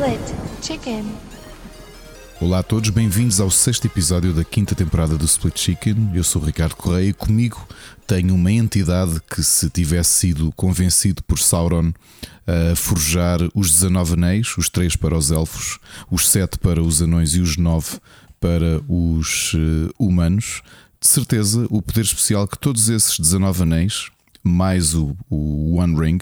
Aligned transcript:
Split 0.00 0.34
Chicken. 0.62 1.04
Olá 2.40 2.60
a 2.60 2.62
todos, 2.62 2.88
bem-vindos 2.88 3.38
ao 3.38 3.50
sexto 3.50 3.84
episódio 3.84 4.32
da 4.32 4.42
quinta 4.42 4.74
temporada 4.74 5.18
do 5.18 5.26
Split 5.26 5.58
Chicken. 5.58 6.12
Eu 6.14 6.24
sou 6.24 6.40
o 6.40 6.44
Ricardo 6.46 6.74
Correia 6.74 7.10
e 7.10 7.12
comigo 7.12 7.68
tenho 8.06 8.34
uma 8.34 8.50
entidade 8.50 9.20
que, 9.30 9.42
se 9.42 9.68
tivesse 9.68 10.12
sido 10.12 10.50
convencido 10.52 11.22
por 11.22 11.38
Sauron 11.38 11.92
a 12.46 12.74
forjar 12.74 13.40
os 13.54 13.72
19 13.72 14.14
anéis, 14.14 14.56
os 14.56 14.70
3 14.70 14.96
para 14.96 15.18
os 15.18 15.30
elfos, 15.30 15.78
os 16.10 16.30
7 16.30 16.58
para 16.58 16.82
os 16.82 17.02
anões 17.02 17.34
e 17.34 17.40
os 17.40 17.58
9 17.58 17.98
para 18.40 18.80
os 18.88 19.52
uh, 19.52 19.92
humanos, 19.98 20.62
de 20.98 21.08
certeza 21.08 21.66
o 21.68 21.82
poder 21.82 22.04
especial 22.04 22.48
que 22.48 22.58
todos 22.58 22.88
esses 22.88 23.20
19 23.20 23.64
anéis, 23.64 24.06
mais 24.42 24.94
o, 24.94 25.14
o 25.28 25.76
One 25.76 26.00
Ring, 26.00 26.20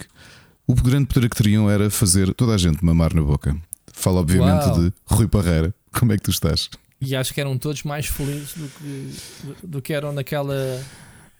o 0.67 0.75
grande 0.75 1.05
poder 1.05 1.29
que 1.29 1.37
teriam 1.37 1.69
era 1.69 1.89
fazer 1.89 2.33
toda 2.33 2.53
a 2.53 2.57
gente 2.57 2.83
mamar 2.83 3.15
na 3.15 3.21
boca. 3.21 3.55
Fala, 3.99 4.19
obviamente, 4.21 4.65
Uau. 4.65 4.79
de 4.81 4.93
Rui 5.05 5.27
Parreira. 5.27 5.75
Como 5.91 6.13
é 6.13 6.17
que 6.17 6.23
tu 6.23 6.31
estás? 6.31 6.69
E 7.01 7.15
acho 7.15 7.33
que 7.33 7.41
eram 7.41 7.57
todos 7.57 7.83
mais 7.83 8.05
felizes 8.05 8.53
do 8.55 8.67
que, 8.69 9.15
do, 9.67 9.81
que 9.81 9.93
eram 9.93 10.13
naquela. 10.13 10.55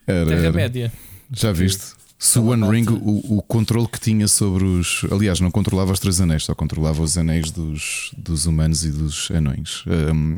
Terra-média. 0.06 0.92
Já 1.32 1.52
viste? 1.54 1.94
Se 2.18 2.38
o 2.38 2.48
One 2.48 2.70
Ring, 2.70 2.86
o, 2.90 3.38
o 3.38 3.42
controle 3.42 3.88
que 3.88 4.00
tinha 4.00 4.28
sobre 4.28 4.66
os. 4.66 5.06
Aliás, 5.10 5.40
não 5.40 5.50
controlava 5.50 5.94
os 5.94 6.00
três 6.00 6.20
anéis, 6.20 6.44
só 6.44 6.54
controlava 6.54 7.02
os 7.02 7.18
anéis 7.18 7.50
dos, 7.50 8.12
dos 8.18 8.46
humanos 8.46 8.84
e 8.84 8.92
dos 8.92 9.32
anões. 9.32 9.86
Um, 10.14 10.38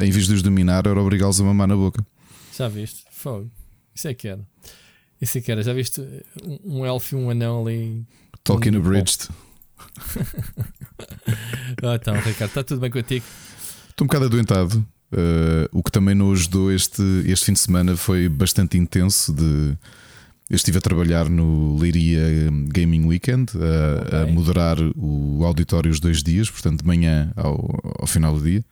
em 0.00 0.10
vez 0.10 0.26
de 0.26 0.34
os 0.34 0.42
dominar, 0.42 0.86
era 0.86 1.00
obrigá-los 1.00 1.40
a 1.40 1.44
mamar 1.44 1.66
na 1.66 1.74
boca. 1.74 2.04
Já 2.56 2.68
viste? 2.68 3.04
Fogo. 3.10 3.50
Isso 3.92 4.06
é 4.06 4.14
que 4.14 4.28
era. 4.28 4.46
Isso 5.20 5.38
é 5.38 5.40
que 5.40 5.50
era. 5.50 5.62
Já 5.64 5.72
viste 5.72 6.00
um, 6.44 6.78
um 6.78 6.86
elfo 6.86 7.16
e 7.16 7.18
um 7.18 7.28
anão 7.28 7.66
ali. 7.66 8.04
Tolkien 8.44 8.76
Hum, 8.76 8.78
Abridged. 8.78 9.28
Então, 11.94 12.14
Ricardo, 12.14 12.48
está 12.50 12.64
tudo 12.64 12.80
bem 12.80 12.90
contigo? 12.90 13.24
Estou 13.90 14.04
um 14.04 14.08
bocado 14.08 14.26
adoentado. 14.26 14.84
Uh, 15.12 15.68
o 15.72 15.82
que 15.82 15.90
também 15.92 16.14
não 16.14 16.32
ajudou 16.32 16.72
este, 16.72 17.02
este 17.26 17.46
fim 17.46 17.52
de 17.52 17.60
semana 17.60 17.96
foi 17.96 18.28
bastante 18.28 18.76
intenso. 18.76 19.32
De, 19.32 19.76
eu 20.50 20.56
estive 20.56 20.78
a 20.78 20.80
trabalhar 20.80 21.28
no 21.28 21.76
Leiria 21.78 22.50
Gaming 22.68 23.06
Weekend, 23.06 23.52
a, 23.56 24.16
a 24.18 24.22
Ok. 24.22 24.32
moderar 24.34 24.76
o 24.96 25.44
auditório 25.44 25.90
os 25.90 26.00
dois 26.00 26.22
dias, 26.22 26.50
portanto, 26.50 26.80
de 26.82 26.86
manhã 26.86 27.32
ao, 27.36 27.94
ao 28.00 28.06
final 28.06 28.34
do 28.34 28.42
dia. 28.44 28.64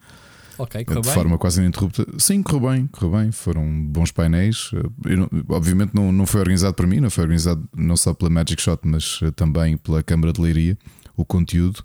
Ok, 0.57 0.85
correu 0.85 1.01
de 1.01 1.07
bem. 1.07 1.13
forma 1.15 1.37
quase 1.37 1.59
ininterrupta. 1.61 2.05
Sim, 2.17 2.41
correu 2.41 2.69
bem, 2.71 2.87
correu 2.87 3.11
bem. 3.21 3.31
Foram 3.31 3.69
bons 3.87 4.11
painéis. 4.11 4.71
Não- 5.05 5.29
obviamente 5.49 5.91
não, 5.93 6.11
não 6.13 6.25
foi 6.25 6.39
organizado 6.39 6.73
por 6.73 6.87
mim, 6.87 6.99
não 7.01 7.09
foi 7.09 7.23
organizado 7.23 7.61
não 7.75 7.97
só 7.97 8.13
pela 8.13 8.29
Magic 8.29 8.61
Shot, 8.61 8.79
mas 8.85 9.19
eh, 9.21 9.31
também 9.31 9.75
pela 9.75 10.01
Câmara 10.01 10.31
de 10.31 10.39
Leiria, 10.39 10.77
o 11.15 11.25
conteúdo. 11.25 11.83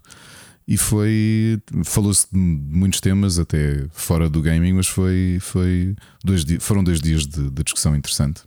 E 0.66 0.76
foi. 0.76 1.60
Falou-se 1.84 2.28
de 2.30 2.38
muitos 2.38 3.00
temas, 3.00 3.38
até 3.38 3.88
fora 3.90 4.30
do 4.30 4.40
gaming, 4.40 4.72
mas 4.74 4.86
foi, 4.86 5.38
foi 5.40 5.96
dois 6.22 6.44
foram 6.60 6.84
dois 6.84 7.00
dias 7.00 7.26
de, 7.26 7.50
de 7.50 7.64
discussão 7.64 7.96
interessante. 7.96 8.42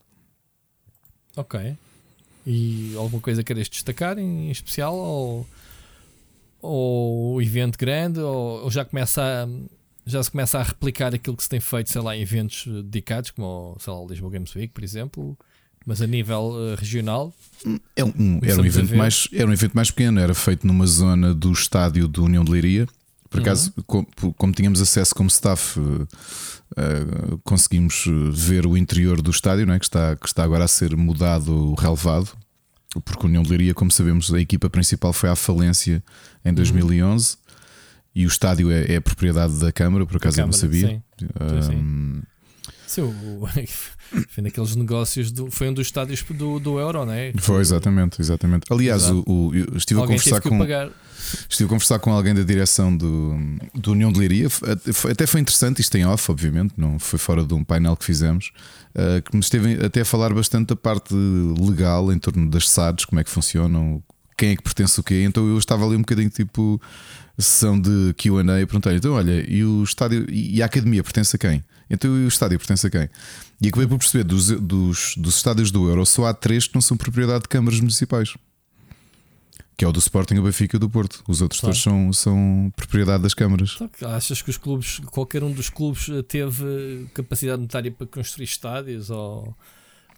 Ok. 1.36 1.76
E 2.46 2.94
alguma 2.96 3.22
coisa 3.22 3.44
queres 3.44 3.68
destacar 3.70 4.18
em 4.18 4.50
especial? 4.50 4.96
Ou, 4.96 5.48
ou 6.62 7.42
evento 7.42 7.78
grande? 7.78 8.20
Ou, 8.20 8.64
ou 8.64 8.72
já 8.72 8.86
começa 8.86 9.22
a. 9.22 9.48
Já 10.06 10.22
se 10.22 10.32
começa 10.32 10.60
a 10.60 10.64
replicar 10.64 11.16
aquilo 11.16 11.36
que 11.38 11.44
se 11.44 11.50
tem 11.50 11.62
feito, 11.62 11.90
sei 11.90 12.02
lá, 12.02 12.16
em 12.16 12.22
eventos 12.22 12.66
dedicados, 12.84 13.32
como 13.32 13.78
sei 13.80 13.94
lá, 13.94 14.02
o 14.02 14.08
Lisboa 14.08 14.32
Games 14.32 14.54
Week, 14.54 14.74
por 14.74 14.84
exemplo, 14.84 15.38
mas 15.86 16.02
a 16.02 16.08
nível 16.08 16.54
eh, 16.72 16.76
regional. 16.80 17.34
É 17.96 18.04
um- 18.04 18.14
um- 18.20 18.40
era, 18.44 18.62
um 18.62 18.66
evento 18.66 18.96
mais, 18.98 19.28
era 19.32 19.48
um 19.50 19.54
evento 19.54 19.74
mais 19.74 19.90
pequeno, 19.90 20.20
era 20.20 20.34
feito 20.34 20.68
numa 20.68 20.86
zona 20.86 21.34
do 21.34 21.52
estádio 21.52 22.08
do 22.08 22.24
União 22.26 22.44
de 22.44 22.52
Leiria. 22.52 22.88
Por 23.30 23.40
acaso, 23.42 23.74
com- 23.88 24.04
por- 24.04 24.34
como, 24.34 24.54
tínhamos 24.54 24.80
acesso 24.82 25.16
como 25.16 25.28
staff, 25.30 25.80
eh, 26.78 27.38
conseguimos 27.44 28.06
ver 28.32 28.66
o 28.68 28.76
interior 28.78 29.22
do 29.22 29.32
estádio, 29.32 29.66
não 29.66 29.74
é? 29.74 29.80
que, 29.80 29.86
está, 29.86 30.16
que 30.16 30.28
está 30.28 30.44
agora 30.44 30.64
a 30.66 30.68
ser 30.68 30.96
mudado, 30.96 31.74
relevado. 31.76 32.30
Porque 33.04 33.26
a 33.26 33.30
União 33.30 33.42
de 33.42 33.50
Leiria, 33.50 33.74
como 33.74 33.90
sabemos, 33.92 34.32
a 34.34 34.40
equipa 34.40 34.70
principal 34.70 35.12
foi 35.14 35.30
à 35.30 35.36
falência 35.36 36.04
em 36.46 36.54
2011 36.54 37.38
e 38.14 38.26
o 38.26 38.28
estádio 38.28 38.70
é, 38.72 38.94
é 38.94 39.00
propriedade 39.00 39.58
da 39.60 39.72
Câmara, 39.72 40.06
por 40.06 40.18
acaso 40.18 40.40
eu 40.40 40.46
não 40.46 40.52
Câmara, 40.54 40.62
sabia. 40.62 40.88
sim. 40.90 41.02
Sim, 41.20 41.62
sim. 41.64 42.22
Sim, 42.94 43.02
o- 43.02 43.48
foi 44.30 44.44
naqueles 44.44 44.76
negócios 44.76 45.32
do, 45.32 45.50
foi 45.50 45.70
um 45.70 45.74
dos 45.74 45.88
estádios 45.88 46.22
do, 46.30 46.60
do 46.60 46.80
Euro, 46.80 47.06
não 47.06 47.14
é? 47.14 47.34
foi 47.38 47.62
exatamente, 47.62 48.22
exatamente. 48.22 48.66
Aliás, 48.72 49.04
Exato. 49.04 49.24
o, 49.28 49.48
o- 49.50 49.56
eu 49.56 49.78
estive 49.78 50.00
a 50.00 50.04
Alguém 50.04 50.18
conversar 50.18 50.36
teve 50.38 50.42
que 50.44 50.50
com. 50.50 50.58
pagar. 50.60 50.90
Estive 51.50 51.66
a 51.66 51.70
conversar 51.70 52.00
com 52.00 52.12
alguém 52.12 52.34
da 52.34 52.44
direção 52.44 52.96
do, 52.96 53.36
do 53.74 53.92
União 53.94 54.12
de 54.12 54.20
Leiria. 54.20 54.48
Até 54.68 54.94
foi- 54.94 55.12
Até 55.12 55.26
foi 55.26 55.42
interessante, 55.42 55.80
isto 55.82 55.96
em 55.98 56.06
off, 56.06 56.30
obviamente, 56.30 56.74
não 56.78 57.00
foi 57.00 57.18
fora 57.18 57.44
de 57.44 57.54
um 57.54 57.64
painel 57.64 57.96
que 57.96 58.06
fizemos, 58.06 58.52
eh, 58.94 59.22
que 59.22 59.34
me 59.36 59.40
esteve 59.42 59.84
até 59.86 60.02
a 60.02 60.06
falar 60.06 60.34
bastante 60.34 60.68
da 60.70 60.76
parte 60.76 61.14
legal 61.60 62.12
em 62.12 62.20
torno 62.20 62.50
das 62.50 62.70
SADs, 62.70 63.06
como 63.06 63.20
é 63.20 63.24
que 63.24 63.30
funcionam, 63.32 64.04
quem 64.38 64.50
é 64.52 64.56
que 64.56 64.62
pertence 64.64 65.00
o 65.00 65.04
quê. 65.04 65.24
Então 65.26 65.48
eu 65.48 65.58
estava 65.58 65.86
ali 65.86 65.96
um 65.96 66.00
bocadinho 66.02 66.30
tipo 66.30 66.80
sessão 67.38 67.80
de 67.80 68.14
QA 68.18 68.62
e 68.62 68.66
perguntei: 68.66 68.96
então, 68.98 69.14
olha, 69.14 69.44
e 69.50 69.64
o 69.64 69.82
estádio 69.84 70.28
e 70.30 70.62
a 70.62 70.66
academia 70.66 71.04
pertence 71.04 71.36
a 71.36 71.40
quem? 71.40 71.64
Então 71.94 72.12
o 72.12 72.28
estádio 72.28 72.58
pertence 72.58 72.88
a 72.88 72.90
quem? 72.90 73.08
E 73.62 73.68
acabei 73.68 73.88
por 73.88 74.00
perceber 74.00 74.24
dos, 74.24 74.48
dos, 74.48 75.16
dos 75.16 75.38
estádios 75.38 75.70
do 75.70 75.88
Euro 75.88 76.04
só 76.08 76.26
há 76.26 76.34
três 76.34 76.68
que 76.68 76.74
não 76.74 76.82
são 76.82 76.98
propriedade 76.98 77.44
de 77.44 77.50
câmaras 77.50 77.80
municipais. 77.80 78.34
Que 79.78 79.86
é 79.86 79.88
o 79.88 79.92
do 79.92 80.00
Sporting, 80.00 80.36
o 80.36 80.44
Benfica 80.44 80.76
e 80.76 80.78
o 80.78 80.80
do 80.80 80.90
Porto. 80.90 81.24
Os 81.28 81.42
outros 81.42 81.62
Claro. 81.62 81.74
todos 81.74 81.84
são, 81.84 82.12
são 82.12 82.74
propriedade 82.76 83.22
das 83.22 83.36
câmaras. 83.36 83.78
Que 83.98 84.06
achas 84.06 84.42
que 84.42 84.50
os 84.50 84.58
clubes, 84.58 85.00
qualquer 85.12 85.44
um 85.44 85.52
dos 85.52 85.70
clubes 85.70 86.10
eh, 86.10 86.24
teve 86.24 87.08
capacidade 87.14 87.60
monetária 87.60 87.92
para 87.92 88.08
construir 88.08 88.46
estádios? 88.46 89.12
Ou... 89.12 89.56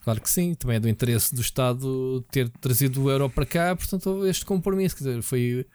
Claro 0.04 0.22
que 0.22 0.30
sim, 0.30 0.54
também 0.54 0.78
é 0.78 0.80
do 0.80 0.88
interesse 0.88 1.36
do 1.36 1.42
Estado 1.42 2.24
ter 2.32 2.50
trazido 2.62 3.04
o 3.04 3.10
euro 3.12 3.30
para 3.30 3.46
cá, 3.46 3.76
portanto, 3.76 4.26
este 4.26 4.46
compromisso. 4.46 4.96
Quer 4.96 5.04
dizer, 5.06 5.22
foi, 5.22 5.66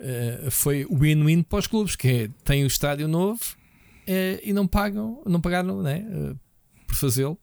eh, 0.00 0.48
foi 0.50 0.84
o 0.88 0.98
win-win 0.98 1.42
para 1.42 1.60
os 1.60 1.66
clubes, 1.68 1.94
que 1.94 2.08
é 2.08 2.30
têm 2.44 2.64
o 2.64 2.66
estádio 2.66 3.06
novo 3.06 3.40
e 4.44 4.52
não 4.52 4.66
pagam, 4.66 5.22
não 5.26 5.40
pagaram 5.40 5.82
né, 5.82 6.04
eh, 6.08 6.34
por 6.86 6.96
fazê-lo. 6.96 7.38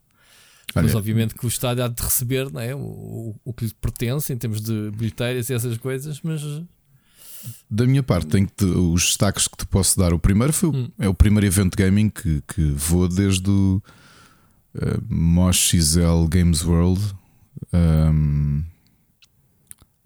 Mas 0.73 0.95
obviamente 0.95 1.35
que 1.35 1.45
o 1.45 1.49
estádio 1.49 1.83
há 1.83 1.87
de 1.89 2.01
receber 2.01 2.49
não 2.49 2.61
é, 2.61 2.73
o, 2.73 3.35
o, 3.43 3.53
que 3.53 3.65
lhe 3.65 3.73
pertence 3.73 4.31
em 4.31 4.37
termos 4.37 4.61
de 4.61 4.89
bilheteiras 4.91 5.49
e 5.49 5.53
essas 5.53 5.77
coisas, 5.77 6.21
mas 6.23 6.41
da 7.69 7.85
minha 7.85 8.03
parte, 8.03 8.27
tenho 8.27 8.47
te- 8.47 8.63
os 8.65 9.03
destaques 9.03 9.47
que 9.47 9.57
te 9.57 9.65
posso 9.65 9.97
dar. 9.99 10.13
O 10.13 10.19
primeiro 10.19 10.53
foi 10.53 10.69
Hum. 10.69 10.89
é 10.99 11.09
o 11.09 11.13
primeiro 11.13 11.45
evento 11.45 11.75
gaming 11.75 12.07
que, 12.09 12.41
que 12.47 12.61
vou 12.71 13.07
desde 13.07 13.49
o 13.49 13.81
uh, 14.75 15.13
Mosh 15.13 15.71
XL 15.71 16.25
Games 16.29 16.63
World. 16.63 17.01
Um, 17.73 18.63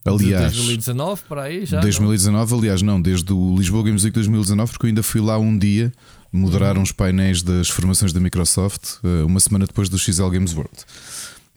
de 0.03 0.11
aliás, 0.11 0.53
2019 0.55 1.23
para 1.27 1.43
aí 1.43 1.65
já. 1.65 1.77
não? 1.77 1.81
2019, 1.83 2.55
aliás, 2.55 2.81
não, 2.81 3.01
desde 3.01 3.33
o 3.33 3.55
Lisboa 3.57 3.83
Games 3.83 4.03
Week 4.03 4.13
2019, 4.13 4.71
porque 4.71 4.85
eu 4.85 4.87
ainda 4.89 5.03
fui 5.03 5.19
lá 5.19 5.37
um 5.37 5.57
dia 5.57 5.91
moderar 6.35 6.77
uns 6.77 6.91
painéis 6.91 7.41
das 7.41 7.69
formações 7.69 8.13
da 8.13 8.19
Microsoft, 8.19 8.97
eh, 9.03 9.23
uma 9.23 9.39
semana 9.39 9.65
depois 9.65 9.89
do 9.89 9.97
XL 9.97 10.29
Games 10.29 10.53
World. 10.53 10.75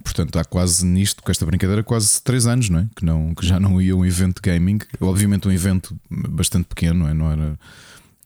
Portanto, 0.02 0.38
há 0.38 0.44
quase 0.44 0.86
nisto, 0.86 1.22
com 1.22 1.30
esta 1.30 1.44
brincadeira, 1.44 1.82
quase 1.82 2.22
3 2.22 2.46
anos, 2.46 2.70
não 2.70 2.80
é? 2.80 2.86
Que, 2.94 3.04
não, 3.04 3.34
que 3.34 3.44
já 3.44 3.58
não 3.58 3.80
ia 3.80 3.96
um 3.96 4.06
evento 4.06 4.40
de 4.40 4.50
gaming. 4.50 4.78
Obviamente, 5.00 5.48
um 5.48 5.52
evento 5.52 5.96
bastante 6.08 6.66
pequeno, 6.66 7.00
não 7.00 7.08
é? 7.08 7.14
Não 7.14 7.30
era. 7.30 7.58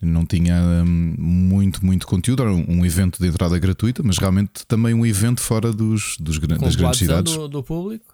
Não 0.01 0.27
tinha 0.27 0.55
hum, 0.85 1.15
muito, 1.17 1.85
muito 1.85 2.09
conteúdo, 2.09 2.43
era 2.43 2.53
um, 2.53 2.85
evento 2.85 3.21
de 3.21 3.29
entrada 3.29 3.57
gratuita, 3.57 4.03
mas 4.03 4.19
realmente 4.19 4.67
também 4.67 4.93
um 4.93 5.07
evento 5.07 5.41
fora 5.41 5.73
dos, 5.73 6.17
dos, 6.19 6.39
Com 6.39 6.47
das 6.49 6.75
grandes 6.75 6.99
cidades. 6.99 7.33
do, 7.35 7.47
do 7.47 7.63
público. 7.63 8.13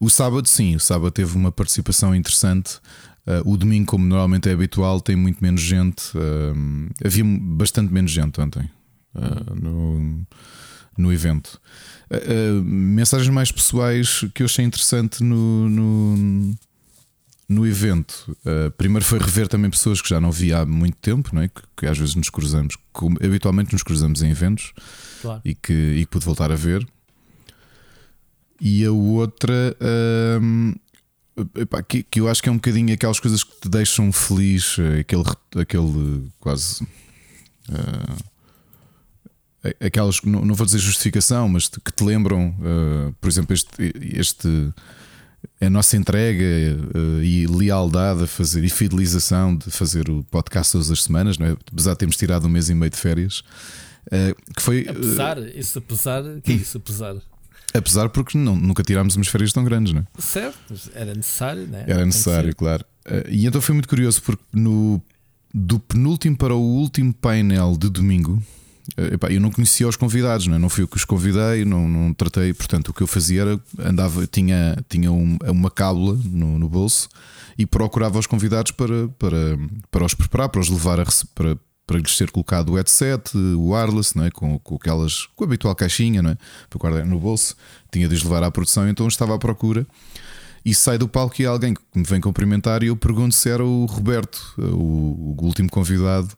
O 0.00 0.08
sábado, 0.08 0.46
sim, 0.46 0.76
o 0.76 0.80
sábado 0.80 1.10
teve 1.10 1.36
uma 1.36 1.50
participação 1.50 2.14
interessante. 2.14 2.78
Uh, 3.26 3.50
o 3.52 3.56
domingo, 3.58 3.86
como 3.86 4.06
normalmente 4.06 4.48
é 4.48 4.52
habitual, 4.52 5.00
tem 5.00 5.14
muito 5.14 5.42
menos 5.42 5.60
gente. 5.60 6.16
Um, 6.16 6.88
havia 7.04 7.24
bastante 7.24 7.92
menos 7.92 8.10
gente 8.10 8.40
ontem 8.40 8.70
uh, 9.14 9.54
no, 9.54 10.26
no 10.96 11.12
evento. 11.12 11.60
Uh, 12.10 12.58
uh, 12.60 12.64
mensagens 12.64 13.28
mais 13.28 13.52
pessoais 13.52 14.24
que 14.34 14.42
eu 14.42 14.46
achei 14.46 14.64
interessante 14.64 15.22
no, 15.22 15.68
no, 15.68 16.54
no 17.48 17.66
evento. 17.66 18.34
Uh, 18.46 18.70
primeiro 18.78 19.04
foi 19.04 19.18
rever 19.18 19.46
também 19.46 19.70
pessoas 19.70 20.00
que 20.00 20.08
já 20.08 20.18
não 20.20 20.32
via 20.32 20.60
há 20.60 20.66
muito 20.66 20.96
tempo, 20.96 21.28
não 21.34 21.42
é? 21.42 21.48
que, 21.48 21.62
que 21.76 21.86
às 21.86 21.98
vezes 21.98 22.14
nos 22.14 22.30
cruzamos, 22.30 22.76
como 22.94 23.18
habitualmente 23.22 23.72
nos 23.74 23.82
cruzamos 23.82 24.22
em 24.22 24.30
eventos 24.30 24.72
Claro. 25.20 25.42
e 25.44 25.54
que, 25.54 25.72
e 25.72 26.00
que 26.00 26.06
pude 26.06 26.24
voltar 26.24 26.50
a 26.50 26.56
ver. 26.56 26.86
E 28.60 28.84
a 28.84 28.90
outra, 28.90 29.76
hum, 30.40 30.74
epá, 31.54 31.82
que, 31.82 32.02
que 32.02 32.20
eu 32.20 32.28
acho 32.28 32.42
que 32.42 32.48
é 32.48 32.52
um 32.52 32.56
bocadinho 32.56 32.92
aquelas 32.92 33.20
coisas 33.20 33.44
que 33.44 33.60
te 33.60 33.68
deixam 33.68 34.10
feliz, 34.12 34.76
eh, 34.78 35.00
aquele, 35.00 35.24
aquele 35.56 36.26
eh, 36.26 36.30
quase. 36.40 36.86
eh, 39.64 39.76
aquelas, 39.86 40.22
não, 40.22 40.44
não 40.44 40.54
vou 40.54 40.64
dizer 40.64 40.78
justificação, 40.78 41.48
mas 41.48 41.68
que 41.68 41.92
te 41.92 42.04
lembram, 42.04 42.54
eh, 42.62 43.12
por 43.20 43.28
exemplo, 43.28 43.52
este, 43.54 43.92
este, 44.14 44.72
a 45.60 45.68
nossa 45.68 45.96
entrega 45.96 46.44
uh, 46.44 47.22
e 47.22 47.46
lealdade 47.46 48.24
a 48.24 48.26
fazer 48.26 48.64
e 48.64 48.68
fidelização 48.68 49.56
de 49.56 49.70
fazer 49.70 50.08
o 50.08 50.24
podcast 50.24 50.72
todas 50.72 50.90
as 50.90 51.02
semanas, 51.02 51.38
não 51.38 51.46
é? 51.46 51.56
apesar 51.72 51.92
de 51.92 51.98
termos 51.98 52.16
tirado 52.16 52.46
um 52.46 52.50
mês 52.50 52.68
e 52.68 52.74
meio 52.74 52.90
de 52.90 52.96
férias. 52.96 53.40
Uh, 54.06 54.34
que 54.54 54.62
foi, 54.62 54.86
apesar, 54.88 55.38
isso 55.54 55.78
apesar, 55.78 56.22
que 56.42 56.52
é 56.52 56.54
isso 56.54 56.78
apesar? 56.78 57.16
Apesar 57.74 58.08
porque 58.08 58.36
não, 58.36 58.56
nunca 58.56 58.82
tirámos 58.82 59.14
umas 59.16 59.28
férias 59.28 59.52
tão 59.52 59.62
grandes, 59.62 59.92
não 59.92 60.00
é? 60.00 60.22
Certo, 60.22 60.74
era 60.94 61.14
necessário, 61.14 61.66
né? 61.66 61.84
Era 61.86 62.04
necessário, 62.04 62.54
claro. 62.56 62.84
e 63.28 63.46
então 63.46 63.60
foi 63.60 63.74
muito 63.74 63.88
curioso 63.88 64.22
porque 64.22 64.42
no, 64.52 65.02
do 65.52 65.78
penúltimo 65.78 66.36
para 66.36 66.54
o 66.54 66.60
último 66.60 67.12
painel 67.12 67.76
de 67.76 67.90
domingo 67.90 68.42
eh, 68.96 69.14
epá, 69.14 69.30
eu 69.30 69.40
não 69.40 69.50
conhecia 69.50 69.86
os 69.86 69.96
convidados, 69.96 70.46
não, 70.46 70.56
é? 70.56 70.58
não 70.58 70.68
fui 70.68 70.84
eu 70.84 70.88
que 70.88 70.96
os 70.96 71.04
convidei, 71.04 71.64
não, 71.64 71.88
não 71.88 72.14
tratei. 72.14 72.54
Portanto, 72.54 72.88
o 72.88 72.94
que 72.94 73.02
eu 73.02 73.06
fazia 73.06 73.42
era 73.42 73.60
andava, 73.78 74.26
tinha, 74.26 74.76
tinha 74.88 75.12
um, 75.12 75.36
uma 75.46 75.70
cábula 75.70 76.18
no, 76.24 76.58
no, 76.58 76.68
bolso 76.68 77.08
e 77.58 77.66
procurava 77.66 78.18
os 78.18 78.26
convidados 78.26 78.72
para, 78.72 79.08
para, 79.18 79.58
para 79.90 80.04
os 80.04 80.14
preparar, 80.14 80.48
para 80.48 80.60
os 80.60 80.68
levar 80.68 81.00
a, 81.00 81.04
para, 81.34 81.58
para 81.88 81.98
lhes 81.98 82.14
ser 82.14 82.30
colocado 82.30 82.72
o 82.72 82.74
headset, 82.76 83.34
o 83.34 83.70
wireless, 83.70 84.14
não 84.14 84.26
é? 84.26 84.30
com, 84.30 84.58
com 84.58 84.74
aquelas 84.74 85.24
com 85.34 85.42
a 85.42 85.46
habitual 85.46 85.74
caixinha, 85.74 86.20
não 86.20 86.30
é? 86.30 86.38
para 86.68 86.78
guardar 86.78 87.06
no 87.06 87.18
bolso. 87.18 87.56
Tinha 87.90 88.06
de 88.06 88.14
os 88.14 88.22
levar 88.22 88.42
à 88.42 88.50
produção, 88.50 88.86
então 88.86 89.08
estava 89.08 89.34
à 89.34 89.38
procura. 89.38 89.86
E 90.62 90.74
sai 90.74 90.98
do 90.98 91.08
palco 91.08 91.40
e 91.40 91.46
alguém 91.46 91.72
que 91.72 91.80
me 91.94 92.04
vem 92.04 92.20
cumprimentar 92.20 92.82
e 92.82 92.88
eu 92.88 92.96
pergunto 92.96 93.34
se 93.34 93.48
era 93.48 93.64
o 93.64 93.86
Roberto, 93.86 94.38
o, 94.58 95.34
o 95.40 95.44
último 95.46 95.70
convidado 95.70 96.28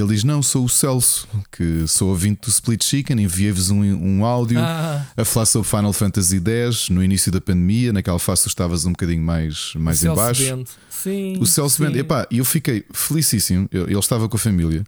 ele 0.00 0.14
diz: 0.14 0.24
Não, 0.24 0.42
sou 0.42 0.64
o 0.64 0.68
Celso, 0.68 1.28
que 1.50 1.86
sou 1.86 2.08
ouvinte 2.08 2.42
do 2.42 2.48
Split 2.48 2.82
Chicken, 2.82 3.20
enviei-vos 3.22 3.70
um, 3.70 3.82
um 3.82 4.24
áudio 4.24 4.58
ah. 4.58 5.06
a 5.16 5.24
falar 5.24 5.46
sobre 5.46 5.68
Final 5.68 5.92
Fantasy 5.92 6.40
X 6.44 6.88
no 6.88 7.02
início 7.02 7.30
da 7.30 7.40
pandemia. 7.40 7.92
Naquela 7.92 8.18
fase 8.18 8.42
tu 8.42 8.48
estavas 8.48 8.84
um 8.84 8.90
bocadinho 8.90 9.22
mais, 9.22 9.72
mais 9.74 10.04
em 10.04 10.14
baixo. 10.14 10.64
Sim, 10.88 11.38
o 11.40 11.46
Celso 11.46 11.82
Bento, 11.82 11.96
epá, 11.96 12.26
e 12.30 12.38
eu 12.38 12.44
fiquei 12.44 12.84
felicíssimo. 12.92 13.68
Ele 13.72 13.98
estava 13.98 14.28
com 14.28 14.36
a 14.36 14.40
família. 14.40 14.84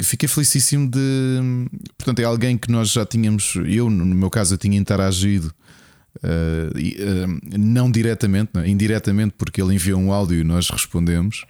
Fiquei 0.00 0.28
felicíssimo 0.28 0.88
de. 0.88 1.68
Portanto, 1.96 2.20
é 2.20 2.24
alguém 2.24 2.56
que 2.56 2.70
nós 2.70 2.90
já 2.90 3.04
tínhamos. 3.04 3.54
Eu, 3.66 3.90
no 3.90 4.04
meu 4.04 4.30
caso, 4.30 4.54
eu 4.54 4.58
tinha 4.58 4.78
interagido. 4.78 5.52
Uh, 6.22 6.76
uh, 6.76 7.58
não 7.58 7.90
diretamente, 7.90 8.50
não, 8.52 8.66
indiretamente, 8.66 9.34
porque 9.38 9.62
ele 9.62 9.74
enviou 9.74 10.00
um 10.00 10.12
áudio 10.12 10.40
e 10.40 10.44
nós 10.44 10.68
respondemos. 10.68 11.44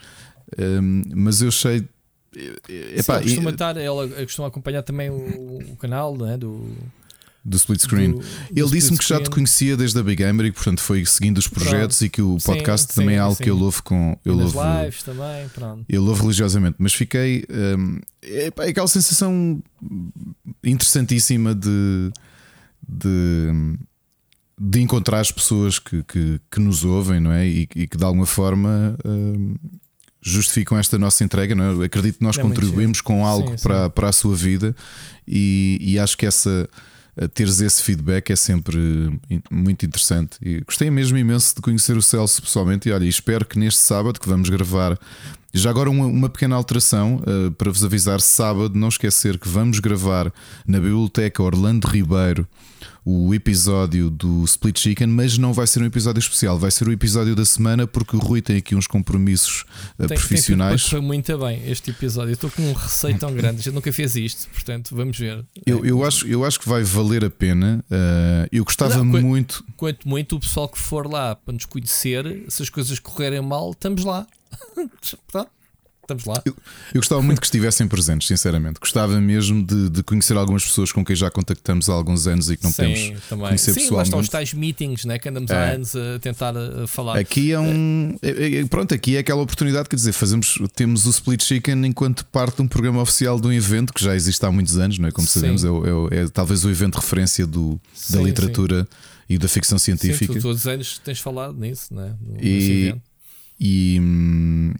Uh, 0.52 1.04
mas 1.14 1.40
eu 1.40 1.48
achei 1.48 1.86
Epá, 2.68 3.18
Sim, 3.18 3.24
costuma, 3.24 3.50
e, 3.50 3.52
estar, 3.52 3.76
ela 3.76 4.08
costuma 4.08 4.48
acompanhar 4.48 4.82
também 4.82 5.10
o, 5.10 5.58
o 5.72 5.76
canal 5.76 6.16
né, 6.16 6.36
do, 6.36 6.76
do 7.44 7.56
split 7.56 7.80
screen. 7.80 8.12
Do, 8.12 8.24
ele 8.54 8.70
disse-me 8.70 8.98
que 8.98 9.08
já 9.08 9.20
te 9.20 9.30
conhecia 9.30 9.76
desde 9.76 9.98
a 9.98 10.02
Big 10.02 10.22
Gamer 10.22 10.46
e 10.46 10.52
portanto 10.52 10.80
foi 10.80 11.04
seguindo 11.06 11.38
os 11.38 11.48
projetos 11.48 11.98
pronto. 11.98 12.04
e 12.04 12.08
que 12.10 12.22
o 12.22 12.36
podcast 12.44 12.92
sim, 12.92 13.00
também 13.00 13.14
sim, 13.14 13.18
é 13.18 13.20
algo 13.20 13.36
sim. 13.36 13.44
que 13.44 13.50
ele 13.50 13.62
ouve 13.62 13.82
com. 13.82 14.18
Ele 14.24 14.42
ouve, 14.42 14.58
lives 14.82 15.02
também, 15.02 15.48
pronto. 15.48 15.84
Ele 15.88 15.98
ouve 15.98 16.20
religiosamente, 16.20 16.76
mas 16.78 16.92
fiquei. 16.92 17.44
Um, 17.50 17.98
é, 18.22 18.52
é, 18.56 18.68
aquela 18.68 18.88
sensação 18.88 19.62
interessantíssima 20.62 21.54
de. 21.54 22.12
de 22.86 23.76
de 24.60 24.80
encontrar 24.80 25.20
as 25.20 25.30
pessoas 25.30 25.78
que, 25.78 26.02
que, 26.02 26.40
que 26.50 26.58
nos 26.58 26.84
ouvem, 26.84 27.20
não 27.20 27.30
é? 27.30 27.46
E, 27.46 27.68
e 27.76 27.86
que 27.86 27.96
de 27.96 28.04
alguma 28.04 28.26
forma 28.26 28.98
um, 29.04 29.54
justificam 30.28 30.78
esta 30.78 30.98
nossa 30.98 31.24
entrega. 31.24 31.54
Não 31.54 31.82
é? 31.82 31.86
Acredito 31.86 32.18
que 32.18 32.24
nós 32.24 32.38
é 32.38 32.42
contribuímos 32.42 33.00
com 33.00 33.24
algo 33.24 33.56
sim, 33.56 33.62
para, 33.62 33.84
sim. 33.84 33.90
para 33.90 34.08
a 34.08 34.12
sua 34.12 34.34
vida 34.34 34.74
e, 35.26 35.78
e 35.80 35.98
acho 35.98 36.16
que 36.16 36.26
essa 36.26 36.68
teres 37.34 37.60
esse 37.60 37.82
feedback 37.82 38.30
é 38.30 38.36
sempre 38.36 38.78
muito 39.50 39.84
interessante. 39.84 40.38
E 40.40 40.60
gostei 40.60 40.88
mesmo 40.90 41.18
imenso 41.18 41.56
de 41.56 41.60
conhecer 41.60 41.96
o 41.96 42.02
Celso 42.02 42.40
pessoalmente. 42.40 42.88
E 42.88 42.92
olha, 42.92 43.04
espero 43.06 43.44
que 43.44 43.58
neste 43.58 43.80
sábado 43.80 44.20
que 44.20 44.28
vamos 44.28 44.48
gravar. 44.48 44.96
Já 45.52 45.70
agora, 45.70 45.90
uma, 45.90 46.06
uma 46.06 46.28
pequena 46.28 46.54
alteração 46.54 47.16
uh, 47.16 47.50
para 47.52 47.70
vos 47.70 47.82
avisar: 47.82 48.20
sábado, 48.20 48.78
não 48.78 48.88
esquecer 48.88 49.38
que 49.38 49.48
vamos 49.48 49.80
gravar 49.80 50.32
na 50.66 50.78
Biblioteca 50.78 51.42
Orlando 51.42 51.88
Ribeiro 51.88 52.46
o 53.10 53.32
episódio 53.32 54.10
do 54.10 54.44
Split 54.44 54.78
Chicken, 54.78 55.06
mas 55.06 55.38
não 55.38 55.54
vai 55.54 55.66
ser 55.66 55.80
um 55.80 55.86
episódio 55.86 56.20
especial, 56.20 56.58
vai 56.58 56.70
ser 56.70 56.86
o 56.86 56.92
episódio 56.92 57.34
da 57.34 57.44
semana, 57.46 57.86
porque 57.86 58.14
o 58.14 58.18
Rui 58.18 58.42
tem 58.42 58.58
aqui 58.58 58.74
uns 58.74 58.86
compromissos 58.86 59.64
uh, 59.98 60.06
tem, 60.06 60.18
profissionais. 60.18 60.82
Tem 60.82 60.90
foi 60.90 61.00
muito 61.00 61.38
bem 61.38 61.62
este 61.66 61.90
episódio. 61.90 62.32
Eu 62.32 62.34
estou 62.34 62.50
com 62.50 62.60
um 62.60 62.74
receio 62.74 63.18
tão 63.18 63.32
grande, 63.32 63.60
a 63.60 63.62
gente 63.62 63.74
nunca 63.74 63.90
fez 63.94 64.14
isto, 64.14 64.50
portanto, 64.50 64.94
vamos 64.94 65.16
ver. 65.16 65.42
Eu, 65.64 65.86
eu, 65.86 66.04
acho, 66.04 66.26
eu 66.26 66.44
acho 66.44 66.60
que 66.60 66.68
vai 66.68 66.82
valer 66.82 67.24
a 67.24 67.30
pena. 67.30 67.82
Uh, 67.90 68.46
eu 68.52 68.62
gostava 68.62 68.98
não, 68.98 69.06
muito. 69.06 69.64
Quanto 69.74 70.06
muito 70.06 70.36
o 70.36 70.40
pessoal 70.40 70.68
que 70.68 70.78
for 70.78 71.10
lá 71.10 71.34
para 71.34 71.54
nos 71.54 71.64
conhecer, 71.64 72.44
se 72.48 72.62
as 72.62 72.68
coisas 72.68 72.98
correrem 72.98 73.40
mal, 73.40 73.70
estamos 73.70 74.04
lá. 74.04 74.26
Estamos 76.08 76.24
lá. 76.24 76.40
Eu, 76.42 76.56
eu, 76.94 77.00
gostava 77.00 77.20
muito 77.20 77.38
que 77.38 77.46
estivessem 77.46 77.86
presentes, 77.86 78.26
sinceramente. 78.26 78.80
Gostava 78.80 79.20
mesmo 79.20 79.62
de, 79.62 79.90
de, 79.90 80.02
conhecer 80.02 80.34
algumas 80.38 80.64
pessoas 80.64 80.90
com 80.90 81.04
quem 81.04 81.14
já 81.14 81.30
contactamos 81.30 81.90
há 81.90 81.92
alguns 81.92 82.26
anos 82.26 82.50
e 82.50 82.56
que 82.56 82.64
não 82.64 82.70
Sim, 82.70 82.82
podemos 82.82 83.22
também. 83.28 83.46
conhecer 83.48 83.74
Sim, 83.74 83.80
pessoalmente. 83.80 84.10
Sim, 84.14 84.20
os 84.20 84.28
tais 84.30 84.54
meetings 84.54 85.04
né, 85.04 85.18
que 85.18 85.28
andamos 85.28 85.50
é. 85.50 85.54
há 85.54 85.72
anos 85.72 85.94
a 85.94 86.18
tentar 86.18 86.56
a 86.56 86.86
falar. 86.86 87.18
Aqui 87.18 87.52
é 87.52 87.60
um. 87.60 88.16
É, 88.22 88.60
é, 88.60 88.64
pronto, 88.64 88.94
aqui 88.94 89.16
é 89.16 89.18
aquela 89.18 89.42
oportunidade, 89.42 89.86
quer 89.86 89.96
dizer, 89.96 90.12
fazemos, 90.12 90.58
temos 90.74 91.04
o 91.04 91.10
Split 91.10 91.44
Chicken 91.44 91.84
enquanto 91.84 92.24
parte 92.24 92.56
de 92.56 92.62
um 92.62 92.68
programa 92.68 93.02
oficial 93.02 93.38
de 93.38 93.46
um 93.46 93.52
evento 93.52 93.92
que 93.92 94.02
já 94.02 94.14
existe 94.16 94.42
há 94.46 94.50
muitos 94.50 94.78
anos, 94.78 94.98
não 94.98 95.08
é? 95.08 95.12
Como 95.12 95.28
sabemos, 95.28 95.62
é, 95.62 95.68
é, 95.68 96.22
é, 96.22 96.28
talvez 96.28 96.64
o 96.64 96.70
evento 96.70 96.94
de 96.94 97.00
referência 97.00 97.46
do, 97.46 97.78
sim, 97.92 98.14
da 98.14 98.22
literatura 98.22 98.88
e 99.28 99.36
da 99.36 99.46
ficção 99.46 99.78
científica. 99.78 100.32
Sim, 100.32 100.38
tu, 100.38 100.42
todos 100.42 100.62
os 100.62 100.66
anos 100.66 100.98
tens 101.04 101.20
falado 101.20 101.58
nisso, 101.58 101.92
né? 101.92 102.14
No, 102.18 102.38
e, 102.40 102.94
e, 103.60 104.00
hum, 104.00 104.72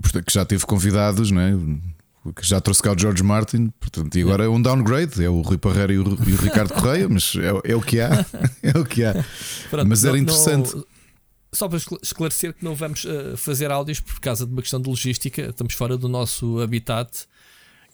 portanto, 0.00 0.24
que 0.24 0.32
já 0.32 0.44
teve 0.44 0.64
convidados, 0.66 1.30
não 1.30 1.40
é? 1.40 1.52
que 2.32 2.46
já 2.46 2.60
trouxe 2.60 2.82
cá 2.82 2.92
o 2.92 2.98
George 2.98 3.22
Martin, 3.22 3.72
portanto, 3.80 4.16
e 4.16 4.22
agora 4.22 4.44
é 4.44 4.48
um 4.48 4.60
downgrade, 4.60 5.22
é 5.24 5.28
o 5.28 5.40
Rui 5.42 5.58
Parreira 5.58 5.92
e 5.92 5.98
o, 5.98 6.02
e 6.26 6.32
o 6.32 6.36
Ricardo 6.36 6.74
Correia, 6.74 7.08
mas 7.08 7.34
é, 7.36 7.70
é, 7.72 7.76
o 7.76 7.80
que 7.80 8.00
há, 8.00 8.26
é 8.62 8.78
o 8.78 8.84
que 8.84 9.04
há. 9.04 9.24
Pronto, 9.70 9.88
mas 9.88 10.04
era 10.04 10.18
interessante. 10.18 10.74
Não, 10.74 10.84
só 11.52 11.68
para 11.68 11.78
esclarecer 12.02 12.52
que 12.52 12.64
não 12.64 12.74
vamos 12.74 13.04
uh, 13.04 13.36
fazer 13.36 13.70
áudios 13.70 14.00
por 14.00 14.20
causa 14.20 14.44
de 14.44 14.52
uma 14.52 14.60
questão 14.60 14.80
de 14.80 14.88
logística, 14.88 15.42
estamos 15.42 15.74
fora 15.74 15.96
do 15.96 16.08
nosso 16.08 16.60
habitat 16.60 17.10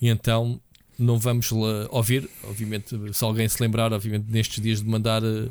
e 0.00 0.08
então 0.08 0.60
não 0.98 1.18
vamos 1.18 1.50
ouvir. 1.90 2.28
Obviamente, 2.44 2.98
se 3.12 3.24
alguém 3.24 3.48
se 3.48 3.62
lembrar, 3.62 3.92
obviamente, 3.92 4.26
nestes 4.28 4.62
dias 4.62 4.80
de 4.80 4.88
mandar, 4.88 5.22
uh, 5.22 5.50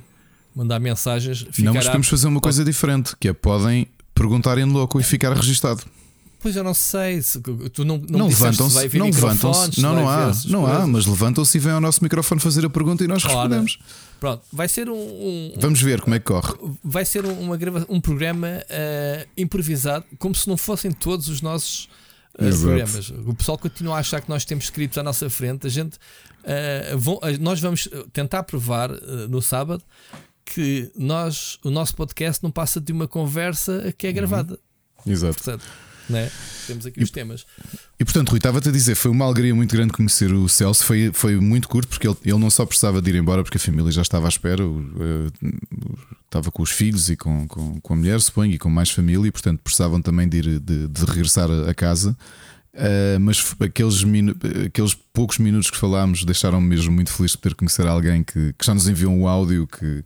mandar 0.55 0.79
mensagens, 0.79 1.39
ficará... 1.51 1.65
Não, 1.65 1.73
mas 1.73 1.85
podemos 1.85 2.07
fazer 2.07 2.27
uma 2.27 2.41
coisa 2.41 2.65
diferente, 2.65 3.15
que 3.19 3.27
é 3.27 3.33
podem 3.33 3.87
perguntar 4.13 4.57
em 4.57 4.65
louco 4.65 4.99
e 4.99 5.03
ficar 5.03 5.33
registado. 5.33 5.83
Pois 6.41 6.55
eu 6.55 6.63
não 6.63 6.73
sei, 6.73 7.21
se, 7.21 7.39
tu 7.39 7.85
não, 7.85 7.99
não, 7.99 8.19
não 8.19 8.27
levantam-se, 8.27 8.97
não 8.97 9.05
levantam-se, 9.05 9.79
não, 9.79 9.95
não 9.95 10.09
há, 10.09 10.31
não 10.47 10.65
há, 10.65 10.87
mas 10.87 11.05
levantam-se 11.05 11.55
e 11.55 11.61
vêm 11.61 11.73
ao 11.73 11.79
nosso 11.79 12.03
microfone 12.03 12.41
fazer 12.41 12.65
a 12.65 12.69
pergunta 12.69 13.03
e 13.03 13.07
nós 13.07 13.21
claro. 13.21 13.37
respondemos. 13.37 13.77
Pronto, 14.19 14.43
vai 14.51 14.67
ser 14.67 14.89
um, 14.89 14.95
um, 14.95 15.53
Vamos 15.59 15.79
ver 15.79 16.01
como 16.01 16.15
é 16.15 16.19
que 16.19 16.25
corre. 16.25 16.53
Vai 16.83 17.05
ser 17.05 17.25
uma, 17.25 17.55
um 17.87 18.01
programa 18.01 18.47
uh, 18.47 19.29
improvisado, 19.37 20.03
como 20.17 20.33
se 20.33 20.47
não 20.47 20.57
fossem 20.57 20.91
todos 20.91 21.27
os 21.29 21.43
nossos 21.43 21.87
uh, 22.33 22.59
programas. 22.59 23.11
O 23.11 23.35
pessoal 23.35 23.59
continua 23.59 23.97
a 23.97 23.99
achar 23.99 24.19
que 24.19 24.29
nós 24.29 24.43
temos 24.43 24.63
scripts 24.63 24.97
à 24.97 25.03
nossa 25.03 25.29
frente. 25.29 25.67
A 25.67 25.69
gente, 25.69 25.93
uh, 25.93 26.97
vão, 26.97 27.19
nós 27.39 27.59
vamos 27.59 27.87
tentar 28.11 28.41
provar 28.43 28.89
no 29.29 29.43
sábado 29.43 29.83
que 30.43 30.91
nós, 30.95 31.59
o 31.63 31.69
nosso 31.69 31.95
podcast 31.95 32.41
não 32.43 32.49
passa 32.49 32.81
de 32.81 32.91
uma 32.91 33.07
conversa 33.07 33.93
que 33.95 34.07
é 34.07 34.09
uhum. 34.09 34.15
gravada. 34.15 34.59
Uhum. 35.05 35.13
Exato. 35.13 35.35
Portanto, 35.35 35.63
né? 36.09 36.29
Temos 36.67 36.85
aqui 36.85 36.99
e, 36.99 37.03
os 37.03 37.11
temas. 37.11 37.45
E 37.99 38.05
portanto, 38.05 38.29
Rui, 38.29 38.37
estava-te 38.37 38.69
a 38.69 38.71
dizer, 38.71 38.95
foi 38.95 39.11
uma 39.11 39.25
alegria 39.25 39.53
muito 39.53 39.75
grande 39.75 39.93
conhecer 39.93 40.33
o 40.33 40.47
Celso. 40.47 40.83
Foi, 40.83 41.11
foi 41.13 41.35
muito 41.37 41.67
curto, 41.67 41.87
porque 41.87 42.07
ele, 42.07 42.17
ele 42.23 42.37
não 42.37 42.49
só 42.49 42.65
precisava 42.65 43.01
de 43.01 43.09
ir 43.09 43.15
embora, 43.15 43.43
porque 43.43 43.57
a 43.57 43.59
família 43.59 43.91
já 43.91 44.01
estava 44.01 44.27
à 44.27 44.29
espera, 44.29 44.65
uh, 44.65 45.31
estava 46.25 46.51
com 46.51 46.61
os 46.63 46.71
filhos 46.71 47.09
e 47.09 47.15
com, 47.15 47.47
com, 47.47 47.79
com 47.79 47.93
a 47.93 47.95
mulher, 47.95 48.19
suponho, 48.21 48.53
e 48.53 48.57
com 48.57 48.69
mais 48.69 48.89
família, 48.89 49.27
e 49.27 49.31
portanto 49.31 49.59
precisavam 49.63 50.01
também 50.01 50.27
de, 50.27 50.37
ir, 50.37 50.59
de, 50.59 50.87
de 50.87 51.05
regressar 51.05 51.49
a, 51.49 51.69
a 51.69 51.73
casa. 51.73 52.17
Uh, 52.73 53.19
mas 53.19 53.53
aqueles, 53.59 54.01
aqueles 54.65 54.93
poucos 55.11 55.37
minutos 55.37 55.69
que 55.69 55.77
falámos 55.77 56.23
deixaram-me 56.23 56.67
mesmo 56.67 56.89
muito 56.93 57.11
feliz 57.11 57.31
de 57.31 57.37
poder 57.37 57.53
conhecer 57.55 57.85
alguém 57.85 58.23
que, 58.23 58.53
que 58.53 58.65
já 58.65 58.73
nos 58.73 58.87
enviou 58.87 59.13
um 59.13 59.27
áudio 59.27 59.67
que, 59.67 60.03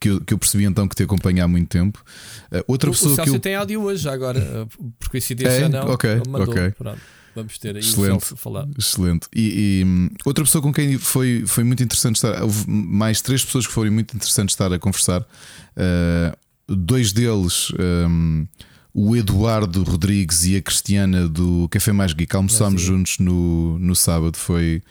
que 0.00 0.08
eu, 0.08 0.20
que 0.20 0.32
eu 0.32 0.38
percebi 0.38 0.64
então 0.64 0.88
que 0.88 0.96
te 0.96 1.02
acompanha 1.02 1.44
há 1.44 1.48
muito 1.48 1.68
tempo. 1.68 2.02
Uh, 2.50 2.64
outra 2.66 2.88
o, 2.88 2.92
pessoa 2.92 3.12
o 3.12 3.16
Celso 3.16 3.30
que 3.30 3.36
eu... 3.36 3.40
tem 3.40 3.54
áudio 3.54 3.82
hoje, 3.82 4.08
agora, 4.08 4.38
eh, 4.38 4.66
por 4.98 5.10
coincidência 5.10 5.66
é? 5.66 5.68
não. 5.68 5.90
Ok, 5.90 6.22
mandou, 6.26 6.48
ok. 6.48 6.70
Pronto. 6.70 7.00
Vamos 7.34 7.58
ter 7.58 7.76
aí 7.76 7.82
excelente, 7.82 8.34
falar. 8.34 8.66
Excelente. 8.76 9.28
E, 9.34 9.80
e, 9.80 9.84
hum, 9.84 10.08
outra 10.24 10.42
pessoa 10.42 10.60
com 10.60 10.72
quem 10.72 10.98
foi, 10.98 11.44
foi 11.46 11.62
muito 11.62 11.82
interessante 11.82 12.16
estar. 12.16 12.42
Houve 12.42 12.64
mais 12.68 13.20
três 13.20 13.44
pessoas 13.44 13.66
que 13.66 13.72
foram 13.72 13.92
muito 13.92 14.16
interessantes 14.16 14.54
estar 14.54 14.72
a 14.72 14.78
conversar. 14.78 15.20
Uh, 15.20 16.36
dois 16.66 17.12
deles, 17.12 17.72
um, 18.08 18.46
o 18.92 19.14
Eduardo 19.14 19.84
Rodrigues 19.84 20.44
e 20.44 20.56
a 20.56 20.62
Cristiana 20.62 21.28
do 21.28 21.68
Café 21.68 21.92
Mais 21.92 22.12
Geek, 22.12 22.34
almoçámos 22.34 22.82
juntos 22.82 23.18
no, 23.18 23.78
no 23.78 23.94
sábado. 23.94 24.36
Foi, 24.36 24.82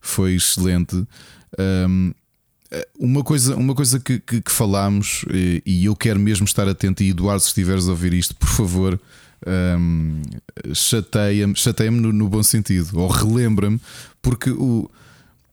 foi 0.00 0.34
excelente. 0.34 0.96
Um, 1.58 2.12
uma 2.98 3.22
coisa, 3.22 3.56
uma 3.56 3.74
coisa 3.74 4.00
que, 4.00 4.18
que, 4.18 4.40
que 4.40 4.50
falámos, 4.50 5.24
e, 5.32 5.62
e, 5.64 5.84
eu 5.84 5.94
quero 5.94 6.18
mesmo 6.18 6.44
estar 6.44 6.68
atento, 6.68 7.02
e 7.02 7.10
Eduardo, 7.10 7.40
se 7.40 7.48
estiveres 7.48 7.86
a 7.86 7.90
ouvir 7.90 8.14
isto, 8.14 8.34
por 8.36 8.48
favor, 8.48 9.00
um, 9.46 10.22
chateia-me 10.72 11.54
chateia 11.56 11.90
no, 11.90 12.12
no, 12.12 12.28
bom 12.28 12.42
sentido, 12.42 12.98
ou 12.98 13.08
relembra-me, 13.08 13.80
porque 14.22 14.50
o, 14.50 14.90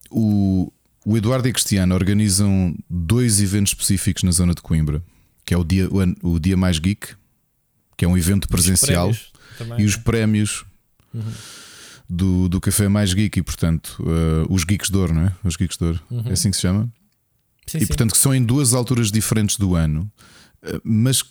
o, 0.10 0.72
o 1.06 1.18
Eduardo 1.18 1.48
e 1.48 1.51
a 1.51 1.54
Cristiano 1.54 1.94
organizam 1.94 2.75
dois 2.90 3.42
eventos 3.42 3.72
específicos 3.72 4.24
na 4.24 4.32
zona 4.32 4.54
de 4.54 4.62
Coimbra, 4.62 5.04
que 5.46 5.54
é 5.54 5.58
o 5.58 5.63
dia, 5.63 5.90
o, 5.90 6.34
o 6.34 6.40
dia 6.40 6.56
mais 6.56 6.80
geek, 6.80 7.16
que 7.98 8.06
é 8.06 8.08
um 8.08 8.18
evento 8.18 8.48
presencial, 8.48 9.10
os 9.10 9.32
também, 9.58 9.82
e 9.82 9.86
os 9.86 9.96
prémios. 9.96 10.66
Uhum 11.13 11.32
do, 12.12 12.50
do 12.50 12.60
café 12.60 12.90
mais 12.90 13.13
geek 13.13 13.40
e, 13.40 13.42
portanto, 13.42 13.98
uh, 14.01 14.54
os 14.54 14.66
geeks 14.66 14.90
de 14.90 14.98
ouro, 14.98 15.13
não 15.13 15.28
é? 15.28 15.34
Os 15.46 15.56
geeks 15.56 15.78
de 15.78 15.86
ouro, 15.86 16.00
uhum. 16.12 16.24
é 16.25 16.34
assim 16.34 16.50
que 16.50 16.58
se 16.58 16.62
chama? 16.63 16.92
Sim, 17.68 17.77
e, 17.77 17.82
sim. 17.82 17.88
portanto, 17.88 18.12
que 18.12 18.18
são 18.18 18.34
em 18.34 18.44
duas 18.44 18.74
alturas 18.74 19.12
diferentes 19.12 19.58
do 19.58 19.75
ano, 19.75 20.12
uh, 20.63 20.82
mas 20.84 21.24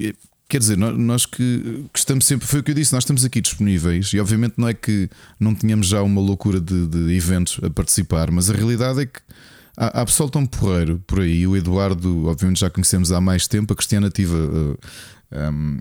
eh, 0.00 0.14
quer 0.48 0.58
dizer, 0.58 0.76
nós, 0.76 1.24
que, 1.24 1.86
que, 1.92 1.98
estamos 1.98 2.26
sempre, 2.26 2.46
foi 2.46 2.60
o 2.60 2.62
que 2.62 2.72
eu 2.72 2.74
disse, 2.74 2.92
nós 2.92 3.04
estamos 3.04 3.24
aqui 3.24 3.40
disponíveis 3.40 4.12
e, 4.12 4.20
obviamente, 4.20 4.54
não 4.58 4.68
é 4.68 4.74
que 4.74 5.08
não 5.40 5.54
tenhamos 5.54 5.86
já 5.86 6.02
uma 6.02 6.20
loucura 6.20 6.60
de, 6.60 6.86
de 6.86 7.14
eventos 7.14 7.58
a 7.62 7.70
participar, 7.70 8.30
mas 8.30 8.50
a 8.50 8.52
realidade 8.52 9.00
é 9.00 9.06
que. 9.06 9.20
Há, 9.74 10.02
há 10.02 10.04
pessoal 10.04 10.28
tão 10.28 10.44
porreiro 10.44 11.02
por 11.06 11.20
aí. 11.20 11.46
O 11.46 11.56
Eduardo, 11.56 12.26
obviamente, 12.26 12.60
já 12.60 12.68
conhecemos 12.68 13.10
há 13.10 13.22
mais 13.22 13.48
tempo. 13.48 13.72
A 13.72 13.76
Cristiana 13.76 14.10
tive 14.10 14.34
uh, 14.34 14.78
um, 15.32 15.78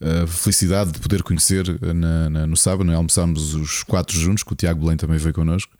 a 0.00 0.26
felicidade 0.26 0.92
de 0.92 0.98
poder 0.98 1.22
conhecer 1.22 1.64
na, 1.94 2.28
na, 2.28 2.46
no 2.46 2.56
sábado, 2.56 2.84
né? 2.84 2.94
almoçámos 2.94 3.54
os 3.54 3.82
quatro 3.82 4.18
juntos, 4.18 4.42
que 4.42 4.52
o 4.52 4.56
Tiago 4.56 4.80
Belém 4.80 4.96
também 4.96 5.16
veio 5.18 5.34
connosco, 5.34 5.72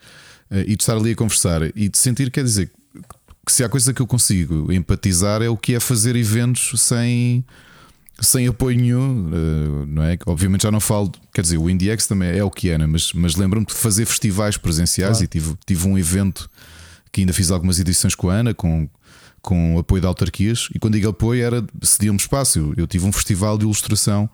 eh, 0.50 0.62
e 0.62 0.76
de 0.76 0.82
estar 0.82 0.96
ali 0.96 1.12
a 1.12 1.16
conversar 1.16 1.62
e 1.76 1.88
de 1.88 1.98
sentir, 1.98 2.30
quer 2.30 2.44
dizer, 2.44 2.70
que 3.44 3.52
se 3.52 3.64
há 3.64 3.68
coisa 3.68 3.92
que 3.92 4.00
eu 4.00 4.06
consigo 4.06 4.72
empatizar 4.72 5.42
é 5.42 5.48
o 5.48 5.56
que 5.56 5.74
é 5.74 5.80
fazer 5.80 6.16
eventos 6.16 6.80
sem, 6.80 7.44
sem 8.20 8.46
apoio 8.46 8.78
nenhum, 8.78 9.30
eh, 9.32 9.86
não 9.86 10.02
é? 10.02 10.18
Obviamente 10.26 10.62
já 10.62 10.70
não 10.70 10.80
falo, 10.80 11.12
quer 11.32 11.42
dizer, 11.42 11.58
o 11.58 11.68
IndieX 11.68 12.06
também 12.06 12.36
é 12.36 12.42
o 12.42 12.50
que 12.50 12.70
é, 12.70 12.78
né? 12.78 12.86
mas, 12.86 13.12
mas 13.12 13.36
lembro-me 13.36 13.66
de 13.66 13.74
fazer 13.74 14.06
festivais 14.06 14.56
presenciais 14.56 15.18
claro. 15.18 15.24
e 15.24 15.28
tive, 15.28 15.54
tive 15.66 15.88
um 15.88 15.98
evento 15.98 16.50
que 17.12 17.20
ainda 17.20 17.32
fiz 17.32 17.50
algumas 17.50 17.78
edições 17.78 18.14
com 18.14 18.30
a 18.30 18.34
Ana, 18.34 18.54
com 18.54 18.88
com 19.44 19.78
apoio 19.78 20.00
de 20.00 20.06
autarquias. 20.06 20.68
E 20.74 20.78
quando 20.78 20.94
digo 20.94 21.10
apoio, 21.10 21.44
era 21.44 21.62
cedia-me 21.82 22.16
espaço. 22.16 22.72
Eu 22.78 22.86
tive 22.86 23.04
um 23.04 23.12
festival 23.12 23.58
de 23.58 23.64
ilustração 23.64 24.28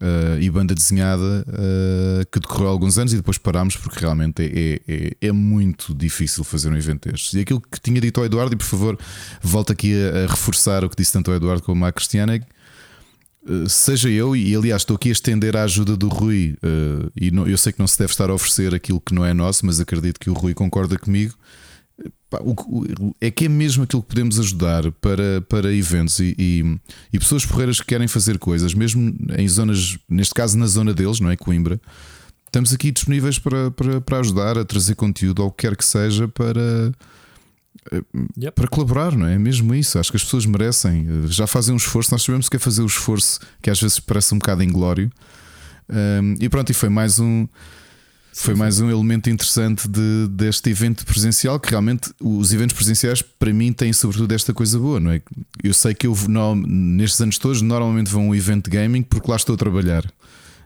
uh, 0.00 0.40
e 0.40 0.50
banda 0.50 0.74
desenhada 0.74 1.44
uh, 1.48 2.26
que 2.30 2.40
decorreu 2.40 2.68
alguns 2.68 2.98
anos 2.98 3.12
e 3.12 3.16
depois 3.16 3.38
parámos 3.38 3.76
porque 3.76 4.00
realmente 4.00 4.42
é, 4.42 4.80
é, 4.92 5.28
é, 5.28 5.32
muito 5.32 5.94
difícil 5.94 6.42
fazer 6.42 6.70
um 6.70 6.76
evento 6.76 7.10
destes. 7.10 7.34
E 7.34 7.40
aquilo 7.40 7.60
que 7.60 7.80
tinha 7.80 8.00
dito 8.00 8.18
ao 8.20 8.26
Eduardo, 8.26 8.54
e 8.54 8.56
por 8.56 8.64
favor, 8.64 8.98
volto 9.42 9.72
aqui 9.72 9.92
a, 9.94 10.24
a 10.24 10.26
reforçar 10.26 10.84
o 10.84 10.88
que 10.88 10.96
disse 10.96 11.12
tanto 11.12 11.30
ao 11.30 11.36
Eduardo 11.36 11.62
como 11.62 11.84
à 11.84 11.92
Cristiana. 11.92 12.36
É 12.36 12.40
uh, 13.50 13.68
seja 13.68 14.08
eu, 14.08 14.34
e 14.34 14.54
aliás 14.54 14.82
estou 14.82 14.96
aqui 14.96 15.10
a 15.10 15.12
estender 15.12 15.56
a 15.56 15.64
ajuda 15.64 15.96
do 15.96 16.08
Rui, 16.08 16.56
e 17.16 17.30
não, 17.30 17.46
eu 17.46 17.58
sei 17.58 17.72
que 17.72 17.78
não 17.78 17.86
se 17.86 17.98
deve 17.98 18.12
estar 18.12 18.30
a 18.30 18.34
oferecer 18.34 18.74
aquilo 18.74 19.00
que 19.00 19.14
não 19.14 19.24
é 19.24 19.34
nosso, 19.34 19.66
mas 19.66 19.80
acredito 19.80 20.18
que 20.18 20.30
o 20.30 20.34
Rui 20.34 20.54
concorda 20.54 20.98
comigo 20.98 21.34
é 23.20 23.30
que 23.30 23.46
é 23.46 23.48
mesmo 23.48 23.84
aquilo 23.84 24.02
que 24.02 24.08
podemos 24.08 24.38
ajudar 24.38 24.90
para, 24.92 25.40
para 25.48 25.72
eventos 25.74 26.18
e, 26.20 26.34
e, 26.38 26.78
e, 27.12 27.18
pessoas 27.18 27.44
porreiras 27.44 27.80
que 27.80 27.86
querem 27.86 28.06
fazer 28.06 28.38
coisas, 28.38 28.72
mesmo 28.74 29.14
em 29.36 29.48
zonas, 29.48 29.98
neste 30.08 30.34
caso 30.34 30.56
na 30.56 30.66
zona 30.66 30.94
deles, 30.94 31.20
não 31.20 31.30
é? 31.30 31.36
Coimbra. 31.36 31.80
Estamos 32.46 32.72
aqui 32.72 32.90
disponíveis 32.90 33.38
para, 33.38 33.70
para, 33.70 34.00
para 34.00 34.18
ajudar 34.18 34.58
a 34.58 34.64
trazer 34.64 34.94
conteúdo 34.94 35.40
ou 35.40 35.48
o 35.48 35.50
que 35.52 35.68
quer 35.68 35.76
que 35.76 35.84
seja 35.84 36.26
para, 36.26 36.92
yep. 38.36 38.54
para 38.54 38.68
colaborar, 38.68 39.16
não 39.16 39.26
é? 39.26 39.38
Mesmo 39.38 39.74
isso. 39.74 39.98
Acho 39.98 40.10
que 40.10 40.16
as 40.16 40.24
pessoas 40.24 40.46
merecem, 40.46 41.06
já 41.26 41.46
fazem 41.46 41.72
um 41.74 41.76
esforço. 41.76 42.10
Nós 42.12 42.22
sabemos 42.22 42.48
que 42.48 42.56
é 42.56 42.58
fazer 42.58 42.82
o 42.82 42.86
esforço 42.86 43.40
que 43.62 43.70
às 43.70 43.80
vezes 43.80 44.00
parece 44.00 44.34
um 44.34 44.38
bocado 44.38 44.62
inglório. 44.62 45.10
Um, 45.88 46.34
e 46.40 46.48
pronto, 46.48 46.70
e 46.70 46.74
foi 46.74 46.88
mais 46.88 47.18
um. 47.18 47.46
Foi 48.32 48.54
mais 48.54 48.80
um 48.80 48.88
elemento 48.88 49.28
interessante 49.28 49.88
de, 49.88 50.28
deste 50.28 50.70
evento 50.70 51.04
presencial, 51.04 51.58
que 51.58 51.70
realmente 51.70 52.10
os 52.20 52.52
eventos 52.52 52.76
presenciais 52.76 53.22
para 53.22 53.52
mim 53.52 53.72
têm 53.72 53.92
sobretudo 53.92 54.32
esta 54.32 54.54
coisa 54.54 54.78
boa, 54.78 55.00
não 55.00 55.10
é? 55.10 55.20
Eu 55.62 55.74
sei 55.74 55.94
que 55.94 56.06
eu 56.06 56.16
no, 56.28 56.54
nestes 56.54 57.20
anos 57.20 57.38
todos 57.38 57.60
normalmente 57.60 58.10
vou 58.10 58.22
a 58.22 58.24
um 58.26 58.34
evento 58.34 58.70
de 58.70 58.76
gaming 58.76 59.02
porque 59.02 59.30
lá 59.30 59.36
estou 59.36 59.54
a 59.54 59.58
trabalhar. 59.58 60.04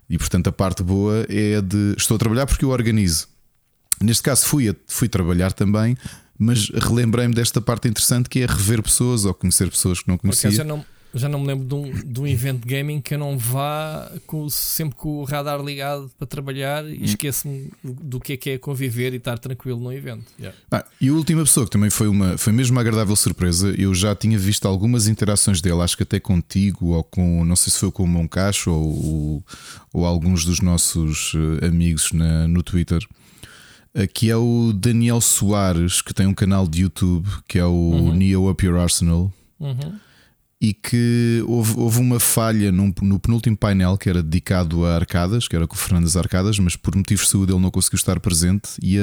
E 0.09 0.19
portanto 0.19 0.49
a 0.49 0.53
parte 0.53 0.83
boa 0.83 1.27
é 1.29 1.61
de 1.63 1.95
estou 1.97 2.17
a 2.17 2.19
trabalhar 2.19 2.47
porque 2.47 2.65
eu 2.65 2.69
organizo. 2.69 3.27
Neste 4.01 4.23
caso 4.23 4.45
fui, 4.45 4.75
fui 4.87 5.09
trabalhar 5.09 5.53
também, 5.53 5.97
mas 6.39 6.69
relembrei-me 6.69 7.35
desta 7.35 7.61
parte 7.61 7.89
interessante 7.89 8.29
que 8.29 8.41
é 8.41 8.47
rever 8.47 8.83
pessoas 8.83 9.25
ou 9.25 9.33
conhecer 9.33 9.71
pessoas 9.71 10.01
que 10.01 10.09
não 10.09 10.19
conhecia. 10.19 10.51
Porque 10.51 10.63
já 11.15 11.29
não 11.29 11.41
me 11.41 11.47
lembro 11.47 11.65
de 11.65 11.75
um, 11.75 12.13
de 12.13 12.21
um 12.21 12.27
evento 12.27 12.67
de 12.67 12.75
gaming 12.75 13.01
que 13.01 13.15
eu 13.15 13.19
não 13.19 13.39
vá 13.39 14.11
com, 14.27 14.49
sempre 14.51 14.97
com 14.97 15.21
o 15.21 15.25
radar 15.25 15.63
ligado 15.63 16.11
para 16.19 16.27
trabalhar 16.27 16.85
e 16.85 16.99
hum. 16.99 17.05
esqueço-me 17.05 17.71
do 17.83 18.19
que 18.19 18.33
é 18.33 18.37
que 18.37 18.51
é 18.51 18.59
conviver 18.59 19.13
e 19.13 19.17
estar 19.17 19.39
tranquilo 19.39 19.79
no 19.79 19.93
evento. 19.93 20.25
Yeah. 20.39 20.59
Ah, 20.71 20.85
e 21.01 21.09
a 21.09 21.13
última 21.13 21.43
pessoa 21.45 21.67
que 21.67 21.71
também 21.71 21.89
foi 21.89 22.09
uma 22.09 22.37
foi 22.37 22.53
mesmo 22.53 22.75
uma 22.75 22.81
agradável 22.81 23.15
surpresa, 23.15 23.73
eu 23.79 23.95
já 23.95 24.15
tinha 24.15 24.37
visto 24.39 24.67
algumas 24.67 25.07
interações 25.07 25.61
dele, 25.61 25.81
acho 25.81 25.97
que 25.97 26.03
até 26.03 26.19
contigo 26.19 26.89
ou 26.89 27.05
com, 27.05 27.45
não 27.45 27.55
sei 27.55 27.73
se 27.73 27.79
foi 27.79 27.93
com 27.93 28.03
o 28.03 28.09
Moncacho 28.09 28.73
ou, 28.73 29.45
ou 29.93 30.05
alguns 30.05 30.45
dos 30.45 30.61
nossos 30.61 31.33
eh, 31.63 31.67
amigos 31.67 32.13
na, 32.13 32.49
no 32.49 32.63
Twitter 32.63 33.07
eh, 33.95 34.07
que 34.09 34.31
é 34.31 34.37
o 34.37 34.73
Daniel 34.73 35.21
Soares, 35.21 36.03
que 36.03 36.13
tem 36.13 36.27
um 36.27 36.35
canal 36.35 36.67
de 36.67 36.83
YouTube 36.83 37.29
que 37.47 37.59
é 37.59 37.65
o 37.65 37.71
uhum. 37.71 38.15
Neo 38.15 38.51
Up 38.51 38.67
Your 38.67 38.81
Arsenal. 38.81 39.33
Uhum 39.61 40.01
e 40.61 40.73
que 40.73 41.45
houve, 41.47 41.75
houve 41.77 42.01
uma 42.01 42.19
falha 42.19 42.73
num, 42.73 42.93
no 43.03 43.19
penúltimo 43.19 43.57
painel 43.57 43.99
que 43.99 44.09
era 44.09 44.23
dedicado 44.23 44.85
a 44.85 44.95
arcadas, 44.95 45.47
que 45.47 45.55
era 45.55 45.67
com 45.67 45.75
o 45.75 45.79
Fernando 45.79 46.05
das 46.05 46.17
Arcadas, 46.17 46.59
mas 46.59 46.77
por 46.77 46.95
motivos 46.97 47.27
de 47.27 47.33
saúde 47.33 47.53
ele 47.53 47.61
não 47.61 47.71
conseguiu 47.71 47.97
estar 47.97 48.19
presente 48.21 48.71
e 48.83 48.99
a, 48.99 49.03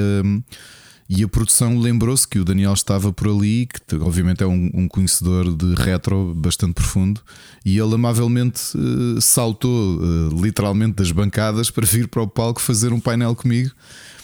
e 1.14 1.22
a 1.22 1.28
produção 1.28 1.78
lembrou-se 1.78 2.26
que 2.26 2.38
o 2.38 2.44
Daniel 2.44 2.72
estava 2.72 3.12
por 3.12 3.28
ali, 3.28 3.66
que 3.66 3.96
obviamente 3.96 4.42
é 4.42 4.46
um, 4.46 4.70
um 4.72 4.88
conhecedor 4.88 5.54
de 5.54 5.74
retro 5.74 6.32
bastante 6.34 6.72
profundo, 6.72 7.20
e 7.64 7.78
ele 7.78 7.94
amavelmente 7.94 8.60
uh, 8.74 9.20
saltou 9.20 9.98
uh, 9.98 10.42
literalmente 10.42 10.94
das 10.94 11.12
bancadas 11.12 11.70
para 11.70 11.84
vir 11.84 12.08
para 12.08 12.22
o 12.22 12.26
palco 12.26 12.62
fazer 12.62 12.94
um 12.94 13.00
painel 13.00 13.36
comigo. 13.36 13.70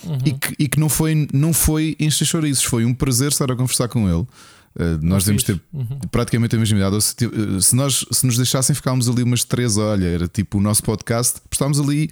Uhum. 0.03 0.19
E, 0.25 0.33
que, 0.33 0.55
e 0.59 0.69
que 0.69 0.81
não 0.81 0.89
foi, 0.89 1.29
não 1.33 1.53
foi 1.53 1.95
chouriços, 2.11 2.65
foi 2.65 2.85
um 2.85 2.95
prazer 2.95 3.29
estar 3.29 3.51
a 3.51 3.57
conversar 3.57 3.89
com 3.89 4.09
ele. 4.09 4.27
Uh, 4.79 5.05
nós 5.05 5.25
devemos 5.25 5.43
ter 5.43 5.61
uhum. 5.73 5.99
praticamente 6.11 6.55
a 6.55 6.59
mesma 6.59 6.79
idade. 6.79 7.03
Se, 7.03 7.17
eh, 7.25 7.61
se, 7.61 7.75
nós 7.75 8.07
se 8.13 8.25
nos 8.25 8.37
deixassem, 8.37 8.77
ficávamos 8.77 9.09
ali 9.09 9.25
umas 9.25 9.43
três. 9.43 9.77
Olha, 9.77 10.07
era 10.07 10.29
tipo 10.29 10.59
o 10.59 10.61
nosso 10.61 10.85
podcast. 10.85 11.41
Estávamos 11.51 11.81
ali 11.81 12.09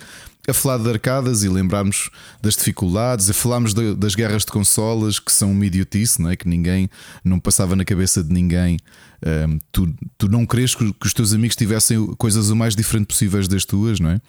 a 0.48 0.52
falar 0.52 0.78
de 0.78 0.88
arcadas 0.88 1.44
e 1.44 1.48
lembrarmos 1.48 2.10
das 2.42 2.54
dificuldades, 2.54 3.30
a 3.30 3.34
falarmos 3.34 3.72
de, 3.72 3.94
das 3.94 4.14
guerras 4.14 4.44
de 4.44 4.50
consolas 4.50 5.18
que 5.18 5.30
são 5.30 5.52
uma 5.52 5.66
idiotice, 5.66 6.20
não 6.20 6.30
é? 6.30 6.36
que 6.36 6.48
ninguém 6.48 6.88
não 7.24 7.38
passava 7.38 7.74
na 7.76 7.84
cabeça 7.84 8.22
de 8.22 8.32
ninguém. 8.32 8.78
Um, 9.24 9.28
ehm, 9.28 9.58
tu, 9.72 9.94
tu 10.18 10.28
não 10.28 10.44
queres 10.44 10.74
que, 10.74 10.92
que, 10.92 11.06
os 11.06 11.14
teus 11.14 11.32
amigos 11.32 11.56
tivessem 11.56 12.04
coisas 12.16 12.50
o 12.50 12.56
mais 12.56 12.76
diferente 12.76 13.06
possíveis 13.06 13.48
das 13.48 13.64
tuas, 13.64 13.98
não 13.98 14.10
é? 14.10 14.20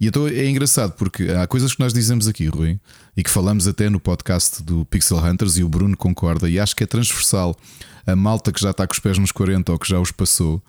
E 0.00 0.06
então 0.06 0.26
é 0.26 0.48
engraçado 0.48 0.92
porque 0.92 1.24
há 1.24 1.46
coisas 1.46 1.74
que 1.74 1.80
nós 1.80 1.92
dizemos 1.92 2.26
aqui, 2.26 2.46
Rui, 2.46 2.78
e 3.16 3.22
que 3.22 3.30
falamos 3.30 3.66
até 3.68 3.88
no 3.88 4.00
podcast 4.00 4.62
do 4.62 4.84
Pixel 4.86 5.18
Hunters 5.18 5.56
e 5.56 5.64
o 5.64 5.68
Bruno 5.68 5.96
concorda, 5.96 6.48
e 6.48 6.58
acho 6.58 6.74
que 6.74 6.84
é 6.84 6.86
transversal 6.86 7.56
a 8.06 8.16
malta 8.16 8.52
que 8.52 8.60
já 8.60 8.70
está 8.70 8.86
com 8.86 8.92
os 8.92 8.98
pés 8.98 9.18
nos 9.18 9.32
40 9.32 9.70
ou 9.72 9.78
que 9.78 9.88
já 9.88 10.00
os 10.00 10.10
passou, 10.10 10.62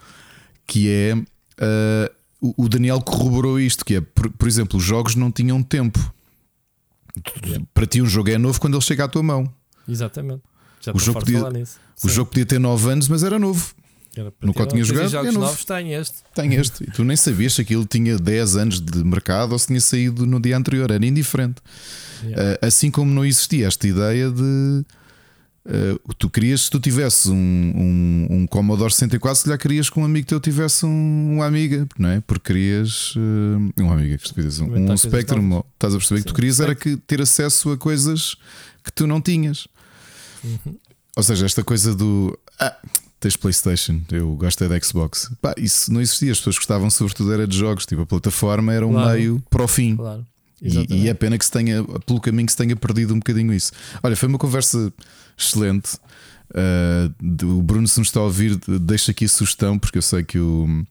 que 0.67 0.89
é 0.89 1.15
uh, 1.15 2.53
o 2.57 2.67
Daniel 2.67 3.01
corroborou 3.01 3.59
isto: 3.59 3.85
que 3.85 3.95
é, 3.95 4.01
por, 4.01 4.29
por, 4.31 4.47
exemplo, 4.47 4.77
os 4.77 4.83
jogos 4.83 5.15
não 5.15 5.31
tinham 5.31 5.61
tempo. 5.63 6.13
Para 7.73 7.85
ti, 7.85 8.01
um 8.01 8.07
jogo 8.07 8.29
é 8.29 8.37
novo 8.37 8.59
quando 8.59 8.75
ele 8.75 8.83
chega 8.83 9.05
à 9.05 9.07
tua 9.07 9.23
mão. 9.23 9.51
Exatamente. 9.87 10.41
Já 10.81 10.91
o 10.93 10.99
jogo, 10.99 11.19
podia, 11.19 11.41
o 12.03 12.09
jogo 12.09 12.29
podia 12.29 12.45
ter 12.45 12.59
9 12.59 12.91
anos, 12.91 13.07
mas 13.07 13.23
era 13.23 13.39
novo. 13.39 13.73
Nunca 14.41 14.67
tinha 14.67 14.83
jogado. 14.83 15.09
jogos 15.09 15.35
é 15.35 15.37
novos 15.37 15.65
tem 15.65 15.93
este. 15.93 16.17
Tem 16.35 16.53
este. 16.53 16.83
E 16.83 16.91
tu 16.91 17.03
nem 17.03 17.17
sabias 17.17 17.53
se 17.53 17.61
aquilo 17.61 17.85
tinha 17.85 18.17
10 18.17 18.55
anos 18.55 18.79
de 18.79 19.03
mercado 19.03 19.53
ou 19.53 19.59
se 19.59 19.67
tinha 19.67 19.81
saído 19.81 20.25
no 20.25 20.39
dia 20.39 20.55
anterior. 20.55 20.91
Era 20.91 21.03
indiferente. 21.03 21.61
Yeah. 22.23 22.53
Uh, 22.53 22.65
assim 22.65 22.91
como 22.91 23.11
não 23.11 23.25
existia 23.25 23.67
esta 23.67 23.87
ideia 23.87 24.29
de. 24.29 24.85
Uh, 25.65 26.13
tu 26.15 26.29
querias, 26.29 26.63
se 26.63 26.69
tu 26.69 26.79
tivesse 26.79 27.29
um, 27.29 27.35
um, 27.35 28.27
um 28.29 28.47
Commodore 28.47 28.91
64, 28.91 29.37
se 29.37 29.43
calhar 29.45 29.57
querias 29.57 29.89
que 29.89 29.97
um 29.97 30.03
amigo 30.03 30.27
teu 30.27 30.39
tivesse 30.39 30.85
um, 30.85 31.35
uma 31.35 31.45
amiga, 31.45 31.87
não 31.97 32.09
é? 32.09 32.21
Porque 32.21 32.53
querias. 32.53 33.15
Uh, 33.15 33.71
um 33.81 33.91
amiga, 33.91 34.17
que 34.17 34.41
um, 34.61 34.91
um 34.91 34.97
Spectrum. 34.97 35.63
Estás 35.73 35.95
a 35.95 35.97
perceber 35.97 36.19
Sim. 36.19 36.23
que 36.23 36.31
tu 36.31 36.35
querias 36.35 36.59
era 36.59 36.75
que 36.75 36.97
ter 36.97 37.21
acesso 37.21 37.71
a 37.71 37.77
coisas 37.77 38.35
que 38.83 38.91
tu 38.91 39.07
não 39.07 39.21
tinhas. 39.21 39.67
Uhum. 40.43 40.77
Ou 41.15 41.23
seja, 41.23 41.45
esta 41.45 41.63
coisa 41.63 41.95
do. 41.95 42.37
Ah, 42.59 42.75
tens 43.23 43.37
PlayStation, 43.37 44.01
eu 44.11 44.35
gosto 44.35 44.63
é 44.63 44.67
da 44.67 44.79
Xbox. 44.79 45.31
Pá, 45.41 45.53
isso 45.57 45.91
não 45.91 46.01
existia, 46.01 46.31
as 46.31 46.39
pessoas 46.39 46.57
gostavam 46.57 46.89
sobretudo 46.89 47.33
era 47.33 47.47
de 47.47 47.57
jogos, 47.57 47.85
tipo 47.85 48.01
a 48.01 48.05
plataforma 48.05 48.73
era 48.73 48.85
um 48.85 48.91
claro. 48.91 49.11
meio 49.11 49.43
para 49.49 49.63
o 49.63 49.67
fim. 49.67 49.95
Claro. 49.95 50.25
E, 50.61 51.03
e, 51.03 51.09
é 51.09 51.13
pena 51.13 51.37
que 51.37 51.43
se 51.43 51.51
tenha, 51.51 51.83
pelo 52.05 52.21
caminho, 52.21 52.45
que 52.45 52.51
se 52.53 52.57
tenha 52.57 52.75
perdido 52.75 53.13
um 53.13 53.17
bocadinho 53.17 53.53
isso. 53.53 53.71
Olha, 54.01 54.15
foi 54.15 54.29
uma 54.29 54.37
conversa 54.37 54.93
excelente. 55.37 55.97
Uh, 56.51 57.45
o 57.45 57.61
Bruno, 57.61 57.85
se 57.85 57.99
nos 57.99 58.07
está 58.07 58.21
a 58.21 58.23
ouvir, 58.23 58.57
deixa 58.79 59.11
aqui 59.11 59.25
a 59.25 59.29
sugestão, 59.29 59.77
porque 59.77 59.97
eu 59.97 60.01
sei 60.01 60.23
que 60.23 60.39
o. 60.39 60.85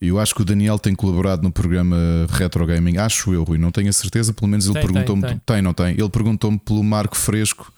Eu 0.00 0.18
acho 0.18 0.34
que 0.34 0.40
o 0.40 0.44
Daniel 0.44 0.78
tem 0.78 0.94
colaborado 0.94 1.42
no 1.42 1.50
programa 1.50 1.96
Retro 2.30 2.64
Gaming, 2.64 2.96
acho 2.98 3.32
eu, 3.34 3.42
Rui, 3.42 3.58
não 3.58 3.70
tenho 3.70 3.90
a 3.90 3.92
certeza, 3.92 4.32
pelo 4.32 4.48
menos 4.48 4.66
ele 4.66 4.80
perguntou-me. 4.80 5.22
Tem, 5.22 5.30
tem. 5.30 5.40
tem, 5.44 5.62
não 5.62 5.74
tem? 5.74 5.90
Ele 5.92 6.08
perguntou-me 6.08 6.58
pelo 6.58 6.82
Marco 6.82 7.16
Fresco. 7.16 7.72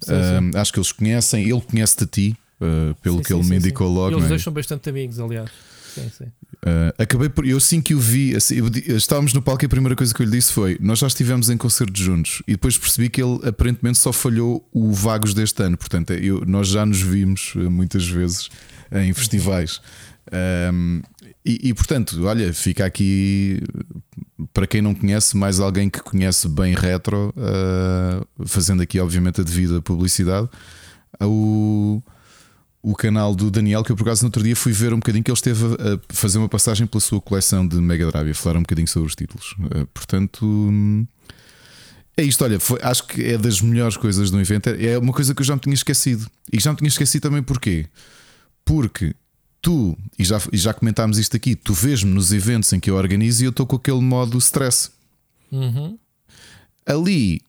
Sim, 0.00 0.12
uh, 0.12 0.52
sim. 0.52 0.58
Acho 0.58 0.72
que 0.72 0.78
eles 0.78 0.92
conhecem, 0.92 1.42
ele 1.48 1.60
conhece-te 1.60 2.04
a 2.04 2.06
ti, 2.06 2.36
uh, 2.62 2.94
pelo 3.02 3.18
sim, 3.18 3.22
que 3.22 3.32
ele 3.32 3.44
me 3.44 3.56
indicou 3.56 3.88
logo. 3.88 4.16
Eles 4.16 4.30
é? 4.30 4.38
são 4.38 4.52
bastante 4.52 4.88
amigos, 4.88 5.18
aliás. 5.18 5.50
Sim, 5.94 6.10
sim. 6.16 6.24
Uh, 6.24 6.94
acabei 6.96 7.28
por. 7.28 7.46
Eu 7.46 7.56
assim 7.56 7.82
que 7.82 7.94
o 7.94 7.98
vi, 7.98 8.34
assim, 8.34 8.56
eu, 8.56 8.96
estávamos 8.96 9.34
no 9.34 9.42
palco 9.42 9.64
e 9.64 9.66
a 9.66 9.68
primeira 9.68 9.96
coisa 9.96 10.14
que 10.14 10.22
eu 10.22 10.26
lhe 10.26 10.32
disse 10.32 10.52
foi: 10.52 10.78
Nós 10.80 11.00
já 11.00 11.06
estivemos 11.06 11.50
em 11.50 11.56
concertos 11.56 12.00
juntos 12.00 12.42
e 12.46 12.52
depois 12.52 12.78
percebi 12.78 13.10
que 13.10 13.22
ele 13.22 13.40
aparentemente 13.46 13.98
só 13.98 14.12
falhou 14.12 14.66
o 14.72 14.92
Vagos 14.92 15.34
deste 15.34 15.62
ano. 15.62 15.76
Portanto, 15.76 16.12
eu, 16.12 16.44
nós 16.46 16.68
já 16.68 16.86
nos 16.86 17.00
vimos 17.00 17.54
uh, 17.56 17.70
muitas 17.70 18.06
vezes 18.06 18.48
em 18.90 19.12
festivais. 19.12 19.80
Um, 20.72 21.02
e, 21.44 21.70
e, 21.70 21.74
portanto, 21.74 22.24
olha, 22.24 22.52
fica 22.54 22.84
aqui 22.84 23.60
para 24.54 24.66
quem 24.66 24.80
não 24.80 24.94
conhece, 24.94 25.36
mais 25.36 25.58
alguém 25.58 25.90
que 25.90 26.00
conhece 26.00 26.48
bem 26.48 26.74
retro, 26.74 27.34
uh, 27.36 28.46
fazendo 28.46 28.82
aqui, 28.82 29.00
obviamente, 29.00 29.40
a 29.40 29.44
devida 29.44 29.82
publicidade. 29.82 30.48
O 31.20 32.00
o 32.82 32.96
canal 32.96 33.34
do 33.34 33.50
Daniel, 33.50 33.84
que 33.84 33.92
eu 33.92 33.96
por 33.96 34.02
acaso 34.02 34.22
no 34.22 34.26
outro 34.26 34.42
dia 34.42 34.56
fui 34.56 34.72
ver 34.72 34.92
um 34.92 34.96
bocadinho 34.96 35.22
que 35.22 35.30
ele 35.30 35.36
esteve 35.36 35.64
a 35.64 36.00
fazer 36.12 36.38
uma 36.38 36.48
passagem 36.48 36.86
pela 36.86 37.00
sua 37.00 37.20
coleção 37.20 37.66
de 37.66 37.76
Mega 37.76 38.10
Drive 38.10 38.30
e 38.30 38.34
falar 38.34 38.58
um 38.58 38.62
bocadinho 38.62 38.88
sobre 38.88 39.06
os 39.06 39.14
títulos. 39.14 39.54
Eh, 39.70 39.86
portanto, 39.94 40.44
hum, 40.44 41.06
é 42.16 42.24
isto. 42.24 42.42
Olha, 42.42 42.58
foi, 42.58 42.80
acho 42.82 43.06
que 43.06 43.22
é 43.22 43.38
das 43.38 43.60
melhores 43.60 43.96
coisas 43.96 44.32
do 44.32 44.40
evento. 44.40 44.68
É 44.68 44.98
uma 44.98 45.12
coisa 45.12 45.32
que 45.32 45.40
eu 45.40 45.46
já 45.46 45.54
me 45.54 45.60
tinha 45.60 45.74
esquecido. 45.74 46.28
E 46.52 46.58
já 46.58 46.72
me 46.72 46.78
tinha 46.78 46.88
esquecido 46.88 47.22
também 47.22 47.42
porquê? 47.42 47.86
Porque 48.64 49.14
tu, 49.60 49.96
e 50.18 50.24
já, 50.24 50.40
e 50.52 50.56
já 50.56 50.74
comentámos 50.74 51.18
isto 51.18 51.36
aqui, 51.36 51.54
tu 51.54 51.72
vês-me 51.72 52.12
nos 52.12 52.32
eventos 52.32 52.72
em 52.72 52.80
que 52.80 52.90
eu 52.90 52.96
organizo 52.96 53.44
e 53.44 53.46
eu 53.46 53.50
estou 53.50 53.64
com 53.64 53.76
aquele 53.76 54.00
modo 54.00 54.36
stress. 54.38 54.90
Uhum. 55.52 55.96
Ali 56.84 57.40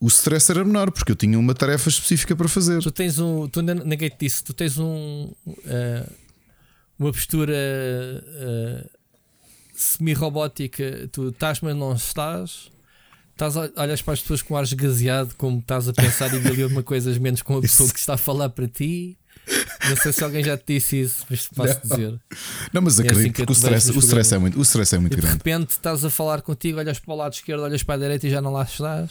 o 0.00 0.06
stress 0.08 0.50
era 0.50 0.64
menor, 0.64 0.90
porque 0.90 1.12
eu 1.12 1.16
tinha 1.16 1.38
uma 1.38 1.54
tarefa 1.54 1.88
específica 1.88 2.36
para 2.36 2.48
fazer. 2.48 2.82
Tu 2.82 2.90
tens 2.90 3.18
um. 3.18 3.48
Tu 3.48 3.62
ninguém 3.62 4.08
te 4.08 4.16
disse, 4.20 4.44
tu 4.44 4.52
tens 4.52 4.78
um. 4.78 5.32
Uh, 5.46 6.12
uma 6.98 7.12
postura 7.12 7.54
uh, 7.54 8.90
semi-robótica. 9.74 11.08
Tu 11.12 11.28
estás, 11.28 11.60
mas 11.60 11.76
não 11.76 11.94
estás. 11.94 12.70
Estás 13.32 13.56
a, 13.56 13.70
olhas 13.76 14.02
para 14.02 14.14
as 14.14 14.20
pessoas 14.20 14.42
com 14.42 14.56
ar 14.56 14.64
esgaseado, 14.64 15.34
como 15.36 15.60
estás 15.60 15.88
a 15.88 15.92
pensar 15.92 16.32
em 16.34 16.40
mil 16.40 16.66
uma 16.66 16.82
coisas 16.82 17.16
menos 17.18 17.40
com 17.40 17.56
a 17.56 17.60
pessoa 17.60 17.88
que 17.88 17.98
está 17.98 18.14
a 18.14 18.18
falar 18.18 18.48
para 18.48 18.66
ti. 18.66 19.16
Não 19.88 19.96
sei 19.96 20.12
se 20.12 20.22
alguém 20.22 20.44
já 20.44 20.58
te 20.58 20.74
disse 20.74 21.00
isso, 21.00 21.24
mas 21.30 21.46
posso 21.46 21.80
não. 21.84 21.96
dizer. 21.96 22.20
Não, 22.72 22.82
mas 22.82 22.98
acredito 22.98 23.18
é 23.18 23.20
assim 23.20 23.32
porque 23.32 23.52
o 23.52 23.54
stress, 23.54 23.90
o 23.92 23.98
stress 24.00 24.34
é 24.34 24.38
muito, 24.38 24.58
o 24.58 24.62
stress 24.62 24.94
é 24.94 24.98
muito 24.98 25.12
e 25.12 25.16
grande. 25.16 25.38
De 25.38 25.38
repente 25.38 25.70
estás 25.70 26.04
a 26.04 26.10
falar 26.10 26.42
contigo, 26.42 26.78
olhas 26.78 26.98
para 26.98 27.14
o 27.14 27.16
lado 27.16 27.32
esquerdo, 27.32 27.62
olhas 27.62 27.82
para 27.82 27.94
a 27.94 27.98
direita 27.98 28.26
e 28.26 28.30
já 28.30 28.42
não 28.42 28.52
lá 28.52 28.64
estás. 28.64 29.10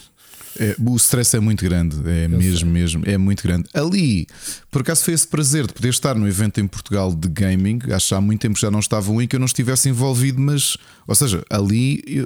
É, 0.59 0.75
o 0.79 0.95
stress 0.95 1.35
é 1.35 1.39
muito 1.39 1.63
grande, 1.63 1.97
é 2.09 2.25
Eu 2.25 2.29
mesmo, 2.29 2.59
sei. 2.59 2.69
mesmo, 2.69 3.03
é 3.05 3.17
muito 3.17 3.43
grande. 3.43 3.69
Ali, 3.73 4.27
por 4.71 4.81
acaso 4.81 5.03
foi 5.03 5.13
esse 5.13 5.27
prazer 5.27 5.67
de 5.67 5.73
poder 5.73 5.89
estar 5.89 6.15
no 6.15 6.27
evento 6.27 6.59
em 6.59 6.67
Portugal 6.67 7.13
de 7.13 7.27
gaming. 7.27 7.79
Acho 7.91 8.09
que 8.09 8.13
há 8.15 8.21
muito 8.21 8.41
tempo 8.41 8.59
já 8.59 8.71
não 8.71 8.79
estavam 8.79 9.19
aí 9.19 9.27
que 9.27 9.35
eu 9.35 9.39
não 9.39 9.45
estivesse 9.45 9.89
envolvido, 9.89 10.41
mas, 10.41 10.77
ou 11.07 11.15
seja, 11.15 11.43
ali 11.49 12.01
eu, 12.07 12.25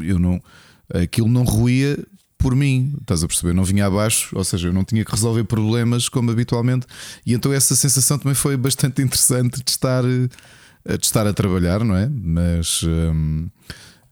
eu 0.00 0.18
não, 0.18 0.42
aquilo 0.92 1.28
não 1.28 1.44
ruía 1.44 1.98
por 2.38 2.54
mim, 2.54 2.94
estás 3.00 3.22
a 3.22 3.26
perceber? 3.26 3.54
Não 3.54 3.64
vinha 3.64 3.86
abaixo, 3.86 4.36
ou 4.36 4.44
seja, 4.44 4.68
eu 4.68 4.72
não 4.72 4.84
tinha 4.84 5.02
que 5.04 5.10
resolver 5.10 5.44
problemas 5.44 6.10
como 6.10 6.30
habitualmente, 6.30 6.86
e 7.24 7.32
então 7.32 7.50
essa 7.52 7.74
sensação 7.74 8.18
também 8.18 8.34
foi 8.34 8.54
bastante 8.56 9.00
interessante 9.02 9.62
de 9.64 9.70
estar, 9.70 10.02
de 10.02 10.28
estar 11.00 11.26
a 11.26 11.32
trabalhar, 11.32 11.82
não 11.82 11.96
é? 11.96 12.06
Mas. 12.08 12.82
Hum, 12.82 13.48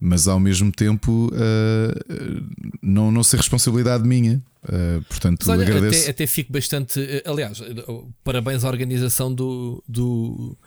mas 0.03 0.27
ao 0.27 0.41
mesmo 0.41 0.73
tempo 0.73 1.31
uh, 1.33 2.43
não, 2.83 3.13
não 3.13 3.23
ser 3.23 3.37
responsabilidade 3.37 4.07
minha. 4.07 4.43
Uh, 4.65 5.01
portanto, 5.03 5.49
olha, 5.49 5.63
agradeço. 5.63 6.03
Até, 6.03 6.11
até, 6.11 6.27
fico 6.27 6.53
bastante. 6.53 7.01
Aliás, 7.25 7.63
parabéns 8.25 8.65
à 8.65 8.69
organização 8.69 9.33
do, 9.33 9.83
do, 9.89 10.59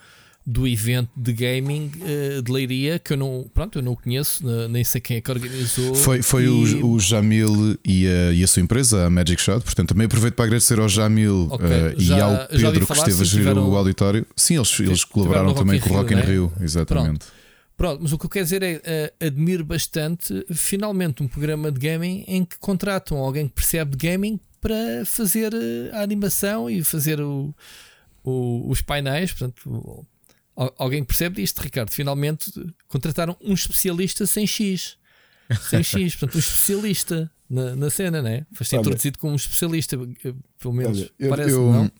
do 0.45 0.65
evento 0.65 1.09
de 1.17 1.33
gaming 1.33 1.91
uh, 1.97 2.41
de 2.41 2.49
Leiria, 2.49 2.97
que 2.97 3.11
eu 3.11 3.17
não, 3.17 3.45
pronto, 3.53 3.77
eu 3.79 3.81
não 3.81 3.93
conheço, 3.93 4.41
nem 4.69 4.85
sei 4.85 5.01
quem 5.01 5.17
é 5.17 5.21
que 5.21 5.29
organizou. 5.29 5.95
Foi, 5.95 6.21
foi 6.21 6.45
e... 6.45 6.47
o, 6.47 6.91
o 6.91 6.99
Jamil 6.99 7.77
e 7.83 8.07
a, 8.07 8.31
e 8.31 8.41
a 8.41 8.47
sua 8.47 8.61
empresa, 8.61 9.05
a 9.05 9.09
Magic 9.09 9.41
Shot. 9.41 9.65
Portanto, 9.65 9.89
também 9.89 10.05
aproveito 10.05 10.35
para 10.35 10.45
agradecer 10.45 10.79
ao 10.79 10.87
Jamil 10.87 11.49
okay. 11.51 11.95
e 11.97 12.13
ao 12.13 12.47
Pedro 12.47 12.87
que 12.87 12.93
esteve 12.93 13.21
a 13.21 13.25
gerir 13.25 13.57
o 13.57 13.75
auditório. 13.75 14.25
Sim, 14.33 14.55
eles, 14.55 14.79
eles 14.79 15.03
colaboraram 15.03 15.53
também 15.53 15.81
com 15.81 15.89
o 15.89 15.93
Rock 15.93 16.13
in 16.13 16.21
Rio, 16.21 16.25
Rio 16.25 16.53
exatamente. 16.61 17.19
Pronto. 17.19 17.34
Pronto, 17.77 18.01
mas 18.01 18.13
o 18.13 18.17
que 18.17 18.25
eu 18.25 18.29
quero 18.29 18.45
dizer 18.45 18.63
é 18.63 19.11
uh, 19.21 19.25
admiro 19.25 19.65
bastante 19.65 20.45
finalmente 20.53 21.21
um 21.21 21.27
programa 21.27 21.71
de 21.71 21.79
gaming 21.79 22.23
em 22.27 22.45
que 22.45 22.57
contratam 22.57 23.17
alguém 23.17 23.47
que 23.47 23.53
percebe 23.53 23.97
de 23.97 24.07
gaming 24.07 24.39
para 24.61 25.05
fazer 25.05 25.53
uh, 25.53 25.95
a 25.95 26.01
animação 26.01 26.69
e 26.69 26.83
fazer 26.83 27.19
o, 27.19 27.53
o, 28.23 28.69
os 28.69 28.81
painéis. 28.81 29.33
Portanto, 29.33 30.05
alguém 30.77 31.01
que 31.01 31.07
percebe 31.07 31.41
disto, 31.41 31.61
Ricardo. 31.61 31.91
Finalmente 31.91 32.51
contrataram 32.87 33.35
um 33.41 33.53
especialista 33.53 34.25
sem 34.25 34.47
X. 34.47 34.97
Sem 35.69 35.83
X, 35.83 36.15
portanto, 36.17 36.35
um 36.35 36.39
especialista 36.39 37.29
na, 37.49 37.75
na 37.75 37.89
cena, 37.89 38.21
né? 38.21 38.45
Foi 38.53 38.65
introduzido 38.79 39.19
como 39.19 39.33
um 39.33 39.35
especialista, 39.35 39.97
eh, 40.23 40.33
pelo 40.57 40.73
menos. 40.73 40.99
Olha, 40.99 41.11
eu, 41.19 41.29
parece, 41.29 41.51
eu, 41.51 41.71
não? 41.71 41.91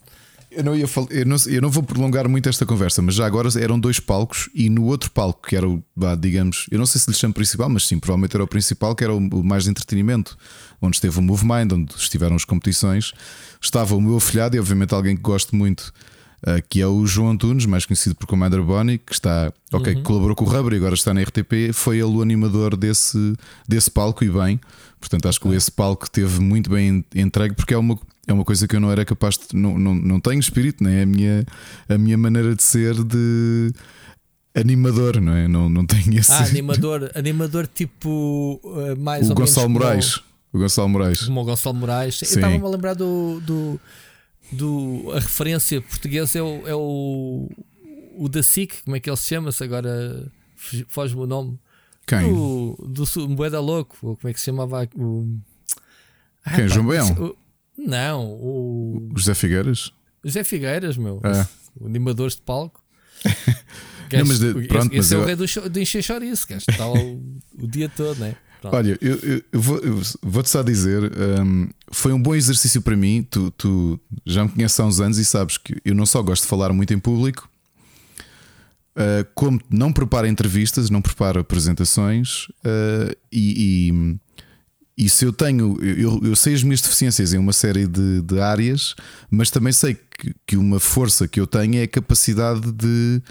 Eu 0.56 0.64
não, 0.64 0.76
ia 0.76 0.88
falar, 0.88 1.12
eu, 1.12 1.26
não, 1.26 1.36
eu 1.48 1.62
não 1.62 1.70
vou 1.70 1.84
prolongar 1.84 2.30
muito 2.30 2.48
esta 2.48 2.66
conversa, 2.66 3.02
mas 3.02 3.16
já 3.16 3.26
agora 3.26 3.50
eram 3.60 3.78
dois 3.78 4.00
palcos 4.00 4.50
e 4.54 4.70
no 4.70 4.86
outro 4.86 5.12
palco, 5.12 5.48
que 5.48 5.56
era 5.56 5.68
o, 5.68 5.84
digamos, 6.18 6.66
eu 6.72 6.80
não 6.80 6.86
sei 6.86 7.02
se 7.02 7.12
lhe 7.12 7.16
chamo 7.16 7.34
principal, 7.34 7.68
mas 7.68 7.86
sim, 7.86 8.00
provavelmente 8.00 8.36
era 8.36 8.44
o 8.44 8.48
principal, 8.48 8.96
que 8.96 9.04
era 9.04 9.14
o, 9.14 9.44
mais 9.44 9.66
de 9.66 9.72
entretenimento, 9.72 10.38
onde 10.82 10.96
esteve 10.96 11.20
o 11.20 11.22
Move 11.22 11.46
Mind, 11.46 11.74
onde 11.74 11.94
estiveram 11.96 12.38
as 12.38 12.46
competições, 12.46 13.12
estava 13.62 13.96
o 13.96 14.02
meu 14.02 14.16
afilhado 14.16 14.56
e 14.56 14.60
obviamente 14.60 14.94
alguém 14.94 15.16
que 15.18 15.22
gosto 15.22 15.56
muito, 15.56 15.92
que 16.70 16.82
é 16.82 16.88
o 16.88 17.06
João 17.06 17.32
Antunes, 17.32 17.66
mais 17.66 17.86
conhecido 17.86 18.16
por 18.16 18.28
Commander 18.28 18.62
Bonnie, 18.62 18.98
que 19.00 19.14
está, 19.14 19.52
ok, 19.74 19.96
uhum. 19.96 20.04
colaborou 20.04 20.36
com 20.36 20.46
o 20.46 20.48
Rubber 20.48 20.74
e 20.74 20.78
agora 20.78 20.94
está 20.94 21.14
na 21.14 21.22
RTP, 21.22 21.74
foi 21.74 21.98
ele 21.98 22.16
o 22.18 22.22
animador 22.22 22.76
desse, 22.78 23.34
desse 23.68 23.90
palco 23.90 24.24
e 24.24 24.30
bem. 24.30 24.60
Portanto, 25.00 25.28
acho 25.28 25.40
que 25.40 25.48
esse 25.50 25.72
palco 25.72 26.10
teve 26.10 26.40
muito 26.40 26.70
bem 26.70 27.04
entregue, 27.16 27.56
porque 27.56 27.74
é 27.74 27.78
uma 27.78 28.00
é 28.28 28.34
uma 28.34 28.44
coisa 28.44 28.68
que 28.68 28.76
eu 28.76 28.80
não 28.80 28.92
era 28.92 29.06
capaz 29.06 29.38
de. 29.38 29.56
Não, 29.56 29.78
não, 29.78 29.94
não 29.94 30.20
tenho 30.20 30.40
espírito, 30.40 30.84
né? 30.84 31.00
é 31.00 31.04
a 31.04 31.06
minha, 31.06 31.46
a 31.88 31.98
minha 31.98 32.18
maneira 32.18 32.56
de 32.56 32.64
ser 32.64 32.96
de 33.04 33.72
animador, 34.56 35.22
não 35.22 35.34
é? 35.34 35.48
Não, 35.48 35.70
não 35.70 35.86
tenho 35.86 36.18
esse. 36.18 36.32
Ah, 36.32 36.44
animador, 36.46 37.12
animador 37.14 37.68
tipo 37.68 38.60
uh, 38.64 39.00
mais 39.00 39.28
o 39.28 39.30
ou 39.30 39.36
Gonçalo 39.36 39.70
menos. 39.70 39.84
Moraes. 39.84 40.16
O 40.52 40.58
Gonçalo 40.58 40.90
Moraes. 40.90 41.22
Como 41.22 41.42
o 41.42 41.44
Gonçalo 41.44 41.76
Moraes. 41.76 42.18
Sim. 42.18 42.26
Eu 42.26 42.36
estava-me 42.36 42.66
a 42.66 42.70
lembrar 42.70 42.94
do, 42.94 43.42
do, 43.42 43.80
do. 44.52 45.12
A 45.14 45.20
referência 45.20 45.82
portuguesa 45.82 46.40
é 46.40 46.42
o, 46.42 46.68
é 46.68 46.76
o, 46.76 47.50
o 48.18 48.30
da 48.30 48.42
SIC, 48.42 48.84
como 48.84 48.96
é 48.96 49.00
que 49.00 49.10
ele 49.10 49.18
se 49.18 49.30
chama-se 49.30 49.64
agora? 49.64 50.32
Foge-me 50.88 51.22
o 51.22 51.28
nome. 51.28 51.60
Quem? 52.08 52.22
Do, 52.34 52.76
do 52.88 53.30
Moeda 53.30 53.60
Louco, 53.60 53.98
ou 54.02 54.16
como 54.16 54.30
é 54.30 54.34
que 54.34 54.40
se 54.40 54.46
chamava? 54.46 54.88
O, 54.96 55.38
ah, 56.44 56.56
Quem? 56.56 56.68
Pá, 56.68 56.74
João 56.74 56.86
Baião? 56.86 57.36
Não, 57.78 58.26
o. 58.26 59.12
José 59.16 59.34
Figueiras? 59.34 59.92
José 60.24 60.44
Figueiras, 60.44 60.98
meu. 60.98 61.20
É. 61.24 61.48
O 61.80 61.88
animadores 61.88 62.36
de 62.36 62.42
palco. 62.42 62.84
Não, 64.14 64.26
mas 64.26 64.40
de, 64.40 64.68
pronto, 64.68 64.94
esse, 64.94 64.98
mas 64.98 65.12
é 65.12 65.16
eu... 65.16 65.22
o 65.22 65.26
rei 65.26 65.36
do, 65.36 65.70
do 65.70 65.80
encher 65.80 66.04
chouriço, 66.04 66.48
gajo 66.48 66.64
está 66.70 66.88
o, 66.88 67.22
o 67.58 67.68
dia 67.68 67.90
todo, 67.90 68.20
né? 68.20 68.36
Pronto. 68.70 68.76
Olha, 68.76 68.98
eu, 69.02 69.16
eu, 69.18 69.44
eu 69.52 69.62
vou-te 69.62 70.18
vou 70.22 70.46
só 70.46 70.64
dizer, 70.64 71.12
um, 71.42 71.68
foi 71.92 72.14
um 72.14 72.22
bom 72.22 72.34
exercício 72.34 72.82
para 72.82 72.96
mim. 72.96 73.26
Tu, 73.30 73.52
tu, 73.52 74.00
já 74.26 74.44
me 74.44 74.50
conheces 74.50 74.80
há 74.80 74.86
uns 74.86 75.00
anos 75.00 75.18
e 75.18 75.26
sabes 75.26 75.58
que 75.58 75.80
eu 75.86 75.94
não 75.94 76.06
só 76.06 76.22
gosto 76.22 76.44
de 76.44 76.50
falar 76.50 76.74
muito 76.74 76.94
em 76.94 77.00
público, 77.00 77.50
uh, 78.96 79.26
como 79.34 79.62
não 79.70 79.94
preparo 79.94 80.28
entrevistas, 80.28 80.90
não 80.90 81.02
preparo 81.02 81.40
apresentações 81.40 82.48
uh, 82.66 83.16
e, 83.32 83.90
e 83.92 84.16
e 84.98 85.10
se 85.10 85.26
eu 85.26 85.34
tenho, 85.34 85.78
eu, 85.84 86.22
eu 86.24 86.38
sei 86.38 86.54
as 86.54 86.64
minhas 86.64 86.80
deficiências 86.80 87.34
em 87.34 87.38
uma 87.38 87.52
série 87.52 87.86
de, 87.86 88.22
de 88.22 88.40
áreas, 88.40 88.96
mas 89.30 89.52
também 89.52 89.74
sei 89.74 89.94
que, 89.94 90.34
que, 90.48 90.56
uma 90.56 90.80
força 90.80 91.28
que 91.28 91.38
eu 91.38 91.46
tenho 91.46 91.76
é 91.76 91.84
a 91.84 91.88
capacidade 91.88 92.72
de, 92.72 93.22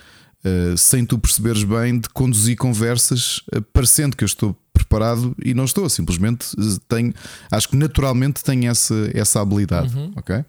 uh, 0.44 0.77
sem 0.77 1.07
tu 1.07 1.18
perceberes 1.18 1.64
bem, 1.64 1.99
de 1.99 2.07
conduzir 2.11 2.55
conversas 2.59 3.40
parecendo 3.73 4.14
que 4.14 4.25
eu 4.25 4.27
estou 4.27 4.55
preparado 4.75 5.35
e 5.43 5.55
não 5.55 5.65
estou, 5.65 5.89
simplesmente 5.89 6.49
eh, 6.59 6.79
tenho, 6.87 7.15
acho 7.51 7.69
que 7.69 7.77
naturalmente 7.77 8.45
tenho 8.45 8.71
essa, 8.71 9.11
essa 9.15 9.41
habilidade, 9.41 9.97
uhum. 9.97 10.13
ok? 10.17 10.45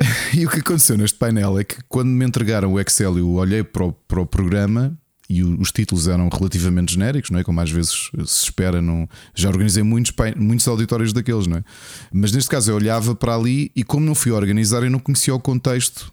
E 0.32 0.46
o 0.46 0.50
que 0.50 0.60
aconteceu 0.60 0.96
neste 0.96 1.18
painel 1.18 1.58
é 1.58 1.64
que 1.64 1.76
quando 1.88 2.08
me 2.08 2.24
entregaram 2.24 2.72
o 2.72 2.80
Excel, 2.80 3.18
eu 3.18 3.30
olhei 3.32 3.64
para 3.64 3.84
o, 3.84 3.92
para 3.92 4.20
o 4.20 4.26
programa 4.26 4.96
e 5.28 5.42
os 5.42 5.70
títulos 5.70 6.08
eram 6.08 6.28
relativamente 6.28 6.94
genéricos, 6.94 7.30
não 7.30 7.38
é? 7.38 7.44
Como 7.44 7.60
às 7.60 7.70
vezes 7.70 8.10
se 8.24 8.44
espera. 8.44 8.80
Não... 8.80 9.06
Já 9.34 9.50
organizei 9.50 9.82
muitos, 9.82 10.12
muitos 10.36 10.66
auditórios 10.66 11.12
daqueles, 11.12 11.46
não 11.46 11.58
é? 11.58 11.64
Mas 12.10 12.32
neste 12.32 12.48
caso 12.48 12.70
eu 12.70 12.76
olhava 12.76 13.14
para 13.14 13.34
ali 13.34 13.70
e, 13.76 13.84
como 13.84 14.06
não 14.06 14.14
fui 14.14 14.32
organizar, 14.32 14.82
eu 14.82 14.90
não 14.90 14.98
conhecia 14.98 15.34
o 15.34 15.40
contexto 15.40 16.10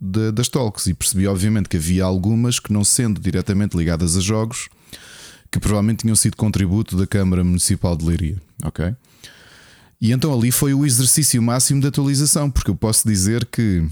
de, 0.00 0.32
das 0.32 0.48
talks 0.48 0.86
e 0.88 0.94
percebi, 0.94 1.28
obviamente, 1.28 1.68
que 1.68 1.76
havia 1.76 2.04
algumas 2.04 2.58
que, 2.58 2.72
não 2.72 2.82
sendo 2.82 3.20
diretamente 3.20 3.76
ligadas 3.76 4.16
a 4.16 4.20
jogos, 4.20 4.68
que 5.56 5.60
provavelmente 5.60 6.00
tinham 6.00 6.16
sido 6.16 6.36
contributo 6.36 6.96
da 6.96 7.06
Câmara 7.06 7.42
Municipal 7.42 7.96
de 7.96 8.04
Leiria, 8.04 8.36
ok? 8.62 8.94
E 10.00 10.12
então 10.12 10.32
ali 10.32 10.52
foi 10.52 10.74
o 10.74 10.84
exercício 10.84 11.42
máximo 11.42 11.80
de 11.80 11.86
atualização, 11.86 12.50
porque 12.50 12.70
eu 12.70 12.76
posso 12.76 13.06
dizer 13.08 13.44
que 13.46 13.84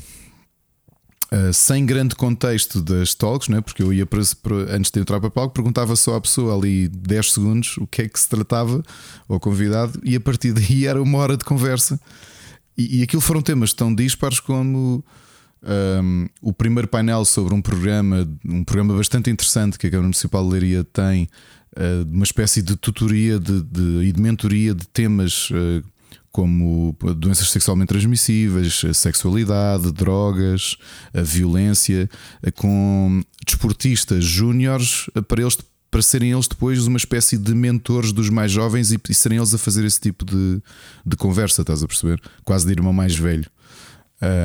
Uh, 1.32 1.52
sem 1.52 1.84
grande 1.84 2.14
contexto 2.14 2.80
das 2.80 3.12
talks, 3.12 3.48
né? 3.48 3.60
porque 3.60 3.82
eu 3.82 3.92
ia 3.92 4.06
para, 4.06 4.20
para, 4.40 4.76
antes 4.76 4.88
de 4.88 5.00
entrar 5.00 5.18
para 5.18 5.30
palco, 5.30 5.52
perguntava 5.52 5.96
só 5.96 6.14
à 6.14 6.20
pessoa 6.20 6.54
ali 6.54 6.86
10 6.86 7.32
segundos 7.32 7.76
o 7.78 7.88
que 7.88 8.02
é 8.02 8.08
que 8.08 8.20
se 8.20 8.28
tratava, 8.28 8.84
ao 9.28 9.40
convidado, 9.40 9.98
e 10.04 10.14
a 10.14 10.20
partir 10.20 10.52
daí 10.52 10.86
era 10.86 11.02
uma 11.02 11.18
hora 11.18 11.36
de 11.36 11.44
conversa. 11.44 11.98
E, 12.78 13.00
e 13.00 13.02
aquilo 13.02 13.22
foram 13.22 13.42
temas 13.42 13.72
tão 13.72 13.92
dispares 13.92 14.38
como 14.38 15.02
um, 15.64 16.28
o 16.42 16.52
primeiro 16.52 16.86
painel 16.86 17.24
sobre 17.24 17.54
um 17.54 17.62
programa, 17.62 18.28
um 18.44 18.62
programa 18.62 18.94
bastante 18.94 19.30
interessante 19.30 19.78
que 19.78 19.86
a 19.86 19.90
Câmara 19.90 20.04
Municipal 20.04 20.44
de 20.44 20.50
Leiria 20.50 20.84
tem, 20.84 21.28
uh, 21.76 22.04
uma 22.12 22.24
espécie 22.24 22.60
de 22.62 22.76
tutoria 22.76 23.38
de, 23.38 23.62
de, 23.62 24.04
e 24.04 24.12
de 24.12 24.20
mentoria 24.20 24.74
de 24.74 24.86
temas 24.88 25.50
uh, 25.50 25.82
como 26.30 26.96
doenças 27.16 27.48
sexualmente 27.48 27.88
transmissíveis, 27.88 28.82
sexualidade, 28.92 29.92
drogas, 29.92 30.76
a 31.14 31.22
violência, 31.22 32.10
uh, 32.46 32.52
com 32.52 33.22
desportistas 33.46 34.24
júniores 34.24 35.06
para 35.26 35.42
eles 35.42 35.56
para 35.90 36.02
serem 36.02 36.32
eles 36.32 36.48
depois 36.48 36.88
uma 36.88 36.96
espécie 36.96 37.38
de 37.38 37.54
mentores 37.54 38.10
dos 38.10 38.28
mais 38.28 38.50
jovens 38.50 38.90
e, 38.90 38.98
e 39.08 39.14
serem 39.14 39.38
eles 39.38 39.54
a 39.54 39.58
fazer 39.58 39.84
esse 39.84 40.00
tipo 40.00 40.24
de, 40.24 40.60
de 41.06 41.16
conversa, 41.16 41.62
estás 41.62 41.84
a 41.84 41.86
perceber? 41.86 42.20
Quase 42.44 42.66
de 42.66 42.72
irmão 42.72 42.92
mais 42.92 43.14
velho 43.14 43.48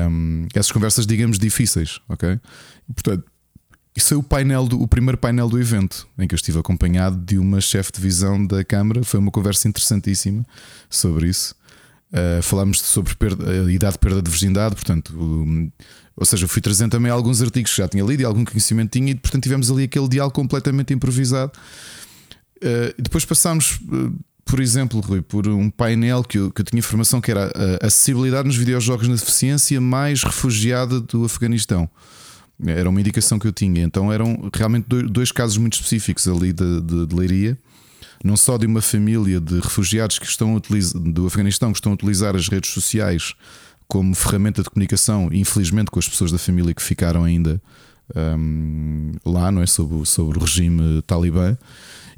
um, 0.08 0.46
essas 0.54 0.72
conversas, 0.72 1.06
digamos, 1.06 1.38
difíceis, 1.38 2.00
ok? 2.08 2.38
E, 2.88 2.92
portanto, 2.92 3.24
isso 3.96 4.14
é 4.14 4.16
o 4.16 4.22
painel 4.22 4.66
do, 4.66 4.80
o 4.80 4.86
primeiro 4.86 5.18
painel 5.18 5.48
do 5.48 5.60
evento, 5.60 6.06
em 6.18 6.26
que 6.26 6.34
eu 6.34 6.36
estive 6.36 6.58
acompanhado 6.58 7.16
de 7.16 7.38
uma 7.38 7.60
chefe 7.60 7.92
de 7.92 8.00
visão 8.00 8.44
da 8.46 8.64
Câmara. 8.64 9.02
Foi 9.02 9.18
uma 9.18 9.30
conversa 9.30 9.68
interessantíssima 9.68 10.46
sobre 10.88 11.28
isso. 11.28 11.54
Uh, 12.12 12.42
falámos 12.42 12.80
sobre 12.80 13.14
perda, 13.14 13.50
a 13.50 13.72
idade 13.72 13.92
de 13.92 13.98
perda 13.98 14.20
de 14.20 14.30
virgindade, 14.30 14.74
portanto, 14.74 15.14
ou 16.16 16.26
seja, 16.26 16.48
fui 16.48 16.60
trazendo 16.60 16.90
também 16.90 17.10
alguns 17.10 17.40
artigos 17.40 17.70
que 17.70 17.76
já 17.78 17.88
tinha 17.88 18.04
lido 18.04 18.20
e 18.20 18.24
algum 18.24 18.44
conhecimento 18.44 18.90
tinha, 18.90 19.12
e 19.12 19.14
portanto 19.14 19.42
tivemos 19.42 19.70
ali 19.70 19.84
aquele 19.84 20.08
diálogo 20.08 20.34
completamente 20.34 20.92
improvisado. 20.92 21.52
Uh, 22.56 23.00
depois 23.00 23.24
passámos 23.24 23.80
uh, 23.82 24.12
por 24.44 24.60
exemplo, 24.60 25.00
Rui, 25.00 25.22
por 25.22 25.46
um 25.48 25.70
painel 25.70 26.24
que 26.24 26.38
eu, 26.38 26.50
que 26.50 26.60
eu 26.60 26.64
tinha 26.64 26.78
informação 26.78 27.20
que 27.20 27.30
era 27.30 27.50
a 27.80 27.86
acessibilidade 27.86 28.46
nos 28.46 28.56
videojogos 28.56 29.08
na 29.08 29.14
deficiência 29.14 29.80
mais 29.80 30.22
refugiada 30.22 31.00
do 31.00 31.24
Afeganistão. 31.24 31.88
Era 32.66 32.88
uma 32.90 33.00
indicação 33.00 33.38
que 33.38 33.46
eu 33.46 33.52
tinha. 33.52 33.82
Então 33.82 34.12
eram 34.12 34.50
realmente 34.52 34.86
dois 34.86 35.32
casos 35.32 35.56
muito 35.56 35.74
específicos 35.74 36.28
ali 36.28 36.52
de, 36.52 36.80
de, 36.80 37.06
de 37.06 37.14
leiria. 37.14 37.58
Não 38.22 38.36
só 38.36 38.58
de 38.58 38.66
uma 38.66 38.82
família 38.82 39.40
de 39.40 39.60
refugiados 39.60 40.18
que 40.18 40.26
estão 40.26 40.54
utilizar, 40.54 41.00
do 41.00 41.26
Afeganistão 41.26 41.72
que 41.72 41.78
estão 41.78 41.92
a 41.92 41.94
utilizar 41.94 42.36
as 42.36 42.48
redes 42.48 42.70
sociais 42.70 43.34
como 43.88 44.14
ferramenta 44.14 44.62
de 44.62 44.68
comunicação, 44.68 45.30
infelizmente 45.32 45.90
com 45.90 45.98
as 45.98 46.08
pessoas 46.08 46.30
da 46.30 46.38
família 46.38 46.74
que 46.74 46.82
ficaram 46.82 47.24
ainda 47.24 47.60
um, 48.14 49.12
lá, 49.24 49.50
não 49.50 49.62
é? 49.62 49.66
Sobre, 49.66 50.04
sobre 50.06 50.38
o 50.38 50.42
regime 50.42 51.02
talibã 51.02 51.56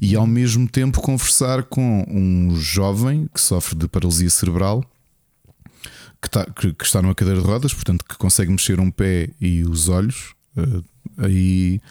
e 0.01 0.15
ao 0.15 0.27
mesmo 0.27 0.67
tempo 0.67 1.01
conversar 1.01 1.63
com 1.63 2.05
um 2.09 2.55
jovem 2.55 3.29
que 3.33 3.39
sofre 3.39 3.75
de 3.75 3.87
paralisia 3.87 4.29
cerebral. 4.29 4.83
Que 6.21 6.27
está, 6.27 6.45
que, 6.45 6.73
que 6.73 6.85
está 6.85 7.01
numa 7.01 7.13
cadeira 7.13 7.41
de 7.41 7.45
rodas, 7.45 7.73
portanto, 7.73 8.05
que 8.07 8.17
consegue 8.17 8.49
mexer 8.49 8.79
um 8.79 8.89
pé 8.89 9.29
e 9.41 9.63
os 9.65 9.89
olhos, 9.89 10.33
uh, 10.55 10.81
aí, 11.17 11.81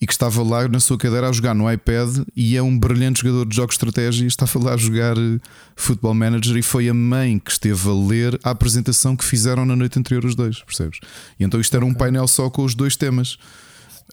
e 0.00 0.06
que 0.06 0.12
estava 0.12 0.42
lá 0.42 0.68
na 0.68 0.80
sua 0.80 0.98
cadeira 0.98 1.28
a 1.28 1.32
jogar 1.32 1.54
no 1.54 1.70
iPad 1.70 2.24
e 2.36 2.56
é 2.56 2.62
um 2.62 2.78
brilhante 2.78 3.22
jogador 3.22 3.46
de 3.46 3.56
jogos 3.56 3.74
de 3.74 3.76
estratégia 3.76 4.24
e 4.24 4.26
estava 4.26 4.58
lá 4.58 4.74
a 4.74 4.76
jogar 4.76 5.16
uh, 5.18 5.40
Football 5.76 6.14
Manager 6.14 6.56
e 6.56 6.62
foi 6.62 6.88
a 6.90 6.94
mãe 6.94 7.38
que 7.38 7.50
esteve 7.50 7.88
a 7.88 7.92
ler 7.92 8.38
a 8.42 8.50
apresentação 8.50 9.16
que 9.16 9.24
fizeram 9.24 9.64
na 9.64 9.74
noite 9.74 9.98
anterior 9.98 10.26
os 10.26 10.34
dois, 10.34 10.62
percebes? 10.62 11.00
E 11.38 11.44
então 11.44 11.58
isto 11.60 11.74
era 11.74 11.84
um 11.84 11.94
painel 11.94 12.28
só 12.28 12.48
com 12.48 12.64
os 12.64 12.74
dois 12.74 12.96
temas. 12.96 13.38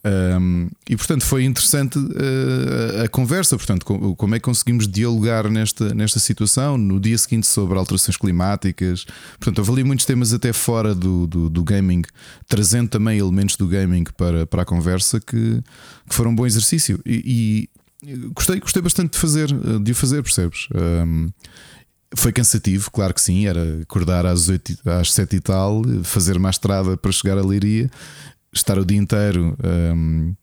Um, 0.06 0.70
e 0.90 0.96
portanto 0.96 1.26
foi 1.26 1.44
interessante 1.44 1.98
uh, 1.98 3.04
a 3.04 3.08
conversa. 3.08 3.58
Portanto, 3.58 3.86
como 3.86 4.36
é 4.36 4.40
que 4.40 4.44
conseguimos 4.44 4.88
dialogar 4.88 5.50
nesta, 5.50 5.94
nesta 5.94 6.20
situação? 6.20 6.78
No 6.78 7.00
dia 7.00 7.18
seguinte, 7.18 7.48
sobre 7.48 7.78
alterações 7.78 8.18
climáticas. 8.18 9.06
Portanto, 9.40 9.60
houve 9.60 9.84
muitos 9.84 10.06
temas 10.06 10.34
até 10.34 10.54
fora 10.54 10.94
do, 10.94 11.28
do, 11.28 11.50
do 11.50 11.64
gaming, 11.64 12.04
trazendo 12.48 12.90
também 12.90 13.20
elementos 13.20 13.56
do 13.56 13.68
gaming 13.68 14.04
para, 14.16 14.46
para 14.46 14.62
a 14.62 14.66
conversa 14.66 15.20
que, 15.20 15.62
que 16.08 16.16
foram 16.16 16.32
um 16.32 16.36
bom 16.36 16.46
exercício. 16.46 17.00
E, 17.06 17.70
e, 18.04 18.28
gostei, 18.34 18.60
gostei 18.60 18.82
bastante 18.82 19.14
de 19.14 19.20
fazer, 19.20 19.48
de 19.82 19.92
o 19.92 19.96
fazer, 19.96 20.22
percebes? 20.22 20.68
Um, 20.76 21.30
foi 22.16 22.32
cansativo, 22.32 22.90
claro 22.90 23.14
que 23.14 23.20
sim, 23.20 23.48
era 23.48 23.82
acordar 23.82 24.26
às, 24.26 24.48
8, 24.48 24.78
às 24.90 25.12
7 25.12 25.36
e 25.36 25.40
tal, 25.42 25.82
fazer 26.04 26.38
uma 26.38 26.50
estrada 26.50 26.96
para 26.96 27.12
chegar 27.12 27.38
à 27.38 27.42
Leiria 27.42 27.92
estar 28.60 28.78
o 28.78 28.86
dia 28.86 28.98
inteiro 28.98 29.58
um, 29.94 30.34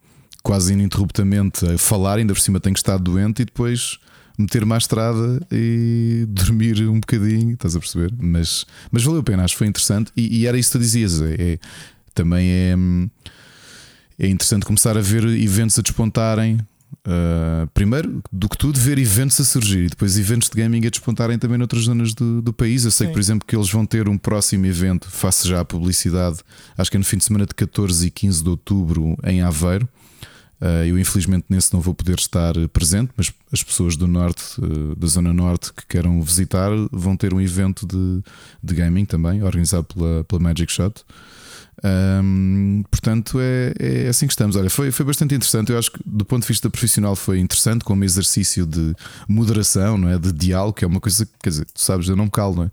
quase 0.43 0.73
ininterruptamente 0.73 1.67
a 1.67 1.79
falar, 1.79 2.19
ainda 2.19 2.35
por 2.35 2.41
cima 2.41 2.61
tenho 2.61 2.75
que 2.75 2.81
estar 2.81 2.99
doente 2.99 3.43
e 3.43 3.45
depois 3.45 3.99
meter-me 4.39 4.75
à 4.75 4.79
estrada 4.79 5.41
e 5.51 6.27
dormir 6.31 6.89
um 6.89 7.01
bocadinho, 7.01 7.55
estás 7.55 7.75
a 7.77 7.79
perceber? 7.79 8.13
Mas, 8.19 8.67
mas 8.91 9.03
valeu 9.03 9.21
a 9.21 9.25
pena, 9.25 9.45
acho 9.45 9.55
que 9.55 9.59
foi 9.59 9.67
interessante 9.67 10.13
e, 10.17 10.41
e 10.41 10.47
era 10.47 10.59
isso 10.59 10.73
que 10.73 10.79
tu 10.79 10.83
dizias. 10.83 11.23
É, 11.23 11.35
é, 11.35 11.59
também 12.13 12.49
é, 12.49 12.77
hum, 12.77 13.09
é 14.19 14.29
interessante 14.29 14.67
começar 14.67 14.97
a 14.97 15.01
ver 15.01 15.25
eventos 15.25 15.79
a 15.79 15.83
despontarem 15.83 16.59
Uh, 17.07 17.67
primeiro, 17.73 18.23
do 18.33 18.49
que 18.49 18.57
tudo, 18.57 18.79
ver 18.79 18.99
eventos 18.99 19.41
a 19.41 19.45
surgir 19.45 19.85
e 19.85 19.89
depois 19.89 20.19
eventos 20.19 20.49
de 20.49 20.57
gaming 20.57 20.87
a 20.87 20.91
despontarem 20.91 21.39
também 21.39 21.59
noutras 21.59 21.85
zonas 21.85 22.15
do, 22.15 22.41
do 22.41 22.53
país. 22.53 22.85
Eu 22.85 22.91
sei, 22.91 23.07
Sim. 23.07 23.13
por 23.13 23.19
exemplo, 23.19 23.47
que 23.47 23.57
eles 23.57 23.71
vão 23.71 23.85
ter 23.85 24.09
um 24.09 24.17
próximo 24.17 24.67
evento, 24.67 25.11
faço 25.11 25.49
já 25.49 25.61
a 25.61 25.65
publicidade, 25.65 26.39
acho 26.77 26.91
que 26.91 26.97
é 26.97 26.99
no 26.99 27.05
fim 27.05 27.17
de 27.17 27.25
semana 27.25 27.47
de 27.47 27.55
14 27.55 28.07
e 28.07 28.11
15 28.11 28.43
de 28.43 28.49
outubro 28.49 29.17
em 29.25 29.43
Aveiro. 29.43 29.89
Uh, 30.61 30.87
eu, 30.87 30.99
infelizmente, 30.99 31.45
nesse 31.49 31.75
não 31.75 31.81
vou 31.81 31.93
poder 31.93 32.19
estar 32.19 32.55
presente, 32.73 33.11
mas 33.17 33.33
as 33.53 33.63
pessoas 33.63 33.97
do 33.97 34.07
norte, 34.07 34.43
uh, 34.59 34.95
da 34.97 35.07
zona 35.07 35.33
norte, 35.33 35.73
que 35.73 35.85
queiram 35.87 36.23
visitar, 36.23 36.71
vão 36.91 37.17
ter 37.17 37.35
um 37.35 37.41
evento 37.41 37.87
de, 37.87 38.23
de 38.63 38.75
gaming 38.75 39.05
também, 39.05 39.43
organizado 39.43 39.85
pela, 39.85 40.25
pela 40.25 40.41
Magic 40.41 40.73
Shot. 40.73 41.05
Um, 41.85 42.83
portanto, 42.91 43.39
é, 43.39 43.75
é 43.79 44.09
assim 44.09 44.27
que 44.27 44.33
estamos. 44.33 44.57
Olha, 44.57 44.71
foi, 44.71 44.91
foi 44.91 45.05
bastante 45.05 45.35
interessante. 45.35 45.71
Eu 45.71 45.79
acho 45.79 45.91
que, 45.93 46.01
do 46.05 46.25
ponto 46.25 46.43
de 46.43 46.49
vista 46.49 46.71
profissional, 46.71 47.15
foi 47.15 47.39
interessante 47.39 47.85
como 47.85 48.03
exercício 48.03 48.65
de 48.65 48.95
moderação, 49.29 49.99
não 49.99 50.09
é? 50.09 50.19
de 50.19 50.33
diálogo, 50.33 50.73
que 50.73 50.85
é 50.85 50.89
uma 50.89 51.01
coisa 51.01 51.27
que, 51.27 51.33
quer 51.43 51.51
dizer, 51.51 51.67
tu 51.67 51.81
sabes, 51.81 52.09
eu 52.09 52.17
não 52.17 52.25
me 52.25 52.31
calo, 52.31 52.57
não 52.57 52.65
é? 52.65 52.71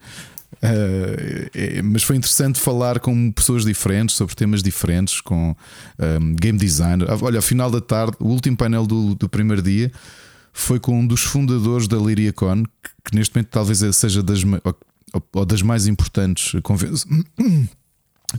Uh, 0.63 1.50
é, 1.54 1.82
mas 1.82 2.04
foi 2.04 2.15
interessante 2.15 2.60
falar 2.60 3.00
com 3.00 3.32
pessoas 3.32 3.65
diferentes 3.65 4.15
sobre 4.15 4.36
temas 4.36 4.63
diferentes, 4.63 5.19
com 5.19 5.56
um, 6.00 6.36
game 6.36 6.58
design. 6.58 7.04
Olha, 7.21 7.38
ao 7.38 7.41
final 7.41 7.69
da 7.69 7.82
tarde, 7.82 8.15
o 8.19 8.28
último 8.28 8.56
painel 8.56 8.86
do, 8.86 9.15
do 9.15 9.28
primeiro 9.28 9.62
dia 9.62 9.91
foi 10.54 10.80
com 10.80 11.00
um 11.00 11.08
dos 11.08 11.21
fundadores 11.21 11.88
da 11.88 11.97
LyriaCon, 11.97 12.63
que, 12.63 12.89
que 13.06 13.15
neste 13.15 13.36
momento 13.36 13.50
talvez 13.50 13.80
seja 13.95 14.21
das, 14.21 14.43
ou, 14.43 15.24
ou 15.34 15.45
das 15.45 15.62
mais 15.62 15.88
importantes 15.88 16.54
convenções 16.62 17.06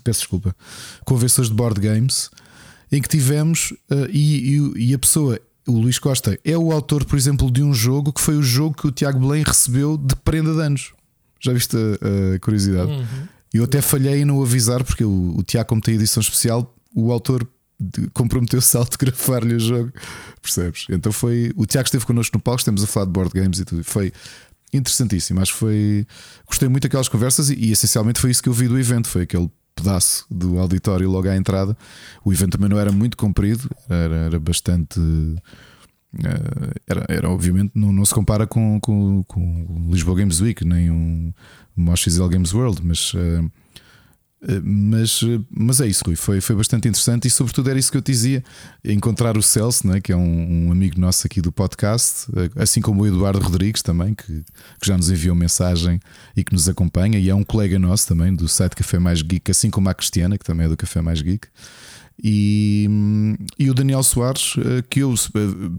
peço 0.01 0.21
desculpa, 0.21 0.55
convenções 1.05 1.49
de 1.49 1.55
board 1.55 1.81
games, 1.81 2.31
em 2.91 3.01
que 3.01 3.09
tivemos, 3.09 3.73
uh, 3.91 4.09
e, 4.11 4.57
e, 4.57 4.91
e, 4.91 4.95
a 4.95 4.99
pessoa, 4.99 5.41
o 5.67 5.73
Luís 5.73 5.99
Costa, 5.99 6.39
é 6.45 6.57
o 6.57 6.73
autor, 6.73 7.05
por 7.05 7.17
exemplo, 7.17 7.51
de 7.51 7.63
um 7.63 7.73
jogo 7.73 8.13
que 8.13 8.21
foi 8.21 8.37
o 8.37 8.43
jogo 8.43 8.77
que 8.77 8.87
o 8.87 8.93
Tiago 8.93 9.19
Belém 9.19 9.43
recebeu 9.43 9.97
de 9.97 10.15
prenda 10.17 10.53
de 10.53 10.61
anos. 10.61 10.93
Já 11.41 11.53
viste 11.53 11.77
a, 11.77 12.35
a 12.35 12.39
curiosidade? 12.39 12.93
Uhum. 12.93 13.29
Eu 13.53 13.65
até 13.65 13.83
falhei 13.83 14.23
em 14.23 14.25
não 14.25 14.43
avisar, 14.43 14.85
porque 14.85 15.05
o, 15.05 15.35
o 15.37 15.43
Tiago, 15.43 15.69
como 15.69 15.81
tem 15.81 15.95
edição 15.95 16.21
especial, 16.21 16.75
o 16.95 17.13
autor 17.13 17.47
comprometeu-se 18.13 18.77
a 18.77 18.81
autografar-lhe 18.81 19.55
o 19.55 19.61
jogo, 19.61 19.93
percebes? 20.41 20.87
Então 20.91 21.13
foi. 21.13 21.53
O 21.57 21.67
Tiago 21.67 21.87
esteve 21.87 22.05
connosco 22.07 22.37
no 22.37 22.43
palco, 22.43 22.61
estamos 22.61 22.83
a 22.83 22.87
falar 22.87 23.07
de 23.07 23.13
board 23.13 23.33
games 23.35 23.59
e 23.59 23.65
tudo. 23.65 23.83
Foi 23.85 24.13
interessantíssimo. 24.73 25.41
Acho 25.41 25.53
que 25.53 25.59
foi. 25.59 26.07
Gostei 26.47 26.69
muito 26.69 26.85
daquelas 26.85 27.09
conversas 27.09 27.51
e, 27.51 27.55
e, 27.55 27.73
essencialmente 27.73 28.21
foi 28.21 28.31
isso 28.31 28.43
que 28.43 28.49
eu 28.49 28.53
vi 28.53 28.69
do 28.69 28.79
evento. 28.79 29.09
Foi 29.09 29.23
aquele 29.23 29.51
pedaço 29.75 30.27
do 30.31 30.59
auditório 30.59 31.11
logo 31.11 31.29
à 31.29 31.37
entrada. 31.37 31.77
O 32.25 32.33
evento 32.33 32.53
também 32.53 32.69
não 32.69 32.79
era 32.79 32.93
muito 32.93 33.17
comprido, 33.17 33.71
era, 33.89 34.17
era 34.17 34.41
bastante. 34.41 35.01
Eh, 36.23 36.81
era, 36.87 37.07
era 37.09 37.31
obviamente 37.31 37.73
não, 37.75 37.93
não 37.93 38.05
se 38.05 38.15
compara 38.15 38.47
com, 38.47 38.79
com, 38.81 39.23
com 39.25 39.89
Lisboa 39.91 40.19
Games 40.19 40.41
Week 40.41 40.63
nem 40.65 40.91
um 40.91 41.33
Mosh 41.75 42.07
Games 42.31 42.53
World, 42.53 42.81
mas 42.85 43.15
uh, 43.15 43.51
mas, 44.65 45.21
mas 45.49 45.81
é 45.81 45.87
isso, 45.87 46.03
Rui. 46.05 46.17
Foi, 46.17 46.41
foi 46.41 46.57
bastante 46.57 46.89
interessante 46.89 47.29
e, 47.29 47.31
sobretudo, 47.31 47.71
era 47.71 47.79
isso 47.79 47.93
que 47.93 47.97
eu 47.97 48.03
te 48.03 48.11
dizia: 48.11 48.43
encontrar 48.85 49.37
o 49.37 49.43
Celso, 49.43 49.87
né, 49.87 50.01
que 50.01 50.11
é 50.11 50.17
um, 50.17 50.67
um 50.67 50.73
amigo 50.73 51.01
nosso 51.01 51.27
aqui 51.27 51.41
do 51.41 51.53
podcast, 51.53 52.27
eh, 52.37 52.51
assim 52.57 52.81
como 52.81 53.03
o 53.03 53.07
Eduardo 53.07 53.39
Rodrigues 53.39 53.83
também, 53.83 54.15
que, 54.15 54.43
que, 54.81 54.87
já 54.87 54.97
nos 54.97 55.11
enviou 55.11 55.37
mensagem 55.37 56.01
e 56.37 56.43
que 56.43 56.53
nos 56.53 56.69
acompanha, 56.69 57.19
e 57.19 57.29
é 57.31 57.35
um 57.35 57.45
colega 57.45 57.79
nosso 57.79 58.09
também 58.09 58.35
do 58.35 58.49
site 58.49 58.75
Café 58.75 58.99
Mais 58.99 59.23
Geek, 59.23 59.51
assim 59.51 59.71
como 59.71 59.89
a 59.89 59.95
Cristiana, 59.95 60.37
que 60.37 60.45
também 60.45 60.67
é 60.67 60.69
do 60.69 60.77
Café 60.77 61.01
Mais 61.01 61.23
Geek. 61.23 61.47
E, 62.25 62.89
e 63.59 63.69
o 63.69 63.75
Daniel 63.75 64.03
Soares, 64.05 64.55
eh, 64.57 64.85
que 64.89 65.01
eu 65.01 65.13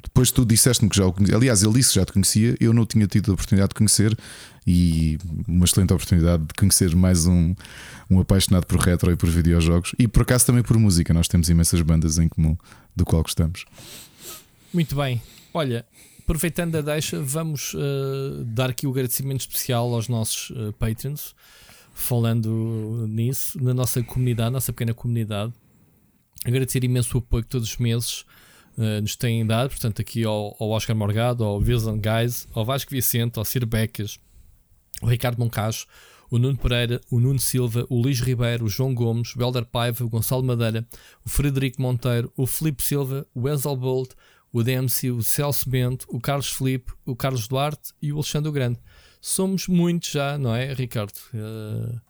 depois 0.04 0.30
tu 0.30 0.46
disseste-me 0.46 0.90
que 0.90 0.98
já 0.98 1.06
o 1.06 1.14
conhecia, 1.14 1.38
aliás, 1.38 1.64
ele 1.64 1.74
disse 1.74 1.94
que 1.94 1.96
já 1.96 2.06
te 2.06 2.12
conhecia, 2.12 2.58
eu 2.60 2.74
não 2.74 2.86
tinha 2.86 3.08
tido 3.08 3.32
a 3.32 3.34
oportunidade 3.34 3.70
de 3.70 3.76
conhecer, 3.76 4.18
e 4.66 5.18
uma 5.48 5.66
excelente 5.66 5.94
oportunidade 5.94 6.44
de 6.44 6.54
conhecer 6.54 6.96
mais 6.96 7.26
um, 7.26 7.54
um 8.10 8.20
apaixonado 8.20 8.66
por 8.66 8.80
retro 8.80 9.12
e 9.12 9.16
por 9.16 9.30
videojogos 9.30 9.94
e 10.00 10.08
por 10.08 10.24
acaso 10.24 10.46
também 10.46 10.64
por 10.64 10.78
música. 10.78 11.14
Nós 11.14 11.28
temos 11.28 11.50
imensas 11.50 11.82
bandas 11.82 12.18
em 12.18 12.28
comum 12.28 12.58
do 12.96 13.06
qual 13.06 13.22
gostamos. 13.22 13.66
Muito 14.74 14.96
bem, 14.96 15.22
olha, 15.54 15.86
aproveitando 16.20 16.76
a 16.78 16.82
deixa, 16.82 17.22
vamos 17.22 17.74
uh, 17.74 18.44
dar 18.46 18.70
aqui 18.70 18.88
o 18.88 18.92
agradecimento 18.92 19.42
especial 19.42 19.94
aos 19.94 20.08
nossos 20.08 20.50
uh, 20.52 20.74
patrons, 20.74 21.36
falando 21.94 23.06
nisso, 23.08 23.62
na 23.62 23.74
nossa 23.74 24.02
comunidade, 24.02 24.52
nossa 24.52 24.74
pequena 24.74 24.94
comunidade. 24.94 25.54
Agradecer 26.46 26.84
imenso 26.84 27.18
o 27.18 27.20
apoio 27.20 27.44
que 27.44 27.50
todos 27.50 27.70
os 27.70 27.78
meses 27.78 28.26
uh, 28.78 29.02
nos 29.02 29.16
têm 29.16 29.46
dado, 29.46 29.70
portanto, 29.70 30.02
aqui 30.02 30.24
ao, 30.24 30.56
ao 30.60 30.70
Oscar 30.70 30.96
Morgado, 30.96 31.44
ao 31.44 31.58
Wilson 31.58 32.00
Guys, 32.00 32.48
ao 32.54 32.66
Vasco 32.66 32.92
Vicente, 32.92 33.40
ao 33.40 33.46
Ciro 33.46 33.66
Becas, 33.66 34.20
o 35.02 35.08
Ricardo 35.08 35.40
Moncacho, 35.40 35.88
o 36.30 36.40
Nuno 36.40 36.58
Pereira, 36.58 37.00
o 37.12 37.20
Nuno 37.20 37.40
Silva, 37.40 37.86
o 37.90 38.02
Luís 38.02 38.20
Ribeiro, 38.20 38.66
o 38.66 38.70
João 38.70 38.94
Gomes, 38.94 39.36
o 39.36 39.42
Helder 39.42 39.66
Paiva, 39.66 40.04
o 40.04 40.10
Gonçalo 40.10 40.44
Madeira, 40.44 40.86
o 41.24 41.30
Frederico 41.30 41.82
Monteiro, 41.82 42.34
o 42.36 42.48
Felipe 42.48 42.82
Silva, 42.82 43.26
o 43.36 43.48
Enzel 43.48 43.76
Bolt, 43.76 44.12
o 44.52 44.64
DMC, 44.64 45.12
o 45.12 45.22
Celso 45.22 45.70
Bento, 45.70 46.08
o 46.10 46.20
Carlos 46.20 46.52
Felipe, 46.52 46.92
o 47.06 47.16
Carlos 47.16 47.48
Duarte 47.48 47.92
e 48.02 48.12
o 48.12 48.16
Alexandre 48.16 48.52
Grande. 48.52 48.80
Somos 49.22 49.68
muitos 49.68 50.10
já, 50.10 50.38
não 50.38 50.56
é, 50.56 50.74
Ricardo? 50.74 51.14
Uh, 51.34 52.02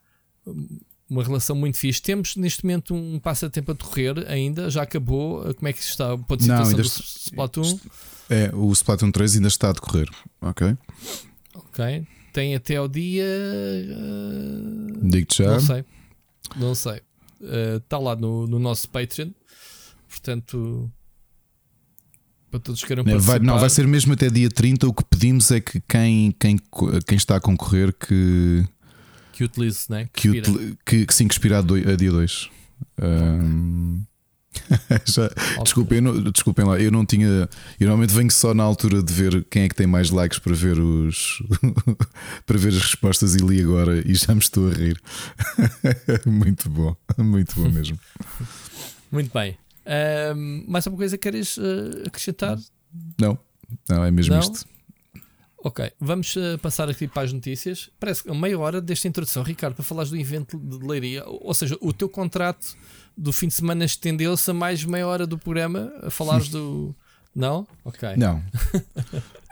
uma 1.13 1.23
relação 1.23 1.56
muito 1.56 1.78
fixe. 1.78 2.02
Temos 2.02 2.36
neste 2.36 2.63
momento 2.63 2.93
um 2.93 3.19
passatempo 3.19 3.71
a 3.71 3.73
decorrer 3.73 4.26
ainda, 4.28 4.69
já 4.69 4.84
acabou. 4.84 5.54
Como 5.56 5.67
é 5.67 5.73
que 5.73 5.80
está 5.80 6.13
o 6.13 6.19
ponto 6.19 6.39
de 6.39 6.43
situação 6.43 6.71
não, 6.71 6.78
do 6.78 6.84
Splatoon? 6.84 7.80
É, 8.30 8.52
o 8.54 8.71
Splatoon 8.71 9.12
3 9.12 9.36
ainda 9.36 9.47
está 9.47 9.69
a 9.69 9.73
decorrer, 9.73 10.10
ok? 10.41 10.78
Ok 11.54 12.08
tem 12.34 12.56
até 12.56 12.76
ao 12.76 12.88
dia. 12.88 13.26
Uh, 13.26 15.08
Digo-te 15.08 15.43
já. 15.43 15.52
Não 15.52 15.60
sei. 15.60 15.86
Não 16.56 16.76
sei. 16.76 17.02
Está 17.78 17.99
uh, 17.99 18.04
lá 18.04 18.15
no, 18.15 18.47
no 18.47 18.60
nosso 18.60 18.89
Patreon. 18.89 19.30
Portanto. 20.10 20.91
Para 22.49 22.60
todos 22.60 22.82
que 22.82 22.88
queiram 22.88 23.04
participar. 23.04 23.38
Vai, 23.38 23.47
não, 23.47 23.60
vai 23.60 23.69
ser 23.69 23.88
mesmo 23.88 24.13
até 24.13 24.30
dia 24.30 24.49
30. 24.49 24.88
O 24.88 24.93
que 24.93 25.04
pedimos 25.06 25.49
é 25.52 25.62
que 25.62 25.80
quem, 25.88 26.32
quem, 26.39 26.60
quem 27.08 27.15
está 27.15 27.38
a 27.38 27.39
concorrer 27.39 27.93
que. 27.93 28.65
Que 29.33 29.43
utilize, 29.43 29.87
né? 29.89 30.07
que, 30.13 30.41
que, 30.41 30.77
que, 30.85 31.05
que 31.05 31.13
sim, 31.13 31.27
que 31.27 31.33
expira 31.33 31.57
a, 31.57 31.59
a 31.59 31.95
dia 31.95 32.11
2. 32.11 32.49
Um, 33.01 34.03
Já, 35.05 35.29
desculpem, 35.63 36.01
não, 36.01 36.31
desculpem 36.31 36.65
lá, 36.65 36.79
eu 36.79 36.91
não 36.91 37.05
tinha. 37.05 37.27
Eu 37.27 37.87
normalmente 37.87 38.13
venho 38.13 38.31
só 38.31 38.53
na 38.53 38.63
altura 38.63 39.01
de 39.01 39.11
ver 39.11 39.43
quem 39.45 39.63
é 39.63 39.69
que 39.69 39.75
tem 39.75 39.87
mais 39.87 40.09
likes 40.09 40.39
para 40.39 40.53
ver 40.53 40.79
os 40.79 41.41
para 42.45 42.57
ver 42.57 42.69
as 42.69 42.81
respostas 42.81 43.35
e 43.35 43.39
li 43.39 43.61
agora 43.61 44.01
e 44.07 44.13
já 44.13 44.33
me 44.33 44.39
estou 44.39 44.69
a 44.69 44.73
rir. 44.73 45.01
muito 46.25 46.69
bom, 46.69 46.95
muito 47.17 47.55
bom 47.55 47.69
mesmo. 47.69 47.99
muito 49.11 49.33
bem. 49.33 49.57
Um, 50.35 50.65
mais 50.67 50.87
alguma 50.87 51.01
coisa 51.01 51.17
que 51.17 51.29
queres 51.29 51.57
uh, 51.57 52.03
acrescentar? 52.05 52.57
Não, 53.19 53.37
não, 53.89 54.03
é 54.03 54.11
mesmo 54.11 54.33
não? 54.33 54.39
isto. 54.39 54.65
Ok, 55.65 55.89
vamos 55.97 56.36
uh, 56.36 56.58
passar 56.62 56.89
aqui 56.89 57.08
para 57.08 57.23
as 57.23 57.32
notícias. 57.32 57.89
Parece 57.97 58.30
meia 58.30 58.60
hora 58.60 58.82
desta 58.82 59.08
introdução, 59.08 59.43
Ricardo, 59.43 59.76
para 59.76 59.84
falares 59.84 60.12
do 60.12 60.17
evento 60.17 60.60
de 60.60 60.86
leiria. 60.86 61.23
Ou 61.26 61.54
seja, 61.54 61.78
o 61.80 61.93
teu 61.93 62.10
contrato 62.10 62.76
do 63.17 63.32
fim 63.32 63.47
de 63.47 63.54
semana 63.54 63.86
estendeu-se 63.86 64.52
a 64.52 64.54
mais 64.54 64.84
meia 64.84 65.08
hora 65.08 65.26
do 65.26 65.38
programa 65.38 65.93
a 66.04 66.10
falares 66.10 66.49
do. 66.49 66.93
Não? 67.34 67.65
Ok. 67.86 68.10
Não. 68.17 68.43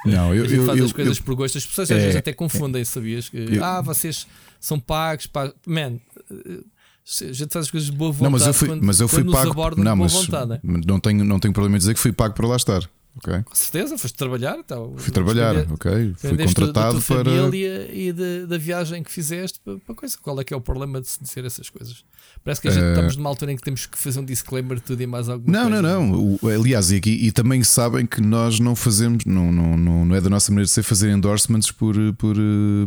Não, 0.06 0.36
eu. 0.36 0.44
eu 0.54 0.66
faz 0.66 0.80
eu, 0.80 0.86
as 0.86 0.92
coisas 0.92 1.18
eu, 1.18 1.24
por 1.24 1.34
gosto. 1.34 1.58
As 1.58 1.66
pessoas 1.66 1.90
é, 1.90 1.96
às 1.96 2.02
vezes 2.02 2.18
até 2.18 2.34
confundem, 2.34 2.84
sabias? 2.84 3.30
Que, 3.30 3.58
ah, 3.64 3.80
vocês 3.80 4.28
são 4.60 4.78
pagos. 4.78 5.28
Pag... 5.28 5.54
Man, 5.66 5.98
a 6.30 7.32
gente 7.32 7.54
faz 7.54 7.68
as 7.68 7.72
coisas 7.72 7.90
de 7.90 7.96
boa 7.96 8.12
vontade. 8.12 8.24
Não, 8.26 8.32
mas 8.32 8.46
eu 8.46 8.54
fui, 8.54 8.68
quando, 8.68 8.84
mas 8.84 9.00
eu 9.00 9.08
fui 9.08 9.24
pago. 9.24 9.82
Não, 9.82 9.96
mas 9.96 10.12
vontade, 10.12 10.50
né? 10.52 10.60
não, 10.62 11.00
tenho, 11.00 11.24
não 11.24 11.40
tenho 11.40 11.54
problema 11.54 11.78
em 11.78 11.80
dizer 11.80 11.94
que 11.94 12.02
fui 12.02 12.12
pago 12.12 12.34
para 12.34 12.46
lá 12.46 12.58
estar. 12.58 12.82
Okay. 13.18 13.44
Com 13.44 13.56
certeza, 13.56 13.98
foste 13.98 14.18
trabalhar. 14.18 14.58
Então, 14.58 14.94
Fui 14.96 15.12
trabalhar, 15.12 15.56
ok. 15.72 16.14
Fui 16.18 16.38
contratado 16.38 16.74
da, 16.74 17.02
tua 17.02 17.02
para. 17.02 17.32
família 17.32 17.90
e 17.92 18.12
de, 18.14 18.46
da 18.46 18.58
viagem 18.58 19.04
que 19.04 19.12
fizeste 19.12 19.60
para, 19.64 19.78
para 19.80 19.96
coisa. 19.96 20.18
Qual 20.22 20.40
é 20.40 20.44
que 20.44 20.54
é 20.54 20.58
o 20.58 20.62
problema 20.62 21.02
de 21.02 21.10
se 21.10 21.22
dizer 21.22 21.44
essas 21.44 21.70
coisas? 21.70 22.06
Parece 22.44 22.62
que 22.62 22.70
a 22.70 22.72
gente 22.72 22.84
uh... 22.84 22.90
estamos 22.90 23.16
numa 23.18 23.30
altura 23.30 23.52
em 23.52 23.58
que 23.58 23.64
temos 23.64 23.86
que 23.86 23.98
fazer 23.98 24.20
um 24.20 24.26
disclaimer 24.26 24.78
de 24.78 24.84
tudo 24.84 25.02
e 25.02 25.08
mais 25.08 25.28
alguma 25.28 25.52
não, 25.52 25.70
coisa. 25.70 25.82
Não, 25.82 26.08
não, 26.08 26.38
não. 26.42 26.50
Aliás, 26.50 26.92
e, 26.92 26.96
aqui, 26.96 27.12
e 27.12 27.32
também 27.32 27.64
sabem 27.64 28.06
que 28.06 28.22
nós 28.22 28.60
não 28.60 28.76
fazemos, 28.76 29.26
não, 29.26 29.52
não, 29.52 29.78
não, 29.78 30.06
não 30.06 30.16
é 30.16 30.22
da 30.22 30.30
nossa 30.30 30.52
maneira 30.52 30.66
de 30.66 30.72
ser 30.72 30.84
fazer 30.84 31.10
endorsements 31.10 31.70
por, 31.70 31.96
por, 32.18 32.36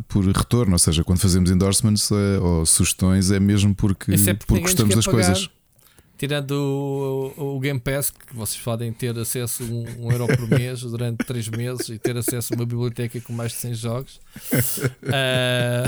por 0.09 0.25
retorno. 0.25 0.73
Ou 0.73 0.79
seja, 0.79 1.05
quando 1.05 1.21
fazemos 1.21 1.51
endorsements 1.51 2.11
é, 2.11 2.39
ou 2.41 2.65
sugestões 2.65 3.31
é 3.31 3.39
mesmo 3.39 3.75
porque, 3.75 4.13
é 4.13 4.17
porque, 4.17 4.47
porque 4.47 4.63
gostamos 4.63 4.95
das 4.95 5.05
pagar. 5.05 5.27
coisas 5.27 5.51
tirando 6.17 6.53
o, 6.53 7.57
o, 7.57 7.61
Game 7.61 7.81
Pass, 7.81 8.11
que 8.11 8.35
vocês 8.35 8.63
podem 8.63 8.93
ter 8.93 9.19
acesso 9.19 9.63
a 9.63 9.67
um, 9.67 10.07
um 10.07 10.13
euro 10.13 10.27
por 10.27 10.49
mês 10.49 10.81
durante 10.83 11.25
3 11.25 11.49
meses 11.49 11.89
e 11.89 11.99
ter 11.99 12.17
acesso 12.17 12.55
a 12.55 12.57
uma 12.57 12.67
biblioteca 12.67 13.21
com 13.21 13.33
mais 13.33 13.53
de 13.53 13.59
100 13.59 13.75
jogos. 13.75 14.21
uh, 15.03 15.85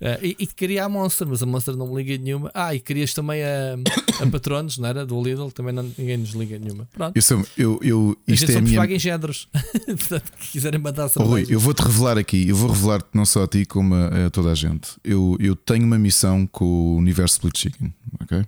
e, 0.22 0.36
e, 0.38 0.46
queria 0.46 0.84
a 0.84 0.88
Monster, 0.88 1.26
mas 1.26 1.42
a 1.42 1.46
Monster 1.46 1.76
não 1.76 1.88
me 1.88 2.02
liga 2.02 2.22
nenhuma. 2.22 2.50
Ah, 2.54 2.74
e 2.74 2.80
querias 2.80 3.12
também 3.12 3.42
a, 3.42 3.76
a 4.20 4.26
Patronos, 4.26 4.78
não 4.78 4.88
era? 4.88 5.04
Do 5.04 5.22
Lidl, 5.22 5.50
também 5.50 5.72
não, 5.72 5.82
ninguém 5.96 6.16
nos 6.16 6.30
liga 6.30 6.58
nenhuma. 6.58 6.88
Pronto. 6.92 7.16
Isso, 7.16 7.34
eu, 7.56 7.78
eu, 7.82 8.16
isto 8.26 8.50
é 8.50 8.56
a 8.56 8.60
minha... 8.60 8.84
em 8.84 8.98
géneros. 8.98 9.48
Portanto, 9.86 10.32
quiserem 10.52 10.80
mandar 10.80 11.10
oh, 11.16 11.22
Rui, 11.22 11.46
eu 11.48 11.60
vou-te 11.60 11.82
revelar 11.82 12.18
aqui, 12.18 12.48
eu 12.48 12.56
vou 12.56 12.70
revelar 12.70 13.02
não 13.12 13.26
só 13.26 13.44
a 13.44 13.48
ti 13.48 13.64
como 13.64 13.94
a, 13.94 14.26
a 14.26 14.30
toda 14.30 14.50
a 14.50 14.54
gente. 14.54 14.92
Eu, 15.04 15.36
eu 15.38 15.54
tenho 15.54 15.84
uma 15.84 15.98
missão 15.98 16.46
com 16.46 16.64
o 16.64 16.96
universo 16.96 17.34
Split 17.34 17.58
Chicken, 17.58 17.94
ok? 18.20 18.44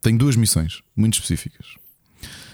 Tenho 0.00 0.18
duas 0.18 0.36
missões 0.36 0.82
muito 0.96 1.14
específicas. 1.14 1.66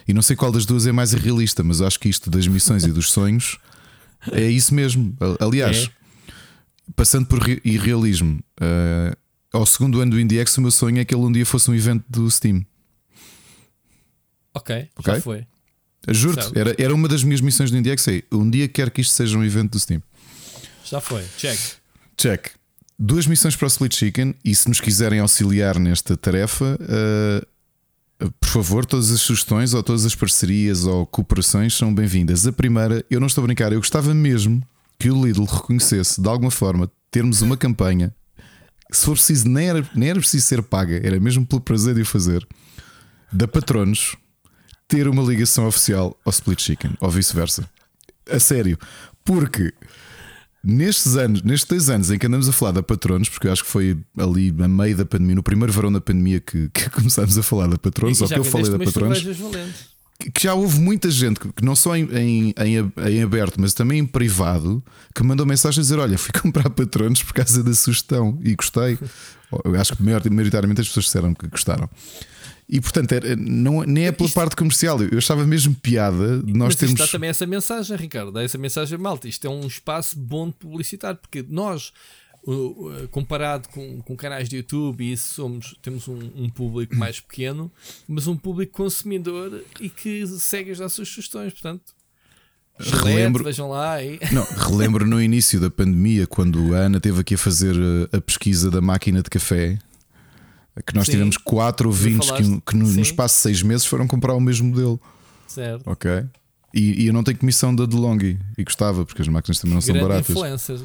E 0.07 0.15
não 0.15 0.23
sei 0.23 0.37
qual 0.37 0.53
das 0.53 0.65
duas 0.65 0.87
é 0.87 0.93
mais 0.93 1.13
irrealista, 1.13 1.63
mas 1.63 1.81
acho 1.81 1.99
que 1.99 2.09
isto 2.09 2.31
das 2.31 2.47
missões 2.47 2.85
e 2.85 2.93
dos 2.93 3.11
sonhos 3.11 3.59
é 4.33 4.49
isso 4.49 4.75
mesmo. 4.75 5.17
Aliás, 5.41 5.91
é. 6.29 6.33
passando 6.95 7.27
por 7.27 7.41
irrealismo, 7.65 8.41
uh, 8.61 9.17
ao 9.53 9.67
segundo 9.67 10.01
ano 10.01 10.13
do 10.13 10.21
IndieX, 10.21 10.57
o 10.59 10.61
meu 10.61 10.71
sonho 10.71 11.01
é 11.01 11.05
que 11.05 11.15
ele 11.15 11.25
um 11.25 11.33
dia 11.33 11.45
fosse 11.45 11.71
um 11.71 11.75
evento 11.75 12.05
do 12.09 12.31
Steam. 12.31 12.65
Ok, 14.55 14.89
okay? 14.97 15.15
já 15.15 15.21
foi. 15.21 15.47
Juro-te, 16.09 16.57
era, 16.57 16.75
era 16.79 16.95
uma 16.95 17.09
das 17.09 17.25
minhas 17.25 17.41
missões 17.41 17.71
do 17.71 17.77
IndieX. 17.77 18.07
É, 18.07 18.23
um 18.31 18.49
dia 18.49 18.69
quero 18.69 18.93
que 18.93 19.01
isto 19.01 19.13
seja 19.13 19.37
um 19.37 19.45
evento 19.45 19.73
do 19.73 19.81
Steam. 19.81 20.01
Já 20.85 21.01
foi, 21.01 21.25
check. 21.37 21.59
Check 22.17 22.56
duas 22.99 23.27
missões 23.27 23.55
para 23.57 23.67
o 23.67 23.69
Split 23.69 23.95
Chicken 23.95 24.35
e 24.45 24.55
se 24.55 24.69
nos 24.69 24.81
quiserem 24.81 25.21
auxiliar 25.21 25.79
nesta 25.79 26.17
tarefa, 26.17 26.79
uh, 26.81 28.31
por 28.41 28.49
favor, 28.49 28.87
todas 28.87 29.11
as 29.11 29.21
sugestões 29.21 29.75
ou 29.75 29.83
todas 29.83 30.07
as 30.07 30.15
parcerias 30.15 30.85
ou 30.85 31.07
cooperações 31.07 31.75
são 31.75 31.95
bem-vindas. 31.95 32.47
A 32.47 32.53
primeira, 32.53 33.05
eu 33.11 33.21
não 33.21 33.27
estou 33.27 33.43
a 33.43 33.47
brincar, 33.47 33.73
eu 33.73 33.79
gostava 33.79 34.15
mesmo 34.15 34.63
que 34.99 35.11
o 35.11 35.25
Lidl 35.25 35.45
reconhecesse 35.45 36.21
de 36.21 36.29
alguma 36.29 36.51
forma 36.51 36.91
termos 37.11 37.43
uma 37.43 37.57
campanha. 37.57 38.15
Se 38.91 39.05
for 39.05 39.13
preciso, 39.13 39.49
nem 39.49 39.69
era, 39.69 39.91
nem 39.95 40.11
era 40.11 40.19
preciso 40.19 40.47
ser 40.47 40.63
paga, 40.63 41.01
era 41.05 41.21
mesmo 41.21 41.45
pelo 41.45 41.61
prazer 41.61 41.95
de 41.95 42.03
o 42.03 42.07
fazer. 42.07 42.47
Da 43.33 43.47
Patronos 43.47 44.17
ter 44.89 45.09
uma 45.09 45.23
ligação 45.23 45.67
oficial 45.67 46.19
ao 46.25 46.31
Split 46.31 46.63
Chicken 46.63 46.93
ou 47.01 47.11
vice-versa. 47.11 47.69
A 48.31 48.39
sério, 48.39 48.79
porque 49.25 49.75
Nestes 50.65 51.17
anos, 51.17 51.43
nestes 51.43 51.69
dois 51.69 51.89
anos 51.89 52.11
em 52.11 52.19
que 52.19 52.27
andamos 52.27 52.49
a 52.49 52.53
falar 52.53 52.73
da 52.73 52.83
Patronos, 52.83 53.29
porque 53.29 53.47
eu 53.47 53.53
acho 53.53 53.63
que 53.63 53.71
foi 53.71 53.97
ali 54.19 54.53
a 54.59 54.67
meio 54.67 54.97
da 54.97 55.05
pandemia, 55.05 55.37
no 55.37 55.43
primeiro 55.43 55.73
verão 55.73 55.93
da 55.93 56.01
pandemia 56.01 56.41
que, 56.41 56.69
que 56.75 56.91
começámos 56.91 57.39
a 57.39 57.43
falar 57.43 57.69
da 57.69 57.79
Patronos, 57.79 58.21
ou 58.21 58.29
que 58.29 58.35
eu 58.35 58.45
falei 58.45 58.71
da 58.71 58.79
Patronos. 58.79 59.23
Que 60.33 60.45
já 60.45 60.55
houve 60.55 60.81
muita 60.81 61.11
gente, 61.11 61.39
que 61.39 61.63
não 61.63 61.77
só 61.77 61.95
em, 61.95 62.09
em, 62.11 62.55
em, 62.57 63.23
aberto, 63.23 63.61
mas 63.61 63.75
também 63.75 63.99
em 63.99 64.07
privado, 64.07 64.83
que 65.15 65.23
mandou 65.23 65.45
mensagem 65.45 65.79
a 65.79 65.83
dizer: 65.83 65.99
Olha, 65.99 66.17
fui 66.17 66.33
comprar 66.41 66.71
patronos 66.71 67.23
por 67.23 67.35
causa 67.35 67.63
da 67.63 67.75
sugestão 67.75 68.39
e 68.43 68.55
gostei. 68.55 68.99
Eu 69.65 69.79
acho 69.81 69.95
que 69.95 70.03
maioritariamente 70.03 70.81
as 70.81 70.89
pessoas 70.89 71.05
disseram 71.05 71.33
que 71.33 71.47
gostaram. 71.47 71.89
E 72.69 72.81
portanto, 72.81 73.13
era, 73.13 73.37
não, 73.37 73.83
nem 73.85 74.07
é 74.07 74.13
pela 74.13 74.27
isto, 74.27 74.35
parte 74.35 74.57
comercial. 74.57 75.01
Eu 75.01 75.19
achava 75.19 75.47
mesmo 75.47 75.75
piada 75.75 76.43
de 76.43 76.53
nós 76.53 76.69
mas 76.69 76.77
termos. 76.77 76.99
Dá 76.99 77.07
também 77.07 77.31
essa 77.31 77.47
mensagem, 77.47 77.97
Ricardo. 77.97 78.33
Dá 78.33 78.43
essa 78.43 78.59
mensagem 78.59 78.99
malta. 78.99 79.29
Isto 79.29 79.47
é 79.47 79.51
um 79.51 79.67
espaço 79.67 80.19
bom 80.19 80.49
de 80.49 80.55
publicitar, 80.55 81.15
porque 81.15 81.45
nós, 81.49 81.93
comparado 83.13 83.69
com, 83.69 84.03
com 84.03 84.17
canais 84.17 84.49
de 84.49 84.57
YouTube, 84.57 85.05
e 85.05 85.13
isso 85.13 85.35
somos, 85.35 85.77
temos 85.81 86.09
um, 86.09 86.19
um, 86.35 86.49
público 86.49 86.95
mais 86.99 87.21
pequeno, 87.21 87.71
mas 88.09 88.27
um 88.27 88.37
público 88.37 88.73
consumidor 88.73 89.63
e 89.81 89.89
que 89.89 90.27
segue 90.27 90.73
as 90.73 90.81
nossas 90.81 91.09
sugestões. 91.09 91.53
Portanto, 91.53 91.95
relembro, 92.81 93.45
vejam 93.45 93.69
lá. 93.69 94.03
E... 94.03 94.19
Não, 94.33 94.45
relembro 94.45 95.07
no 95.07 95.23
início 95.23 95.61
da 95.61 95.71
pandemia, 95.71 96.27
quando 96.27 96.75
a 96.75 96.79
Ana 96.79 96.99
teve 96.99 97.21
aqui 97.21 97.35
a 97.35 97.39
fazer 97.39 97.77
a 98.13 98.21
pesquisa 98.21 98.73
da 98.73 98.81
máquina 98.81 99.23
de 99.23 99.31
café. 99.31 99.79
Que 100.85 100.95
nós 100.95 101.07
Sim, 101.07 101.13
tivemos 101.13 101.37
quatro 101.37 101.89
ouvintes 101.89 102.31
que, 102.31 102.61
que 102.61 102.77
no, 102.77 102.87
no, 102.87 103.01
espaço 103.01 103.37
de 103.37 103.41
seis 103.43 103.63
meses 103.63 103.87
foram 103.87 104.07
comprar 104.07 104.35
o 104.35 104.41
mesmo 104.41 104.69
modelo. 104.69 105.01
Certo. 105.47 105.83
Ok. 105.87 106.11
E, 106.75 107.05
e, 107.05 107.07
eu 107.07 107.13
não 107.13 107.23
tenho 107.23 107.39
comissão 107.39 107.75
da 107.75 107.87
DeLonghi 107.87 108.39
e 108.59 108.63
gostava, 108.63 109.07
porque 109.07 109.23
as 109.23 109.29
máquinas 109.29 109.59
também 109.59 109.75
não 109.75 109.81
são 109.81 109.99
baratas. 109.99 110.29
Influências. 110.29 110.85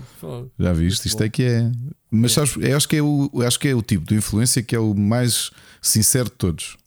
Já 0.57 0.71
viste? 0.71 1.07
Isto 1.07 1.23
é 1.23 1.29
que 1.29 1.43
é. 1.43 1.69
Mas 2.09 2.31
sabes, 2.31 2.55
eu 2.61 2.77
acho 2.77 2.87
que 2.87 2.95
é, 2.95 3.01
o, 3.01 3.29
acho 3.45 3.59
que 3.59 3.67
é 3.67 3.75
o 3.75 3.81
tipo 3.81 4.05
de 4.05 4.15
influência 4.15 4.63
que 4.63 4.73
é 4.73 4.79
o 4.79 4.93
mais 4.93 5.51
sincero 5.81 6.25
de 6.25 6.35
todos. 6.35 6.77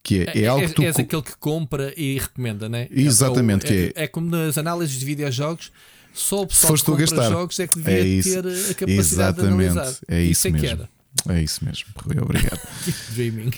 Que 0.00 0.20
é, 0.20 0.38
é, 0.38 0.42
é 0.42 0.46
algo 0.46 0.68
que 0.68 0.74
tu. 0.74 0.82
És 0.82 0.96
aquele 0.96 1.22
que 1.22 1.36
compra 1.36 1.92
e 1.96 2.18
recomenda, 2.18 2.68
né? 2.68 2.86
Exatamente. 2.90 3.66
É, 3.66 3.68
que 3.68 3.92
é, 3.96 4.04
é, 4.04 4.06
como 4.06 4.30
nas 4.30 4.56
análises 4.56 4.96
de 4.96 5.04
videojogos. 5.04 5.72
Só 6.14 6.42
o 6.42 6.46
pessoal 6.46 6.74
que 6.74 6.84
compra 6.84 7.00
gastar. 7.00 7.30
jogos 7.30 7.58
é 7.58 7.66
que 7.66 7.74
devia 7.80 8.18
é 8.18 8.22
ter 8.22 8.38
a 8.38 8.74
capacidade 8.74 8.90
Exatamente. 8.90 9.56
de 9.56 9.68
analisar. 9.68 9.96
É 10.06 10.20
isso, 10.22 10.48
isso 10.48 10.50
mesmo. 10.50 10.58
É, 10.58 10.60
que 10.60 10.66
era. 10.82 10.88
É 11.28 11.42
isso 11.42 11.64
mesmo, 11.64 11.88
Rui. 11.96 12.18
Obrigado. 12.20 12.60
Dreaming. 13.14 13.50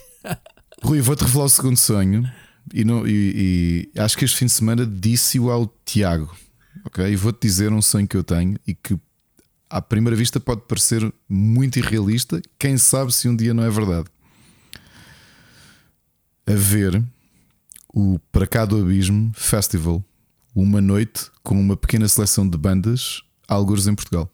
Rui, 0.82 1.00
vou-te 1.00 1.24
revelar 1.24 1.44
o 1.44 1.48
segundo 1.48 1.76
sonho 1.76 2.30
e, 2.72 2.84
não, 2.84 3.06
e, 3.06 3.90
e, 3.94 4.00
acho 4.00 4.16
que 4.16 4.24
este 4.24 4.36
fim 4.36 4.46
de 4.46 4.52
semana 4.52 4.86
disse-o 4.86 5.50
ao 5.50 5.66
Tiago. 5.84 6.34
Ok? 6.84 7.06
E 7.06 7.16
vou-te 7.16 7.40
dizer 7.40 7.72
um 7.72 7.82
sonho 7.82 8.06
que 8.06 8.16
eu 8.16 8.24
tenho 8.24 8.58
e 8.66 8.74
que 8.74 8.98
à 9.68 9.80
primeira 9.82 10.16
vista 10.16 10.38
pode 10.38 10.62
parecer 10.62 11.12
muito 11.28 11.78
irrealista. 11.78 12.40
Quem 12.58 12.78
sabe 12.78 13.12
se 13.12 13.28
um 13.28 13.36
dia 13.36 13.54
não 13.54 13.64
é 13.64 13.70
verdade. 13.70 14.08
A 16.46 16.54
ver 16.54 17.02
o 17.92 18.18
Para 18.30 18.46
Cá 18.46 18.64
do 18.64 18.80
Abismo 18.80 19.32
Festival, 19.34 20.04
uma 20.54 20.80
noite 20.80 21.30
com 21.42 21.58
uma 21.58 21.76
pequena 21.76 22.06
seleção 22.06 22.48
de 22.48 22.58
bandas, 22.58 23.22
alguns 23.48 23.86
em 23.86 23.94
Portugal. 23.94 24.30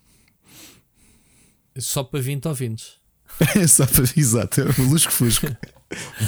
Só 1.79 2.03
para 2.03 2.21
20 2.21 2.49
ouvintes. 2.49 3.00
Exato, 4.17 4.63
Lusco 4.79 5.13
Fusco. 5.13 5.47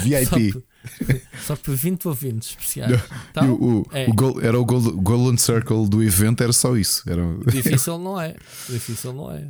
VIP. 0.03 0.63
Só 1.45 1.55
para 1.55 1.73
20 1.73 2.07
ouvintes 2.07 2.49
especiais. 2.49 3.01
Então, 3.31 3.53
o, 3.53 3.81
o, 3.81 3.87
é. 3.91 4.07
o 4.07 4.13
gol, 4.13 4.41
era 4.41 4.59
o 4.59 4.65
Gold, 4.65 4.91
Golden 5.01 5.37
Circle 5.37 5.87
do 5.87 6.03
evento, 6.03 6.43
era 6.43 6.53
só 6.53 6.75
isso. 6.75 7.03
Era... 7.09 7.21
Difícil 7.49 7.97
não 7.97 8.19
é. 8.19 8.35
Difícil 8.69 9.13
não 9.13 9.31
é. 9.31 9.47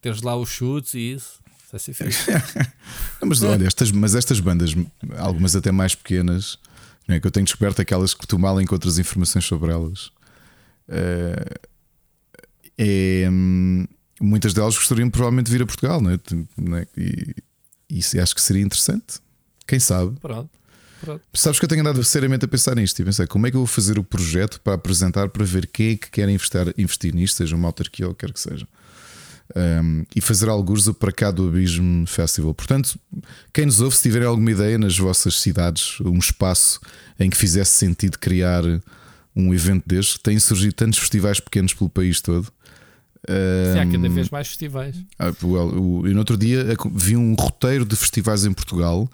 Teres 0.00 0.22
lá 0.22 0.36
os 0.36 0.48
chutes 0.48 0.94
e 0.94 1.14
isso. 1.14 1.40
Vai 1.70 1.80
ser 1.80 1.92
fixe. 1.92 2.30
mas 3.20 3.42
olha, 3.42 3.66
estas, 3.66 3.90
mas 3.90 4.14
estas 4.14 4.40
bandas, 4.40 4.74
algumas 5.18 5.54
até 5.54 5.70
mais 5.70 5.94
pequenas, 5.94 6.58
é, 7.06 7.20
que 7.20 7.26
eu 7.26 7.30
tenho 7.30 7.44
descoberto 7.44 7.80
aquelas 7.80 8.14
que 8.14 8.26
tu 8.26 8.38
mal 8.38 8.58
encontras 8.60 8.98
informações 8.98 9.44
sobre 9.44 9.70
elas. 9.70 10.06
Uh, 10.88 11.68
é, 12.78 13.28
hum, 13.28 13.86
muitas 14.20 14.54
delas 14.54 14.76
gostariam 14.76 15.10
provavelmente 15.10 15.46
de 15.46 15.52
vir 15.52 15.62
a 15.62 15.66
Portugal, 15.66 16.00
não 16.00 16.10
é? 16.10 16.18
Não 16.56 16.76
é? 16.76 16.86
E, 16.96 17.34
e 17.90 18.20
acho 18.20 18.34
que 18.34 18.40
seria 18.40 18.62
interessante. 18.62 19.20
Quem 19.66 19.78
sabe? 19.78 20.18
Pronto. 20.20 20.50
Pronto. 21.00 21.22
Sabes 21.32 21.58
que 21.58 21.64
eu 21.64 21.68
tenho 21.68 21.80
andado 21.82 22.02
seriamente 22.02 22.44
a 22.44 22.48
pensar 22.48 22.74
nisto 22.74 22.98
e 23.00 23.04
pensei 23.04 23.26
como 23.26 23.46
é 23.46 23.50
que 23.50 23.56
eu 23.56 23.60
vou 23.60 23.66
fazer 23.66 23.98
o 23.98 24.04
projeto 24.04 24.60
para 24.60 24.74
apresentar 24.74 25.28
para 25.28 25.44
ver 25.44 25.66
quem 25.66 25.92
é 25.92 25.96
que 25.96 26.10
quer 26.10 26.28
investir, 26.28 26.74
investir 26.76 27.14
nisto, 27.14 27.36
seja 27.36 27.54
uma 27.54 27.68
autarquia 27.68 28.08
ou 28.08 28.14
quer 28.14 28.32
que 28.32 28.40
seja. 28.40 28.66
Um, 29.56 30.04
e 30.14 30.20
fazer 30.20 30.48
alguns 30.48 30.88
para 30.90 31.10
cá 31.10 31.30
do 31.30 31.48
Abismo 31.48 32.06
Festival. 32.06 32.52
Portanto, 32.52 32.98
quem 33.52 33.64
nos 33.64 33.80
ouve, 33.80 33.96
se 33.96 34.02
tiver 34.02 34.22
alguma 34.24 34.50
ideia 34.50 34.76
nas 34.76 34.98
vossas 34.98 35.40
cidades, 35.40 36.00
um 36.00 36.18
espaço 36.18 36.80
em 37.18 37.30
que 37.30 37.36
fizesse 37.36 37.72
sentido 37.72 38.18
criar 38.18 38.62
um 39.34 39.54
evento 39.54 39.84
deste, 39.86 40.18
têm 40.20 40.38
surgido 40.38 40.74
tantos 40.74 40.98
festivais 40.98 41.40
pequenos 41.40 41.72
pelo 41.72 41.88
país 41.88 42.20
todo. 42.20 42.52
Um, 43.28 43.80
há 43.80 43.86
cada 43.86 44.08
vez 44.08 44.30
mais 44.30 44.48
festivais. 44.48 44.96
Ah, 45.18 45.32
eu, 45.42 46.02
no 46.04 46.18
outro 46.18 46.36
dia 46.36 46.64
vi 46.94 47.16
um 47.16 47.34
roteiro 47.34 47.84
de 47.84 47.96
festivais 47.96 48.44
em 48.44 48.52
Portugal 48.52 49.10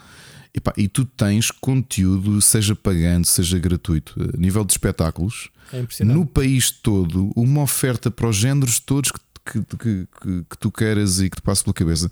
e, 0.54 0.60
pá, 0.60 0.72
e 0.76 0.86
tu 0.88 1.04
tens 1.04 1.50
conteúdo, 1.50 2.40
seja 2.40 2.76
pagando, 2.76 3.26
seja 3.26 3.58
gratuito, 3.58 4.14
a 4.34 4.36
nível 4.36 4.64
de 4.64 4.72
espetáculos, 4.72 5.50
é 5.72 6.04
no 6.04 6.24
país 6.24 6.70
todo, 6.70 7.32
uma 7.34 7.62
oferta 7.62 8.10
para 8.10 8.28
os 8.28 8.36
géneros 8.36 8.78
todos 8.78 9.10
que, 9.10 9.20
que, 9.44 9.76
que, 9.76 10.08
que, 10.48 10.58
tu 10.58 10.70
queiras 10.70 11.20
e 11.20 11.28
que 11.28 11.36
te 11.36 11.42
passe 11.42 11.64
pela 11.64 11.74
cabeça. 11.74 12.10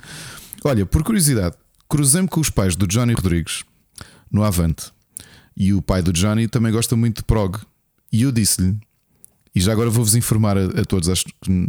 Olha, 0.64 0.84
por 0.84 1.02
curiosidade, 1.04 1.56
cruzei-me 1.88 2.28
com 2.28 2.40
os 2.40 2.50
pais 2.50 2.74
do 2.74 2.86
Johnny 2.86 3.12
Rodrigues 3.12 3.64
no 4.30 4.42
Avante 4.42 4.90
e 5.56 5.72
o 5.72 5.82
pai 5.82 6.02
do 6.02 6.12
Johnny 6.12 6.48
também 6.48 6.72
gosta 6.72 6.96
muito 6.96 7.18
de 7.18 7.24
prog. 7.24 7.58
E 8.10 8.22
eu 8.22 8.32
disse-lhe, 8.32 8.76
e 9.54 9.60
já 9.60 9.72
agora 9.72 9.90
vou-vos 9.90 10.14
informar 10.14 10.56
a, 10.56 10.64
a, 10.64 10.84
todos, 10.84 11.08
acho, 11.08 11.24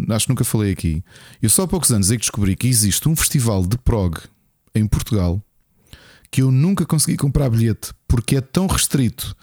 acho 0.10 0.26
que 0.26 0.32
nunca 0.32 0.44
falei 0.44 0.72
aqui. 0.72 1.04
Eu 1.42 1.50
só 1.50 1.64
há 1.64 1.68
poucos 1.68 1.92
anos 1.92 2.12
é 2.12 2.16
que 2.16 2.22
descobri 2.22 2.56
que 2.56 2.68
existe 2.68 3.08
um 3.10 3.16
festival 3.16 3.66
de 3.66 3.78
prog 3.78 4.18
em 4.74 4.88
Portugal 4.88 5.42
que 6.32 6.42
eu 6.42 6.50
nunca 6.50 6.84
consegui 6.86 7.16
comprar 7.16 7.50
bilhete 7.50 7.94
porque 8.08 8.38
é 8.38 8.42
tão 8.42 8.66
restrito 8.66 9.36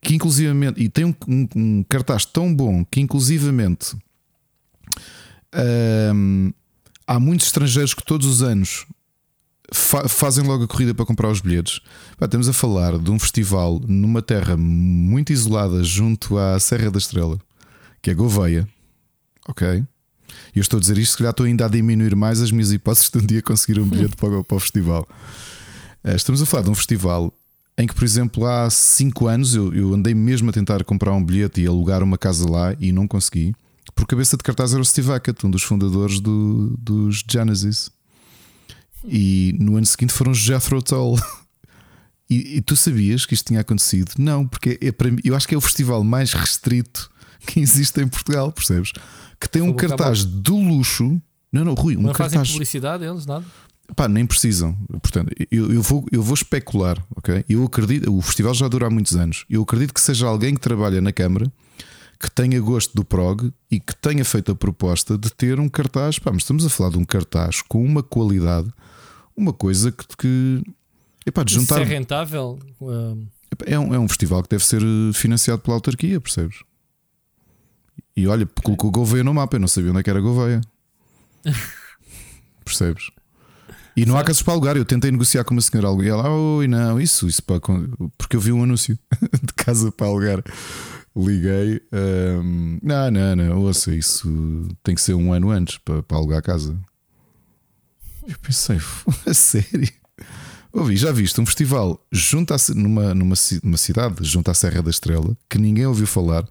que 0.00 0.16
inclusivamente 0.16 0.82
e 0.82 0.88
tem 0.88 1.04
um, 1.04 1.14
um, 1.28 1.48
um 1.54 1.84
cartaz 1.88 2.24
tão 2.24 2.52
bom 2.52 2.84
que 2.84 3.00
inclusivamente 3.00 3.94
hum, 6.12 6.52
há 7.06 7.20
muitos 7.20 7.46
estrangeiros 7.46 7.94
que 7.94 8.04
todos 8.04 8.26
os 8.26 8.42
anos 8.42 8.86
fa 9.72 10.08
fazem 10.08 10.44
logo 10.44 10.64
a 10.64 10.68
corrida 10.68 10.94
para 10.94 11.06
comprar 11.06 11.28
os 11.28 11.40
bilhetes. 11.40 11.80
Pá, 12.18 12.26
estamos 12.26 12.48
a 12.48 12.52
falar 12.52 12.98
de 12.98 13.10
um 13.10 13.18
festival 13.18 13.80
numa 13.86 14.20
terra 14.20 14.56
muito 14.56 15.32
isolada 15.32 15.82
junto 15.84 16.36
à 16.36 16.58
Serra 16.58 16.90
da 16.90 16.98
Estrela, 16.98 17.38
que 18.02 18.10
é 18.10 18.14
Gouveia. 18.14 18.68
Ok? 19.48 19.84
E 20.54 20.58
eu 20.58 20.60
estou 20.60 20.78
a 20.78 20.80
dizer 20.80 20.98
isto, 20.98 21.12
se 21.12 21.18
calhar 21.18 21.30
estou 21.30 21.46
ainda 21.46 21.66
a 21.66 21.68
diminuir 21.68 22.16
mais 22.16 22.40
as 22.40 22.50
minhas 22.50 22.72
hipóteses 22.72 23.10
de 23.10 23.18
um 23.18 23.26
dia 23.26 23.42
conseguir 23.42 23.80
um 23.80 23.88
bilhete 23.88 24.16
para, 24.16 24.42
para 24.42 24.56
o 24.56 24.60
festival. 24.60 25.08
Eh, 26.04 26.16
estamos 26.16 26.42
a 26.42 26.46
falar 26.46 26.64
de 26.64 26.70
um 26.70 26.74
festival 26.74 27.32
em 27.78 27.86
que, 27.86 27.94
por 27.94 28.04
exemplo, 28.04 28.46
há 28.46 28.68
5 28.68 29.26
anos 29.26 29.54
eu, 29.54 29.72
eu, 29.72 29.94
andei 29.94 30.14
mesmo 30.14 30.50
a 30.50 30.52
tentar 30.52 30.84
comprar 30.84 31.12
um 31.12 31.24
bilhete 31.24 31.60
e 31.60 31.66
alugar 31.66 32.02
uma 32.02 32.18
casa 32.18 32.48
lá 32.48 32.74
e 32.78 32.92
não 32.92 33.08
consegui. 33.08 33.54
Por 33.94 34.06
cabeça 34.06 34.36
de 34.36 34.42
cartaz 34.42 34.72
era 34.72 34.82
o 34.82 34.84
Steve 34.84 35.08
Hackett, 35.08 35.46
um 35.46 35.50
dos 35.50 35.62
fundadores 35.62 36.20
do, 36.20 36.76
dos 36.78 37.22
Genesis. 37.28 37.90
E 39.04 39.54
no 39.58 39.76
ano 39.76 39.86
seguinte 39.86 40.12
foram 40.12 40.32
os 40.32 40.38
Jethro 40.38 40.82
Tull. 40.82 41.18
E, 42.30 42.56
e, 42.56 42.60
tu 42.62 42.74
sabias 42.74 43.26
que 43.26 43.34
isto 43.34 43.48
tinha 43.48 43.60
acontecido? 43.60 44.12
Não, 44.16 44.48
porque 44.48 44.78
é 44.80 44.90
para 44.90 45.10
mim, 45.10 45.18
eu 45.22 45.36
acho 45.36 45.46
que 45.46 45.54
é 45.54 45.58
o 45.58 45.60
festival 45.60 46.02
mais 46.02 46.32
restrito 46.32 47.10
que 47.46 47.60
existe 47.60 48.00
em 48.00 48.08
Portugal, 48.08 48.52
percebes? 48.52 48.92
Que 49.40 49.48
tem 49.48 49.62
um 49.62 49.72
cartaz 49.72 50.24
do 50.24 50.56
luxo. 50.56 51.20
Não, 51.52 51.64
não, 51.64 51.74
Rui, 51.74 51.96
um 51.96 52.02
não 52.02 52.12
cartaz. 52.12 52.34
fazem 52.34 52.52
publicidade 52.52 53.04
eles, 53.04 53.26
nada? 53.26 53.44
Pá, 53.94 54.08
nem 54.08 54.24
precisam. 54.24 54.74
Portanto, 55.02 55.34
eu, 55.50 55.70
eu, 55.72 55.82
vou, 55.82 56.06
eu 56.10 56.22
vou 56.22 56.34
especular, 56.34 57.04
ok? 57.14 57.44
Eu 57.48 57.64
acredito, 57.64 58.10
o 58.10 58.22
festival 58.22 58.54
já 58.54 58.68
dura 58.68 58.86
há 58.86 58.90
muitos 58.90 59.14
anos. 59.16 59.44
Eu 59.50 59.62
acredito 59.62 59.92
que 59.92 60.00
seja 60.00 60.26
alguém 60.26 60.54
que 60.54 60.60
trabalha 60.60 61.00
na 61.00 61.12
Câmara 61.12 61.52
que 62.18 62.30
tenha 62.30 62.60
gosto 62.60 62.94
do 62.94 63.04
prog 63.04 63.52
e 63.68 63.80
que 63.80 63.96
tenha 63.96 64.24
feito 64.24 64.52
a 64.52 64.54
proposta 64.54 65.18
de 65.18 65.28
ter 65.30 65.58
um 65.58 65.68
cartaz. 65.68 66.20
Pá, 66.20 66.30
mas 66.32 66.42
estamos 66.42 66.64
a 66.64 66.70
falar 66.70 66.90
de 66.90 66.98
um 66.98 67.04
cartaz 67.04 67.60
com 67.62 67.84
uma 67.84 68.02
qualidade, 68.02 68.72
uma 69.36 69.52
coisa 69.52 69.90
que. 69.90 70.06
que 70.16 70.62
epá, 71.26 71.42
de 71.42 71.54
juntar... 71.54 71.82
Isso 71.82 71.90
é 71.90 71.94
rentável? 71.94 72.58
É, 73.66 73.78
um, 73.78 73.92
é 73.92 73.98
um 73.98 74.08
festival 74.08 74.42
que 74.44 74.50
deve 74.50 74.64
ser 74.64 74.80
financiado 75.12 75.60
pela 75.60 75.76
autarquia, 75.76 76.20
percebes? 76.20 76.60
E 78.16 78.26
olha, 78.26 78.46
colocou 78.62 78.90
Gouveia 78.90 79.24
no 79.24 79.32
mapa, 79.32 79.56
eu 79.56 79.60
não 79.60 79.68
sabia 79.68 79.90
onde 79.90 80.00
é 80.00 80.02
que 80.02 80.10
era 80.10 80.20
Gouveia. 80.20 80.60
percebes? 82.64 83.10
E 83.96 84.06
não 84.06 84.16
há 84.16 84.24
casos 84.24 84.42
para 84.42 84.54
alugar. 84.54 84.76
Eu 84.76 84.84
tentei 84.84 85.10
negociar 85.10 85.44
com 85.44 85.54
uma 85.54 85.60
senhora. 85.60 86.02
E 86.02 86.08
ela, 86.08 86.28
oi, 86.30 86.66
não, 86.66 87.00
isso, 87.00 87.28
isso 87.28 87.42
para. 87.42 87.60
Porque 88.16 88.36
eu 88.36 88.40
vi 88.40 88.52
um 88.52 88.62
anúncio 88.62 88.98
de 89.42 89.52
casa 89.54 89.92
para 89.92 90.06
alugar. 90.06 90.42
Liguei. 91.14 91.82
Um, 91.92 92.78
não, 92.82 93.10
não, 93.10 93.36
não, 93.36 93.60
ouça, 93.60 93.94
isso 93.94 94.66
tem 94.82 94.94
que 94.94 95.00
ser 95.02 95.12
um 95.12 95.32
ano 95.32 95.50
antes 95.50 95.76
para, 95.78 96.02
para 96.02 96.16
alugar 96.16 96.38
a 96.38 96.42
casa. 96.42 96.74
Eu 98.26 98.38
pensei, 98.40 98.78
a 99.26 99.34
sério. 99.34 99.92
Ouvi, 100.72 100.96
já 100.96 101.12
viste 101.12 101.38
um 101.38 101.44
festival 101.44 102.02
junto 102.10 102.54
a, 102.54 102.56
numa, 102.74 103.14
numa, 103.14 103.34
numa 103.62 103.76
cidade, 103.76 104.16
junto 104.22 104.50
à 104.50 104.54
Serra 104.54 104.80
da 104.80 104.88
Estrela, 104.88 105.36
que 105.50 105.58
ninguém 105.58 105.84
ouviu 105.84 106.06
falar. 106.06 106.48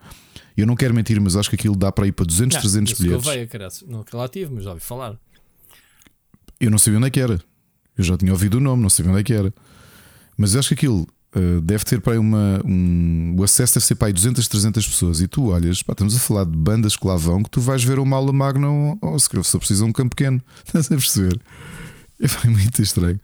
Eu 0.56 0.66
não 0.68 0.76
quero 0.76 0.94
mentir, 0.94 1.20
mas 1.20 1.36
acho 1.36 1.50
que 1.50 1.56
aquilo 1.56 1.76
dá 1.76 1.92
para 1.92 2.08
ir 2.08 2.12
para 2.12 2.26
200, 2.26 2.56
não, 2.56 2.62
300 2.62 3.00
bilhetes. 3.00 3.26
Eu 3.28 3.34
veio, 3.34 3.48
não 3.88 4.28
tive, 4.28 4.54
mas 4.54 4.64
já 4.64 4.72
ouvi 4.72 4.82
falar. 4.82 5.18
Eu 6.60 6.70
não 6.70 6.78
sabia 6.78 6.98
onde 6.98 7.08
é 7.08 7.10
que 7.10 7.20
era. 7.20 7.40
Eu 7.98 8.04
já 8.04 8.18
tinha 8.18 8.32
ouvido 8.32 8.56
o 8.56 8.60
nome, 8.60 8.82
não 8.82 8.90
sabia 8.90 9.12
onde 9.12 9.22
é 9.22 9.24
que 9.24 9.34
era. 9.34 9.54
Mas 10.38 10.56
acho 10.56 10.70
que 10.70 10.74
aquilo 10.74 11.08
Uh, 11.34 11.62
deve 11.62 11.86
ter 11.86 12.02
para 12.02 12.14
aí 12.14 12.20
uma. 12.20 12.62
Um, 12.66 13.36
o 13.38 13.44
acesso 13.44 13.76
deve 13.76 13.86
ser 13.86 13.96
para 13.96 14.08
aí 14.08 14.14
200, 14.14 14.46
300 14.50 14.86
pessoas. 14.86 15.22
E 15.22 15.28
tu 15.28 15.48
olhas, 15.48 15.82
pá, 15.82 15.94
estamos 15.94 16.14
a 16.14 16.20
falar 16.20 16.44
de 16.44 16.58
bandas 16.58 16.98
que 16.98 17.08
lá 17.08 17.16
vão 17.16 17.42
que 17.42 17.50
tu 17.50 17.62
vais 17.62 17.82
ver 17.82 18.00
uma 18.00 18.18
aula 18.18 18.34
magna 18.34 18.68
ou, 18.70 18.98
ou 19.02 19.18
se 19.18 19.30
só 19.44 19.58
precisa 19.58 19.86
um 19.86 19.94
campo 19.94 20.14
pequeno. 20.14 20.42
Estás 20.66 20.88
a 20.88 20.90
perceber? 20.90 21.40
É 22.20 22.48
muito 22.50 22.82
estranho. 22.82 23.20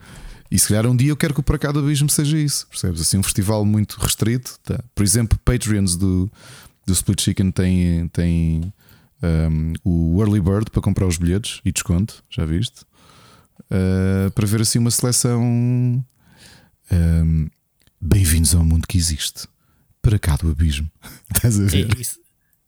E 0.49 0.57
se 0.57 0.69
calhar 0.69 0.87
um 0.87 0.95
dia 0.95 1.09
eu 1.09 1.17
quero 1.17 1.33
que 1.33 1.41
o 1.41 1.43
Para 1.43 1.59
Cá 1.59 1.71
do 1.73 1.79
Abismo 1.79 2.09
seja 2.09 2.37
isso, 2.37 2.65
percebes? 2.67 3.01
Assim, 3.01 3.17
um 3.17 3.23
festival 3.23 3.65
muito 3.65 3.99
restrito. 3.99 4.57
Tá? 4.63 4.81
Por 4.95 5.03
exemplo, 5.03 5.37
Patreons 5.43 5.97
do, 5.97 6.31
do 6.87 6.93
Split 6.93 7.21
Chicken 7.21 7.51
têm, 7.51 8.07
têm 8.07 8.73
um, 9.21 9.73
o 9.83 10.21
Early 10.21 10.39
Bird 10.39 10.71
para 10.71 10.81
comprar 10.81 11.05
os 11.05 11.17
bilhetes 11.17 11.59
e 11.65 11.71
desconto, 11.71 12.23
já 12.29 12.45
viste? 12.45 12.83
Uh, 13.69 14.31
para 14.31 14.47
ver 14.47 14.61
assim 14.61 14.79
uma 14.79 14.89
seleção. 14.89 15.43
Um, 16.91 17.47
Bem-vindos 17.99 18.55
ao 18.55 18.63
mundo 18.63 18.87
que 18.87 18.97
existe. 18.97 19.47
Para 20.01 20.17
cá 20.17 20.37
do 20.37 20.49
abismo. 20.49 20.89
Estás 21.35 21.59
a 21.59 21.65
ver? 21.65 21.89
É, 21.97 21.99
isso, 22.01 22.19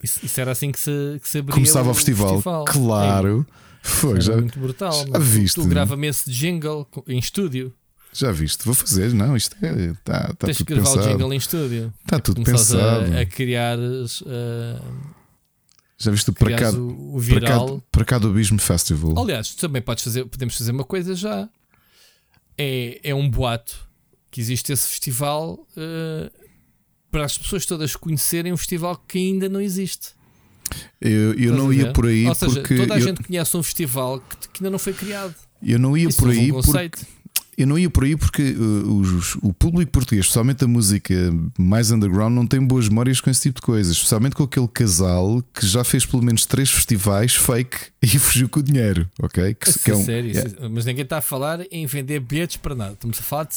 isso, 0.03 0.19
isso, 0.25 0.41
era 0.41 0.51
assim 0.51 0.71
que 0.71 0.79
se, 0.79 1.19
que 1.21 1.29
se 1.29 1.41
Começava 1.43 1.91
o, 1.91 1.93
festival. 1.93 2.33
festival. 2.33 2.65
Claro. 2.65 3.47
É. 3.47 3.69
Foi, 3.81 4.19
já, 4.19 4.35
muito 4.35 4.59
brutal. 4.59 4.91
Já 4.91 5.19
viste? 5.19 5.55
Tu 5.55 5.65
grava-me 5.65 6.07
esse 6.07 6.29
jingle 6.29 6.85
em 7.07 7.17
estúdio. 7.17 7.73
Já 8.11 8.31
viste? 8.31 8.65
Vou 8.65 8.73
fazer, 8.73 9.13
não? 9.13 9.35
Isto 9.37 9.55
é. 9.61 9.93
Tá, 10.03 10.33
tá 10.33 10.47
Tens 10.47 10.57
tudo 10.57 10.67
que 10.67 10.73
gravar 10.73 10.89
pensado. 10.89 11.07
o 11.07 11.11
jingle 11.11 11.33
em 11.33 11.37
estúdio. 11.37 11.93
Está 12.03 12.19
tudo 12.19 12.43
pensado. 12.43 13.15
A, 13.15 13.21
a 13.21 13.25
criar. 13.25 13.77
Uh, 13.77 15.19
já 15.97 16.11
viste 16.11 16.29
o 16.29 16.33
para 16.33 16.55
cá, 16.55 16.71
o, 16.71 17.15
o 17.15 17.19
viral. 17.19 17.65
Para 17.67 17.75
cá, 17.75 17.83
para 17.91 18.05
cá, 18.05 18.17
do 18.17 18.29
Abismo 18.29 18.59
Festival. 18.59 19.19
Aliás, 19.19 19.53
também 19.55 19.81
podes 19.81 20.03
fazer, 20.03 20.25
podemos 20.25 20.57
fazer 20.57 20.71
uma 20.71 20.85
coisa 20.85 21.13
já. 21.13 21.47
É, 22.57 22.99
é 23.03 23.15
um 23.15 23.29
boato 23.29 23.87
que 24.31 24.41
existe 24.41 24.71
esse 24.71 24.87
festival 24.87 25.67
uh, 25.75 26.31
para 27.11 27.25
as 27.25 27.37
pessoas 27.37 27.65
todas 27.65 27.95
conhecerem 27.95 28.53
um 28.53 28.57
festival 28.57 28.95
que 28.95 29.17
ainda 29.17 29.49
não 29.49 29.61
existe. 29.61 30.09
Eu, 31.01 31.33
eu 31.33 31.53
não 31.53 31.73
ia 31.73 31.91
por 31.91 32.05
aí 32.05 32.27
Ou 32.27 32.35
seja, 32.35 32.53
porque. 32.53 32.77
Toda 32.77 32.93
a 32.93 32.97
eu... 32.99 33.01
gente 33.01 33.23
conhece 33.23 33.57
um 33.57 33.63
festival 33.63 34.19
que, 34.19 34.49
que, 34.49 34.59
ainda 34.59 34.69
não 34.69 34.79
foi 34.79 34.93
criado. 34.93 35.35
Eu 35.61 35.79
não 35.79 35.97
ia 35.97 36.07
Isso 36.07 36.17
por 36.17 36.29
aí 36.29 36.51
um 36.51 36.61
porque 36.61 37.05
eu 37.59 37.67
não 37.67 37.77
ia 37.77 37.89
por 37.89 38.05
aí 38.05 38.15
porque 38.15 38.53
uh, 38.53 38.99
os, 38.99 39.35
o 39.41 39.53
público 39.53 39.91
português, 39.91 40.25
especialmente 40.25 40.63
a 40.63 40.67
música 40.67 41.13
mais 41.57 41.91
underground, 41.91 42.33
não 42.33 42.47
tem 42.47 42.65
boas 42.65 42.87
memórias 42.87 43.19
com 43.19 43.29
esse 43.29 43.41
tipo 43.41 43.59
de 43.59 43.65
coisas. 43.65 43.97
Especialmente 43.97 44.33
com 44.35 44.43
aquele 44.43 44.67
casal 44.67 45.43
que 45.53 45.67
já 45.67 45.83
fez 45.83 46.05
pelo 46.05 46.23
menos 46.23 46.45
três 46.45 46.71
festivais 46.71 47.35
fake 47.35 47.77
e 48.01 48.07
fugiu 48.17 48.47
com 48.47 48.61
o 48.61 48.63
dinheiro, 48.63 49.09
ok? 49.21 49.53
Que, 49.53 49.79
que 49.79 49.91
é 49.91 49.95
um, 49.95 50.05
sério, 50.05 50.31
é. 50.37 50.69
mas 50.69 50.85
ninguém 50.85 51.03
está 51.03 51.17
a 51.17 51.21
falar 51.21 51.59
em 51.69 51.85
vender 51.85 52.21
bilhetes 52.21 52.55
para 52.55 52.73
nada. 52.73 52.93
Estamos 52.93 53.19
a 53.19 53.23
falar 53.23 53.43
de, 53.43 53.55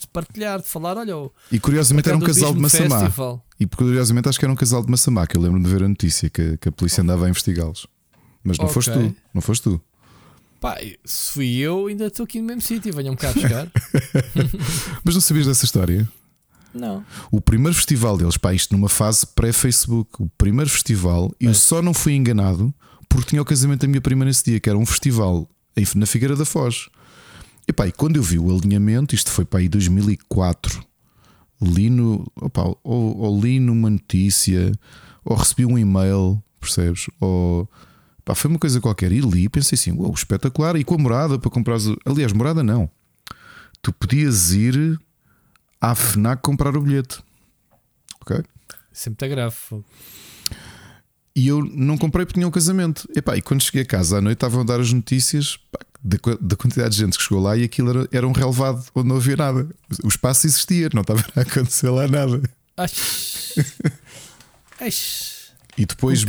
de 0.00 0.06
partilhar, 0.06 0.60
de 0.60 0.68
falar, 0.68 0.96
olha. 0.96 1.30
E 1.50 1.60
curiosamente 1.60 2.08
era 2.08 2.16
um 2.16 2.20
casal 2.20 2.54
de 2.54 2.60
Massamá. 2.60 3.00
Festival. 3.00 3.44
E 3.60 3.66
curiosamente 3.66 4.28
acho 4.30 4.38
que 4.38 4.44
era 4.46 4.52
um 4.52 4.56
casal 4.56 4.82
de 4.82 4.90
Massamá, 4.90 5.26
que 5.26 5.36
eu 5.36 5.40
lembro 5.42 5.62
de 5.62 5.68
ver 5.68 5.82
a 5.82 5.88
notícia 5.88 6.30
que, 6.30 6.56
que 6.56 6.68
a 6.70 6.72
polícia 6.72 7.02
andava 7.02 7.26
a 7.26 7.28
investigá-los. 7.28 7.86
Mas 8.42 8.56
não 8.56 8.64
okay. 8.64 8.74
foste 8.74 8.92
tu, 8.92 9.16
não 9.34 9.42
foste 9.42 9.62
tu. 9.62 9.80
Pá, 10.62 10.78
se 11.04 11.32
fui 11.32 11.56
eu, 11.56 11.88
ainda 11.88 12.06
estou 12.06 12.22
aqui 12.22 12.40
no 12.40 12.46
mesmo 12.46 12.62
sítio, 12.62 12.94
venham 12.94 13.16
cá 13.16 13.32
buscar. 13.32 13.68
Mas 15.02 15.12
não 15.12 15.20
sabias 15.20 15.46
dessa 15.48 15.64
história? 15.64 16.08
Não. 16.72 17.04
O 17.32 17.40
primeiro 17.40 17.74
festival 17.74 18.16
deles, 18.16 18.36
pá, 18.36 18.54
isto 18.54 18.72
numa 18.72 18.88
fase 18.88 19.26
pré-Facebook, 19.26 20.22
o 20.22 20.30
primeiro 20.38 20.70
festival, 20.70 21.34
é. 21.40 21.46
eu 21.46 21.54
só 21.54 21.82
não 21.82 21.92
fui 21.92 22.12
enganado 22.12 22.72
porque 23.08 23.30
tinha 23.30 23.42
o 23.42 23.44
casamento 23.44 23.80
da 23.80 23.88
minha 23.88 24.00
prima 24.00 24.24
nesse 24.24 24.44
dia, 24.44 24.60
que 24.60 24.70
era 24.70 24.78
um 24.78 24.86
festival 24.86 25.48
na 25.96 26.06
Figueira 26.06 26.36
da 26.36 26.44
Foz. 26.44 26.88
E 27.66 27.72
pá, 27.72 27.88
e 27.88 27.92
quando 27.92 28.14
eu 28.18 28.22
vi 28.22 28.38
o 28.38 28.56
alinhamento, 28.56 29.16
isto 29.16 29.32
foi 29.32 29.44
para 29.44 29.58
aí 29.58 29.68
2004, 29.68 30.80
li 31.60 31.90
no, 31.90 32.24
opa, 32.36 32.62
ou, 32.84 33.18
ou 33.18 33.40
li 33.40 33.58
numa 33.58 33.90
notícia, 33.90 34.70
ou 35.24 35.34
recebi 35.34 35.66
um 35.66 35.76
e-mail, 35.76 36.40
percebes? 36.60 37.10
Ou 37.20 37.68
Pá, 38.24 38.34
foi 38.34 38.50
uma 38.50 38.58
coisa 38.58 38.80
qualquer. 38.80 39.12
E 39.12 39.20
li 39.20 39.44
e 39.44 39.48
pensei 39.48 39.76
assim: 39.76 39.92
uau, 39.92 40.12
espetacular. 40.12 40.76
E 40.76 40.84
com 40.84 40.94
a 40.94 40.98
morada 40.98 41.38
para 41.38 41.50
comprar. 41.50 41.78
Aliás, 42.04 42.32
morada 42.32 42.62
não. 42.62 42.90
Tu 43.80 43.92
podias 43.92 44.52
ir 44.52 44.98
à 45.80 45.94
Fnac 45.94 46.42
comprar 46.42 46.76
o 46.76 46.80
bilhete. 46.80 47.20
Ok? 48.20 48.42
Sempre 48.92 49.16
está 49.16 49.26
grave. 49.26 49.56
E 51.34 51.48
eu 51.48 51.64
não 51.64 51.96
comprei 51.96 52.24
porque 52.24 52.38
tinha 52.38 52.46
um 52.46 52.50
casamento. 52.50 53.08
Epá, 53.16 53.36
e 53.36 53.42
quando 53.42 53.62
cheguei 53.62 53.82
a 53.82 53.86
casa 53.86 54.18
à 54.18 54.20
noite 54.20 54.36
estavam 54.36 54.60
a 54.60 54.64
dar 54.64 54.80
as 54.80 54.92
notícias 54.92 55.56
pá, 55.56 55.80
da, 56.04 56.18
da, 56.40 56.56
quantidade 56.56 56.90
de 56.90 57.00
gente 57.00 57.16
que 57.16 57.24
chegou 57.24 57.42
lá 57.42 57.56
e 57.56 57.64
aquilo 57.64 57.90
era, 57.90 58.08
era 58.12 58.28
um 58.28 58.32
relevado 58.32 58.84
onde 58.94 59.08
não 59.08 59.16
havia 59.16 59.36
nada. 59.36 59.68
O 60.04 60.08
espaço 60.08 60.46
existia, 60.46 60.90
não 60.92 61.02
estava 61.02 61.24
a 61.34 61.40
acontecer 61.40 61.88
lá 61.88 62.06
nada. 62.06 62.42
Ai. 62.76 62.88
Ai. 64.80 64.90
E 65.76 65.86
depois, 65.86 66.24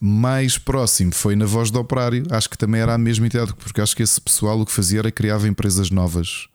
mais 0.00 0.56
próximo, 0.56 1.12
foi 1.12 1.36
na 1.36 1.44
voz 1.44 1.70
do 1.70 1.78
operário. 1.78 2.24
Acho 2.30 2.48
que 2.48 2.56
também 2.56 2.80
era 2.80 2.94
a 2.94 2.98
mesma 2.98 3.26
entidade, 3.26 3.52
porque 3.54 3.80
acho 3.80 3.94
que 3.94 4.02
esse 4.02 4.20
pessoal 4.20 4.58
o 4.60 4.64
que 4.64 4.72
fazia 4.72 5.00
era 5.00 5.10
criava 5.10 5.46
empresas 5.46 5.90
novas 5.90 6.48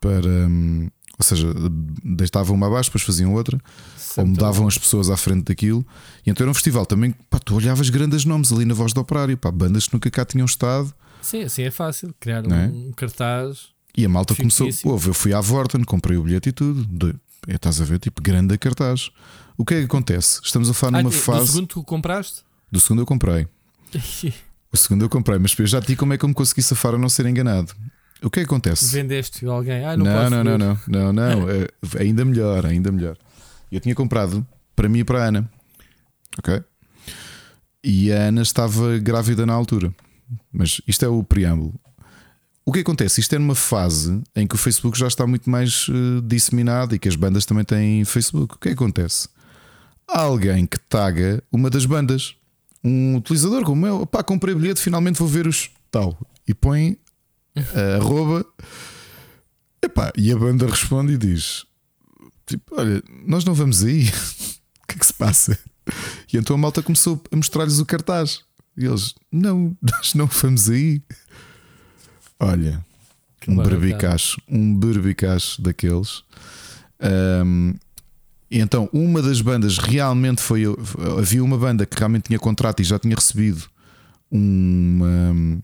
para. 0.00 0.28
Hum, 0.28 0.88
ou 1.16 1.24
seja, 1.24 1.48
deitavam 2.02 2.56
uma 2.56 2.66
abaixo, 2.66 2.88
depois 2.88 3.04
faziam 3.04 3.34
outra, 3.34 3.60
ou 4.16 4.26
mudavam 4.26 4.66
as 4.66 4.78
pessoas 4.78 5.10
à 5.10 5.18
frente 5.18 5.44
daquilo. 5.44 5.86
E 6.26 6.30
então 6.30 6.44
era 6.44 6.50
um 6.50 6.54
festival 6.54 6.86
também. 6.86 7.14
Pá, 7.28 7.38
tu 7.38 7.54
olhavas 7.54 7.90
grandes 7.90 8.24
nomes 8.24 8.50
ali 8.50 8.64
na 8.64 8.72
voz 8.72 8.94
do 8.94 9.00
operário, 9.02 9.36
pá, 9.36 9.50
bandas 9.50 9.86
que 9.86 9.92
nunca 9.92 10.10
cá 10.10 10.24
tinham 10.24 10.46
estado. 10.46 10.92
Sim, 11.20 11.42
assim 11.42 11.62
é 11.62 11.70
fácil. 11.70 12.14
Criar 12.18 12.46
um, 12.46 12.54
é? 12.54 12.72
cartaz. 12.96 13.68
E 13.94 14.04
a 14.04 14.08
malta 14.08 14.34
começou. 14.34 14.66
eu 14.66 15.14
fui 15.14 15.34
à 15.34 15.40
Vorten, 15.42 15.84
comprei 15.84 16.16
o 16.16 16.22
bilhete 16.22 16.48
e 16.48 16.52
tudo. 16.52 16.88
Estás 17.46 17.80
a 17.82 17.84
ver, 17.84 17.98
tipo, 17.98 18.22
grande 18.22 18.56
cartaz. 18.56 19.10
O 19.60 19.64
que 19.66 19.74
é 19.74 19.78
que 19.80 19.84
acontece? 19.84 20.40
Estamos 20.42 20.70
a 20.70 20.72
falar 20.72 21.02
numa 21.02 21.10
ah, 21.10 21.12
fase. 21.12 21.40
Do 21.40 21.46
segundo 21.48 21.66
tu 21.66 21.84
compraste? 21.84 22.40
Do 22.72 22.80
segundo 22.80 23.02
eu 23.02 23.06
comprei. 23.06 23.46
o 24.72 24.76
segundo 24.76 25.04
eu 25.04 25.08
comprei, 25.10 25.38
mas 25.38 25.50
já 25.50 25.82
te 25.82 25.88
digo 25.88 25.98
como 25.98 26.14
é 26.14 26.16
que 26.16 26.24
eu 26.24 26.30
me 26.30 26.34
consegui 26.34 26.62
safar 26.62 26.94
a 26.94 26.98
não 26.98 27.10
ser 27.10 27.26
enganado. 27.26 27.74
O 28.22 28.30
que 28.30 28.40
é 28.40 28.42
que 28.42 28.46
acontece? 28.46 28.90
Vendeste 28.90 29.44
alguém? 29.44 29.84
Ah, 29.84 29.98
não, 29.98 30.06
não, 30.06 30.30
não, 30.30 30.44
não, 30.44 30.58
não, 30.58 30.78
não, 30.88 31.12
não, 31.12 31.50
é, 31.50 31.68
ainda 31.98 32.24
melhor, 32.24 32.64
ainda 32.64 32.90
melhor. 32.90 33.18
Eu 33.70 33.80
tinha 33.80 33.94
comprado 33.94 34.46
para 34.74 34.88
mim 34.88 35.00
e 35.00 35.04
para 35.04 35.24
a 35.24 35.26
Ana, 35.26 35.50
ok? 36.38 36.62
E 37.84 38.10
a 38.10 38.28
Ana 38.28 38.40
estava 38.40 38.96
grávida 38.96 39.44
na 39.44 39.52
altura. 39.52 39.94
Mas 40.50 40.80
isto 40.88 41.04
é 41.04 41.08
o 41.08 41.22
preâmbulo. 41.22 41.78
O 42.64 42.72
que 42.72 42.78
acontece? 42.78 43.20
Isto 43.20 43.34
é 43.34 43.38
numa 43.38 43.54
fase 43.54 44.22
em 44.34 44.46
que 44.46 44.54
o 44.54 44.58
Facebook 44.58 44.98
já 44.98 45.06
está 45.06 45.26
muito 45.26 45.50
mais 45.50 45.86
uh, 45.88 46.22
disseminado 46.22 46.94
e 46.94 46.98
que 46.98 47.10
as 47.10 47.16
bandas 47.16 47.44
também 47.44 47.64
têm 47.64 48.06
Facebook. 48.06 48.54
O 48.54 48.58
que 48.58 48.70
acontece? 48.70 49.28
Alguém 50.18 50.66
que 50.66 50.78
taga 50.78 51.42
uma 51.52 51.70
das 51.70 51.86
bandas, 51.86 52.34
um 52.82 53.16
utilizador 53.16 53.64
como 53.64 53.86
eu, 53.86 54.06
pá, 54.06 54.22
comprei 54.22 54.54
bilhete, 54.54 54.80
finalmente 54.80 55.18
vou 55.18 55.28
ver 55.28 55.46
os 55.46 55.70
tal, 55.90 56.18
e 56.46 56.54
põe 56.54 56.98
a 57.76 57.96
arroba, 58.02 58.44
epá, 59.82 60.12
e 60.16 60.32
a 60.32 60.36
banda 60.36 60.66
responde 60.66 61.14
e 61.14 61.18
diz: 61.18 61.64
tipo, 62.46 62.74
Olha, 62.76 63.02
nós 63.26 63.44
não 63.44 63.54
vamos 63.54 63.84
aí, 63.84 64.08
o 64.82 64.86
que 64.86 64.96
é 64.96 64.98
que 64.98 65.06
se 65.06 65.14
passa? 65.14 65.58
E 66.32 66.36
então 66.36 66.54
a 66.54 66.58
malta 66.58 66.82
começou 66.82 67.22
a 67.30 67.36
mostrar-lhes 67.36 67.78
o 67.78 67.86
cartaz, 67.86 68.42
e 68.76 68.86
eles: 68.86 69.14
Não, 69.30 69.76
nós 69.82 70.14
não 70.14 70.26
vamos 70.26 70.68
aí. 70.68 71.02
Olha, 72.38 72.84
um 73.46 73.56
berbicacho, 73.56 74.40
um 74.48 74.74
berbicacho 74.76 75.60
daqueles. 75.60 76.22
Um, 77.44 77.74
e 78.50 78.58
então, 78.58 78.88
uma 78.92 79.22
das 79.22 79.40
bandas 79.40 79.78
realmente 79.78 80.42
foi. 80.42 80.64
Havia 81.18 81.42
uma 81.42 81.56
banda 81.56 81.86
que 81.86 81.96
realmente 81.96 82.24
tinha 82.24 82.38
contrato 82.38 82.80
e 82.80 82.84
já 82.84 82.98
tinha 82.98 83.14
recebido 83.14 83.62
uma. 84.30 85.60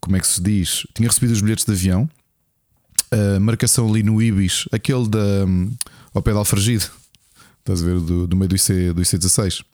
Como 0.00 0.16
é 0.16 0.20
que 0.20 0.26
se 0.26 0.40
diz? 0.40 0.86
Tinha 0.94 1.08
recebido 1.08 1.32
os 1.32 1.40
bilhetes 1.40 1.64
de 1.64 1.72
avião. 1.72 2.08
A 3.10 3.40
marcação 3.40 3.88
ali 3.88 4.02
no 4.02 4.22
Ibis, 4.22 4.66
aquele 4.70 5.08
da. 5.08 5.46
ao 6.14 6.22
pé 6.22 6.30
de 6.30 6.38
Alfragido. 6.38 6.84
Estás 7.58 7.82
a 7.82 7.86
ver? 7.86 7.98
Do, 7.98 8.26
do 8.26 8.36
meio 8.36 8.48
do, 8.48 8.56
IC, 8.56 8.92
do 8.92 9.02
IC16. 9.02 9.64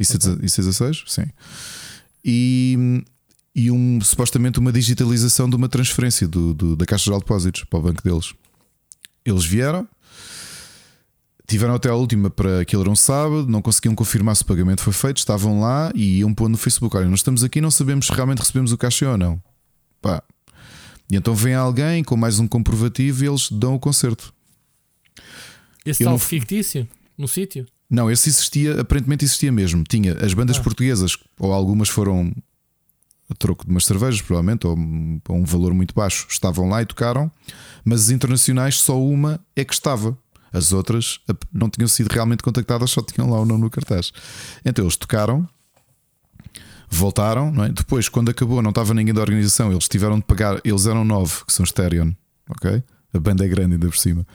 IC, 0.00 0.18
IC16? 0.18 1.04
Sim. 1.06 1.26
E, 2.24 3.04
e 3.54 3.70
um, 3.70 4.00
supostamente 4.00 4.58
uma 4.58 4.72
digitalização 4.72 5.48
de 5.48 5.56
uma 5.56 5.68
transferência 5.68 6.26
do, 6.26 6.54
do, 6.54 6.76
da 6.76 6.86
Caixa 6.86 7.10
de 7.10 7.18
Depósitos 7.18 7.64
para 7.64 7.78
o 7.78 7.82
banco 7.82 8.02
deles. 8.02 8.32
Eles 9.24 9.44
vieram, 9.44 9.88
Tiveram 11.46 11.74
até 11.74 11.88
a 11.88 11.94
última 11.94 12.30
para 12.30 12.60
aquilo 12.60 12.82
era 12.82 12.90
um 12.90 12.96
sábado, 12.96 13.46
não 13.48 13.60
conseguiam 13.60 13.94
confirmar 13.94 14.36
se 14.36 14.42
o 14.42 14.46
pagamento 14.46 14.80
foi 14.80 14.92
feito, 14.92 15.18
estavam 15.18 15.60
lá 15.60 15.92
e 15.94 16.18
iam 16.18 16.32
pôr 16.32 16.48
no 16.48 16.56
Facebook: 16.56 16.96
Olha, 16.96 17.08
nós 17.08 17.20
estamos 17.20 17.42
aqui 17.44 17.60
não 17.60 17.70
sabemos 17.70 18.06
se 18.06 18.12
realmente 18.12 18.38
recebemos 18.38 18.72
o 18.72 18.78
cachê 18.78 19.04
ou 19.04 19.18
não. 19.18 19.42
Pá. 20.00 20.22
E 21.10 21.16
então 21.16 21.34
vem 21.34 21.54
alguém 21.54 22.02
com 22.02 22.16
mais 22.16 22.38
um 22.38 22.48
comprovativo 22.48 23.24
e 23.24 23.28
eles 23.28 23.50
dão 23.50 23.74
o 23.74 23.78
concerto. 23.78 24.32
Esse 25.84 26.04
tal 26.04 26.12
não... 26.12 26.18
fictício 26.18 26.88
no 27.18 27.28
sítio? 27.28 27.66
Não, 27.90 28.10
esse 28.10 28.30
existia, 28.30 28.80
aparentemente 28.80 29.24
existia 29.24 29.52
mesmo. 29.52 29.84
Tinha 29.84 30.14
as 30.24 30.32
bandas 30.32 30.56
ah. 30.56 30.62
portuguesas, 30.62 31.18
ou 31.38 31.52
algumas 31.52 31.90
foram 31.90 32.32
a 33.28 33.34
troco 33.34 33.64
de 33.64 33.70
umas 33.70 33.84
cervejas, 33.84 34.22
provavelmente, 34.22 34.66
ou 34.66 34.74
a 34.74 35.32
um 35.32 35.44
valor 35.44 35.74
muito 35.74 35.94
baixo, 35.94 36.26
estavam 36.30 36.68
lá 36.68 36.80
e 36.82 36.86
tocaram, 36.86 37.30
mas 37.84 38.04
as 38.04 38.10
internacionais 38.10 38.76
só 38.76 39.00
uma 39.00 39.40
é 39.56 39.64
que 39.64 39.74
estava. 39.74 40.16
As 40.52 40.72
outras 40.72 41.20
não 41.52 41.70
tinham 41.70 41.88
sido 41.88 42.12
realmente 42.12 42.42
contactadas, 42.42 42.90
só 42.90 43.02
tinham 43.02 43.30
lá 43.30 43.40
o 43.40 43.46
nome 43.46 43.62
no 43.62 43.70
cartaz. 43.70 44.12
Então 44.64 44.84
eles 44.84 44.96
tocaram, 44.96 45.48
voltaram, 46.90 47.64
é? 47.64 47.70
depois, 47.70 48.08
quando 48.08 48.30
acabou, 48.30 48.60
não 48.60 48.70
estava 48.70 48.92
ninguém 48.92 49.14
da 49.14 49.20
organização, 49.20 49.72
eles 49.72 49.88
tiveram 49.88 50.16
de 50.18 50.24
pagar, 50.24 50.60
eles 50.64 50.86
eram 50.86 51.04
nove, 51.04 51.44
que 51.46 51.52
são 51.52 51.64
Stereon, 51.64 52.12
ok? 52.48 52.82
A 53.14 53.18
banda 53.18 53.44
é 53.44 53.48
grande 53.48 53.74
ainda 53.74 53.86
por 53.86 53.96
cima. 53.96 54.26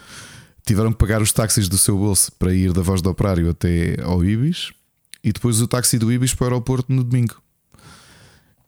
Tiveram 0.65 0.91
que 0.91 0.97
pagar 0.97 1.21
os 1.21 1.31
táxis 1.31 1.69
do 1.69 1.77
seu 1.77 1.97
bolso 1.97 2.31
para 2.33 2.53
ir 2.53 2.73
da 2.73 2.81
voz 2.81 3.01
do 3.01 3.09
operário 3.09 3.49
até 3.49 4.01
ao 4.01 4.23
Ibis 4.23 4.71
e 5.23 5.31
depois 5.31 5.61
o 5.61 5.67
táxi 5.67 5.97
do 5.97 6.11
Ibis 6.11 6.33
para 6.33 6.45
o 6.45 6.47
aeroporto 6.47 6.91
no 6.91 7.03
domingo. 7.03 7.35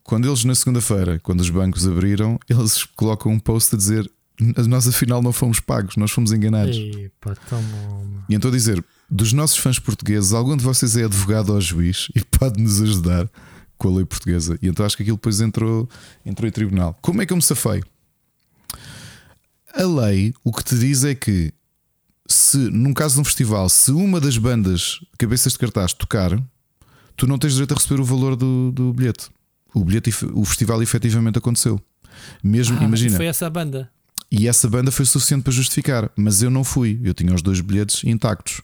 Quando 0.04 0.28
eles 0.28 0.44
na 0.44 0.56
segunda-feira, 0.56 1.20
quando 1.20 1.42
os 1.42 1.50
bancos 1.50 1.88
abriram, 1.88 2.40
eles 2.50 2.84
colocam 2.84 3.32
um 3.32 3.40
post 3.40 3.76
a 3.76 3.78
dizer: 3.78 4.10
Nós 4.68 4.88
afinal 4.88 5.22
não 5.22 5.34
fomos 5.34 5.60
pagos, 5.60 5.96
nós 5.98 6.12
fomos 6.12 6.32
enganados. 6.32 6.78
Epa, 6.78 7.34
e 8.30 8.36
então 8.36 8.50
a 8.50 8.54
dizer: 8.54 8.84
Dos 9.10 9.34
nossos 9.34 9.58
fãs 9.58 9.80
portugueses, 9.80 10.34
algum 10.34 10.56
de 10.56 10.64
vocês 10.64 10.96
é 10.96 11.04
advogado 11.04 11.54
ou 11.54 11.60
juiz 11.60 12.08
e 12.16 12.24
pode 12.24 12.62
nos 12.62 12.82
ajudar 12.82 13.30
com 13.78 13.90
a 13.90 13.96
lei 13.98 14.06
portuguesa. 14.06 14.58
E 14.62 14.68
então 14.68 14.86
acho 14.86 14.96
que 14.96 15.04
aquilo 15.04 15.18
depois 15.18 15.42
entrou, 15.42 15.90
entrou 16.26 16.48
em 16.48 16.52
tribunal. 16.52 16.98
Como 17.02 17.22
é 17.22 17.26
que 17.26 17.34
eu 17.34 17.38
me 17.38 17.44
safei? 17.44 17.84
A 19.74 19.84
lei 19.84 20.34
o 20.44 20.52
que 20.52 20.64
te 20.64 20.78
diz 20.78 21.04
é 21.04 21.14
que 21.14 21.54
se, 22.28 22.58
num 22.58 22.94
caso 22.94 23.16
de 23.16 23.22
um 23.22 23.26
festival, 23.26 23.68
se 23.70 23.92
uma 23.92 24.20
das 24.20 24.38
bandas 24.38 25.00
cabeças 25.18 25.54
de 25.54 25.60
cartaz 25.60 25.94
tocar, 25.94 26.32
tu 27.16 27.28
não 27.28 27.38
tens 27.38 27.54
direito 27.54 27.74
a 27.74 27.76
receber 27.76 28.00
o 28.00 28.06
valor 28.06 28.36
do, 28.36 28.72
do 28.72 28.94
bilhete 28.94 29.30
o 29.74 29.84
bilhete, 29.84 30.12
o 30.34 30.46
festival 30.46 30.82
efetivamente 30.82 31.38
aconteceu. 31.38 31.80
Mesmo, 32.44 32.78
ah, 32.80 32.84
imagina. 32.84 33.16
Foi 33.16 33.26
essa 33.26 33.48
a 33.48 33.50
banda. 33.50 33.90
E 34.32 34.48
essa 34.48 34.70
banda 34.70 34.92
foi 34.92 35.06
suficiente 35.06 35.44
para 35.44 35.52
justificar, 35.52 36.12
mas 36.16 36.42
eu 36.42 36.50
não 36.50 36.64
fui. 36.64 37.00
Eu 37.04 37.14
tinha 37.14 37.34
os 37.34 37.42
dois 37.42 37.62
bilhetes 37.62 38.04
intactos. 38.04 38.62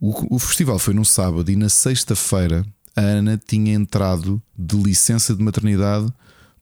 O, 0.00 0.36
o 0.36 0.38
festival 0.38 0.78
foi 0.78 0.94
num 0.94 1.04
sábado 1.04 1.50
e 1.50 1.56
na 1.56 1.68
sexta-feira 1.68 2.64
a 2.94 3.00
Ana 3.00 3.36
tinha 3.38 3.74
entrado 3.74 4.40
de 4.56 4.76
licença 4.76 5.34
de 5.34 5.42
maternidade 5.42 6.12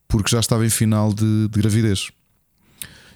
porque 0.09 0.31
já 0.31 0.41
estava 0.41 0.65
em 0.65 0.71
final 0.71 1.13
de, 1.13 1.49
de 1.49 1.61
gravidez. 1.61 2.11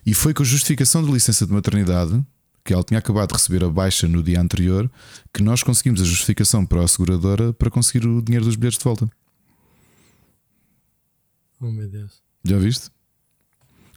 E 0.05 0.13
foi 0.15 0.35
com 0.35 0.43
a 0.43 0.47
justificação 0.47 1.05
de 1.05 1.11
licença 1.11 1.47
de 1.47 1.53
maternidade, 1.53 2.25
que 2.65 2.73
ela 2.73 2.83
tinha 2.83 2.99
acabado 2.99 3.29
de 3.29 3.35
receber 3.35 3.65
a 3.65 3.69
baixa 3.69 4.09
no 4.09 4.23
dia 4.23 4.41
anterior, 4.41 4.91
que 5.33 5.43
nós 5.43 5.63
conseguimos 5.63 6.01
a 6.01 6.05
justificação 6.05 6.65
para 6.67 6.83
a 6.83 6.89
seguradora 6.89 7.53
para 7.53 7.71
conseguir 7.71 8.07
o 8.07 8.21
dinheiro 8.23 8.45
dos 8.45 8.57
bilhetes 8.57 8.79
de 8.79 8.85
volta. 8.85 9.11
Oh 11.61 11.71
meu 11.71 11.89
Deus. 11.89 12.23
Já 12.45 12.59
viste? 12.59 12.91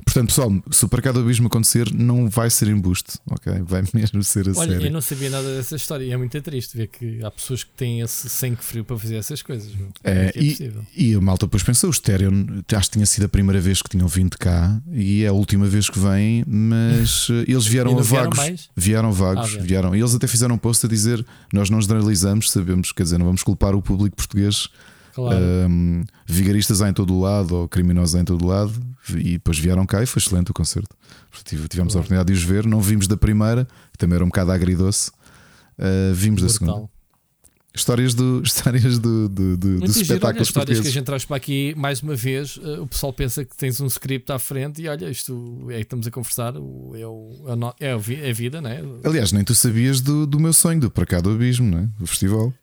Portanto, 0.06 0.28
pessoal, 0.28 0.52
se 0.72 0.86
o 0.86 0.90
Parcado 0.90 1.20
Abismo 1.20 1.48
acontecer, 1.48 1.92
não 1.94 2.30
vai 2.30 2.50
ser 2.50 2.68
embuste, 2.68 3.20
ok? 3.26 3.62
Vai 3.64 3.84
mesmo 3.94 4.24
ser 4.24 4.48
a 4.50 4.52
Olha, 4.52 4.72
sério. 4.72 4.88
eu 4.88 4.92
não 4.92 5.02
sabia 5.02 5.30
nada 5.30 5.56
dessa 5.56 5.76
história 5.76 6.06
e 6.06 6.12
é 6.12 6.18
muito 6.18 6.40
triste 6.42 6.76
ver 6.78 6.88
que 6.88 7.24
há 7.24 7.32
pessoas 7.32 7.64
que 7.64 7.72
têm 7.72 8.02
esse 8.02 8.30
sangue 8.30 8.64
frio 8.64 8.84
para 8.84 8.98
fazer 8.98 9.16
essas 9.16 9.42
coisas. 9.42 9.72
É, 10.04 10.32
é, 10.36 10.40
e, 10.40 10.74
e, 10.96 11.16
a 11.16 11.22
malta 11.22 11.46
depois 11.46 11.64
pensou: 11.64 11.90
o 11.90 11.94
Stereon, 11.94 12.46
acho 12.76 12.90
que 12.90 12.94
tinha 12.94 13.06
sido 13.06 13.26
a 13.26 13.30
primeira 13.30 13.62
vez 13.62 13.82
que 13.82 13.90
tinham 13.90 14.08
vindo 14.08 14.38
cá 14.38 14.82
e 14.92 15.24
é 15.24 15.28
a 15.28 15.34
última 15.34 15.68
vez 15.68 15.90
que 15.90 16.00
vêm, 16.00 16.44
mas 16.48 17.28
eh, 17.32 17.52
eles 17.52 17.66
vieram 17.66 17.98
a 17.98 18.02
vagos. 18.02 18.40
Vieram, 18.40 18.58
vieram 18.76 19.12
vagos, 19.12 19.58
ah, 19.58 19.62
vieram. 19.62 19.96
E 19.96 20.00
eles 20.00 20.14
até 20.14 20.28
fizeram 20.28 20.56
um 20.56 20.58
post 20.58 20.86
a 20.86 20.90
dizer: 20.90 21.26
Nós 21.52 21.70
não 21.70 21.82
generalizamos, 21.82 22.52
sabemos, 22.52 22.92
quer 22.92 23.04
dizer, 23.04 23.18
não 23.18 23.26
vamos 23.26 23.44
culpar 23.44 23.76
o 23.76 23.82
público 23.82 24.16
português 24.16 24.70
Claro. 25.14 25.38
Um, 25.70 26.04
vigaristas 26.26 26.82
há 26.82 26.90
em 26.90 26.94
todo 26.94 27.14
o 27.14 27.22
lado, 27.22 27.56
ou 27.56 27.68
criminosos 27.68 28.16
há 28.16 28.20
em 28.20 28.26
todo 28.26 28.44
o 28.44 28.48
lado, 28.48 28.74
e 29.12 29.34
depois 29.34 29.60
vieram 29.60 29.86
cá 29.86 30.02
e 30.02 30.06
foi 30.06 30.20
excelente 30.20 30.50
o 30.50 30.54
concerto. 30.54 30.96
Tivemos 31.46 31.70
claro. 31.72 31.84
a 31.84 32.00
oportunidade 32.00 32.28
de 32.28 32.34
os 32.34 32.44
ver, 32.44 32.66
não 32.66 32.82
vimos 32.82 33.08
da 33.08 33.16
primeira, 33.16 33.68
que 33.92 33.98
também 33.98 34.16
era 34.16 34.24
um 34.24 34.28
bocado 34.28 34.52
agridoce, 34.52 35.12
uh, 35.78 36.14
vimos 36.14 36.42
Brutal. 36.42 36.68
da 36.68 36.72
segunda. 36.72 36.94
Histórias 37.76 38.14
do, 38.14 38.42
histórias 38.46 39.00
do, 39.00 39.28
do, 39.28 39.58
do, 39.58 39.80
dos 39.80 39.96
espetáculos 39.98 40.48
histórias 40.48 40.80
que 40.80 40.88
a 40.88 40.92
gente 40.92 41.06
traz 41.06 41.26
para 41.26 41.38
aqui, 41.38 41.74
mais 41.76 42.02
uma 42.02 42.16
vez, 42.16 42.58
uh, 42.58 42.82
o 42.82 42.88
pessoal 42.88 43.12
pensa 43.12 43.46
que 43.46 43.56
tens 43.56 43.80
um 43.82 43.88
script 43.88 44.32
à 44.32 44.40
frente 44.40 44.82
e 44.82 44.88
olha, 44.88 45.10
isto 45.10 45.68
é 45.70 45.76
que 45.76 45.82
estamos 45.82 46.08
a 46.08 46.12
conversar, 46.12 46.56
é, 46.56 46.60
o, 47.06 47.46
é, 47.80 47.88
é 47.88 48.30
a 48.30 48.34
vida, 48.34 48.62
né? 48.62 48.82
Aliás, 49.04 49.32
nem 49.32 49.44
tu 49.44 49.54
sabias 49.54 50.02
do, 50.02 50.26
do 50.26 50.40
meu 50.40 50.54
sonho, 50.54 50.80
do 50.80 50.90
Para 50.90 51.06
Cá 51.06 51.22
do 51.22 51.32
Abismo, 51.32 51.70
né? 51.70 51.90
o 52.00 52.08
festival. 52.08 52.54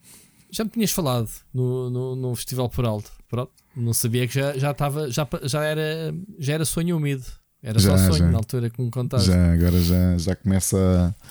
Já 0.51 0.65
me 0.65 0.71
tinhas 0.71 0.91
falado 0.91 1.29
no, 1.53 1.91
no, 1.91 2.17
no 2.17 2.35
Festival 2.35 2.69
por 2.69 2.85
Alto. 2.85 3.11
Pronto, 3.29 3.53
não 3.77 3.93
sabia 3.93 4.27
que 4.27 4.35
já, 4.35 4.57
já, 4.59 4.71
estava, 4.73 5.11
já, 5.11 5.27
já, 5.45 5.65
era, 5.65 6.15
já 6.39 6.55
era 6.55 6.65
sonho 6.65 6.97
úmido. 6.97 7.25
Era 7.63 7.79
já, 7.79 7.97
só 7.97 8.07
sonho 8.07 8.19
já. 8.19 8.31
na 8.31 8.39
altura 8.39 8.71
que 8.71 8.83
me 8.83 8.91
contaste. 8.91 9.29
Já, 9.29 9.53
agora 9.53 9.81
já, 9.81 10.19
já 10.19 10.37
começa 10.37 10.77
a, 10.77 11.27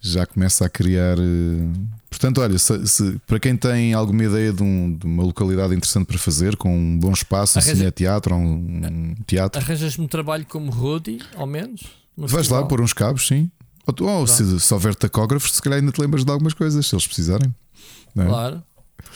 já 0.00 0.26
começa 0.26 0.66
a 0.66 0.68
criar. 0.68 1.18
Eh, 1.18 1.68
portanto, 2.08 2.40
olha, 2.40 2.58
se, 2.58 2.86
se, 2.86 3.20
para 3.26 3.40
quem 3.40 3.56
tem 3.56 3.94
alguma 3.94 4.24
ideia 4.24 4.52
de, 4.52 4.62
um, 4.62 4.96
de, 4.96 5.06
uma 5.06 5.22
localidade 5.22 5.74
interessante 5.74 6.06
para 6.06 6.18
fazer, 6.18 6.56
com 6.56 6.74
um 6.76 6.98
bom 6.98 7.12
espaço, 7.12 7.58
um 7.58 7.62
cine-teatro, 7.62 8.34
um, 8.34 8.44
um 8.86 9.14
teatro. 9.26 9.60
Arranjas-me 9.60 10.06
trabalho 10.08 10.46
como 10.46 10.70
Rudy, 10.70 11.18
ao 11.36 11.46
menos? 11.46 11.82
Vais 12.16 12.32
festival. 12.32 12.62
lá 12.62 12.68
pôr 12.68 12.80
uns 12.80 12.92
cabos, 12.92 13.26
sim. 13.26 13.50
Ou, 13.86 14.08
ou 14.08 14.26
se, 14.26 14.60
se 14.60 14.74
houver 14.74 14.94
tacógrafos, 14.94 15.52
se 15.52 15.62
calhar 15.62 15.78
ainda 15.78 15.90
te 15.90 16.00
lembras 16.00 16.24
de 16.24 16.30
algumas 16.30 16.54
coisas, 16.54 16.86
se 16.86 16.94
eles 16.94 17.06
precisarem. 17.06 17.52
É? 18.16 18.26
Claro, 18.26 18.62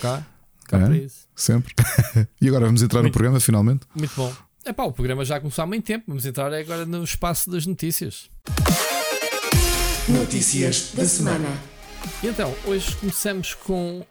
cá, 0.01 0.27
cá 0.67 0.79
é? 0.79 0.85
para 0.85 0.97
isso. 0.97 1.27
Sempre. 1.35 1.75
e 2.41 2.49
agora 2.49 2.67
vamos 2.67 2.83
entrar 2.83 3.01
muito, 3.01 3.13
no 3.13 3.13
programa 3.13 3.41
finalmente? 3.41 3.87
Muito 3.95 4.15
bom. 4.15 4.33
É 4.65 4.73
pá, 4.73 4.85
o 4.85 4.93
programa 4.93 5.25
já 5.25 5.39
começou 5.39 5.63
há 5.63 5.67
muito 5.67 5.85
tempo. 5.85 6.05
Vamos 6.09 6.25
entrar 6.25 6.53
agora 6.53 6.87
no 6.87 7.05
espaço 7.05 7.51
das 7.51 7.67
notícias. 7.67 8.31
Notícias 10.09 10.93
da 10.95 11.05
semana. 11.05 11.49
Então, 12.23 12.55
hoje 12.67 12.95
começamos 12.97 13.55
com 13.55 14.01
uh, 14.01 14.07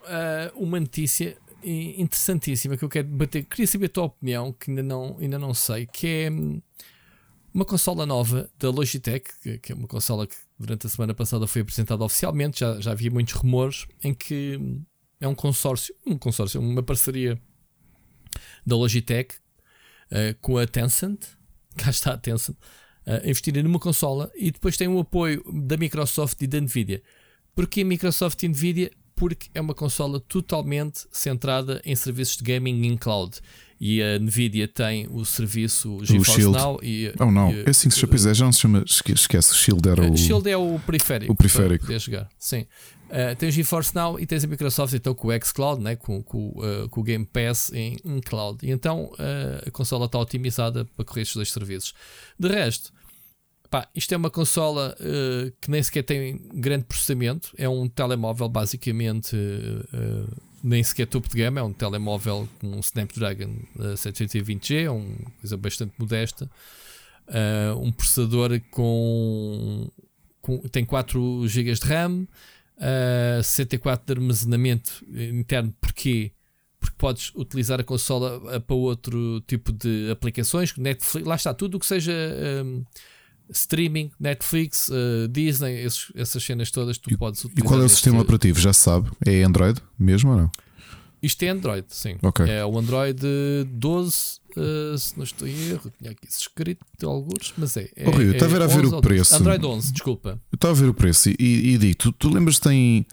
uma 0.54 0.78
notícia 0.78 1.36
interessantíssima 1.64 2.76
que 2.76 2.84
eu 2.84 2.88
quero 2.88 3.08
debater. 3.08 3.44
Queria 3.44 3.66
saber 3.66 3.86
a 3.86 3.88
tua 3.88 4.04
opinião, 4.04 4.52
que 4.52 4.70
ainda 4.70 4.82
não, 4.82 5.16
ainda 5.20 5.38
não 5.38 5.54
sei, 5.54 5.86
que 5.86 6.06
é 6.06 6.30
hum, 6.30 6.60
uma 7.52 7.64
consola 7.64 8.04
nova 8.04 8.50
da 8.58 8.70
Logitech, 8.70 9.30
que 9.60 9.72
é 9.72 9.74
uma 9.74 9.88
consola 9.88 10.26
que 10.26 10.36
durante 10.58 10.86
a 10.86 10.90
semana 10.90 11.14
passada 11.14 11.46
foi 11.46 11.62
apresentada 11.62 12.04
oficialmente, 12.04 12.60
já, 12.60 12.80
já 12.80 12.92
havia 12.92 13.10
muitos 13.10 13.34
rumores, 13.34 13.86
em 14.02 14.14
que 14.14 14.58
é 15.20 15.28
um 15.28 15.34
consórcio, 15.34 15.94
um 16.06 16.16
consórcio, 16.16 16.60
uma 16.60 16.82
parceria 16.82 17.40
da 18.66 18.76
Logitech 18.76 19.34
uh, 20.10 20.34
com 20.40 20.58
a 20.58 20.66
Tencent, 20.66 21.24
cá 21.76 21.90
está 21.90 22.12
a 22.12 22.18
Tencent, 22.18 22.56
uh, 23.06 23.62
numa 23.62 23.78
consola 23.78 24.30
e 24.34 24.50
depois 24.50 24.76
tem 24.76 24.88
o 24.88 24.98
apoio 24.98 25.42
da 25.52 25.76
Microsoft 25.76 26.40
e 26.42 26.46
da 26.46 26.60
Nvidia. 26.60 27.02
Porquê 27.54 27.84
Microsoft 27.84 28.42
e 28.42 28.48
Nvidia? 28.48 28.90
Porque 29.14 29.48
é 29.54 29.60
uma 29.60 29.74
consola 29.74 30.18
totalmente 30.18 31.06
centrada 31.12 31.80
em 31.84 31.94
serviços 31.94 32.36
de 32.36 32.42
gaming 32.42 32.84
em 32.86 32.96
cloud 32.96 33.40
e 33.86 34.02
a 34.02 34.18
Nvidia 34.18 34.66
tem 34.66 35.06
o 35.10 35.26
serviço 35.26 35.98
GeForce 36.02 36.40
Shield. 36.40 36.56
Now 36.56 36.80
e 36.82 37.12
oh 37.20 37.30
não, 37.30 37.52
e, 37.52 37.64
é 37.66 37.68
assim 37.68 37.90
que 37.90 37.94
se 37.94 38.00
chama, 38.00 38.16
já 38.16 38.44
não 38.46 38.50
se 38.50 38.60
chama, 38.60 38.82
esquece, 38.86 39.52
o 39.52 39.54
Shield 39.54 39.86
era 39.86 40.10
o 40.10 40.16
Shield 40.16 40.48
é 40.48 40.56
o 40.56 40.78
periférico, 40.78 41.30
o 41.30 41.36
periférico. 41.36 41.84
para 41.84 41.98
jogar. 41.98 42.26
Sim. 42.38 42.62
Uh, 43.10 43.36
tens 43.36 43.50
o 43.50 43.56
GeForce 43.56 43.94
Now 43.94 44.18
e 44.18 44.24
tens 44.24 44.42
a 44.42 44.46
Microsoft 44.46 44.94
então 44.94 45.14
com 45.14 45.28
o 45.28 45.44
xCloud, 45.44 45.82
né? 45.82 45.96
com, 45.96 46.22
com, 46.22 46.48
uh, 46.56 46.88
com 46.88 47.02
o 47.02 47.04
Game 47.04 47.26
Pass 47.26 47.70
em, 47.74 47.98
em 48.02 48.20
cloud. 48.22 48.66
E 48.66 48.70
então 48.70 49.12
uh, 49.18 49.68
a 49.68 49.70
consola 49.70 50.06
está 50.06 50.18
otimizada 50.18 50.86
para 50.96 51.04
correr 51.04 51.20
estes 51.20 51.36
dois 51.36 51.52
serviços. 51.52 51.92
De 52.38 52.48
resto, 52.48 52.90
pá, 53.68 53.86
isto 53.94 54.14
é 54.14 54.16
uma 54.16 54.30
consola 54.30 54.96
que 55.60 55.70
nem 55.70 55.82
sequer 55.82 56.04
tem 56.04 56.40
grande 56.54 56.84
processamento, 56.84 57.50
é 57.58 57.68
um 57.68 57.86
telemóvel 57.86 58.48
basicamente 58.48 59.36
nem 60.64 60.82
sequer 60.82 61.06
topo 61.06 61.28
de 61.28 61.36
gama, 61.36 61.60
é 61.60 61.62
um 61.62 61.72
telemóvel 61.72 62.48
com 62.58 62.68
um 62.68 62.80
Snapdragon 62.80 63.54
720G, 63.78 64.84
é 64.84 64.90
uma 64.90 65.30
coisa 65.40 65.56
bastante 65.58 65.92
modesta. 65.98 66.50
Uh, 67.28 67.78
um 67.78 67.92
processador 67.92 68.58
com, 68.70 69.90
com, 70.40 70.58
tem 70.68 70.84
4 70.84 71.46
GB 71.46 71.74
de 71.74 71.86
RAM, 71.86 72.26
uh, 72.78 73.42
64 73.42 74.06
de 74.06 74.20
armazenamento 74.20 75.04
interno. 75.12 75.74
Porquê? 75.78 76.32
Porque 76.80 76.96
podes 76.96 77.30
utilizar 77.34 77.78
a 77.80 77.84
consola 77.84 78.60
para 78.60 78.76
outro 78.76 79.42
tipo 79.46 79.70
de 79.70 80.10
aplicações, 80.10 80.74
Netflix, 80.76 81.26
lá 81.26 81.34
está, 81.34 81.52
tudo 81.52 81.76
o 81.76 81.80
que 81.80 81.86
seja 81.86 82.12
streaming, 83.50 84.10
Netflix, 84.18 84.88
uh, 84.88 85.28
Disney, 85.28 85.84
esses, 85.84 86.12
essas 86.14 86.42
cenas 86.42 86.70
todas 86.70 86.98
tu 86.98 87.12
e, 87.12 87.16
podes 87.16 87.44
utilizar. 87.44 87.64
E 87.64 87.68
qual 87.68 87.80
é 87.80 87.84
o 87.84 87.88
sistema 87.88 88.20
operativo? 88.20 88.58
Já 88.58 88.72
se 88.72 88.80
sabe? 88.80 89.10
É 89.24 89.42
Android 89.42 89.80
mesmo 89.98 90.30
ou 90.30 90.36
não? 90.36 90.50
Isto 91.24 91.42
é 91.44 91.48
Android, 91.48 91.86
sim. 91.88 92.16
Okay. 92.20 92.50
É 92.50 92.66
o 92.66 92.78
Android 92.78 93.18
12, 93.66 94.16
uh, 94.56 94.94
eh, 94.94 94.98
se 94.98 95.16
não 95.16 95.24
estou 95.24 95.48
em 95.48 95.70
erro, 95.70 95.90
tinha 95.98 96.10
aqui 96.10 96.28
escrito 96.28 96.84
alguns, 97.02 97.54
mas 97.56 97.74
é. 97.78 97.88
é 97.96 98.06
oh, 98.06 98.10
Rio, 98.10 98.32
está 98.32 98.44
a 98.44 98.48
ver 98.48 98.60
a 98.60 98.66
ver 98.66 98.84
o 98.84 99.00
preço. 99.00 99.34
Android 99.34 99.64
11, 99.64 99.90
desculpa. 99.90 100.38
Eu 100.52 100.56
estava 100.56 100.74
a 100.74 100.76
ver 100.76 100.90
o 100.90 100.92
preço 100.92 101.30
e, 101.30 101.36
e, 101.40 101.74
e 101.74 101.78
digo, 101.78 101.94
tu, 101.96 102.12
tu 102.12 102.28
lembras 102.28 102.58
tem. 102.58 103.06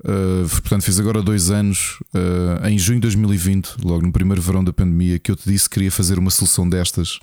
Uh, 0.00 0.46
portanto, 0.60 0.82
fiz 0.82 1.00
agora 1.00 1.22
dois 1.22 1.50
anos, 1.50 1.98
uh, 2.14 2.66
em 2.66 2.78
junho 2.78 2.98
de 2.98 3.06
2020, 3.06 3.76
logo 3.82 4.04
no 4.04 4.12
primeiro 4.12 4.42
verão 4.42 4.62
da 4.62 4.72
pandemia, 4.72 5.18
que 5.18 5.30
eu 5.30 5.36
te 5.36 5.50
disse 5.50 5.70
que 5.70 5.76
queria 5.76 5.90
fazer 5.90 6.18
uma 6.18 6.30
solução 6.30 6.68
destas 6.68 7.18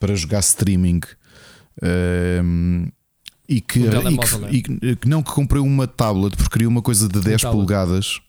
para 0.00 0.12
jogar 0.16 0.40
streaming. 0.40 1.02
Uh, 1.82 2.90
E 3.48 3.62
que, 3.62 3.78
um 3.78 4.10
e, 4.10 4.18
que, 4.18 4.74
é? 4.74 4.88
e 4.90 4.96
que, 4.96 5.08
não 5.08 5.22
que 5.22 5.32
comprei 5.32 5.62
uma 5.62 5.86
tablet 5.86 6.36
porque 6.36 6.50
queria 6.50 6.68
uma 6.68 6.82
coisa 6.82 7.08
de 7.08 7.18
10 7.18 7.42
polegadas. 7.42 8.20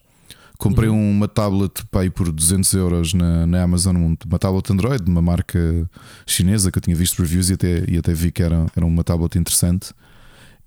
Comprei 0.56 0.88
uhum. 0.90 1.10
uma 1.10 1.28
tablet 1.28 1.84
pá, 1.90 2.00
por 2.14 2.30
200 2.30 2.72
euros 2.74 3.14
na, 3.14 3.46
na 3.46 3.62
Amazon, 3.62 3.96
uma 3.96 4.38
tablet 4.38 4.70
Android, 4.70 5.02
de 5.02 5.10
uma 5.10 5.22
marca 5.22 5.88
chinesa 6.26 6.70
que 6.70 6.78
eu 6.78 6.82
tinha 6.82 6.96
visto 6.96 7.20
reviews 7.20 7.48
e 7.50 7.54
até, 7.54 7.84
e 7.88 7.96
até 7.96 8.12
vi 8.12 8.30
que 8.30 8.42
era, 8.42 8.66
era 8.76 8.84
uma 8.84 9.02
tablet 9.04 9.36
interessante. 9.38 9.92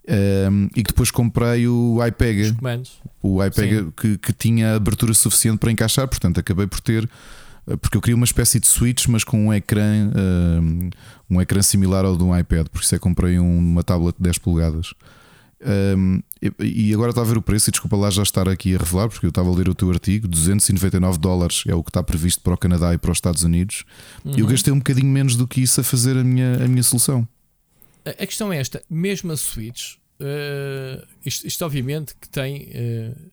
Um, 0.05 0.65
e 0.75 0.83
que 0.83 0.89
depois 0.91 1.09
comprei 1.11 1.67
o 1.67 2.05
iPega, 2.05 2.55
o 3.21 3.43
iPega 3.43 3.91
que, 3.95 4.17
que 4.17 4.33
tinha 4.33 4.75
abertura 4.75 5.13
suficiente 5.13 5.59
para 5.59 5.71
encaixar, 5.71 6.07
portanto 6.07 6.39
acabei 6.39 6.67
por 6.67 6.81
ter 6.81 7.09
porque 7.81 7.97
eu 7.97 8.01
queria 8.01 8.15
uma 8.15 8.25
espécie 8.25 8.59
de 8.59 8.67
switch, 8.67 9.07
mas 9.07 9.23
com 9.23 9.47
um 9.47 9.53
ecrã, 9.53 10.11
um, 10.61 10.89
um 11.29 11.41
ecrã 11.41 11.61
similar 11.61 12.05
ao 12.05 12.17
de 12.17 12.23
um 12.23 12.37
iPad, 12.37 12.67
por 12.67 12.81
isso 12.81 12.93
é 12.93 12.97
que 12.97 13.03
comprei 13.03 13.39
uma 13.39 13.83
tablet 13.83 14.15
de 14.17 14.23
10 14.23 14.37
polegadas. 14.39 14.93
Um, 15.65 16.21
e 16.59 16.93
agora 16.93 17.11
está 17.11 17.21
a 17.21 17.25
ver 17.25 17.37
o 17.37 17.41
preço, 17.41 17.69
e 17.69 17.71
desculpa 17.71 17.95
lá 17.95 18.09
já 18.09 18.21
estar 18.21 18.49
aqui 18.49 18.75
a 18.75 18.77
revelar, 18.77 19.07
porque 19.07 19.25
eu 19.25 19.29
estava 19.29 19.49
a 19.49 19.53
ler 19.53 19.69
o 19.69 19.75
teu 19.75 19.89
artigo: 19.89 20.27
299 20.27 21.17
dólares 21.17 21.63
é 21.67 21.73
o 21.73 21.81
que 21.81 21.89
está 21.89 22.03
previsto 22.03 22.41
para 22.41 22.53
o 22.53 22.57
Canadá 22.57 22.93
e 22.93 22.97
para 22.97 23.11
os 23.11 23.17
Estados 23.17 23.43
Unidos. 23.43 23.85
Uhum. 24.25 24.33
Eu 24.35 24.45
gastei 24.45 24.73
um 24.73 24.77
bocadinho 24.77 25.07
menos 25.07 25.37
do 25.37 25.47
que 25.47 25.61
isso 25.61 25.79
a 25.79 25.83
fazer 25.83 26.17
a 26.17 26.23
minha, 26.23 26.55
a 26.63 26.67
minha 26.67 26.83
solução. 26.83 27.25
A 28.05 28.25
questão 28.25 28.51
é 28.51 28.57
esta: 28.59 28.83
mesmo 28.89 29.31
a 29.31 29.37
Switch, 29.37 29.95
uh, 30.19 31.07
isto, 31.25 31.47
isto, 31.47 31.63
obviamente 31.63 32.13
que 32.19 32.27
tem. 32.27 32.69
Uh, 32.73 33.31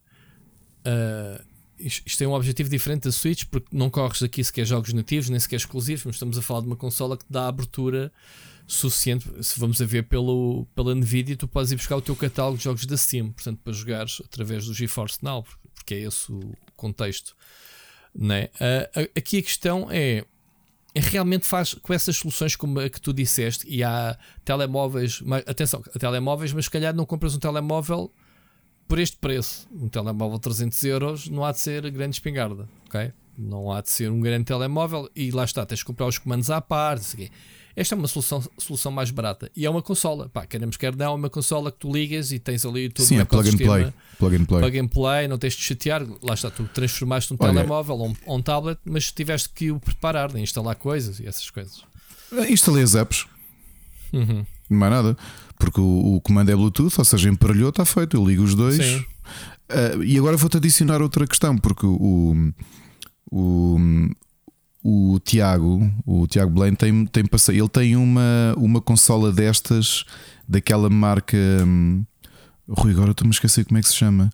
uh, 0.87 1.50
isto, 1.81 2.19
tem 2.19 2.27
um 2.27 2.33
objetivo 2.33 2.69
diferente 2.69 3.05
da 3.05 3.13
Switch, 3.13 3.45
porque 3.51 3.69
não 3.73 3.91
corres 3.91 4.23
aqui 4.23 4.43
sequer 4.45 4.67
jogos 4.67 4.93
nativos, 4.93 5.29
nem 5.29 5.41
sequer 5.41 5.57
exclusivos, 5.57 6.05
mas 6.05 6.17
estamos 6.17 6.39
a 6.39 6.43
falar 6.43 6.61
de 6.61 6.67
uma 6.67 6.77
consola 6.77 7.17
que 7.17 7.25
dá 7.29 7.49
abertura 7.49 8.13
suficiente. 8.67 9.27
Se 9.43 9.59
vamos 9.59 9.81
a 9.81 9.85
ver 9.85 10.05
pelo, 10.05 10.67
pela 10.75 10.95
Nvidia, 10.95 11.37
tu 11.37 11.49
podes 11.49 11.73
ir 11.73 11.77
buscar 11.77 11.97
o 11.97 12.03
teu 12.03 12.15
catálogo 12.15 12.59
de 12.59 12.65
jogos 12.65 12.87
da 12.87 12.97
Steam, 12.97 13.33
portanto, 13.33 13.61
para 13.65 13.73
jogares 13.73 14.23
através 14.25 14.67
do 14.67 14.75
GeForce 14.75 15.19
Now, 15.23 15.45
porque 15.75 15.95
é 15.95 16.01
esse 16.01 16.31
o 16.31 16.55
contexto. 16.77 17.35
Né? 18.15 18.49
Aqui 19.17 19.39
a 19.39 19.43
questão 19.43 19.89
é 19.91 20.25
é 20.95 21.01
realmente 21.01 21.47
faz 21.47 21.75
com 21.75 21.93
essas 21.93 22.17
soluções 22.17 22.57
como 22.57 22.81
a 22.81 22.91
que 22.91 23.01
tu 23.01 23.13
disseste 23.13 23.65
e 23.69 23.83
há 23.85 24.19
telemóveis, 24.45 25.21
mas, 25.21 25.45
atenção, 25.47 25.81
telemóveis, 25.99 26.53
mas 26.53 26.65
se 26.65 26.71
calhar 26.71 26.95
não 26.95 27.07
compras 27.07 27.35
um 27.35 27.39
telemóvel 27.39 28.13
por 28.91 28.99
este 28.99 29.17
preço. 29.19 29.69
Um 29.73 29.89
telemóvel 29.89 30.37
de 30.37 30.43
300 30.43 30.85
euros 30.85 31.29
não 31.29 31.45
há 31.45 31.53
de 31.53 31.61
ser 31.61 31.89
grande 31.93 32.17
espingarda, 32.17 32.69
ok? 32.89 33.13
Não 33.39 33.71
há 33.71 33.81
de 33.81 33.89
ser 33.89 34.11
um 34.11 34.21
grande 34.21 34.47
telemóvel 34.47 35.09
e 35.15 35.31
lá 35.31 35.45
está, 35.45 35.65
tens 35.65 35.79
de 35.79 35.85
comprar 35.85 36.09
os 36.09 36.19
comandos 36.19 36.51
à 36.51 36.61
parte. 36.61 37.31
Esta 37.77 37.95
é 37.95 37.97
uma 37.97 38.09
solução, 38.09 38.43
solução 38.59 38.91
mais 38.91 39.13
barata 39.13 39.49
e 39.57 39.65
é 39.65 39.71
uma 39.71 39.81
consola. 39.81 40.29
Pá, 40.29 40.45
queremos 40.45 40.77
quer 40.77 40.97
não, 40.97 41.13
é 41.13 41.15
uma 41.15 41.31
consola 41.31 41.71
que 41.71 41.79
tu 41.79 41.93
ligas 41.93 42.33
e 42.33 42.41
tens 42.41 42.67
ali 42.67 42.89
todo 42.89 43.07
Sim, 43.07 43.21
é 43.21 43.25
plug 43.25 43.49
and 43.49 43.57
play. 43.59 43.93
Plug 44.19 44.37
and 44.37 44.45
play. 44.45 44.61
Plug 44.61 44.79
and 44.81 44.89
play, 44.89 45.29
não 45.29 45.39
tens 45.39 45.55
de 45.55 45.63
chatear. 45.63 46.05
Lá 46.21 46.35
está, 46.35 46.51
tu 46.51 46.65
transformaste 46.75 47.33
um 47.33 47.37
Olha, 47.39 47.53
telemóvel 47.53 47.97
ou 47.97 48.09
um, 48.09 48.15
um, 48.27 48.43
tablet, 48.43 48.81
mas 48.85 49.13
tiveste 49.13 49.51
que 49.51 49.71
o 49.71 49.79
preparar, 49.79 50.33
de 50.33 50.41
instalar 50.41 50.75
coisas 50.75 51.21
e 51.21 51.29
essas 51.29 51.49
coisas. 51.49 51.85
Instalei 52.49 52.83
as 52.83 52.97
apps. 52.97 53.25
Uhum. 54.13 54.45
Não 54.71 54.87
é 54.87 54.91
nada. 54.91 55.17
Porque 55.59 55.81
o, 55.81 56.15
o, 56.15 56.21
comando 56.21 56.51
é 56.51 56.57
Bluetooth, 56.57 56.95
ou 56.97 57.05
seja, 57.05 57.29
emparelhou, 57.29 57.69
está 57.71 57.85
feito. 57.85 58.17
Eu 58.17 58.27
ligo 58.27 58.43
os 58.43 58.55
dois. 58.55 58.79
Uh, 58.79 60.03
e 60.05 60.17
agora 60.17 60.37
vou-te 60.37 60.57
adicionar 60.57 61.03
outra 61.03 61.27
questão, 61.27 61.59
porque 61.59 61.85
o, 61.85 62.53
o, 63.31 63.79
o 64.83 65.21
Tiago, 65.21 65.91
o 66.07 66.27
Tiago 66.27 66.51
Blaine 66.51 66.77
tem, 66.77 67.05
tem 67.07 67.25
ele 67.49 67.69
tem 67.69 67.97
uma, 67.97 68.55
uma 68.57 68.81
consola 68.81 69.31
destas 69.31 70.05
daquela 70.49 70.89
marca 70.91 71.37
hum, 71.65 72.05
Rui, 72.71 72.93
agora 72.93 73.11
estou-me 73.11 73.31
a 73.31 73.35
esquecer 73.35 73.65
como 73.65 73.79
é 73.79 73.83
que 73.83 73.89
se 73.89 73.97
chama. 73.97 74.31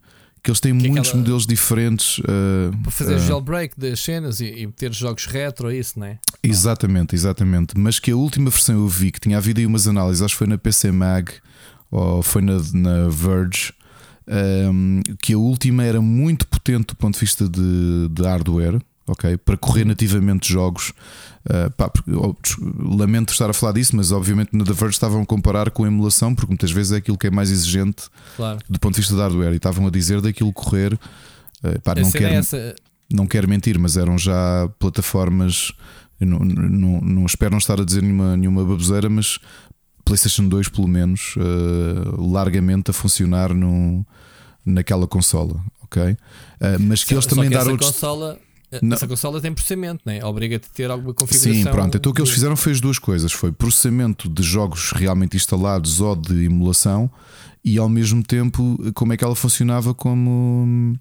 Que 0.47 0.51
eles 0.53 0.61
têm 0.61 0.78
que 0.78 0.86
é 0.86 0.90
muitos 0.90 1.09
aquela... 1.09 1.22
modelos 1.22 1.44
diferentes 1.44 2.18
uh, 2.18 2.70
para 2.80 2.92
fazer 2.92 3.16
uh, 3.16 3.18
jailbreak 3.18 3.74
das 3.76 3.99
cenas 3.99 4.38
e, 4.38 4.44
e 4.44 4.68
ter 4.68 4.92
jogos 4.92 5.26
retro, 5.26 5.72
é 5.72 5.76
isso, 5.76 5.99
não 5.99 6.07
é? 6.07 6.20
Exatamente, 6.40 7.16
exatamente. 7.16 7.76
Mas 7.76 7.99
que 7.99 8.12
a 8.12 8.16
última 8.16 8.49
versão 8.49 8.76
eu 8.76 8.86
vi 8.86 9.11
que 9.11 9.18
tinha 9.18 9.38
havido 9.38 9.59
aí 9.59 9.66
umas 9.66 9.88
análises, 9.88 10.22
acho 10.22 10.34
que 10.34 10.38
foi 10.38 10.47
na 10.47 10.57
PC 10.57 10.92
Mag 10.92 11.32
ou 11.90 12.22
foi 12.22 12.42
na, 12.42 12.61
na 12.74 13.09
Verge. 13.09 13.72
Um, 14.28 15.01
que 15.20 15.32
a 15.32 15.38
última 15.38 15.82
era 15.82 16.01
muito 16.01 16.47
potente 16.47 16.86
do 16.86 16.94
ponto 16.94 17.14
de 17.14 17.20
vista 17.20 17.49
de, 17.49 18.09
de 18.09 18.22
hardware, 18.22 18.80
ok? 19.05 19.36
Para 19.38 19.57
correr 19.57 19.84
nativamente 19.84 20.53
jogos. 20.53 20.92
Uh, 21.47 21.70
pá, 21.76 21.88
porque, 21.88 22.11
oh, 22.11 22.34
lamento 22.76 23.32
estar 23.32 23.49
a 23.49 23.53
falar 23.53 23.72
disso, 23.72 23.94
mas 23.94 24.11
obviamente 24.11 24.51
no 24.53 24.64
The 24.64 24.72
Verge 24.72 24.97
estavam 24.97 25.22
a 25.22 25.26
comparar 25.26 25.70
com 25.70 25.84
a 25.84 25.86
emulação, 25.86 26.34
porque 26.34 26.51
muitas 26.51 26.72
vezes 26.72 26.90
é 26.90 26.97
aquilo 26.97 27.16
que 27.16 27.28
é 27.28 27.30
mais 27.30 27.53
exigente 27.53 28.09
claro. 28.36 28.59
do 28.68 28.80
ponto 28.80 28.94
de 28.94 29.01
vista 29.01 29.14
da 29.14 29.22
hardware. 29.22 29.53
E 29.53 29.57
estavam 29.57 29.86
a 29.86 29.90
dizer 29.90 30.20
daquilo 30.20 30.53
correr. 30.53 30.94
Uh, 30.94 31.80
pá, 31.84 31.94
não, 31.94 32.11
quero, 32.11 32.34
é 32.34 32.74
não 33.12 33.26
quero 33.28 33.49
mentir, 33.49 33.78
mas 33.78 33.97
eram 33.97 34.18
já 34.18 34.68
plataformas. 34.80 35.72
Não, 36.18 36.40
não, 36.40 37.01
não, 37.01 37.26
espero 37.26 37.53
não 37.53 37.59
estar 37.59 37.80
a 37.80 37.84
dizer 37.84 38.03
nenhuma, 38.03 38.36
nenhuma 38.36 38.64
baboseira, 38.64 39.09
mas 39.09 39.38
PlayStation 40.05 40.49
2, 40.49 40.68
pelo 40.68 40.88
menos, 40.88 41.36
uh, 41.36 42.32
largamente 42.32 42.90
a 42.90 42.94
funcionar 42.94 43.55
no, 43.55 44.05
naquela 44.64 45.07
consola, 45.07 45.62
ok? 45.82 46.16
Mas 46.80 47.05
que 47.05 47.14
eles 47.14 47.26
também 47.26 47.51
deram. 47.51 47.76
Consola 47.76 48.38
não. 48.82 48.96
Essa 48.96 49.06
consola 49.06 49.40
tem 49.40 49.52
processamento, 49.52 50.02
né? 50.06 50.24
obriga-te 50.24 50.66
a 50.66 50.74
ter 50.74 50.90
alguma 50.90 51.14
configuração. 51.14 51.52
Sim, 51.52 51.64
pronto. 51.64 51.96
Então 51.96 52.12
o 52.12 52.14
que 52.14 52.20
eles 52.20 52.30
fizeram 52.30 52.56
foi 52.56 52.72
as 52.72 52.80
duas 52.80 52.98
coisas: 52.98 53.32
foi 53.32 53.52
processamento 53.52 54.28
de 54.28 54.42
jogos 54.42 54.92
realmente 54.92 55.36
instalados 55.36 56.00
ou 56.00 56.14
de 56.16 56.44
emulação, 56.44 57.10
e 57.64 57.78
ao 57.78 57.88
mesmo 57.88 58.22
tempo 58.22 58.78
como 58.94 59.12
é 59.12 59.16
que 59.16 59.24
ela 59.24 59.34
funcionava 59.34 59.92
como, 59.92 60.98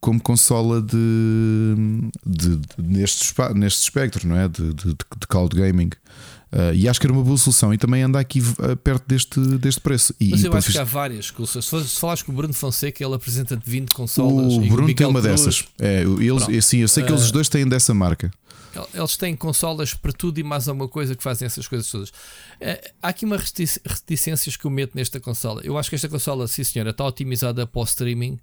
como 0.00 0.20
consola 0.20 0.80
de, 0.80 0.96
de, 2.24 2.56
de 2.56 2.66
neste, 2.78 3.34
neste 3.54 3.82
espectro, 3.82 4.26
não 4.26 4.36
é? 4.36 4.48
De, 4.48 4.72
de, 4.74 4.88
de 4.88 5.26
cloud 5.28 5.54
gaming. 5.54 5.90
Uh, 6.50 6.72
e 6.74 6.88
acho 6.88 6.98
que 6.98 7.06
era 7.06 7.12
uma 7.12 7.22
boa 7.22 7.36
solução 7.36 7.74
e 7.74 7.78
também 7.78 8.02
anda 8.02 8.18
aqui 8.18 8.40
uh, 8.40 8.76
perto 8.82 9.04
deste, 9.06 9.38
deste 9.58 9.80
preço. 9.80 10.14
E, 10.18 10.30
Mas 10.30 10.44
eu 10.44 10.52
acho 10.54 10.66
fiz... 10.66 10.76
que 10.76 10.80
há 10.80 10.84
várias. 10.84 11.32
Se, 11.46 11.62
se 11.62 12.00
falares 12.00 12.22
com 12.22 12.32
o 12.32 12.34
Bruno 12.34 12.54
Fonseca, 12.54 13.04
ele 13.04 13.14
apresenta 13.14 13.54
de 13.56 13.70
20 13.70 13.90
consolas. 13.90 14.54
O 14.54 14.60
Bruno 14.60 14.94
tem 14.94 15.06
uma 15.06 15.20
Cruz, 15.20 15.40
dessas. 15.44 15.64
É, 15.78 16.02
eles, 16.02 16.64
sim, 16.64 16.78
eu 16.78 16.88
sei 16.88 17.04
que 17.04 17.12
uh, 17.12 17.14
eles 17.14 17.30
dois 17.30 17.48
têm 17.48 17.68
dessa 17.68 17.92
marca. 17.92 18.30
Eles 18.94 19.16
têm 19.16 19.34
consolas 19.34 19.92
para 19.92 20.12
tudo 20.12 20.38
e 20.38 20.42
mais 20.42 20.68
alguma 20.68 20.88
coisa 20.88 21.14
que 21.14 21.22
fazem 21.22 21.46
essas 21.46 21.66
coisas 21.66 21.90
todas. 21.90 22.12
há 23.02 23.08
aqui 23.08 23.24
umas 23.24 23.52
reticências 23.84 24.56
que 24.56 24.64
eu 24.64 24.70
meto 24.70 24.92
nesta 24.94 25.18
consola. 25.18 25.60
Eu 25.64 25.76
acho 25.76 25.88
que 25.88 25.96
esta 25.96 26.08
consola, 26.08 26.46
sim 26.46 26.62
senhora, 26.62 26.90
está 26.90 27.04
otimizada 27.04 27.66
para 27.66 27.80
o 27.80 27.84
streaming 27.84 28.38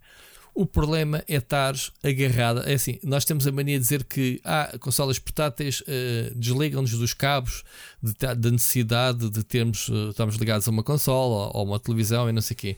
o 0.56 0.66
problema 0.66 1.22
é 1.28 1.36
estar 1.36 1.76
agarrada. 2.02 2.62
É 2.62 2.76
assim, 2.76 2.98
nós 3.04 3.26
temos 3.26 3.46
a 3.46 3.52
mania 3.52 3.78
de 3.78 3.84
dizer 3.84 4.06
que 4.06 4.40
ah, 4.46 4.74
consolas 4.80 5.20
portáteis 5.20 5.82
uh, 5.82 6.34
desligam-nos 6.34 6.92
dos 6.92 7.14
cabos 7.14 7.64
da 8.02 8.50
necessidade 8.50 9.30
de 9.30 9.44
termos, 9.44 9.90
uh, 9.90 10.12
estarmos 10.12 10.38
ligados 10.38 10.66
a 10.66 10.72
uma 10.72 10.82
consola 10.82 11.52
ou 11.54 11.66
uma 11.66 11.78
televisão 11.78 12.30
e 12.30 12.32
não 12.32 12.42
sei 12.42 12.54
o 12.54 12.58
quê. 12.58 12.78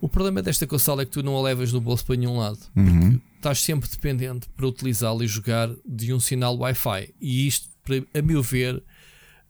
O 0.00 0.08
problema 0.08 0.40
desta 0.40 0.66
consola 0.66 1.02
é 1.02 1.04
que 1.04 1.10
tu 1.10 1.22
não 1.22 1.36
a 1.36 1.42
levas 1.42 1.70
no 1.70 1.82
bolso 1.82 2.06
para 2.06 2.16
nenhum 2.16 2.38
lado. 2.38 2.60
Uhum. 2.74 3.10
Porque 3.10 3.20
estás 3.36 3.60
sempre 3.60 3.90
dependente 3.90 4.48
para 4.56 4.66
utilizá-la 4.66 5.22
e 5.22 5.28
jogar 5.28 5.70
de 5.86 6.14
um 6.14 6.20
sinal 6.20 6.56
Wi-Fi. 6.56 7.14
E 7.20 7.46
isto, 7.46 7.68
a 8.14 8.22
meu 8.22 8.42
ver, 8.42 8.82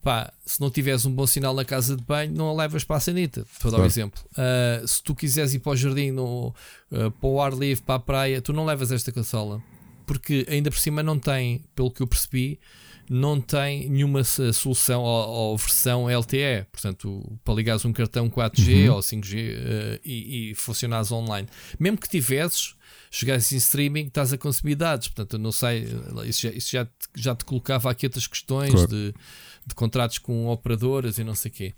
pá, 0.02 0.32
se 0.44 0.60
não 0.60 0.70
tiveres 0.70 1.04
um 1.04 1.12
bom 1.12 1.26
sinal 1.26 1.54
na 1.54 1.64
casa 1.64 1.96
de 1.96 2.02
banho, 2.02 2.32
não 2.32 2.48
a 2.48 2.52
levas 2.54 2.84
para 2.84 2.96
a 2.96 3.00
sanita. 3.00 3.44
Para 3.60 3.70
dar 3.70 3.80
um 3.80 3.84
exemplo. 3.84 4.20
Uh, 4.32 4.86
se 4.86 5.02
tu 5.02 5.14
quiseres 5.14 5.54
ir 5.54 5.58
para 5.58 5.72
o 5.72 5.76
jardim, 5.76 6.10
no, 6.10 6.54
uh, 6.90 7.10
para 7.10 7.28
o 7.28 7.40
ar 7.40 7.52
livre, 7.52 7.82
para 7.84 7.96
a 7.96 8.00
praia, 8.00 8.40
tu 8.40 8.52
não 8.52 8.64
levas 8.64 8.92
esta 8.92 9.12
consola. 9.12 9.62
Porque 10.06 10.46
ainda 10.48 10.70
por 10.70 10.78
cima 10.78 11.02
não 11.02 11.18
tem, 11.18 11.64
pelo 11.74 11.90
que 11.90 12.00
eu 12.00 12.06
percebi, 12.06 12.58
não 13.10 13.40
tem 13.40 13.88
nenhuma 13.88 14.22
solução 14.24 15.02
ou, 15.02 15.28
ou 15.28 15.58
versão 15.58 16.06
LTE. 16.06 16.66
Portanto, 16.70 17.38
para 17.44 17.54
ligares 17.54 17.84
um 17.84 17.92
cartão 17.92 18.28
4G 18.30 18.88
uhum. 18.88 18.94
ou 18.94 19.00
5G 19.00 19.34
uh, 19.34 20.00
e, 20.04 20.50
e 20.50 20.54
funcionares 20.54 21.10
online. 21.10 21.48
Mesmo 21.78 21.98
que 21.98 22.08
tivesses, 22.08 22.74
chegares 23.10 23.50
em 23.52 23.56
streaming, 23.56 24.06
estás 24.06 24.32
a 24.32 24.38
consumir 24.38 24.74
dados. 24.74 25.08
Portanto, 25.08 25.38
não 25.38 25.52
sei, 25.52 25.86
isso 26.26 26.42
já, 26.42 26.50
isso 26.50 26.70
já, 26.70 26.84
te, 26.84 26.92
já 27.14 27.34
te 27.34 27.44
colocava 27.44 27.90
aqui 27.90 28.06
outras 28.06 28.26
questões 28.26 28.70
claro. 28.70 28.88
de 28.88 29.14
de 29.68 29.74
contratos 29.74 30.18
com 30.18 30.46
operadoras 30.48 31.18
e 31.18 31.24
não 31.24 31.34
sei 31.34 31.50
o 31.50 31.54
quê. 31.54 31.74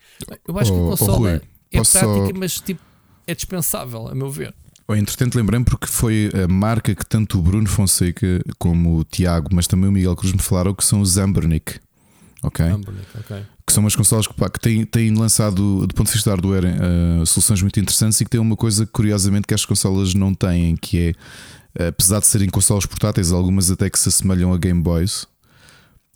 Eu 0.46 0.58
acho 0.58 0.72
oh, 0.72 0.76
que 0.76 0.80
o 0.80 0.90
console 0.90 1.22
oh, 1.22 1.28
é 1.28 1.40
prática, 1.82 1.84
só... 1.84 2.30
mas 2.34 2.60
tipo, 2.60 2.80
é 3.26 3.34
dispensável, 3.34 4.08
a 4.08 4.14
meu 4.14 4.30
ver. 4.30 4.54
Oh, 4.88 4.94
entretanto, 4.94 5.36
lembrei-me 5.36 5.64
porque 5.64 5.86
foi 5.86 6.30
a 6.34 6.48
marca 6.48 6.92
que 6.94 7.06
tanto 7.06 7.38
o 7.38 7.42
Bruno 7.42 7.68
Fonseca 7.68 8.42
como 8.58 8.98
o 8.98 9.04
Tiago, 9.04 9.48
mas 9.52 9.68
também 9.68 9.88
o 9.88 9.92
Miguel 9.92 10.16
Cruz 10.16 10.32
me 10.32 10.40
falaram 10.40 10.74
que 10.74 10.84
são 10.84 11.00
os 11.00 11.10
Zambernick. 11.10 11.78
Ok? 12.42 12.64
okay. 13.20 13.42
Que 13.66 13.72
são 13.72 13.84
umas 13.84 13.94
consolas 13.94 14.26
que, 14.26 14.34
pá, 14.34 14.48
que 14.48 14.58
têm, 14.58 14.84
têm 14.84 15.14
lançado, 15.14 15.86
do 15.86 15.94
ponto 15.94 16.08
de 16.08 16.14
vista 16.14 16.30
hardware, 16.30 16.64
uh, 16.64 17.26
soluções 17.26 17.62
muito 17.62 17.78
interessantes 17.78 18.20
e 18.20 18.24
que 18.24 18.30
têm 18.30 18.40
uma 18.40 18.56
coisa, 18.56 18.86
curiosamente, 18.86 19.46
que 19.46 19.54
as 19.54 19.64
consolas 19.64 20.14
não 20.14 20.34
têm, 20.34 20.74
que 20.74 21.14
é, 21.78 21.86
apesar 21.86 22.18
de 22.18 22.26
serem 22.26 22.48
consolas 22.48 22.84
portáteis, 22.84 23.30
algumas 23.30 23.70
até 23.70 23.88
que 23.88 23.98
se 23.98 24.08
assemelham 24.08 24.52
a 24.52 24.58
Game 24.58 24.82
Boys, 24.82 25.26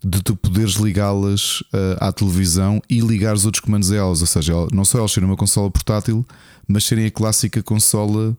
de 0.05 0.23
tu 0.23 0.37
poderes 0.37 0.75
ligá-las 0.75 1.61
uh, 1.63 1.97
à 1.99 2.13
televisão 2.13 2.83
e 2.91 3.01
ligar 3.01 3.35
os 3.35 3.47
outros 3.47 3.61
comandos 3.61 3.91
a 3.91 3.97
elas. 3.97 4.21
Ou 4.21 4.27
seja, 4.27 4.53
não 4.73 4.85
só 4.85 4.99
elas 4.99 5.13
serem 5.13 5.29
uma 5.29 5.37
consola 5.37 5.71
portátil, 5.71 6.25
mas 6.69 6.85
serem 6.85 7.07
a 7.07 7.11
clássica 7.11 7.63
consola 7.63 8.37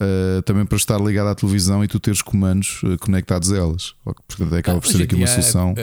uh, 0.00 0.42
também 0.42 0.66
para 0.66 0.76
estar 0.76 1.00
ligada 1.00 1.30
à 1.30 1.34
televisão 1.34 1.84
e 1.84 1.88
tu 1.88 2.00
teres 2.00 2.20
comandos 2.22 2.82
uh, 2.82 2.98
conectados 2.98 3.52
a 3.52 3.56
elas. 3.56 3.94
Portanto, 4.04 4.54
acaba 4.54 4.80
por 4.80 4.88
ser 4.88 5.02
aqui 5.02 5.14
uma 5.14 5.26
solução. 5.26 5.74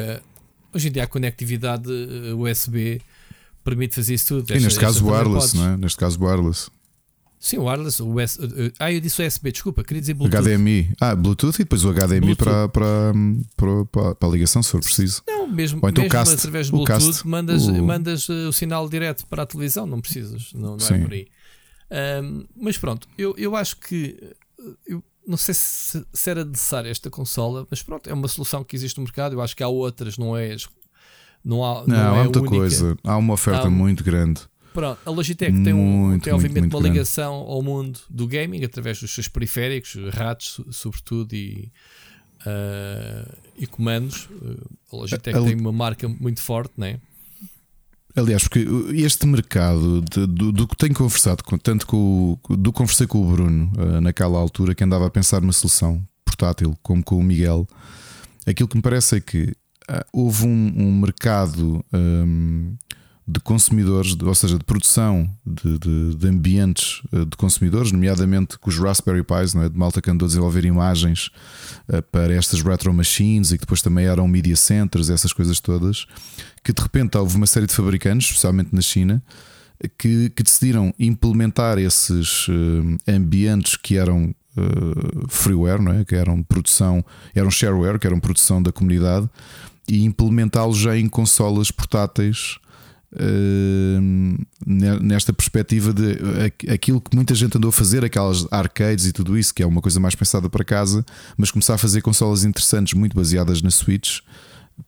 hoje 0.74 0.90
em 0.90 0.92
dia 0.92 1.04
a 1.04 1.08
conectividade 1.08 1.90
USB 2.38 3.02
permite 3.64 3.96
fazer 3.96 4.16
isso 4.16 4.36
tudo. 4.36 4.54
E 4.54 4.60
neste 4.60 4.80
caso 4.80 5.08
wireless, 5.08 5.56
não 5.56 5.70
é? 5.70 5.78
Neste 5.78 5.98
caso 5.98 6.22
wireless. 6.22 6.70
Sim, 7.44 7.58
o 7.58 7.66
wireless, 7.66 8.02
o 8.02 8.24
US, 8.24 8.40
ah, 8.80 8.90
eu 8.90 9.02
disse 9.02 9.22
USB, 9.22 9.52
desculpa, 9.52 9.84
queria 9.84 10.00
dizer 10.00 10.14
Bluetooth. 10.14 10.42
HDMI. 10.42 10.94
Ah, 10.98 11.14
Bluetooth 11.14 11.56
e 11.56 11.66
depois 11.66 11.84
o 11.84 11.92
HDMI 11.92 12.38
para, 12.38 12.70
para, 12.70 13.14
para, 13.58 14.16
para, 14.16 14.30
a 14.30 14.32
ligação, 14.32 14.64
se 14.64 14.72
for 14.72 14.80
preciso. 14.80 15.22
Não, 15.28 15.46
mesmo, 15.46 15.82
Ou 15.84 15.90
então 15.90 16.06
mesmo 16.06 16.18
cast, 16.18 16.36
através 16.36 16.68
de 16.68 16.72
Bluetooth, 16.72 17.06
cast, 17.06 17.28
mandas, 17.28 17.68
o... 17.68 17.84
mandas 17.84 18.30
uh, 18.30 18.48
o 18.48 18.54
sinal 18.54 18.88
direto 18.88 19.28
para 19.28 19.44
a 19.44 19.46
televisão, 19.46 19.86
não 19.86 20.00
precisas, 20.00 20.54
não, 20.54 20.78
não 20.78 20.88
é 20.88 21.00
por 21.00 21.12
aí. 21.12 21.28
Um, 22.24 22.46
mas 22.56 22.78
pronto, 22.78 23.10
eu, 23.18 23.36
eu 23.38 23.58
acho 23.58 23.76
que 23.76 24.18
eu 24.88 25.04
não 25.28 25.36
sei 25.36 25.54
se, 25.54 26.02
se 26.14 26.30
era 26.30 26.46
necessária 26.46 26.90
esta 26.90 27.10
consola, 27.10 27.68
mas 27.70 27.84
pronto, 27.84 28.10
é 28.10 28.14
uma 28.14 28.30
solução 28.30 28.64
que 28.64 28.74
existe 28.74 28.98
no 28.98 29.04
mercado. 29.04 29.34
Eu 29.34 29.42
acho 29.42 29.54
que 29.54 29.64
há 29.64 29.68
outras, 29.68 30.18
não 30.18 30.38
é? 30.38 30.56
Não 31.44 31.62
há, 31.62 31.86
não, 31.86 31.88
não 31.88 32.16
há 32.16 32.20
é 32.20 32.24
muita 32.24 32.42
coisa, 32.42 32.98
há 33.04 33.18
uma 33.18 33.34
oferta 33.34 33.68
há, 33.68 33.70
muito 33.70 34.02
grande. 34.02 34.42
Pronto, 34.74 35.00
a 35.06 35.10
Logitech 35.12 35.52
muito, 35.52 35.64
tem, 35.64 35.74
um, 35.74 36.20
tem 36.20 36.34
obviamente 36.34 36.62
muito, 36.62 36.78
uma 36.78 36.90
ligação 36.90 37.34
ao 37.34 37.62
mundo 37.62 38.00
do 38.10 38.28
gaming 38.28 38.64
através 38.64 39.00
dos 39.00 39.12
seus 39.12 39.28
periféricos, 39.28 39.96
ratos, 40.12 40.60
sobretudo, 40.72 41.34
e, 41.34 41.72
uh, 42.42 43.38
e 43.58 43.68
comandos. 43.68 44.28
A 44.92 44.96
Logitech 44.96 45.38
a, 45.38 45.42
tem 45.44 45.56
uma 45.56 45.72
marca 45.72 46.08
muito 46.08 46.42
forte, 46.42 46.74
né? 46.78 47.00
Aliás, 48.16 48.44
porque 48.44 48.66
este 48.94 49.26
mercado 49.26 50.02
de, 50.02 50.28
do, 50.28 50.52
do, 50.52 50.68
que 50.68 50.76
tenho 50.76 50.94
conversado, 50.94 51.44
tanto 51.64 51.88
com 51.88 52.38
o, 52.48 52.56
do 52.56 52.72
que 52.72 52.78
conversei 52.78 53.08
com 53.08 53.20
o 53.20 53.32
Bruno 53.32 53.72
uh, 53.76 54.02
naquela 54.02 54.38
altura, 54.38 54.76
que 54.76 54.84
andava 54.84 55.08
a 55.08 55.10
pensar 55.10 55.42
numa 55.42 55.54
solução 55.54 56.04
portátil, 56.24 56.78
como 56.84 57.04
com 57.04 57.18
o 57.18 57.24
Miguel, 57.24 57.68
aquilo 58.46 58.70
que 58.70 58.76
me 58.76 58.84
parece 58.84 59.18
é 59.18 59.20
que 59.20 59.56
uh, 59.90 60.06
houve 60.12 60.46
um, 60.46 60.74
um 60.76 61.00
mercado. 61.00 61.84
Um, 61.92 62.76
de 63.26 63.40
consumidores, 63.40 64.18
ou 64.22 64.36
seja, 64.36 64.58
de 64.58 64.66
produção 64.66 65.30
de, 65.46 65.80
de, 65.80 66.16
de, 66.16 66.28
ambientes 66.28 67.02
eh, 67.14 67.24
de 67.24 67.38
consumidores, 67.38 67.92
nomeadamente 67.92 68.58
com 68.60 68.70
os 68.70 68.78
Raspberry 68.78 69.24
Pis, 69.24 69.54
não 69.54 69.64
é? 69.64 69.70
de 69.70 69.78
malta 69.78 70.02
que 70.02 70.10
andou 70.10 70.26
a 70.26 70.28
desenvolver 70.28 70.66
imagens 70.66 71.32
uh, 71.88 72.02
para 72.12 72.34
estas 72.34 72.62
retro 72.62 72.94
machines 72.94 73.52
e 73.52 73.58
que 73.58 73.62
depois 73.62 73.82
também 73.82 74.06
eram 74.06 74.28
media 74.28 74.58
centers, 74.58 75.10
essas 75.10 75.32
coisas 75.32 75.62
todas, 75.62 76.06
que 76.64 76.74
de 76.74 76.82
repente 76.82 77.18
houve 77.18 77.38
uma 77.38 77.48
série 77.48 77.66
de 77.66 77.74
fabricantes, 77.74 78.28
especialmente 78.28 78.70
na 78.74 78.82
China, 78.82 79.24
que, 79.98 80.30
que 80.30 80.44
decidiram 80.44 80.94
implementar 81.00 81.78
esses 81.78 82.48
uh, 82.50 82.98
ambientes 83.08 83.78
que 83.78 83.98
eram 83.98 84.36
freeware, 85.30 85.82
não 85.82 85.94
é? 85.94 86.06
que 86.06 86.14
eram 86.14 86.44
produção, 86.44 87.04
eram 87.34 87.50
shareware, 87.50 87.98
que 87.98 88.06
eram 88.06 88.20
produção 88.20 88.62
da 88.62 88.72
comunidade, 88.72 89.28
e 89.88 90.04
implementá-los 90.06 90.78
já 90.78 90.96
em 90.96 91.10
consolas 91.10 91.72
portáteis 91.72 92.60
nesta 94.66 95.32
perspectiva 95.32 95.94
de 95.94 96.18
aquilo 96.72 97.00
que 97.00 97.16
muita 97.16 97.36
gente 97.36 97.58
andou 97.58 97.70
a 97.70 97.72
fazer, 97.72 98.04
aquelas 98.04 98.48
arcades 98.52 99.06
e 99.06 99.12
tudo 99.12 99.38
isso, 99.38 99.54
que 99.54 99.62
é 99.62 99.66
uma 99.66 99.82
coisa 99.82 100.00
mais 100.00 100.16
pensada 100.16 100.50
para 100.50 100.64
casa, 100.64 101.06
mas 101.38 101.52
começar 101.52 101.76
a 101.76 101.78
fazer 101.78 102.02
consolas 102.02 102.44
interessantes, 102.44 102.94
muito 102.94 103.16
baseadas 103.16 103.62
na 103.62 103.70
Switch, 103.70 104.20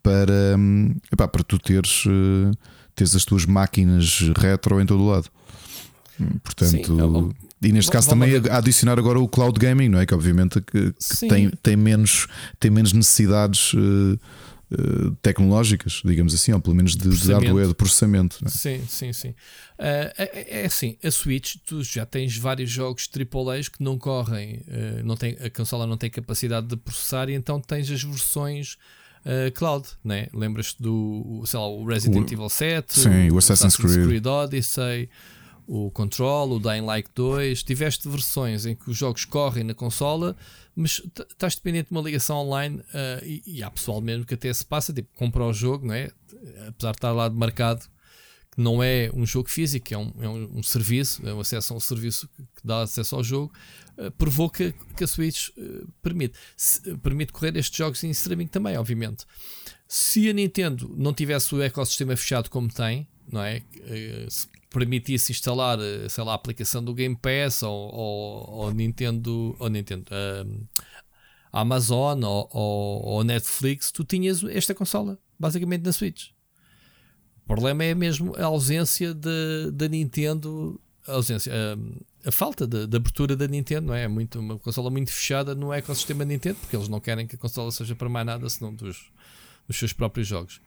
para, 0.02 0.58
epá, 1.12 1.28
para 1.28 1.44
tu 1.44 1.60
teres, 1.60 2.06
uh, 2.06 2.52
teres 2.96 3.16
as 3.16 3.24
tuas 3.24 3.46
máquinas 3.46 4.22
retro 4.38 4.82
em 4.82 4.86
todo 4.86 5.04
o 5.04 5.08
lado. 5.08 5.30
Portanto, 6.44 6.72
Sim, 6.72 7.32
é 7.32 7.68
e 7.68 7.72
neste 7.72 7.92
caso 7.92 8.10
também 8.10 8.36
adicionar 8.52 9.00
agora 9.00 9.20
o 9.20 9.28
cloud 9.28 9.60
gaming, 9.60 9.90
não 9.90 10.00
é? 10.00 10.06
Que 10.06 10.14
obviamente 10.14 10.62
que, 10.62 10.94
que 10.94 11.28
tem, 11.28 11.50
tem, 11.64 11.76
menos, 11.76 12.28
tem 12.60 12.70
menos 12.70 12.94
necessidades. 12.94 13.74
Uh, 13.74 14.20
eh, 14.72 15.12
tecnológicas, 15.22 16.02
digamos 16.04 16.34
assim, 16.34 16.52
ou 16.52 16.60
pelo 16.60 16.76
menos 16.76 16.96
de, 16.96 17.08
de 17.08 17.32
hardware 17.32 17.68
de 17.68 17.76
processamento. 17.76 18.40
É? 18.44 18.50
Sim, 18.50 18.84
sim, 18.88 19.14
sim. 19.14 19.30
Uh, 19.30 20.10
é, 20.18 20.62
é, 20.62 20.66
assim, 20.66 20.98
a 21.04 21.12
Switch, 21.12 21.58
tu 21.64 21.84
já 21.84 22.04
tens 22.04 22.36
vários 22.36 22.72
jogos 22.72 23.08
AAA 23.08 23.62
que 23.72 23.84
não 23.84 23.96
correm, 23.96 24.64
uh, 24.68 25.06
não 25.06 25.16
tem, 25.16 25.38
a 25.40 25.52
consola 25.52 25.86
não 25.86 25.98
tem 25.98 26.10
capacidade 26.10 26.66
de 26.66 26.76
processar 26.78 27.30
e 27.30 27.34
então 27.34 27.60
tens 27.60 27.90
as 27.92 28.02
versões. 28.04 28.78
Cloud, 29.56 29.88
né? 30.04 30.28
lembras-te 30.36 30.80
do 30.80 31.42
sei 31.48 31.60
lá, 31.60 31.68
o 31.68 31.84
Resident 31.84 32.30
o, 32.30 32.34
Evil 32.36 32.48
7, 32.48 32.94
sim, 32.94 33.10
o, 33.32 33.40
Assassin's, 33.40 33.74
Assassin's 33.74 33.76
Creed. 33.78 34.08
Creed 34.08 34.26
Odyssey, 34.28 35.10
o 35.66 35.90
Control, 35.90 36.52
o 36.52 36.60
Dying 36.60 36.86
Light 36.86 37.10
2. 37.16 37.64
Tiveste 37.64 38.08
versões 38.08 38.68
em 38.68 38.76
que 38.76 38.88
os 38.88 38.96
jogos 38.96 39.26
correm 39.26 39.64
na 39.64 39.74
consola 39.74 40.36
mas 40.76 41.02
estás 41.32 41.56
dependente 41.56 41.90
de 41.90 41.92
uma 41.92 42.02
ligação 42.02 42.38
online 42.38 42.80
uh, 42.80 43.24
e, 43.24 43.42
e, 43.46 43.64
há 43.64 43.72
pessoal 43.72 44.02
mesmo 44.02 44.26
que 44.26 44.34
até 44.34 44.52
se 44.54 44.66
passa, 44.66 44.94
tipo, 44.94 45.10
compra 45.16 45.44
o 45.44 45.54
jogo, 45.54 45.88
não 45.88 45.94
é? 45.94 46.12
apesar 46.68 46.92
de 46.92 46.98
estar 46.98 47.12
lá 47.12 47.30
de 47.30 47.36
marcado, 47.36 47.86
que 48.52 48.62
não 48.62 48.84
é 48.84 49.10
um 49.14 49.26
jogo 49.26 49.50
físico, 49.50 49.94
é 49.94 49.98
um, 49.98 50.14
é 50.20 50.30
um, 50.30 50.60
um 50.60 50.64
serviço, 50.64 51.28
é 51.28 51.34
um 51.34 51.40
acesso 51.40 51.74
a 51.74 51.78
um 51.78 51.80
serviço 51.80 52.28
que, 52.28 52.62
dá 52.64 52.82
acesso 52.82 53.16
ao 53.16 53.24
jogo, 53.24 53.54
uh, 53.98 54.12
provoca 54.12 54.74
que 54.98 55.04
a 55.04 55.08
Switch 55.08 55.50
uh, 55.50 55.88
permite. 56.02 56.38
Se, 56.58 56.96
permite 56.98 57.32
correr 57.32 57.56
estes 57.58 57.78
jogos 57.78 58.04
em 58.04 58.10
streaming 58.10 58.48
também, 58.48 58.78
obviamente. 58.78 59.26
Se 59.88 60.30
a 60.30 60.34
Nintendo 60.34 60.94
não 60.98 61.14
tivesse 61.14 61.54
o 61.54 61.62
ecossistema 61.62 62.16
fechado 62.16 62.50
como 62.50 62.72
tem, 62.72 63.08
não 63.32 63.42
é? 63.42 63.62
Se 64.30 64.48
permitisse 64.76 65.32
instalar, 65.32 65.80
eh, 65.80 66.10
sei 66.10 66.22
lá, 66.26 66.34
a 66.34 66.36
aplicação 66.36 66.84
do 66.84 66.94
Game 66.94 67.16
Pass 67.16 67.64
ou, 67.64 67.94
ou, 67.94 68.50
ou 68.50 68.72
Nintendo, 68.74 69.56
ou 69.58 69.70
Nintendo, 69.70 70.06
Amazon 71.50 72.22
ou, 72.24 72.50
ou, 72.52 73.06
ou, 73.06 73.24
Netflix, 73.24 73.90
tu 73.90 74.04
tinhas 74.04 74.44
esta 74.44 74.76
consola, 74.76 75.18
basicamente 75.40 75.84
na 75.84 75.94
Switch. 75.94 76.32
O 77.46 77.48
problema 77.48 77.86
é 77.86 77.96
mesmo 77.96 78.36
a 78.36 78.46
ausência 78.46 79.14
da 79.14 79.88
Nintendo, 79.88 80.80
a 81.08 81.14
ausência, 81.14 81.54
a 82.26 82.32
falta 82.32 82.68
de, 82.68 82.86
de, 82.86 82.98
abertura 82.98 83.36
da 83.36 83.48
Nintendo, 83.48 83.88
não 83.88 83.94
é? 83.94 84.04
é? 84.04 84.08
Muito, 84.10 84.40
uma 84.40 84.60
consola 84.60 84.90
muito 84.90 85.12
fechada 85.12 85.56
no 85.56 85.72
ecossistema 85.72 86.26
Nintendo, 86.26 86.58
porque 86.60 86.76
eles 86.76 86.90
não 86.90 87.00
querem 87.00 87.26
que 87.26 87.36
a 87.36 87.40
consola 87.40 87.72
seja 87.72 87.96
para 87.96 88.10
mais 88.10 88.26
nada 88.26 88.50
senão 88.50 88.74
dos, 88.74 89.10
dos 89.68 89.78
seus 89.78 89.94
próprios 89.94 90.28
jogos. 90.28 90.60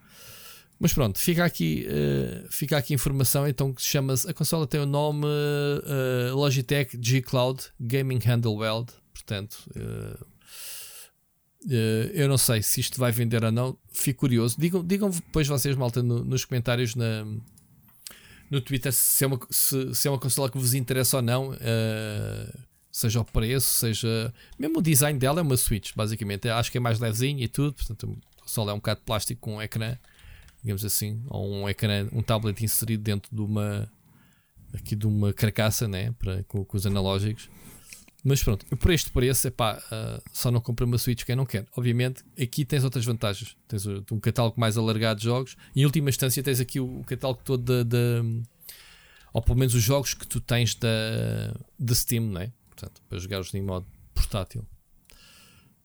Mas 0.81 0.93
pronto, 0.93 1.19
fica 1.19 1.45
aqui, 1.45 1.87
uh, 1.89 2.47
fica 2.53 2.77
aqui 2.77 2.95
informação 2.95 3.49
então 3.49 3.75
que 3.75 3.83
se 3.83 3.89
chama 3.89 4.15
a 4.29 4.33
consola 4.33 4.67
tem 4.67 4.81
o 4.81 4.87
nome 4.87 5.27
uh, 5.27 6.37
Logitech 6.37 6.97
G 7.03 7.21
Cloud 7.21 7.65
Gaming 7.81 8.21
Handheld, 8.25 8.93
portanto 9.13 9.69
uh, 9.77 10.27
eu 12.15 12.29
não 12.29 12.39
sei 12.39 12.63
se 12.63 12.81
isto 12.81 12.97
vai 13.01 13.11
vender 13.11 13.43
ou 13.43 13.51
não, 13.51 13.77
fico 13.91 14.21
curioso. 14.21 14.55
Digam, 14.57 14.85
digam 14.87 15.11
depois 15.11 15.49
vocês, 15.49 15.75
malta, 15.75 16.01
no, 16.01 16.25
nos 16.25 16.45
comentários 16.45 16.95
na, 16.95 17.27
no 18.49 18.61
Twitter 18.61 18.93
se 18.93 19.25
é, 19.25 19.27
uma, 19.27 19.41
se, 19.51 19.93
se 19.93 20.07
é 20.07 20.11
uma 20.11 20.21
consola 20.21 20.49
que 20.49 20.57
vos 20.57 20.73
interessa 20.73 21.17
ou 21.17 21.23
não, 21.23 21.53
seja 22.93 23.21
o 23.21 23.25
preço, 23.25 23.67
seja 23.67 24.33
mesmo 24.57 24.79
o 24.79 24.83
design 24.83 25.19
dela 25.19 25.41
é 25.41 25.43
uma 25.43 25.57
Switch, 25.57 25.91
basicamente. 25.97 26.49
Acho 26.49 26.71
que 26.71 26.79
é 26.79 26.81
mais 26.81 27.01
levezinho 27.01 27.43
e 27.43 27.49
tudo, 27.49 27.73
portanto, 27.73 28.17
a 28.37 28.43
consola 28.43 28.71
é 28.71 28.75
um 28.75 28.79
bocado 28.79 29.01
de 29.01 29.07
plástico 29.07 29.41
com 29.41 29.57
um 29.57 29.63
ecrã 29.63 29.99
digamos 30.69 30.85
assim, 30.85 31.23
ou 31.31 31.51
um 31.51 31.69
ecrã, 31.69 32.07
um 32.13 32.23
tablet 32.23 32.63
inserido 32.63 33.03
dentro 33.03 33.35
de 33.35 33.41
uma 33.41 33.91
aqui 34.75 34.95
de 34.95 35.07
uma 35.07 35.33
carcaça, 35.33 35.89
né, 35.89 36.13
para 36.19 36.45
com, 36.45 36.63
com 36.63 36.77
os 36.77 36.85
analógicos. 36.85 37.49
Mas 38.23 38.43
pronto, 38.43 38.67
por 38.77 38.91
este 38.91 39.11
preço, 39.11 39.49
epá, 39.49 39.79
uh, 39.79 40.23
só 40.31 40.51
não 40.51 40.61
compra 40.61 40.85
uma 40.85 40.99
Switch 40.99 41.25
quem 41.25 41.35
não 41.35 41.47
quer. 41.47 41.65
Obviamente, 41.75 42.23
aqui 42.39 42.67
tens 42.67 42.85
outras 42.85 43.05
vantagens. 43.05 43.57
Tens 43.67 43.87
um 43.87 44.21
catálogo 44.21 44.61
mais 44.61 44.77
alargado 44.77 45.21
de 45.21 45.25
jogos. 45.25 45.57
Em 45.75 45.87
última 45.87 46.11
instância, 46.11 46.43
tens 46.43 46.61
aqui 46.61 46.81
o, 46.81 47.03
catálogo 47.05 47.41
todo 47.43 47.85
da, 47.85 47.97
ou 49.33 49.41
pelo 49.41 49.57
menos 49.57 49.75
os 49.75 49.83
jogos 49.83 50.13
que 50.13 50.27
tu 50.27 50.41
tens 50.41 50.75
da, 50.75 51.55
da 51.79 51.95
Steam, 51.95 52.27
né? 52.27 52.53
Portanto, 52.69 53.01
para 53.09 53.19
jogar-os 53.19 53.55
em 53.55 53.63
modo 53.63 53.87
portátil. 54.13 54.67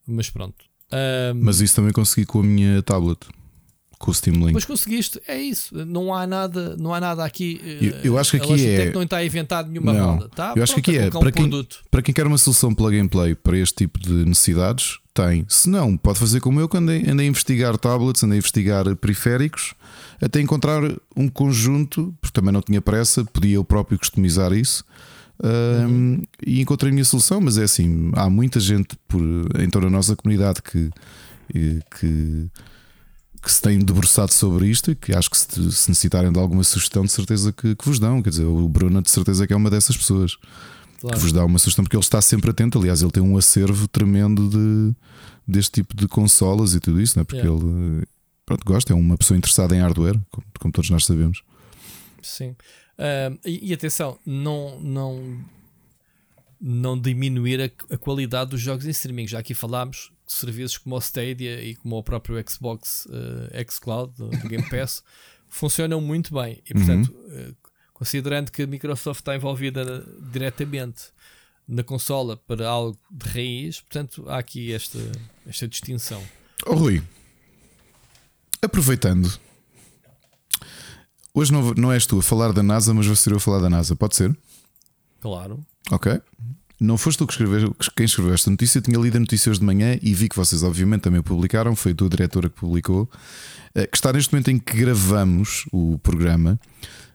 Mas 0.05 0.29
pronto. 0.29 0.65
Um, 0.91 1.35
Mas 1.35 1.61
isso 1.61 1.75
também 1.75 1.93
consegui 1.93 2.25
com 2.25 2.39
a 2.39 2.43
minha 2.43 2.81
tablet 2.81 3.25
com 4.03 4.11
o 4.11 4.13
Steam 4.13 4.35
Link. 4.35 4.51
Mas 4.51 4.65
conseguiste, 4.65 5.21
é 5.25 5.41
isso. 5.41 5.73
Não 5.85 6.13
há 6.13 6.27
nada, 6.27 6.75
não 6.77 6.93
há 6.93 6.99
nada 6.99 7.23
aqui. 7.23 7.61
Eu, 7.81 7.91
eu 8.03 8.17
acho 8.17 8.31
que 8.31 8.37
aqui 8.37 8.67
é. 8.67 8.91
não 8.91 9.03
está 9.03 9.23
inventado 9.23 9.69
nenhuma 9.69 9.93
não, 9.93 10.15
roda. 10.15 10.27
Tá? 10.27 10.53
Eu 10.57 10.61
acho 10.61 10.73
Pronto, 10.73 10.85
que 10.85 10.97
aqui 10.97 11.07
é. 11.07 11.09
Para, 11.09 11.29
um 11.29 11.31
quem, 11.31 11.67
para 11.89 12.01
quem 12.01 12.13
quer 12.13 12.27
uma 12.27 12.37
solução 12.37 12.75
plug 12.75 12.99
and 12.99 13.07
play 13.07 13.33
para 13.33 13.57
este 13.57 13.75
tipo 13.75 13.97
de 13.97 14.11
necessidades, 14.25 14.99
tem. 15.13 15.45
Se 15.47 15.69
não, 15.69 15.95
pode 15.95 16.19
fazer 16.19 16.41
como 16.41 16.59
eu, 16.59 16.67
que 16.67 16.75
andei, 16.75 17.09
andei 17.09 17.27
a 17.27 17.29
investigar 17.29 17.77
tablets, 17.77 18.21
andei 18.25 18.35
a 18.35 18.39
investigar 18.39 18.93
periféricos, 18.97 19.73
até 20.21 20.41
encontrar 20.41 20.81
um 21.15 21.29
conjunto, 21.29 22.13
porque 22.19 22.33
também 22.33 22.51
não 22.51 22.61
tinha 22.61 22.81
pressa, 22.81 23.23
podia 23.23 23.55
eu 23.55 23.63
próprio 23.63 23.97
customizar 23.97 24.51
isso. 24.51 24.83
Um, 25.41 26.21
E 26.45 26.59
encontrei 26.59 26.91
a 26.91 26.93
minha 26.93 27.05
solução, 27.05 27.39
mas 27.39 27.57
é 27.57 27.63
assim: 27.63 28.11
há 28.15 28.29
muita 28.29 28.59
gente 28.59 28.97
por, 29.07 29.21
em 29.61 29.69
toda 29.69 29.87
a 29.87 29.89
nossa 29.89 30.13
comunidade 30.13 30.61
que, 30.61 30.89
que 31.99 32.49
que 33.43 33.51
se 33.51 33.61
têm 33.61 33.77
debruçado 33.77 34.31
sobre 34.31 34.67
isto 34.67 34.91
e 34.91 34.95
que 34.95 35.13
acho 35.13 35.29
que 35.29 35.37
se, 35.37 35.47
se 35.47 35.89
necessitarem 35.89 36.31
de 36.31 36.39
alguma 36.39 36.63
sugestão, 36.63 37.03
de 37.03 37.11
certeza 37.11 37.51
que, 37.51 37.75
que, 37.75 37.85
vos 37.85 37.99
dão. 37.99 38.23
Quer 38.23 38.29
dizer, 38.29 38.45
o 38.45 38.69
Bruno, 38.69 39.01
de 39.01 39.11
certeza, 39.11 39.45
que 39.45 39.51
é 39.51 39.55
uma 39.55 39.69
dessas 39.69 39.97
pessoas 39.97 40.37
claro. 41.01 41.17
que 41.17 41.21
vos 41.21 41.33
dá 41.33 41.43
uma 41.43 41.59
sugestão, 41.59 41.83
porque 41.83 41.97
ele 41.97 42.03
está 42.03 42.21
sempre 42.21 42.49
atento. 42.51 42.79
Aliás, 42.79 43.01
ele 43.01 43.11
tem 43.11 43.21
um 43.21 43.37
acervo 43.37 43.85
tremendo 43.89 44.49
de, 44.49 44.95
deste 45.45 45.81
tipo 45.81 45.93
de 45.95 46.07
consolas 46.07 46.73
e 46.73 46.79
tudo 46.79 47.01
isso, 47.01 47.17
não 47.17 47.21
é? 47.21 47.25
porque 47.25 47.45
ele 47.45 48.05
pronto, 48.45 48.65
gosta, 48.65 48.93
é 48.93 48.95
uma 48.95 49.17
pessoa 49.17 49.37
interessada 49.37 49.75
em 49.75 49.79
hardware, 49.79 50.19
como, 50.31 50.47
como 50.59 50.71
todos 50.71 50.89
nós 50.89 51.05
sabemos. 51.05 51.43
Sim. 52.21 52.51
Uh, 52.97 53.37
e, 53.45 53.71
e, 53.71 53.73
atenção, 53.73 54.17
não, 54.25 54.79
não, 54.79 55.45
não 56.61 56.99
diminuir 56.99 57.61
a, 57.61 57.93
a, 57.93 57.97
qualidade 57.97 58.51
dos 58.51 58.61
jogos 58.61 58.85
em 58.85 58.91
streaming. 58.91 59.27
Já 59.27 59.39
aqui 59.39 59.53
falámos 59.53 60.11
de 60.33 60.39
serviços 60.39 60.77
como 60.77 60.95
o 60.95 60.99
Stadia 60.99 61.61
e 61.61 61.75
como 61.75 61.97
o 61.97 62.03
próprio 62.03 62.43
Xbox 62.47 63.05
uh, 63.05 63.71
xCloud, 63.71 64.13
do, 64.17 64.29
Game 64.47 64.69
Pass, 64.69 65.03
funcionam 65.47 66.01
muito 66.01 66.33
bem. 66.33 66.61
E 66.69 66.73
portanto, 66.73 67.13
uhum. 67.13 67.49
uh, 67.49 67.55
considerando 67.93 68.51
que 68.51 68.63
a 68.63 68.67
Microsoft 68.67 69.21
está 69.21 69.35
envolvida 69.35 70.05
diretamente 70.31 71.05
na 71.67 71.83
consola 71.83 72.35
para 72.35 72.67
algo 72.67 72.99
de 73.09 73.29
raiz, 73.29 73.81
portanto, 73.81 74.25
há 74.27 74.37
aqui 74.37 74.73
esta, 74.73 74.99
esta 75.47 75.67
distinção. 75.67 76.21
Oh, 76.65 76.75
Rui, 76.75 77.01
aproveitando 78.61 79.31
Hoje 81.35 81.51
não, 81.51 81.73
não 81.73 81.91
és 81.91 82.05
tu 82.05 82.19
a 82.19 82.21
falar 82.21 82.53
da 82.53 82.61
NASA, 82.61 82.93
mas 82.93 83.07
vou 83.07 83.15
ser 83.15 83.31
eu 83.31 83.37
a 83.37 83.39
falar 83.39 83.59
da 83.59 83.69
NASA. 83.69 83.95
Pode 83.95 84.15
ser? 84.15 84.37
Claro. 85.19 85.65
Ok. 85.89 86.21
Não 86.83 86.97
foste 86.97 87.17
tu 87.17 87.25
que 87.25 87.31
escreveu, 87.31 87.73
quem 87.95 88.05
escreveu 88.05 88.33
esta 88.33 88.51
notícia. 88.51 88.77
Eu 88.77 88.81
tinha 88.81 88.99
lido 88.99 89.15
a 89.15 89.19
notícia 89.21 89.49
hoje 89.49 89.61
de 89.61 89.65
manhã 89.65 89.97
e 90.01 90.13
vi 90.13 90.27
que 90.27 90.35
vocês, 90.35 90.63
obviamente, 90.63 91.03
também 91.03 91.21
publicaram. 91.21 91.77
Foi 91.77 91.93
a 91.93 91.95
tua 91.95 92.09
diretora 92.09 92.49
que 92.49 92.59
publicou. 92.59 93.09
Eh, 93.73 93.87
que 93.87 93.95
está 93.95 94.11
neste 94.11 94.33
momento 94.33 94.51
em 94.51 94.59
que 94.59 94.75
gravamos 94.75 95.63
o 95.71 95.97
programa. 95.99 96.59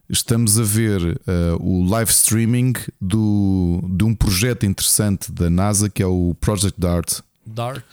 Estamos 0.08 0.58
a 0.58 0.62
ver 0.62 1.02
uh, 1.02 1.18
o 1.60 1.86
live 1.86 2.10
streaming 2.10 2.72
do, 2.98 3.82
de 3.90 4.04
um 4.04 4.14
projeto 4.14 4.64
interessante 4.64 5.30
da 5.30 5.50
NASA 5.50 5.90
que 5.90 6.02
é 6.02 6.06
o 6.06 6.34
Project 6.40 6.80
DART. 6.80 7.20
DART. 7.44 7.84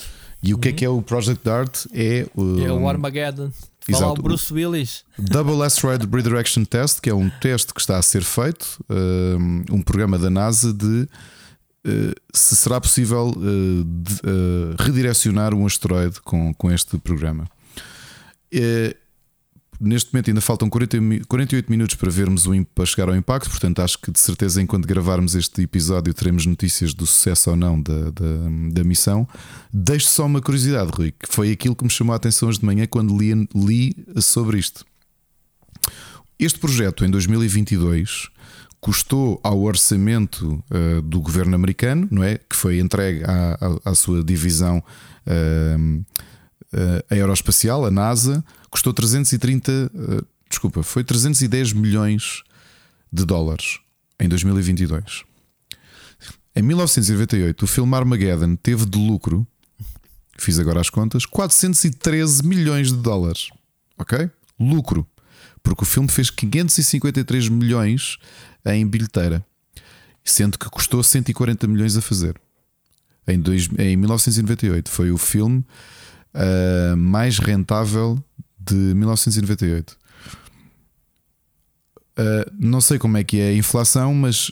E 0.41 0.53
o 0.53 0.57
que 0.57 0.69
é 0.69 0.71
que 0.71 0.85
é 0.85 0.89
o 0.89 1.01
Project 1.01 1.43
DART? 1.43 1.87
É, 1.93 2.25
um, 2.37 2.65
é 2.65 2.71
o 2.71 2.87
Armageddon. 2.87 3.51
Fala 3.81 4.13
o 4.13 4.15
Bruce 4.15 4.51
Willis. 4.53 5.03
Double 5.19 5.61
Asteroid 5.61 6.07
Redirection 6.09 6.63
Test, 6.63 7.01
que 7.01 7.09
é 7.09 7.13
um 7.13 7.29
teste 7.29 7.73
que 7.73 7.81
está 7.81 7.97
a 7.97 8.01
ser 8.01 8.23
feito, 8.23 8.83
um 9.69 9.81
programa 9.81 10.17
da 10.17 10.29
NASA 10.29 10.73
de 10.73 11.07
se 12.33 12.55
será 12.55 12.79
possível 12.81 13.29
uh, 13.29 13.83
de, 13.83 14.13
uh, 14.13 14.75
redirecionar 14.79 15.53
um 15.53 15.65
asteroide 15.65 16.19
com, 16.21 16.53
com 16.53 16.71
este 16.71 16.97
programa. 16.97 17.47
Neste 19.79 20.13
momento 20.13 20.29
ainda 20.29 20.41
faltam 20.41 20.69
40, 20.69 20.97
48 21.27 21.69
minutos 21.69 21.95
para 21.95 22.09
vermos 22.09 22.45
o, 22.45 22.65
para 22.73 22.85
chegar 22.85 23.09
ao 23.09 23.15
impacto, 23.15 23.49
portanto 23.49 23.81
acho 23.81 23.99
que 23.99 24.09
de 24.09 24.19
certeza 24.19 24.61
enquanto 24.61 24.87
gravarmos 24.87 25.35
este 25.35 25.63
episódio 25.63 26.13
teremos 26.13 26.45
notícias 26.45 26.93
do 26.93 27.05
sucesso 27.05 27.49
ou 27.49 27.55
não 27.55 27.81
da, 27.81 28.09
da, 28.11 28.71
da 28.71 28.83
missão. 28.83 29.27
Deixo 29.73 30.07
só 30.07 30.25
uma 30.25 30.41
curiosidade, 30.41 30.91
Rui, 30.93 31.11
que 31.11 31.27
foi 31.27 31.51
aquilo 31.51 31.75
que 31.75 31.83
me 31.83 31.89
chamou 31.89 32.13
a 32.13 32.15
atenção 32.15 32.47
hoje 32.47 32.59
de 32.59 32.65
manhã 32.65 32.87
quando 32.87 33.17
li, 33.17 33.47
li 33.53 34.05
sobre 34.21 34.57
isto. 34.57 34.85
Este 36.39 36.59
projeto 36.59 37.03
em 37.03 37.09
2022 37.09 38.29
custou 38.85 39.39
ao 39.41 39.63
orçamento 39.63 40.63
uh, 40.69 41.01
do 41.01 41.19
governo 41.19 41.55
americano, 41.55 42.07
não 42.11 42.23
é? 42.23 42.37
Que 42.37 42.55
foi 42.55 42.77
entregue 42.77 43.23
à, 43.23 43.57
à, 43.83 43.89
à 43.89 43.95
sua 43.95 44.23
divisão 44.23 44.77
uh, 45.25 46.05
uh, 46.71 47.03
aeroespacial, 47.09 47.83
a 47.83 47.89
NASA 47.89 48.45
custou 48.69 48.93
330, 48.93 49.71
uh, 49.71 50.19
eh, 50.19 50.23
desculpa, 50.47 50.83
foi 50.83 51.03
310 51.03 51.73
milhões 51.73 52.43
de 53.11 53.25
dólares 53.25 53.79
em 54.19 54.29
2022. 54.29 55.23
Em 56.55 56.61
1998, 56.61 57.63
o 57.63 57.67
filme 57.67 57.95
Armageddon 57.95 58.55
teve 58.55 58.85
de 58.85 58.99
lucro, 58.99 59.47
fiz 60.37 60.59
agora 60.59 60.79
as 60.79 60.91
contas, 60.91 61.25
413 61.25 62.45
milhões 62.45 62.91
de 62.91 62.99
dólares. 62.99 63.49
Ok? 63.97 64.29
Lucro. 64.59 65.07
Porque 65.63 65.81
o 65.81 65.87
filme 65.87 66.07
fez 66.07 66.29
553 66.29 67.49
milhões 67.49 68.19
em 68.65 68.85
bilheteira, 68.85 69.45
sendo 70.23 70.57
que 70.57 70.69
custou 70.69 71.03
140 71.03 71.67
milhões 71.67 71.95
a 71.97 72.01
fazer. 72.01 72.39
Em, 73.27 73.39
dois, 73.39 73.67
em 73.77 73.95
1998 73.95 74.89
foi 74.89 75.11
o 75.11 75.17
filme 75.17 75.65
uh, 76.33 76.95
mais 76.97 77.39
rentável 77.39 78.23
de 78.59 78.75
1998. 78.75 79.91
Uh, 79.91 79.97
ah, 82.17 82.51
não 82.57 82.79
sei 82.79 82.97
como 82.97 83.17
é 83.17 83.23
que 83.23 83.39
é 83.39 83.49
a 83.49 83.53
inflação, 83.53 84.13
mas 84.13 84.51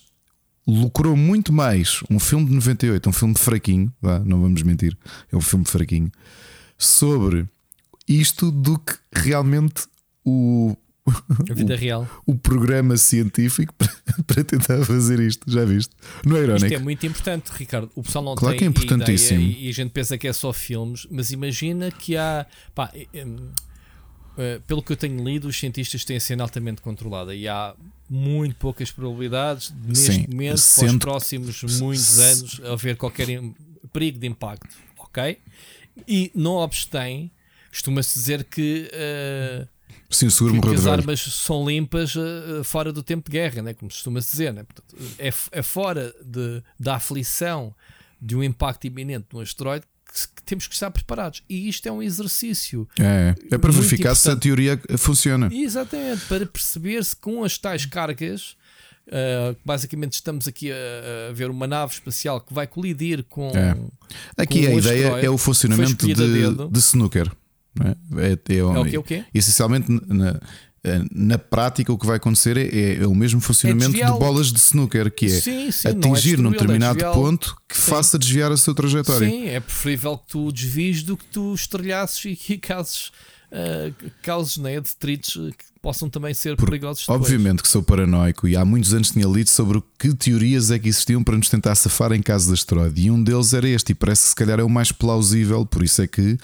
lucrou 0.68 1.16
muito 1.16 1.51
mais 1.51 2.01
um 2.09 2.20
filme 2.20 2.45
de 2.45 2.53
98, 2.53 3.09
um 3.09 3.14
filme 3.14 3.36
fraquinho, 3.38 3.93
vá, 4.01 4.20
não 4.20 4.41
vamos 4.41 4.61
mentir, 4.64 4.97
é 5.32 5.36
um 5.36 5.41
filme 5.41 5.66
fraquinho, 5.66 6.11
sobre 6.78 7.47
isto 8.07 8.51
do 8.51 8.78
que 8.80 8.93
realmente 9.14 9.84
o. 10.26 10.76
A 11.49 11.54
vida 11.54 11.74
o, 11.74 11.78
real. 11.78 12.08
O 12.26 12.36
programa 12.36 12.95
científico 12.95 13.74
para, 14.26 14.43
tentar 14.43 14.86
fazer 14.86 15.20
isto, 15.20 15.49
já 15.51 15.66
viste? 15.66 15.93
Não 16.26 16.38
é 16.38 16.43
irónico? 16.43 16.66
Isto 16.66 16.76
é 16.76 16.80
muito 16.80 17.06
importante, 17.06 17.51
Ricardo. 17.51 17.91
O 17.93 18.04
pessoal 18.04 18.24
não 18.24 18.36
claro 18.36 18.58
tem 18.58 18.60
que 18.60 18.66
é 18.66 18.68
importantíssimo. 18.68 19.41
e 19.41 19.68
a 19.70 19.74
gente 19.74 19.91
pensa 19.91 20.18
que 20.18 20.28
é 20.28 20.34
só 20.34 20.54
filmes, 20.54 21.06
mas 21.12 21.32
imagina 21.32 21.91
que 21.91 22.16
há. 22.16 22.45
Pá, 22.74 22.91
Uh, 24.34 24.60
pelo 24.62 24.82
que 24.82 24.91
eu 24.91 24.97
tenho 24.97 25.24
lido, 25.24 25.47
os 25.47 25.60
cientistas 25.60 26.04
têm 26.04 26.18
a 26.18 26.20
cena 26.20 26.41
altamente 26.41 26.82
controlada 26.82 27.36
e 27.36 27.47
há 27.47 27.76
muito 28.10 28.56
poucas 28.56 28.89
probabilidades 28.89 29.72
neste 29.86 30.12
Sim, 30.12 30.28
momento, 30.28 30.60
para 30.76 30.86
os 30.88 30.95
próximos 30.97 31.64
muitos 31.80 32.18
anos, 32.18 32.62
haver 32.66 32.97
qualquer 32.97 33.28
perigo 33.91 34.18
de 34.18 34.26
impacto. 34.26 34.76
Ok? 34.97 35.38
E 36.08 36.32
não 36.34 36.54
obstém, 36.54 37.30
costuma-se 37.70 38.18
dizer 38.18 38.43
que. 38.45 38.89
Uh, 38.91 39.73
Sim, 40.10 40.30
seguro 40.30 40.62
que, 40.62 40.70
que 40.70 40.76
as 40.76 40.88
armas 40.88 41.20
são 41.20 41.68
limpas 41.68 42.16
uh, 42.16 42.64
fora 42.64 42.94
do 42.94 43.02
tempo 43.02 43.30
de 43.30 43.38
guerra, 43.38 43.62
né? 43.62 43.74
como 43.74 43.89
costuma-se 43.89 44.32
dizer. 44.32 44.54
Né? 44.54 44.64
Portanto, 44.64 44.96
é, 45.18 45.34
é 45.52 45.62
fora 45.62 46.14
de, 46.24 46.62
da 46.80 46.96
aflição 46.96 47.74
de 48.22 48.36
um 48.36 48.44
impacto 48.44 48.86
iminente 48.86 49.28
de 49.30 49.36
um 49.36 49.39
asteroide 49.41 49.86
que 50.36 50.44
temos 50.44 50.68
que 50.68 50.74
estar 50.76 50.91
preparados. 50.91 51.41
E 51.50 51.68
isto 51.68 51.88
é 51.88 51.91
um 51.91 52.02
exercício. 52.02 52.88
É, 53.00 53.36
é 53.52 53.58
para 53.58 53.72
verificar 53.72 54.14
se 54.16 54.30
a 54.30 54.36
teoria 54.36 54.80
funciona. 54.98 55.50
Exatamente, 55.52 56.26
para 56.26 56.46
perceber 56.46 57.04
se 57.04 57.16
com 57.16 57.44
as 57.44 57.58
tais 57.58 57.86
cargas. 57.86 58.56
Uh, 59.06 59.54
basicamente 59.66 60.14
estamos 60.14 60.48
aqui 60.48 60.72
a, 60.72 60.76
a, 61.30 61.34
ver 61.34 61.50
uma 61.50 61.68
nave 61.68 61.91
espacial 61.91 62.39
que 62.39 62.54
vai 62.54 62.66
colidir 62.66 63.22
com. 63.26 63.50
É. 63.50 63.76
Aqui 64.38 64.66
com 64.66 64.72
a 64.72 64.76
ideia 64.76 65.08
é 65.26 65.30
o 65.30 65.38
funcionamento 65.38 66.08
de, 66.08 66.14
de 66.14 66.80
snooker. 66.80 67.30
É? 67.82 67.90
É, 67.90 68.32
é, 68.34 68.58
é, 68.58 68.64
o 68.64 68.86
quê, 68.86 68.98
o 68.98 69.04
quê? 69.04 69.26
Essencialmente, 69.34 69.88
na, 70.08 70.40
eh, 70.86 71.02
na 71.14 71.38
prática 71.38 71.94
o 71.94 71.98
que 71.98 72.06
vai 72.06 72.18
acontecer 72.18 72.58
é, 72.58 73.02
é 73.02 73.08
o 73.08 73.16
mesmo 73.16 73.40
funcionamento 73.40 73.96
é 73.96 74.06
de 74.06 74.20
bolas 74.20 74.52
de 74.52 74.60
snooker, 74.60 75.10
que 75.10 75.28
é 75.28 75.30
sim, 75.30 75.72
sim, 75.72 75.88
atingir 75.88 76.38
é 76.38 76.42
num 76.42 76.52
determinado 76.52 77.00
ponto 77.14 77.56
que 77.70 77.78
sim. 77.78 77.90
faça 77.90 78.20
desviar 78.20 78.52
a 78.52 78.58
sua 78.58 78.76
trajetória. 78.76 79.30
Sim, 79.30 79.48
é 79.48 79.62
preferível 79.62 80.18
que 80.18 80.28
tu 80.28 80.52
desvies 80.52 81.02
do 81.02 81.16
que 81.16 81.24
tu 81.26 81.54
estrelhasses 81.54 82.26
e 82.26 82.36
que 82.36 82.58
causes, 82.68 83.12
uh, 83.50 84.12
causes 84.22 84.58
né, 84.58 84.82
detritos 84.82 85.36
que 85.58 85.64
possam 85.82 86.10
também 86.10 86.34
ser 86.34 86.58
perigosos. 86.58 87.04
Depois. 87.04 87.22
Obviamente 87.22 87.64
que 87.64 87.70
sou 87.70 87.82
paranoico 87.82 88.46
e 88.46 88.58
há 88.58 88.66
muitos 88.66 88.94
anos 88.94 89.10
tinha 89.12 89.26
lido 89.26 89.50
sobre 89.50 89.82
que 89.98 90.14
teorias 90.14 90.70
é 90.70 90.78
que 90.78 90.90
existiam 90.90 91.24
para 91.24 91.38
nos 91.38 91.48
tentar 91.48 91.76
safar 91.76 92.12
em 92.12 92.22
caso 92.22 92.48
de 92.48 92.56
asteroide. 92.56 93.04
E 93.04 93.10
um 93.10 93.24
deles 93.24 93.54
era 93.54 93.70
este, 93.70 93.94
e 93.94 93.96
parece 93.96 94.24
que 94.24 94.30
se 94.30 94.36
calhar 94.36 94.60
é 94.60 94.64
o 94.64 94.70
mais 94.70 94.92
plausível, 94.92 95.66
por 95.66 95.82
isso 95.82 96.02
é 96.02 96.08
que 96.08 96.38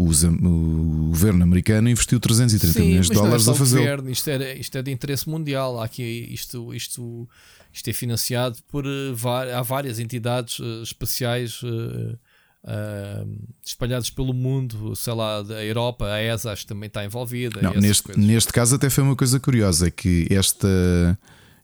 o, 0.00 1.08
governo 1.10 1.42
americano 1.42 1.88
investiu 1.88 2.18
330 2.18 2.72
Sim, 2.72 2.86
milhões 2.86 3.08
de 3.08 3.14
dólares 3.14 3.46
é 3.46 3.50
a 3.50 3.54
fazer. 3.54 4.08
Isto 4.08 4.30
é, 4.30 4.54
isto 4.56 4.78
é 4.78 4.82
de 4.82 4.90
interesse 4.90 5.28
mundial. 5.28 5.80
Há 5.80 5.84
aqui, 5.84 6.02
isto, 6.30 6.72
isto, 6.74 7.28
isto 7.72 7.90
é 7.90 7.92
financiado 7.92 8.58
por 8.68 8.86
eh, 8.86 9.52
há 9.54 9.62
várias 9.62 9.98
entidades 9.98 10.58
uh, 10.58 10.82
espaciais 10.82 11.62
uh, 11.62 12.18
uh, 12.64 13.38
espalhadas 13.64 14.08
pelo 14.08 14.32
mundo, 14.32 14.96
sei 14.96 15.12
lá, 15.12 15.40
a 15.40 15.64
Europa, 15.64 16.06
a 16.06 16.22
ESA 16.22 16.52
acho 16.52 16.62
que 16.62 16.68
também 16.68 16.86
está 16.86 17.04
envolvida. 17.04 17.60
Não, 17.60 17.74
neste, 17.74 18.18
neste 18.18 18.52
caso 18.52 18.76
até 18.76 18.88
foi 18.88 19.04
uma 19.04 19.16
coisa 19.16 19.38
curiosa, 19.38 19.88
é 19.88 19.90
que 19.90 20.26
esta 20.30 21.18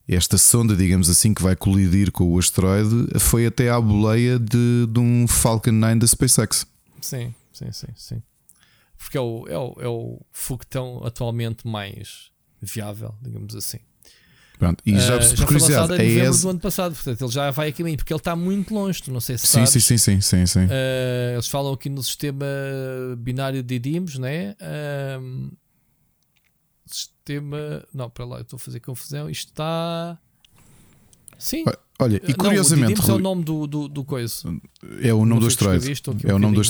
esta 0.09 0.39
sonda, 0.39 0.76
digamos 0.76 1.11
assim, 1.11 1.34
que 1.34 1.43
vai 1.43 1.57
colidir 1.57 2.12
com 2.12 2.32
o 2.32 2.39
asteroide, 2.39 3.18
foi 3.18 3.45
até 3.45 3.68
à 3.68 3.80
boleia 3.80 4.39
de, 4.39 4.87
de 4.89 5.01
um 5.01 5.26
Falcon 5.26 5.72
9 5.72 5.97
da 5.97 6.07
SpaceX. 6.07 6.64
Sim 7.01 7.34
sim, 7.57 7.72
sim, 7.72 7.88
sim. 7.94 8.22
Porque 8.98 9.18
é 9.18 9.20
o, 9.20 9.46
é 9.48 9.59
o, 9.59 9.76
é 9.80 9.88
o 9.88 10.20
foguetão 10.32 11.02
atualmente 11.04 11.66
mais 11.66 12.30
viável, 12.61 13.14
digamos 13.20 13.54
assim. 13.54 13.78
Pronto, 14.59 14.82
e 14.86 14.98
já, 14.98 15.18
Uh, 15.18 15.36
já 15.36 15.46
foi 15.46 15.59
lançado 15.59 15.94
em 15.96 16.09
novembro 16.09 16.30
ESA. 16.30 16.42
do 16.42 16.50
ano 16.50 16.61
passado, 16.61 16.94
portanto 16.94 17.20
ele 17.22 17.30
já 17.30 17.50
vai 17.50 17.68
a 17.68 17.72
caminho, 17.72 17.96
porque 17.98 18.12
ele 18.12 18.18
está 18.18 18.34
muito 18.34 18.72
longe, 18.72 19.02
tu 19.02 19.12
não 19.12 19.20
sei 19.20 19.36
se 19.36 19.46
sabes. 19.46 19.68
sim, 19.68 19.80
sim, 19.80 19.98
sim, 19.98 20.20
sim, 20.22 20.46
sim. 20.46 20.64
Uh, 20.64 21.34
eles 21.34 21.46
falam 21.46 21.74
aqui 21.74 21.90
no 21.90 22.02
sistema 22.02 22.46
binário 23.18 23.62
de 23.62 23.78
DIMS, 23.78 24.18
né? 24.18 24.57
Um, 25.20 25.50
sistema. 26.86 27.84
Não, 27.92 28.09
para 28.09 28.24
lá, 28.24 28.36
eu 28.38 28.42
estou 28.42 28.57
a 28.57 28.61
fazer 28.61 28.80
confusão. 28.80 29.28
Isto 29.28 29.50
está. 29.50 30.18
Sim. 31.39 31.64
Olha, 31.99 32.20
e 32.24 32.28
Não, 32.28 32.34
curiosamente, 32.37 32.93
o 32.93 32.97
DIMS 32.97 33.09
é 33.09 33.12
o 33.12 33.18
nome 33.18 33.43
do, 33.43 33.66
do, 33.66 33.89
do 33.89 34.05
coisa. 34.05 34.34
é 35.01 35.14
o 35.14 35.18
nome 35.20 35.30
Não 35.30 35.39
do 35.39 35.45
o 35.47 35.49
aqui 35.49 36.28
É 36.28 36.32
um 36.32 36.37
o 36.37 36.39
nome 36.39 36.55
do 36.55 36.59
um 36.59 36.61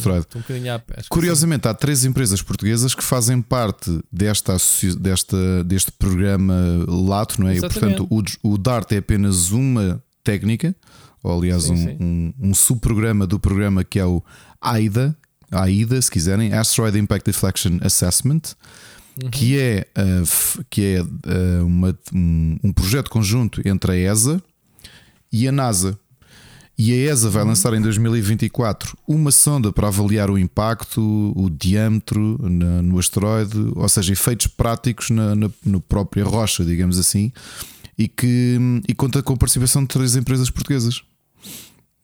pesca. 0.79 1.07
Curiosamente, 1.11 1.67
há 1.67 1.75
três 1.75 2.05
empresas 2.05 2.41
portuguesas 2.43 2.95
que 2.95 3.03
fazem 3.03 3.43
parte 3.43 3.91
desta, 4.13 4.57
desta, 5.01 5.65
deste 5.65 5.91
programa 5.91 6.55
lato, 6.87 7.41
não 7.41 7.49
é? 7.49 7.57
E, 7.57 7.61
portanto, 7.61 8.07
o, 8.09 8.23
o 8.53 8.57
DART 8.57 8.93
é 8.93 8.99
apenas 8.99 9.51
uma 9.51 10.01
técnica, 10.23 10.75
ou 11.25 11.37
aliás, 11.39 11.65
Sim, 11.65 11.73
um, 11.73 11.77
sim. 11.77 11.97
um, 12.01 12.35
um 12.51 12.55
subprograma 12.55 13.27
do 13.27 13.41
programa 13.41 13.83
que 13.83 13.99
é 13.99 14.07
o 14.07 14.23
AIDA, 14.61 15.17
AIDA, 15.51 16.01
se 16.01 16.11
quiserem, 16.11 16.53
Asteroid 16.53 16.97
Impact 16.99 17.27
Deflection 17.31 17.79
Assessment, 17.83 18.43
Uhum. 19.23 19.31
que 19.31 19.59
é, 19.59 19.87
uh, 19.97 20.65
que 20.69 20.83
é 20.97 21.03
uh, 21.03 21.65
uma- 21.65 21.99
um, 22.15 22.59
um 22.63 22.71
projeto 22.71 23.09
conjunto 23.11 23.67
entre 23.67 23.93
a 23.93 23.97
ESA 24.13 24.43
e 25.33 25.47
a 25.49 25.53
NASA. 25.53 25.99
E 26.79 26.93
a 26.93 27.11
ESA 27.11 27.31
vai 27.31 27.43
lançar 27.43 27.73
em 27.73 27.81
2024 27.81 28.99
uma 29.09 29.31
sonda 29.31 29.73
para 29.73 29.89
avaliar 29.89 30.31
o 30.31 30.37
impacto, 30.39 31.33
o 31.35 31.49
diâmetro 31.49 32.37
na- 32.43 32.83
no 32.83 32.99
asteroide, 32.99 33.57
ou 33.75 33.89
seja, 33.89 34.13
efeitos 34.13 34.47
práticos 34.47 35.09
na, 35.09 35.35
na, 35.35 35.51
na 35.65 35.81
própria 35.81 36.23
rocha, 36.25 36.63
digamos 36.67 36.99
assim, 36.99 37.33
e 37.97 38.07
que 38.07 38.59
e 38.87 38.95
conta 38.95 39.23
com 39.23 39.33
a 39.33 39.37
participação 39.39 39.83
de 39.83 39.89
três 39.89 40.17
empresas 40.17 40.51
portuguesas. 40.51 41.03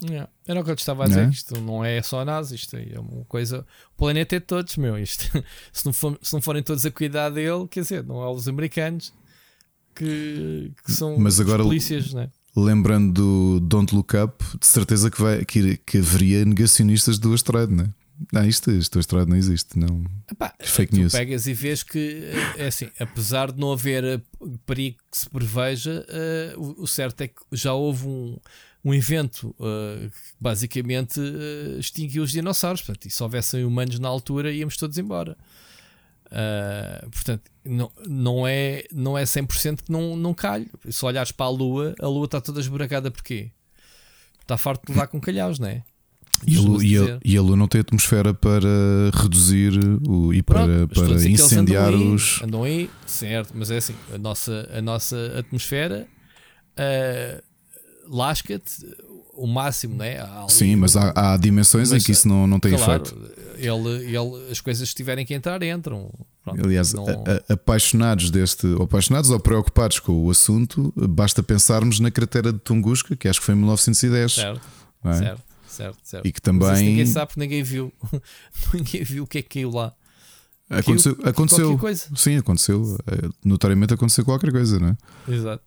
Yeah. 0.02 0.28
Era 0.46 0.60
o 0.60 0.64
que 0.64 0.70
eu 0.70 0.74
te 0.74 0.80
estava 0.80 1.04
a 1.04 1.06
dizer, 1.06 1.26
é? 1.26 1.28
isto 1.28 1.60
não 1.60 1.84
é 1.84 2.00
só 2.02 2.20
a 2.20 2.24
NASA, 2.24 2.54
isto 2.54 2.74
é 2.74 2.98
uma 2.98 3.24
coisa. 3.26 3.66
O 3.94 3.98
planeta 3.98 4.36
é 4.36 4.40
de 4.40 4.46
todos, 4.46 4.76
meu. 4.78 4.98
Isto, 4.98 5.30
se, 5.70 5.84
não 5.84 5.92
for- 5.92 6.18
se 6.22 6.32
não 6.32 6.40
forem 6.40 6.62
todos 6.62 6.84
a 6.86 6.90
cuidar 6.90 7.28
dele, 7.28 7.68
quer 7.70 7.82
dizer, 7.82 8.02
não 8.04 8.22
é 8.22 8.28
os 8.30 8.48
americanos 8.48 9.12
que, 9.94 10.72
que 10.84 10.92
são 10.92 11.18
Mas 11.18 11.38
agora- 11.38 11.62
polícias, 11.62 12.14
né? 12.14 12.30
Lembrando 12.54 13.12
do 13.12 13.60
Don't 13.60 13.94
Look 13.94 14.14
Up, 14.16 14.44
de 14.58 14.66
certeza 14.66 15.10
que, 15.10 15.20
vai, 15.20 15.44
que, 15.44 15.76
que 15.78 15.98
haveria 15.98 16.44
negacionistas 16.44 17.18
do 17.18 17.32
asteroide, 17.32 17.72
não 17.72 17.84
é? 17.84 17.88
Não, 18.30 18.46
isto, 18.46 18.70
este 18.70 18.98
asteroide 18.98 19.30
não 19.30 19.36
existe, 19.36 19.78
não. 19.78 20.04
Epá, 20.30 20.54
Fake 20.60 20.92
tu 20.92 20.98
news. 20.98 21.12
pegas 21.12 21.46
e 21.46 21.54
vês 21.54 21.82
que 21.82 22.30
é 22.56 22.66
assim, 22.66 22.88
apesar 23.00 23.50
de 23.50 23.58
não 23.58 23.72
haver 23.72 24.04
eh, 24.04 24.20
perigo 24.66 24.98
que 25.10 25.18
se 25.18 25.28
preveja, 25.28 26.04
eh, 26.08 26.54
o, 26.56 26.86
certo 26.86 27.22
é 27.22 27.28
que 27.28 27.42
já 27.52 27.72
houve 27.72 28.06
um, 28.06 28.36
um 28.84 28.94
evento 28.94 29.54
eh, 29.60 30.08
que 30.08 30.34
basicamente 30.40 31.20
eh, 31.20 31.78
extinguiu 31.78 32.22
os 32.22 32.30
dinossauros. 32.30 32.82
Portanto, 32.82 33.06
e 33.06 33.10
se 33.10 33.22
houvessem 33.22 33.64
humanos 33.64 33.98
na 33.98 34.08
altura, 34.08 34.52
íamos 34.52 34.76
todos 34.76 34.98
embora. 34.98 35.36
Ah, 36.32 37.06
portanto, 37.12 37.50
não, 37.64 37.92
não, 38.08 38.46
é, 38.46 38.84
não 38.90 39.18
é 39.18 39.24
100% 39.24 39.82
que 39.82 39.92
não, 39.92 40.16
não 40.16 40.32
calho. 40.32 40.66
Se 40.88 41.04
olhares 41.04 41.30
para 41.30 41.46
a 41.46 41.50
Lua, 41.50 41.94
a 42.00 42.06
Lua 42.06 42.24
está 42.24 42.40
toda 42.40 42.58
esburacada 42.58 43.10
porquê? 43.10 43.50
Está 44.40 44.56
farto 44.56 44.86
de 44.86 44.92
levar 44.92 45.06
com 45.06 45.20
calhaus, 45.20 45.58
não 45.58 45.68
é? 45.68 45.84
E 46.46 46.56
a, 46.56 46.60
Lua, 46.60 46.78
Costuma-se 46.78 46.86
e, 46.86 46.98
a, 46.98 47.20
e 47.24 47.36
a 47.36 47.42
Lua 47.42 47.56
não 47.56 47.68
tem 47.68 47.82
atmosfera 47.82 48.34
para 48.34 48.66
reduzir 49.14 49.78
o, 50.08 50.32
e 50.32 50.42
Pronto, 50.42 50.88
para, 50.88 51.06
para 51.06 51.28
incendiar 51.28 51.88
andam 51.88 52.00
aí, 52.00 52.14
os. 52.14 52.42
Andam 52.42 52.64
aí, 52.64 52.90
certo, 53.06 53.52
mas 53.54 53.70
é 53.70 53.76
assim: 53.76 53.94
a 54.12 54.18
nossa, 54.18 54.68
a 54.72 54.82
nossa 54.82 55.38
atmosfera 55.38 56.08
ah, 56.76 57.42
lasca-te 58.08 58.86
o 59.34 59.46
máximo, 59.46 59.96
né? 59.96 60.18
Há 60.20 60.40
ali- 60.42 60.50
Sim, 60.52 60.76
mas 60.76 60.96
há, 60.96 61.12
há 61.14 61.36
dimensões 61.36 61.90
Mas, 61.90 62.02
em 62.02 62.06
que 62.06 62.12
isso 62.12 62.28
não, 62.28 62.46
não 62.46 62.60
tem 62.60 62.76
claro, 62.76 63.02
efeito. 63.02 63.32
ele, 63.56 64.16
ele, 64.16 64.50
as 64.50 64.60
coisas 64.60 64.88
que 64.90 64.94
tiverem 64.94 65.24
que 65.24 65.32
entrar, 65.34 65.62
entram. 65.62 66.10
Pronto, 66.44 66.64
Aliás, 66.64 66.92
não- 66.92 67.06
a- 67.08 67.50
a- 67.50 67.52
apaixonados 67.54 68.30
deste, 68.30 68.66
ou 68.66 68.82
apaixonados 68.82 69.30
ou 69.30 69.38
preocupados 69.40 69.98
com 70.00 70.12
o 70.24 70.30
assunto, 70.30 70.92
basta 70.96 71.42
pensarmos 71.42 72.00
na 72.00 72.10
cratera 72.10 72.52
de 72.52 72.58
Tunguska, 72.58 73.14
que 73.16 73.28
acho 73.28 73.40
que 73.40 73.46
foi 73.46 73.54
em 73.54 73.58
1910, 73.58 74.32
certo, 74.32 74.60
é? 75.04 75.12
certo, 75.14 75.42
certo, 75.68 75.98
certo. 76.02 76.26
e 76.26 76.32
que 76.32 76.42
também 76.42 76.84
ninguém 76.84 77.06
sabe 77.06 77.28
porque 77.28 77.40
ninguém 77.40 77.62
viu. 77.62 77.92
ninguém 78.74 79.04
viu 79.04 79.24
o 79.24 79.26
que 79.26 79.38
é 79.38 79.42
que 79.42 79.48
caiu 79.60 79.70
lá. 79.70 79.94
aconteceu. 80.68 81.16
Aconteceu. 81.24 81.78
Sim, 82.16 82.36
aconteceu. 82.38 82.98
Eh, 83.06 83.28
Notoriamente 83.44 83.94
aconteceu 83.94 84.24
qualquer 84.24 84.50
coisa, 84.50 84.78
não 84.80 84.88
é? 84.88 84.96
Exato. 85.32 85.62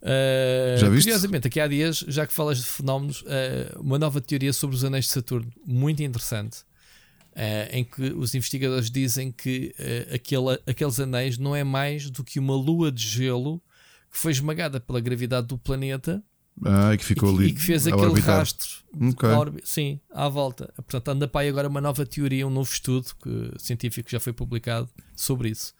Uh, 0.00 0.78
Já 0.78 0.88
viste? 0.88 1.06
Curiosamente, 1.08 1.48
aqui 1.48 1.58
há 1.60 1.66
dias, 1.66 2.04
já 2.06 2.26
que 2.26 2.32
falas 2.32 2.58
de 2.58 2.64
fenómenos, 2.64 3.22
uh, 3.22 3.80
uma 3.80 3.98
nova 3.98 4.20
teoria 4.20 4.52
sobre 4.52 4.76
os 4.76 4.84
anéis 4.84 5.06
de 5.06 5.10
Saturno, 5.10 5.50
muito 5.66 6.02
interessante, 6.02 6.58
uh, 7.32 7.68
em 7.72 7.82
que 7.84 8.02
os 8.12 8.34
investigadores 8.34 8.90
dizem 8.90 9.32
que 9.32 9.74
aquele, 10.14 10.58
aqueles 10.66 11.00
anéis 11.00 11.36
não 11.38 11.54
é 11.54 11.64
mais 11.64 12.10
do 12.10 12.22
que 12.22 12.38
uma 12.38 12.54
lua 12.54 12.92
de 12.92 13.02
gelo 13.06 13.60
que 14.10 14.16
foi 14.18 14.32
esmagada 14.32 14.78
pela 14.80 15.00
gravidade 15.00 15.48
do 15.48 15.58
planeta 15.58 16.22
Ah, 16.64 16.96
que 16.96 17.04
ficou 17.04 17.30
e, 17.30 17.34
que- 17.36 17.42
ali. 17.42 17.50
e 17.50 17.54
que 17.54 17.60
fez 17.62 17.86
aquele 17.86 18.06
orbitar. 18.06 18.38
rastro 18.38 18.68
Ok. 19.10 19.28
à 19.28 19.38
orbi- 19.38 19.62
sim, 19.64 20.00
à 20.10 20.28
volta. 20.28 20.72
Portanto, 20.76 21.08
anda 21.08 21.28
para 21.28 21.42
aí 21.42 21.48
agora 21.48 21.68
uma 21.68 21.80
nova 21.80 22.06
teoria, 22.06 22.46
um 22.46 22.50
novo 22.50 22.72
estudo 22.72 23.08
que, 23.22 23.52
científico 23.58 24.08
já 24.10 24.18
foi 24.20 24.32
publicado 24.32 24.88
sobre 25.14 25.50
isso. 25.50 25.74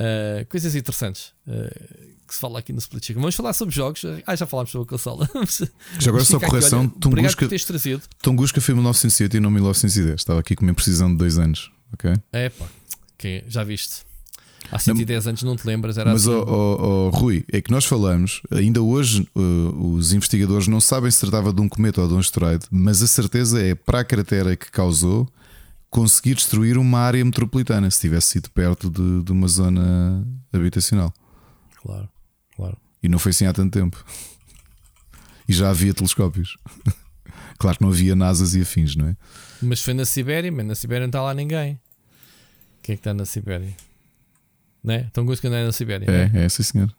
Uh, 0.00 0.46
coisas 0.48 0.74
interessantes 0.74 1.34
uh, 1.46 2.21
que 2.32 2.36
se 2.36 2.40
fala 2.40 2.58
aqui 2.58 2.72
no 2.72 2.78
Split 2.78 3.04
Chicken. 3.04 3.20
Vamos 3.20 3.34
falar 3.34 3.52
sobre 3.52 3.74
jogos. 3.74 4.02
Ah, 4.26 4.34
já 4.34 4.46
falámos 4.46 4.72
sobre 4.72 4.86
a 4.86 4.88
consola. 4.88 5.28
Já 6.00 6.10
agora 6.10 6.24
só 6.24 6.40
correção: 6.40 6.80
olha, 6.80 6.88
Obrigado 6.88 7.00
Tunguska, 7.00 7.44
por 7.44 7.48
teres 7.48 7.64
trazido. 7.64 8.02
Tunguska 8.22 8.60
foi 8.60 8.72
em 8.72 8.76
1907 8.76 9.36
e 9.36 9.40
não 9.40 9.50
1910. 9.50 10.14
Estava 10.20 10.40
aqui 10.40 10.56
com 10.56 10.64
uma 10.64 10.74
precisão 10.74 11.10
de 11.10 11.18
dois 11.18 11.38
anos. 11.38 11.70
ok? 11.92 12.14
É 12.32 12.48
pá, 12.48 12.66
que 13.18 13.44
já 13.46 13.62
viste. 13.62 13.96
Há 14.70 14.78
110 14.78 15.26
anos 15.26 15.42
não 15.42 15.54
te 15.54 15.66
lembras, 15.66 15.98
era 15.98 16.10
Mas, 16.10 16.26
assim. 16.26 16.34
ó, 16.34 17.08
ó, 17.08 17.10
Rui, 17.10 17.44
é 17.52 17.60
que 17.60 17.70
nós 17.70 17.84
falamos, 17.84 18.40
ainda 18.50 18.80
hoje 18.80 19.28
uh, 19.36 19.94
os 19.94 20.14
investigadores 20.14 20.66
não 20.66 20.80
sabem 20.80 21.10
se 21.10 21.20
tratava 21.20 21.52
de 21.52 21.60
um 21.60 21.68
cometa 21.68 22.00
ou 22.00 22.08
de 22.08 22.14
um 22.14 22.18
asteroide, 22.18 22.64
mas 22.70 23.02
a 23.02 23.06
certeza 23.06 23.60
é 23.60 23.74
para 23.74 24.00
a 24.00 24.04
cratera 24.04 24.56
que 24.56 24.70
causou 24.70 25.28
conseguir 25.90 26.36
destruir 26.36 26.78
uma 26.78 27.00
área 27.00 27.22
metropolitana 27.22 27.90
se 27.90 28.00
tivesse 28.00 28.28
sido 28.28 28.48
perto 28.50 28.88
de, 28.88 29.22
de 29.22 29.30
uma 29.32 29.46
zona 29.46 30.26
habitacional. 30.50 31.12
Claro, 31.82 32.08
claro. 32.56 32.76
E 33.02 33.08
não 33.08 33.18
foi 33.18 33.30
assim 33.30 33.46
há 33.46 33.52
tanto 33.52 33.72
tempo. 33.78 34.04
E 35.48 35.52
já 35.52 35.70
havia 35.70 35.94
telescópios. 35.94 36.56
Claro 37.58 37.76
que 37.78 37.84
não 37.84 37.90
havia 37.90 38.16
NASAs 38.16 38.56
e 38.56 38.60
afins, 38.62 38.96
não 38.96 39.06
é? 39.06 39.16
Mas 39.62 39.80
foi 39.80 39.94
na 39.94 40.04
Sibéria, 40.04 40.50
mas 40.50 40.66
na 40.66 40.74
Sibéria 40.74 41.02
não 41.06 41.10
está 41.10 41.22
lá 41.22 41.32
ninguém. 41.32 41.78
Quem 42.82 42.94
é 42.94 42.96
que 42.96 43.00
está 43.00 43.14
na 43.14 43.24
Sibéria? 43.24 43.72
Né? 44.82 45.08
Tão 45.12 45.24
gosto 45.24 45.40
que 45.42 45.48
não 45.48 45.56
é 45.56 45.64
na 45.64 45.70
Sibéria. 45.70 46.10
né? 46.10 46.40
É, 46.40 46.44
é, 46.44 46.48
sim 46.48 46.64
senhor. 46.64 46.92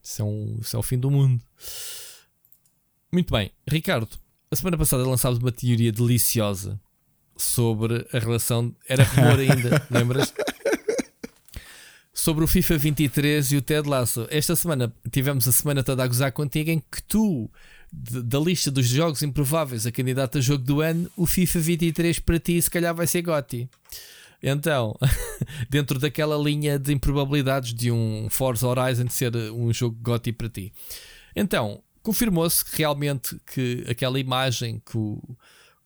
Isso 0.00 0.22
é, 0.22 0.24
um, 0.24 0.58
isso 0.60 0.76
é 0.76 0.78
o 0.78 0.82
fim 0.82 0.96
do 0.98 1.10
mundo. 1.10 1.42
Muito 3.12 3.32
bem, 3.32 3.50
Ricardo. 3.68 4.08
A 4.50 4.56
semana 4.56 4.78
passada 4.78 5.04
lançámos 5.06 5.38
uma 5.38 5.52
teoria 5.52 5.90
deliciosa 5.92 6.80
sobre 7.36 8.06
a 8.12 8.18
relação. 8.18 8.74
Era 8.88 9.02
rumor 9.14 9.38
ainda, 9.38 9.86
lembras? 9.90 10.32
Sobre 12.22 12.44
o 12.44 12.46
FIFA 12.46 12.78
23 12.78 13.50
e 13.50 13.56
o 13.56 13.60
Ted 13.60 13.88
Lasso. 13.88 14.28
Esta 14.30 14.54
semana 14.54 14.94
tivemos 15.10 15.48
a 15.48 15.50
semana 15.50 15.82
toda 15.82 16.04
a 16.04 16.06
gozar 16.06 16.30
contigo 16.30 16.70
em 16.70 16.78
que 16.78 17.02
tu, 17.02 17.50
de- 17.92 18.22
da 18.22 18.38
lista 18.38 18.70
dos 18.70 18.86
jogos 18.86 19.22
improváveis 19.24 19.86
a 19.86 19.90
candidato 19.90 20.38
a 20.38 20.40
jogo 20.40 20.62
do 20.62 20.80
ano, 20.80 21.10
o 21.16 21.26
FIFA 21.26 21.58
23 21.58 22.20
para 22.20 22.38
ti 22.38 22.62
se 22.62 22.70
calhar 22.70 22.94
vai 22.94 23.08
ser 23.08 23.22
Gotti. 23.22 23.68
Então, 24.40 24.96
dentro 25.68 25.98
daquela 25.98 26.36
linha 26.36 26.78
de 26.78 26.92
improbabilidades 26.92 27.74
de 27.74 27.90
um 27.90 28.28
Forza 28.30 28.68
Horizon 28.68 29.08
ser 29.08 29.34
um 29.50 29.72
jogo 29.72 29.98
GOTY 30.00 30.32
para 30.32 30.48
ti. 30.48 30.72
Então, 31.34 31.82
confirmou-se 32.04 32.64
realmente 32.76 33.36
que 33.52 33.84
aquela 33.88 34.20
imagem 34.20 34.80
que 34.86 34.96
o, 34.96 35.20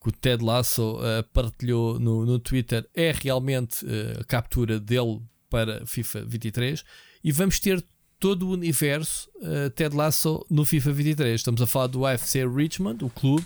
que 0.02 0.10
o 0.10 0.12
Ted 0.12 0.44
Lasso 0.44 0.98
eh, 1.02 1.22
partilhou 1.32 1.98
no, 1.98 2.26
no 2.26 2.38
Twitter 2.38 2.86
é 2.94 3.10
realmente 3.10 3.86
eh, 3.88 4.18
a 4.20 4.24
captura 4.24 4.78
dele 4.78 5.22
para 5.50 5.84
FIFA 5.86 6.24
23 6.26 6.84
e 7.22 7.32
vamos 7.32 7.58
ter 7.60 7.84
todo 8.18 8.46
o 8.48 8.52
universo 8.52 9.28
eh, 9.42 9.68
Ted 9.70 9.94
Lasso 9.94 10.44
no 10.50 10.64
FIFA 10.64 10.92
23. 10.92 11.40
Estamos 11.40 11.60
a 11.60 11.66
falar 11.66 11.86
do 11.88 12.06
AFC 12.06 12.46
Richmond, 12.46 13.04
o 13.04 13.10
clube, 13.10 13.44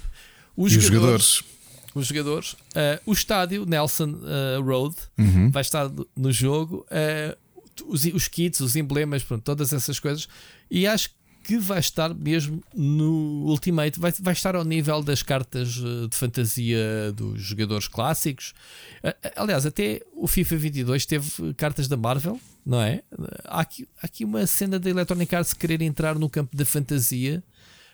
os 0.57 0.73
E 0.73 0.79
os 0.79 0.85
jogadores, 0.85 1.25
jogadores? 1.43 1.95
os 1.95 2.07
jogadores, 2.07 2.57
eh, 2.75 3.01
o 3.05 3.13
estádio 3.13 3.67
Nelson 3.67 4.21
eh, 4.25 4.59
Road 4.63 4.95
Uhum. 5.19 5.51
vai 5.51 5.63
estar 5.63 5.91
no 6.17 6.31
jogo, 6.33 6.87
eh, 6.91 7.37
os, 7.87 8.05
os 8.05 8.29
kits, 8.29 8.61
os 8.61 8.77
emblemas, 8.77 9.23
pronto, 9.25 9.43
todas 9.43 9.73
essas 9.73 9.99
coisas. 9.99 10.29
E 10.71 10.87
acho 10.87 11.09
que 11.11 11.15
vai 11.59 11.81
estar 11.81 12.15
mesmo 12.15 12.63
no 12.75 13.45
Ultimate, 13.47 13.99
vai, 13.99 14.13
vai 14.21 14.33
estar 14.33 14.55
ao 14.55 14.65
nível 14.65 15.03
das 15.03 15.23
cartas 15.23 15.77
eh, 15.79 16.09
de 16.09 16.17
fantasia 16.17 17.13
dos 17.15 17.41
jogadores 17.41 17.89
clássicos. 17.89 18.55
Aliás, 19.37 19.65
até 19.67 20.03
o 20.15 20.27
FIFA 20.27 20.57
22 20.57 21.07
teve 21.07 21.55
cartas 21.55 21.89
da 21.89 21.97
Marvel, 21.97 22.39
não 22.65 22.81
é? 22.81 23.03
Há 23.45 23.61
aqui, 23.61 23.89
há 24.03 24.07
aqui 24.07 24.25
uma 24.25 24.47
cena 24.47 24.79
da 24.79 24.91
Electronic 24.91 25.35
Arts 25.35 25.55
querer 25.55 25.83
entrar 25.83 26.19
no 26.19 26.29
campo 26.29 26.57
da 26.57 26.65
fantasia, 26.65 27.43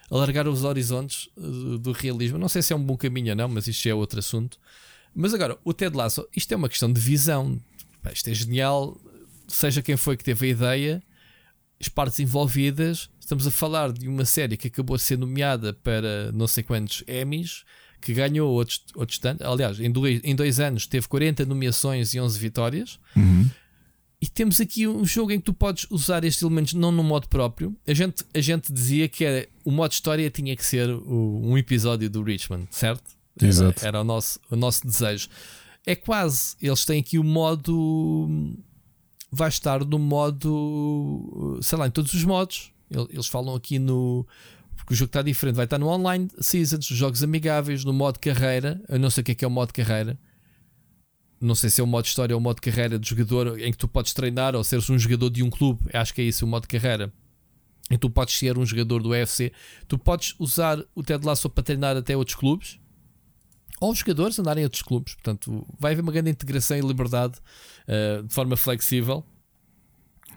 alargar 0.09 0.47
os 0.47 0.63
horizontes 0.63 1.29
eh, 1.37 1.77
do 1.79 1.91
realismo. 1.91 2.37
Não 2.37 2.49
sei 2.49 2.61
se 2.61 2.73
é 2.73 2.75
um 2.75 2.83
bom 2.83 2.97
caminho 2.97 3.31
ou 3.31 3.35
não, 3.35 3.47
mas 3.47 3.67
isto 3.67 3.87
é 3.87 3.93
outro 3.93 4.19
assunto. 4.19 4.59
Mas 5.13 5.33
agora, 5.33 5.57
o 5.63 5.73
Ted 5.73 5.95
Lasso, 5.95 6.27
isto 6.35 6.51
é 6.53 6.55
uma 6.57 6.69
questão 6.69 6.91
de 6.91 6.99
visão. 6.99 7.59
Isto 8.13 8.29
é 8.29 8.33
genial, 8.33 8.97
seja 9.47 9.81
quem 9.81 9.97
foi 9.97 10.15
que 10.15 10.23
teve 10.23 10.45
a 10.45 10.49
ideia, 10.49 11.03
as 11.79 11.87
partes 11.87 12.19
envolvidas. 12.19 13.09
Estamos 13.27 13.45
a 13.45 13.51
falar 13.51 13.91
de 13.91 14.07
uma 14.07 14.23
série 14.23 14.55
que 14.55 14.69
acabou 14.69 14.95
de 14.95 15.03
ser 15.03 15.17
nomeada 15.17 15.73
para 15.73 16.31
não 16.31 16.47
sei 16.47 16.63
quantos 16.63 17.03
Emmys, 17.05 17.65
que 17.99 18.13
ganhou 18.13 18.49
outros, 18.49 18.81
outros 18.95 19.19
tantos. 19.19 19.45
Aliás, 19.45 19.81
em 19.81 19.91
dois, 19.91 20.21
em 20.23 20.33
dois 20.33 20.61
anos 20.61 20.87
teve 20.87 21.09
40 21.09 21.45
nomeações 21.45 22.13
e 22.13 22.21
11 22.21 22.39
vitórias. 22.39 22.97
Uhum. 23.17 23.49
E 24.21 24.29
temos 24.29 24.61
aqui 24.61 24.87
um 24.87 25.03
jogo 25.03 25.33
em 25.33 25.39
que 25.39 25.43
tu 25.43 25.53
podes 25.53 25.85
usar 25.89 26.23
estes 26.23 26.41
elementos 26.41 26.73
não 26.73 26.89
no 26.89 27.03
modo 27.03 27.27
próprio. 27.27 27.75
A 27.85 27.93
gente, 27.93 28.23
a 28.33 28.39
gente 28.39 28.71
dizia 28.71 29.09
que 29.09 29.25
era, 29.25 29.45
o 29.65 29.71
modo 29.71 29.91
história 29.91 30.31
tinha 30.31 30.55
que 30.55 30.63
ser 30.63 30.89
o, 30.89 31.41
um 31.43 31.57
episódio 31.57 32.09
do 32.09 32.23
Richmond, 32.23 32.65
certo? 32.71 33.11
Exato. 33.41 33.79
Era, 33.81 33.89
era, 33.89 34.01
o, 34.03 34.05
nosso, 34.05 34.39
o 34.49 34.55
nosso 34.55 34.87
desejo. 34.87 35.27
É 35.85 35.97
quase. 35.97 36.55
Eles 36.61 36.85
têm 36.85 37.01
aqui 37.01 37.19
o 37.19 37.25
modo. 37.25 38.57
Vai 39.29 39.49
estar 39.49 39.83
no 39.83 39.99
modo. 39.99 41.59
Sei 41.61 41.77
lá, 41.77 41.87
em 41.87 41.91
todos 41.91 42.13
os 42.13 42.23
modos. 42.23 42.71
Eles 42.89 43.27
falam 43.27 43.55
aqui 43.55 43.79
no. 43.79 44.25
Porque 44.75 44.93
o 44.93 44.95
jogo 44.95 45.09
está 45.09 45.21
diferente. 45.21 45.55
Vai 45.55 45.65
estar 45.65 45.77
no 45.77 45.87
online 45.87 46.29
seasons, 46.39 46.85
jogos 46.85 47.23
amigáveis, 47.23 47.83
no 47.83 47.93
modo 47.93 48.19
carreira. 48.19 48.81
Eu 48.87 48.99
não 48.99 49.09
sei 49.09 49.21
o 49.21 49.25
que 49.25 49.31
é, 49.31 49.35
que 49.35 49.45
é 49.45 49.47
o 49.47 49.51
modo 49.51 49.73
carreira. 49.73 50.17
Não 51.39 51.53
sei 51.53 51.69
se 51.69 51.81
é 51.81 51.83
o 51.83 51.87
modo 51.87 52.05
história 52.05 52.35
ou 52.35 52.39
o 52.39 52.43
modo 52.43 52.61
carreira 52.61 52.97
de 52.97 53.07
jogador 53.07 53.59
em 53.59 53.71
que 53.71 53.77
tu 53.77 53.87
podes 53.87 54.13
treinar 54.13 54.55
ou 54.55 54.63
seres 54.63 54.89
um 54.89 54.97
jogador 54.97 55.29
de 55.29 55.43
um 55.43 55.49
clube. 55.49 55.85
Acho 55.93 56.13
que 56.13 56.21
é 56.21 56.23
isso 56.23 56.45
o 56.45 56.47
modo 56.47 56.67
carreira. 56.67 57.11
E 57.89 57.97
tu 57.97 58.09
podes 58.09 58.37
ser 58.37 58.57
um 58.57 58.65
jogador 58.65 59.01
do 59.01 59.09
UFC. 59.09 59.51
Tu 59.87 59.97
podes 59.97 60.35
usar 60.39 60.83
o 60.95 61.03
Ted 61.03 61.25
Lasso 61.25 61.49
para 61.49 61.63
treinar 61.63 61.95
até 61.95 62.17
outros 62.17 62.35
clubes 62.35 62.79
ou 63.79 63.91
os 63.91 63.99
jogadores 63.99 64.37
andarem 64.39 64.63
a 64.63 64.65
outros 64.65 64.81
clubes. 64.81 65.13
Portanto, 65.13 65.65
vai 65.79 65.93
haver 65.93 66.01
uma 66.01 66.11
grande 66.11 66.31
integração 66.31 66.77
e 66.77 66.81
liberdade 66.81 67.39
uh, 67.87 68.23
de 68.23 68.33
forma 68.33 68.57
flexível. 68.57 69.23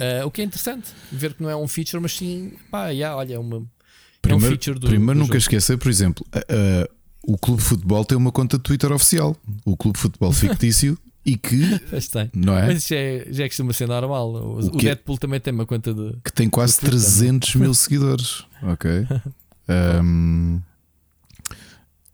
Uh, 0.00 0.26
o 0.26 0.30
que 0.30 0.40
é 0.40 0.44
interessante, 0.44 0.88
ver 1.12 1.34
que 1.34 1.42
não 1.42 1.50
é 1.50 1.56
um 1.56 1.68
feature, 1.68 2.00
mas 2.00 2.16
sim, 2.16 2.52
pá, 2.70 2.88
yeah, 2.88 3.14
olha, 3.14 3.34
é, 3.34 3.38
uma, 3.38 3.62
primeiro, 4.22 4.46
é 4.46 4.48
um 4.48 4.50
feature 4.50 4.78
do. 4.78 4.86
Primeiro, 4.86 5.14
do 5.14 5.18
nunca 5.20 5.32
jogo. 5.32 5.38
esquecer, 5.38 5.76
por 5.76 5.90
exemplo, 5.90 6.26
uh, 6.34 6.90
o 7.22 7.36
Clube 7.36 7.60
Futebol 7.60 8.02
tem 8.04 8.16
uma 8.16 8.32
conta 8.32 8.56
de 8.56 8.62
Twitter 8.62 8.90
oficial, 8.92 9.36
o 9.64 9.76
Clube 9.76 9.98
Futebol 9.98 10.32
fictício. 10.32 10.98
e 11.24 11.36
que 11.36 11.60
não 12.34 12.56
é? 12.56 12.68
Mas 12.68 12.86
já, 12.86 12.96
é, 12.96 13.26
já 13.30 13.46
costuma 13.46 13.74
ser 13.74 13.86
normal. 13.86 14.32
O, 14.32 14.54
o, 14.54 14.58
o 14.58 14.76
Deadpool 14.78 15.18
também 15.18 15.38
tem 15.38 15.52
uma 15.52 15.66
conta 15.66 15.92
de 15.92 16.16
que 16.24 16.32
tem 16.32 16.48
quase 16.48 16.80
300 16.80 17.56
mil 17.56 17.74
seguidores. 17.74 18.44
Ok. 18.62 18.90
Um, 20.02 20.60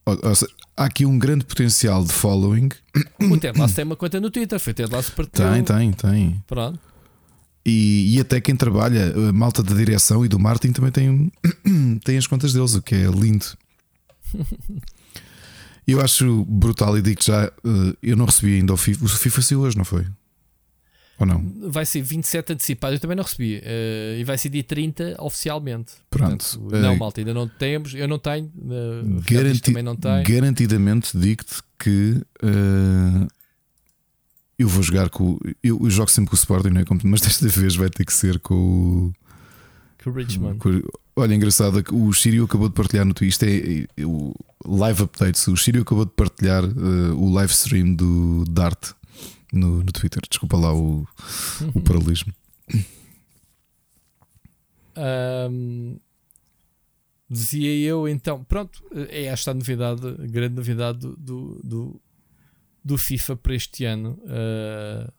ou, 0.04 0.20
ou 0.22 0.34
seja, 0.34 0.52
há 0.76 0.84
aqui 0.84 1.06
um 1.06 1.18
grande 1.18 1.46
potencial 1.46 2.04
de 2.04 2.12
following. 2.12 2.68
O 3.18 3.38
Ted 3.38 3.58
Lasso 3.58 3.74
tem 3.74 3.84
uma 3.84 3.96
conta 3.96 4.20
no 4.20 4.30
Twitter, 4.30 4.60
foi 4.60 4.74
Ted 4.74 4.92
Lasso 4.92 5.10
partilhou. 5.12 5.52
Tem, 5.52 5.62
tem, 5.64 5.92
tem. 5.92 6.44
Pronto. 6.46 6.78
E, 7.68 8.14
e, 8.14 8.20
até 8.20 8.40
quem 8.40 8.54
trabalha, 8.54 9.12
a 9.28 9.32
malta 9.32 9.60
da 9.60 9.74
direção 9.74 10.24
e 10.24 10.28
do 10.28 10.38
marketing 10.38 10.72
também 10.72 10.92
tem, 10.92 11.32
tem 12.04 12.16
as 12.16 12.26
contas 12.26 12.52
deles, 12.52 12.74
o 12.74 12.82
que 12.82 12.94
é 12.94 13.06
lindo. 13.06 13.44
Eu 15.86 16.00
acho 16.00 16.44
brutal 16.46 16.98
e 16.98 17.02
digo 17.02 17.22
já, 17.22 17.52
eu 18.02 18.16
não 18.16 18.24
recebi 18.24 18.56
ainda 18.56 18.72
o 18.72 18.76
FIFA. 18.76 19.04
O 19.04 19.08
FIFA 19.08 19.40
saiu 19.40 19.60
hoje, 19.60 19.76
não 19.76 19.84
foi? 19.84 20.04
Ou 21.18 21.24
não? 21.24 21.42
Vai 21.70 21.86
ser 21.86 22.02
27 22.02 22.54
antecipado, 22.54 22.94
eu 22.94 22.98
também 23.00 23.16
não 23.16 23.22
recebi. 23.22 23.58
Uh, 23.58 24.18
e 24.18 24.24
vai 24.24 24.36
ser 24.36 24.48
dia 24.50 24.62
30 24.62 25.16
oficialmente. 25.18 25.94
Pronto. 26.10 26.58
Portanto, 26.58 26.82
não, 26.82 26.96
malta, 26.96 27.20
ainda 27.20 27.32
não 27.32 27.48
temos. 27.48 27.94
Eu 27.94 28.08
não 28.08 28.18
tenho. 28.18 28.52
Uh, 28.56 29.22
Garanti 29.30 29.60
também 29.60 29.82
não 29.82 29.96
tem. 29.96 30.22
Garantidamente 30.24 31.16
digo-te 31.16 31.62
que 31.78 32.20
uh, 32.42 33.28
eu 34.58 34.68
vou 34.68 34.82
jogar 34.82 35.10
com. 35.10 35.38
Eu, 35.62 35.78
eu, 35.82 35.90
jogo 35.90 36.10
sempre 36.10 36.30
com 36.30 36.36
o 36.36 36.38
Sporting, 36.38 36.70
não 36.70 36.80
é? 36.80 36.84
Mas 37.04 37.20
desta 37.20 37.46
vez 37.48 37.76
vai 37.76 37.90
ter 37.90 38.04
que 38.04 38.12
ser 38.12 38.38
com 38.40 38.54
o. 38.54 39.12
Com 40.02 40.10
o 40.10 40.12
Richmond. 40.12 40.58
Com, 40.58 40.82
olha, 41.16 41.34
engraçado, 41.34 41.82
o 41.92 42.12
Sírio 42.12 42.44
acabou 42.44 42.68
de 42.68 42.74
partilhar 42.74 43.04
no 43.04 43.14
Twitter. 43.14 43.28
Isto 43.28 43.44
é, 43.44 44.02
é 44.02 44.06
o 44.06 44.34
live 44.64 45.02
updates. 45.02 45.46
O 45.48 45.56
Sírio 45.56 45.82
acabou 45.82 46.04
de 46.04 46.12
partilhar 46.12 46.64
o 46.64 47.32
live 47.32 47.52
stream 47.52 47.94
do 47.94 48.44
Dart 48.44 48.92
no, 49.52 49.82
no 49.82 49.92
Twitter. 49.92 50.22
Desculpa 50.28 50.56
lá 50.56 50.74
o, 50.74 51.06
o 51.74 51.80
paralelismo. 51.82 52.32
Um, 54.96 55.98
dizia 57.28 57.74
eu 57.86 58.08
então, 58.08 58.42
pronto, 58.44 58.82
é 59.10 59.24
esta 59.24 59.50
a 59.50 59.54
novidade, 59.54 60.06
a 60.06 60.26
grande 60.26 60.54
novidade 60.54 61.00
do, 61.00 61.16
do, 61.16 61.60
do, 61.62 62.00
do 62.86 62.96
FIFA 62.96 63.36
para 63.36 63.54
este 63.54 63.84
ano. 63.84 64.18
Uh, 64.22 65.12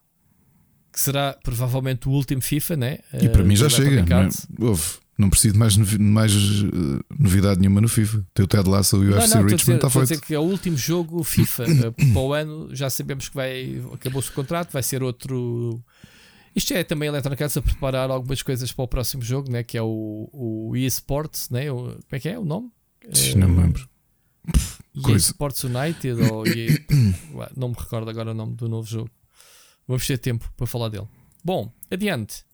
que 0.90 0.98
será 0.98 1.38
provavelmente 1.44 2.08
o 2.08 2.12
último 2.12 2.40
FIFA, 2.40 2.76
né? 2.76 2.98
E 3.12 3.28
para 3.28 3.42
uh, 3.42 3.46
mim 3.46 3.54
já 3.54 3.68
chega, 3.68 4.04
não, 4.04 4.22
é? 4.22 4.76
Não 5.18 5.28
preciso 5.28 5.52
de 5.52 5.58
mais, 5.58 5.76
mais 5.76 6.32
uh, 6.34 7.04
novidade 7.18 7.60
nenhuma 7.60 7.80
no 7.80 7.88
FIFA. 7.88 8.24
Teu 8.32 8.46
Ted 8.46 8.68
Lasso 8.68 9.02
e 9.04 9.08
o 9.08 9.14
UFC 9.14 9.34
não, 9.34 9.42
não, 9.42 9.48
Richmond 9.50 9.76
está 9.76 9.90
feito. 9.90 10.08
dizer 10.08 10.20
que 10.20 10.34
é 10.34 10.38
o 10.38 10.42
último 10.42 10.76
jogo 10.76 11.22
FIFA 11.22 11.64
uh, 11.64 11.92
para 12.12 12.22
o 12.22 12.32
ano. 12.32 12.74
Já 12.74 12.88
sabemos 12.88 13.28
que 13.28 13.34
vai 13.34 13.82
acabou-se 13.92 14.30
o 14.30 14.32
contrato, 14.32 14.72
vai 14.72 14.82
ser 14.82 15.02
outro. 15.02 15.82
Isto 16.56 16.72
é 16.72 16.82
também 16.82 17.08
a 17.08 17.12
Electronic 17.12 17.42
Arts 17.42 17.56
a 17.56 17.62
preparar 17.62 18.10
algumas 18.10 18.42
coisas 18.42 18.72
para 18.72 18.84
o 18.84 18.88
próximo 18.88 19.22
jogo, 19.22 19.50
né? 19.50 19.62
que 19.62 19.76
é 19.76 19.82
o, 19.82 20.30
o 20.32 20.74
eSports, 20.74 21.50
né? 21.50 21.70
O, 21.70 21.76
como 21.76 22.00
é 22.12 22.18
que 22.18 22.28
é 22.28 22.38
o 22.38 22.44
nome? 22.44 22.70
Não 23.36 23.48
me 23.48 23.62
lembro. 23.62 23.88
eSports 25.14 25.64
United 25.64 26.20
ou 26.30 26.46
EA, 26.48 26.78
não 27.56 27.68
me 27.68 27.74
recordo 27.78 28.10
agora 28.10 28.30
o 28.30 28.34
nome 28.34 28.54
do 28.54 28.68
novo 28.68 28.88
jogo. 28.88 29.10
Vamos 29.86 30.06
ter 30.06 30.18
tempo 30.18 30.50
para 30.56 30.66
falar 30.66 30.88
dele. 30.88 31.08
Bom, 31.44 31.72
adiante. 31.90 32.44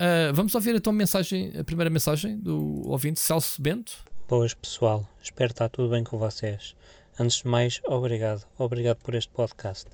Uh, 0.00 0.32
vamos 0.32 0.54
ouvir 0.54 0.76
então 0.76 0.92
a, 0.92 0.96
mensagem, 0.96 1.52
a 1.58 1.64
primeira 1.64 1.90
mensagem 1.90 2.38
do 2.38 2.88
ouvinte 2.88 3.18
Celso 3.18 3.60
Bento. 3.60 3.92
Boas 4.28 4.54
pessoal, 4.54 5.08
espero 5.20 5.50
estar 5.50 5.68
tudo 5.68 5.90
bem 5.90 6.04
com 6.04 6.18
vocês. 6.18 6.76
Antes 7.18 7.38
de 7.38 7.48
mais, 7.48 7.80
obrigado, 7.84 8.46
obrigado 8.56 8.98
por 8.98 9.14
este 9.14 9.32
podcast. 9.32 9.86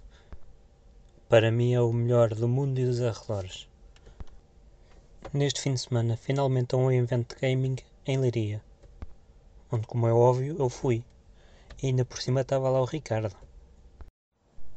Para 1.28 1.50
mim 1.50 1.72
é 1.72 1.80
o 1.80 1.92
melhor 1.92 2.34
do 2.34 2.46
mundo 2.46 2.78
e 2.78 2.84
dos 2.84 3.00
arredores. 3.00 3.66
Neste 5.32 5.62
fim 5.62 5.72
de 5.72 5.80
semana, 5.80 6.16
finalmente 6.18 6.74
há 6.74 6.78
um 6.78 6.92
evento 6.92 7.34
de 7.34 7.40
gaming 7.40 7.76
em 8.07 8.18
Leiria, 8.18 8.62
onde, 9.72 9.86
como 9.86 10.07
é 10.07 10.12
óbvio, 10.12 10.57
eu 10.59 10.68
fui. 10.68 11.02
E 11.85 11.89
ainda 11.89 12.03
por 12.03 12.18
cima 12.18 12.41
estava 12.41 12.70
lá 12.70 12.80
o 12.80 12.87
Ricardo. 12.87 13.37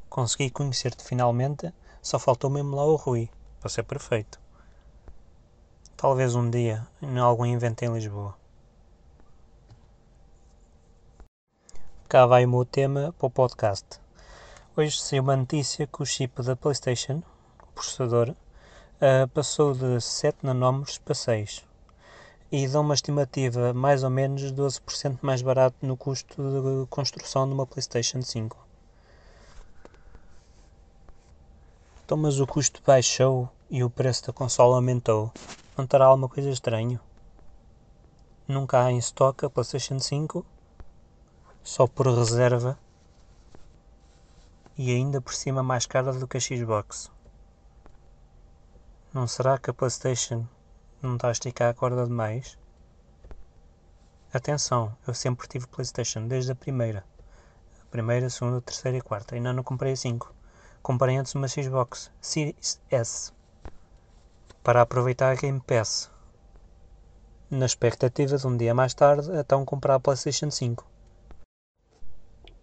Consegui 0.09 0.49
conhecer-te 0.49 1.01
finalmente, 1.01 1.73
só 2.01 2.19
faltou 2.19 2.49
mesmo 2.49 2.75
lá 2.75 2.83
o 2.83 2.97
Rui, 2.97 3.29
para 3.61 3.69
ser 3.69 3.83
perfeito. 3.83 4.37
Talvez 5.95 6.35
um 6.35 6.49
dia, 6.49 6.85
em 7.01 7.17
algum 7.17 7.45
evento 7.45 7.83
em 7.83 7.93
Lisboa. 7.93 8.35
Cá 12.09 12.25
vai 12.25 12.43
o 12.43 12.49
meu 12.49 12.65
tema 12.65 13.15
para 13.17 13.27
o 13.27 13.31
podcast. 13.31 14.01
Hoje 14.75 14.99
saiu 14.99 15.23
uma 15.23 15.37
notícia 15.37 15.87
que 15.87 16.03
o 16.03 16.05
chip 16.05 16.43
da 16.43 16.57
PlayStation, 16.57 17.23
o 17.63 17.67
processador, 17.67 18.31
uh, 18.31 19.25
passou 19.33 19.73
de 19.73 20.01
7 20.01 20.39
nanómetros 20.45 20.97
para 20.97 21.15
6 21.15 21.65
e 22.51 22.67
dá 22.67 22.79
uma 22.79 22.93
estimativa 22.93 23.73
mais 23.73 24.03
ou 24.03 24.09
menos 24.09 24.41
12% 24.53 25.17
mais 25.21 25.41
barato 25.41 25.75
no 25.81 25.97
custo 25.97 26.35
de 26.41 26.87
construção 26.87 27.45
de 27.47 27.53
uma 27.53 27.65
PlayStation 27.65 28.21
5. 28.21 28.57
Então, 32.05 32.17
mas 32.17 32.39
o 32.39 32.47
custo 32.47 32.81
baixou 32.85 33.49
e 33.69 33.83
o 33.83 33.89
preço 33.89 34.27
da 34.27 34.33
consola 34.33 34.75
aumentou. 34.75 35.31
Não 35.77 35.85
terá 35.85 36.05
alguma 36.05 36.29
coisa 36.29 36.49
estranho? 36.49 36.99
Nunca 38.47 38.81
há 38.81 38.91
em 38.91 38.97
estoque 38.97 39.45
a 39.45 39.49
PlayStation 39.49 39.99
5, 39.99 40.45
só 41.61 41.85
por 41.85 42.07
reserva 42.07 42.79
e 44.77 44.91
ainda 44.91 45.19
por 45.19 45.33
cima 45.33 45.61
mais 45.61 45.85
cara 45.85 46.13
do 46.13 46.25
que 46.25 46.37
a 46.37 46.39
Xbox. 46.39 47.11
Não 49.13 49.27
será 49.27 49.57
que 49.57 49.69
a 49.69 49.73
PlayStation 49.73 50.45
não 51.01 51.15
está 51.15 51.27
a 51.27 51.31
esticar 51.31 51.69
a 51.69 51.73
corda 51.73 52.05
demais? 52.05 52.57
Atenção, 54.33 54.95
eu 55.07 55.13
sempre 55.13 55.47
tive 55.47 55.67
PlayStation 55.67 56.27
desde 56.27 56.51
a 56.51 56.55
primeira. 56.55 57.05
A 57.81 57.85
primeira, 57.91 58.27
a 58.27 58.29
segunda, 58.29 58.57
a 58.57 58.61
terceira 58.61 58.97
e 58.97 58.99
a 58.99 59.03
quarta. 59.03 59.35
Ainda 59.35 59.53
não 59.53 59.63
comprei 59.63 59.93
a 59.93 59.95
5. 59.95 60.33
Comprei 60.81 61.17
antes 61.17 61.35
uma 61.35 61.47
Xbox 61.47 62.11
Series 62.19 62.81
S 62.89 63.31
para 64.63 64.81
aproveitar 64.81 65.31
a 65.31 65.35
Game 65.35 65.61
Pass. 65.61 66.11
na 67.49 67.65
expectativa 67.65 68.37
de 68.37 68.45
um 68.47 68.57
dia 68.57 68.73
mais 68.73 68.93
tarde 68.93 69.29
então 69.33 69.63
comprar 69.63 69.95
a 69.95 69.99
PlayStation 69.99 70.49
5. 70.49 70.85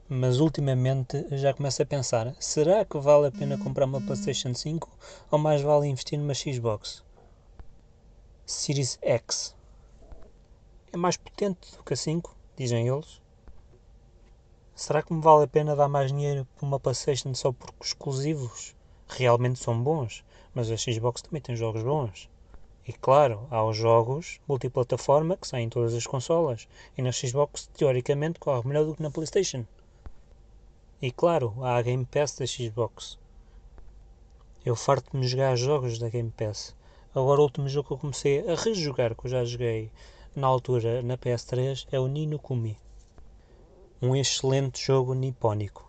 Mas 0.08 0.40
ultimamente 0.40 1.26
já 1.30 1.54
começo 1.54 1.82
a 1.82 1.86
pensar: 1.86 2.34
será 2.40 2.84
que 2.84 2.98
vale 2.98 3.28
a 3.28 3.32
pena 3.32 3.56
comprar 3.56 3.86
uma 3.86 4.00
PlayStation 4.00 4.54
5 4.54 4.90
ou 5.30 5.38
mais 5.38 5.62
vale 5.62 5.86
investir 5.86 6.18
numa 6.18 6.34
Xbox? 6.34 7.03
Series 8.46 8.98
X 9.00 9.56
é 10.92 10.98
mais 10.98 11.16
potente 11.16 11.74
do 11.74 11.82
que 11.82 11.94
a 11.94 11.96
5, 11.96 12.36
dizem 12.54 12.86
eles. 12.86 13.22
Será 14.74 15.02
que 15.02 15.14
me 15.14 15.22
vale 15.22 15.44
a 15.44 15.48
pena 15.48 15.74
dar 15.74 15.88
mais 15.88 16.12
dinheiro 16.12 16.46
por 16.54 16.66
uma 16.66 16.78
PlayStation 16.78 17.34
só 17.34 17.52
porque 17.52 17.74
os 17.80 17.86
exclusivos 17.88 18.76
realmente 19.08 19.58
são 19.58 19.82
bons? 19.82 20.22
Mas 20.54 20.70
a 20.70 20.76
Xbox 20.76 21.22
também 21.22 21.40
tem 21.40 21.56
jogos 21.56 21.82
bons. 21.82 22.28
E 22.86 22.92
claro, 22.92 23.46
há 23.50 23.64
os 23.64 23.78
jogos 23.78 24.38
multiplataforma 24.46 25.38
que 25.38 25.48
saem 25.48 25.64
em 25.64 25.70
todas 25.70 25.94
as 25.94 26.06
consolas. 26.06 26.68
E 26.98 27.00
na 27.00 27.12
Xbox, 27.12 27.70
teoricamente, 27.72 28.38
corre 28.38 28.68
melhor 28.68 28.84
do 28.84 28.94
que 28.94 29.02
na 29.02 29.10
PlayStation. 29.10 29.64
E 31.00 31.10
claro, 31.10 31.54
há 31.62 31.76
a 31.76 31.82
Game 31.82 32.04
Pass 32.04 32.36
da 32.36 32.46
Xbox. 32.46 33.18
Eu 34.66 34.76
farto-me 34.76 35.26
jogar 35.26 35.56
jogos 35.56 35.98
da 35.98 36.10
Game 36.10 36.30
Pass. 36.30 36.76
Agora 37.14 37.40
o 37.40 37.44
último 37.44 37.68
jogo 37.68 37.86
que 37.86 37.94
eu 37.94 37.98
comecei 37.98 38.40
a 38.50 38.56
rejogar, 38.56 39.14
que 39.14 39.26
eu 39.26 39.30
já 39.30 39.44
joguei 39.44 39.88
na 40.34 40.48
altura 40.48 41.00
na 41.00 41.16
PS3, 41.16 41.86
é 41.92 42.00
o 42.00 42.08
Nino 42.08 42.40
Kumi. 42.40 42.76
Um 44.02 44.16
excelente 44.16 44.84
jogo 44.84 45.14
nipónico. 45.14 45.88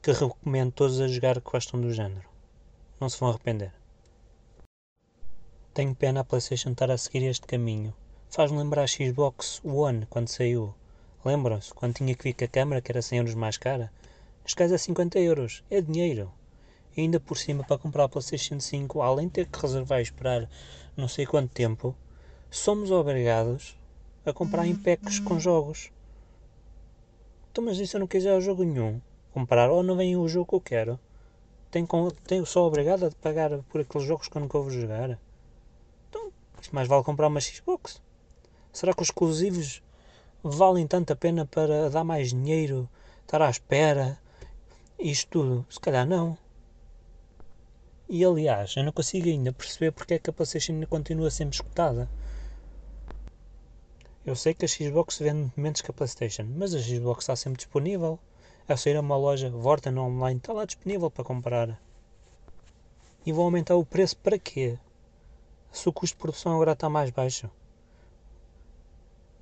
Que 0.00 0.12
recomendo 0.12 0.70
todos 0.70 1.00
a 1.00 1.08
jogar 1.08 1.40
que 1.40 1.50
gostam 1.50 1.80
do 1.80 1.92
género. 1.92 2.28
Não 3.00 3.08
se 3.08 3.18
vão 3.18 3.30
arrepender. 3.30 3.72
Tenho 5.74 5.92
pena 5.92 6.20
a 6.20 6.24
PlayStation 6.24 6.70
estar 6.70 6.92
a 6.92 6.96
seguir 6.96 7.24
este 7.24 7.44
caminho. 7.44 7.92
Faz-me 8.30 8.58
lembrar 8.58 8.84
a 8.84 8.86
Xbox 8.86 9.60
One 9.64 10.06
quando 10.06 10.28
saiu. 10.28 10.72
Lembram-se? 11.24 11.74
Quando 11.74 11.94
tinha 11.94 12.14
que 12.14 12.22
vir 12.22 12.34
com 12.34 12.44
a 12.44 12.48
câmera 12.48 12.80
que 12.80 12.92
era 12.92 13.02
100 13.02 13.18
euros 13.18 13.34
mais 13.34 13.56
cara? 13.56 13.90
Este 14.46 14.54
caso 14.54 14.74
é 14.74 14.78
50 14.78 15.18
euros. 15.18 15.64
É 15.68 15.80
dinheiro. 15.80 16.30
Ainda 16.96 17.18
por 17.18 17.36
cima, 17.36 17.64
para 17.64 17.78
comprar 17.78 18.04
a 18.04 18.08
PlayStation 18.08 18.60
5, 18.60 19.02
além 19.02 19.26
de 19.26 19.34
ter 19.34 19.46
que 19.46 19.60
reservar 19.60 19.98
e 19.98 20.02
esperar 20.02 20.48
não 20.96 21.08
sei 21.08 21.26
quanto 21.26 21.52
tempo, 21.52 21.94
somos 22.50 22.90
obrigados 22.90 23.76
a 24.24 24.32
comprar 24.32 24.66
em 24.66 24.76
packs 24.76 25.18
com 25.18 25.40
jogos. 25.40 25.90
Então, 27.50 27.64
mas 27.64 27.76
se 27.76 27.96
eu 27.96 28.00
não 28.00 28.06
quiser 28.06 28.40
jogo 28.40 28.64
nenhum? 28.64 29.00
Comprar 29.32 29.70
ou 29.70 29.82
não 29.82 29.96
vem 29.96 30.16
o 30.16 30.28
jogo 30.28 30.46
que 30.48 30.54
eu 30.54 30.60
quero? 30.60 31.00
Tenho, 31.70 31.86
tenho 32.26 32.46
só 32.46 32.66
obrigado 32.66 33.06
a 33.06 33.10
pagar 33.10 33.58
por 33.64 33.80
aqueles 33.80 34.06
jogos 34.06 34.28
que 34.28 34.36
eu 34.36 34.40
nunca 34.40 34.58
vou 34.58 34.70
jogar? 34.70 35.18
mais 36.72 36.88
vale 36.88 37.04
comprar 37.04 37.28
uma 37.28 37.40
Xbox. 37.40 38.00
Será 38.72 38.92
que 38.92 39.02
os 39.02 39.08
exclusivos 39.08 39.82
valem 40.42 40.86
tanto 40.86 41.12
a 41.12 41.16
pena 41.16 41.46
para 41.46 41.88
dar 41.88 42.04
mais 42.04 42.30
dinheiro, 42.30 42.88
estar 43.22 43.40
à 43.40 43.48
espera, 43.48 44.18
isto 44.98 45.30
tudo? 45.30 45.66
Se 45.70 45.78
calhar 45.78 46.06
não. 46.06 46.36
E 48.08 48.24
aliás, 48.24 48.74
eu 48.76 48.84
não 48.84 48.92
consigo 48.92 49.28
ainda 49.28 49.52
perceber 49.52 49.92
porque 49.92 50.14
é 50.14 50.18
que 50.18 50.30
a 50.30 50.32
PlayStation 50.32 50.72
ainda 50.72 50.86
continua 50.86 51.30
sempre 51.30 51.54
escutada. 51.54 52.08
Eu 54.24 54.36
sei 54.36 54.54
que 54.54 54.64
a 54.64 54.68
Xbox 54.68 55.18
vende 55.18 55.52
menos 55.56 55.80
que 55.80 55.90
a 55.90 55.94
PlayStation, 55.94 56.46
mas 56.56 56.74
a 56.74 56.78
Xbox 56.78 57.24
está 57.24 57.36
sempre 57.36 57.58
disponível. 57.58 58.18
É 58.66 58.76
sair 58.76 58.96
a 58.96 59.00
uma 59.00 59.16
loja, 59.16 59.50
Vorten 59.50 59.98
online, 59.98 60.38
está 60.38 60.52
lá 60.52 60.64
disponível 60.64 61.10
para 61.10 61.24
comprar. 61.24 61.80
E 63.26 63.32
vão 63.32 63.44
aumentar 63.44 63.76
o 63.76 63.84
preço 63.84 64.16
para 64.18 64.38
quê? 64.38 64.78
se 65.74 65.88
o 65.88 65.92
custo 65.92 66.14
de 66.14 66.22
produção 66.22 66.54
agora 66.54 66.72
está 66.72 66.88
mais 66.88 67.10
baixo. 67.10 67.50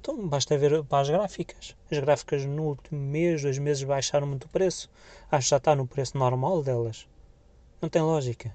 Então 0.00 0.26
basta 0.26 0.56
ver 0.56 0.82
para 0.84 1.00
as 1.00 1.10
gráficas. 1.10 1.76
As 1.90 1.98
gráficas 1.98 2.44
no 2.44 2.64
último 2.64 2.98
mês, 2.98 3.42
dois 3.42 3.58
meses 3.58 3.84
baixaram 3.84 4.26
muito 4.26 4.44
o 4.44 4.48
preço. 4.48 4.90
Acho 5.30 5.46
que 5.46 5.50
já 5.50 5.56
está 5.58 5.76
no 5.76 5.86
preço 5.86 6.16
normal 6.16 6.62
delas. 6.62 7.06
Não 7.82 7.88
tem 7.88 8.00
lógica. 8.00 8.54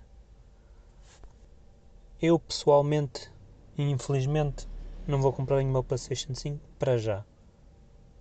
Eu 2.21 2.39
pessoalmente, 2.39 3.29
infelizmente, 3.77 4.65
não 5.05 5.21
vou 5.21 5.33
comprar 5.33 5.57
nenhuma 5.57 5.83
PlayStation 5.83 6.33
5 6.33 6.57
para 6.79 6.97
já. 6.97 7.25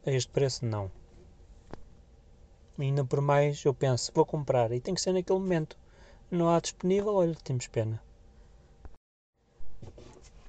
A 0.05 0.11
este 0.11 0.33
preço 0.33 0.66
não. 0.66 0.91
Ainda 2.77 3.05
por 3.05 3.20
mais 3.20 3.65
eu 3.65 3.73
penso, 3.73 4.11
vou 4.12 4.27
comprar 4.27 4.73
e 4.73 4.81
tem 4.81 4.95
que 4.95 5.01
ser 5.01 5.12
naquele 5.12 5.39
momento. 5.39 5.78
Não 6.28 6.51
há 6.51 6.59
disponível, 6.59 7.15
olha, 7.15 7.37
temos 7.37 7.69
pena. 7.69 8.03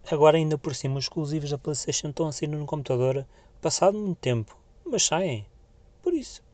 Agora 0.10 0.38
ainda 0.38 0.58
por 0.58 0.74
cima 0.74 0.98
os 0.98 1.06
exclusivos 1.06 1.52
da 1.52 1.60
Playstation 1.60 2.10
estão 2.10 2.28
a 2.28 2.32
sair 2.32 2.48
no 2.48 2.66
computador 2.66 3.28
passado 3.62 3.96
muito 3.96 4.18
tempo, 4.18 4.58
mas 4.84 5.06
saem. 5.06 5.46
Por 6.02 6.16
isso. 6.16 6.47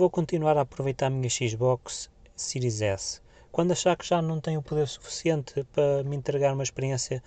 Vou 0.00 0.08
continuar 0.08 0.56
a 0.56 0.62
aproveitar 0.62 1.08
a 1.08 1.10
minha 1.10 1.28
Xbox 1.28 2.08
Series 2.34 2.80
S. 2.80 3.20
Quando 3.52 3.72
achar 3.72 3.94
que 3.98 4.06
já 4.08 4.22
não 4.22 4.40
tenho 4.40 4.60
o 4.60 4.62
poder 4.62 4.88
suficiente 4.88 5.62
para 5.74 6.02
me 6.04 6.16
entregar 6.16 6.54
uma 6.54 6.62
experiência 6.62 7.22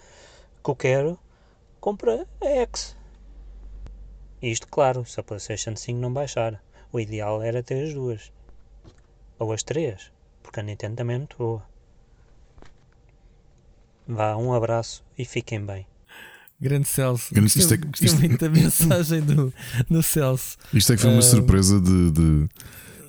que 0.63 0.71
eu 0.71 0.75
quero, 0.75 1.19
compra 1.79 2.27
a 2.41 2.45
X. 2.47 2.97
Isto, 4.41 4.67
claro, 4.69 5.05
se 5.05 5.19
a 5.19 5.23
PlayStation 5.23 5.75
5 5.75 5.99
não 5.99 6.11
baixar. 6.11 6.63
O 6.91 6.99
ideal 6.99 7.43
era 7.43 7.61
ter 7.61 7.83
as 7.83 7.93
duas. 7.93 8.33
Ou 9.37 9.53
as 9.53 9.61
três, 9.61 10.11
porque 10.41 10.59
a 10.59 10.63
Nintendo 10.63 10.95
também 10.95 11.17
é 11.17 11.19
muito 11.19 11.37
boa. 11.37 11.63
Vá, 14.07 14.35
um 14.35 14.51
abraço 14.51 15.05
e 15.15 15.23
fiquem 15.25 15.63
bem. 15.63 15.92
Grande 16.63 16.87
Celso. 16.87 17.33
Grande, 17.33 17.53
gostei, 17.53 17.77
é, 17.77 18.05
isto, 18.05 18.19
muito 18.19 18.39
da 18.39 18.49
mensagem 18.49 19.19
do, 19.19 19.53
do 19.89 20.01
Celso. 20.01 20.55
Isto 20.73 20.93
é 20.93 20.95
que 20.95 21.01
foi 21.01 21.11
uma 21.11 21.19
uh, 21.19 21.21
surpresa 21.21 21.77
de, 21.77 22.11
de, 22.11 22.47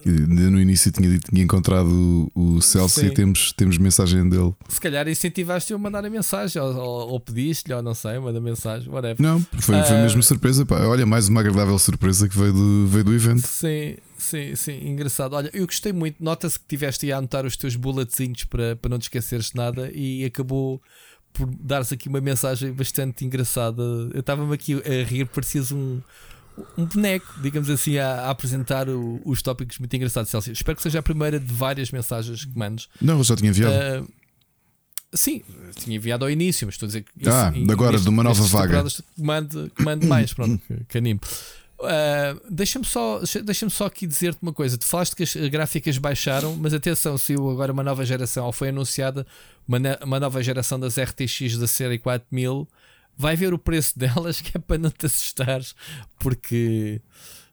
de, 0.04 0.50
No 0.50 0.60
início 0.60 0.90
tinha 0.90 1.08
dito 1.08 1.30
tinha 1.30 1.44
encontrado 1.44 1.88
o, 2.34 2.56
o 2.56 2.60
Celso 2.60 2.98
sim. 2.98 3.06
e 3.06 3.10
temos, 3.14 3.52
temos 3.52 3.78
mensagem 3.78 4.28
dele. 4.28 4.52
Se 4.68 4.80
calhar 4.80 5.06
incentivaste-o 5.06 5.76
a 5.76 5.78
mandar 5.78 6.04
a 6.04 6.10
mensagem, 6.10 6.60
ou, 6.60 6.74
ou, 6.74 7.10
ou 7.10 7.20
pediste-lhe, 7.20 7.72
ou 7.76 7.80
não 7.80 7.94
sei, 7.94 8.18
manda 8.18 8.40
mensagem, 8.40 8.90
whatever. 8.90 9.22
Não, 9.22 9.40
foi, 9.60 9.80
foi 9.84 9.96
uh, 9.98 10.02
mesmo 10.02 10.20
surpresa. 10.20 10.66
Pá. 10.66 10.84
Olha, 10.84 11.06
mais 11.06 11.28
uma 11.28 11.38
agradável 11.38 11.78
surpresa 11.78 12.28
que 12.28 12.36
veio 12.36 12.52
do, 12.52 12.88
veio 12.88 13.04
do 13.04 13.14
evento. 13.14 13.46
Sim, 13.46 13.94
sim, 14.18 14.56
sim, 14.56 14.88
engraçado. 14.88 15.34
Olha, 15.34 15.48
eu 15.54 15.64
gostei 15.64 15.92
muito. 15.92 16.16
Nota-se 16.18 16.58
que 16.58 16.66
tiveste 16.66 17.12
a 17.12 17.18
anotar 17.18 17.46
os 17.46 17.56
teus 17.56 17.76
bulletzinhos 17.76 18.42
para, 18.42 18.74
para 18.74 18.88
não 18.88 18.98
te 18.98 19.02
esqueceres 19.02 19.50
de 19.50 19.54
nada 19.54 19.92
e 19.94 20.24
acabou 20.24 20.82
por 21.34 21.46
dar-se 21.60 21.92
aqui 21.92 22.08
uma 22.08 22.20
mensagem 22.20 22.72
bastante 22.72 23.24
engraçada. 23.24 23.82
Eu 24.14 24.20
estava-me 24.20 24.54
aqui 24.54 24.74
a 24.74 25.04
rir, 25.04 25.26
parecias 25.26 25.72
um, 25.72 26.00
um 26.78 26.86
boneco, 26.86 27.26
digamos 27.42 27.68
assim, 27.68 27.98
a, 27.98 28.22
a 28.22 28.30
apresentar 28.30 28.88
o, 28.88 29.20
os 29.24 29.42
tópicos 29.42 29.78
muito 29.80 29.94
engraçados, 29.94 30.30
Celso. 30.30 30.52
Espero 30.52 30.76
que 30.76 30.82
seja 30.82 31.00
a 31.00 31.02
primeira 31.02 31.38
de 31.40 31.52
várias 31.52 31.90
mensagens 31.90 32.44
que 32.44 32.56
mandes. 32.56 32.88
Não, 33.02 33.18
eu 33.18 33.24
já 33.24 33.36
tinha 33.36 33.50
enviado. 33.50 34.04
Uh, 34.04 34.08
sim, 35.12 35.42
tinha 35.74 35.96
enviado 35.96 36.24
ao 36.24 36.30
início, 36.30 36.66
mas 36.66 36.76
estou 36.76 36.86
a 36.86 36.88
dizer 36.88 37.02
que. 37.02 37.28
Ah, 37.28 37.52
isso, 37.54 37.72
agora, 37.72 37.98
de 37.98 38.08
uma 38.08 38.22
nova 38.22 38.44
vaga. 38.44 38.84
Que 38.84 39.82
mande 39.82 40.06
mais, 40.06 40.32
pronto, 40.34 40.62
que 40.88 40.96
anime. 40.96 41.20
Uh, 41.80 42.40
deixa-me 42.48 42.84
só, 42.84 43.20
deixa 43.44 43.68
só 43.68 43.86
aqui 43.86 44.06
dizer-te 44.06 44.38
uma 44.40 44.52
coisa. 44.52 44.78
Tu 44.78 44.86
falaste 44.86 45.16
que 45.16 45.24
as 45.24 45.34
gráficas 45.50 45.98
baixaram, 45.98 46.56
mas 46.56 46.72
atenção, 46.72 47.18
saiu 47.18 47.50
agora 47.50 47.72
uma 47.72 47.82
nova 47.82 48.04
geração, 48.06 48.46
ou 48.46 48.52
foi 48.52 48.68
anunciada 48.68 49.26
uma, 49.66 49.78
uma 50.02 50.20
nova 50.20 50.42
geração 50.42 50.78
das 50.78 50.98
RTX 50.98 51.58
da 51.58 51.66
série 51.66 51.98
4000. 51.98 52.68
Vai 53.16 53.36
ver 53.36 53.54
o 53.54 53.58
preço 53.58 53.96
delas, 53.98 54.40
que 54.40 54.56
é 54.56 54.60
para 54.60 54.78
não 54.78 54.90
te 54.90 55.06
assustares, 55.06 55.74
porque 56.18 57.00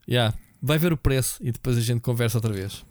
yeah, 0.08 0.36
vai 0.62 0.78
ver 0.78 0.94
o 0.94 0.98
preço 0.98 1.38
e 1.42 1.52
depois 1.52 1.78
a 1.78 1.82
gente 1.82 2.02
conversa 2.02 2.38
outra 2.38 2.52
vez. 2.52 2.84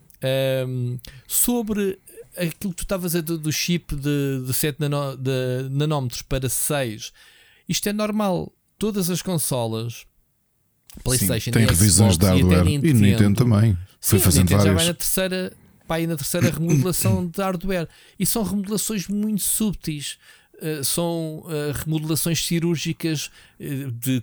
Um, 0.66 0.98
sobre 1.26 1.98
aquilo 2.36 2.72
que 2.72 2.76
tu 2.76 2.82
estavas 2.82 3.16
a 3.16 3.20
dizer 3.20 3.38
do 3.38 3.52
chip 3.52 3.96
de, 3.96 4.44
de 4.46 4.52
7 4.52 4.78
nano, 4.80 5.16
de 5.16 5.68
nanómetros 5.70 6.22
para 6.22 6.48
6, 6.48 7.12
isto 7.68 7.88
é 7.88 7.92
normal. 7.92 8.52
Todas 8.78 9.10
as 9.10 9.20
consolas 9.20 10.06
PlayStation 11.04 11.44
Sim, 11.44 11.50
tem 11.52 11.66
revisões 11.66 12.18
de 12.18 12.26
hardware 12.26 12.66
e, 12.66 12.78
Nintendo, 12.78 12.86
e 12.86 12.92
Nintendo 12.94 13.44
também. 13.44 13.78
Foi 14.00 14.18
Sim, 14.18 14.24
fazendo 14.24 14.42
Nintendo 14.42 14.58
várias. 14.58 14.74
já 14.74 14.84
vai 14.84 14.86
na 14.86 14.94
terceira, 14.94 15.52
pá, 15.90 15.98
na 16.06 16.16
terceira 16.16 16.50
remodelação 16.56 17.26
de 17.26 17.42
hardware 17.42 17.88
e 18.16 18.24
são 18.24 18.44
remodelações 18.44 19.08
muito 19.08 19.42
subtis. 19.42 20.18
Uh, 20.54 20.84
são 20.84 21.38
uh, 21.38 21.72
remodelações 21.84 22.46
cirúrgicas 22.46 23.30
de, 23.60 24.22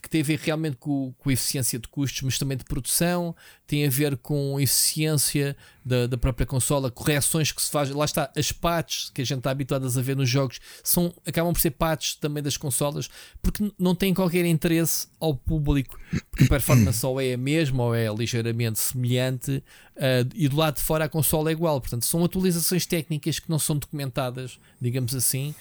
que 0.00 0.08
têm 0.08 0.20
a 0.20 0.24
ver 0.24 0.38
realmente 0.38 0.76
com, 0.76 1.12
com 1.18 1.30
eficiência 1.32 1.80
de 1.80 1.88
custos, 1.88 2.22
mas 2.22 2.38
também 2.38 2.56
de 2.56 2.64
produção, 2.64 3.34
tem 3.66 3.84
a 3.84 3.90
ver 3.90 4.16
com 4.18 4.58
eficiência 4.60 5.56
da, 5.84 6.06
da 6.06 6.16
própria 6.16 6.46
consola, 6.46 6.88
correções 6.88 7.50
que 7.50 7.60
se 7.60 7.72
faz. 7.72 7.90
Lá 7.90 8.04
está, 8.04 8.30
as 8.36 8.52
patches 8.52 9.10
que 9.10 9.20
a 9.20 9.24
gente 9.24 9.38
está 9.38 9.50
habituado 9.50 9.84
a 9.84 10.00
ver 10.00 10.14
nos 10.14 10.30
jogos 10.30 10.60
são, 10.84 11.12
acabam 11.26 11.52
por 11.52 11.58
ser 11.58 11.72
patches 11.72 12.14
também 12.14 12.40
das 12.40 12.56
consolas, 12.56 13.10
porque 13.42 13.68
não 13.76 13.96
têm 13.96 14.14
qualquer 14.14 14.44
interesse 14.44 15.08
ao 15.18 15.34
público, 15.34 15.98
porque 16.30 16.44
a 16.44 16.48
performance 16.48 17.04
ou 17.04 17.20
é 17.20 17.32
a 17.32 17.38
mesma 17.38 17.82
ou 17.82 17.94
é 17.96 18.06
ligeiramente 18.14 18.78
semelhante, 18.78 19.56
uh, 19.96 20.28
e 20.36 20.46
do 20.46 20.56
lado 20.56 20.76
de 20.76 20.82
fora 20.82 21.06
a 21.06 21.08
consola 21.08 21.50
é 21.50 21.52
igual. 21.52 21.80
Portanto, 21.80 22.04
são 22.04 22.24
atualizações 22.24 22.86
técnicas 22.86 23.40
que 23.40 23.50
não 23.50 23.58
são 23.58 23.76
documentadas, 23.76 24.56
digamos 24.80 25.16
assim. 25.16 25.52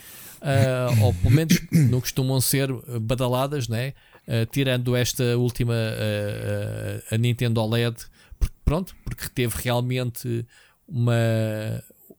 Uh, 0.42 1.04
ou 1.04 1.14
pelo 1.14 1.34
menos 1.34 1.60
não 1.72 2.00
costumam 2.00 2.40
ser 2.42 2.72
badaladas, 3.02 3.68
né? 3.68 3.94
Uh, 4.28 4.46
tirando 4.52 4.96
esta 4.96 5.38
última 5.38 5.74
uh, 5.74 7.16
a 7.16 7.18
Nintendo 7.18 7.62
OLED, 7.62 7.96
porque, 8.40 8.56
pronto, 8.66 8.96
porque 9.04 9.30
teve 9.30 9.56
realmente 9.64 10.46
uma, 10.88 11.14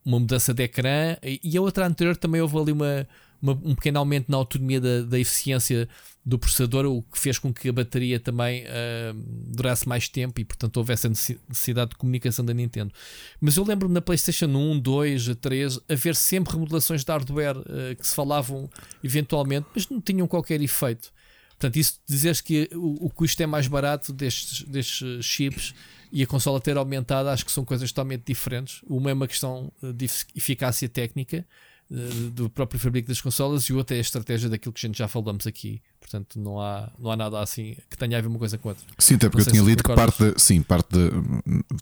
uma 0.05 0.19
mudança 0.19 0.55
de 0.55 0.63
ecrã 0.63 1.17
e 1.23 1.57
a 1.57 1.61
outra 1.61 1.87
anterior 1.87 2.17
também 2.17 2.41
houve 2.41 2.57
ali 2.59 2.73
uma, 2.73 3.07
uma 3.43 3.53
um 3.53 3.75
pequeno 3.75 3.99
aumento 3.99 4.31
na 4.31 4.39
autonomia 4.39 4.81
da, 4.81 5.03
da 5.03 5.19
eficiência 5.19 5.89
do 6.29 6.39
processador, 6.39 6.85
o 6.85 7.01
que 7.01 7.19
fez 7.19 7.39
com 7.39 7.55
que 7.55 7.71
a 7.71 7.73
bateria 7.73 8.21
também 8.21 8.65
uh, 8.65 9.15
durasse 9.47 9.89
mais 9.89 10.11
tempo 10.11 10.39
e, 10.39 10.45
portanto, 10.45 10.77
houvesse 10.77 11.07
a 11.07 11.11
necessidade 11.11 11.93
de 11.93 11.97
comunicação 11.97 12.45
da 12.45 12.53
Nintendo. 12.53 12.93
Mas 13.41 13.57
eu 13.57 13.65
lembro-me 13.65 13.95
na 13.95 14.03
PlayStation 14.03 14.45
1, 14.45 14.79
2, 14.79 15.37
3 15.41 15.81
haver 15.89 16.15
sempre 16.15 16.53
remodelações 16.53 17.03
de 17.03 17.11
hardware 17.11 17.57
uh, 17.57 17.97
que 17.99 18.07
se 18.07 18.15
falavam 18.15 18.69
eventualmente, 19.03 19.69
mas 19.75 19.89
não 19.89 20.03
tinham 20.03 20.29
qualquer 20.29 20.61
efeito. 20.61 21.11
Portanto, 21.49 21.77
isso 21.77 21.99
dizeres 22.07 22.43
que 22.43 22.69
o, 22.75 23.07
o 23.07 23.11
custo 23.11 23.43
é 23.43 23.47
mais 23.47 23.67
barato 23.67 24.13
destes, 24.13 24.65
destes 24.65 25.25
chips 25.25 25.75
e 26.13 26.23
a 26.23 26.27
consola 26.27 26.61
ter 26.61 26.77
aumentado, 26.77 27.31
acho 27.31 27.45
que 27.47 27.51
são 27.51 27.65
coisas 27.65 27.91
totalmente 27.91 28.25
diferentes. 28.27 28.83
Uma 28.87 29.11
é 29.11 29.15
uma 29.15 29.27
questão 29.27 29.73
de 29.83 30.05
eficácia 30.37 30.91
técnica 30.91 31.47
eh, 31.91 32.31
do 32.33 32.51
próprio 32.51 32.79
fabrico 32.79 33.09
das 33.09 33.21
consolas 33.21 33.65
e 33.65 33.73
o 33.73 33.79
outro 33.79 33.95
é 33.95 33.99
a 33.99 34.03
estratégia 34.03 34.49
daquilo 34.49 34.73
que 34.75 34.85
a 34.85 34.89
gente 34.89 34.99
já 34.99 35.09
falamos 35.09 35.47
aqui. 35.47 35.81
Portanto, 36.01 36.39
não 36.39 36.61
há, 36.61 36.91
não 36.99 37.11
há 37.11 37.17
nada 37.17 37.41
assim 37.41 37.77
que 37.91 37.97
tenha 37.99 38.17
a 38.17 38.21
ver 38.21 38.29
uma 38.29 38.39
coisa 38.39 38.57
com 38.57 38.71
outra. 38.71 38.85
Sim, 38.99 39.17
até 39.17 39.29
porque 39.29 39.49
eu 39.49 39.53
tinha 39.53 39.63
lido 39.63 39.83
que 39.83 39.95
parte 39.95 40.25
de, 40.25 40.41
sim, 40.41 40.63
parte 40.63 40.89
de, 40.91 41.11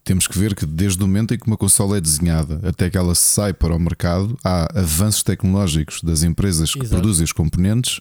temos 0.03 0.27
que 0.27 0.37
ver 0.37 0.55
que 0.55 0.67
desde 0.67 1.03
o 1.03 1.07
momento 1.07 1.33
em 1.33 1.39
que 1.39 1.47
uma 1.47 1.57
consola 1.57 1.97
é 1.99 2.01
desenhada 2.01 2.61
até 2.67 2.91
que 2.91 2.99
ela 2.99 3.15
sai 3.15 3.53
para 3.53 3.75
o 3.75 3.79
mercado, 3.79 4.37
há 4.43 4.81
avanços 4.81 5.23
tecnológicos 5.23 6.03
das 6.03 6.25
empresas 6.25 6.73
que 6.73 6.81
Exato. 6.81 6.97
produzem 6.97 7.25
os 7.25 7.33
componentes 7.33 8.01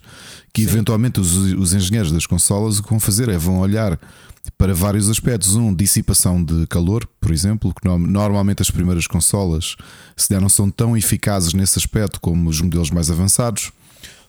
que 0.51 0.63
sim. 0.63 0.67
eventualmente 0.67 1.19
os, 1.19 1.35
os 1.35 1.73
engenheiros 1.73 2.11
das 2.11 2.25
consolas 2.25 2.79
o 2.79 2.83
que 2.83 2.89
vão 2.89 2.99
fazer 2.99 3.29
é 3.29 3.37
vão 3.37 3.59
olhar 3.59 3.99
para 4.57 4.73
vários 4.73 5.09
aspectos. 5.09 5.55
Um, 5.55 5.73
dissipação 5.73 6.43
de 6.43 6.67
calor, 6.67 7.07
por 7.19 7.31
exemplo, 7.31 7.73
que 7.73 7.87
normalmente 7.87 8.61
as 8.61 8.71
primeiras 8.71 9.07
consolas 9.07 9.75
se 10.15 10.29
der, 10.29 10.41
não 10.41 10.49
são 10.49 10.69
tão 10.69 10.95
eficazes 10.95 11.53
nesse 11.53 11.77
aspecto 11.79 12.19
como 12.19 12.49
os 12.49 12.61
modelos 12.61 12.91
mais 12.91 13.09
avançados. 13.09 13.71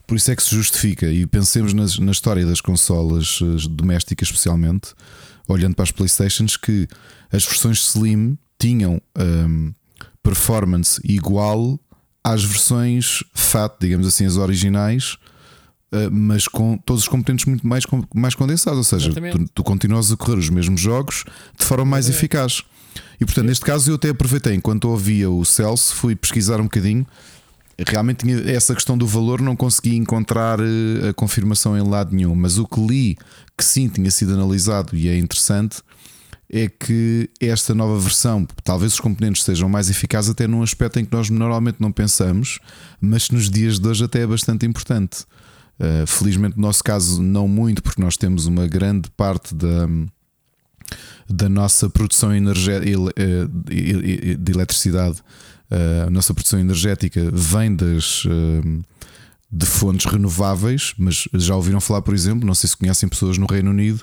Por 0.07 0.16
isso 0.16 0.31
é 0.31 0.37
que 0.37 0.43
se 0.43 0.55
justifica. 0.55 1.07
E 1.07 1.27
pensemos 1.27 1.73
nas, 1.73 1.99
na 1.99 2.12
história 2.12 2.47
das 2.47 2.61
consolas 2.61 3.41
eh, 3.43 3.69
domésticas, 3.70 4.28
especialmente, 4.28 4.95
olhando 5.49 5.74
para 5.74 5.83
as 5.83 5.91
Playstations, 5.91 6.57
que 6.57 6.87
as 7.33 7.45
versões 7.45 7.78
Slim 7.78 8.39
tinham 8.59 9.01
um, 9.19 9.73
performance 10.23 11.01
igual 11.05 11.78
às 12.23 12.45
versões 12.45 13.23
FAT, 13.35 13.77
digamos 13.81 14.07
assim, 14.07 14.24
as 14.24 14.37
originais 14.37 15.19
eh, 15.93 16.11
mas 16.11 16.49
com 16.49 16.77
todos 16.78 17.03
os 17.03 17.09
componentes 17.09 17.47
muito 17.47 17.66
mais, 17.66 17.85
mais 18.15 18.35
condensados, 18.35 18.78
ou 18.78 18.85
seja, 18.85 19.12
tu, 19.12 19.49
tu, 19.55 19.65
continuas 19.65 20.11
a 20.11 20.16
correr 20.16 20.37
os 20.37 20.51
mesmos 20.51 20.81
jogos 20.81 21.24
de 21.57 21.65
forma 21.65 21.85
mais 21.85 22.09
eficaz. 22.09 22.62
E 23.20 23.24
portanto, 23.24 23.47
neste 23.47 23.65
caso, 23.65 23.91
eu 23.91 23.95
até 23.95 24.11
aproveitei 24.11 24.55
enquanto 24.55 24.87
ouvia 24.89 25.31
o 25.31 25.45
Celso, 25.45 25.95
fui 25.95 26.16
pesquisar 26.16 26.61
um 26.61 26.65
bocadinho. 26.65 27.07
Realmente 27.86 28.24
tinha 28.24 28.39
essa 28.51 28.74
questão 28.74 28.97
do 28.97 29.07
valor, 29.07 29.43
não 29.43 29.55
consegui 29.55 29.97
encontrar 29.97 30.59
eh, 30.61 31.11
a 31.11 31.12
confirmação 31.12 31.77
em 31.77 31.82
lado 31.82 32.15
nenhum, 32.15 32.35
mas 32.35 32.57
o 32.57 32.66
que 32.66 32.81
li 32.81 33.19
que 33.57 33.65
sim 33.65 33.89
tinha 33.89 34.11
sido 34.11 34.32
analisado 34.32 34.97
e 34.97 35.09
é 35.09 35.19
interessante 35.19 35.82
é 36.51 36.69
que 36.69 37.28
esta 37.40 37.74
nova 37.74 37.98
versão, 37.98 38.47
talvez 38.62 38.94
os 38.94 39.01
componentes 39.01 39.43
sejam 39.43 39.69
mais 39.69 39.90
eficazes 39.90 40.31
até 40.31 40.47
num 40.47 40.62
aspecto 40.62 40.98
em 40.98 41.05
que 41.05 41.12
nós 41.15 41.28
normalmente 41.28 41.77
não 41.81 41.90
pensamos, 41.90 42.61
mas 43.01 43.31
nos 43.31 43.51
dias 43.51 43.78
de 43.78 43.89
hoje 43.89 44.05
até 44.05 44.20
é 44.23 44.27
bastante 44.27 44.65
importante. 44.65 45.24
Uh, 45.78 46.07
felizmente, 46.07 46.57
no 46.57 46.62
nosso 46.62 46.82
caso, 46.82 47.23
não 47.23 47.47
muito, 47.47 47.82
porque 47.82 48.01
nós 48.01 48.16
temos 48.16 48.47
uma 48.47 48.66
grande 48.66 49.11
parte 49.11 49.55
da, 49.55 49.89
da 51.28 51.48
nossa 51.48 51.90
produção 51.90 52.31
eh, 52.32 52.40
de 54.39 54.53
eletricidade, 54.53 55.23
a 55.71 56.11
nossa 56.11 56.33
produção 56.33 56.59
energética 56.59 57.31
vem 57.33 57.75
das. 57.75 58.25
Uh, 58.25 58.85
de 59.51 59.65
fontes 59.65 60.11
renováveis, 60.11 60.93
mas 60.99 61.29
já 61.33 61.55
ouviram 61.55 61.81
falar, 61.81 62.03
por 62.03 62.13
exemplo, 62.13 62.45
não 62.45 62.55
sei 62.55 62.69
se 62.69 62.77
conhecem 62.77 63.09
pessoas 63.09 63.39
no 63.39 63.47
Reino 63.47 63.71
Unido, 63.71 64.03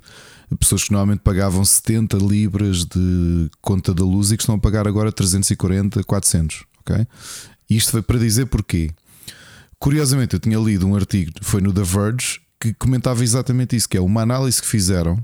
pessoas 0.57 0.85
que 0.85 0.91
normalmente 0.91 1.19
pagavam 1.19 1.64
70 1.64 2.18
libras 2.18 2.85
de 2.85 3.49
conta 3.61 3.94
da 3.94 4.03
luz 4.03 4.31
e 4.31 4.38
que 4.38 4.44
estão 4.44 4.56
a 4.56 4.57
pagar 4.57 4.88
agora 4.88 5.11
340, 5.11 6.03
400, 6.03 6.64
ok? 6.80 7.06
Isto 7.69 7.91
foi 7.91 8.02
para 8.02 8.18
dizer 8.19 8.45
porquê? 8.45 8.91
Curiosamente, 9.80 10.34
eu 10.34 10.40
tinha 10.40 10.57
lido 10.57 10.88
um 10.88 10.95
artigo, 10.95 11.31
foi 11.41 11.60
no 11.60 11.73
The 11.73 11.84
Verge, 11.84 12.40
que 12.60 12.73
comentava 12.73 13.23
exatamente 13.23 13.76
isso: 13.76 13.90
que 13.90 13.98
é 13.98 14.02
uma 14.02 14.22
análise 14.22 14.61
que 14.61 14.68
fizeram. 14.68 15.23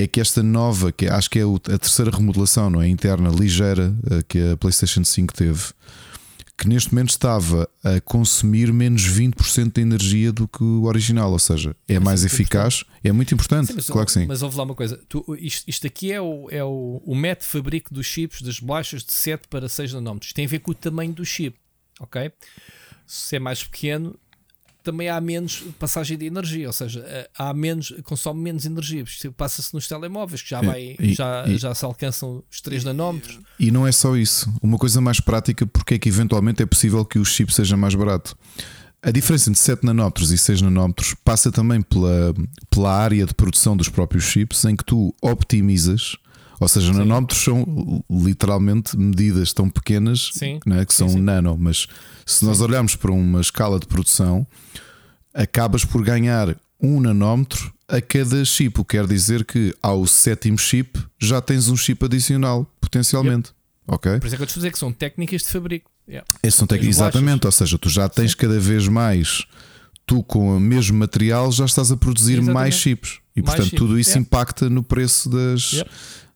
É 0.00 0.06
que 0.06 0.20
esta 0.20 0.42
nova, 0.42 0.92
que 0.92 1.06
acho 1.06 1.28
que 1.28 1.38
é 1.38 1.42
a 1.42 1.78
terceira 1.78 2.10
remodelação, 2.10 2.70
não 2.70 2.80
é? 2.80 2.88
Interna, 2.88 3.30
ligeira, 3.30 3.92
eh, 4.10 4.22
que 4.28 4.52
a 4.52 4.56
PlayStation 4.56 5.02
5 5.02 5.34
teve, 5.34 5.72
que 6.56 6.68
neste 6.68 6.92
momento 6.92 7.10
estava 7.10 7.68
a 7.82 8.00
consumir 8.00 8.72
menos 8.72 9.02
20% 9.02 9.72
de 9.72 9.80
energia 9.80 10.32
do 10.32 10.46
que 10.46 10.62
o 10.62 10.84
original, 10.84 11.32
ou 11.32 11.38
seja, 11.38 11.74
é 11.88 11.98
mais 11.98 12.22
é 12.22 12.26
eficaz, 12.26 12.84
é 13.02 13.10
muito 13.10 13.34
importante, 13.34 13.68
sim, 13.68 13.74
mas, 13.74 13.86
claro 13.86 14.06
que 14.06 14.12
sim. 14.12 14.26
Mas 14.26 14.42
ouve 14.42 14.56
lá 14.56 14.62
uma 14.62 14.74
coisa: 14.74 15.00
tu, 15.08 15.36
isto, 15.38 15.68
isto, 15.68 15.86
aqui 15.86 16.12
é 16.12 16.20
o, 16.20 16.48
é 16.50 16.62
o, 16.62 17.02
o 17.04 17.14
método 17.14 17.46
fabrico 17.46 17.92
dos 17.92 18.06
chips, 18.06 18.40
das 18.40 18.60
bolachas 18.60 19.02
de 19.02 19.12
7 19.12 19.48
para 19.48 19.68
6 19.68 19.94
nanómetros, 19.94 20.32
tem 20.32 20.46
a 20.46 20.48
ver 20.48 20.60
com 20.60 20.70
o 20.70 20.74
tamanho 20.74 21.12
do 21.12 21.24
chip, 21.24 21.56
ok? 21.98 22.30
se 23.08 23.36
é 23.36 23.38
mais 23.38 23.64
pequeno, 23.64 24.14
também 24.88 25.10
há 25.10 25.20
menos 25.20 25.62
passagem 25.78 26.16
de 26.16 26.24
energia, 26.24 26.66
ou 26.66 26.72
seja, 26.72 27.04
eh, 27.06 27.28
há 27.36 27.52
menos, 27.52 27.92
consome 28.04 28.40
menos 28.40 28.64
energia. 28.64 29.04
Passa-se 29.36 29.74
nos 29.74 29.86
telemóveis, 29.86 30.40
que 30.40 30.48
já, 30.48 30.62
vai, 30.62 30.96
e, 30.98 31.12
já, 31.12 31.44
e, 31.46 31.58
já 31.58 31.74
se 31.74 31.84
alcançam 31.84 32.42
os 32.50 32.62
3 32.62 32.84
nanómetros. 32.84 33.38
E 33.60 33.70
não 33.70 33.86
é 33.86 33.92
só 33.92 34.16
isso. 34.16 34.50
Uma 34.62 34.78
coisa 34.78 34.98
mais 34.98 35.20
prática, 35.20 35.66
porque 35.66 35.94
é 35.94 35.98
que 35.98 36.08
eventualmente 36.08 36.62
é 36.62 36.66
possível 36.66 37.04
que 37.04 37.18
o 37.18 37.24
chip 37.24 37.52
seja 37.52 37.76
mais 37.76 37.94
barato. 37.94 38.34
A 39.02 39.10
diferença 39.10 39.50
entre 39.50 39.60
7 39.60 39.84
nanómetros 39.84 40.32
e 40.32 40.38
6 40.38 40.62
nanómetros 40.62 41.14
passa 41.22 41.52
também 41.52 41.82
pela, 41.82 42.34
pela 42.70 42.90
área 42.90 43.26
de 43.26 43.34
produção 43.34 43.76
dos 43.76 43.90
próprios 43.90 44.24
chips, 44.24 44.64
em 44.64 44.74
que 44.74 44.84
tu 44.84 45.14
optimizas 45.20 46.16
ou 46.60 46.68
seja, 46.68 46.92
sim. 46.92 46.98
nanómetros 46.98 47.42
são 47.42 48.04
literalmente 48.10 48.96
medidas 48.96 49.52
tão 49.52 49.68
pequenas 49.68 50.30
né, 50.66 50.84
que 50.84 50.92
são 50.92 51.08
sim, 51.08 51.16
sim. 51.16 51.20
nano, 51.22 51.56
mas 51.58 51.86
se 52.26 52.44
nós 52.44 52.60
olharmos 52.60 52.96
para 52.96 53.12
uma 53.12 53.40
escala 53.40 53.78
de 53.78 53.86
produção, 53.86 54.46
acabas 55.32 55.84
por 55.84 56.02
ganhar 56.02 56.56
um 56.80 57.00
nanómetro 57.00 57.72
a 57.88 58.00
cada 58.00 58.44
chip, 58.44 58.80
o 58.80 58.84
que 58.84 58.96
quer 58.96 59.06
dizer 59.06 59.44
que 59.44 59.74
ao 59.82 60.06
sétimo 60.06 60.58
chip 60.58 61.00
já 61.18 61.40
tens 61.40 61.68
um 61.68 61.76
chip 61.76 62.04
adicional, 62.04 62.66
potencialmente. 62.80 63.48
Yep. 63.48 63.58
Ok? 63.88 64.20
Por 64.20 64.26
isso 64.26 64.34
é 64.34 64.36
que 64.36 64.42
eu 64.42 64.46
te 64.46 64.54
dizer 64.54 64.70
que 64.70 64.78
são 64.78 64.92
técnicas 64.92 65.42
de 65.42 65.48
fabrico. 65.48 65.90
Yeah. 66.06 66.26
São 66.50 66.68
Exatamente, 66.70 67.46
ou 67.46 67.52
seja, 67.52 67.78
tu 67.78 67.88
já 67.88 68.08
tens 68.08 68.34
cada 68.34 68.60
vez 68.60 68.86
mais, 68.86 69.46
tu 70.06 70.22
com 70.22 70.56
o 70.56 70.60
mesmo 70.60 70.98
material 70.98 71.50
já 71.50 71.64
estás 71.64 71.90
a 71.90 71.96
produzir 71.96 72.34
Exatamente. 72.34 72.54
mais 72.54 72.74
chips. 72.74 73.20
E 73.34 73.42
mais 73.42 73.56
portanto, 73.56 73.76
tudo 73.76 73.98
isso 73.98 74.10
yeah. 74.10 74.22
impacta 74.22 74.68
no 74.68 74.82
preço 74.82 75.30
das. 75.30 75.84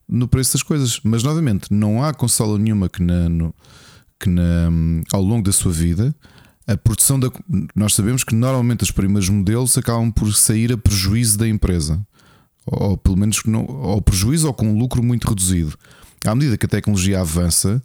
No 0.09 0.29
preço 0.29 0.55
das 0.55 0.63
coisas. 0.63 1.01
Mas 1.03 1.23
novamente, 1.23 1.67
não 1.71 2.03
há 2.03 2.13
consola 2.13 2.59
nenhuma 2.59 2.89
que, 2.89 3.03
na, 3.03 3.29
no, 3.29 3.55
que 4.19 4.29
na, 4.29 4.69
ao 5.13 5.23
longo 5.23 5.43
da 5.43 5.53
sua 5.53 5.73
vida 5.73 6.15
a 6.67 6.77
produção 6.77 7.19
da. 7.19 7.31
Nós 7.75 7.95
sabemos 7.95 8.25
que 8.25 8.35
normalmente 8.35 8.83
os 8.83 8.91
primeiros 8.91 9.29
modelos 9.29 9.77
acabam 9.77 10.11
por 10.11 10.33
sair 10.35 10.73
a 10.73 10.77
prejuízo 10.77 11.39
da 11.39 11.49
empresa. 11.49 12.01
Ou 12.65 12.97
pelo 12.97 13.17
menos 13.17 13.43
não, 13.45 13.65
ou 13.65 14.01
prejuízo 14.01 14.47
ou 14.47 14.55
com 14.55 14.69
um 14.69 14.79
lucro 14.79 15.03
muito 15.03 15.29
reduzido. 15.29 15.77
À 16.25 16.35
medida 16.35 16.57
que 16.57 16.67
a 16.67 16.69
tecnologia 16.69 17.21
avança, 17.21 17.83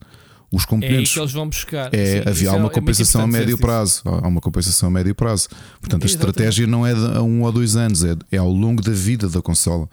os 0.51 0.65
componentes. 0.65 1.11
É 1.11 1.13
que 1.15 1.19
eles 1.19 1.31
vão 1.31 1.49
buscar. 1.49 1.93
É, 1.93 2.21
Sim, 2.21 2.29
havia 2.29 2.53
uma 2.53 2.67
é, 2.67 2.69
compensação 2.69 3.21
a 3.21 3.27
médio 3.27 3.57
prazo. 3.57 4.01
Há 4.05 4.27
uma 4.27 4.39
compensação 4.39 4.89
a 4.89 4.91
médio 4.91 5.15
prazo. 5.15 5.49
Portanto, 5.79 6.03
a 6.03 6.05
estratégia 6.05 6.67
não 6.67 6.85
é 6.85 6.93
de, 6.93 7.17
a 7.17 7.21
um 7.21 7.41
ou 7.41 7.51
dois 7.51 7.75
anos, 7.75 8.03
é, 8.03 8.15
é 8.31 8.37
ao 8.37 8.49
longo 8.49 8.81
da 8.81 8.91
vida 8.91 9.27
da 9.27 9.41
consola. 9.41 9.89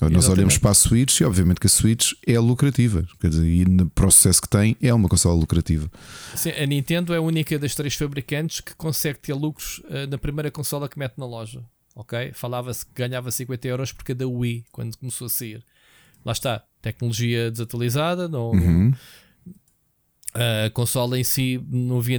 Nós 0.00 0.10
Exatamente. 0.10 0.30
olhamos 0.30 0.58
para 0.58 0.70
a 0.70 0.74
Switch 0.74 1.20
e 1.20 1.24
obviamente 1.24 1.58
que 1.58 1.66
a 1.66 1.70
Switch 1.70 2.12
é 2.26 2.38
lucrativa. 2.38 3.06
Quer 3.20 3.30
dizer, 3.30 3.46
e 3.46 3.64
no 3.64 3.90
processo 3.90 4.40
que 4.40 4.48
tem 4.48 4.76
é 4.80 4.94
uma 4.94 5.08
consola 5.08 5.34
lucrativa. 5.34 5.90
Sim, 6.36 6.50
a 6.50 6.66
Nintendo 6.66 7.12
é 7.12 7.16
a 7.16 7.20
única 7.20 7.58
das 7.58 7.74
três 7.74 7.94
fabricantes 7.94 8.60
que 8.60 8.74
consegue 8.76 9.18
ter 9.18 9.34
lucros 9.34 9.80
uh, 9.84 10.06
na 10.08 10.16
primeira 10.16 10.50
consola 10.50 10.88
que 10.88 10.98
mete 10.98 11.18
na 11.18 11.26
loja. 11.26 11.64
Ok? 11.96 12.30
Falava-se 12.32 12.86
que 12.86 12.92
ganhava 12.94 13.30
50 13.30 13.66
euros 13.66 13.90
por 13.92 14.04
cada 14.04 14.26
Wii 14.26 14.66
quando 14.70 14.96
começou 14.96 15.26
a 15.26 15.30
sair. 15.30 15.64
Lá 16.24 16.32
está, 16.32 16.64
tecnologia 16.80 17.50
desatualizada, 17.50 18.28
não, 18.28 18.50
uhum. 18.50 18.92
a 20.34 20.70
consola 20.70 21.18
em 21.18 21.24
si 21.24 21.60
não 21.68 21.98
havia 21.98 22.18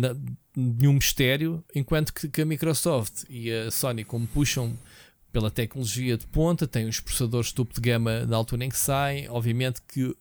nenhum 0.56 0.93
mistério, 0.93 1.64
enquanto 1.73 2.14
que, 2.14 2.27
que 2.27 2.41
a 2.41 2.45
Microsoft 2.45 3.23
e 3.30 3.51
a 3.51 3.72
Sony, 3.72 4.03
como 4.03 4.27
puxam 4.27 4.73
pela 5.31 5.51
tecnologia 5.51 6.18
de 6.18 6.26
ponta, 6.27 6.68
tem 6.68 6.88
os 6.88 6.99
processadores 6.99 7.51
topo 7.51 7.73
de 7.73 7.81
gama 7.81 8.26
na 8.26 8.35
altura 8.35 8.65
em 8.65 8.69
que 8.69 8.77
saem. 8.77 9.30
Obviamente 9.30 9.81
que 9.81 10.03
uh, 10.06 10.18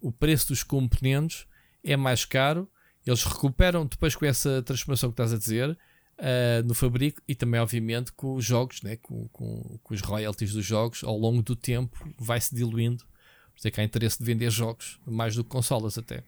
o 0.00 0.12
preço 0.12 0.48
dos 0.48 0.62
componentes 0.62 1.46
é 1.84 1.96
mais 1.96 2.24
caro. 2.24 2.70
Eles 3.06 3.24
recuperam 3.24 3.86
depois 3.86 4.14
com 4.14 4.26
essa 4.26 4.62
transformação 4.62 5.10
que 5.10 5.14
estás 5.14 5.32
a 5.32 5.38
dizer. 5.38 5.70
uh, 6.18 6.66
no 6.66 6.74
fabrico 6.74 7.22
e 7.26 7.34
também, 7.34 7.60
obviamente, 7.60 8.12
com 8.12 8.34
os 8.34 8.44
jogos, 8.44 8.82
né? 8.82 8.96
com, 8.96 9.28
com, 9.28 9.78
com 9.82 9.94
os 9.94 10.00
royalties 10.00 10.52
dos 10.52 10.64
jogos, 10.64 11.02
ao 11.04 11.16
longo 11.16 11.42
do 11.42 11.56
tempo 11.56 12.12
vai-se 12.18 12.54
diluindo. 12.54 13.04
Por 13.04 13.58
isso 13.58 13.68
é 13.68 13.70
que 13.70 13.80
há 13.80 13.84
interesse 13.84 14.18
de 14.18 14.24
vender 14.24 14.50
jogos, 14.50 15.00
mais 15.06 15.34
do 15.34 15.42
que 15.44 15.50
consolas 15.50 15.98
até. 15.98 16.22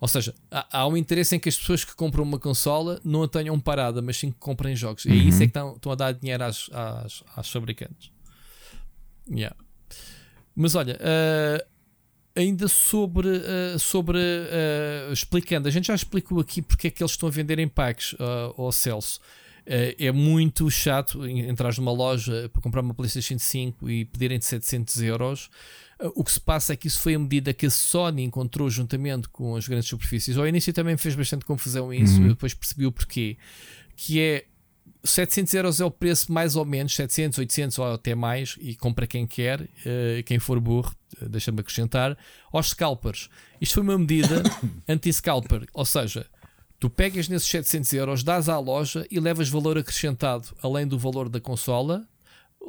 Ou 0.00 0.08
seja, 0.08 0.34
há, 0.50 0.80
há, 0.80 0.86
um 0.86 0.96
interesse 0.96 1.36
em 1.36 1.38
que 1.38 1.48
as 1.48 1.58
pessoas 1.58 1.84
que 1.84 1.94
compram 1.94 2.22
uma 2.22 2.38
consola 2.38 2.98
não 3.04 3.22
a 3.22 3.28
tenham 3.28 3.60
parada, 3.60 4.00
mas 4.00 4.16
sim 4.16 4.30
que 4.30 4.38
comprem 4.38 4.74
jogos. 4.74 5.04
Uhum. 5.04 5.12
E 5.12 5.20
é 5.20 5.22
isso 5.24 5.36
é 5.36 5.40
que 5.40 5.50
estão, 5.50 5.74
estão 5.74 5.92
a 5.92 5.94
dar 5.94 6.12
dinheiro 6.12 6.42
às, 6.42 6.70
às, 6.72 7.22
às 7.36 7.50
fabricantes. 7.50 8.10
Yeah. 9.30 9.54
Mas 10.56 10.74
olha, 10.74 10.96
uh, 10.96 11.66
ainda 12.34 12.66
sobre, 12.66 13.28
uh, 13.28 13.78
sobre 13.78 14.18
uh, 14.18 15.12
explicando, 15.12 15.68
a 15.68 15.70
gente 15.70 15.88
já 15.88 15.94
explicou 15.94 16.40
aqui 16.40 16.62
porque 16.62 16.86
é 16.86 16.90
que 16.90 17.02
eles 17.02 17.12
estão 17.12 17.28
a 17.28 17.32
vender 17.32 17.58
em 17.58 17.68
packs 17.68 18.14
ao 18.56 18.72
Celso. 18.72 19.20
é 19.66 20.10
muito 20.10 20.68
chato 20.70 21.26
entrar 21.26 21.76
numa 21.76 21.92
loja 21.92 22.48
para 22.50 22.62
comprar 22.62 22.80
uma 22.80 22.94
PlayStation 22.94 23.38
5 23.38 23.88
e 23.90 24.06
pedirem 24.06 24.38
de 24.38 24.46
700 24.46 25.02
euros. 25.02 25.50
O 26.14 26.24
que 26.24 26.32
se 26.32 26.40
passa 26.40 26.72
é 26.72 26.76
que 26.76 26.86
isso 26.86 26.98
foi 27.00 27.14
a 27.14 27.18
medida 27.18 27.52
que 27.52 27.66
a 27.66 27.70
Sony 27.70 28.24
encontrou 28.24 28.70
juntamente 28.70 29.28
com 29.28 29.54
as 29.56 29.68
grandes 29.68 29.88
superfícies. 29.88 30.36
Ao 30.36 30.46
início 30.46 30.72
também 30.72 30.96
fez 30.96 31.14
bastante 31.14 31.44
confusão 31.44 31.92
isso, 31.92 32.20
uhum. 32.20 32.28
depois 32.28 32.54
percebi 32.54 32.86
o 32.86 32.92
porquê. 32.92 33.36
Que 33.96 34.20
é 34.20 34.44
700 35.04 35.54
euros 35.54 35.80
é 35.80 35.84
o 35.84 35.90
preço 35.90 36.32
mais 36.32 36.56
ou 36.56 36.64
menos, 36.64 36.94
700, 36.94 37.38
800 37.38 37.78
ou 37.78 37.92
até 37.94 38.14
mais, 38.14 38.56
e 38.60 38.74
compra 38.74 39.06
quem 39.06 39.26
quer, 39.26 39.60
uh, 39.60 40.22
quem 40.24 40.38
for 40.38 40.60
burro, 40.60 40.94
uh, 41.20 41.28
deixa-me 41.28 41.60
acrescentar, 41.60 42.16
aos 42.52 42.70
scalpers. 42.70 43.28
Isto 43.60 43.74
foi 43.74 43.82
uma 43.82 43.98
medida 43.98 44.42
anti-scalper, 44.88 45.66
ou 45.72 45.84
seja, 45.84 46.26
tu 46.78 46.90
pegas 46.90 47.28
nesses 47.28 47.48
700 47.48 47.92
euros, 47.94 48.22
dás 48.22 48.48
à 48.48 48.58
loja 48.58 49.06
e 49.10 49.18
levas 49.18 49.48
valor 49.48 49.78
acrescentado, 49.78 50.48
além 50.62 50.86
do 50.86 50.98
valor 50.98 51.28
da 51.28 51.40
consola, 51.40 52.06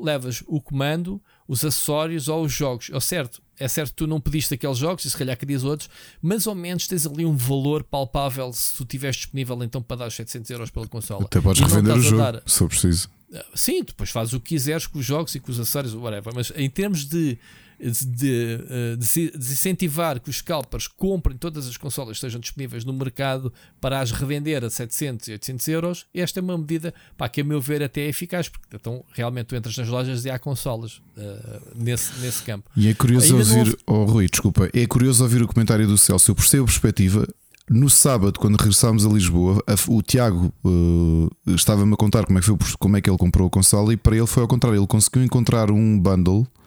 levas 0.01 0.43
o 0.47 0.61
comando, 0.61 1.21
os 1.51 1.65
acessórios 1.65 2.29
ou 2.29 2.45
os 2.45 2.53
jogos. 2.53 2.89
É 2.93 2.99
certo, 3.01 3.41
é 3.59 3.67
certo 3.67 3.89
que 3.89 3.95
tu 3.97 4.07
não 4.07 4.21
pediste 4.21 4.53
aqueles 4.53 4.77
jogos 4.77 5.03
e 5.03 5.11
se 5.11 5.17
calhar 5.17 5.35
querias 5.37 5.65
outros, 5.65 5.89
mas 6.21 6.47
ao 6.47 6.55
menos 6.55 6.87
tens 6.87 7.05
ali 7.05 7.25
um 7.25 7.35
valor 7.35 7.83
palpável 7.83 8.53
se 8.53 8.73
tu 8.77 8.83
estiveres 8.83 9.17
disponível 9.17 9.61
então 9.61 9.81
para 9.81 9.97
dar 9.97 10.07
os 10.07 10.15
700 10.15 10.49
euros 10.49 10.69
pela 10.69 10.87
consola. 10.87 11.25
Até 11.25 11.41
podes 11.41 11.61
revender 11.61 11.97
o 11.97 12.01
jogo, 12.01 12.17
dar... 12.17 12.41
se 12.45 12.57
for 12.57 12.69
preciso. 12.69 13.09
Sim, 13.53 13.83
depois 13.83 14.09
fazes 14.09 14.33
o 14.33 14.39
que 14.39 14.55
quiseres 14.55 14.87
com 14.87 14.99
os 14.99 15.05
jogos 15.05 15.35
e 15.35 15.41
com 15.41 15.51
os 15.51 15.59
acessórios, 15.59 15.93
whatever. 15.93 16.33
Mas 16.33 16.53
em 16.55 16.69
termos 16.69 17.03
de 17.03 17.37
de, 17.81 18.59
eh, 18.69 18.95
de, 18.95 19.31
desincentivar 19.31 20.19
que 20.19 20.29
os 20.29 20.37
scalpers 20.37 20.87
comprem 20.87 21.35
todas 21.35 21.67
as 21.67 21.77
consolas 21.77 22.11
que 22.11 22.17
estejam 22.17 22.39
disponíveis 22.39 22.85
no 22.85 22.93
mercado 22.93 23.51
para 23.79 23.99
as 23.99 24.11
revender 24.11 24.63
a 24.63 24.69
700 24.69 25.27
e 25.27 25.31
800 25.33 25.67
euros, 25.67 26.05
esta 26.13 26.39
é 26.39 26.41
uma 26.41 26.57
medida 26.57 26.93
pá, 27.17 27.27
que, 27.27 27.41
a 27.41 27.43
meu 27.43 27.59
ver, 27.59 27.81
até 27.81 28.01
é 28.01 28.07
eficaz, 28.07 28.47
porque 28.47 28.75
então 28.75 29.03
realmente 29.13 29.47
tu 29.47 29.55
entras 29.55 29.75
nas 29.77 29.87
lojas 29.87 30.25
e 30.25 30.29
há 30.29 30.37
consolas 30.37 31.01
uh, 31.17 31.61
nesse, 31.75 32.19
nesse 32.19 32.43
campo. 32.43 32.69
E 32.75 32.87
é 32.87 32.93
curioso 32.93 33.35
Ainda 33.35 33.37
ouvir, 33.37 33.59
houve... 33.59 33.77
oh, 33.87 34.05
Rui, 34.05 34.27
desculpa, 34.29 34.69
é 34.73 34.85
curioso 34.85 35.23
ouvir 35.23 35.41
o 35.41 35.47
comentário 35.47 35.87
do 35.87 35.97
Celso. 35.97 36.31
Eu 36.31 36.35
percebo 36.35 36.63
a 36.63 36.65
perspectiva. 36.67 37.27
No 37.69 37.89
sábado, 37.89 38.37
quando 38.37 38.57
regressámos 38.57 39.05
a 39.05 39.09
Lisboa, 39.09 39.63
o 39.87 40.01
Tiago 40.01 40.53
uh, 40.65 41.29
estava-me 41.47 41.93
a 41.93 41.95
contar 41.95 42.25
como 42.25 42.37
é, 42.37 42.41
que 42.41 42.47
foi, 42.47 42.57
como 42.77 42.97
é 42.97 43.01
que 43.01 43.09
ele 43.09 43.17
comprou 43.17 43.47
a 43.47 43.49
consola 43.49 43.93
e 43.93 43.97
para 43.97 44.15
ele 44.15 44.27
foi 44.27 44.43
ao 44.43 44.47
contrário. 44.47 44.77
Ele 44.77 44.87
conseguiu 44.87 45.23
encontrar 45.23 45.71
um 45.71 45.97
bundle 45.97 46.45
eh, 46.45 46.60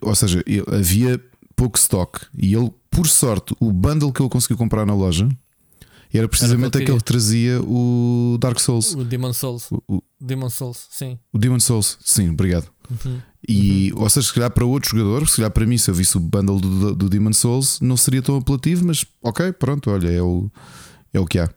ou 0.00 0.14
seja, 0.14 0.44
havia 0.72 1.20
pouco 1.56 1.78
stock 1.78 2.20
e 2.36 2.54
ele, 2.54 2.72
por 2.90 3.06
sorte, 3.06 3.54
o 3.60 3.72
bundle 3.72 4.12
que 4.12 4.22
ele 4.22 4.28
conseguiu 4.28 4.56
comprar 4.56 4.84
na 4.84 4.94
loja 4.94 5.28
era 6.18 6.28
precisamente 6.28 6.78
aquele 6.78 6.98
que 6.98 7.04
trazia 7.04 7.60
o 7.62 8.38
Dark 8.40 8.58
Souls. 8.60 8.94
O 8.94 9.04
Demon 9.04 9.32
Souls. 9.32 9.70
O, 9.70 9.82
o 9.96 10.02
Demon 10.20 10.48
Souls, 10.48 10.86
sim. 10.90 11.18
O 11.32 11.38
Demon 11.38 11.58
Souls, 11.58 11.98
sim, 12.04 12.30
obrigado. 12.30 12.68
Uhum. 12.88 13.20
E, 13.48 13.92
uhum. 13.92 14.02
ou 14.02 14.08
seja, 14.08 14.28
se 14.28 14.32
calhar 14.34 14.50
para 14.50 14.64
outro 14.64 14.90
jogador, 14.90 15.28
se 15.28 15.36
calhar 15.36 15.50
para 15.50 15.66
mim, 15.66 15.76
se 15.76 15.90
eu 15.90 15.94
visse 15.94 16.16
o 16.16 16.20
bundle 16.20 16.60
do, 16.60 16.94
do 16.94 17.08
Demon 17.08 17.32
Souls, 17.32 17.80
não 17.80 17.96
seria 17.96 18.22
tão 18.22 18.36
apelativo, 18.36 18.86
mas 18.86 19.04
ok, 19.22 19.52
pronto, 19.52 19.90
olha, 19.90 20.08
é 20.08 20.22
o, 20.22 20.48
é 21.12 21.18
o 21.18 21.26
que 21.26 21.38
há. 21.38 21.50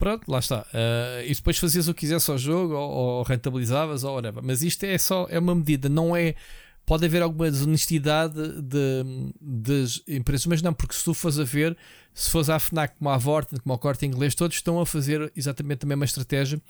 Pronto, 0.00 0.32
lá 0.32 0.38
está. 0.38 0.62
Uh, 0.72 1.26
e 1.26 1.34
depois 1.34 1.58
fazias 1.58 1.86
o 1.86 1.92
que 1.92 2.00
quisesse 2.00 2.30
ao 2.30 2.38
jogo, 2.38 2.72
ou, 2.72 2.90
ou 2.90 3.22
rentabilizavas, 3.22 4.02
ou 4.02 4.14
whatever. 4.14 4.42
Mas 4.42 4.62
isto 4.62 4.82
é 4.84 4.96
só 4.96 5.26
é 5.28 5.38
uma 5.38 5.54
medida, 5.54 5.90
não 5.90 6.16
é. 6.16 6.34
Pode 6.86 7.04
haver 7.04 7.20
alguma 7.20 7.50
desonestidade 7.50 8.62
de, 8.62 9.34
das 9.38 10.02
empresas, 10.08 10.46
mas 10.46 10.62
não, 10.62 10.72
porque 10.72 10.94
se 10.94 11.04
tu 11.04 11.12
fores 11.12 11.38
a 11.38 11.44
ver, 11.44 11.76
se 12.14 12.30
fores 12.30 12.48
à 12.48 12.58
FNAC 12.58 12.96
como 12.96 13.10
à 13.10 13.18
Vorten, 13.18 13.60
como 13.60 13.74
ao 13.74 13.78
Corte 13.78 14.06
Inglês, 14.06 14.34
todos 14.34 14.56
estão 14.56 14.80
a 14.80 14.86
fazer 14.86 15.30
exatamente 15.36 15.84
a 15.84 15.86
mesma 15.86 16.06
estratégia. 16.06 16.60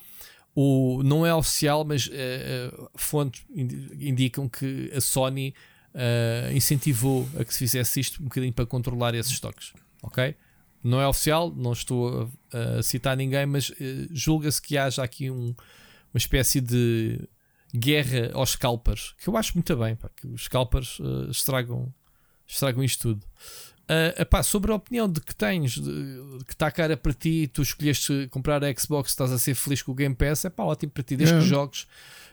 O, 0.53 1.01
não 1.05 1.25
é 1.25 1.33
oficial, 1.33 1.85
mas 1.85 2.09
uh, 2.09 2.91
fontes 2.97 3.45
indicam 3.55 4.49
que 4.49 4.91
a 4.93 5.01
Sony 5.01 5.55
uh, 5.95 6.53
incentivou 6.53 7.29
a 7.39 7.45
que 7.45 7.53
se 7.53 7.61
fizesse 7.61 8.01
isto 8.01 8.21
um 8.21 8.25
bocadinho 8.25 8.53
para 8.53 8.67
controlar 8.67 9.15
esses 9.15 9.31
estoques. 9.31 9.73
Ok? 10.03 10.35
Não 10.83 11.01
é 11.01 11.07
oficial, 11.07 11.53
não 11.55 11.73
estou 11.73 12.31
a, 12.53 12.79
a 12.79 12.83
citar 12.83 13.17
ninguém, 13.17 13.45
mas 13.47 13.71
uh, 13.71 13.75
julga-se 14.11 14.61
que 14.63 14.79
haja 14.79 15.03
aqui 15.03 15.31
um, 15.31 15.55
uma 16.13 16.19
espécie 16.19 16.61
de 16.61 17.21
guerra 17.75 18.31
aos 18.35 18.51
scalpers, 18.51 19.15
que 19.19 19.29
eu 19.29 19.37
acho 19.37 19.55
muito 19.55 19.77
bem, 19.77 19.95
pá, 19.95 20.09
que 20.15 20.27
os 20.27 20.45
scalpers 20.45 20.99
uh, 21.01 21.31
estragam, 21.31 21.93
estragam 22.47 22.83
isto 22.83 23.15
tudo. 23.15 23.27
Uh, 23.91 24.23
epá, 24.23 24.41
sobre 24.43 24.71
a 24.71 24.77
opinião 24.77 25.09
de 25.11 25.21
que 25.21 25.35
tens, 25.35 25.73
de, 25.73 26.45
que 26.47 26.53
está 26.53 26.71
cara 26.71 26.97
para 26.97 27.13
ti, 27.13 27.51
tu 27.53 27.61
escolheste 27.61 28.29
comprar 28.31 28.63
a 28.63 28.73
Xbox, 28.73 29.11
estás 29.11 29.33
a 29.33 29.39
ser 29.39 29.55
feliz 29.55 29.83
com 29.83 29.91
o 29.91 29.95
Game 29.95 30.15
Pass, 30.15 30.45
é 30.45 30.51
pá, 30.51 30.63
ótimo 30.63 30.93
para 30.93 31.03
ti, 31.03 31.17
desde 31.17 31.39
que 31.39 31.45
jogos. 31.45 31.89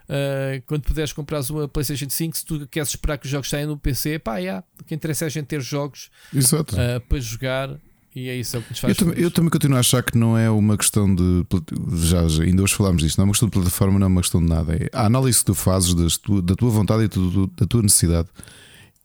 Uh, 0.07 0.61
quando 0.67 0.83
puderes 0.83 1.11
comprar 1.11 1.41
uma 1.49 1.67
PlayStation 1.67 2.09
5, 2.09 2.37
se 2.37 2.45
tu 2.45 2.67
queres 2.67 2.89
esperar 2.89 3.17
que 3.17 3.25
os 3.25 3.31
jogos 3.31 3.49
saiam 3.49 3.69
no 3.69 3.77
PC, 3.77 4.19
pá, 4.19 4.37
yeah, 4.37 4.63
o 4.79 4.83
que 4.83 4.93
interessa 4.93 5.25
é 5.25 5.27
a 5.27 5.29
gente 5.29 5.47
ter 5.47 5.59
jogos 5.59 6.11
uh, 6.33 7.01
para 7.01 7.19
jogar 7.19 7.77
e 8.17 8.29
é 8.29 8.35
isso 8.35 8.55
é 8.55 8.59
o 8.59 8.63
que 8.63 8.69
nos 8.71 8.79
faz. 8.79 8.97
Eu, 8.97 9.05
também, 9.05 9.23
eu 9.23 9.31
também 9.31 9.49
continuo 9.51 9.77
a 9.77 9.79
achar 9.79 10.01
que 10.01 10.17
não 10.17 10.35
é 10.35 10.49
uma 10.49 10.75
questão 10.75 11.13
de. 11.13 11.45
Já, 11.93 12.27
já 12.27 12.43
ainda 12.43 12.63
hoje 12.63 12.73
falámos 12.73 13.03
disto, 13.03 13.19
não 13.19 13.23
é 13.23 13.27
uma 13.27 13.31
questão 13.31 13.47
de 13.47 13.53
plataforma, 13.53 13.99
não 13.99 14.05
é 14.05 14.09
uma 14.09 14.21
questão 14.21 14.41
de 14.41 14.47
nada. 14.47 14.75
É 14.75 14.89
a 14.91 15.05
análise 15.05 15.37
que 15.39 15.45
tu 15.45 15.53
fazes 15.53 15.93
das 15.93 16.17
tu, 16.17 16.41
da 16.41 16.55
tua 16.55 16.71
vontade 16.71 17.03
e 17.03 17.07
tu, 17.07 17.45
da 17.55 17.67
tua 17.67 17.83
necessidade. 17.83 18.27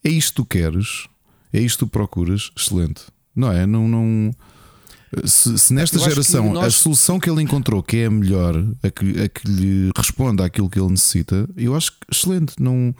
É 0.02 0.08
isto 0.08 0.30
que 0.30 0.36
tu 0.36 0.44
queres, 0.46 1.08
é 1.52 1.60
isto 1.60 1.80
que 1.80 1.84
tu 1.84 1.88
procuras, 1.90 2.50
excelente. 2.56 3.02
Não 3.36 3.52
é? 3.52 3.66
Não. 3.66 3.86
não 3.86 4.30
se, 5.26 5.58
se 5.58 5.74
nesta 5.74 5.98
geração 5.98 6.54
nós... 6.54 6.64
a 6.64 6.70
solução 6.70 7.20
que 7.20 7.28
ele 7.28 7.42
encontrou, 7.42 7.82
que 7.82 7.98
é 7.98 8.06
a 8.06 8.10
melhor, 8.10 8.56
a 8.82 8.90
que, 8.90 9.20
a 9.20 9.28
que 9.28 9.46
lhe 9.46 9.90
responda 9.94 10.46
àquilo 10.46 10.70
que 10.70 10.80
ele 10.80 10.88
necessita, 10.88 11.46
eu 11.54 11.76
acho 11.76 11.92
que 11.92 11.98
excelente. 12.10 12.54
Não. 12.58 12.94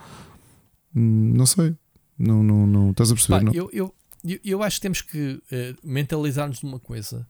Não 0.94 1.47
sei. 1.47 1.74
Não, 2.18 2.43
não, 2.43 2.66
não 2.66 2.90
estás 2.90 3.10
a 3.10 3.14
perceber? 3.14 3.39
Pá, 3.39 3.44
não? 3.44 3.52
Eu, 3.55 3.70
eu, 3.72 3.94
eu, 4.24 4.39
eu 4.44 4.62
acho 4.62 4.77
que 4.77 4.82
temos 4.82 5.03
que 5.03 5.35
uh, 5.35 5.78
mentalizar-nos 5.82 6.62
numa 6.62 6.78
coisa. 6.78 7.27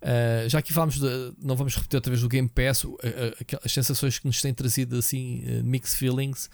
Uh, 0.00 0.48
já 0.48 0.58
aqui 0.58 0.72
falamos 0.72 0.98
de, 0.98 1.32
não 1.40 1.54
vamos 1.54 1.76
repetir 1.76 1.96
outra 1.96 2.10
vez 2.10 2.20
do 2.20 2.28
Game 2.28 2.48
Pass, 2.48 2.84
uh, 2.84 2.98
as 3.64 3.72
sensações 3.72 4.18
que 4.18 4.26
nos 4.26 4.40
têm 4.42 4.52
trazido 4.52 4.96
assim, 4.98 5.42
mixed 5.62 5.96
feelings. 5.96 6.50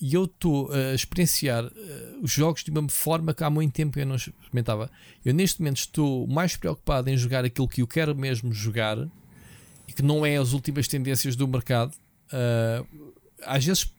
E 0.00 0.14
eu 0.14 0.24
estou 0.24 0.72
a 0.72 0.94
experienciar 0.94 1.70
os 2.20 2.32
jogos 2.32 2.64
de 2.64 2.72
uma 2.72 2.88
forma 2.88 3.32
que 3.32 3.44
há 3.44 3.48
muito 3.48 3.72
tempo 3.72 3.96
eu 4.00 4.04
não 4.04 4.16
experimentava. 4.16 4.90
Eu 5.24 5.32
neste 5.32 5.60
momento 5.60 5.76
estou 5.76 6.26
mais 6.26 6.56
preocupado 6.56 7.08
em 7.08 7.16
jogar 7.16 7.44
aquilo 7.44 7.68
que 7.68 7.80
eu 7.80 7.86
quero 7.86 8.16
mesmo 8.16 8.52
jogar 8.52 8.98
e 9.86 9.92
que 9.92 10.02
não 10.02 10.26
é 10.26 10.36
as 10.36 10.52
últimas 10.52 10.88
tendências 10.88 11.36
do 11.36 11.46
mercado. 11.46 11.94
às 13.46 13.64
vezes 13.64 13.93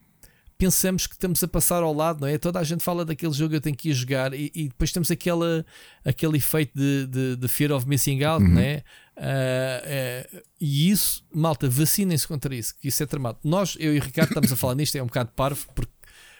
pensamos 0.57 1.05
que 1.07 1.13
estamos 1.13 1.43
a 1.43 1.47
passar 1.47 1.83
ao 1.83 1.93
lado, 1.93 2.21
não 2.21 2.27
é? 2.27 2.37
Toda 2.37 2.59
a 2.59 2.63
gente 2.63 2.83
fala 2.83 3.03
daquele 3.03 3.33
jogo 3.33 3.55
eu 3.55 3.61
tenho 3.61 3.75
que 3.75 3.89
ir 3.89 3.93
jogar 3.93 4.33
e, 4.33 4.51
e 4.55 4.67
depois 4.67 4.91
temos 4.91 5.11
aquela, 5.11 5.65
aquele 6.03 6.37
efeito 6.37 6.71
de, 6.75 7.07
de, 7.07 7.35
de 7.35 7.47
fear 7.47 7.71
of 7.71 7.87
missing 7.87 8.23
out, 8.23 8.43
uhum. 8.43 8.53
não 8.53 8.61
é? 8.61 8.83
Uh, 9.17 10.35
uh, 10.37 10.43
e 10.59 10.89
isso, 10.89 11.23
malta, 11.33 11.69
vacinem-se 11.69 12.27
contra 12.27 12.53
isso, 12.53 12.75
que 12.77 12.87
isso 12.87 13.01
é 13.01 13.05
tramado. 13.05 13.37
Nós, 13.43 13.77
eu 13.79 13.95
e 13.95 13.99
o 13.99 14.01
Ricardo, 14.01 14.29
estamos 14.29 14.51
a 14.51 14.55
falar 14.55 14.75
nisto, 14.75 14.95
é 14.97 15.03
um 15.03 15.07
bocado 15.07 15.31
parvo, 15.35 15.67
porque 15.73 15.91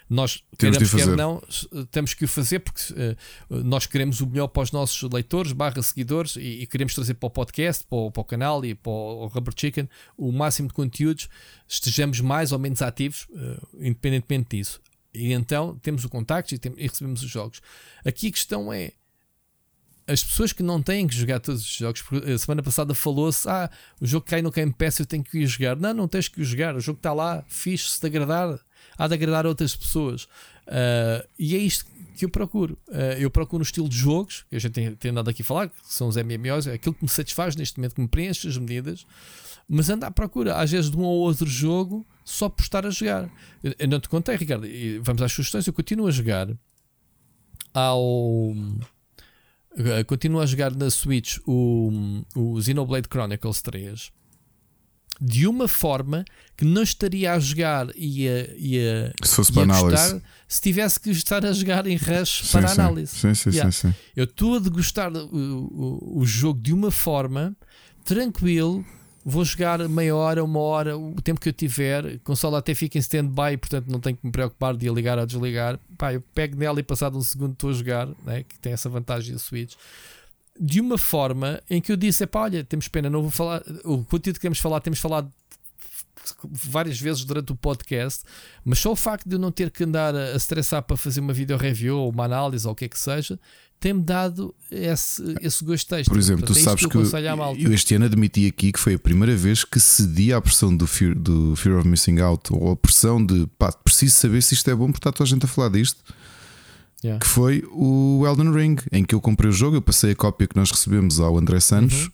nós 0.09 0.43
temos 0.57 0.77
queremos, 0.77 0.95
quer 0.95 1.17
não, 1.17 1.41
temos 1.89 2.13
que 2.13 2.25
o 2.25 2.27
fazer 2.27 2.59
porque 2.59 2.93
uh, 2.93 3.63
nós 3.63 3.87
queremos 3.87 4.21
o 4.21 4.27
melhor 4.27 4.47
para 4.47 4.63
os 4.63 4.71
nossos 4.71 5.01
leitores, 5.11 5.51
barra 5.51 5.81
seguidores 5.81 6.35
e, 6.35 6.61
e, 6.61 6.67
queremos 6.67 6.93
trazer 6.93 7.15
para 7.15 7.27
o 7.27 7.29
podcast, 7.29 7.83
para 7.85 7.97
o, 7.97 8.11
para 8.11 8.21
o 8.21 8.23
canal 8.23 8.63
e 8.63 8.75
para 8.75 8.91
o 8.91 9.27
Rubber 9.27 9.53
Chicken 9.55 9.89
o 10.15 10.31
máximo 10.31 10.67
de 10.67 10.73
conteúdos, 10.73 11.27
estejamos 11.67 12.19
mais 12.21 12.51
ou 12.51 12.59
menos 12.59 12.81
ativos, 12.81 13.27
uh, 13.31 13.67
independentemente 13.79 14.57
disso. 14.57 14.79
E 15.13 15.33
então 15.33 15.77
temos 15.81 16.03
o 16.05 16.09
contacto 16.09 16.53
e, 16.53 16.59
e 16.77 16.87
recebemos 16.87 17.23
os 17.23 17.29
jogos. 17.29 17.61
Aqui 18.05 18.27
a 18.27 18.31
questão 18.31 18.71
é 18.71 18.91
as 20.07 20.23
pessoas 20.23 20.53
que 20.53 20.61
não 20.61 20.81
têm 20.81 21.07
que 21.07 21.15
jogar 21.15 21.39
todos 21.39 21.61
os 21.61 21.67
jogos, 21.67 22.03
a 22.31 22.37
semana 22.37 22.61
passada 22.61 22.93
falou-se: 22.93 23.49
ah, 23.49 23.69
o 23.99 24.05
jogo 24.05 24.25
cai 24.25 24.41
no 24.41 24.51
Game 24.51 24.71
Pass, 24.71 24.99
eu 24.99 25.05
tenho 25.05 25.23
que 25.23 25.39
ir 25.39 25.47
jogar. 25.47 25.75
Não, 25.75 25.93
não 25.93 26.07
tens 26.07 26.27
que 26.27 26.41
ir 26.41 26.43
jogar, 26.43 26.75
o 26.75 26.79
jogo 26.79 26.97
está 26.97 27.11
lá, 27.11 27.43
fixe, 27.47 27.89
se 27.89 27.99
te 27.99 28.05
agradar, 28.05 28.59
há 28.97 29.07
de 29.07 29.13
agradar 29.13 29.45
outras 29.45 29.75
pessoas. 29.75 30.23
Uh, 30.23 31.27
e 31.37 31.55
é 31.55 31.59
isto 31.59 31.85
que 32.15 32.25
eu 32.25 32.29
procuro. 32.29 32.77
Uh, 32.87 33.19
eu 33.19 33.29
procuro 33.29 33.61
um 33.61 33.63
estilo 33.63 33.89
de 33.89 33.97
jogos, 33.97 34.45
que 34.49 34.55
a 34.55 34.59
gente 34.59 34.73
tem, 34.73 34.95
tem 34.95 35.11
andado 35.11 35.29
aqui 35.29 35.41
a 35.41 35.45
falar, 35.45 35.69
que 35.69 35.75
são 35.83 36.07
os 36.07 36.15
MMOs, 36.15 36.67
é 36.67 36.73
aquilo 36.73 36.95
que 36.95 37.03
me 37.03 37.09
satisfaz 37.09 37.55
neste 37.55 37.77
momento, 37.77 37.95
que 37.95 38.01
me 38.01 38.07
preenche 38.07 38.47
as 38.47 38.57
medidas, 38.57 39.05
mas 39.67 39.89
ando 39.89 40.05
à 40.05 40.11
procura, 40.11 40.55
às 40.55 40.71
vezes, 40.71 40.89
de 40.89 40.97
um 40.97 41.03
ou 41.03 41.19
outro 41.19 41.47
jogo 41.47 42.05
só 42.23 42.49
por 42.49 42.63
estar 42.63 42.85
a 42.85 42.89
jogar. 42.89 43.29
Eu, 43.63 43.73
eu 43.79 43.87
não 43.87 43.99
te 43.99 44.09
contei, 44.09 44.35
Ricardo, 44.35 44.67
vamos 45.01 45.21
às 45.21 45.31
sugestões, 45.31 45.67
eu 45.67 45.73
continuo 45.73 46.07
a 46.07 46.11
jogar 46.11 46.47
ao. 47.73 48.53
Continuo 50.07 50.39
a 50.39 50.45
jogar 50.45 50.73
na 50.73 50.89
Switch 50.89 51.37
o, 51.45 52.23
o 52.33 52.61
Xenoblade 52.61 53.09
Chronicles 53.11 53.61
3 53.61 54.09
de 55.19 55.47
uma 55.47 55.67
forma 55.67 56.25
que 56.57 56.65
não 56.65 56.83
estaria 56.83 57.33
a 57.33 57.39
jogar 57.39 57.87
e 57.95 58.27
a, 58.27 58.47
e 58.57 58.79
a, 58.79 59.25
se 59.25 59.35
fosse 59.35 59.51
para 59.51 59.63
análise. 59.63 60.21
se 60.47 60.61
tivesse 60.61 60.99
que 60.99 61.09
estar 61.09 61.45
a 61.45 61.51
jogar 61.51 61.87
em 61.87 61.95
rush 61.95 62.43
sim, 62.45 62.51
para 62.51 62.67
sim. 62.67 62.81
análise. 62.81 63.15
Sim, 63.15 63.33
sim, 63.33 63.49
yeah. 63.49 63.71
sim, 63.71 63.89
sim. 63.89 63.95
Eu 64.15 64.25
estou 64.25 64.55
a 64.55 64.59
degustar 64.59 65.11
o, 65.11 65.27
o, 65.27 66.19
o, 66.19 66.25
jogo 66.25 66.59
de 66.61 66.73
uma 66.73 66.91
forma 66.91 67.55
tranquilo. 68.03 68.85
Vou 69.27 69.43
jogar 69.43 69.89
meia 69.89 70.15
hora, 70.15 70.43
uma 70.43 70.59
hora, 70.59 70.95
o 70.95 71.15
tempo 71.15 71.41
que 71.41 71.49
eu 71.49 71.53
tiver. 71.53 72.05
A 72.05 72.19
consola 72.19 72.59
até 72.59 72.75
fica 72.75 72.97
em 72.97 73.01
stand-by, 73.01 73.57
portanto 73.57 73.87
não 73.87 73.99
tenho 73.99 74.15
que 74.15 74.25
me 74.25 74.31
preocupar 74.31 74.77
de 74.77 74.87
a 74.87 74.91
ligar 74.91 75.17
ou 75.17 75.25
desligar. 75.25 75.79
Pá, 75.97 76.13
eu 76.13 76.21
pego 76.21 76.55
nela 76.55 76.79
e 76.79 76.83
passado 76.83 77.17
um 77.17 77.21
segundo 77.21 77.53
estou 77.53 77.71
a 77.71 77.73
jogar, 77.73 78.07
né, 78.23 78.43
que 78.43 78.59
tem 78.59 78.73
essa 78.73 78.87
vantagem 78.87 79.33
do 79.33 79.39
Switch 79.39 79.73
de 80.59 80.79
uma 80.79 80.97
forma 80.97 81.61
em 81.69 81.81
que 81.81 81.91
eu 81.91 81.97
disse: 81.97 82.23
é 82.23 82.27
pá, 82.27 82.41
olha, 82.41 82.63
temos 82.63 82.87
pena, 82.87 83.09
não 83.09 83.21
vou 83.21 83.31
falar. 83.31 83.61
O 83.83 84.03
conteúdo 84.03 84.35
que 84.35 84.41
queremos 84.41 84.59
falar, 84.59 84.79
temos 84.79 84.99
falado 84.99 85.31
várias 86.43 86.99
vezes 86.99 87.23
durante 87.23 87.51
o 87.51 87.55
podcast, 87.55 88.23
mas 88.63 88.79
só 88.79 88.91
o 88.91 88.95
facto 88.95 89.27
de 89.27 89.35
eu 89.35 89.39
não 89.39 89.51
ter 89.51 89.69
que 89.69 89.83
andar 89.83 90.15
a, 90.15 90.35
estressar 90.35 90.81
para 90.81 90.97
fazer 90.97 91.19
uma 91.19 91.33
video 91.33 91.57
review 91.57 91.97
ou 91.97 92.09
uma 92.09 92.25
análise 92.25 92.65
ou 92.65 92.73
o 92.73 92.75
que 92.75 92.85
é 92.85 92.89
que 92.89 92.97
seja, 92.97 93.39
tem-me 93.79 94.01
dado 94.01 94.55
esse, 94.71 95.21
esse 95.41 95.63
gosto 95.63 95.87
texto. 95.87 96.09
Por 96.09 96.17
exemplo, 96.17 96.47
Portanto, 96.47 96.55
tu 96.55 96.59
é 96.59 96.63
sabes 96.63 96.85
que, 96.85 96.95
eu, 96.95 97.67
eu, 97.67 97.73
este 97.73 97.95
ano 97.95 98.05
admiti 98.05 98.47
aqui 98.47 98.71
que 98.71 98.79
foi 98.79 98.95
a 98.95 98.99
primeira 98.99 99.35
vez 99.35 99.63
que 99.63 99.79
cedi 99.79 100.33
à 100.33 100.41
pressão 100.41 100.75
do 100.75 100.87
Fear, 100.87 101.13
do 101.13 101.55
fear 101.55 101.77
of 101.77 101.87
Missing 101.87 102.19
Out 102.19 102.53
ou 102.53 102.71
a 102.71 102.75
pressão 102.75 103.23
de 103.23 103.45
pá, 103.59 103.71
preciso 103.71 104.15
saber 104.15 104.41
se 104.41 104.53
isto 104.53 104.69
é 104.69 104.75
bom 104.75 104.87
porque 104.87 104.99
está 104.99 105.11
toda 105.11 105.27
a 105.27 105.29
gente 105.29 105.45
a 105.45 105.47
falar 105.47 105.69
disto 105.69 106.01
yeah. 107.05 107.19
que 107.19 107.27
foi 107.27 107.63
o 107.71 108.23
Elden 108.25 108.51
Ring, 108.51 108.75
em 108.91 109.03
que 109.03 109.13
eu 109.13 109.21
comprei 109.21 109.49
o 109.49 109.53
jogo, 109.53 109.77
eu 109.77 109.81
passei 109.81 110.11
a 110.11 110.15
cópia 110.15 110.47
que 110.47 110.55
nós 110.55 110.71
recebemos 110.71 111.19
ao 111.19 111.37
André 111.37 111.59
Santos. 111.59 112.05
Uhum. 112.05 112.11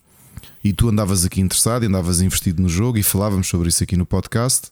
E 0.63 0.73
tu 0.73 0.89
andavas 0.89 1.25
aqui 1.25 1.41
interessado, 1.41 1.83
andavas 1.83 2.21
investido 2.21 2.61
no 2.61 2.69
jogo 2.69 2.97
e 2.97 3.03
falávamos 3.03 3.47
sobre 3.47 3.69
isso 3.69 3.83
aqui 3.83 3.95
no 3.97 4.05
podcast. 4.05 4.69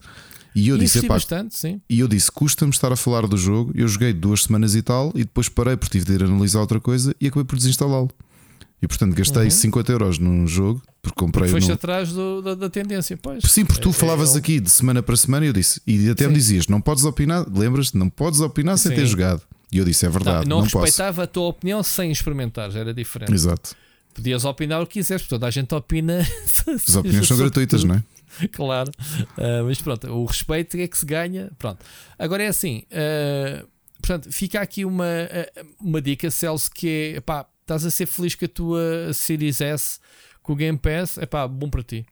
E 0.53 0.67
eu 0.67 0.77
disse, 0.77 1.07
bastante, 1.07 1.57
sim. 1.57 1.79
E 1.89 1.99
eu 1.99 2.07
disse, 2.07 2.31
custa-me 2.31 2.71
estar 2.71 2.91
a 2.91 2.95
falar 2.95 3.25
do 3.27 3.37
jogo. 3.37 3.71
Eu 3.73 3.87
joguei 3.87 4.13
duas 4.13 4.43
semanas 4.43 4.75
e 4.75 4.81
tal, 4.81 5.11
e 5.15 5.19
depois 5.19 5.47
parei 5.47 5.77
por 5.77 5.87
tive 5.87 6.05
de 6.05 6.13
ir 6.13 6.23
analisar 6.23 6.59
outra 6.59 6.79
coisa 6.79 7.15
e 7.19 7.27
acabei 7.27 7.45
por 7.45 7.55
desinstalá-lo. 7.55 8.09
E 8.81 8.87
portanto 8.87 9.13
gastei 9.13 9.43
uhum. 9.43 9.49
50 9.49 9.91
euros 9.91 10.19
num 10.19 10.47
jogo, 10.47 10.81
porque 11.01 11.19
comprei. 11.19 11.49
Foste 11.49 11.67
no... 11.67 11.73
atrás 11.73 12.11
do, 12.11 12.41
da, 12.41 12.55
da, 12.55 12.69
tendência, 12.69 13.17
pois. 13.17 13.43
Sim, 13.43 13.65
porque 13.65 13.81
tu 13.81 13.89
é, 13.89 13.93
falavas 13.93 14.35
é, 14.35 14.39
aqui 14.39 14.59
de 14.59 14.69
semana 14.69 15.03
para 15.03 15.17
semana 15.17 15.45
e 15.45 15.49
eu 15.49 15.53
disse, 15.53 15.81
e 15.85 16.09
até 16.09 16.23
sim. 16.23 16.29
me 16.29 16.35
dizias, 16.35 16.67
não 16.67 16.79
podes 16.79 17.03
opinar, 17.03 17.45
lembras-te, 17.51 17.97
não 17.97 18.09
podes 18.09 18.39
opinar 18.39 18.77
sem 18.77 18.91
sim. 18.91 18.97
ter 18.97 19.05
jogado. 19.05 19.41
E 19.71 19.77
eu 19.77 19.85
disse: 19.85 20.05
é 20.05 20.09
verdade. 20.09 20.47
Não, 20.47 20.57
não, 20.57 20.57
não 20.57 20.63
respeitava 20.63 21.15
posso. 21.15 21.21
a 21.21 21.27
tua 21.27 21.47
opinião 21.47 21.83
sem 21.83 22.11
experimentar, 22.11 22.75
era 22.75 22.93
diferente. 22.93 23.31
Exato. 23.31 23.75
Podias 24.13 24.43
opinar 24.43 24.81
o 24.81 24.87
que 24.87 24.93
quiseres, 24.93 25.27
toda 25.27 25.47
a 25.47 25.51
gente 25.51 25.73
opina. 25.73 26.19
As 26.67 26.95
opiniões 26.95 27.27
são 27.27 27.37
gratuitas, 27.37 27.83
não 27.83 27.95
é? 27.95 28.03
Claro, 28.53 28.91
uh, 29.37 29.65
mas 29.65 29.81
pronto, 29.81 30.07
o 30.07 30.25
respeito 30.25 30.77
é 30.77 30.87
que 30.87 30.97
se 30.97 31.05
ganha. 31.05 31.51
Pronto, 31.57 31.83
agora 32.17 32.43
é 32.43 32.47
assim, 32.47 32.83
uh, 32.91 33.67
portanto, 33.99 34.31
fica 34.31 34.61
aqui 34.61 34.85
uma, 34.85 35.03
uh, 35.03 35.67
uma 35.81 36.01
dica, 36.01 36.29
Celso, 36.29 36.69
que 36.71 37.15
é 37.15 37.21
pá, 37.21 37.45
estás 37.61 37.85
a 37.85 37.91
ser 37.91 38.05
feliz 38.05 38.35
com 38.35 38.45
a 38.45 38.47
tua 38.47 39.13
Series 39.13 39.61
S 39.61 39.99
com 40.43 40.53
o 40.53 40.55
Game 40.55 40.77
Pass, 40.77 41.17
é 41.17 41.25
pá, 41.25 41.47
bom 41.47 41.69
para 41.69 41.83
ti. 41.83 42.05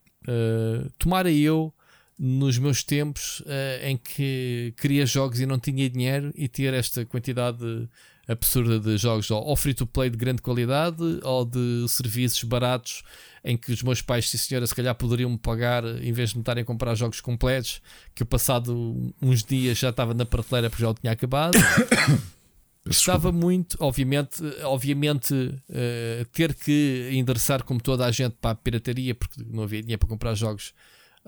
tomara 0.98 1.30
eu 1.30 1.72
nos 2.18 2.58
meus 2.58 2.82
tempos 2.82 3.40
uh, 3.40 3.84
em 3.84 3.96
que 3.96 4.74
queria 4.76 5.06
jogos 5.06 5.38
e 5.40 5.46
não 5.46 5.58
tinha 5.58 5.88
dinheiro 5.88 6.32
e 6.34 6.48
ter 6.48 6.74
esta 6.74 7.04
quantidade 7.06 7.88
absurda 8.26 8.78
de 8.78 8.98
jogos 8.98 9.30
ou 9.30 9.56
free 9.56 9.72
to 9.72 9.86
play 9.86 10.10
de 10.10 10.16
grande 10.16 10.42
qualidade 10.42 11.02
ou 11.22 11.44
de 11.46 11.86
serviços 11.88 12.42
baratos 12.42 13.02
em 13.42 13.56
que 13.56 13.72
os 13.72 13.82
meus 13.82 14.02
pais, 14.02 14.28
sim 14.28 14.36
senhora, 14.36 14.66
se 14.66 14.74
calhar 14.74 14.94
poderiam 14.94 15.30
me 15.30 15.38
pagar 15.38 15.82
em 15.84 16.12
vez 16.12 16.30
de 16.30 16.36
me 16.36 16.42
estarem 16.42 16.62
a 16.62 16.64
comprar 16.64 16.94
jogos 16.94 17.20
completos 17.20 17.80
que 18.14 18.22
eu 18.22 18.26
passado 18.26 19.14
uns 19.22 19.42
dias 19.42 19.78
já 19.78 19.88
estava 19.88 20.12
na 20.12 20.26
prateleira 20.26 20.68
porque 20.68 20.82
já 20.82 20.90
o 20.90 20.94
tinha 20.94 21.12
acabado. 21.12 21.56
Gostava 22.84 23.30
muito, 23.30 23.76
obviamente, 23.80 24.42
obviamente 24.62 25.34
uh, 25.34 26.24
ter 26.32 26.54
que 26.54 27.10
endereçar 27.12 27.62
como 27.62 27.80
toda 27.80 28.06
a 28.06 28.10
gente 28.10 28.36
para 28.40 28.52
a 28.52 28.54
pirataria 28.54 29.14
porque 29.14 29.42
não 29.46 29.62
havia 29.62 29.82
dinheiro 29.82 30.00
para 30.00 30.08
comprar 30.08 30.34
jogos 30.34 30.72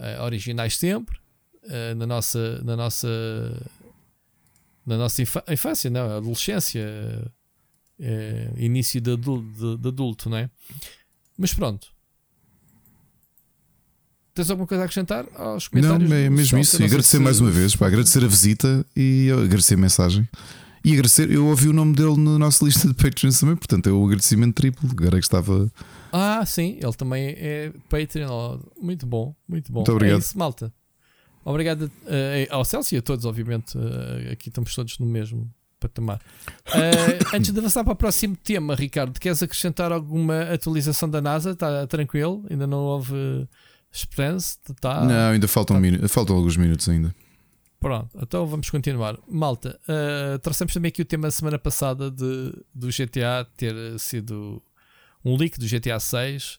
uh, 0.00 0.22
originais 0.24 0.76
sempre, 0.76 1.16
uh, 1.64 1.94
na 1.94 2.06
nossa, 2.06 2.60
na 2.64 2.76
nossa, 2.76 3.08
na 4.84 4.96
nossa 4.96 5.22
infância, 5.22 5.90
não, 5.90 6.16
adolescência, 6.16 6.82
uh, 8.00 8.58
início 8.58 9.00
de 9.00 9.12
adulto, 9.12 9.46
de, 9.52 9.76
de 9.76 9.88
adulto, 9.88 10.30
não 10.30 10.38
é? 10.38 10.50
Mas 11.38 11.54
pronto. 11.54 11.88
Tens 14.34 14.50
alguma 14.50 14.66
coisa 14.66 14.82
a 14.82 14.86
acrescentar 14.86 15.26
aos 15.34 15.68
comentários? 15.68 16.08
Não, 16.08 16.16
é 16.16 16.30
mesmo 16.30 16.58
isso. 16.58 16.80
E 16.80 16.84
agradecer 16.84 17.18
mais 17.18 17.40
uma 17.40 17.50
vez, 17.50 17.76
pá, 17.76 17.86
agradecer 17.86 18.24
a 18.24 18.28
visita 18.28 18.86
e 18.96 19.28
agradecer 19.30 19.74
a 19.74 19.78
mensagem. 19.78 20.28
E 20.82 20.92
agradecer, 20.92 21.30
eu 21.30 21.46
ouvi 21.46 21.68
o 21.68 21.72
nome 21.72 21.94
dele 21.94 22.16
na 22.16 22.38
nossa 22.38 22.64
lista 22.64 22.88
de 22.88 22.94
Patreons 22.94 23.38
também, 23.38 23.56
portanto 23.56 23.88
é 23.88 23.92
o 23.92 24.00
um 24.00 24.06
agradecimento 24.06 24.54
triplo. 24.54 24.88
Agora 24.90 25.18
que 25.18 25.24
estava 25.24 25.70
ah, 26.12 26.44
sim, 26.44 26.78
ele 26.82 26.92
também 26.92 27.34
é 27.38 27.72
Patreon. 27.88 28.58
Muito 28.80 29.06
bom, 29.06 29.34
muito 29.48 29.72
bom. 29.72 29.80
Muito 29.80 29.92
obrigado. 29.92 30.16
É 30.16 30.20
isso, 30.20 30.38
malta. 30.38 30.72
Obrigado 31.44 31.82
uh, 31.82 31.90
ao 32.50 32.64
Celso 32.64 32.94
e 32.94 32.98
a 32.98 33.02
todos, 33.02 33.24
obviamente. 33.24 33.76
Uh, 33.76 34.32
aqui 34.32 34.48
estamos 34.48 34.74
todos 34.74 34.98
no 34.98 35.06
mesmo 35.06 35.50
patamar. 35.78 36.20
Uh, 36.68 37.24
antes 37.34 37.52
de 37.52 37.58
avançar 37.58 37.84
para 37.84 37.92
o 37.92 37.96
próximo 37.96 38.36
tema, 38.36 38.74
Ricardo, 38.74 39.18
queres 39.18 39.42
acrescentar 39.42 39.92
alguma 39.92 40.42
atualização 40.52 41.08
da 41.08 41.20
NASA? 41.20 41.52
Está 41.52 41.86
tranquilo? 41.86 42.44
Ainda 42.50 42.66
não 42.66 42.78
houve 42.78 43.48
esperança? 43.90 44.58
Tá, 44.80 45.04
não, 45.04 45.30
ainda 45.30 45.48
faltam, 45.48 45.80
tá... 45.80 46.08
faltam 46.08 46.36
alguns 46.36 46.56
minutos 46.56 46.88
ainda. 46.88 47.14
Pronto, 47.80 48.10
então 48.22 48.46
vamos 48.46 48.68
continuar. 48.68 49.18
Malta, 49.26 49.80
uh, 49.88 50.38
trouxemos 50.40 50.74
também 50.74 50.90
aqui 50.90 51.00
o 51.00 51.04
tema 51.04 51.28
da 51.28 51.30
semana 51.30 51.58
passada 51.58 52.10
de, 52.10 52.52
do 52.74 52.88
GTA 52.88 53.46
ter 53.56 53.98
sido 53.98 54.62
um 55.24 55.34
leak 55.34 55.58
do 55.58 55.66
GTA 55.66 55.98
6. 55.98 56.58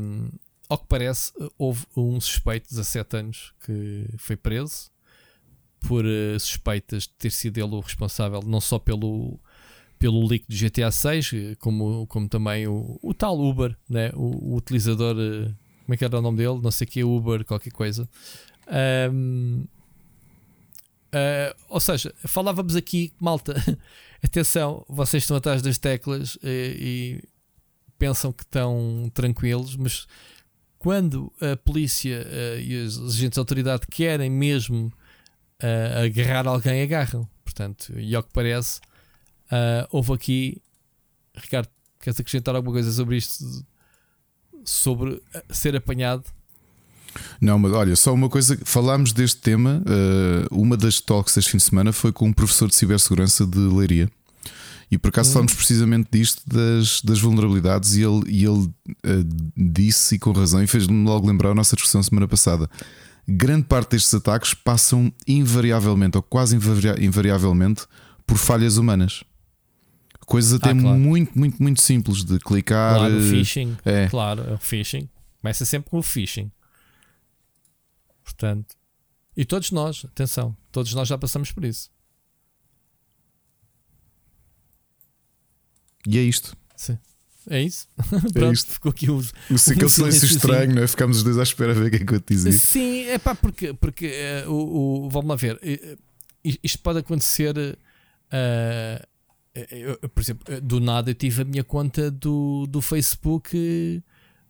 Um, 0.00 0.30
ao 0.70 0.78
que 0.78 0.86
parece, 0.88 1.32
houve 1.58 1.84
um 1.94 2.18
suspeito 2.18 2.66
de 2.70 2.76
17 2.76 3.16
anos 3.18 3.54
que 3.60 4.06
foi 4.16 4.36
preso 4.36 4.90
por 5.80 6.06
uh, 6.06 6.40
suspeitas 6.40 7.02
de 7.02 7.10
ter 7.10 7.30
sido 7.30 7.58
ele 7.58 7.74
o 7.74 7.80
responsável, 7.80 8.40
não 8.42 8.60
só 8.60 8.78
pelo, 8.78 9.38
pelo 9.98 10.26
leak 10.26 10.46
do 10.48 10.56
GTA 10.56 10.90
6, 10.90 11.58
como, 11.58 12.06
como 12.06 12.26
também 12.26 12.66
o, 12.66 12.98
o 13.02 13.12
tal 13.12 13.38
Uber, 13.38 13.76
né? 13.86 14.10
o, 14.14 14.52
o 14.52 14.56
utilizador, 14.56 15.14
como 15.84 15.94
é 15.94 15.96
que 15.98 16.04
era 16.06 16.18
o 16.18 16.22
nome 16.22 16.38
dele? 16.38 16.58
Não 16.62 16.70
sei 16.70 16.86
o 16.86 16.90
que, 16.90 17.04
Uber, 17.04 17.44
qualquer 17.44 17.70
coisa. 17.70 18.08
Um, 19.12 19.66
uh, 21.16 21.18
eh, 21.18 21.56
ou 21.68 21.80
seja, 21.80 22.14
falávamos 22.24 22.76
aqui, 22.76 23.12
malta, 23.20 23.54
atenção, 24.22 24.84
vocês 24.88 25.22
estão 25.22 25.36
atrás 25.36 25.62
das 25.62 25.78
teclas 25.78 26.38
e 26.42 27.22
pensam 27.98 28.32
que 28.32 28.42
estão 28.42 29.10
tranquilos, 29.14 29.76
mas 29.76 30.06
quando 30.78 31.32
a 31.40 31.56
polícia 31.56 32.24
uh, 32.24 32.60
e 32.60 32.76
os 32.84 32.98
agentes 32.98 33.34
de 33.34 33.38
autoridade 33.40 33.86
querem 33.90 34.30
mesmo 34.30 34.92
uh, 35.62 36.04
agarrar 36.04 36.46
alguém, 36.46 36.82
agarram. 36.82 37.28
Portanto, 37.44 37.92
e 37.98 38.14
ao 38.14 38.22
que 38.22 38.32
parece, 38.32 38.80
uh, 39.46 39.86
houve 39.90 40.12
aqui. 40.12 40.62
Ricardo, 41.34 41.68
queres 42.00 42.20
acrescentar 42.20 42.54
alguma 42.54 42.74
coisa 42.74 42.90
sobre 42.92 43.16
isto? 43.16 43.66
Sobre 44.64 45.22
ser 45.50 45.76
apanhado? 45.76 46.24
Não, 47.40 47.58
mas 47.58 47.72
olha, 47.72 47.96
só 47.96 48.12
uma 48.12 48.28
coisa, 48.28 48.58
falámos 48.64 49.12
deste 49.12 49.40
tema. 49.40 49.82
uma 50.50 50.76
das 50.76 51.00
talks 51.00 51.36
este 51.36 51.50
fim 51.50 51.58
de 51.58 51.64
semana 51.64 51.92
foi 51.92 52.12
com 52.12 52.28
um 52.28 52.32
professor 52.32 52.68
de 52.68 52.74
cibersegurança 52.74 53.46
de 53.46 53.58
Leiria. 53.58 54.10
E 54.90 54.96
por 54.96 55.08
acaso 55.08 55.30
hum. 55.30 55.32
falamos 55.34 55.54
precisamente 55.54 56.08
disto 56.12 56.42
das, 56.46 57.00
das 57.02 57.18
vulnerabilidades 57.18 57.96
e 57.96 58.02
ele, 58.02 58.22
e 58.28 58.44
ele 58.44 58.66
uh, 58.68 58.72
disse, 59.56 60.14
e 60.14 60.18
com 60.18 60.30
razão, 60.30 60.62
e 60.62 60.66
fez-me 60.66 61.04
logo 61.04 61.26
lembrar 61.26 61.50
a 61.50 61.54
nossa 61.54 61.74
discussão 61.74 62.02
semana 62.02 62.28
passada. 62.28 62.70
Grande 63.28 63.64
parte 63.64 63.90
destes 63.90 64.14
ataques 64.14 64.54
passam 64.54 65.12
invariavelmente, 65.26 66.16
ou 66.16 66.22
quase 66.22 66.56
invariavelmente, 66.56 67.84
por 68.24 68.38
falhas 68.38 68.76
humanas. 68.76 69.24
Coisas 70.24 70.54
até 70.54 70.70
ah, 70.70 70.74
claro. 70.74 70.98
muito, 70.98 71.36
muito, 71.36 71.60
muito 71.62 71.80
simples 71.80 72.24
de 72.24 72.38
clicar. 72.38 72.98
Claro, 72.98 73.14
o 73.14 73.18
eh, 73.18 73.30
phishing. 73.30 73.76
É. 73.84 74.08
Claro, 74.08 74.54
o 74.54 74.58
phishing. 74.58 75.08
Começa 75.40 75.64
sempre 75.64 75.90
com 75.90 75.98
o 75.98 76.02
phishing. 76.02 76.50
Portanto, 78.26 78.74
e 79.36 79.44
todos 79.44 79.70
nós, 79.70 80.04
atenção, 80.04 80.56
todos 80.72 80.92
nós 80.94 81.06
já 81.06 81.16
passamos 81.16 81.52
por 81.52 81.64
isso. 81.64 81.88
E 86.06 86.18
é 86.18 86.22
isto. 86.22 86.56
Sim. 86.76 86.98
É 87.48 87.62
isso? 87.62 87.86
Pronto, 88.32 88.52
isto. 88.54 88.72
ficou 88.72 88.90
aqui 88.90 89.08
o. 89.08 89.18
O 89.18 89.20
aquele 89.20 89.56
silêncio 89.56 89.90
silênciozinho. 89.90 90.36
estranho, 90.38 90.74
não 90.74 90.82
é? 90.82 90.86
Ficámos 90.88 91.18
os 91.18 91.22
dois 91.22 91.38
à 91.38 91.44
espera 91.44 91.70
a 91.70 91.74
ver 91.74 91.86
o 91.86 91.90
que 91.90 91.96
é 91.96 92.04
que 92.04 92.14
eu 92.14 92.20
te 92.20 92.34
dizia. 92.34 92.52
Sim, 92.52 93.04
é 93.04 93.18
pá, 93.18 93.34
porque, 93.36 93.72
porque 93.74 94.06
eh, 94.06 94.44
o, 94.48 95.04
o- 95.06 95.08
vamos 95.10 95.28
lá 95.28 95.36
ver, 95.36 95.56
eh, 95.62 95.96
eh, 96.44 96.58
isto 96.62 96.80
pode 96.80 96.98
acontecer. 96.98 97.54
eh, 98.32 99.06
eu- 99.70 99.96
por 100.10 100.20
exemplo, 100.20 100.60
do 100.60 100.80
nada 100.80 101.10
eu 101.10 101.14
tive 101.14 101.42
a 101.42 101.44
minha 101.44 101.62
conta 101.64 102.10
do, 102.10 102.66
do 102.66 102.82
Facebook 102.82 104.02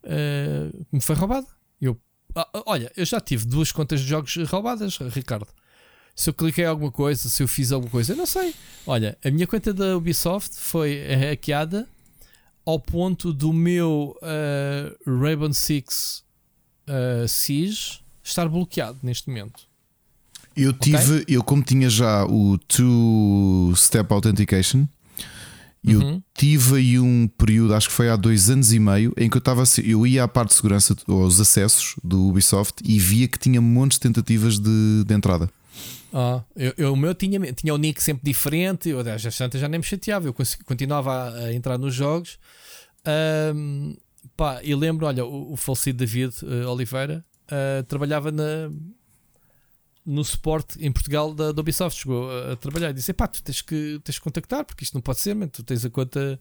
eh, 0.03 0.69
que 0.89 0.95
me 0.95 1.01
foi 1.01 1.15
roubada. 1.15 1.47
Ah, 2.35 2.47
ah, 2.53 2.63
olha, 2.65 2.91
eu 2.95 3.05
já 3.05 3.19
tive 3.19 3.45
duas 3.45 3.71
contas 3.71 4.01
de 4.01 4.07
jogos 4.07 4.35
roubadas, 4.47 4.97
Ricardo. 4.97 5.47
Se 6.15 6.29
eu 6.29 6.33
cliquei 6.33 6.63
em 6.65 6.67
alguma 6.67 6.91
coisa, 6.91 7.29
se 7.29 7.43
eu 7.43 7.47
fiz 7.47 7.71
alguma 7.71 7.91
coisa, 7.91 8.13
eu 8.13 8.17
não 8.17 8.25
sei. 8.25 8.53
Olha, 8.85 9.17
a 9.23 9.29
minha 9.29 9.45
conta 9.45 9.73
da 9.73 9.95
Ubisoft 9.95 10.55
foi 10.55 10.99
hackeada 11.13 11.87
ao 12.65 12.79
ponto 12.79 13.31
do 13.31 13.53
meu 13.53 14.17
eh, 14.21 14.93
Rainbow 15.05 15.53
Six 15.53 16.23
eh, 16.87 17.25
Siege 17.27 17.99
estar 18.23 18.49
bloqueado 18.49 18.97
neste 19.03 19.29
momento. 19.29 19.67
Eu 20.55 20.73
tive, 20.73 21.23
eu 21.27 21.43
como 21.43 21.61
tinha 21.61 21.87
já 21.87 22.25
o 22.25 22.57
Two 22.57 23.75
Step 23.75 24.11
Authentication, 24.11 24.87
eu 25.87 25.99
Uhum. 26.01 26.21
tive 26.33 26.75
aí 26.77 26.99
um 26.99 27.27
período, 27.37 27.73
acho 27.73 27.87
que 27.87 27.93
foi 27.93 28.09
há 28.09 28.15
dois 28.15 28.49
anos 28.49 28.71
e 28.73 28.79
meio, 28.79 29.13
em 29.17 29.29
que 29.29 29.37
eu 29.37 29.39
estava 29.39 29.63
eu 29.83 30.05
ia 30.05 30.23
à 30.23 30.27
parte 30.27 30.49
de 30.49 30.55
segurança, 30.55 30.95
aos 31.07 31.39
acessos 31.39 31.95
do 32.03 32.27
Ubisoft 32.27 32.81
e 32.85 32.99
via 32.99 33.27
que 33.27 33.39
tinha 33.39 33.59
montes 33.61 33.97
de 33.97 34.01
tentativas 34.01 34.59
de, 34.59 35.03
de 35.05 35.13
entrada. 35.13 35.49
Ah, 36.13 36.41
eu, 36.55 36.73
eu- 36.77 36.93
o 36.93 36.95
meu 36.97 37.13
tinha, 37.13 37.39
tinha 37.53 37.73
o 37.73 37.77
nick 37.77 38.01
sempre 38.01 38.23
diferente, 38.23 38.89
eu 38.89 38.99
às 38.99 39.37
tantas 39.37 39.59
já 39.61 39.67
nem 39.67 39.79
me 39.79 39.85
chateava, 39.85 40.27
eu 40.27 40.33
continuava 40.65 41.11
a, 41.11 41.35
a 41.45 41.53
entrar 41.53 41.77
nos 41.77 41.93
jogos. 41.93 42.37
Ahm, 43.05 43.95
pá, 44.35 44.59
e 44.63 44.73
lembro, 44.75 45.05
olha, 45.05 45.25
o, 45.25 45.53
o 45.53 45.57
falecido 45.57 45.99
David 45.99 46.33
eh, 46.43 46.65
Oliveira 46.65 47.23
ah, 47.49 47.83
trabalhava 47.87 48.31
na, 48.31 48.69
no 50.07 50.23
suporte 50.23 50.83
em 50.83 50.91
Portugal 50.91 51.33
da, 51.33 51.51
da 51.51 51.59
Ubisoft, 51.61 52.01
chegou 52.01 52.31
a, 52.31 52.53
a 52.53 52.55
trabalhar 52.55 52.89
e 52.91 52.93
disse: 52.93 53.11
pá, 53.13 53.27
tu 53.27 53.43
tens 53.43 53.61
que, 53.61 53.99
tens 54.03 54.17
que 54.17 54.23
contactar, 54.23 54.63
porque 54.65 54.83
isto 54.83 54.93
não 54.93 55.01
pode 55.01 55.19
ser, 55.19 55.35
man, 55.35 55.47
tu 55.49 55.61
tens 55.63 55.83
a 55.85 55.89
conta. 55.89 56.39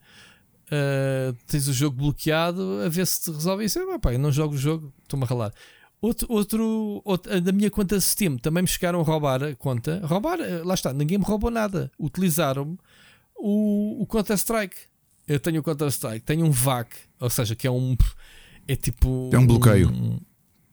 ah, 0.71 1.35
tens 1.47 1.69
o 1.69 1.73
jogo 1.73 1.97
bloqueado 1.97 2.81
a 2.85 2.89
ver 2.89 3.07
se 3.07 3.23
te 3.25 3.31
resolve 3.33 3.65
isso. 3.65 3.79
"Ah, 3.91 3.99
pá, 3.99 4.13
eu 4.13 4.19
não 4.19 4.33
jogo 4.33 4.55
o 4.55 4.59
jogo, 4.59 4.93
estou-me 5.03 5.25
a 5.25 5.29
ralar. 5.29 5.53
Outro, 6.01 6.27
outro, 6.31 7.03
outro- 7.05 7.41
da 7.41 7.53
minha 7.53 7.71
conta 7.71 7.99
Steam 8.01 8.37
também 8.37 8.63
me 8.63 8.69
chegaram 8.69 9.01
a 9.01 9.03
roubar 9.03 9.43
a 9.43 9.55
conta. 9.57 10.01
Roubar, 10.05 10.39
eh, 10.41 10.63
lá 10.63 10.75
está, 10.75 10.93
ninguém 10.93 11.19
me 11.19 11.25
roubou 11.25 11.51
nada. 11.51 11.91
Utilizaram 11.99 12.79
o, 13.35 14.03
o 14.03 14.07
Counter-Strike. 14.07 14.77
Eu 15.27 15.41
tenho 15.41 15.61
o 15.61 15.63
Counter-Strike, 15.63 16.21
tenho 16.25 16.45
um 16.47 16.51
VAC, 16.51 16.95
ou 17.19 17.29
seja, 17.31 17.57
que 17.57 17.67
é 17.67 17.71
um. 17.71 17.97
É 18.69 18.77
tipo. 18.77 19.31
É 19.33 19.39
um 19.39 19.47
bloqueio. 19.47 20.21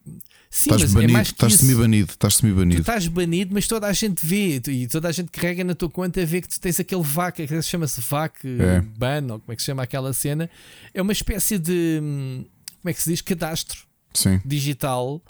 Sim, 0.06 0.70
Estás 0.70 0.82
mas 0.84 0.92
é 0.92 0.94
banido, 0.96 1.14
mais 1.14 1.28
que 1.30 1.34
estás 1.34 1.54
semi-banido, 1.56 2.12
estás 2.12 2.36
semi-banido. 2.36 2.82
estás 2.82 3.08
banido, 3.08 3.54
mas 3.56 3.68
toda 3.68 3.88
a 3.88 3.94
gente 3.94 4.24
vê 4.26 4.62
e 4.68 4.88
toda 4.88 5.08
a 5.08 5.12
gente 5.12 5.32
carrega 5.32 5.64
na 5.64 5.74
tua 5.74 5.90
conta 5.90 6.22
a 6.22 6.26
ver 6.26 6.42
que 6.42 6.48
tu 6.50 6.60
tens 6.60 6.80
aquele 6.80 7.02
VAC, 7.02 7.48
que 7.48 7.62
chama-se 7.64 8.00
VAC 8.02 8.46
É. 8.60 8.82
ban, 8.82 9.24
ou 9.34 9.40
como 9.40 9.52
é 9.52 9.56
que 9.56 9.62
se 9.62 9.66
chama 9.68 9.82
aquela 9.84 10.14
cena. 10.14 10.50
É 10.94 11.02
uma 11.02 11.12
espécie 11.12 11.58
de. 11.58 12.00
hum, 12.04 12.46
Como 12.82 12.90
é 12.90 12.94
que 12.94 13.02
se 13.02 13.10
diz? 13.10 13.22
Cadastro 13.22 13.80
Sim. 14.14 14.40
digital 14.46 15.22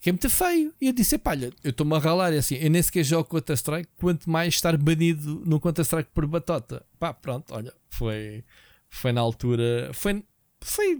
que 0.00 0.08
é 0.08 0.12
muito 0.12 0.30
feio. 0.30 0.72
E 0.80 0.86
eu 0.86 0.92
disse: 0.92 1.16
"Epá, 1.16 1.32
olha, 1.32 1.52
eu 1.62 1.70
estou-me 1.70 1.94
a 1.94 1.98
ralar. 1.98 2.32
É 2.32 2.38
assim, 2.38 2.54
eu 2.56 2.70
nem 2.70 2.80
sequer 2.82 3.04
jogo 3.04 3.28
Counter-Strike, 3.28 3.88
quanto 3.98 4.30
mais 4.30 4.54
estar 4.54 4.76
banido 4.78 5.42
no 5.44 5.60
Counter-Strike 5.60 6.10
por 6.14 6.26
batota. 6.26 6.82
Pá, 6.98 7.12
pronto, 7.12 7.52
olha, 7.54 7.72
foi, 7.90 8.42
foi 8.88 9.12
na 9.12 9.20
altura. 9.20 9.90
Foi, 9.92 10.24
foi 10.60 10.98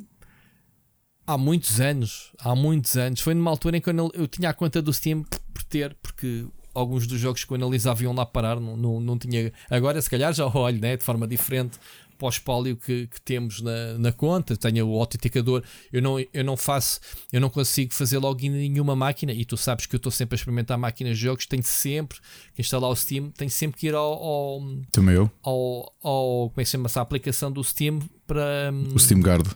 há 1.27 1.37
muitos 1.39 1.81
anos. 1.81 2.33
Há 2.39 2.55
muitos 2.55 2.97
anos. 2.97 3.21
Foi 3.21 3.35
numa 3.35 3.51
altura 3.51 3.77
em 3.77 3.81
que 3.81 3.91
eu, 3.91 4.11
eu 4.15 4.27
tinha 4.27 4.51
a 4.51 4.55
conta 4.55 4.81
do 4.83 4.93
Steam 4.93 5.23
por 5.53 5.63
ter, 5.65 5.97
porque. 6.03 6.47
Alguns 6.75 7.07
dos 7.07 7.21
jogos 7.21 7.45
que 7.45 7.53
eu 7.53 7.57
analisava 7.57 8.03
iam 8.03 8.15
lá 8.15 8.25
parar, 8.25 8.59
não, 8.59 8.79
não, 8.79 8.99
não 8.99 9.19
tinha. 9.19 9.53
Agora, 9.69 10.01
se 10.01 10.09
calhar, 10.09 10.33
já 10.33 10.47
olho 10.57 10.81
né, 10.81 10.97
de 10.97 11.05
forma 11.05 11.29
diferente 11.29 11.79
para 12.17 12.25
o 12.27 12.31
espólio 12.31 12.79
que, 12.79 13.09
que 13.09 13.21
temos 13.21 13.61
na, 13.61 13.99
na 13.99 14.11
conta. 14.11 14.57
Tenho 14.57 14.89
o 14.89 14.99
autenticador, 14.99 15.63
eu 15.93 16.01
não, 16.01 16.19
eu 16.33 16.43
não 16.43 16.57
faço, 16.57 16.99
eu 17.31 17.43
não 17.43 17.51
consigo 17.51 17.93
fazer 17.93 18.17
login 18.17 18.47
em 18.47 18.71
nenhuma 18.71 18.97
máquina. 18.97 19.35
E 19.35 19.45
tu 19.45 19.55
sabes 19.55 19.85
que 19.85 19.95
eu 19.95 19.99
estou 19.99 20.11
sempre 20.11 20.35
a 20.35 20.37
experimentar 20.37 20.79
máquinas 20.79 21.19
de 21.19 21.25
jogos. 21.25 21.45
Tenho 21.45 21.63
sempre 21.63 22.17
que 22.55 22.63
instalar 22.63 22.89
o 22.89 22.97
Steam, 22.97 23.31
tenho 23.33 23.51
sempre 23.51 23.79
que 23.79 23.89
ir 23.89 23.95
ao, 23.95 24.11
ao, 24.15 24.63
Também 24.91 25.15
eu. 25.17 25.31
ao, 25.43 25.93
ao- 26.03 26.49
como 26.49 26.55
é 26.57 26.63
que 26.63 26.65
se 26.65 26.73
chama 26.73 26.87
essa 26.87 27.03
aplicação 27.03 27.53
do 27.53 27.63
Steam 27.63 27.99
para, 28.27 28.71
hum, 28.73 28.95
O 28.95 28.99
Steam 28.99 29.21
Guard. 29.21 29.47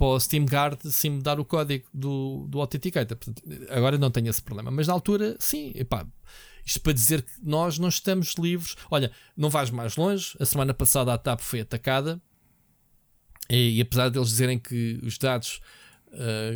Para 0.00 0.06
o 0.06 0.18
Steam 0.18 0.46
Guard 0.46 0.80
sim 0.86 1.10
me 1.10 1.22
dar 1.22 1.38
o 1.38 1.44
código 1.44 1.84
do, 1.92 2.46
do 2.48 2.58
Authenticator. 2.58 3.14
Portanto, 3.18 3.42
agora 3.68 3.98
não 3.98 4.10
tenho 4.10 4.30
esse 4.30 4.40
problema, 4.40 4.70
mas 4.70 4.86
na 4.86 4.94
altura, 4.94 5.36
sim, 5.38 5.72
epá, 5.74 6.06
isto 6.64 6.80
para 6.80 6.94
dizer 6.94 7.20
que 7.20 7.32
nós 7.42 7.78
não 7.78 7.88
estamos 7.90 8.34
livres. 8.38 8.76
Olha, 8.90 9.12
não 9.36 9.50
vais 9.50 9.70
mais 9.70 9.96
longe. 9.96 10.34
A 10.40 10.46
semana 10.46 10.72
passada 10.72 11.12
a 11.12 11.18
TAP 11.18 11.40
foi 11.40 11.60
atacada 11.60 12.18
e, 13.50 13.76
e 13.76 13.80
apesar 13.82 14.08
deles 14.08 14.28
dizerem 14.28 14.58
que 14.58 14.98
os 15.02 15.18
dados 15.18 15.60
ah, 16.14 16.50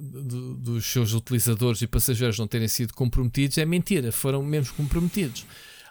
do- 0.00 0.54
dos 0.54 0.86
seus 0.86 1.12
utilizadores 1.12 1.82
e 1.82 1.86
passageiros 1.86 2.38
não 2.38 2.46
terem 2.46 2.66
sido 2.68 2.94
comprometidos, 2.94 3.58
é 3.58 3.66
mentira, 3.66 4.10
foram 4.10 4.42
mesmo 4.42 4.74
comprometidos. 4.74 5.44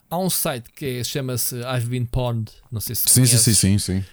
Há 0.09 0.17
um 0.17 0.29
site 0.29 0.71
que 0.71 0.85
é- 0.85 1.03
chama-se 1.03 1.55
I've 1.61 1.87
Been 1.87 2.05
Pwned, 2.05 2.51
não 2.71 2.81
sei 2.81 2.95
se 2.95 3.03
Sim, 3.03 3.25
sim, 3.25 3.31
conheces. 3.31 3.57
sim, 3.59 3.77
sim, 3.77 3.99
sim. 4.01 4.05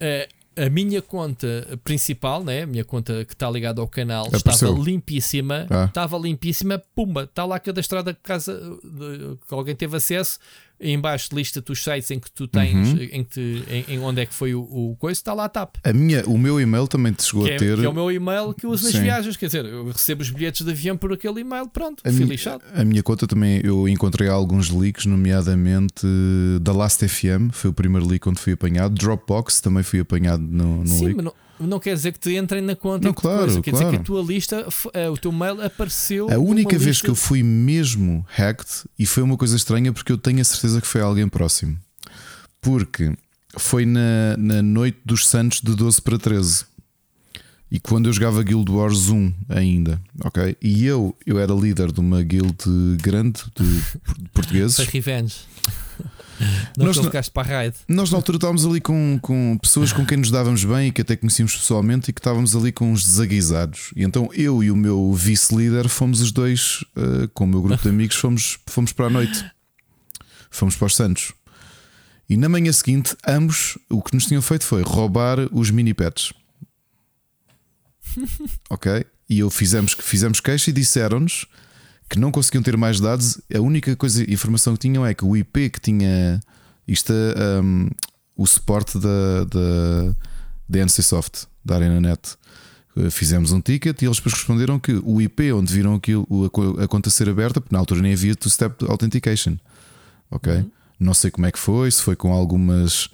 Eh, 0.00 0.28
a 0.56 0.68
minha 0.68 1.00
conta 1.00 1.78
principal, 1.82 2.44
né? 2.44 2.62
a 2.62 2.66
minha 2.66 2.84
conta 2.84 3.24
que 3.24 3.32
está 3.32 3.50
ligada 3.50 3.80
ao 3.80 3.88
canal, 3.88 4.26
Apareceu. 4.26 4.68
estava 4.68 4.78
limpíssima. 4.84 5.66
Ah. 5.70 5.84
Estava 5.86 6.18
limpíssima, 6.18 6.82
pumba, 6.94 7.24
está 7.24 7.44
lá 7.44 7.58
cadastrada 7.58 8.12
casa 8.14 8.54
de- 8.82 9.36
que 9.46 9.54
alguém 9.54 9.74
teve 9.74 9.96
acesso. 9.96 10.38
Em 10.82 10.98
baixo 11.00 11.28
lista 11.32 11.62
os 11.70 11.82
sites 11.84 12.10
em 12.10 12.18
que 12.18 12.30
tu 12.30 12.46
tens, 12.48 12.88
Uhum. 12.92 12.98
em, 13.12 13.24
que 13.24 13.30
te- 13.30 13.64
em, 13.70 13.94
em 13.94 13.98
onde 14.00 14.20
é 14.20 14.26
que 14.26 14.34
foi 14.34 14.54
o, 14.54 14.60
o 14.62 14.96
coisa, 14.98 15.18
está 15.18 15.32
lá 15.32 15.44
a 15.44 15.48
TAP. 15.48 15.76
A 15.84 15.92
minha, 15.92 16.24
o 16.26 16.36
meu 16.36 16.60
e-mail 16.60 16.88
também 16.88 17.12
te 17.12 17.22
chegou 17.24 17.44
Que 17.44 17.50
a 17.52 17.54
é, 17.54 17.56
ter. 17.58 17.78
que 17.78 17.84
é 17.86 17.88
o 17.88 17.92
meu 17.94 18.10
e-mail 18.10 18.52
que 18.52 18.66
eu 18.66 18.70
uso 18.70 18.84
nas 18.84 18.92
Sim. 18.92 19.02
viagens. 19.02 19.36
Quer 19.36 19.46
dizer, 19.46 19.64
eu 19.64 19.86
recebo 19.92 20.22
os 20.22 20.30
bilhetes 20.30 20.64
de 20.66 20.70
avião 20.72 20.96
por 20.96 21.12
aquele 21.12 21.40
e-mail, 21.40 21.68
pronto, 21.68 22.00
A 22.04 22.08
fui 22.10 22.18
minha, 22.20 22.28
lixado. 22.32 22.62
a 22.74 22.84
minha 22.84 23.02
conta 23.02 23.26
também 23.26 23.60
eu 23.64 23.88
encontrei 23.88 24.28
alguns 24.28 24.70
leaks, 24.70 25.06
nomeadamente 25.06 26.04
eh, 26.04 26.58
da 26.60 26.72
Last 26.72 27.06
FM, 27.06 27.50
foi 27.52 27.70
o 27.70 27.72
primeiro 27.72 28.06
leak 28.06 28.28
onde 28.28 28.40
fui 28.40 28.52
apanhado. 28.54 28.94
Dropbox 28.94 29.60
também 29.60 29.82
fui 29.82 30.00
apanhado 30.00 30.42
no, 30.42 30.78
no 30.78 30.86
Sim, 30.86 31.04
leak. 31.04 31.16
mas 31.16 31.24
não, 31.26 31.34
não 31.60 31.78
quer 31.78 31.94
dizer 31.94 32.12
que 32.12 32.18
te 32.18 32.34
entrem 32.36 32.60
na 32.60 32.74
conta. 32.74 33.06
Não, 33.06 33.14
claro, 33.14 33.44
coisa. 33.44 33.60
Quer 33.62 33.70
dizer 33.72 33.84
claro. 33.84 33.96
que 33.98 34.02
a 34.02 34.04
tua 34.04 34.22
lista, 34.22 34.66
eh, 34.94 35.08
o 35.08 35.16
teu 35.16 35.32
mail 35.32 35.62
apareceu. 35.62 36.30
A 36.30 36.38
única 36.38 36.70
vez 36.70 36.82
lista 36.88 37.04
que 37.04 37.10
eu 37.10 37.14
fui 37.14 37.42
mesmo 37.42 38.24
hacked, 38.28 38.84
e 38.98 39.06
foi 39.06 39.22
uma 39.22 39.36
coisa 39.36 39.56
estranha 39.56 39.92
porque 39.92 40.12
eu 40.12 40.18
tenho 40.18 40.40
a 40.40 40.44
certeza 40.44 40.80
que 40.80 40.86
foi 40.86 41.00
alguém 41.00 41.28
próximo. 41.28 41.76
Porque 42.60 43.12
foi 43.56 43.84
na, 43.84 44.36
na 44.38 44.62
noite 44.62 44.98
dos 45.04 45.26
Santos 45.26 45.60
de 45.60 45.74
12 45.74 46.00
para 46.00 46.18
13. 46.18 46.64
E 47.70 47.80
quando 47.80 48.06
eu 48.06 48.12
jogava 48.12 48.42
Guild 48.42 48.70
Wars 48.70 49.08
1 49.08 49.32
ainda, 49.48 49.98
ok? 50.22 50.54
E 50.60 50.84
eu, 50.84 51.16
eu 51.24 51.38
era 51.38 51.54
líder 51.54 51.90
de 51.90 52.00
uma 52.00 52.22
guild 52.22 52.54
grande 53.00 53.42
de 53.56 53.98
por- 54.04 54.16
portugueses. 54.34 54.76
Foi 54.76 54.84
revenge. 54.84 55.36
Não 56.76 56.86
Nós 56.86 56.98
ficaste 56.98 57.30
para 57.30 57.42
a 57.42 57.56
raid. 57.56 57.76
Nós 57.88 58.10
na 58.10 58.16
altura 58.16 58.36
estávamos 58.36 58.64
ali 58.64 58.80
com, 58.80 59.18
com 59.20 59.58
pessoas 59.58 59.92
com 59.92 60.04
quem 60.04 60.18
nos 60.18 60.30
dávamos 60.30 60.64
bem 60.64 60.88
e 60.88 60.92
que 60.92 61.00
até 61.02 61.16
conhecíamos 61.16 61.54
pessoalmente 61.54 62.10
e 62.10 62.12
que 62.12 62.20
estávamos 62.20 62.56
ali 62.56 62.72
com 62.72 62.92
uns 62.92 63.04
desaguisados. 63.04 63.92
E 63.96 64.02
então 64.02 64.28
eu 64.32 64.62
e 64.62 64.70
o 64.70 64.76
meu 64.76 65.12
vice-líder 65.12 65.88
fomos 65.88 66.20
os 66.20 66.32
dois, 66.32 66.84
eh, 66.96 67.28
com 67.34 67.44
o 67.44 67.46
meu 67.46 67.62
grupo 67.62 67.82
de 67.82 67.88
amigos, 67.90 68.16
fomos, 68.16 68.58
fomos 68.66 68.92
para 68.92 69.06
a 69.06 69.10
noite. 69.10 69.44
Fomos 70.50 70.76
para 70.76 70.86
os 70.86 70.96
Santos. 70.96 71.32
E 72.28 72.36
na 72.36 72.48
manhã 72.48 72.72
seguinte, 72.72 73.16
ambos 73.26 73.78
o 73.90 74.02
que 74.02 74.14
nos 74.14 74.26
tinham 74.26 74.42
feito 74.42 74.64
foi 74.64 74.82
roubar 74.82 75.38
os 75.52 75.70
mini 75.70 75.94
pets. 75.94 76.32
ok? 78.70 79.04
E 79.28 79.38
eu 79.38 79.50
fizemos, 79.50 79.94
fizemos 79.98 80.40
queixa 80.40 80.70
e 80.70 80.72
disseram-nos 80.72 81.46
que 82.12 82.18
não 82.18 82.30
conseguiam 82.30 82.62
ter 82.62 82.76
mais 82.76 83.00
dados. 83.00 83.40
A 83.54 83.58
única 83.60 83.96
coisa, 83.96 84.30
informação 84.30 84.74
que 84.74 84.80
tinham 84.80 85.04
é 85.04 85.14
que 85.14 85.24
o 85.24 85.34
IP 85.36 85.70
que 85.70 85.80
tinha 85.80 86.38
isto 86.86 87.10
é 87.12 87.60
um, 87.60 87.88
o 88.36 88.46
suporte 88.46 88.98
da, 88.98 89.44
da, 89.44 90.14
da 90.68 90.84
NCSoft, 90.84 91.46
da 91.64 91.76
ArenaNet. 91.76 92.36
Uh, 92.94 93.10
Fizemos 93.10 93.52
um 93.52 93.60
ticket 93.62 94.02
e 94.02 94.04
eles 94.04 94.18
depois 94.18 94.34
responderam 94.34 94.78
que 94.78 94.92
o 95.04 95.20
IP 95.22 95.50
onde 95.52 95.72
viram 95.72 95.94
aquilo, 95.94 96.26
a, 96.44 96.50
co- 96.50 96.78
a 96.78 96.86
conta 96.86 97.08
ser 97.08 97.28
aberta, 97.30 97.60
porque 97.60 97.74
na 97.74 97.78
altura 97.78 98.02
nem 98.02 98.12
havia 98.12 98.34
two-step 98.36 98.84
authentication. 98.90 99.56
Ok? 100.30 100.64
Não 101.00 101.14
sei 101.14 101.30
como 101.30 101.46
é 101.46 101.50
que 101.52 101.58
foi, 101.58 101.90
se 101.90 102.02
foi 102.02 102.14
com 102.14 102.32
algumas 102.32 103.08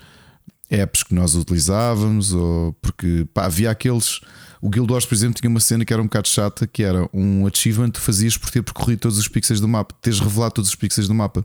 apps 0.68 1.02
que 1.04 1.14
nós 1.14 1.34
utilizávamos, 1.36 2.32
ou 2.32 2.72
porque 2.82 3.26
pá, 3.32 3.44
havia 3.46 3.70
aqueles. 3.70 4.20
O 4.60 4.68
Guild 4.68 4.92
Wars, 4.92 5.06
por 5.06 5.14
exemplo, 5.14 5.34
tinha 5.40 5.48
uma 5.48 5.60
cena 5.60 5.84
que 5.84 5.92
era 5.92 6.02
um 6.02 6.06
bocado 6.06 6.28
chata, 6.28 6.66
que 6.66 6.82
era 6.82 7.08
um 7.12 7.46
achievement 7.46 7.86
que 7.86 7.92
tu 7.92 8.00
fazias 8.00 8.36
por 8.36 8.50
ter 8.50 8.62
percorrido 8.62 9.00
todos 9.00 9.18
os 9.18 9.28
pixels 9.28 9.60
do 9.60 9.68
mapa, 9.68 9.94
teres 10.00 10.18
revelado 10.18 10.54
todos 10.54 10.70
os 10.70 10.74
pixels 10.74 11.06
do 11.06 11.14
mapa. 11.14 11.44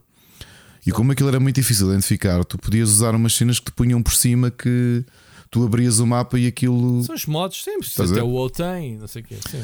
E 0.85 0.91
como 0.91 1.11
aquilo 1.11 1.29
era 1.29 1.39
muito 1.39 1.55
difícil 1.55 1.87
de 1.87 1.93
identificar, 1.93 2.43
tu 2.43 2.57
podias 2.57 2.89
usar 2.89 3.15
umas 3.15 3.33
cenas 3.33 3.59
que 3.59 3.65
te 3.65 3.71
punham 3.71 4.01
por 4.01 4.13
cima 4.13 4.51
que 4.51 5.05
tu 5.49 5.63
abrias 5.63 5.99
o 5.99 6.07
mapa 6.07 6.37
e 6.37 6.47
aquilo. 6.47 7.03
São 7.03 7.15
os 7.15 7.25
modos, 7.25 7.63
a 7.97 8.03
até 8.03 8.23
o 8.23 8.27
WoW 8.27 8.49
tem, 8.49 8.97
não 8.97 9.07
sei 9.07 9.21
o 9.21 9.25
quê. 9.25 9.37
Sim. 9.49 9.63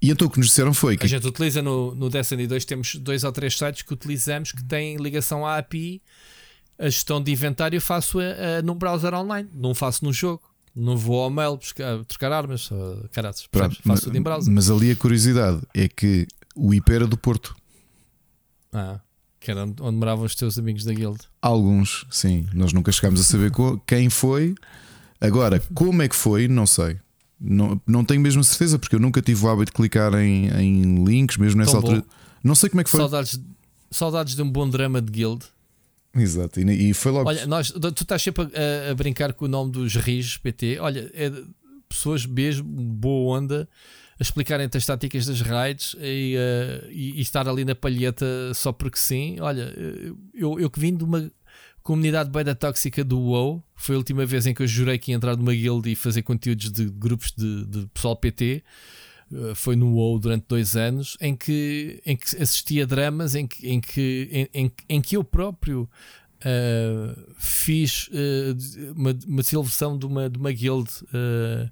E 0.00 0.10
então 0.10 0.28
o 0.28 0.30
que 0.30 0.38
nos 0.38 0.48
disseram 0.48 0.74
foi 0.74 0.94
A 0.94 0.96
que 0.98 1.08
gente 1.08 1.26
utiliza 1.26 1.62
no, 1.62 1.94
no 1.94 2.10
Destiny 2.10 2.46
2, 2.46 2.64
temos 2.66 2.94
dois 2.96 3.24
ou 3.24 3.32
três 3.32 3.56
sites 3.56 3.82
que 3.82 3.92
utilizamos 3.92 4.52
que 4.52 4.62
têm 4.62 4.96
ligação 4.96 5.46
à 5.46 5.56
API. 5.56 6.02
A 6.78 6.84
gestão 6.84 7.22
de 7.22 7.32
inventário 7.32 7.80
faço 7.80 8.20
a, 8.20 8.58
a 8.58 8.62
num 8.62 8.74
browser 8.74 9.14
online, 9.14 9.48
não 9.54 9.74
faço 9.74 10.04
no 10.04 10.12
jogo. 10.12 10.42
Não 10.76 10.94
vou 10.96 11.22
ao 11.22 11.30
mail 11.30 11.56
buscar, 11.56 12.04
trocar 12.04 12.30
armas, 12.32 12.68
caraças, 13.10 13.46
Pronto, 13.46 13.78
faço 13.82 14.02
tudo 14.04 14.18
em 14.18 14.22
browser. 14.22 14.52
mas 14.52 14.70
ali 14.70 14.90
a 14.90 14.96
curiosidade 14.96 15.62
é 15.74 15.88
que 15.88 16.26
o 16.54 16.74
IP 16.74 16.92
era 16.92 17.06
do 17.06 17.16
Porto. 17.16 17.56
Ah, 18.72 19.00
que 19.40 19.50
era 19.50 19.64
onde 19.64 19.82
onde 19.82 19.96
moravam 19.96 20.24
os 20.26 20.34
teus 20.34 20.58
amigos 20.58 20.84
da 20.84 20.92
guild. 20.92 21.18
Alguns, 21.40 22.04
sim. 22.10 22.46
Nós 22.52 22.72
nunca 22.74 22.92
chegámos 22.92 23.20
a 23.20 23.24
saber 23.24 23.50
quem 23.86 24.10
foi. 24.10 24.54
Agora, 25.20 25.60
como 25.74 26.02
é 26.02 26.08
que 26.08 26.14
foi, 26.16 26.46
não 26.46 26.66
sei. 26.66 26.98
Não, 27.40 27.80
não 27.86 28.04
tenho 28.04 28.20
mesmo 28.20 28.42
certeza, 28.44 28.78
porque 28.78 28.94
eu 28.96 29.00
nunca 29.00 29.22
tive 29.22 29.44
o 29.44 29.48
hábito 29.48 29.66
de 29.66 29.76
clicar 29.76 30.12
em, 30.14 30.48
em 30.48 31.04
links, 31.04 31.36
mesmo 31.38 31.58
nessa 31.58 31.72
Tão 31.72 31.80
altura. 31.80 32.00
bom. 32.00 32.06
Não 32.44 32.54
sei 32.54 32.68
como 32.68 32.80
é 32.82 32.84
que 32.84 32.90
foi. 32.90 33.00
Saudades, 33.00 33.40
saudades 33.90 34.34
de 34.34 34.42
um 34.42 34.50
bom 34.50 34.68
drama 34.68 35.00
de 35.00 35.10
guild. 35.10 35.44
Exato, 36.22 36.60
e, 36.60 36.94
foi 36.94 37.12
logo. 37.12 37.28
Olha, 37.28 37.46
nós, 37.46 37.70
tu 37.70 37.88
estás 38.02 38.22
sempre 38.22 38.44
a, 38.44 38.90
a 38.90 38.94
brincar 38.94 39.32
com 39.32 39.44
o 39.44 39.48
nome 39.48 39.72
dos 39.72 39.94
RIS 39.96 40.36
PT. 40.38 40.78
Olha, 40.80 41.10
é 41.14 41.30
pessoas 41.88 42.26
mesmo 42.26 42.66
boa 42.68 43.38
onda 43.38 43.68
a 44.18 44.22
explicarem-te 44.22 44.76
as 44.76 44.86
táticas 44.86 45.26
das 45.26 45.40
raids 45.40 45.94
e, 46.00 46.34
eh, 46.36 46.88
e- 46.90 47.18
e 47.18 47.20
estar 47.20 47.46
ali 47.46 47.64
na 47.64 47.74
palheta 47.74 48.26
só 48.54 48.72
porque 48.72 48.98
sim. 48.98 49.38
Olha, 49.40 49.72
eh, 49.76 50.12
eu, 50.34 50.58
eu 50.58 50.70
que 50.70 50.80
vim 50.80 50.96
de 50.96 51.04
uma 51.04 51.30
comunidade 51.82 52.30
bem 52.30 52.42
da 52.42 52.54
tóxica 52.54 53.04
do 53.04 53.20
WoW, 53.20 53.62
foi 53.76 53.94
a 53.94 53.98
última 53.98 54.24
vez 54.26 54.46
em 54.46 54.54
que 54.54 54.62
eu 54.62 54.66
jurei 54.66 54.98
que 54.98 55.12
ia 55.12 55.16
entrar 55.16 55.36
numa 55.36 55.52
guild 55.54 55.88
e 55.90 55.94
fazer 55.94 56.22
conteúdos 56.22 56.72
de 56.72 56.86
grupos 56.86 57.32
de, 57.36 57.64
de 57.66 57.86
pessoal 57.94 58.16
PT. 58.16 58.64
Uh, 59.30 59.54
foi 59.56 59.74
no 59.74 59.92
WoW 59.92 60.20
durante 60.20 60.44
dois 60.46 60.76
anos 60.76 61.16
em 61.20 61.34
que, 61.34 62.00
em 62.06 62.16
que 62.16 62.24
assistia 62.40 62.84
a 62.84 62.86
dramas 62.86 63.34
em 63.34 63.44
que, 63.44 63.68
em, 63.68 63.80
que, 63.80 64.28
em, 64.30 64.64
em, 64.66 64.72
em 64.88 65.00
que 65.00 65.16
eu 65.16 65.24
próprio 65.24 65.88
uh, 66.36 67.34
fiz 67.36 68.08
uh, 68.08 68.92
uma, 68.94 69.16
uma 69.26 69.42
celebração 69.42 69.98
de 69.98 70.06
uma, 70.06 70.30
de 70.30 70.38
uma 70.38 70.52
guild 70.52 70.88
uh, 71.06 71.70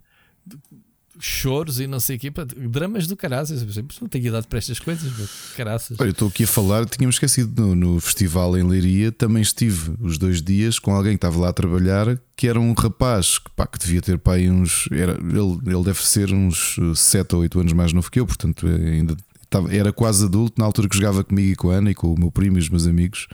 choros 1.18 1.80
e 1.80 1.86
não 1.86 2.00
sei 2.00 2.16
o 2.16 2.18
quê, 2.18 2.32
dramas 2.68 3.06
do 3.06 3.16
caraças. 3.16 3.60
Eu 3.60 3.66
pensei, 3.66 3.82
"Mas 3.82 4.00
Não 4.00 4.08
tenho 4.08 4.26
idade 4.26 4.46
para 4.46 4.58
estas 4.58 4.78
coisas, 4.78 5.12
caraças. 5.56 5.96
Olha, 6.00 6.08
eu 6.08 6.12
estou 6.12 6.28
aqui 6.28 6.44
a 6.44 6.46
falar, 6.46 6.86
tínhamos 6.86 7.16
esquecido 7.16 7.62
no, 7.62 7.74
no 7.74 8.00
festival 8.00 8.56
em 8.56 8.62
Leiria, 8.62 9.12
também 9.12 9.42
estive 9.42 9.92
os 10.00 10.18
dois 10.18 10.42
dias 10.42 10.78
com 10.78 10.94
alguém 10.94 11.12
que 11.12 11.18
estava 11.18 11.38
lá 11.38 11.48
a 11.48 11.52
trabalhar, 11.52 12.18
que 12.36 12.48
era 12.48 12.60
um 12.60 12.72
rapaz 12.72 13.38
que, 13.38 13.50
pá, 13.50 13.66
que 13.66 13.78
devia 13.78 14.02
ter 14.02 14.18
pai 14.18 14.50
uns. 14.50 14.88
Era, 14.90 15.12
ele, 15.12 15.58
ele 15.66 15.84
deve 15.84 16.04
ser 16.04 16.32
uns 16.32 16.76
7 16.94 17.34
ou 17.34 17.42
8 17.42 17.60
anos 17.60 17.72
mais 17.72 17.92
novo 17.92 18.10
que 18.10 18.20
eu, 18.20 18.26
portanto 18.26 18.66
ainda 18.66 19.16
estava, 19.42 19.74
era 19.74 19.92
quase 19.92 20.24
adulto 20.24 20.60
na 20.60 20.66
altura 20.66 20.88
que 20.88 20.96
jogava 20.96 21.22
comigo 21.22 21.52
e 21.52 21.56
com 21.56 21.70
a 21.70 21.74
Ana 21.74 21.90
e 21.90 21.94
com 21.94 22.12
o 22.12 22.18
meu 22.18 22.30
primo 22.30 22.56
e 22.58 22.60
os 22.60 22.68
meus 22.68 22.86
amigos, 22.86 23.28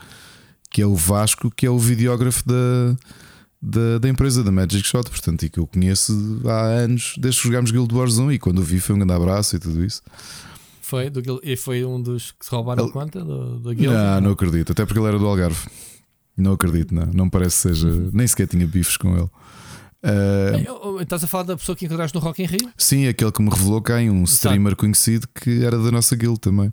que 0.70 0.82
é 0.82 0.86
o 0.86 0.94
Vasco, 0.94 1.50
que 1.50 1.66
é 1.66 1.70
o 1.70 1.78
videógrafo 1.78 2.46
da. 2.46 2.96
Da, 3.62 3.98
da 3.98 4.08
empresa 4.08 4.42
da 4.42 4.50
Magic 4.50 4.86
Shot, 4.86 5.10
portanto, 5.10 5.42
e 5.44 5.50
que 5.50 5.58
eu 5.60 5.66
conheço 5.66 6.40
há 6.46 6.62
anos, 6.62 7.14
desde 7.18 7.42
que 7.42 7.48
jogámos 7.48 7.70
Guild 7.70 7.94
Wars 7.94 8.16
1 8.18 8.32
e 8.32 8.38
quando 8.38 8.60
o 8.60 8.62
vi 8.62 8.80
foi 8.80 8.94
um 8.94 8.98
grande 9.00 9.12
abraço 9.12 9.54
e 9.54 9.58
tudo 9.58 9.84
isso. 9.84 10.00
Foi, 10.80 11.10
do, 11.10 11.40
e 11.44 11.56
foi 11.56 11.84
um 11.84 12.00
dos 12.00 12.32
que 12.32 12.44
se 12.46 12.50
roubaram 12.50 12.84
Ele- 12.84 12.92
conta 12.92 13.22
do, 13.22 13.60
da 13.60 13.74
guild. 13.74 13.92
Não, 13.94 14.20
não 14.22 14.30
acredito. 14.30 14.72
Até 14.72 14.86
porque 14.86 14.98
ele 14.98 15.08
era 15.08 15.18
do 15.18 15.26
Algarve. 15.26 15.68
Não 16.36 16.52
acredito, 16.52 16.94
não. 16.94 17.06
Não 17.12 17.28
parece 17.28 17.56
que 17.68 17.74
seja. 17.74 18.10
Nem 18.12 18.26
sequer 18.26 18.46
tinha 18.48 18.66
bifes 18.66 18.96
com 18.96 19.14
ele. 19.16 19.28
Oh, 20.82 20.98
Estás 21.00 21.22
a 21.22 21.26
falar 21.26 21.44
da 21.44 21.56
pessoa 21.56 21.76
que 21.76 21.84
encontraste 21.84 22.14
no 22.16 22.20
Rock 22.22 22.42
in 22.42 22.46
Rio? 22.46 22.70
sim, 22.78 23.06
aquele 23.06 23.30
que 23.30 23.42
me 23.42 23.50
revelou 23.50 23.82
cá 23.82 23.96
um 23.96 24.24
streamer 24.24 24.74
conhecido 24.74 25.28
que 25.34 25.62
era 25.62 25.78
da 25.78 25.90
nossa 25.90 26.16
guild 26.16 26.40
também. 26.40 26.70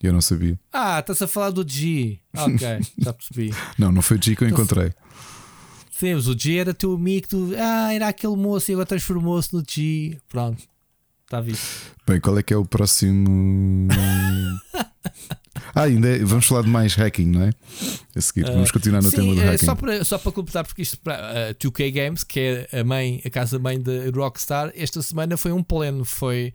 Eu 0.00 0.12
não 0.12 0.20
sabia. 0.20 0.58
Ah, 0.72 1.00
estás 1.00 1.20
a 1.20 1.26
falar 1.26 1.50
do 1.50 1.68
G. 1.68 2.20
Ok, 2.36 2.58
já 2.98 3.12
percebi. 3.12 3.52
Não, 3.76 3.90
não 3.90 4.00
foi 4.02 4.16
o 4.16 4.22
G 4.22 4.36
que 4.36 4.44
eu 4.44 4.48
Então, 4.48 4.58
encontrei. 4.62 4.92
Mas 6.00 6.26
o 6.28 6.38
G 6.38 6.56
era 6.58 6.72
teu 6.74 6.92
amigo, 6.94 7.26
tu, 7.28 7.52
ah, 7.58 7.92
era 7.92 8.08
aquele 8.08 8.36
moço 8.36 8.70
e 8.70 8.72
agora 8.74 8.86
transformou-se 8.86 9.52
no 9.54 9.62
G. 9.68 10.18
Pronto, 10.28 10.62
está 11.24 11.40
visto. 11.40 11.66
Bem, 12.06 12.20
qual 12.20 12.38
é 12.38 12.42
que 12.42 12.54
é 12.54 12.56
o 12.56 12.64
próximo. 12.64 13.88
ah, 15.74 15.82
ainda 15.82 16.08
é- 16.08 16.18
vamos 16.24 16.46
falar 16.46 16.62
de 16.62 16.68
mais 16.68 16.94
hacking, 16.94 17.26
não 17.26 17.42
é? 17.42 17.50
A 18.14 18.20
seguir, 18.20 18.44
vamos 18.46 18.70
continuar 18.70 19.02
no 19.02 19.10
tema 19.10 19.34
do 19.34 19.40
eh, 19.40 19.44
hacking. 19.52 19.66
só 19.66 19.74
para, 19.74 20.04
só 20.04 20.18
para 20.18 20.32
completar, 20.32 20.64
porque 20.66 20.82
isto 20.82 20.98
para 21.00 21.48
a 21.50 21.54
2K 21.54 21.90
Games, 21.92 22.24
que 22.24 22.40
é 22.72 22.80
a 22.80 22.84
mãe, 22.84 23.20
a 23.24 23.30
casa-mãe 23.30 23.80
da 23.80 23.92
Rockstar, 24.14 24.72
esta 24.74 25.02
semana 25.02 25.36
foi 25.36 25.52
um 25.52 25.62
pleno, 25.62 26.04
foi, 26.04 26.52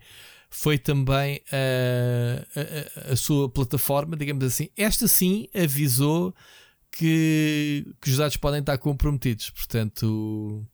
foi 0.50 0.78
também 0.78 1.40
eh, 1.52 2.44
a, 2.56 3.10
a- 3.10 3.12
a 3.12 3.16
sua 3.16 3.48
plataforma, 3.48 4.16
digamos 4.16 4.44
assim. 4.44 4.68
Esta 4.76 5.06
sim 5.08 5.48
avisou 5.54 6.34
que, 6.96 7.86
que 8.00 8.10
os 8.10 8.16
dados 8.16 8.36
podem 8.36 8.60
estar 8.60 8.78
comprometidos, 8.78 9.50
portanto. 9.50 10.64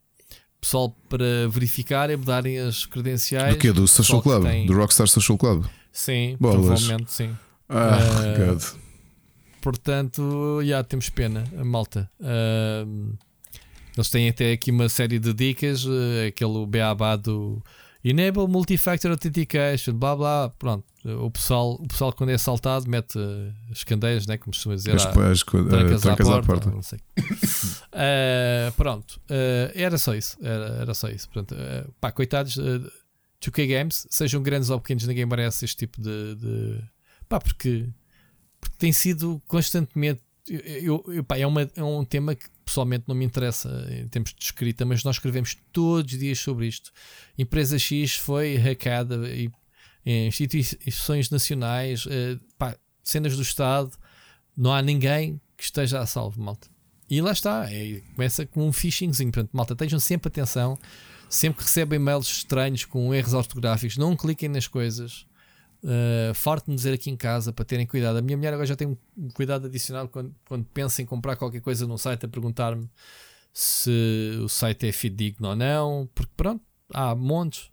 Pessoal, 0.60 0.94
para 1.08 1.48
verificar 1.48 2.10
é 2.10 2.16
mudarem 2.16 2.58
as 2.58 2.84
credenciais. 2.84 3.54
Do 3.54 3.58
quê? 3.58 3.72
Do 3.72 3.88
Social 3.88 4.20
que 4.20 4.28
Club? 4.28 4.42
tem- 4.44 4.66
Do 4.66 4.74
Rockstar 4.74 5.08
Social 5.08 5.38
Club? 5.38 5.64
Sim, 5.90 6.36
Bolas. 6.38 6.66
provavelmente 6.66 7.10
sim. 7.12 7.34
Ah, 7.66 7.98
Eh, 8.36 8.46
God. 8.46 8.62
Portanto, 9.62 10.60
já 10.64 10.82
temos 10.84 11.08
pena, 11.08 11.44
a 11.58 11.64
malta. 11.64 12.10
Ahm, 12.20 13.12
eles 13.96 14.10
têm 14.10 14.28
até 14.28 14.52
aqui 14.52 14.70
uma 14.70 14.88
série 14.88 15.18
de 15.18 15.32
dicas, 15.32 15.84
eh, 15.86 16.26
aquele 16.28 16.66
beabá 16.66 17.16
do 17.16 17.62
Enable 18.02 18.46
Multifactor 18.48 19.10
Authentication, 19.10 19.92
blá 19.94 20.16
blá. 20.16 20.48
Pronto, 20.58 20.84
o 21.04 21.30
pessoal, 21.30 21.74
o 21.74 21.86
pessoal 21.86 22.12
quando 22.12 22.30
é 22.30 22.34
assaltado 22.34 22.88
mete 22.88 23.18
eh, 23.18 23.52
as 23.70 23.84
candeias, 23.84 24.26
né, 24.26 24.38
como 24.38 24.54
se 24.54 24.58
costuma 24.60 24.74
dizer, 24.74 24.94
As, 24.96 25.04
à- 25.06 25.30
as, 25.30 25.42
trancas, 25.42 25.72
eh, 25.72 25.98
trancas 25.98 26.28
à 26.28 26.32
à 26.38 26.42
porta. 26.42 26.46
porta. 26.46 26.70
Não 26.70 26.82
sei. 26.82 26.98
Ah, 27.92 28.72
pronto, 28.76 29.20
ah, 29.28 29.70
era 29.74 29.98
só 29.98 30.14
isso. 30.14 30.36
Era, 30.42 30.64
era 30.80 30.94
só 30.94 31.08
isso. 31.08 31.28
Portanto, 31.28 31.54
ah, 31.58 31.86
pá, 32.00 32.10
coitados, 32.10 32.56
uh, 32.56 32.90
2K 33.42 33.66
Games, 33.66 34.06
sejam 34.10 34.42
grandes 34.42 34.70
ou 34.70 34.80
pequenos, 34.80 35.06
ninguém 35.06 35.26
merece 35.26 35.64
este 35.64 35.76
tipo 35.76 36.00
de. 36.00 36.34
de- 36.36 36.82
pá, 37.28 37.38
porque, 37.38 37.86
porque 38.60 38.76
tem 38.78 38.92
sido 38.92 39.40
constantemente. 39.46 40.20
Eu, 40.48 41.04
eu- 41.08 41.24
pá, 41.24 41.36
é, 41.38 41.46
uma- 41.46 41.70
é 41.76 41.82
um 41.82 42.04
tema 42.04 42.34
que 42.34 42.46
pessoalmente 42.64 43.04
não 43.06 43.14
me 43.14 43.24
interessa 43.24 43.68
em 43.90 44.08
termos 44.08 44.32
de 44.34 44.44
escrita, 44.44 44.84
mas 44.84 45.04
nós 45.04 45.16
escrevemos 45.16 45.56
todos 45.72 46.12
os 46.12 46.18
dias 46.18 46.38
sobre 46.38 46.66
isto. 46.66 46.90
Empresa 47.38 47.78
X 47.78 48.16
foi 48.16 48.56
hackada 48.56 49.28
e 49.28 49.50
em 50.04 50.28
instituições 50.28 51.28
nacionais, 51.30 52.06
eh, 52.08 52.38
pá, 52.58 52.76
cenas 53.02 53.36
do 53.36 53.42
Estado, 53.42 53.90
não 54.56 54.72
há 54.72 54.80
ninguém 54.80 55.40
que 55.56 55.64
esteja 55.64 56.00
a 56.00 56.06
salvo, 56.06 56.40
malta. 56.40 56.68
E 57.08 57.20
lá 57.20 57.32
está, 57.32 57.70
é- 57.70 58.00
começa 58.14 58.46
com 58.46 58.66
um 58.68 58.72
phishingzinho. 58.72 59.30
Portanto, 59.32 59.50
malta, 59.52 59.72
estejam 59.74 59.98
sempre 60.00 60.28
atenção. 60.28 60.78
Sempre 61.28 61.58
que 61.58 61.64
recebem 61.64 61.98
mails 61.98 62.26
estranhos 62.28 62.84
com 62.84 63.14
erros 63.14 63.34
ortográficos, 63.34 63.96
não 63.96 64.16
cliquem 64.16 64.48
nas 64.48 64.66
coisas. 64.66 65.26
Uh, 65.82 66.34
Farto-me 66.34 66.76
dizer 66.76 66.92
aqui 66.92 67.10
em 67.10 67.16
casa 67.16 67.52
para 67.52 67.64
terem 67.64 67.86
cuidado. 67.86 68.16
A 68.18 68.22
minha 68.22 68.36
mulher 68.36 68.52
agora 68.52 68.66
já 68.66 68.76
tem 68.76 68.88
um 69.16 69.28
cuidado 69.30 69.66
adicional 69.66 70.08
quando, 70.08 70.34
quando 70.46 70.64
pensa 70.66 71.00
em 71.00 71.06
comprar 71.06 71.36
qualquer 71.36 71.60
coisa 71.60 71.86
num 71.86 71.96
site 71.96 72.26
a 72.26 72.28
perguntar-me 72.28 72.88
se 73.52 74.38
o 74.42 74.48
site 74.48 74.86
é 74.86 74.92
fidedigno 74.92 75.48
ou 75.48 75.56
não, 75.56 76.08
porque 76.14 76.32
pronto, 76.36 76.62
há 76.92 77.14
montes. 77.14 77.70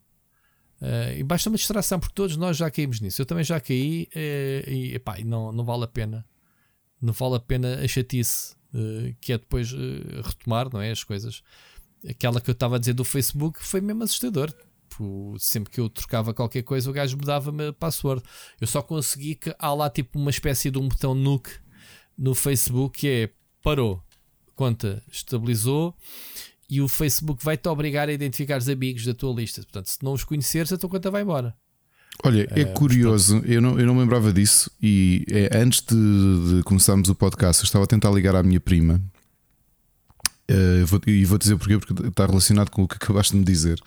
Uh, 0.82 1.18
e 1.18 1.24
basta 1.24 1.50
uma 1.50 1.58
distração, 1.58 2.00
porque 2.00 2.14
todos 2.14 2.38
nós 2.38 2.56
já 2.56 2.70
caímos 2.70 3.02
nisso. 3.02 3.22
Eu 3.22 3.26
também 3.26 3.44
já 3.44 3.60
caí 3.60 4.08
uh, 4.16 4.70
e, 4.70 4.96
epá, 4.96 5.18
não, 5.24 5.52
não 5.52 5.64
vale 5.64 5.84
a 5.84 5.88
pena. 5.88 6.26
Não 7.02 7.14
vale 7.14 7.36
a 7.36 7.40
pena 7.40 7.80
a 7.84 7.88
chatice 7.88 8.56
uh, 8.74 9.16
que 9.20 9.34
é 9.34 9.38
depois 9.38 9.72
retomar, 10.24 10.72
não 10.72 10.82
é? 10.82 10.92
As 10.92 11.04
coisas. 11.04 11.44
Aquela 12.08 12.40
que 12.40 12.50
eu 12.50 12.54
estava 12.54 12.76
a 12.76 12.80
dizer 12.80 12.94
do 12.94 13.04
Facebook 13.04 13.64
foi 13.64 13.82
mesmo 13.82 14.04
assustador. 14.04 14.54
Tipo, 14.98 15.36
sempre 15.38 15.72
que 15.72 15.80
eu 15.80 15.90
trocava 15.90 16.34
qualquer 16.34 16.64
coisa, 16.64 16.90
o 16.90 16.94
gajo 16.94 17.16
mudava-me 17.18 17.68
a 17.68 17.74
password. 17.74 18.24
Eu 18.60 18.66
só 18.66 18.82
consegui 18.82 19.36
que 19.36 19.54
há 19.60 19.72
lá 19.74 19.90
tipo 19.92 20.18
uma 20.18 20.32
espécie 20.32 20.72
de 20.72 20.80
um 20.80 20.88
botão 20.88 21.14
nuke 21.14 21.52
no 22.18 22.34
Facebook 22.34 23.00
que 23.02 23.08
é 23.08 23.30
parou, 23.62 24.02
conta 24.56 25.04
estabilizou 25.12 25.96
e 26.68 26.82
o 26.82 26.88
Facebook 26.88 27.46
vai-te 27.46 27.70
obrigar 27.70 28.10
a 28.10 28.12
identificar 28.12 28.58
os 28.58 28.68
amigos 28.68 29.06
da 29.06 29.14
tua 29.14 29.32
lista. 29.36 29.62
Portanto, 29.62 29.86
se 29.86 30.00
não 30.04 30.14
os 30.14 30.24
conheceres, 30.24 30.74
a 30.74 30.78
tua 30.80 30.90
conta 30.90 31.12
vai 31.12 31.22
embora. 31.22 31.56
Olha, 32.24 32.48
é, 32.50 32.66
curioso, 32.66 33.38
eu 33.46 33.62
não, 33.62 33.80
eu 33.80 33.86
não 33.86 33.94
me 33.94 34.02
lembrava 34.02 34.34
disso. 34.34 34.72
E 34.82 35.24
é, 35.30 35.56
antes 35.60 35.82
de, 35.82 36.56
de 36.58 36.64
começarmos 36.64 37.08
o 37.08 37.14
podcast, 37.14 37.62
eu 37.62 37.66
estava 37.68 37.84
a 37.84 37.88
tentar 37.88 38.10
ligar 38.10 38.36
à 38.36 38.42
minha 38.42 38.60
prima. 38.60 39.00
Eh, 40.48 40.84
vou- 40.86 41.02
e 41.06 41.24
vou 41.24 41.38
dizer 41.38 41.56
porquê, 41.58 41.78
porque 41.78 42.08
está 42.08 42.26
relacionado 42.26 42.72
com 42.72 42.82
o 42.82 42.88
que 42.88 42.96
acabaste 42.96 43.34
de 43.34 43.40
me 43.40 43.46
dizer. 43.46 43.80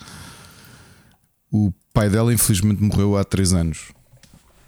O 1.51 1.73
pai 1.93 2.09
dela, 2.09 2.33
infelizmente, 2.33 2.83
morreu 2.83 3.17
há 3.17 3.25
3 3.25 3.53
anos. 3.53 3.93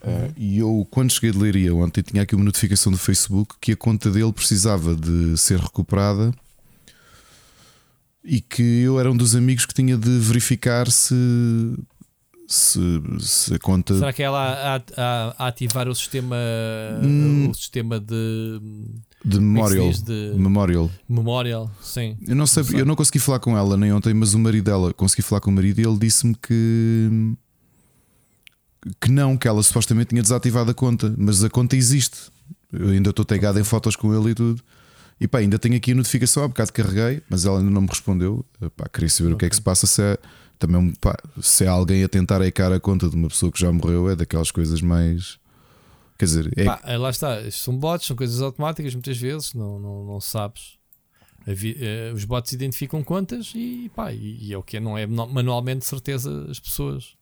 Uh, 0.02 0.32
e 0.36 0.58
eu, 0.58 0.86
quando 0.90 1.12
cheguei 1.12 1.30
de 1.30 1.38
Leiria 1.38 1.72
ontem, 1.74 2.02
tinha 2.02 2.22
aqui 2.22 2.34
uma 2.34 2.44
notificação 2.44 2.90
do 2.90 2.98
Facebook 2.98 3.54
que 3.60 3.72
a 3.72 3.76
conta 3.76 4.10
dele 4.10 4.32
precisava 4.32 4.96
de 4.96 5.36
ser 5.36 5.60
recuperada 5.60 6.32
e 8.24 8.40
que 8.40 8.82
eu 8.82 8.98
era 8.98 9.10
um 9.10 9.16
dos 9.16 9.34
amigos 9.34 9.66
que 9.66 9.74
tinha 9.74 9.96
de 9.96 10.18
verificar 10.18 10.90
se, 10.90 11.14
se, 12.46 12.80
se 13.20 13.54
a 13.54 13.58
conta. 13.58 13.94
Será 13.94 14.12
que 14.12 14.22
ela 14.22 14.40
a, 14.76 14.76
a, 14.76 15.34
a 15.38 15.48
ativar 15.48 15.88
o 15.88 15.94
sistema, 15.94 16.36
hum, 17.02 17.50
o 17.50 17.54
sistema 17.54 17.98
de. 17.98 18.60
De 19.24 19.38
memorial, 19.38 19.92
de 19.92 20.32
memorial. 20.34 20.90
Memorial, 21.08 21.70
sim. 21.80 22.16
Eu 22.26 22.34
não 22.34 22.46
sei, 22.46 22.64
eu 22.74 22.84
não 22.84 22.96
consegui 22.96 23.20
falar 23.20 23.38
com 23.38 23.56
ela 23.56 23.76
nem 23.76 23.92
ontem, 23.92 24.12
mas 24.12 24.34
o 24.34 24.38
marido 24.38 24.64
dela 24.64 24.92
consegui 24.92 25.22
falar 25.22 25.40
com 25.40 25.50
o 25.50 25.54
marido 25.54 25.80
e 25.80 25.86
ele 25.86 25.98
disse-me 25.98 26.34
que 26.34 27.36
que 29.00 29.10
não, 29.10 29.36
que 29.36 29.46
ela 29.46 29.62
supostamente 29.62 30.08
tinha 30.08 30.22
desativado 30.22 30.70
a 30.70 30.74
conta, 30.74 31.14
mas 31.16 31.44
a 31.44 31.50
conta 31.50 31.76
existe. 31.76 32.32
Eu 32.72 32.88
ainda 32.88 33.10
estou 33.10 33.24
tagado 33.24 33.60
em 33.60 33.64
fotos 33.64 33.94
com 33.94 34.12
ele 34.14 34.30
e 34.30 34.34
tudo. 34.34 34.62
E 35.20 35.28
pá, 35.28 35.38
ainda 35.38 35.58
tenho 35.58 35.76
aqui 35.76 35.92
a 35.92 35.94
notificação, 35.94 36.42
há 36.42 36.48
bocado 36.48 36.72
carreguei, 36.72 37.22
mas 37.28 37.44
ela 37.44 37.58
ainda 37.58 37.70
não 37.70 37.82
me 37.82 37.86
respondeu. 37.86 38.44
Pá, 38.76 38.88
queria 38.88 39.08
saber 39.08 39.28
okay. 39.28 39.34
o 39.34 39.38
que 39.38 39.44
é 39.44 39.48
que 39.50 39.54
se 39.54 39.62
passa 39.62 39.86
se 39.86 40.02
é, 40.02 40.18
também, 40.58 40.92
pá, 41.00 41.16
se 41.40 41.64
é 41.64 41.68
alguém 41.68 42.02
a 42.02 42.08
tentar 42.08 42.40
eicar 42.42 42.72
a 42.72 42.80
conta 42.80 43.08
de 43.08 43.14
uma 43.14 43.28
pessoa 43.28 43.52
que 43.52 43.60
já 43.60 43.70
morreu, 43.70 44.10
é 44.10 44.16
daquelas 44.16 44.50
coisas 44.50 44.80
mais. 44.80 45.38
Quer 46.22 46.26
dizer, 46.26 46.52
é... 46.56 46.64
Pá, 46.64 46.80
lá 46.96 47.10
está, 47.10 47.50
são 47.50 47.76
bots, 47.76 48.06
são 48.06 48.14
coisas 48.14 48.40
automáticas 48.40 48.94
muitas 48.94 49.18
vezes, 49.18 49.54
não, 49.54 49.76
não, 49.76 50.04
não 50.04 50.20
sabes. 50.20 50.78
Eh, 51.48 52.12
os 52.14 52.24
bots 52.24 52.52
identificam 52.52 53.02
contas 53.02 53.50
e, 53.56 53.90
pá, 53.92 54.12
e 54.12 54.52
é 54.52 54.56
o 54.56 54.62
que 54.62 54.76
é, 54.76 54.80
não 54.80 54.96
é 54.96 55.04
manualmente 55.04 55.80
de 55.80 55.86
certeza 55.86 56.46
as 56.48 56.60
pessoas 56.60 57.16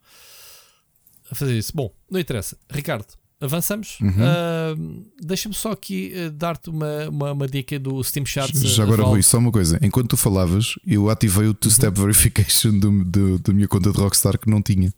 a 1.31 1.35
fazer 1.35 1.57
isso. 1.57 1.73
Bom, 1.75 1.91
não 2.11 2.21
interessa. 2.21 2.59
Ricardo, 2.71 3.07
avançamos. 3.41 3.99
Uhum. 4.03 4.11
Uh, 4.11 5.07
Deixa-me 5.19 5.55
só 5.55 5.73
aqui 5.73 6.13
uh, 6.15 6.31
dar-te 6.31 6.69
uma, 6.69 7.09
uma, 7.09 7.33
uma, 7.33 7.49
dica 7.49 7.79
do 7.79 8.05
Steam 8.05 8.27
Chat. 8.27 8.55
Já 8.69 8.83
agora, 8.83 9.03
Rui, 9.03 9.23
só 9.23 9.39
uma 9.39 9.51
coisa. 9.51 9.79
Enquanto 9.81 10.11
tu 10.11 10.19
falavas, 10.19 10.75
eu 10.87 11.09
ativei 11.09 11.47
o 11.47 11.55
two-step 11.55 11.99
uhum. 11.99 12.05
verification 12.05 12.79
do, 12.79 13.03
do, 13.03 13.39
da 13.39 13.51
minha 13.55 13.67
conta 13.67 13.91
de 13.91 13.99
Rockstar 13.99 14.39
que 14.39 14.51
não 14.51 14.61
tinha. 14.61 14.93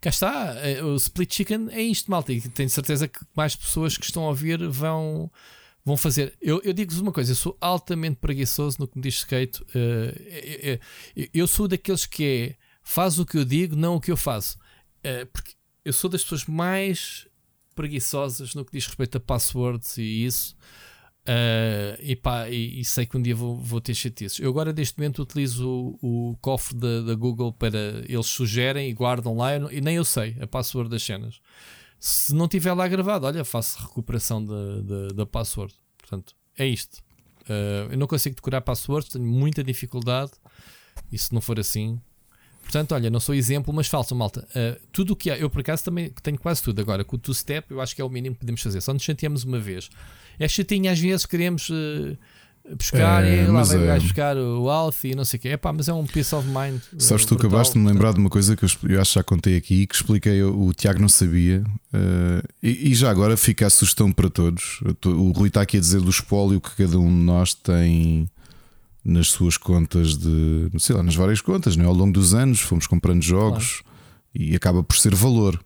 Cá 0.00 0.10
está, 0.10 0.54
eh, 0.66 0.82
o 0.82 0.96
Split 0.96 1.34
Chicken 1.34 1.68
é 1.70 1.82
isto, 1.82 2.10
malta. 2.10 2.32
E 2.32 2.40
tenho 2.40 2.70
certeza 2.70 3.06
que 3.06 3.20
mais 3.34 3.54
pessoas 3.54 3.96
que 3.98 4.04
estão 4.04 4.24
a 4.24 4.28
ouvir 4.28 4.66
vão, 4.68 5.30
vão 5.84 5.96
fazer. 5.96 6.34
Eu, 6.40 6.60
eu 6.64 6.72
digo-vos 6.72 7.00
uma 7.00 7.12
coisa: 7.12 7.32
eu 7.32 7.36
sou 7.36 7.56
altamente 7.60 8.16
preguiçoso 8.16 8.78
no 8.80 8.88
que 8.88 8.96
me 8.96 9.02
diz 9.02 9.16
skate. 9.16 9.62
Uh, 9.62 10.80
eu, 11.14 11.28
eu 11.34 11.46
sou 11.46 11.68
daqueles 11.68 12.06
que 12.06 12.24
é 12.24 12.56
faz 12.82 13.18
o 13.18 13.26
que 13.26 13.36
eu 13.36 13.44
digo, 13.44 13.76
não 13.76 13.96
o 13.96 14.00
que 14.00 14.10
eu 14.10 14.16
faço. 14.16 14.58
Porque 15.32 15.52
eu 15.84 15.92
sou 15.92 16.10
das 16.10 16.22
pessoas 16.22 16.44
mais 16.46 17.26
preguiçosas 17.74 18.54
no 18.54 18.64
que 18.64 18.72
diz 18.72 18.86
respeito 18.86 19.16
a 19.16 19.20
passwords 19.20 19.96
e 19.96 20.24
isso. 20.24 20.56
Uh, 21.30 21.94
e, 22.00 22.16
pá, 22.16 22.48
e, 22.48 22.80
e, 22.80 22.84
sei 22.84 23.06
que 23.06 23.16
um 23.16 23.22
dia 23.22 23.36
vou, 23.36 23.56
vou 23.56 23.80
ter 23.80 23.94
chatices. 23.94 24.40
Eu 24.40 24.50
agora, 24.50 24.72
neste 24.72 24.98
momento, 24.98 25.22
utilizo 25.22 25.96
o, 26.02 26.30
o 26.32 26.36
cofre 26.40 26.76
da, 26.76 27.02
da, 27.02 27.14
Google 27.14 27.52
para 27.52 27.78
eles 28.08 28.26
sugerem 28.26 28.90
e 28.90 28.92
guardam 28.92 29.36
lá 29.36 29.54
e 29.54 29.80
nem 29.80 29.94
eu 29.94 30.04
sei 30.04 30.36
a 30.40 30.46
password 30.48 30.90
das 30.90 31.04
cenas. 31.04 31.40
Se 32.00 32.34
não 32.34 32.48
tiver 32.48 32.72
lá 32.72 32.88
gravado, 32.88 33.26
olha, 33.26 33.44
faço 33.44 33.80
recuperação 33.80 34.44
da 35.14 35.24
password. 35.24 35.72
Portanto, 35.96 36.34
é 36.58 36.66
isto. 36.66 36.98
Uh, 37.42 37.92
eu 37.92 37.98
não 37.98 38.08
consigo 38.08 38.34
decorar 38.34 38.62
passwords, 38.62 39.10
tenho 39.10 39.24
muita 39.24 39.62
dificuldade. 39.62 40.32
E 41.12 41.18
se 41.18 41.32
não 41.32 41.40
for 41.40 41.60
assim, 41.60 42.00
Portanto, 42.70 42.92
olha, 42.92 43.10
não 43.10 43.18
sou 43.18 43.34
exemplo, 43.34 43.74
mas 43.74 43.88
falso, 43.88 44.14
malta. 44.14 44.46
Uh, 44.50 44.80
tudo 44.92 45.14
o 45.14 45.16
que 45.16 45.28
há, 45.28 45.36
eu 45.36 45.50
por 45.50 45.60
acaso 45.60 45.84
também 45.84 46.12
tenho 46.22 46.38
quase 46.38 46.62
tudo. 46.62 46.80
Agora, 46.80 47.04
com 47.04 47.16
o 47.16 47.18
two-step, 47.18 47.68
eu 47.68 47.80
acho 47.80 47.96
que 47.96 48.00
é 48.00 48.04
o 48.04 48.08
mínimo 48.08 48.36
que 48.36 48.40
podemos 48.40 48.62
fazer. 48.62 48.80
Só 48.80 48.92
nos 48.92 49.02
chateamos 49.02 49.42
uma 49.42 49.58
vez. 49.58 49.90
É 50.40 50.48
chatinho, 50.48 50.90
às 50.90 50.98
vezes 50.98 51.26
queremos 51.26 51.68
uh, 51.68 52.16
buscar 52.74 53.24
é, 53.24 53.44
e 53.44 53.46
lá 53.46 53.62
vai 53.62 53.88
é... 53.88 54.00
buscar 54.00 54.36
o 54.38 54.70
Alf 54.70 55.04
e 55.04 55.14
não 55.14 55.24
sei 55.24 55.38
o 55.38 55.40
quê. 55.40 55.48
É 55.50 55.56
pá, 55.58 55.72
mas 55.72 55.88
é 55.88 55.92
um 55.92 56.06
peace 56.06 56.34
of 56.34 56.46
mind. 56.48 56.80
Eh, 56.94 56.96
Sabes, 56.98 57.26
tu 57.26 57.34
acabaste 57.34 57.74
de 57.74 57.78
me 57.78 57.86
lembrar 57.86 58.14
de 58.14 58.18
uma 58.20 58.30
coisa 58.30 58.56
que 58.56 58.64
eu, 58.64 58.68
eu 58.88 59.00
acho 59.00 59.12
que 59.12 59.18
já 59.18 59.22
contei 59.22 59.56
aqui 59.56 59.86
que 59.86 59.94
expliquei. 59.94 60.42
O, 60.42 60.68
o 60.68 60.72
Tiago 60.72 60.98
não 60.98 61.10
sabia. 61.10 61.62
Uh, 61.92 62.42
e, 62.62 62.90
e, 62.90 62.94
já 62.94 63.10
agora 63.10 63.36
fica 63.36 63.66
a 63.66 63.70
sugestão 63.70 64.10
para 64.10 64.30
todos. 64.30 64.80
O 65.04 65.30
Rui 65.32 65.48
está 65.48 65.60
aqui 65.60 65.76
a 65.76 65.80
dizer 65.80 66.00
do 66.00 66.10
espólio 66.10 66.58
que 66.58 66.74
cada 66.74 66.98
um 66.98 67.08
de 67.08 67.22
nós 67.22 67.52
tem 67.52 68.26
nas 69.04 69.28
suas 69.28 69.56
contas 69.56 70.16
de, 70.16 70.70
sei 70.78 70.94
lá, 70.96 71.02
nas 71.02 71.14
várias 71.14 71.40
contas, 71.40 71.76
né? 71.76 71.84
ao 71.84 71.94
longo 71.94 72.12
dos 72.12 72.34
anos 72.34 72.60
fomos 72.60 72.86
comprando 72.86 73.22
jogos 73.22 73.80
claro. 73.80 73.86
e 74.34 74.54
acaba 74.54 74.82
por 74.82 74.96
ser 74.96 75.14
valor. 75.14 75.60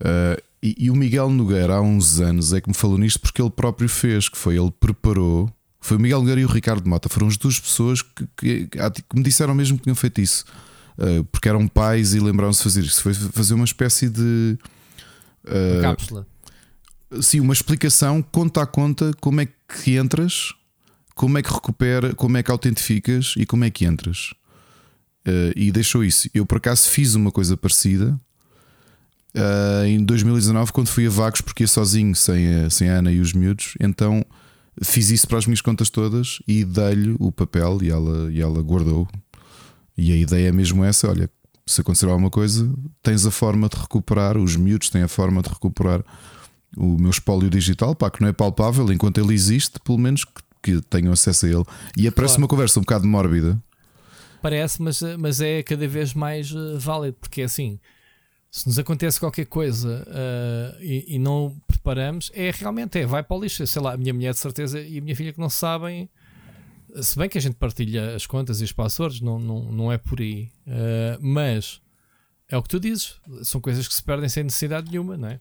Uh, 0.00 0.47
e, 0.62 0.74
e, 0.78 0.90
o 0.90 0.96
Miguel 0.96 1.30
Nogueira, 1.30 1.76
há 1.76 1.80
uns 1.80 2.20
anos, 2.20 2.52
é 2.52 2.60
que 2.60 2.68
me 2.68 2.74
falou 2.74 2.98
nisto 2.98 3.20
porque 3.20 3.40
ele 3.40 3.50
próprio 3.50 3.88
fez, 3.88 4.28
que 4.28 4.36
foi 4.36 4.58
ele 4.58 4.70
preparou. 4.70 5.50
Foi 5.80 5.96
o 5.96 6.00
Miguel 6.00 6.20
Nogueira 6.20 6.40
e 6.40 6.44
o 6.44 6.48
Ricardo 6.48 6.88
Mota, 6.88 7.08
foram 7.08 7.28
as 7.28 7.36
duas 7.36 7.58
pessoas 7.58 8.02
que, 8.02 8.26
que, 8.36 8.66
que 8.66 9.16
me 9.16 9.22
disseram 9.22 9.54
mesmo 9.54 9.76
que 9.78 9.84
tinham 9.84 9.94
feito 9.94 10.20
isso, 10.20 10.44
uh, 10.98 11.24
porque 11.24 11.48
eram 11.48 11.68
pais 11.68 12.14
e 12.14 12.20
lembraram-se 12.20 12.58
de 12.58 12.64
fazer 12.64 12.84
isso. 12.84 13.02
Foi 13.02 13.14
fazer 13.14 13.54
uma 13.54 13.64
espécie 13.64 14.08
de 14.08 14.58
uh, 15.44 15.80
cápsula. 15.80 16.26
Sim, 17.22 17.40
uma 17.40 17.54
explicação 17.54 18.20
conta 18.20 18.62
a 18.62 18.66
conta 18.66 19.12
como 19.20 19.40
é 19.40 19.48
que 19.82 19.96
entras 19.96 20.52
como 21.18 21.36
é 21.36 21.42
que 21.42 21.52
recupera, 21.52 22.14
como 22.14 22.36
é 22.36 22.42
que 22.44 22.50
autentificas 22.50 23.34
e 23.36 23.44
como 23.44 23.64
é 23.64 23.70
que 23.70 23.84
entras. 23.84 24.32
Uh, 25.26 25.50
e 25.56 25.72
deixou 25.72 26.04
isso. 26.04 26.30
Eu 26.32 26.46
por 26.46 26.58
acaso 26.58 26.88
fiz 26.88 27.16
uma 27.16 27.32
coisa 27.32 27.56
parecida 27.56 28.18
uh, 29.38 29.86
em 29.86 30.04
2019, 30.04 30.72
quando 30.72 30.88
fui 30.88 31.06
a 31.06 31.10
Vagos, 31.10 31.40
porque 31.40 31.64
ia 31.64 31.68
sozinho, 31.68 32.14
sem 32.14 32.64
a, 32.64 32.70
sem 32.70 32.88
a 32.88 32.94
Ana 32.94 33.12
e 33.12 33.20
os 33.20 33.32
miúdos. 33.32 33.74
Então 33.80 34.24
fiz 34.82 35.10
isso 35.10 35.26
para 35.26 35.38
as 35.38 35.46
minhas 35.46 35.60
contas 35.60 35.90
todas 35.90 36.38
e 36.46 36.64
dei-lhe 36.64 37.16
o 37.18 37.32
papel 37.32 37.78
e 37.82 37.90
ela, 37.90 38.32
e 38.32 38.40
ela 38.40 38.62
guardou. 38.62 39.08
E 39.96 40.12
a 40.12 40.16
ideia 40.16 40.48
é 40.48 40.52
mesmo 40.52 40.84
essa: 40.84 41.08
olha, 41.08 41.30
se 41.66 41.80
acontecer 41.80 42.06
alguma 42.06 42.30
coisa, 42.30 42.70
tens 43.02 43.24
a 43.24 43.30
forma 43.30 43.68
de 43.68 43.76
recuperar, 43.76 44.36
os 44.36 44.56
miúdos 44.56 44.90
têm 44.90 45.02
a 45.02 45.08
forma 45.08 45.42
de 45.42 45.48
recuperar 45.48 46.04
o 46.76 46.98
meu 46.98 47.10
espólio 47.10 47.48
digital, 47.48 47.94
pá, 47.94 48.10
que 48.10 48.20
não 48.20 48.28
é 48.28 48.32
palpável 48.32 48.92
enquanto 48.92 49.18
ele 49.18 49.32
existe, 49.32 49.80
pelo 49.80 49.98
menos 49.98 50.24
que 50.24 50.48
que 50.62 50.80
tenham 50.82 51.12
acesso 51.12 51.46
a 51.46 51.48
ele. 51.48 51.64
E 51.96 52.06
aparece 52.06 52.34
claro. 52.34 52.42
uma 52.42 52.48
conversa 52.48 52.78
um 52.78 52.82
bocado 52.82 53.06
mórbida. 53.06 53.60
Parece, 54.42 54.80
mas, 54.80 55.00
mas 55.18 55.40
é 55.40 55.62
cada 55.62 55.86
vez 55.88 56.14
mais 56.14 56.52
uh, 56.52 56.78
válido, 56.78 57.16
porque 57.20 57.42
é 57.42 57.44
assim. 57.44 57.78
Se 58.50 58.66
nos 58.66 58.78
acontece 58.78 59.20
qualquer 59.20 59.44
coisa 59.44 60.06
uh, 60.08 60.82
e, 60.82 61.16
e, 61.16 61.18
não 61.18 61.54
preparamos, 61.66 62.30
é 62.34 62.50
realmente 62.50 62.98
é, 62.98 63.06
vai 63.06 63.22
para 63.22 63.36
o 63.36 63.40
lixo. 63.40 63.66
Sei 63.66 63.82
lá, 63.82 63.92
a 63.92 63.96
minha 63.96 64.14
mulher 64.14 64.32
de 64.32 64.38
certeza 64.38 64.80
e 64.80 64.98
a 64.98 65.02
minha 65.02 65.14
filha 65.14 65.32
que 65.32 65.38
não 65.38 65.50
sabem, 65.50 66.08
se 67.02 67.18
bem 67.18 67.28
que 67.28 67.36
a 67.36 67.40
gente 67.40 67.56
partilha 67.56 68.14
as 68.14 68.26
contas 68.26 68.60
e 68.60 68.64
os 68.64 68.72
passwords, 68.72 69.20
não, 69.20 69.38
não, 69.38 69.70
não 69.70 69.92
é 69.92 69.98
por 69.98 70.20
aí. 70.20 70.50
Uh, 70.66 71.18
mas 71.20 71.80
é 72.48 72.56
o 72.56 72.62
que 72.62 72.68
tu 72.68 72.80
dizes, 72.80 73.16
são 73.42 73.60
coisas 73.60 73.86
que 73.86 73.94
se 73.94 74.02
perdem 74.02 74.28
sem 74.28 74.44
necessidade 74.44 74.90
nenhuma, 74.90 75.16
não 75.16 75.28
é? 75.28 75.40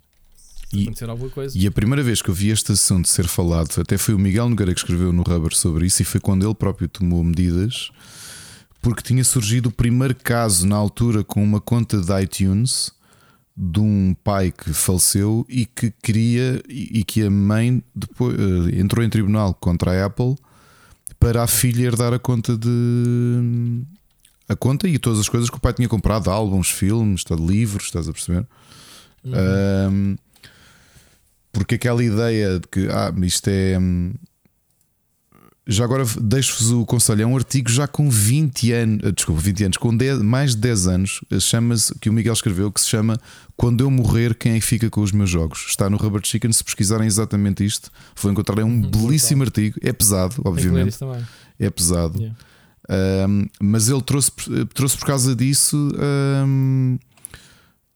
E, 0.73 0.83
acontecer 0.83 1.09
alguma 1.09 1.29
coisa. 1.29 1.57
E 1.57 1.65
a 1.65 1.71
primeira 1.71 2.03
vez 2.03 2.21
que 2.21 2.29
eu 2.29 2.33
vi 2.33 2.49
este 2.49 2.73
assunto 2.73 3.07
ser 3.07 3.25
falado, 3.25 3.79
até 3.79 3.97
foi 3.97 4.13
o 4.13 4.19
Miguel 4.19 4.49
Nogueira 4.49 4.73
que 4.73 4.79
escreveu 4.81 5.13
no 5.13 5.23
Rubber 5.23 5.55
sobre 5.55 5.85
isso, 5.85 6.01
e 6.01 6.05
foi 6.05 6.19
quando 6.19 6.45
ele 6.45 6.53
próprio 6.53 6.89
tomou 6.89 7.23
medidas, 7.23 7.89
porque 8.81 9.01
tinha 9.01 9.23
surgido 9.23 9.69
o 9.69 9.71
primeiro 9.71 10.13
caso 10.13 10.67
na 10.67 10.75
altura 10.75 11.23
com 11.23 11.41
uma 11.41 11.61
conta 11.61 12.01
de 12.01 12.21
iTunes 12.21 12.91
de 13.57 13.79
um 13.79 14.15
pai 14.23 14.51
que 14.51 14.71
faleceu 14.71 15.43
e 15.49 15.65
que 15.65 15.91
queria 16.03 16.61
e 16.69 17.03
que 17.03 17.23
a 17.23 17.29
mãe 17.29 17.81
depois 17.95 18.35
eh, 18.37 18.79
entrou 18.79 19.03
em 19.03 19.09
tribunal 19.09 19.53
contra 19.55 19.91
a 19.91 20.05
Apple 20.05 20.35
para 21.19 21.41
a 21.41 21.47
filha 21.47 21.87
herdar 21.87 22.13
a 22.13 22.19
conta 22.19 22.55
de 22.55 23.81
a 24.47 24.55
conta 24.55 24.87
e 24.87 24.99
todas 24.99 25.19
as 25.19 25.27
coisas 25.27 25.49
que 25.49 25.57
o 25.57 25.59
pai 25.59 25.73
tinha 25.73 25.89
comprado, 25.89 26.29
álbuns, 26.29 26.69
filmes, 26.69 27.23
livros, 27.31 27.85
estás 27.85 28.07
a 28.07 28.13
perceber? 28.13 28.45
Uhum. 29.23 29.33
Um, 29.91 30.15
porque 31.51 31.75
aquela 31.75 32.03
ideia 32.03 32.59
de 32.59 32.67
que 32.67 32.87
ah, 32.89 33.11
isto 33.23 33.47
é. 33.49 33.77
Já 35.69 35.83
agora 35.83 36.05
deixo-vos 36.21 36.71
o 36.71 36.85
conselho, 36.85 37.23
é 37.23 37.25
um 37.25 37.35
artigo 37.35 37.69
já 37.69 37.87
com 37.87 38.09
20 38.09 38.71
anos, 38.71 38.99
ah, 39.03 39.11
desculpa, 39.11 39.41
20 39.41 39.63
anos, 39.65 39.77
com 39.77 39.95
10, 39.95 40.21
mais 40.21 40.51
de 40.51 40.61
10 40.61 40.87
anos, 40.87 41.21
chama-se, 41.41 41.93
que 41.99 42.09
o 42.09 42.13
Miguel 42.13 42.31
escreveu, 42.31 42.71
que 42.71 42.79
se 42.79 42.87
chama 42.87 43.19
Quando 43.57 43.83
eu 43.83 43.91
morrer, 43.91 44.33
quem 44.33 44.53
é 44.53 44.59
que 44.59 44.65
fica 44.65 44.89
com 44.89 45.01
os 45.01 45.11
meus 45.11 45.29
jogos? 45.29 45.65
Está 45.67 45.89
no 45.89 45.97
Rubber 45.97 46.21
Chicken, 46.23 46.53
se 46.53 46.63
pesquisarem 46.63 47.05
exatamente 47.05 47.65
isto, 47.65 47.91
vou 48.15 48.31
encontrar 48.31 48.57
é 48.59 48.63
um 48.63 48.69
hum, 48.69 48.89
belíssimo 48.89 49.43
artigo, 49.43 49.77
é 49.81 49.91
pesado, 49.91 50.35
obviamente. 50.45 50.97
É 51.59 51.69
pesado. 51.69 52.17
Yeah. 52.17 52.37
Um, 53.27 53.47
mas 53.59 53.89
ele 53.89 54.01
trouxe, 54.01 54.31
trouxe 54.73 54.97
por 54.97 55.05
causa 55.05 55.35
disso. 55.35 55.91
Um, 56.45 56.97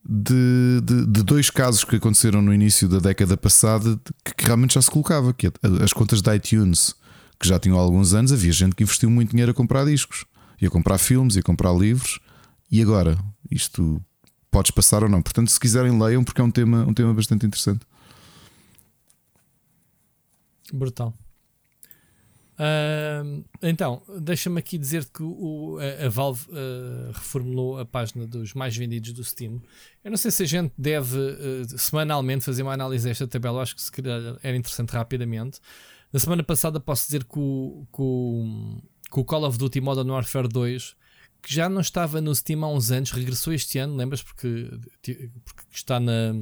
de, 0.03 0.81
de, 0.83 1.05
de, 1.05 1.23
dois 1.23 1.49
casos 1.51 1.83
que 1.83 1.95
aconteceram 1.95 2.41
no 2.41 2.51
início 2.51 2.89
da 2.89 2.97
década 2.97 3.37
passada 3.37 3.99
que, 4.25 4.33
que, 4.33 4.45
realmente 4.45 4.73
já 4.73 4.81
se 4.81 4.89
colocava, 4.89 5.31
que 5.31 5.47
é 5.47 5.51
as 5.83 5.93
contas 5.93 6.23
da 6.23 6.35
iTunes, 6.35 6.95
que 7.41 7.47
já 7.47 7.59
tinham 7.59 7.77
alguns 7.77 8.13
anos, 8.13 8.31
havia 8.31 8.51
gente 8.51 8.75
que 8.75 8.83
investiu 8.83 9.09
muito 9.09 9.31
dinheiro 9.31 9.51
a 9.51 9.55
comprar 9.55 9.83
discos, 9.83 10.25
ia 10.61 10.69
comprar 10.69 10.99
filmes, 10.99 11.35
ia 11.35 11.41
comprar 11.41 11.73
livros, 11.73 12.19
e 12.71 12.81
agora 12.81 13.17
isto 13.49 13.99
podes 14.51 14.69
passar 14.69 15.03
ou 15.03 15.09
não. 15.09 15.21
Portanto, 15.21 15.49
se 15.49 15.59
quiserem, 15.59 15.99
leiam, 15.99 16.23
porque 16.23 16.39
é 16.39 16.43
um 16.43 16.51
tema, 16.51 16.85
um 16.85 16.93
tema 16.93 17.13
bastante 17.13 17.45
interessante. 17.45 17.85
Brutal. 20.71 21.13
Uh, 22.61 23.43
então, 23.59 24.03
deixa-me 24.19 24.59
aqui 24.59 24.77
dizer 24.77 25.05
que 25.05 25.23
o, 25.23 25.79
a, 25.79 26.05
a 26.05 26.09
Valve 26.09 26.45
uh, 26.49 27.11
reformulou 27.11 27.79
a 27.79 27.85
página 27.85 28.27
dos 28.27 28.53
mais 28.53 28.77
vendidos 28.77 29.13
do 29.13 29.23
Steam. 29.23 29.59
Eu 30.03 30.11
não 30.11 30.17
sei 30.17 30.29
se 30.29 30.43
a 30.43 30.45
gente 30.45 30.71
deve 30.77 31.17
uh, 31.17 31.77
semanalmente 31.79 32.45
fazer 32.45 32.61
uma 32.61 32.73
análise 32.73 33.07
desta 33.07 33.27
tabela, 33.27 33.63
acho 33.63 33.75
que 33.75 33.81
se 33.81 33.91
calhar 33.91 34.37
era 34.43 34.55
interessante 34.55 34.91
rapidamente. 34.91 35.59
Na 36.11 36.19
semana 36.19 36.43
passada 36.43 36.79
posso 36.79 37.05
dizer 37.05 37.23
que 37.23 37.39
o, 37.39 37.87
que 37.93 38.01
o, 38.01 38.81
que 39.11 39.19
o 39.19 39.25
Call 39.25 39.45
of 39.45 39.57
Duty 39.57 39.79
Modern 39.79 40.09
Warfare 40.09 40.47
2, 40.47 40.95
que 41.41 41.53
já 41.53 41.69
não 41.69 41.81
estava 41.81 42.19
no 42.19 42.35
Steam 42.35 42.63
há 42.63 42.69
uns 42.71 42.91
anos, 42.91 43.11
regressou 43.11 43.53
este 43.53 43.77
ano, 43.79 43.95
lembras? 43.95 44.21
Porque, 44.21 44.69
porque 45.45 45.63
está 45.71 45.99
na, 45.99 46.33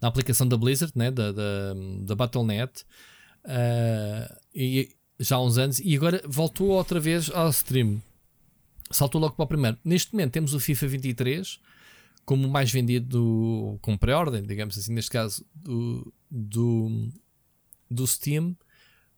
na 0.00 0.08
aplicação 0.08 0.46
da 0.46 0.56
Blizzard, 0.56 0.92
né? 0.94 1.10
da, 1.10 1.32
da, 1.32 1.74
da 2.02 2.14
Battle.net 2.14 2.84
uh, 3.44 4.36
e, 4.54 4.94
já 5.18 5.36
há 5.36 5.42
uns 5.42 5.58
anos, 5.58 5.80
e 5.80 5.96
agora 5.96 6.22
voltou 6.26 6.68
outra 6.68 7.00
vez 7.00 7.30
ao 7.30 7.48
stream. 7.50 8.00
Saltou 8.90 9.20
logo 9.20 9.34
para 9.34 9.44
o 9.44 9.48
primeiro. 9.48 9.78
Neste 9.84 10.12
momento 10.12 10.32
temos 10.32 10.54
o 10.54 10.60
FIFA 10.60 10.86
23 10.86 11.60
como 12.24 12.46
mais 12.46 12.70
vendido 12.70 13.78
com 13.80 13.96
pré-ordem, 13.96 14.42
digamos 14.42 14.76
assim, 14.76 14.92
neste 14.92 15.10
caso 15.10 15.44
do, 15.54 16.12
do, 16.30 17.10
do 17.90 18.06
Steam. 18.06 18.56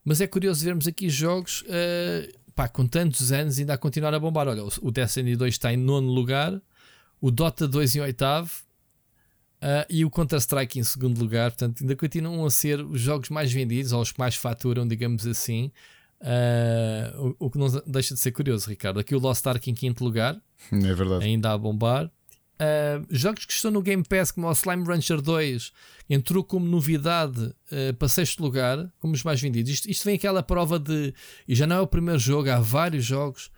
Mas 0.05 0.21
é 0.21 0.27
curioso 0.27 0.65
vermos 0.65 0.87
aqui 0.87 1.09
jogos 1.11 1.63
uh, 1.63 2.53
pá, 2.55 2.69
com 2.69 2.87
tantos 2.87 3.33
anos 3.33 3.59
ainda 3.59 3.75
a 3.75 3.79
continuar 3.79 4.15
a 4.15 4.19
bombar. 4.19 4.49
Olha, 4.49 4.65
o 4.81 4.91
Destiny 4.91 5.37
2 5.37 5.55
está 5.55 5.73
em 5.73 5.77
nono 5.77 6.09
lugar, 6.09 6.61
o 7.21 7.31
Dota 7.31 7.69
2 7.69 7.97
em 7.97 8.01
oitavo, 8.01 8.51
Uh, 9.61 9.85
e 9.91 10.07
o 10.07 10.11
Counter-Strike 10.11 10.79
em 10.79 10.83
segundo 10.83 11.19
lugar, 11.19 11.51
portanto, 11.51 11.83
ainda 11.83 11.95
continuam 11.95 12.47
a 12.47 12.51
ser 12.51 12.81
os 12.81 12.99
jogos 12.99 13.29
mais 13.29 13.53
vendidos, 13.53 13.93
ou 13.93 14.01
os 14.01 14.11
que 14.11 14.19
mais 14.19 14.35
faturam, 14.35 14.89
digamos 14.89 15.27
assim. 15.27 15.71
Uh, 16.19 17.35
o, 17.39 17.47
o, 17.47 17.51
que 17.51 17.59
não 17.59 17.69
deixa 17.87 18.15
de 18.15 18.21
ser 18.21 18.33
curioso, 18.33 18.71
Ricardo. 18.71 19.01
Aqui 19.01 19.15
o 19.15 19.19
Lost 19.19 19.47
Ark 19.47 19.71
em 19.71 19.75
quinto 19.75 20.03
lugar, 20.03 20.41
é 20.73 20.95
verdade. 20.95 21.25
ainda 21.25 21.53
a 21.53 21.59
bombar. 21.59 22.11
Uh, 22.61 23.07
jogos 23.09 23.47
que 23.47 23.53
estão 23.53 23.71
no 23.71 23.81
Game 23.81 24.05
Pass, 24.05 24.31
como 24.31 24.47
o 24.47 24.53
Slime 24.53 24.85
Rancher 24.85 25.21
2, 25.21 25.73
entrou 26.09 26.45
como 26.45 26.67
novidade 26.67 27.55
para 27.99 28.09
sexto 28.09 28.43
lugar, 28.43 28.93
como 29.01 29.15
os 29.15 29.23
mais 29.23 29.41
vendidos. 29.41 29.71
Isto, 29.71 29.91
isto 29.91 30.05
vem 30.05 30.17
aquela 30.17 30.43
prova 30.43 30.79
de. 30.79 31.15
E 31.49 31.55
já 31.55 31.67
não 31.67 31.77
é 31.77 31.81
o 31.81 31.87
primeiro 31.87 32.19
jogo, 32.19 32.51
há 32.51 32.61
vários 32.61 33.05
jogos 33.05 33.51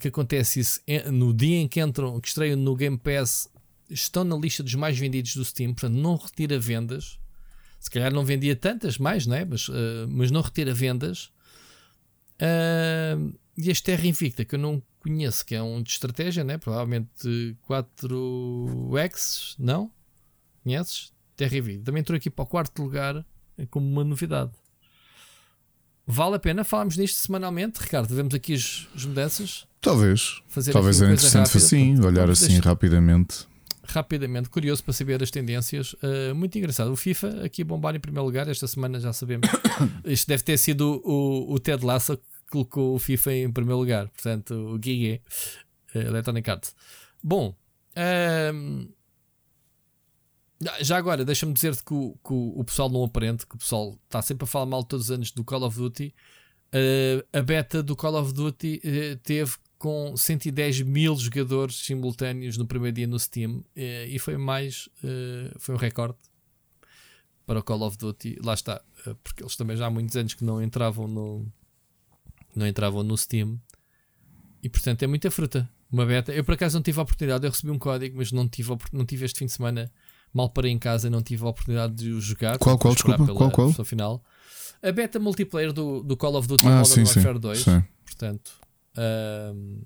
que 0.00 0.08
acontece 0.08 0.60
isso 0.60 0.80
no 1.12 1.32
dia 1.32 1.58
em 1.58 1.68
que 1.68 1.80
entram, 1.80 2.20
que 2.20 2.28
estreiam 2.28 2.56
no 2.56 2.74
Game 2.74 2.98
Pass 2.98 3.48
estão 3.90 4.24
na 4.24 4.36
lista 4.36 4.62
dos 4.62 4.74
mais 4.74 4.98
vendidos 4.98 5.34
do 5.34 5.44
Steam, 5.44 5.74
portanto 5.74 5.94
não 5.94 6.16
retira 6.16 6.58
vendas. 6.58 7.18
Se 7.78 7.90
calhar 7.90 8.12
não 8.12 8.24
vendia 8.24 8.54
tantas 8.54 8.98
mais, 8.98 9.26
não 9.26 9.36
é? 9.36 9.44
mas, 9.44 9.68
uh, 9.68 10.06
mas 10.08 10.30
não 10.30 10.42
retira 10.42 10.74
vendas. 10.74 11.30
Uh, 12.40 13.34
e 13.56 13.70
este 13.70 13.84
Terra 13.84 14.06
Invicta, 14.06 14.44
que 14.44 14.54
eu 14.54 14.58
não 14.58 14.82
conheço, 15.00 15.44
que 15.44 15.54
é 15.54 15.62
um 15.62 15.82
de 15.82 15.90
estratégia, 15.90 16.44
né? 16.44 16.58
provavelmente 16.58 17.56
4X, 17.68 19.54
não? 19.58 19.90
Conheces? 20.62 21.12
Terra 21.36 21.56
Invicta. 21.56 21.84
Também 21.84 22.00
entrou 22.00 22.16
aqui 22.16 22.30
para 22.30 22.42
o 22.42 22.46
quarto 22.46 22.82
lugar 22.82 23.24
como 23.70 23.86
uma 23.86 24.04
novidade. 24.04 24.52
Vale 26.06 26.36
a 26.36 26.38
pena 26.38 26.64
falarmos 26.64 26.96
nisto 26.96 27.16
semanalmente, 27.16 27.80
Ricardo? 27.80 28.14
Vemos 28.14 28.34
aqui 28.34 28.54
as, 28.54 28.88
as 28.94 29.04
mudanças. 29.04 29.66
Talvez. 29.80 30.42
Fazer 30.48 30.72
Talvez 30.72 31.00
era 31.00 31.12
interessante 31.12 31.56
assim, 31.56 31.98
olhar 32.04 32.28
assim 32.28 32.48
deixa... 32.48 32.62
rapidamente 32.68 33.50
rapidamente, 33.90 34.48
curioso 34.48 34.82
para 34.84 34.92
saber 34.92 35.22
as 35.22 35.30
tendências. 35.30 35.94
Uh, 35.94 36.34
muito 36.34 36.56
engraçado. 36.56 36.92
O 36.92 36.96
FIFA 36.96 37.44
aqui 37.44 37.62
a 37.62 37.64
bombar 37.64 37.94
em 37.94 38.00
primeiro 38.00 38.24
lugar, 38.24 38.48
esta 38.48 38.66
semana 38.66 39.00
já 39.00 39.12
sabemos. 39.12 39.48
Isto 40.04 40.28
deve 40.28 40.42
ter 40.42 40.56
sido 40.58 41.02
o, 41.04 41.52
o 41.52 41.58
Ted 41.58 41.84
Lasso 41.84 42.18
colocou 42.50 42.94
o 42.94 42.98
FIFA 42.98 43.34
em 43.34 43.52
primeiro 43.52 43.78
lugar, 43.78 44.08
portanto, 44.08 44.54
o 44.54 44.78
Guigué, 44.78 45.20
uh, 45.94 45.98
Electronic 45.98 46.50
Arts. 46.50 46.74
Bom, 47.22 47.56
uh, 47.96 48.88
já 50.80 50.98
agora, 50.98 51.24
deixa-me 51.24 51.54
dizer-te 51.54 51.82
que, 51.82 51.94
o, 51.94 52.18
que 52.22 52.32
o, 52.32 52.62
pessoal 52.64 52.90
não 52.90 53.02
aprende, 53.04 53.46
que 53.46 53.54
o 53.54 53.58
pessoal 53.58 53.98
está 54.04 54.20
sempre 54.20 54.44
a 54.44 54.46
falar 54.46 54.66
mal 54.66 54.84
todos 54.84 55.06
os 55.06 55.10
anos 55.10 55.30
do 55.30 55.42
Call 55.42 55.62
of 55.62 55.76
Duty. 55.76 56.14
Uh, 56.72 57.26
a 57.32 57.42
beta 57.42 57.82
do 57.82 57.96
Call 57.96 58.14
of 58.14 58.32
Duty 58.34 58.82
uh, 58.84 59.16
teve 59.22 59.56
com 59.80 60.14
110 60.14 60.82
mil 60.82 61.16
jogadores 61.16 61.76
simultâneos 61.76 62.58
no 62.58 62.66
primeiro 62.66 62.94
dia 62.94 63.06
no 63.06 63.18
Steam 63.18 63.64
eh, 63.74 64.06
e 64.08 64.18
foi 64.18 64.36
mais, 64.36 64.90
eh, 65.02 65.54
foi 65.58 65.74
um 65.74 65.78
recorde 65.78 66.18
para 67.46 67.60
o 67.60 67.62
Call 67.62 67.80
of 67.84 67.96
Duty. 67.96 68.40
Lá 68.44 68.52
está, 68.52 68.82
eh, 69.06 69.16
porque 69.24 69.42
eles 69.42 69.56
também 69.56 69.78
já 69.78 69.86
há 69.86 69.90
muitos 69.90 70.14
anos 70.16 70.34
que 70.34 70.44
não 70.44 70.62
entravam 70.62 71.08
no, 71.08 71.50
não 72.54 72.66
entravam 72.66 73.02
no 73.02 73.16
Steam 73.16 73.60
e 74.62 74.68
portanto 74.68 75.02
é 75.02 75.06
muita 75.06 75.30
fruta. 75.30 75.68
Uma 75.90 76.06
beta. 76.06 76.32
Eu 76.32 76.44
por 76.44 76.54
acaso 76.54 76.76
não 76.76 76.82
tive 76.82 76.98
a 77.00 77.02
oportunidade, 77.02 77.44
eu 77.44 77.50
recebi 77.50 77.70
um 77.70 77.78
código, 77.78 78.16
mas 78.16 78.30
não 78.30 78.48
tive, 78.48 78.76
não 78.92 79.04
tive 79.04 79.24
este 79.24 79.38
fim 79.38 79.46
de 79.46 79.52
semana. 79.52 79.90
Mal 80.32 80.48
parei 80.48 80.70
em 80.70 80.78
casa, 80.78 81.10
não 81.10 81.22
tive 81.22 81.44
a 81.44 81.48
oportunidade 81.48 81.94
de 81.94 82.12
o 82.12 82.20
jogar. 82.20 82.56
Qual, 82.58 82.78
qual, 82.78 82.94
desculpa? 82.94 83.26
Qual, 83.34 83.50
qual? 83.50 83.72
Final. 83.84 84.24
A 84.80 84.92
beta 84.92 85.18
multiplayer 85.18 85.72
do, 85.72 86.02
do 86.04 86.16
Call 86.16 86.36
of 86.36 86.46
Duty 86.46 86.66
ah, 86.66 86.78
Modern 86.78 86.86
sim, 86.86 87.02
Warfare 87.02 87.34
sim, 87.34 87.40
2. 87.40 87.58
Sim. 87.58 87.84
Portanto, 88.04 88.52
Uh, 88.96 89.84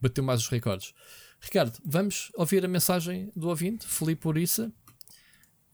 bateu 0.00 0.24
mais 0.24 0.40
os 0.40 0.48
recordes. 0.48 0.94
Ricardo, 1.40 1.78
vamos 1.84 2.30
ouvir 2.34 2.64
a 2.64 2.68
mensagem 2.68 3.30
do 3.36 3.48
ouvinte, 3.48 3.86
Felipe 3.86 4.26
Uriça. 4.26 4.72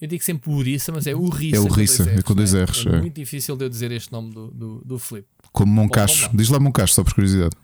Eu 0.00 0.08
digo 0.08 0.24
sempre 0.24 0.50
Uriça, 0.50 0.90
mas 0.92 1.06
é 1.06 1.14
Uriça. 1.14 1.56
É 1.56 1.60
Uriça, 1.60 2.10
é 2.10 2.22
com 2.22 2.34
dois 2.34 2.54
é? 2.54 2.64
R's. 2.64 2.86
É, 2.86 2.96
é 2.96 3.00
muito 3.00 3.16
difícil 3.16 3.54
de 3.56 3.64
eu 3.64 3.68
dizer 3.68 3.92
este 3.92 4.10
nome 4.10 4.32
do, 4.32 4.50
do, 4.50 4.82
do 4.84 4.98
Felipe. 4.98 5.28
Como 5.52 5.72
Moncacho. 5.72 6.30
Diz 6.34 6.48
lá 6.48 6.58
Moncacho, 6.58 6.94
só 6.94 7.04
por 7.04 7.12
curiosidade. 7.12 7.54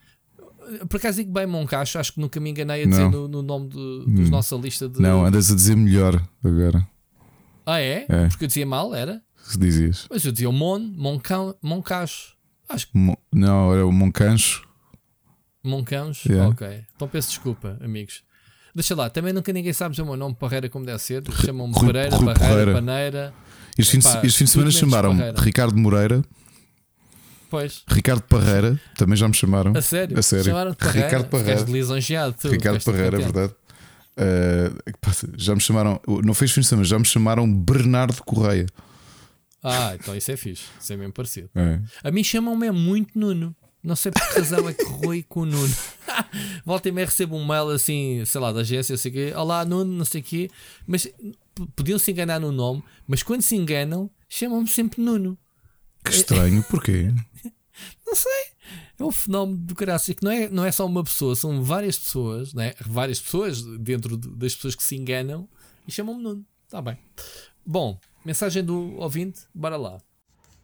Por 0.88 0.96
acaso 0.96 1.18
digo 1.18 1.32
bem 1.32 1.46
Moncacho, 1.46 1.98
acho 1.98 2.12
que 2.12 2.20
nunca 2.20 2.38
me 2.40 2.50
enganei 2.50 2.82
a 2.82 2.86
dizer 2.86 3.08
no, 3.08 3.28
no, 3.28 3.40
nome 3.40 3.68
do, 3.68 4.04
dos 4.04 4.26
hum. 4.26 4.30
nossa 4.30 4.56
lista 4.56 4.88
de. 4.88 5.00
Não, 5.00 5.24
andas 5.24 5.50
a 5.50 5.54
dizer 5.54 5.76
melhor 5.76 6.20
agora. 6.44 6.86
Ah, 7.64 7.80
é? 7.80 8.04
é. 8.08 8.28
Porque 8.28 8.44
eu 8.44 8.48
dizia 8.48 8.66
mal, 8.66 8.94
era? 8.94 9.22
Dizias. 9.56 10.06
Mas 10.10 10.24
eu 10.24 10.32
dizia 10.32 10.50
o 10.50 10.52
Mon, 10.52 10.78
Moncão, 10.78 11.54
Moncacho. 11.62 12.36
Acho 12.68 12.88
que... 12.88 12.98
Mo, 12.98 13.16
não, 13.32 13.72
era 13.72 13.86
o 13.86 13.92
Moncancho. 13.92 14.66
Moncãos? 15.62 16.24
Yeah. 16.24 16.50
Ok. 16.50 16.84
Então 16.94 17.08
peço 17.08 17.28
desculpa, 17.30 17.78
amigos. 17.80 18.22
Deixa 18.76 18.94
lá, 18.94 19.08
também 19.08 19.32
nunca 19.32 19.50
ninguém 19.54 19.72
sabe 19.72 19.98
o 19.98 20.04
meu 20.04 20.18
nome 20.18 20.34
Parreira 20.34 20.68
como 20.68 20.84
deve 20.84 20.98
ser. 20.98 21.22
Chamam-me 21.42 21.72
Pereira, 21.72 22.14
Rui 22.14 22.26
Barreira, 22.26 22.74
Paneira. 22.74 23.34
Este 23.78 23.92
fim, 23.92 24.02
Pá, 24.02 24.20
este 24.22 24.36
fim 24.36 24.44
de 24.44 24.50
semana 24.50 24.70
chamaram 24.70 25.16
Ricardo 25.34 25.78
Moreira. 25.78 26.22
Pois. 27.48 27.82
Ricardo 27.88 28.20
Parreira, 28.24 28.78
também 28.98 29.16
já 29.16 29.26
me 29.26 29.32
chamaram. 29.32 29.72
A 29.74 29.80
sério? 29.80 30.18
A 30.18 30.22
sério. 30.22 30.44
Chamaram 30.44 30.74
Parreira. 30.74 31.06
Ricardo 31.06 31.28
Parreira. 31.30 31.62
lisonjeado, 31.62 32.36
tu, 32.38 32.48
Ricardo 32.50 32.84
Parreira, 32.84 33.16
é 33.16 33.20
verdade. 33.22 33.54
Uh, 34.18 35.32
já 35.38 35.54
me 35.54 35.60
chamaram, 35.62 35.98
não 36.22 36.34
fez 36.34 36.50
fim 36.52 36.60
de 36.60 36.66
semana, 36.66 36.86
já 36.86 36.98
me 36.98 37.06
chamaram 37.06 37.50
Bernardo 37.50 38.22
Correia. 38.24 38.66
Ah, 39.64 39.94
então 39.94 40.14
isso 40.14 40.30
é 40.30 40.36
fixe. 40.36 40.64
Isso 40.78 40.92
é 40.92 40.96
mesmo 40.98 41.14
parecido. 41.14 41.48
É. 41.54 41.80
A 42.04 42.10
mim 42.10 42.22
chamam-me 42.22 42.70
muito 42.70 43.18
Nuno. 43.18 43.56
Não 43.82 43.94
sei 43.94 44.10
por 44.10 44.20
que 44.20 44.38
razão 44.40 44.68
é 44.68 44.74
que 44.74 44.84
Rui 44.84 45.22
com 45.22 45.40
o 45.40 45.46
Nuno. 45.46 45.74
Volta 46.64 46.88
e 46.88 46.92
meia 46.92 47.06
recebo 47.06 47.36
um 47.36 47.46
mail 47.46 47.68
assim, 47.68 48.24
sei 48.24 48.40
lá, 48.40 48.52
da 48.52 48.60
agência, 48.60 48.96
sei 48.96 49.10
quê. 49.10 49.32
Olá, 49.36 49.64
Nuno, 49.64 49.92
não 49.92 50.04
sei 50.04 50.20
o 50.20 50.24
quê. 50.24 50.50
Mas 50.86 51.08
podiam 51.74 51.98
se 51.98 52.10
enganar 52.10 52.40
no 52.40 52.50
nome, 52.50 52.82
mas 53.06 53.22
quando 53.22 53.42
se 53.42 53.54
enganam, 53.54 54.10
chamam-me 54.28 54.68
sempre 54.68 55.00
Nuno. 55.00 55.38
Que 56.04 56.10
estranho, 56.10 56.62
porquê? 56.64 57.12
não 58.06 58.14
sei. 58.14 58.56
É 58.98 59.04
um 59.04 59.12
fenómeno 59.12 59.58
do 59.58 59.74
caralho. 59.74 60.00
que 60.00 60.24
não 60.24 60.30
é, 60.30 60.48
não 60.48 60.64
é 60.64 60.72
só 60.72 60.86
uma 60.86 61.04
pessoa, 61.04 61.36
são 61.36 61.62
várias 61.62 61.98
pessoas, 61.98 62.54
né? 62.54 62.74
várias 62.84 63.20
pessoas 63.20 63.62
dentro 63.62 64.16
das 64.16 64.54
pessoas 64.54 64.74
que 64.74 64.82
se 64.82 64.96
enganam 64.96 65.48
e 65.86 65.92
chamam-me 65.92 66.22
Nuno. 66.22 66.44
Está 66.64 66.80
bem. 66.82 66.98
Bom, 67.64 67.98
mensagem 68.24 68.64
do 68.64 68.96
ouvinte, 68.96 69.42
bora 69.54 69.76
lá. 69.76 69.98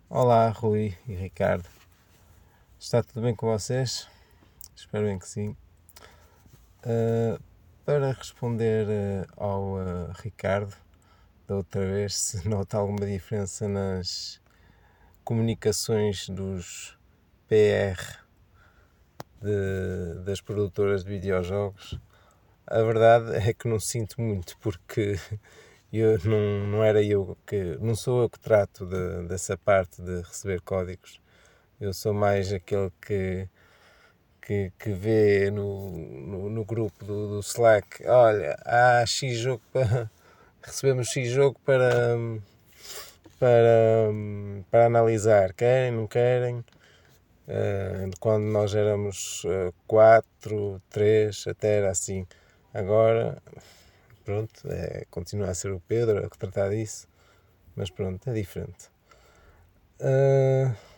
Olá, 0.08 0.50
Rui 0.50 0.94
e 1.06 1.14
Ricardo. 1.14 1.68
Está 2.82 3.00
tudo 3.00 3.22
bem 3.22 3.32
com 3.32 3.46
vocês? 3.46 4.08
Espero 4.74 5.04
bem 5.04 5.16
que 5.16 5.28
sim. 5.28 5.56
Uh, 6.84 7.40
para 7.84 8.10
responder 8.10 8.88
uh, 8.88 9.32
ao 9.36 9.74
uh, 9.74 10.12
Ricardo, 10.20 10.74
da 11.46 11.54
outra 11.54 11.80
vez, 11.86 12.16
se 12.16 12.46
nota 12.50 12.78
alguma 12.78 13.06
diferença 13.06 13.68
nas 13.68 14.40
comunicações 15.22 16.28
dos 16.28 16.98
PR 17.46 18.18
de, 19.40 20.24
das 20.24 20.40
produtoras 20.40 21.04
de 21.04 21.10
videojogos, 21.10 22.00
a 22.66 22.82
verdade 22.82 23.36
é 23.48 23.54
que 23.54 23.68
não 23.68 23.78
sinto 23.78 24.20
muito, 24.20 24.58
porque 24.58 25.14
eu 25.92 26.18
não, 26.24 26.66
não 26.66 26.84
era 26.84 27.00
eu 27.00 27.38
que 27.46 27.78
não 27.80 27.94
sou 27.94 28.22
eu 28.22 28.28
que 28.28 28.40
trato 28.40 28.84
de, 28.84 29.28
dessa 29.28 29.56
parte 29.56 30.02
de 30.02 30.20
receber 30.22 30.60
códigos 30.62 31.21
eu 31.82 31.92
sou 31.92 32.14
mais 32.14 32.52
aquele 32.52 32.92
que, 33.04 33.48
que, 34.40 34.72
que 34.78 34.92
vê 34.92 35.50
no, 35.50 35.90
no, 35.90 36.48
no 36.48 36.64
grupo 36.64 37.04
do, 37.04 37.28
do, 37.28 37.40
Slack, 37.40 38.06
olha, 38.06 38.56
há 38.64 39.04
X 39.04 39.36
jogo 39.36 39.62
para. 39.72 40.08
recebemos 40.62 41.08
X 41.08 41.28
jogo 41.30 41.58
para, 41.64 42.16
para, 43.36 44.10
para 44.70 44.86
analisar. 44.86 45.52
Querem, 45.54 45.90
não 45.90 46.06
querem? 46.06 46.58
Uh, 47.48 48.08
quando 48.20 48.44
nós 48.44 48.76
éramos 48.76 49.42
uh, 49.44 49.74
4, 49.88 50.80
3, 50.88 51.46
até 51.48 51.78
era 51.78 51.90
assim. 51.90 52.24
Agora, 52.72 53.42
pronto, 54.24 54.68
é, 54.70 55.04
continua 55.10 55.48
a 55.50 55.54
ser 55.54 55.72
o 55.72 55.80
Pedro 55.80 56.24
a 56.24 56.28
tratar 56.28 56.70
disso, 56.70 57.08
mas 57.74 57.90
pronto, 57.90 58.30
é 58.30 58.32
diferente. 58.32 58.88
Uh, 60.00 60.91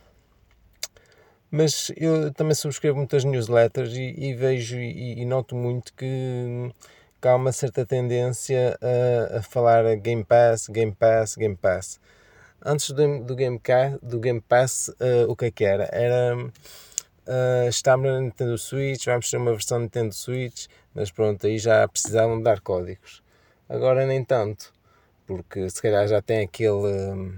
mas 1.54 1.92
eu 1.96 2.32
também 2.32 2.52
subscrevo 2.52 2.98
muitas 2.98 3.22
newsletters 3.22 3.92
e, 3.92 4.12
e 4.18 4.34
vejo 4.34 4.76
e, 4.76 5.20
e, 5.20 5.24
noto 5.24 5.54
muito 5.54 5.94
que, 5.94 6.72
que, 7.22 7.28
há 7.28 7.36
uma 7.36 7.52
certa 7.52 7.86
tendência 7.86 8.76
a, 8.82 9.38
a 9.38 9.42
falar 9.42 9.94
Game 9.94 10.24
Pass, 10.24 10.66
Game 10.68 10.90
Pass, 10.92 11.36
Game 11.36 11.54
Pass. 11.54 12.00
Antes 12.60 12.90
do, 12.90 13.22
do, 13.22 13.36
Game, 13.36 13.60
do 14.02 14.18
Game 14.18 14.40
Pass, 14.40 14.88
uh, 14.88 15.30
o 15.30 15.36
que 15.36 15.44
é 15.44 15.50
que 15.52 15.64
era? 15.64 15.88
Era 15.92 16.36
uh, 16.36 17.68
estamos 17.68 18.10
na 18.10 18.20
Nintendo 18.20 18.58
Switch, 18.58 19.04
vamos 19.04 19.30
ter 19.30 19.36
uma 19.36 19.52
versão 19.52 19.78
Nintendo 19.78 20.12
Switch, 20.12 20.66
mas 20.92 21.12
pronto, 21.12 21.46
aí 21.46 21.58
já 21.58 21.86
precisavam 21.86 22.42
dar 22.42 22.60
códigos. 22.62 23.22
Agora 23.68 24.04
nem 24.06 24.24
tanto, 24.24 24.72
porque 25.24 25.70
se 25.70 25.80
calhar 25.80 26.08
já 26.08 26.20
tem 26.20 26.42
aquele, 26.42 27.32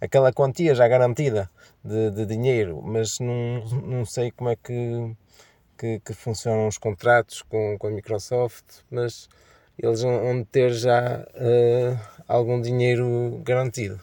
aquela 0.00 0.32
quantia 0.32 0.74
já 0.74 0.88
garantida 0.88 1.48
de, 1.84 2.10
de 2.10 2.26
dinheiro, 2.26 2.80
mas 2.82 3.18
não, 3.18 3.64
não 3.82 4.04
sei 4.04 4.30
como 4.30 4.50
é 4.50 4.56
que, 4.56 5.16
que, 5.76 6.00
que, 6.00 6.14
funcionam 6.14 6.68
os 6.68 6.78
contratos 6.78 7.42
com, 7.42 7.76
com 7.78 7.88
a 7.88 7.90
Microsoft, 7.90 8.64
mas 8.90 9.28
eles 9.78 10.02
vão 10.02 10.44
ter 10.44 10.72
já 10.72 11.20
uh, 11.20 12.22
algum 12.28 12.60
dinheiro 12.60 13.40
garantido. 13.44 14.00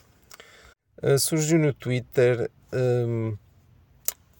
Uh, 1.02 1.18
surgiu 1.18 1.58
no 1.58 1.74
Twitter 1.74 2.52
um, 2.74 3.38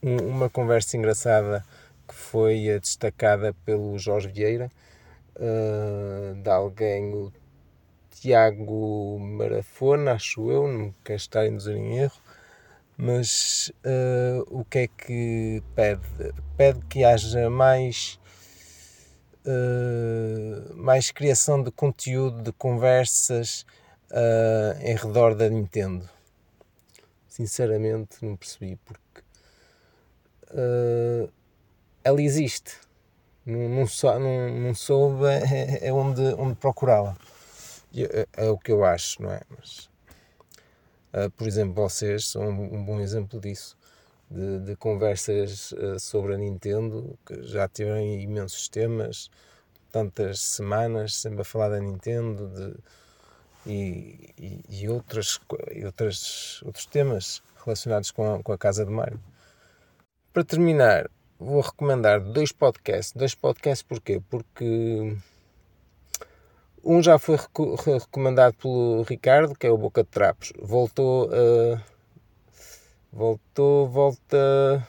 uma 0.02 0.50
conversa 0.50 0.98
engraçada 0.98 1.64
que 2.08 2.16
foi 2.16 2.76
uh, 2.76 2.80
destacada 2.80 3.56
pelo 3.66 3.98
Jorge 3.98 4.28
Vieira, 4.28 4.70
de 6.44 6.50
alguém, 6.50 7.14
o 7.14 7.32
Tiago 8.12 9.18
Marafona, 9.18 10.12
acho 10.12 10.52
eu, 10.52 10.68
não 10.68 10.94
quero 11.02 11.16
estar 11.16 11.48
induzir 11.48 11.78
em 11.78 12.00
erro, 12.00 12.20
mas 13.02 13.72
uh, 13.86 14.46
o 14.50 14.66
que 14.66 14.80
é 14.80 14.88
que 14.88 15.64
pede? 15.74 16.02
Pede 16.58 16.82
que 16.88 17.02
haja 17.06 17.50
mais, 17.50 18.20
uh, 19.46 20.76
mais 20.76 21.10
criação 21.10 21.64
de 21.64 21.72
conteúdo, 21.72 22.44
de 22.44 22.52
conversas 22.52 23.66
uh, 24.12 24.82
em 24.82 24.98
redor 24.98 25.34
da 25.34 25.48
Nintendo. 25.48 26.10
Sinceramente, 27.30 28.18
não 28.22 28.36
percebi 28.36 28.78
porque 28.84 29.24
ela 32.04 32.22
existe. 32.22 32.74
Não, 33.46 33.70
não, 33.70 33.88
sou, 33.88 34.20
não, 34.20 34.50
não 34.50 34.76
soube 34.76 35.26
é, 35.26 35.88
é 35.88 35.94
onde, 35.94 36.22
onde 36.38 36.56
procurá-la. 36.56 37.16
É, 37.96 38.28
é, 38.36 38.50
o 38.50 38.58
que 38.58 38.74
eu 38.74 38.84
acho, 38.84 39.22
não 39.22 39.32
é? 39.32 39.40
Mas 39.50 39.89
Uh, 41.14 41.30
por 41.32 41.48
exemplo, 41.48 41.74
vocês 41.74 42.28
são 42.28 42.50
um, 42.50 42.86
bom 42.86 43.00
exemplo 43.00 43.40
disso, 43.40 43.76
de, 44.30 44.60
de 44.60 44.76
conversas 44.76 45.72
uh, 45.72 46.00
sobre 46.00 46.36
a 46.36 46.38
Nintendo, 46.38 47.18
que 47.26 47.42
já 47.44 47.68
tiveram 47.68 48.00
imensos 48.02 48.68
temas, 48.68 49.30
tantas 49.92 50.40
semanas 50.40 51.16
sempre 51.16 51.42
a 51.42 51.44
falar 51.44 51.70
da 51.70 51.80
Nintendo 51.80 52.48
de, 52.48 52.76
e, 53.66 54.34
e, 54.38 54.64
e, 54.70 54.90
outras, 54.90 55.40
e 55.72 55.86
outras, 55.86 56.62
outros 56.64 56.86
temas 56.86 57.42
relacionados 57.64 58.12
com 58.12 58.36
a, 58.36 58.44
com 58.44 58.54
a 58.54 58.58
Casa 58.58 58.86
de 58.86 58.92
Mário. 58.92 59.20
Para 60.32 60.44
terminar, 60.44 61.10
vou 61.40 61.62
recomendar 61.62 62.22
dois 62.22 62.52
podcasts. 62.52 63.14
Dois 63.14 63.36
podcasts 63.36 63.84
porquê? 63.84 64.22
Porque 64.30 65.18
um 66.84 67.02
já 67.02 67.18
foi 67.20 67.38
recomendado 67.86 68.54
pelo 68.56 69.04
Ricardo, 69.04 69.56
que 69.56 69.68
é 69.68 69.72
o 69.72 69.78
Boca 69.78 70.04
de 70.04 70.10
Trapos. 70.10 70.54
Voltou 70.62 71.28
uh, 71.28 71.80
voltou, 73.12 73.88
volta 73.88 74.88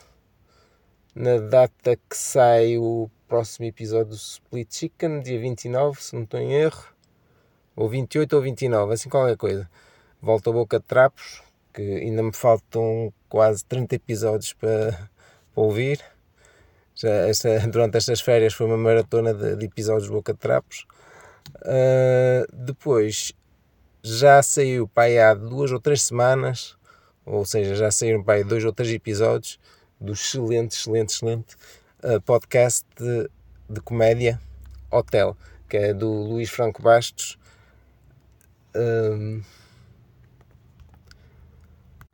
na 1.15 1.37
data 1.37 1.95
que 1.95 2.15
sai 2.15 2.77
o 2.77 3.09
próximo 3.27 3.65
episódio 3.65 4.11
do 4.11 4.15
Split 4.15 4.73
Chicken, 4.73 5.21
dia 5.21 5.39
29, 5.39 6.01
se 6.01 6.15
não 6.15 6.23
estou 6.23 6.39
em 6.39 6.53
erro. 6.53 6.83
Ou 7.75 7.89
28 7.89 8.33
ou 8.35 8.41
29, 8.41 8.93
assim 8.93 9.09
qualquer 9.09 9.37
coisa. 9.37 9.69
Volta 10.21 10.49
ao 10.49 10.53
Boca 10.53 10.79
de 10.79 10.85
Trapos, 10.85 11.41
que 11.73 11.81
ainda 11.81 12.21
me 12.21 12.33
faltam 12.33 13.11
quase 13.29 13.65
30 13.65 13.95
episódios 13.95 14.53
para, 14.53 15.09
para 15.53 15.63
ouvir. 15.63 16.01
Já 16.95 17.09
esta, 17.09 17.59
durante 17.67 17.97
estas 17.97 18.21
férias 18.21 18.53
foi 18.53 18.67
uma 18.67 18.77
maratona 18.77 19.33
de, 19.33 19.55
de 19.55 19.65
episódios 19.65 20.09
Boca 20.09 20.33
de 20.33 20.39
Trapos. 20.39 20.85
Uh, 21.57 22.47
depois 22.53 23.33
já 24.03 24.41
saiu 24.41 24.87
pai 24.87 25.19
há 25.19 25.33
duas 25.33 25.71
ou 25.71 25.79
três 25.79 26.01
semanas, 26.01 26.75
ou 27.25 27.45
seja, 27.45 27.75
já 27.75 27.91
saíram 27.91 28.23
pai 28.23 28.43
dois 28.43 28.65
ou 28.65 28.73
três 28.73 28.91
episódios 28.91 29.59
do 29.99 30.13
excelente, 30.13 30.75
excelente, 30.75 31.13
excelente 31.13 31.55
uh, 32.03 32.19
podcast 32.21 32.85
de, 32.97 33.29
de, 33.69 33.81
comédia 33.81 34.41
Hotel, 34.89 35.37
que 35.69 35.77
é 35.77 35.93
do 35.93 36.09
Luís 36.09 36.49
Franco 36.49 36.81
Bastos. 36.81 37.37
Um, 38.75 39.41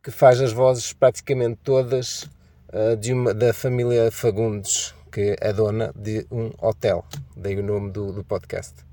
que 0.02 0.10
faz 0.10 0.40
as 0.40 0.52
vozes 0.52 0.92
praticamente 0.92 1.60
todas 1.62 2.28
uh, 2.72 2.96
de 2.98 3.12
uma, 3.12 3.34
da 3.34 3.52
família 3.52 4.10
Fagundes, 4.10 4.94
que 5.10 5.36
é 5.40 5.52
dona 5.52 5.92
de 5.94 6.26
um 6.30 6.50
hotel. 6.60 7.04
Dei 7.36 7.58
o 7.58 7.62
nome 7.62 7.90
do, 7.90 8.12
do 8.12 8.24
podcast. 8.24 8.87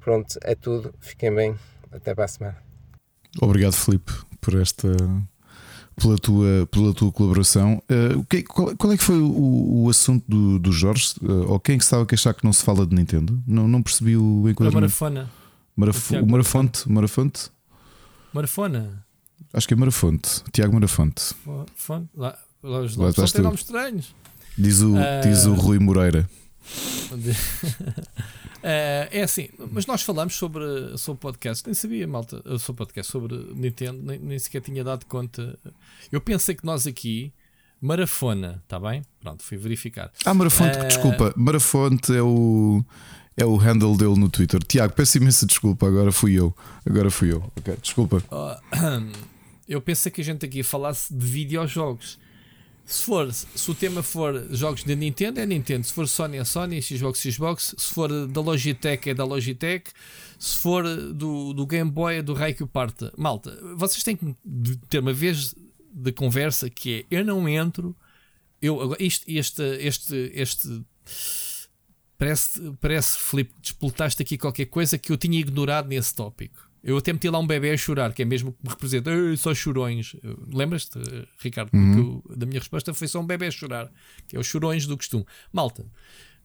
Pronto, 0.00 0.38
é 0.42 0.54
tudo. 0.54 0.94
Fiquem 1.00 1.34
bem. 1.34 1.56
Até 1.92 2.14
para 2.14 2.24
a 2.24 2.28
semana. 2.28 2.56
Obrigado, 3.40 3.74
Felipe, 3.74 4.12
por 4.40 4.54
esta. 4.54 4.88
Pela 5.96 6.16
tua, 6.16 6.66
pela 6.70 6.94
tua 6.94 7.12
colaboração. 7.12 7.82
Uh, 7.90 8.24
que, 8.24 8.42
qual, 8.42 8.74
qual, 8.76 8.92
é 8.92 8.96
que 8.96 9.04
foi 9.04 9.18
o, 9.18 9.84
o 9.84 9.90
assunto 9.90 10.24
do, 10.26 10.58
do 10.58 10.72
Jorge? 10.72 11.14
Uh, 11.20 11.52
ou 11.52 11.60
quem 11.60 11.74
é 11.74 11.78
que 11.78 11.84
estava 11.84 12.04
a 12.04 12.06
queixar 12.06 12.32
que 12.32 12.42
não 12.42 12.52
se 12.52 12.64
fala 12.64 12.86
de 12.86 12.94
Nintendo? 12.96 13.42
Não, 13.46 13.68
não 13.68 13.82
percebi 13.82 14.16
o 14.16 14.48
enquadramento. 14.48 14.78
A 14.78 14.80
Marafona. 14.80 15.30
Maraf 15.76 16.12
o 16.14 16.26
Marafonte? 16.26 16.90
Marafonte? 16.90 17.50
Marafona. 18.32 19.04
Acho 19.52 19.68
que 19.68 19.74
é 19.74 19.76
Marafonte. 19.76 20.42
Tiago 20.52 20.72
Marafonte. 20.72 21.34
Fonte. 21.74 22.08
Lá, 22.16 22.38
lá 22.62 22.80
os 22.80 22.96
nomes 22.96 23.16
só 23.16 23.26
têm 23.26 23.42
nomes 23.42 23.60
estranhos. 23.60 24.14
Diz 24.56 24.80
o, 24.80 24.94
uh... 24.94 25.00
diz 25.22 25.44
o 25.44 25.54
Rui 25.54 25.78
Moreira. 25.78 26.28
Uh, 28.60 29.08
é 29.10 29.22
assim, 29.22 29.48
mas 29.72 29.86
nós 29.86 30.02
falamos 30.02 30.34
sobre, 30.34 30.62
sobre 30.98 31.20
podcast, 31.20 31.66
nem 31.66 31.74
sabia, 31.74 32.06
malta, 32.06 32.42
sobre 32.58 32.78
podcast, 32.78 33.10
sobre 33.10 33.34
Nintendo, 33.54 34.02
nem, 34.02 34.18
nem 34.18 34.38
sequer 34.38 34.60
tinha 34.60 34.84
dado 34.84 35.06
conta. 35.06 35.58
Eu 36.12 36.20
pensei 36.20 36.54
que 36.54 36.64
nós 36.64 36.86
aqui, 36.86 37.32
Marafona, 37.80 38.60
está 38.62 38.78
bem? 38.78 39.02
Pronto, 39.20 39.42
fui 39.42 39.56
verificar. 39.56 40.12
Ah, 40.26 40.34
Marafonte, 40.34 40.78
uh, 40.78 40.86
desculpa, 40.86 41.32
Marafonte 41.36 42.14
é 42.14 42.22
o. 42.22 42.84
É 43.36 43.44
o 43.44 43.56
handle 43.56 43.96
dele 43.96 44.18
no 44.18 44.28
Twitter. 44.28 44.62
Tiago, 44.62 44.92
peço 44.92 45.16
imensa 45.16 45.46
desculpa, 45.46 45.86
agora 45.86 46.12
fui 46.12 46.38
eu. 46.38 46.54
Agora 46.84 47.10
fui 47.10 47.32
eu. 47.32 47.50
Ok, 47.56 47.74
desculpa. 47.80 48.22
Uh, 48.30 49.10
eu 49.66 49.80
pensei 49.80 50.12
que 50.12 50.20
a 50.20 50.24
gente 50.24 50.44
aqui 50.44 50.62
falasse 50.62 51.14
de 51.14 51.24
videojogos. 51.24 52.18
Se 52.90 53.04
for, 53.04 53.32
se 53.32 53.70
o 53.70 53.74
tema 53.74 54.02
for 54.02 54.48
jogos 54.50 54.82
da 54.82 54.96
Nintendo, 54.96 55.38
é 55.38 55.46
Nintendo. 55.46 55.86
Se 55.86 55.92
for 55.92 56.08
Sony, 56.08 56.38
é 56.38 56.44
Sony. 56.44 56.82
Xbox, 56.82 57.20
Xbox. 57.20 57.74
Se 57.78 57.94
for 57.94 58.26
da 58.26 58.40
Logitech, 58.40 59.08
é 59.08 59.14
da 59.14 59.24
Logitech. 59.24 59.92
Se 60.36 60.56
for 60.58 60.82
do, 61.12 61.52
do 61.52 61.66
Game 61.68 61.88
Boy, 61.88 62.16
é 62.16 62.22
do 62.22 62.34
Raikyu 62.34 62.66
Parta. 62.66 63.12
Malta, 63.16 63.56
vocês 63.76 64.02
têm 64.02 64.16
que 64.16 64.34
ter 64.88 64.98
uma 64.98 65.12
vez 65.12 65.54
de 65.92 66.10
conversa 66.10 66.68
que 66.68 67.06
é: 67.08 67.16
eu 67.16 67.24
não 67.24 67.48
entro. 67.48 67.96
Eu, 68.60 68.96
isto, 68.98 69.24
este, 69.28 69.62
este, 69.62 70.32
este 70.34 70.84
parece, 72.18 72.72
parece 72.80 73.18
Filipe, 73.18 73.54
despoletaste 73.62 74.20
aqui 74.20 74.36
qualquer 74.36 74.66
coisa 74.66 74.98
que 74.98 75.12
eu 75.12 75.16
tinha 75.16 75.38
ignorado 75.38 75.86
nesse 75.86 76.12
tópico. 76.12 76.68
Eu 76.82 76.96
até 76.96 77.12
meti 77.12 77.28
lá 77.28 77.38
um 77.38 77.46
bebê 77.46 77.70
a 77.72 77.76
chorar, 77.76 78.12
que 78.14 78.22
é 78.22 78.24
mesmo 78.24 78.52
que 78.52 78.58
me 78.64 78.70
representa, 78.70 79.10
só 79.36 79.54
chorões. 79.54 80.16
Lembras-te, 80.52 80.98
Ricardo? 81.38 81.70
Uhum. 81.74 82.22
Eu, 82.28 82.36
da 82.36 82.46
minha 82.46 82.58
resposta 82.58 82.94
foi 82.94 83.06
só 83.06 83.20
um 83.20 83.26
bebê 83.26 83.46
a 83.46 83.50
chorar, 83.50 83.92
que 84.26 84.36
é 84.36 84.38
os 84.40 84.46
chorões 84.46 84.86
do 84.86 84.96
costume. 84.96 85.26
Malta, 85.52 85.84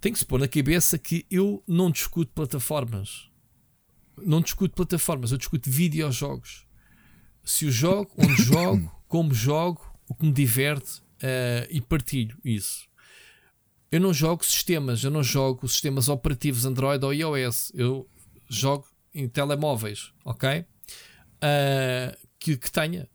tem 0.02 0.12
que 0.12 0.20
se 0.20 0.26
pôr 0.26 0.40
na 0.40 0.48
cabeça 0.48 0.98
que 0.98 1.26
eu 1.32 1.64
não 1.66 1.90
discuto 1.90 2.32
plataformas. 2.34 3.30
Não 4.18 4.42
discuto 4.42 4.76
plataformas, 4.76 5.32
eu 5.32 5.38
discuto 5.38 5.70
videojogos. 5.70 6.66
Se 7.44 7.66
o 7.66 7.72
jogo, 7.72 8.12
onde 8.18 8.36
jogo, 8.44 8.92
como 9.08 9.34
jogo, 9.34 9.82
o 10.08 10.14
que 10.14 10.26
me 10.26 10.34
diverte 10.34 11.00
uh, 11.00 11.68
e 11.70 11.80
partilho 11.80 12.38
isso. 12.44 12.88
Eu 13.92 14.02
não 14.02 14.14
jogo 14.14 14.44
sistemas, 14.44 15.04
eu 15.04 15.12
não 15.12 15.24
jogo 15.24 15.68
sistemas 15.68 16.10
operativos 16.10 16.66
Android 16.66 17.04
ou 17.06 17.14
iOS. 17.14 17.72
Eu 17.74 18.10
jogo 18.50 18.86
em 19.16 19.28
telemóveis, 19.28 20.12
ok? 20.26 20.60
Uh, 20.60 22.28
que, 22.38 22.58
que 22.58 22.72
tenha, 22.72 23.08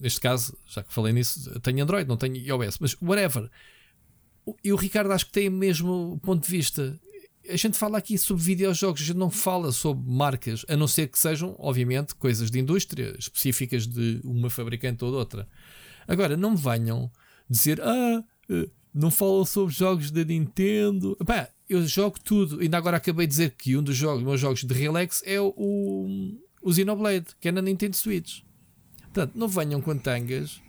neste 0.00 0.20
caso, 0.20 0.56
já 0.66 0.82
que 0.82 0.92
falei 0.92 1.12
nisso, 1.12 1.58
tenho 1.60 1.82
Android, 1.82 2.08
não 2.08 2.16
tenho 2.16 2.36
iOS, 2.36 2.78
mas 2.78 2.96
whatever. 3.00 3.50
E 4.62 4.72
o 4.72 4.76
Ricardo 4.76 5.12
acho 5.12 5.26
que 5.26 5.32
tem 5.32 5.48
o 5.48 5.52
mesmo 5.52 6.20
ponto 6.22 6.44
de 6.44 6.50
vista. 6.50 6.98
A 7.48 7.56
gente 7.56 7.76
fala 7.76 7.98
aqui 7.98 8.18
sobre 8.18 8.42
videojogos, 8.42 9.00
a 9.00 9.04
gente 9.04 9.16
não 9.16 9.30
fala 9.30 9.72
sobre 9.72 10.08
marcas, 10.10 10.64
a 10.68 10.76
não 10.76 10.86
ser 10.86 11.08
que 11.08 11.18
sejam, 11.18 11.56
obviamente, 11.58 12.14
coisas 12.14 12.50
de 12.50 12.58
indústria 12.58 13.14
específicas 13.18 13.86
de 13.86 14.20
uma 14.22 14.50
fabricante 14.50 15.04
ou 15.04 15.10
de 15.10 15.16
outra. 15.16 15.48
Agora, 16.06 16.36
não 16.36 16.52
me 16.52 16.56
venham 16.56 17.10
dizer, 17.48 17.80
ah, 17.80 18.22
eh, 18.48 18.68
não 18.92 19.10
falam 19.10 19.44
sobre 19.44 19.74
jogos 19.74 20.10
da 20.10 20.24
Nintendo. 20.24 21.16
Pá, 21.24 21.48
eu 21.70 21.86
jogo 21.86 22.18
tudo. 22.18 22.60
Ainda 22.60 22.76
agora 22.76 22.96
acabei 22.96 23.26
de 23.26 23.30
dizer 23.30 23.54
que 23.56 23.76
um 23.76 23.82
dos 23.82 23.96
jogos, 23.96 24.22
meus 24.22 24.40
jogos 24.40 24.64
de 24.64 24.74
relax 24.74 25.22
é 25.24 25.40
o, 25.40 25.54
o 26.60 26.72
Xenoblade, 26.72 27.28
que 27.40 27.48
é 27.48 27.52
na 27.52 27.62
Nintendo 27.62 27.96
Switch. 27.96 28.40
Portanto, 29.02 29.32
não 29.34 29.48
venham 29.48 29.80
com 29.80 29.96
tangas 29.96 30.60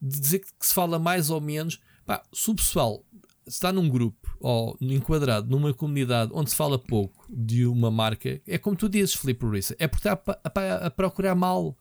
de 0.00 0.20
dizer 0.20 0.40
que 0.40 0.66
se 0.66 0.74
fala 0.74 0.98
mais 0.98 1.30
ou 1.30 1.40
menos. 1.40 1.80
Pá, 2.04 2.22
se 2.32 2.50
o 2.50 2.54
pessoal 2.54 3.02
está 3.46 3.72
num 3.72 3.88
grupo 3.88 4.36
ou 4.40 4.76
enquadrado 4.80 5.48
numa 5.50 5.72
comunidade 5.72 6.30
onde 6.34 6.50
se 6.50 6.56
fala 6.56 6.78
pouco 6.78 7.26
de 7.30 7.66
uma 7.66 7.90
marca, 7.90 8.40
é 8.46 8.58
como 8.58 8.76
tu 8.76 8.88
dizes, 8.88 9.14
Felipe 9.14 9.46
Rissa, 9.46 9.74
é 9.78 9.88
porque 9.88 10.06
está 10.06 10.20
a, 10.44 10.60
a, 10.60 10.86
a 10.86 10.90
procurar 10.90 11.34
mal. 11.34 11.76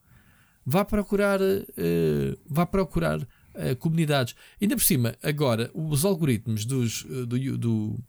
Vá 0.66 0.86
procurar, 0.86 1.42
uh, 1.42 2.40
vá 2.46 2.66
procurar 2.66 3.20
uh, 3.20 3.76
comunidades. 3.80 4.34
Ainda 4.62 4.78
por 4.78 4.84
cima, 4.84 5.14
agora, 5.22 5.70
os 5.74 6.06
algoritmos 6.06 6.64
dos, 6.64 7.04
uh, 7.04 7.26
do, 7.26 7.58
do, 7.58 8.00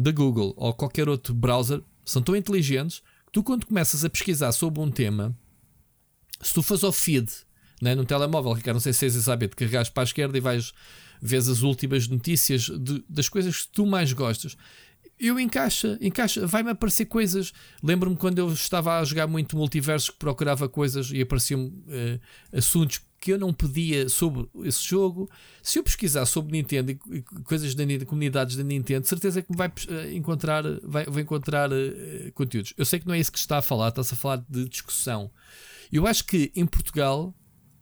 da 0.00 0.10
Google 0.10 0.54
ou 0.56 0.72
qualquer 0.72 1.08
outro 1.08 1.34
browser 1.34 1.82
são 2.04 2.22
tão 2.22 2.34
inteligentes 2.34 3.00
que 3.26 3.32
tu, 3.32 3.42
quando 3.42 3.66
começas 3.66 4.04
a 4.04 4.10
pesquisar 4.10 4.52
sobre 4.52 4.80
um 4.80 4.90
tema, 4.90 5.36
se 6.40 6.54
tu 6.54 6.62
fazes 6.62 6.84
ao 6.84 6.92
feed 6.92 7.30
né, 7.80 7.94
no 7.94 8.04
telemóvel, 8.04 8.52
Ricardo, 8.52 8.76
não 8.76 8.80
sei 8.80 8.92
se 8.92 9.04
és 9.04 9.14
saber, 9.14 9.48
de 9.48 9.56
carregares 9.56 9.88
para 9.88 10.02
a 10.02 10.04
esquerda 10.04 10.36
e 10.36 10.40
vais 10.40 10.72
ver 11.20 11.36
as 11.36 11.62
últimas 11.62 12.08
notícias 12.08 12.62
de, 12.62 13.04
das 13.08 13.28
coisas 13.28 13.62
que 13.62 13.72
tu 13.72 13.86
mais 13.86 14.12
gostas. 14.12 14.56
Eu 15.18 15.38
encaixa, 15.38 15.98
encaixa, 16.00 16.46
vai-me 16.46 16.70
aparecer 16.70 17.04
coisas. 17.04 17.52
Lembro-me 17.82 18.16
quando 18.16 18.38
eu 18.38 18.50
estava 18.52 18.98
a 18.98 19.04
jogar 19.04 19.26
muito 19.26 19.56
multiverso 19.56 20.12
que 20.12 20.18
procurava 20.18 20.68
coisas 20.68 21.10
e 21.10 21.20
apareciam 21.20 21.66
uh, 21.66 22.56
assuntos 22.56 23.02
que 23.20 23.32
eu 23.32 23.38
não 23.38 23.52
pedia 23.52 24.08
sobre 24.08 24.48
esse 24.64 24.82
jogo. 24.82 25.30
Se 25.62 25.78
eu 25.78 25.82
pesquisar 25.82 26.24
sobre 26.24 26.52
Nintendo 26.52 26.90
e 26.90 27.22
coisas 27.44 27.74
da 27.74 27.84
comunidades 28.06 28.56
da 28.56 28.64
Nintendo, 28.64 29.06
certeza 29.06 29.42
que 29.42 29.54
vai 29.54 29.70
eh, 29.88 30.14
encontrar, 30.14 30.64
vai 30.82 31.04
encontrar 31.20 31.70
uh, 31.70 32.32
conteúdos. 32.32 32.72
Eu 32.78 32.84
sei 32.86 32.98
que 32.98 33.06
não 33.06 33.14
é 33.14 33.20
isso 33.20 33.30
que 33.30 33.38
está 33.38 33.58
a 33.58 33.62
falar, 33.62 33.90
está-se 33.90 34.14
a 34.14 34.16
falar 34.16 34.42
de 34.48 34.66
discussão. 34.66 35.30
Eu 35.92 36.06
acho 36.06 36.24
que 36.24 36.50
em 36.56 36.64
Portugal, 36.64 37.34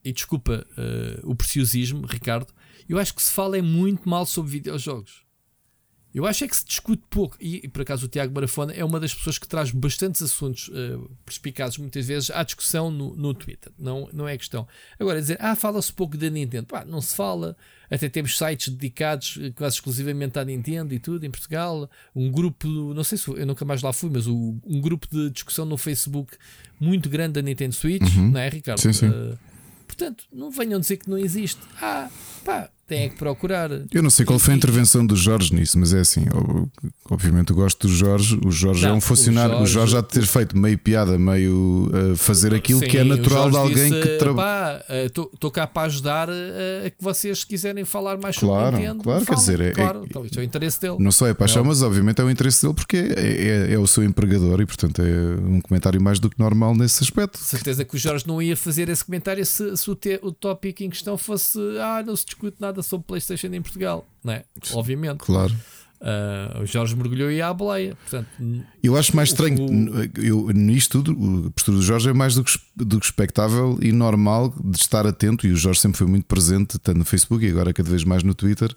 e 0.05 0.13
desculpa 0.13 0.67
uh, 0.77 1.31
o 1.31 1.37
preciosismo, 1.37 2.05
Ricardo, 2.05 2.53
eu 2.89 2.99
acho 2.99 3.15
que 3.15 3.23
se 3.23 3.31
fala 3.31 3.57
é 3.57 3.63
muito 3.63 4.09
mal 4.09 4.27
sobre 4.27 4.51
videojogos. 4.51 5.28
Eu 6.15 6.25
acho 6.27 6.43
é 6.43 6.49
que 6.49 6.57
se 6.57 6.65
discute 6.65 7.03
pouco, 7.11 7.37
e, 7.39 7.69
por 7.69 7.83
acaso 7.83 8.07
o 8.07 8.09
Tiago 8.09 8.35
Marafona 8.35 8.73
é 8.73 8.83
uma 8.83 8.99
das 8.99 9.15
pessoas 9.15 9.39
que 9.39 9.47
traz 9.47 9.71
bastantes 9.71 10.23
assuntos 10.23 10.69
uh, 10.69 11.11
perspicazes 11.25 11.77
muitas 11.77 12.07
vezes 12.07 12.31
à 12.31 12.43
discussão 12.43 12.91
no, 12.91 13.15
no 13.15 13.35
Twitter, 13.35 13.71
não, 13.79 14.09
não 14.13 14.27
é 14.27 14.37
questão. 14.39 14.67
Agora, 14.99 15.21
dizer, 15.21 15.37
ah, 15.39 15.55
fala-se 15.55 15.93
pouco 15.93 16.17
da 16.17 16.31
Nintendo, 16.31 16.67
Pá, 16.67 16.85
não 16.85 17.03
se 17.03 17.15
fala, 17.15 17.55
até 17.91 18.09
temos 18.09 18.39
sites 18.39 18.71
dedicados 18.71 19.39
eh, 19.41 19.51
quase 19.51 19.77
exclusivamente 19.77 20.39
à 20.39 20.45
Nintendo 20.45 20.95
e 20.95 20.99
tudo 20.99 21.25
em 21.25 21.31
Portugal, 21.31 21.91
um 22.17 22.31
grupo, 22.31 22.67
não 22.67 23.05
sei 23.05 23.19
se 23.19 23.29
eu 23.29 23.47
nunca 23.47 23.65
mais 23.67 23.83
lá 23.83 23.93
fui, 23.93 24.09
mas 24.11 24.27
o, 24.27 24.57
um 24.65 24.81
grupo 24.81 25.07
de 25.11 25.31
discussão 25.31 25.67
no 25.67 25.77
Facebook 25.77 26.37
muito 26.81 27.09
grande 27.11 27.35
da 27.35 27.43
Nintendo 27.43 27.75
Switch, 27.75 28.17
uhum. 28.17 28.31
não 28.31 28.41
é, 28.41 28.49
Ricardo? 28.49 28.81
Sim, 28.81 28.93
sim. 28.95 29.09
Uh, 29.09 29.39
portanto, 29.87 30.25
não 30.33 30.51
venham 30.51 30.81
dizer 30.81 30.97
que 30.97 31.09
não 31.09 31.19
existe. 31.19 31.61
Ah, 31.81 32.11
pá, 32.45 32.71
tem 32.89 33.11
que 33.11 33.17
procurar. 33.17 33.71
Eu 33.93 34.03
não 34.03 34.09
sei 34.09 34.25
qual 34.25 34.39
foi 34.39 34.55
a 34.55 34.57
intervenção 34.57 35.07
do 35.07 35.15
Jorge 35.15 35.55
nisso, 35.55 35.79
mas 35.79 35.93
é 35.93 36.01
assim, 36.01 36.25
obviamente 37.11 37.51
eu 37.51 37.57
gosto 37.57 37.87
do 37.87 37.93
Jorge. 37.93 38.41
O 38.45 38.51
Jorge 38.51 38.83
não, 38.85 38.91
é 38.91 38.93
um 38.95 39.01
funcionário. 39.01 39.57
O 39.57 39.59
Jorge, 39.59 39.71
o 39.71 39.75
Jorge 39.75 39.93
já 39.93 40.03
ter 40.03 40.27
feito 40.27 40.57
meio 40.57 40.79
piada, 40.79 41.19
meio 41.19 41.91
uh, 41.93 42.17
fazer 42.17 42.55
aquilo 42.55 42.81
Sim, 42.81 42.89
que 42.89 42.97
é 42.97 43.05
natural 43.05 43.51
de 43.51 43.57
alguém 43.57 43.91
disse, 43.91 44.01
que 44.01 44.17
trabalha. 44.17 44.83
Estou 45.05 45.51
cá 45.51 45.67
para 45.67 45.83
ajudar 45.83 46.31
a, 46.31 46.87
a 46.87 46.91
que 46.91 47.03
vocês 47.03 47.45
quiserem 47.45 47.85
falar 47.85 48.17
mais 48.17 48.39
claro, 48.39 48.77
sobre 48.77 48.87
Nintendo. 48.87 49.05
Claro, 49.05 49.27
quer 49.27 49.35
dizer, 49.35 49.61
é, 49.61 49.73
claro, 49.73 50.01
é, 50.01 50.05
então, 50.07 50.25
isso 50.25 50.39
é 50.39 50.43
o 50.43 50.45
interesse 50.45 50.81
dele. 50.81 50.97
Não 50.99 51.13
só 51.13 51.27
é 51.27 51.35
paixão, 51.35 51.63
mas 51.65 51.83
obviamente 51.83 52.21
é 52.23 52.25
o 52.25 52.31
interesse 52.31 52.63
dele 52.63 52.75
porque 52.75 52.97
é, 52.97 53.69
é, 53.69 53.73
é, 53.75 53.79
o 53.79 53.87
seu 53.87 54.03
empregador 54.03 54.63
e, 54.63 54.67
portanto, 54.67 55.03
é 55.03 55.37
um 55.47 55.61
comentário 55.61 56.01
mais 56.01 56.19
do 56.19 56.31
que 56.31 56.39
normal 56.39 56.75
nesse 56.75 57.03
aspecto. 57.03 57.39
Certeza 57.39 57.85
que 57.85 57.95
o 57.95 57.99
Jorge 57.99 58.27
não 58.27 58.41
ia 58.41 58.57
fazer 58.57 58.89
esse 58.89 59.05
comentário 59.05 59.45
se, 59.45 59.77
se 59.77 59.91
o, 59.91 59.95
te, 59.95 60.19
o 60.23 60.33
tópico 60.33 60.83
em 60.83 60.89
questão 60.91 61.19
fosse 61.19 61.59
ah, 61.81 62.03
não 62.05 62.17
se 62.17 62.25
discute 62.25 62.57
nada 62.61 62.78
sobre 62.83 63.07
PlayStation 63.07 63.49
em 63.49 63.63
Portugal, 63.63 64.07
não 64.23 64.33
é? 64.33 64.45
Obviamente. 64.73 65.19
Claro. 65.19 65.55
Uh, 66.01 66.63
o 66.63 66.67
Jorge 66.67 66.95
mergulhou 66.95 67.31
e 67.31 67.43
à 67.43 67.53
boleia. 67.53 67.97
Portanto, 67.97 68.29
eu 68.83 68.97
acho 68.97 69.17
mais 69.17 69.31
estranho. 69.31 69.67
O, 69.67 70.21
eu, 70.23 70.51
nisto 70.51 71.03
tudo, 71.03 71.47
a 71.49 71.51
postura 71.51 71.77
do 71.77 71.83
Jorge 71.83 72.09
é 72.09 72.13
mais 72.13 72.37
do 72.37 72.45
que, 72.45 72.57
do 72.77 73.01
que 73.01 73.07
expectável 73.07 73.77
e 73.83 73.91
normal 73.91 74.55
de 74.65 74.79
estar 74.79 75.07
atento. 75.07 75.47
E 75.47 75.51
o 75.51 75.57
Jorge 75.57 75.81
sempre 75.81 75.99
foi 75.99 76.07
muito 76.07 76.27
presente, 76.27 76.79
tanto 76.79 76.99
no 76.99 77.05
Facebook 77.05 77.45
e 77.45 77.51
agora 77.51 77.73
cada 77.73 77.91
vez 77.91 78.05
mais 78.05 78.23
no 78.23 78.33
Twitter. 78.33 78.75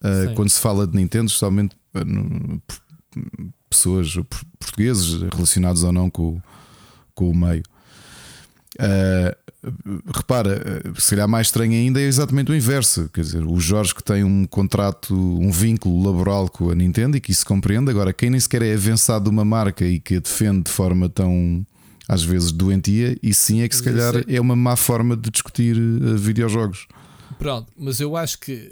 Uh, 0.00 0.34
quando 0.34 0.48
se 0.48 0.60
fala 0.60 0.86
de 0.86 0.96
Nintendo, 0.96 1.26
especialmente 1.26 1.76
uh, 1.94 2.62
pessoas 3.68 4.14
portugueses 4.58 5.22
relacionados 5.32 5.82
ou 5.82 5.92
não 5.92 6.08
com, 6.08 6.40
com 7.14 7.30
o 7.30 7.34
meio. 7.34 7.62
Uh, 8.80 9.45
repara, 10.14 10.82
se 10.98 11.10
calhar 11.10 11.28
mais 11.28 11.48
estranho 11.48 11.72
ainda 11.72 12.00
é 12.00 12.04
exatamente 12.04 12.50
o 12.50 12.54
inverso. 12.54 13.08
Quer 13.12 13.22
dizer, 13.22 13.44
o 13.44 13.58
Jorge 13.58 13.94
que 13.94 14.02
tem 14.02 14.24
um 14.24 14.46
contrato, 14.46 15.14
um 15.14 15.50
vínculo 15.50 16.04
laboral 16.04 16.48
com 16.48 16.70
a 16.70 16.74
Nintendo 16.74 17.16
e 17.16 17.20
que 17.20 17.32
isso 17.32 17.46
compreende. 17.46 17.90
Agora, 17.90 18.12
quem 18.12 18.30
nem 18.30 18.40
sequer 18.40 18.62
é 18.62 18.74
avançado 18.74 19.24
de 19.24 19.30
uma 19.30 19.44
marca 19.44 19.84
e 19.84 19.98
que 19.98 20.16
a 20.16 20.20
defende 20.20 20.64
de 20.64 20.70
forma 20.70 21.08
tão 21.08 21.66
às 22.08 22.22
vezes 22.22 22.52
doentia, 22.52 23.18
e 23.22 23.34
sim 23.34 23.62
é 23.62 23.68
que 23.68 23.74
se 23.74 23.82
calhar 23.82 24.14
é 24.28 24.40
uma 24.40 24.54
má 24.54 24.76
forma 24.76 25.16
de 25.16 25.28
discutir 25.28 25.76
uh, 25.76 26.16
videojogos. 26.16 26.86
Pronto, 27.38 27.72
mas 27.76 28.00
eu 28.00 28.16
acho 28.16 28.38
que 28.38 28.70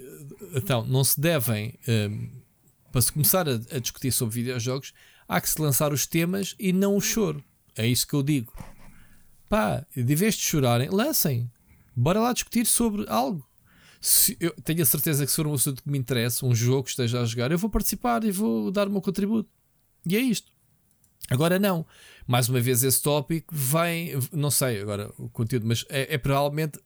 então 0.55 0.87
não 0.87 1.03
se 1.03 1.21
devem 1.21 1.75
um, 1.89 1.93
ehm, 1.93 2.31
para 2.93 3.03
se 3.03 3.13
começar 3.13 3.49
a, 3.49 3.55
a 3.55 3.79
discutir 3.81 4.13
sobre 4.13 4.37
videojogos, 4.37 4.93
há 5.29 5.41
que 5.41 5.49
se 5.49 5.61
lançar 5.61 5.93
os 5.93 6.07
temas 6.07 6.55
e 6.61 6.73
não 6.73 6.97
o 6.97 7.01
choro. 7.01 7.43
É 7.77 7.87
isso 7.87 8.07
que 8.07 8.15
eu 8.15 8.23
digo. 8.23 8.53
Pá, 9.55 9.87
de 9.95 10.17
vez 10.17 10.35
de 10.35 10.43
chorarem, 10.43 10.89
lancem. 10.91 11.49
Bora 11.95 12.19
lá 12.19 12.33
discutir 12.33 12.67
sobre 12.67 13.05
algo. 13.07 13.49
Se 14.01 14.37
eu 14.41 14.51
tenho 14.65 14.83
a 14.83 14.85
certeza 14.85 15.25
que 15.25 15.31
se 15.31 15.37
for 15.37 15.47
um 15.47 15.55
assunto 15.55 15.81
que 15.81 15.89
me 15.89 15.97
interessa, 15.97 16.45
um 16.45 16.53
jogo 16.53 16.83
que 16.83 16.91
esteja 16.91 17.21
a 17.21 17.25
jogar, 17.25 17.53
eu 17.53 17.59
vou 17.59 17.71
participar 17.71 18.25
e 18.25 18.33
vou 18.33 18.73
dar 18.73 18.89
o 18.89 18.91
meu 18.91 19.01
contributo. 19.01 19.49
E 20.05 20.17
é 20.17 20.21
isto. 20.21 20.51
Agora 21.31 21.57
não. 21.57 21.87
Mais 22.27 22.49
uma 22.49 22.61
vez 22.61 22.83
esse 22.83 23.01
tópico 23.01 23.55
vem, 23.55 24.15
não 24.33 24.51
sei 24.51 24.81
agora 24.81 25.13
o 25.17 25.29
conteúdo, 25.29 25.69
mas 25.69 25.85
é, 25.89 26.15
é 26.15 26.19
provavelmente 26.19 26.81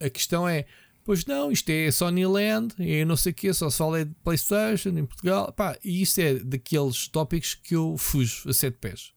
a 0.00 0.10
questão 0.10 0.48
é, 0.48 0.64
pois 1.04 1.24
não, 1.24 1.52
isto 1.52 1.70
é 1.70 1.92
Sony 1.92 2.26
Land 2.26 2.74
e 2.80 3.04
não 3.04 3.16
sei 3.16 3.30
o 3.30 3.34
que, 3.36 3.54
só 3.54 3.70
se 3.70 3.78
fala 3.78 4.04
de 4.04 4.12
Playstation 4.24 4.88
em 4.98 5.06
Portugal, 5.06 5.52
pá, 5.52 5.78
e 5.84 6.02
isso 6.02 6.20
é 6.20 6.34
daqueles 6.40 7.06
tópicos 7.06 7.54
que 7.54 7.76
eu 7.76 7.96
fujo 7.96 8.50
a 8.50 8.52
sete 8.52 8.78
pés. 8.80 9.13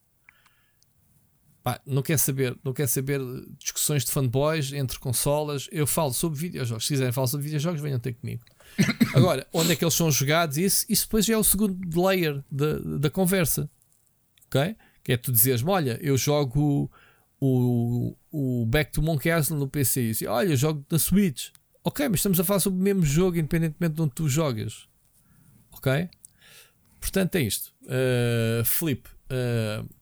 Pá, 1.67 1.81
não 1.85 2.01
quer 2.01 2.17
saber, 2.17 2.57
não 2.63 2.71
quer 2.71 2.87
saber 2.87 3.19
discussões 3.59 4.05
de 4.05 4.11
fanboys 4.13 4.71
entre 4.71 4.97
consolas. 4.99 5.67
Eu 5.69 5.85
falo 5.85 6.13
sobre 6.13 6.39
videojogos. 6.39 6.85
Se 6.85 6.93
quiserem 6.93 7.11
falar 7.11 7.27
sobre 7.27 7.43
videojogos, 7.43 7.81
venham 7.81 7.99
ter 7.99 8.13
comigo. 8.13 8.41
Agora, 9.13 9.45
onde 9.51 9.73
é 9.73 9.75
que 9.75 9.83
eles 9.83 9.93
são 9.93 10.09
jogados? 10.09 10.55
Isso, 10.57 10.85
isso 10.87 11.03
depois 11.03 11.25
já 11.25 11.33
é 11.33 11.37
o 11.37 11.43
segundo 11.43 12.01
layer 12.01 12.41
da, 12.49 12.79
da 12.79 13.09
conversa. 13.09 13.69
Ok? 14.45 14.77
Que 15.03 15.11
é 15.11 15.17
tu 15.17 15.29
dizeres 15.29 15.61
olha, 15.61 15.99
eu 16.01 16.17
jogo 16.17 16.89
o, 17.37 18.15
o 18.31 18.65
Back 18.65 18.93
to 18.93 19.01
Monkey 19.01 19.27
Island 19.37 19.59
no 19.59 19.67
PC. 19.67 20.03
E 20.03 20.11
assim, 20.11 20.25
olha, 20.25 20.51
eu 20.51 20.55
jogo 20.55 20.85
na 20.89 20.97
Switch. 20.97 21.49
Ok, 21.83 22.07
mas 22.07 22.19
estamos 22.21 22.39
a 22.39 22.45
falar 22.45 22.61
sobre 22.61 22.79
o 22.79 22.81
mesmo 22.81 23.05
jogo, 23.05 23.37
independentemente 23.37 23.93
de 23.93 24.01
onde 24.01 24.13
tu 24.13 24.29
jogas. 24.29 24.87
Ok? 25.73 26.09
Portanto, 27.01 27.35
é 27.35 27.41
isto. 27.41 27.73
Uh, 27.83 28.63
Felipe, 28.63 29.09
uh, 29.25 29.96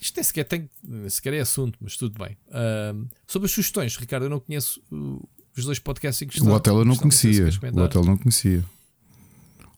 isto 0.00 0.16
nem 0.16 0.24
sequer, 0.24 0.44
tem, 0.44 0.70
sequer 1.08 1.34
é 1.34 1.40
assunto, 1.40 1.78
mas 1.80 1.96
tudo 1.96 2.18
bem. 2.18 2.36
Uh, 2.48 3.06
sobre 3.26 3.46
as 3.46 3.52
sugestões, 3.52 3.96
Ricardo, 3.96 4.26
eu 4.26 4.30
não 4.30 4.40
conheço 4.40 4.80
os 5.56 5.64
dois 5.64 5.78
podcasts 5.78 6.22
em 6.22 6.28
questão. 6.28 6.48
O 6.48 6.54
hotel 6.54 6.78
eu 6.78 6.84
não 6.84 6.96
conhecia. 6.96 7.48
O 7.72 7.80
hotel 7.80 8.04
não 8.04 8.16
conhecia. 8.16 8.64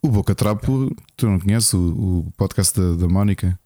O 0.03 0.09
Boca 0.09 0.35
Trapo, 0.35 0.95
tu 1.17 1.27
não 1.27 1.39
conheces 1.39 1.73
o, 1.75 1.79
o 2.27 2.33
podcast 2.37 2.79
da, 2.79 2.97
da 2.97 3.09
Mónica? 3.09 3.59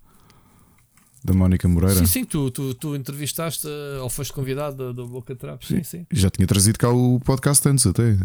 Da 1.24 1.32
Mónica 1.32 1.66
Moreira? 1.66 1.94
Sim, 1.94 2.06
sim, 2.06 2.24
tu, 2.24 2.50
tu, 2.50 2.74
tu 2.74 2.94
entrevistaste 2.94 3.66
uh, 3.66 4.02
ou 4.02 4.10
foste 4.10 4.32
convidado 4.32 4.92
do 4.92 5.06
Boca 5.06 5.34
Trapo. 5.34 5.64
Sim, 5.64 5.82
sim. 5.82 6.06
Já 6.12 6.28
tinha 6.30 6.46
trazido 6.46 6.78
cá 6.78 6.90
o 6.90 7.18
podcast 7.20 7.66
antes 7.68 7.86
até, 7.86 8.16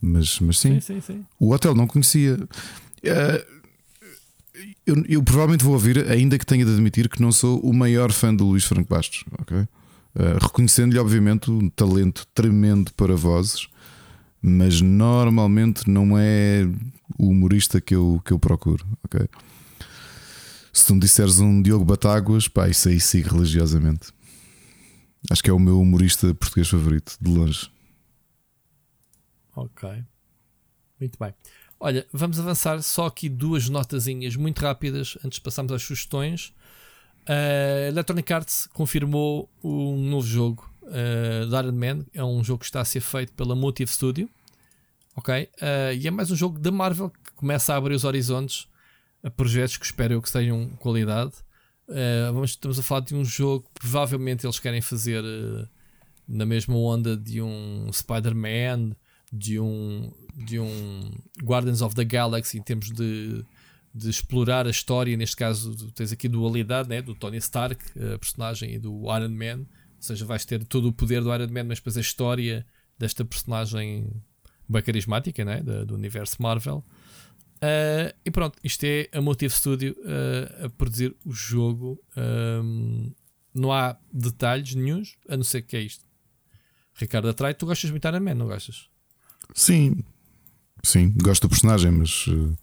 mas, 0.00 0.40
mas 0.40 0.58
sim. 0.58 0.80
Sim, 0.80 0.94
sim, 0.94 1.00
sim. 1.00 1.26
O 1.38 1.52
hotel 1.52 1.74
não 1.74 1.86
conhecia. 1.86 2.34
Uh, 2.36 3.55
eu, 4.86 5.04
eu, 5.08 5.22
provavelmente 5.22 5.64
vou 5.64 5.74
ouvir, 5.74 6.10
ainda 6.10 6.38
que 6.38 6.46
tenha 6.46 6.64
de 6.64 6.72
admitir 6.72 7.08
que 7.08 7.20
não 7.20 7.32
sou 7.32 7.60
o 7.60 7.72
maior 7.72 8.12
fã 8.12 8.34
do 8.34 8.44
Luís 8.46 8.64
Franco 8.64 8.88
Bastos, 8.88 9.24
ok? 9.40 9.58
Uh, 9.58 9.68
Reconhecendo-lhe, 10.40 10.98
obviamente, 10.98 11.50
um 11.50 11.68
talento 11.68 12.26
tremendo 12.34 12.92
para 12.94 13.14
vozes, 13.14 13.68
mas 14.40 14.80
normalmente 14.80 15.88
não 15.90 16.16
é 16.16 16.68
o 17.18 17.28
humorista 17.28 17.80
que 17.80 17.94
eu, 17.94 18.20
que 18.24 18.32
eu 18.32 18.38
procuro, 18.38 18.84
ok? 19.04 19.28
Se 20.72 20.86
tu 20.86 20.94
me 20.94 21.00
disseres 21.00 21.40
um 21.40 21.62
Diogo 21.62 21.84
Batáguas, 21.84 22.48
pá, 22.48 22.68
isso 22.68 22.88
aí 22.88 23.00
sigo 23.00 23.34
religiosamente. 23.34 24.12
Acho 25.30 25.42
que 25.42 25.50
é 25.50 25.52
o 25.52 25.58
meu 25.58 25.80
humorista 25.80 26.34
português 26.34 26.68
favorito, 26.68 27.16
de 27.20 27.30
longe. 27.30 27.70
Ok. 29.54 30.04
Muito 31.00 31.18
bem. 31.18 31.34
Olha, 31.78 32.06
vamos 32.10 32.40
avançar 32.40 32.82
só 32.82 33.06
aqui 33.06 33.28
duas 33.28 33.68
notazinhas 33.68 34.34
muito 34.34 34.60
rápidas 34.60 35.18
antes 35.24 35.36
de 35.36 35.42
passarmos 35.42 35.72
às 35.72 35.82
sugestões. 35.82 36.54
Uh, 37.28 37.88
Electronic 37.88 38.32
Arts 38.32 38.66
confirmou 38.72 39.50
um 39.62 39.96
novo 40.08 40.26
jogo 40.26 40.72
uh, 40.84 41.46
de 41.46 41.54
Iron 41.54 41.72
Man. 41.72 42.06
É 42.14 42.24
um 42.24 42.42
jogo 42.42 42.60
que 42.60 42.64
está 42.64 42.80
a 42.80 42.84
ser 42.84 43.00
feito 43.00 43.34
pela 43.34 43.54
Motive 43.54 43.90
Studio. 43.90 44.28
Ok? 45.14 45.50
Uh, 45.60 45.94
e 45.98 46.08
é 46.08 46.10
mais 46.10 46.30
um 46.30 46.36
jogo 46.36 46.58
da 46.58 46.70
Marvel 46.70 47.10
que 47.10 47.32
começa 47.34 47.74
a 47.74 47.76
abrir 47.76 47.94
os 47.94 48.04
horizontes 48.04 48.68
a 49.22 49.30
projetos 49.30 49.76
que 49.76 49.84
espero 49.84 50.14
eu 50.14 50.22
que 50.22 50.32
tenham 50.32 50.70
qualidade. 50.78 51.32
Uh, 51.88 52.32
vamos, 52.32 52.50
estamos 52.50 52.78
a 52.78 52.82
falar 52.82 53.02
de 53.02 53.14
um 53.14 53.24
jogo 53.24 53.66
que 53.74 53.80
provavelmente 53.80 54.46
eles 54.46 54.58
querem 54.58 54.80
fazer 54.80 55.22
na 56.26 56.46
mesma 56.46 56.76
onda 56.76 57.16
de 57.16 57.42
um 57.42 57.90
Spider-Man, 57.92 58.96
de 59.32 59.60
um, 59.60 60.10
de 60.36 60.60
um 60.60 61.10
Guardians 61.42 61.80
of 61.80 61.94
the 61.94 62.04
Galaxy 62.04 62.58
em 62.58 62.62
termos 62.62 62.90
de, 62.90 63.42
de 63.94 64.10
explorar 64.10 64.66
a 64.66 64.70
história. 64.70 65.16
Neste 65.16 65.36
caso, 65.36 65.74
tens 65.92 66.12
aqui 66.12 66.28
dualidade 66.28 66.88
né? 66.88 67.00
do 67.00 67.14
Tony 67.14 67.38
Stark, 67.38 67.82
a 67.98 68.18
personagem, 68.18 68.74
e 68.74 68.78
do 68.78 69.04
Iron 69.16 69.30
Man. 69.30 69.60
Ou 69.60 70.02
seja, 70.02 70.26
vais 70.26 70.44
ter 70.44 70.62
todo 70.64 70.88
o 70.88 70.92
poder 70.92 71.22
do 71.22 71.34
Iron 71.34 71.48
Man, 71.48 71.64
mas 71.64 71.78
depois 71.78 71.96
a 71.96 72.00
história 72.00 72.66
desta 72.98 73.24
personagem 73.24 74.10
bem 74.68 74.82
carismática 74.82 75.44
né? 75.44 75.62
do 75.62 75.94
universo 75.94 76.36
Marvel. 76.40 76.84
Uh, 77.56 78.12
e 78.22 78.30
pronto, 78.30 78.58
isto 78.62 78.84
é 78.84 79.08
a 79.12 79.22
Motive 79.22 79.54
Studio 79.54 79.96
uh, 80.00 80.66
a 80.66 80.68
produzir 80.68 81.16
o 81.24 81.32
jogo. 81.32 81.98
Um, 82.14 83.10
não 83.54 83.72
há 83.72 83.98
detalhes 84.12 84.74
nenhums, 84.74 85.16
a 85.26 85.36
não 85.36 85.44
ser 85.44 85.62
que 85.62 85.76
é 85.78 85.80
isto. 85.80 86.04
Ricardo 86.94 87.28
Atrai, 87.28 87.54
tu 87.54 87.64
gostas 87.64 87.90
muito 87.90 88.02
de 88.02 88.08
Iron 88.08 88.22
Man, 88.22 88.34
não 88.34 88.46
gostas? 88.46 88.90
Sim, 89.54 90.04
sim, 90.86 91.12
gosto 91.22 91.42
do 91.42 91.48
personagem, 91.48 91.90
mas 91.90 92.26
uh, 92.28 92.56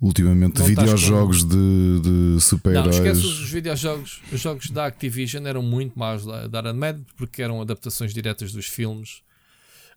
ultimamente 0.00 0.62
videojogos 0.62 1.44
de, 1.44 2.00
de 2.00 2.40
super-heróis. 2.40 2.98
Não, 2.98 3.06
esquece 3.06 3.26
os 3.26 3.50
videojogos, 3.50 4.22
os 4.32 4.40
jogos 4.40 4.70
da 4.70 4.86
Activision 4.86 5.46
eram 5.46 5.62
muito 5.62 5.98
maus 5.98 6.24
da, 6.24 6.46
da 6.46 6.58
Iron 6.60 6.74
Man 6.74 7.04
porque 7.16 7.42
eram 7.42 7.60
adaptações 7.60 8.12
diretas 8.14 8.52
dos 8.52 8.66
filmes. 8.66 9.22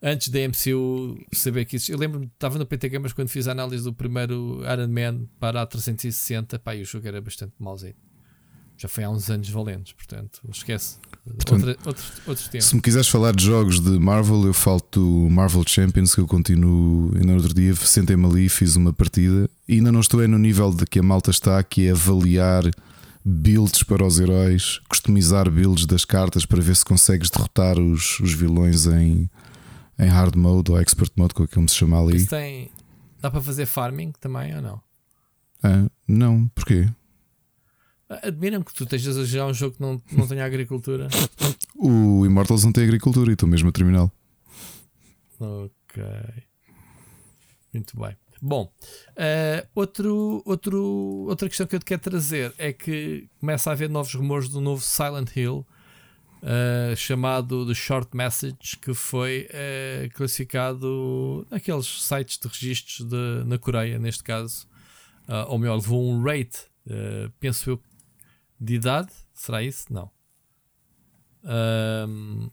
Antes 0.06 0.28
da 0.28 0.40
MCU 0.40 1.18
saber 1.32 1.64
que 1.64 1.78
isso. 1.78 1.90
Eu 1.90 1.98
lembro-me, 1.98 2.26
estava 2.26 2.60
no 2.60 2.66
PT 2.66 2.90
Gamers 2.90 3.14
quando 3.14 3.30
fiz 3.30 3.48
a 3.48 3.54
análise 3.54 3.86
do 3.86 3.94
primeiro 3.94 4.62
Iron 4.70 4.90
Man 4.90 5.26
para 5.40 5.62
a 5.62 5.66
360. 5.66 6.60
Pá, 6.60 6.76
e 6.76 6.82
o 6.82 6.86
jogo 6.86 7.08
era 7.08 7.22
bastante 7.22 7.54
mauzinho. 7.58 7.96
Já 8.78 8.90
foi 8.90 9.06
há 9.06 9.10
uns 9.10 9.30
anos 9.30 9.48
valentes, 9.48 9.94
portanto, 9.94 10.42
esquece. 10.52 10.98
Portanto, 11.26 11.68
Outra, 11.68 11.78
outros, 11.86 12.12
outros 12.28 12.48
tempos. 12.50 12.68
Se 12.68 12.76
me 12.76 12.82
quiseres 12.82 13.08
falar 13.08 13.34
de 13.34 13.46
jogos 13.46 13.80
de 13.80 13.98
Marvel, 13.98 14.46
eu 14.46 14.54
falo 14.54 14.82
do 14.92 15.30
Marvel 15.30 15.64
Champions 15.66 16.14
que 16.14 16.20
eu 16.20 16.28
continuo. 16.28 17.12
E 17.16 17.26
no 17.26 17.36
outro 17.36 17.54
dia 17.54 17.74
sentei-me 17.76 18.26
ali 18.26 18.50
fiz 18.50 18.76
uma 18.76 18.92
partida. 18.92 19.50
E 19.68 19.76
ainda 19.76 19.92
não 19.92 20.02
estou 20.02 20.22
é 20.22 20.28
no 20.28 20.38
nível 20.38 20.74
de 20.74 20.86
que 20.86 21.00
a 21.00 21.04
malta 21.04 21.32
está, 21.32 21.64
que 21.64 21.88
é 21.88 21.92
avaliar 21.92 22.64
builds 23.24 23.84
para 23.84 24.06
os 24.06 24.20
heróis, 24.20 24.82
customizar 24.90 25.50
builds 25.50 25.86
das 25.86 26.04
cartas 26.04 26.46
para 26.46 26.62
ver 26.62 26.76
se 26.76 26.84
consegues 26.84 27.30
derrotar 27.30 27.80
os, 27.80 28.20
os 28.20 28.34
vilões 28.34 28.86
em, 28.86 29.30
em 29.98 30.08
hard 30.08 30.36
mode 30.36 30.72
ou 30.72 30.80
expert 30.80 31.12
mode, 31.16 31.34
como 31.34 31.70
se 31.70 31.76
chama 31.76 32.02
ali. 32.02 32.18
Isso 32.18 32.30
tem, 32.30 32.70
dá 33.22 33.32
para 33.32 33.42
fazer 33.42 33.66
farming 33.66 34.12
também 34.20 34.54
ou 34.56 34.62
não? 34.62 34.82
Ah, 35.64 35.90
não, 36.06 36.48
porquê? 36.54 36.90
Admiram 38.22 38.62
que 38.62 38.74
tu 38.74 38.84
estejas 38.84 39.18
a 39.18 39.26
jogar 39.26 39.48
um 39.48 39.54
jogo 39.54 39.76
que 39.76 39.82
não, 39.82 40.02
não 40.12 40.28
tenha 40.28 40.46
agricultura. 40.46 41.08
o 41.76 42.26
Immortals 42.26 42.64
não 42.64 42.72
tem 42.72 42.84
agricultura 42.84 43.32
e 43.32 43.34
estou 43.34 43.48
mesmo 43.48 43.70
a 43.70 43.72
terminal. 43.72 44.12
Ok. 45.40 46.04
Muito 47.74 48.00
bem. 48.00 48.16
Bom, 48.42 48.70
uh, 49.12 49.68
outro, 49.74 50.44
outro, 50.46 51.26
outra 51.30 51.48
questão 51.48 51.66
que 51.66 51.76
eu 51.76 51.80
te 51.80 51.86
quero 51.86 52.02
trazer 52.02 52.54
é 52.58 52.74
que 52.74 53.28
começa 53.40 53.70
a 53.70 53.74
haver 53.74 53.90
novos 53.90 54.14
rumores 54.14 54.50
do 54.50 54.60
novo 54.60 54.84
Silent 54.84 55.36
Hill 55.36 55.66
uh, 56.44 56.96
chamado 56.96 57.66
The 57.66 57.74
Short 57.74 58.16
Message, 58.16 58.78
que 58.82 58.94
foi 58.94 59.48
uh, 59.50 60.14
classificado 60.14 61.48
naqueles 61.50 62.04
sites 62.04 62.38
de 62.38 62.48
registros 62.48 63.08
de, 63.08 63.44
na 63.46 63.58
Coreia, 63.58 63.98
neste 63.98 64.24
caso, 64.24 64.68
uh, 65.28 65.50
ou 65.50 65.58
melhor, 65.58 65.76
levou 65.76 66.06
um 66.06 66.22
rate, 66.22 66.60
penso 67.40 67.70
eu, 67.72 67.82
de 68.64 68.76
idade. 68.76 69.10
Será 69.34 69.62
isso? 69.62 69.86
Não. 69.92 70.10
Um, 71.44 72.50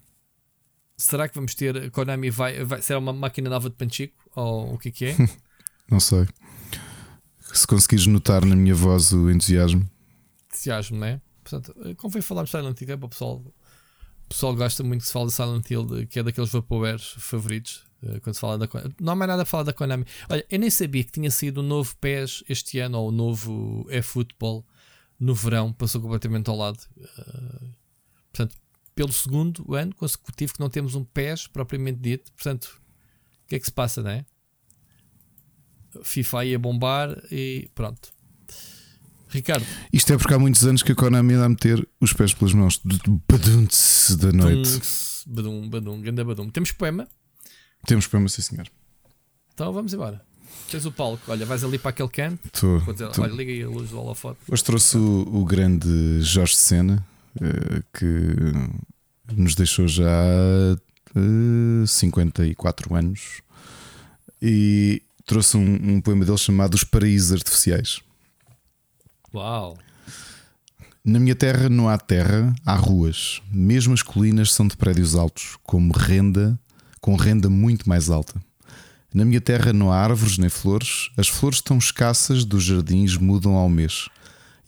será 0.97 1.29
que 1.29 1.35
vamos 1.35 1.55
ter. 1.55 1.77
A 1.77 1.91
Konami 1.91 2.31
vai, 2.31 2.65
vai. 2.65 2.83
Será 2.83 2.99
uma 2.99 3.13
máquina 3.13 3.49
nova 3.49 3.71
de 3.71 3.77
Panchico? 3.77 4.31
Ou 4.35 4.75
o 4.75 4.79
que 4.79 4.89
é 4.89 4.93
que 4.93 5.05
é? 5.07 5.17
Não 5.91 6.01
sei. 6.01 6.27
Se 7.53 7.67
conseguires 7.67 8.07
notar 8.07 8.45
na 8.45 8.57
minha 8.57 8.75
voz 8.75 9.13
o 9.13 9.31
entusiasmo. 9.31 9.89
Entusiasmo, 10.47 10.99
né? 10.99 11.21
Portanto, 11.43 11.75
convém 11.97 12.23
falarmos 12.23 12.51
Silent 12.51 12.81
Hill 12.81 12.99
para 12.99 13.07
o 13.07 13.09
pessoal 13.09 13.45
o 14.31 14.33
pessoal 14.33 14.55
gosta 14.55 14.85
muito 14.85 15.01
que 15.01 15.09
se 15.09 15.13
fala 15.13 15.27
de 15.27 15.33
Silent 15.33 15.69
Hill, 15.69 16.07
que 16.09 16.21
é 16.21 16.23
daqueles 16.23 16.51
vapowares 16.51 17.15
favoritos. 17.19 17.83
Eh, 18.01 18.21
quando 18.21 18.35
se 18.35 18.41
fala 18.41 18.57
da 18.57 18.69
Konami. 18.69 18.95
Não 19.01 19.13
há 19.13 19.17
mais 19.17 19.29
nada 19.29 19.43
a 19.43 19.45
falar 19.45 19.65
da 19.65 19.73
Konami. 19.73 20.07
Olha, 20.29 20.47
eu 20.49 20.59
nem 20.59 20.71
sabia 20.71 21.03
que 21.03 21.11
tinha 21.11 21.33
sido 21.33 21.59
o 21.59 21.63
novo 21.65 21.97
PES 21.97 22.45
este 22.49 22.79
ano, 22.79 22.99
ou 22.99 23.09
o 23.09 23.13
novo 23.13 23.87
eFootball 23.91 24.65
no 25.21 25.35
verão, 25.35 25.73
passou 25.73 26.01
completamente 26.01 26.49
ao 26.49 26.57
lado. 26.57 26.81
Uh, 26.97 27.75
portanto, 28.33 28.57
pelo 28.95 29.13
segundo 29.13 29.75
ano 29.75 29.95
consecutivo 29.95 30.55
que 30.55 30.61
não 30.61 30.71
temos 30.71 30.95
um 30.95 31.05
PES 31.05 31.47
propriamente 31.47 32.01
dito. 32.01 32.33
Portanto, 32.33 32.81
o 33.45 33.49
que 33.49 33.55
é 33.55 33.59
que 33.59 33.67
se 33.67 33.73
passa, 33.73 34.03
não 34.03 34.11
é? 34.11 34.25
FIFA 36.03 36.41
aí 36.41 36.55
a 36.55 36.59
bombar 36.59 37.21
e 37.31 37.71
pronto. 37.75 38.13
Ricardo. 39.29 39.65
Isto 39.93 40.13
é 40.13 40.19
porque 40.19 40.35
há 40.35 40.39
muitos 40.39 40.65
anos 40.65 40.83
que 40.83 40.93
a 40.93 40.95
Konami 40.95 41.35
anda 41.35 41.47
a 41.47 41.49
meter 41.49 41.89
os 42.01 42.13
pés 42.13 42.35
pelas 42.35 42.53
mãos. 42.53 42.81
Badunce 43.31 44.17
da 44.17 44.33
noite. 44.33 44.81
Badum, 45.27 45.69
badum, 45.69 46.01
ganda 46.01 46.25
badum. 46.25 46.51
Temos 46.51 46.73
poema? 46.73 47.09
Temos 47.87 48.07
poema, 48.07 48.29
sim 48.29 48.43
senhor. 48.43 48.67
Então 49.55 49.73
vamos 49.73 49.93
embora. 49.95 50.25
Tens 50.71 50.87
o 50.87 50.93
palco, 50.93 51.23
olha, 51.29 51.45
vais 51.45 51.65
ali 51.65 51.79
para 51.79 51.91
aquele 51.91 52.09
canto. 52.09 52.49
Tô, 52.53 52.79
dizer, 52.93 53.09
tô. 53.09 53.23
Olha, 53.23 53.33
liga 53.33 53.51
aí 53.51 53.63
a 53.63 53.69
luz 53.69 53.91
do 53.91 53.99
holofote. 53.99 54.39
Hoje 54.49 54.63
trouxe 54.63 54.97
o, 54.97 55.29
o 55.33 55.45
grande 55.45 56.21
Jorge 56.21 56.55
Sena, 56.55 57.05
eh, 57.41 57.83
que 57.93 59.35
nos 59.35 59.55
deixou 59.57 59.89
já 59.89 60.05
uh, 61.17 61.83
eh, 61.83 61.87
54 61.87 62.95
anos. 62.95 63.43
E 64.41 65.03
trouxe 65.27 65.57
um, 65.57 65.95
um 65.95 66.01
poema 66.01 66.25
dele 66.25 66.39
chamado 66.39 66.75
Os 66.75 66.85
Paraísos 66.85 67.33
Artificiais. 67.33 68.01
Uau! 69.35 69.77
Na 71.05 71.19
minha 71.19 71.35
terra 71.35 71.69
não 71.69 71.89
há 71.89 71.97
terra, 71.97 72.55
há 72.65 72.75
ruas. 72.75 73.41
Mesmo 73.51 73.95
as 73.95 74.03
colinas 74.03 74.53
são 74.53 74.69
de 74.69 74.77
prédios 74.77 75.15
altos, 75.15 75.57
como 75.63 75.93
renda, 75.93 76.59
com 77.01 77.17
renda 77.17 77.49
muito 77.49 77.89
mais 77.89 78.11
alta. 78.11 78.41
Na 79.13 79.25
minha 79.25 79.41
terra 79.41 79.73
não 79.73 79.91
há 79.91 79.97
árvores 79.97 80.39
nem 80.39 80.49
flores, 80.49 81.11
as 81.17 81.29
flores 81.29 81.59
estão 81.59 81.79
escassas, 81.79 82.45
dos 82.45 82.63
jardins 82.63 83.17
mudam 83.17 83.55
ao 83.57 83.69
mês. 83.69 84.09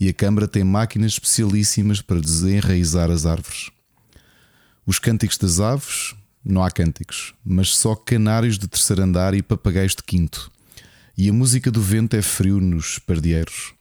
E 0.00 0.08
a 0.08 0.12
Câmara 0.12 0.48
tem 0.48 0.64
máquinas 0.64 1.12
especialíssimas 1.12 2.02
para 2.02 2.20
desenraizar 2.20 3.08
as 3.08 3.24
árvores. 3.24 3.70
Os 4.84 4.98
cânticos 4.98 5.38
das 5.38 5.60
aves, 5.60 6.16
não 6.44 6.64
há 6.64 6.72
cânticos, 6.72 7.34
mas 7.44 7.68
só 7.76 7.94
canários 7.94 8.58
de 8.58 8.66
terceiro 8.66 9.02
andar 9.02 9.32
e 9.32 9.42
papagaios 9.42 9.94
de 9.94 10.02
quinto. 10.02 10.50
E 11.16 11.28
a 11.28 11.32
música 11.32 11.70
do 11.70 11.80
vento 11.80 12.16
é 12.16 12.22
frio 12.22 12.60
nos 12.60 12.98
pardieiros. 12.98 13.74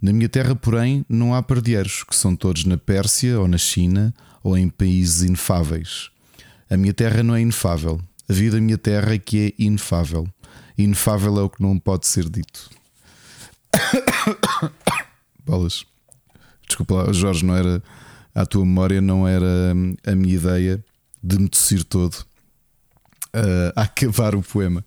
Na 0.00 0.12
minha 0.12 0.28
terra, 0.28 0.56
porém, 0.56 1.06
não 1.08 1.32
há 1.32 1.40
pardieiros, 1.40 2.02
que 2.02 2.16
são 2.16 2.34
todos 2.34 2.64
na 2.64 2.76
Pérsia 2.76 3.38
ou 3.38 3.46
na 3.46 3.58
China 3.58 4.12
ou 4.42 4.58
em 4.58 4.68
países 4.68 5.22
inefáveis. 5.22 6.10
A 6.68 6.76
minha 6.76 6.92
terra 6.92 7.22
não 7.22 7.36
é 7.36 7.40
inefável. 7.40 8.00
Vida 8.32 8.56
da 8.56 8.62
minha 8.62 8.78
terra 8.78 9.18
que 9.18 9.46
é 9.58 9.62
inefável. 9.62 10.26
Inefável 10.76 11.38
é 11.38 11.42
o 11.42 11.50
que 11.50 11.62
não 11.62 11.78
pode 11.78 12.06
ser 12.06 12.28
dito. 12.28 12.70
Bolas. 15.44 15.84
Desculpa 16.66 16.94
lá, 16.94 17.12
Jorge, 17.12 17.44
não 17.44 17.56
era. 17.56 17.82
A 18.34 18.46
tua 18.46 18.64
memória 18.64 19.00
não 19.00 19.28
era 19.28 19.74
a 20.06 20.14
minha 20.14 20.34
ideia 20.34 20.82
de 21.22 21.38
me 21.38 21.48
tossir 21.48 21.84
todo 21.84 22.14
uh, 23.34 23.72
a 23.76 23.82
acabar 23.84 24.34
o 24.34 24.42
poema. 24.42 24.84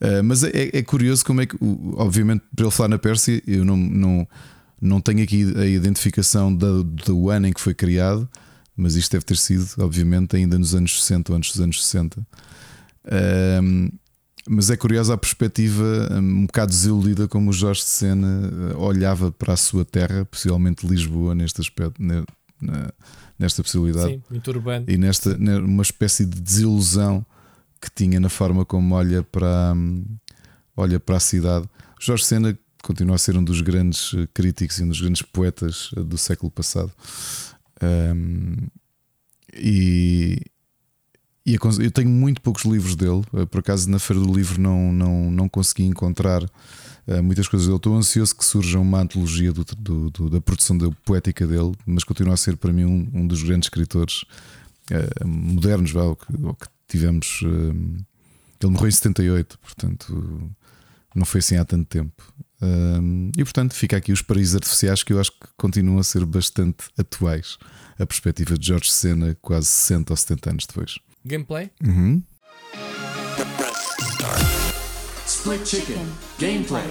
Uh, 0.00 0.22
mas 0.24 0.42
é, 0.42 0.50
é, 0.72 0.82
curioso 0.82 1.24
como 1.24 1.40
é 1.40 1.46
que, 1.46 1.56
obviamente, 1.96 2.42
para 2.54 2.64
ele 2.64 2.74
falar 2.74 2.88
na 2.88 2.98
Pérsia, 2.98 3.40
eu 3.46 3.64
não, 3.64 3.76
não, 3.76 4.28
não 4.80 5.00
tenho 5.00 5.22
aqui 5.22 5.54
a 5.56 5.64
identificação 5.64 6.52
do, 6.52 6.82
do 6.82 7.30
ano 7.30 7.46
em 7.46 7.52
que 7.52 7.60
foi 7.60 7.72
criado, 7.72 8.28
mas 8.76 8.96
isto 8.96 9.12
deve 9.12 9.24
ter 9.24 9.36
sido, 9.36 9.64
obviamente, 9.78 10.34
ainda 10.34 10.58
nos 10.58 10.74
anos 10.74 11.00
60 11.02 11.32
ou 11.32 11.38
antes 11.38 11.52
dos 11.52 11.60
anos 11.60 11.84
60. 11.84 12.26
Uh, 13.04 13.92
mas 14.48 14.70
é 14.70 14.76
curiosa 14.76 15.14
a 15.14 15.16
perspectiva 15.16 16.08
um 16.12 16.46
bocado 16.46 16.70
desiludida 16.70 17.28
como 17.28 17.50
o 17.50 17.52
Jorge 17.52 17.82
de 17.82 17.88
Sena 17.88 18.50
uh, 18.74 18.80
olhava 18.80 19.30
para 19.30 19.52
a 19.52 19.56
sua 19.56 19.84
terra, 19.84 20.24
possivelmente 20.24 20.86
Lisboa, 20.86 21.34
neste 21.34 21.60
aspecto, 21.60 22.02
nesta 23.38 23.62
possibilidade. 23.62 24.14
Sim, 24.14 24.22
muito 24.30 24.48
urbano. 24.50 24.84
E 24.88 24.96
nesta 24.96 25.36
uma 25.36 25.82
espécie 25.82 26.24
de 26.24 26.40
desilusão 26.40 27.24
que 27.80 27.90
tinha 27.90 28.20
na 28.20 28.28
forma 28.28 28.64
como 28.64 28.94
olha 28.94 29.22
para, 29.22 29.74
olha 30.76 31.00
para 31.00 31.16
a 31.16 31.20
cidade. 31.20 31.68
Jorge 32.00 32.24
Sena 32.24 32.58
continua 32.82 33.16
a 33.16 33.18
ser 33.18 33.36
um 33.36 33.44
dos 33.44 33.60
grandes 33.60 34.12
eh, 34.14 34.28
críticos 34.34 34.78
e 34.78 34.84
um 34.84 34.88
dos 34.88 35.00
grandes 35.00 35.22
poetas 35.22 35.90
eh, 35.96 36.00
do 36.00 36.18
século 36.18 36.50
passado. 36.50 36.92
Um, 37.82 38.56
e, 39.54 40.40
e 41.44 41.54
eu 41.54 41.90
tenho 41.90 42.08
muito 42.08 42.40
poucos 42.40 42.64
livros 42.64 42.94
dele. 42.94 43.22
Eh, 43.34 43.46
por 43.46 43.60
acaso, 43.60 43.90
na 43.90 43.98
Feira 43.98 44.22
do 44.22 44.32
Livro, 44.32 44.60
não, 44.60 44.92
não, 44.92 45.30
não 45.30 45.48
consegui 45.48 45.84
encontrar 45.84 46.44
muitas 47.22 47.48
coisas 47.48 47.66
dele. 47.66 47.78
Estou 47.78 47.96
ansioso 47.96 48.36
que 48.36 48.44
surja 48.44 48.78
uma 48.78 49.00
antologia 49.00 49.52
do, 49.52 49.64
do, 49.76 50.10
do, 50.10 50.30
da 50.30 50.40
produção 50.40 50.78
da 50.78 50.88
poética 51.04 51.44
dele, 51.44 51.72
mas 51.84 52.04
continua 52.04 52.34
a 52.34 52.36
ser 52.36 52.56
para 52.56 52.72
mim 52.72 52.84
um, 52.84 53.10
um 53.12 53.26
dos 53.26 53.42
grandes 53.42 53.66
escritores 53.66 54.24
uh, 54.90 55.26
modernos, 55.26 55.94
ou 55.94 56.16
que, 56.16 56.26
ou 56.42 56.54
que 56.54 56.66
tivemos. 56.88 57.42
Uh, 57.42 58.04
ele 58.62 58.70
morreu 58.70 58.88
em 58.88 58.92
78, 58.92 59.58
portanto, 59.58 60.52
não 61.14 61.24
foi 61.24 61.40
assim 61.40 61.56
há 61.56 61.64
tanto 61.64 61.86
tempo. 61.86 62.22
Uh, 62.60 63.32
e 63.36 63.42
portanto, 63.42 63.74
fica 63.74 63.96
aqui 63.96 64.12
os 64.12 64.22
paraísos 64.22 64.54
artificiais 64.54 65.02
que 65.02 65.12
eu 65.12 65.20
acho 65.20 65.32
que 65.32 65.48
continuam 65.56 65.98
a 65.98 66.04
ser 66.04 66.24
bastante 66.24 66.84
atuais. 66.96 67.58
A 67.98 68.06
perspectiva 68.06 68.56
de 68.56 68.66
George 68.66 68.90
Senna, 68.90 69.36
quase 69.42 69.66
60 69.66 70.12
ou 70.12 70.16
70 70.16 70.50
anos 70.50 70.66
depois. 70.66 70.98
Gameplay? 71.24 71.70
Uhum. 71.84 72.22
Split 75.26 75.66
Chicken 75.66 76.06
Gameplay. 76.38 76.84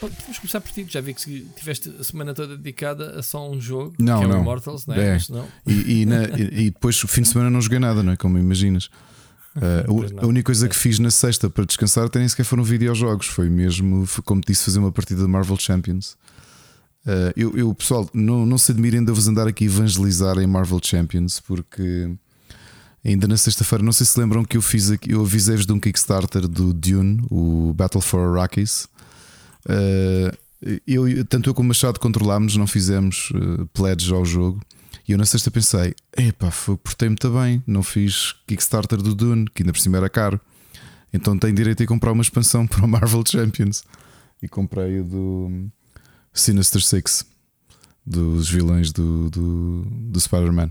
Podemos 0.00 0.38
começar 0.38 0.60
por 0.60 0.70
ti, 0.70 0.86
já 0.88 1.00
vi 1.00 1.14
que 1.14 1.46
tiveste 1.56 1.94
a 1.98 2.04
semana 2.04 2.34
toda 2.34 2.56
dedicada 2.56 3.18
a 3.18 3.22
só 3.22 3.50
um 3.50 3.60
jogo, 3.60 3.94
não, 3.98 4.18
que 4.18 4.24
é 4.24 4.28
não. 4.28 4.38
o 4.38 4.42
Immortals, 4.42 4.86
não 4.86 4.94
é? 4.94 5.16
é. 5.16 5.18
não. 5.30 5.46
E, 5.66 6.02
e, 6.02 6.06
na, 6.06 6.24
e, 6.24 6.70
depois 6.70 7.02
o 7.02 7.08
fim 7.08 7.22
de 7.22 7.28
semana 7.28 7.48
não 7.48 7.60
joguei 7.60 7.78
nada, 7.78 8.02
não 8.02 8.12
é? 8.12 8.16
Como 8.16 8.38
imaginas. 8.38 8.90
Uh, 9.56 10.20
a 10.22 10.26
única 10.26 10.44
coisa 10.44 10.68
que 10.68 10.76
fiz 10.76 10.98
na 10.98 11.10
sexta 11.10 11.48
para 11.48 11.64
descansar 11.64 12.04
até 12.04 12.18
nem 12.18 12.28
sequer 12.28 12.44
foram 12.44 12.62
videojogos, 12.62 13.26
foi 13.26 13.48
mesmo, 13.48 14.06
como 14.22 14.42
disse, 14.46 14.64
fazer 14.64 14.78
uma 14.78 14.92
partida 14.92 15.22
de 15.22 15.26
Marvel 15.26 15.56
Champions. 15.58 16.14
Uh, 17.06 17.32
eu, 17.34 17.56
eu, 17.56 17.74
pessoal, 17.74 18.06
não, 18.12 18.44
não 18.44 18.58
se 18.58 18.70
admirem 18.70 19.02
de 19.02 19.10
eu 19.10 19.14
vos 19.14 19.26
andar 19.26 19.46
aqui 19.46 19.64
a 19.64 19.66
evangelizar 19.66 20.36
em 20.36 20.46
Marvel 20.46 20.78
Champions, 20.82 21.40
porque 21.40 22.10
ainda 23.04 23.28
na 23.28 23.36
sexta-feira, 23.36 23.84
não 23.84 23.92
sei 23.92 24.06
se 24.06 24.18
lembram 24.18 24.44
que 24.44 24.56
eu 24.56 24.62
fiz 24.62 24.90
aqui, 24.90 25.12
eu 25.12 25.22
avisei-vos 25.22 25.66
de 25.66 25.72
um 25.72 25.80
Kickstarter 25.80 26.48
do 26.48 26.72
Dune, 26.72 27.24
o 27.30 27.72
Battle 27.74 28.00
for 28.00 28.36
Arrakis. 28.36 28.88
Uh, 29.64 30.36
eu, 30.86 31.24
tanto 31.24 31.50
eu 31.50 31.54
como 31.54 31.66
o 31.66 31.68
Machado 31.68 32.00
controlámos, 32.00 32.56
não 32.56 32.66
fizemos 32.66 33.30
uh, 33.30 33.66
pledge 33.72 34.12
ao 34.12 34.24
jogo. 34.24 34.60
E 35.06 35.12
eu 35.12 35.18
na 35.18 35.24
sexta 35.24 35.50
pensei: 35.50 35.94
epá, 36.16 36.50
portei-me 36.82 37.16
também, 37.16 37.62
não 37.66 37.82
fiz 37.82 38.34
Kickstarter 38.46 39.00
do 39.00 39.14
Dune, 39.14 39.46
que 39.54 39.62
ainda 39.62 39.72
por 39.72 39.78
cima 39.78 39.98
era 39.98 40.08
caro. 40.08 40.40
Então 41.12 41.38
tenho 41.38 41.54
direito 41.54 41.82
a 41.82 41.86
comprar 41.86 42.12
uma 42.12 42.22
expansão 42.22 42.66
para 42.68 42.84
o 42.84 42.88
Marvel 42.88 43.22
Champions. 43.26 43.84
E 44.42 44.48
comprei 44.48 45.00
o 45.00 45.04
do 45.04 45.68
Sinister 46.32 46.82
Six, 46.82 47.24
dos 48.04 48.50
vilões 48.50 48.92
do, 48.92 49.30
do, 49.30 49.86
do 49.88 50.20
Spider-Man. 50.20 50.70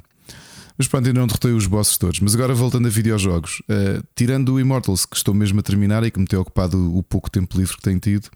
Mas 0.78 0.88
pronto, 0.88 1.08
ainda 1.08 1.20
não 1.20 1.28
derrotei 1.28 1.52
os 1.52 1.68
bosses 1.68 1.98
todos. 1.98 2.20
Mas 2.20 2.36
agora 2.36 2.54
voltando 2.54 2.88
a 2.88 2.92
videojogos, 2.92 3.62
uh, 3.62 4.04
tirando 4.16 4.54
o 4.54 4.60
Immortals, 4.60 5.06
que 5.06 5.16
estou 5.16 5.34
mesmo 5.34 5.60
a 5.60 5.64
terminar 5.64 6.04
e 6.04 6.12
que 6.12 6.20
me 6.20 6.28
tem 6.28 6.38
ocupado 6.38 6.96
o, 6.98 7.02
pouco 7.02 7.30
tempo 7.30 7.58
livre 7.58 7.78
que 7.78 7.82
tenho 7.82 8.00
tido, 8.00 8.30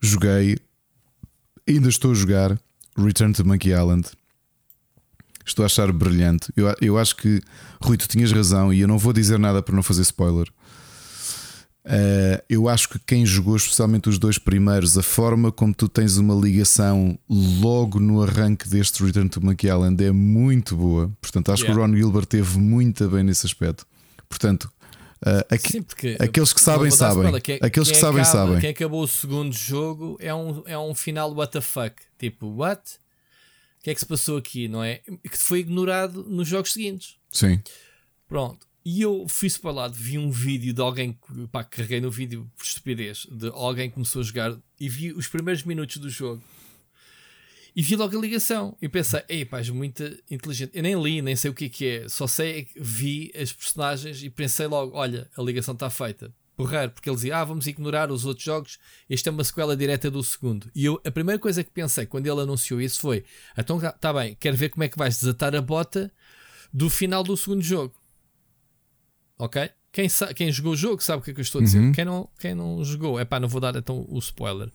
joguei, 0.00 0.56
ainda 1.68 1.88
estou 1.88 2.12
a 2.12 2.14
jogar 2.14 2.58
Return 2.96 3.34
to 3.34 3.46
Monkey 3.46 3.70
Island 3.70 4.08
estou 5.46 5.62
a 5.62 5.66
achar 5.66 5.92
brilhante. 5.92 6.52
Eu, 6.56 6.74
eu 6.80 6.98
acho 6.98 7.16
que, 7.16 7.40
Rui, 7.80 7.96
tu 7.96 8.08
tinhas 8.08 8.32
razão 8.32 8.72
e 8.72 8.80
eu 8.80 8.88
não 8.88 8.98
vou 8.98 9.12
dizer 9.12 9.38
nada 9.38 9.62
para 9.62 9.74
não 9.74 9.82
fazer 9.82 10.02
spoiler. 10.02 10.48
Uh, 11.86 12.42
eu 12.50 12.68
acho 12.68 12.88
que 12.88 12.98
quem 12.98 13.24
jogou, 13.24 13.56
especialmente 13.56 14.08
os 14.08 14.18
dois 14.18 14.38
primeiros, 14.38 14.98
a 14.98 15.02
forma 15.02 15.52
como 15.52 15.72
tu 15.72 15.88
tens 15.88 16.16
uma 16.16 16.34
ligação 16.34 17.16
logo 17.28 18.00
no 18.00 18.20
arranque 18.22 18.68
deste 18.68 19.04
Return 19.04 19.28
to 19.28 19.40
Monkey 19.40 19.68
Island 19.68 20.04
é 20.04 20.10
muito 20.10 20.76
boa. 20.76 21.10
Portanto, 21.20 21.52
acho 21.52 21.62
yeah. 21.62 21.74
que 21.74 21.80
o 21.80 21.86
Ron 21.86 21.96
Gilbert 21.96 22.26
teve 22.26 22.58
muito 22.58 23.08
bem 23.08 23.22
nesse 23.22 23.46
aspecto. 23.46 23.86
Portanto, 24.28 24.64
uh, 25.24 25.46
aqui, 25.48 25.72
Sim, 25.72 25.84
aqueles 26.18 26.52
que 26.52 26.60
sabem, 26.60 26.90
sabem. 26.90 27.40
Quem, 27.40 27.60
aqueles 27.62 27.90
que 27.90 27.96
sabem, 27.96 28.22
acaba, 28.22 28.38
sabem. 28.38 28.60
Quem 28.60 28.70
acabou 28.70 29.04
o 29.04 29.08
segundo 29.08 29.52
jogo 29.52 30.16
é 30.18 30.34
um, 30.34 30.62
é 30.66 30.76
um 30.76 30.92
final 30.92 31.32
what 31.32 31.52
the 31.52 31.60
fuck. 31.60 31.94
Tipo, 32.18 32.48
what? 32.48 32.82
que 33.86 33.90
é 33.90 33.94
que 33.94 34.00
se 34.00 34.06
passou 34.06 34.36
aqui, 34.36 34.66
não 34.66 34.82
é? 34.82 35.00
Que 35.22 35.38
foi 35.38 35.60
ignorado 35.60 36.24
nos 36.24 36.48
jogos 36.48 36.72
seguintes. 36.72 37.16
Sim. 37.30 37.62
Pronto. 38.26 38.65
E 38.88 39.02
eu 39.02 39.26
fui 39.28 39.50
lá, 39.64 39.88
vi 39.88 40.16
um 40.16 40.30
vídeo 40.30 40.72
de 40.72 40.80
alguém 40.80 41.12
que 41.12 41.48
pá, 41.48 41.64
carreguei 41.64 42.00
no 42.00 42.08
vídeo 42.08 42.48
por 42.56 42.64
estupidez, 42.64 43.26
de 43.28 43.48
alguém 43.48 43.88
que 43.88 43.94
começou 43.94 44.20
a 44.20 44.24
jogar 44.24 44.56
e 44.78 44.88
vi 44.88 45.10
os 45.10 45.26
primeiros 45.26 45.64
minutos 45.64 45.96
do 45.96 46.08
jogo 46.08 46.40
e 47.74 47.82
vi 47.82 47.96
logo 47.96 48.16
a 48.16 48.20
ligação. 48.20 48.76
E 48.80 48.88
pensei, 48.88 49.24
ei 49.28 49.44
pá, 49.44 49.58
és 49.58 49.70
muito 49.70 50.04
inteligente. 50.30 50.70
Eu 50.72 50.84
nem 50.84 51.02
li, 51.02 51.20
nem 51.20 51.34
sei 51.34 51.50
o 51.50 51.54
que 51.54 51.64
é 51.64 51.68
que 51.68 51.84
é, 51.84 52.08
só 52.08 52.28
sei 52.28 52.66
que 52.66 52.80
vi 52.80 53.32
as 53.34 53.52
personagens 53.52 54.22
e 54.22 54.30
pensei 54.30 54.68
logo: 54.68 54.96
olha, 54.96 55.28
a 55.36 55.42
ligação 55.42 55.74
está 55.74 55.90
feita 55.90 56.32
porrar, 56.56 56.88
porque 56.88 57.10
ele 57.10 57.16
dizia, 57.16 57.38
ah, 57.38 57.44
vamos 57.44 57.66
ignorar 57.66 58.12
os 58.12 58.24
outros 58.24 58.44
jogos, 58.44 58.78
este 59.10 59.28
é 59.28 59.32
uma 59.32 59.42
sequela 59.42 59.76
direta 59.76 60.08
do 60.08 60.22
segundo. 60.22 60.70
E 60.72 60.84
eu, 60.84 61.02
a 61.04 61.10
primeira 61.10 61.40
coisa 61.40 61.64
que 61.64 61.72
pensei 61.72 62.06
quando 62.06 62.28
ele 62.28 62.40
anunciou 62.40 62.80
isso 62.80 63.00
foi: 63.00 63.24
então 63.58 63.78
está 63.78 63.90
tá 63.90 64.12
bem, 64.12 64.36
quero 64.38 64.56
ver 64.56 64.68
como 64.68 64.84
é 64.84 64.88
que 64.88 64.96
vais 64.96 65.18
desatar 65.18 65.56
a 65.56 65.60
bota 65.60 66.08
do 66.72 66.88
final 66.88 67.24
do 67.24 67.36
segundo 67.36 67.62
jogo. 67.62 67.92
Ok? 69.38 69.70
Quem, 69.96 70.08
quem 70.34 70.52
jogou 70.52 70.72
o 70.72 70.76
jogo 70.76 71.02
sabe 71.02 71.20
o 71.20 71.24
que 71.24 71.30
é 71.30 71.34
que 71.34 71.40
eu 71.40 71.42
estou 71.42 71.62
a 71.62 71.64
dizer. 71.64 71.78
Uhum. 71.78 71.92
Quem, 71.92 72.04
não, 72.04 72.28
quem 72.38 72.54
não 72.54 72.84
jogou, 72.84 73.18
é 73.18 73.24
pá, 73.24 73.40
não 73.40 73.48
vou 73.48 73.62
dar 73.62 73.74
então 73.76 74.04
o 74.10 74.18
spoiler. 74.18 74.70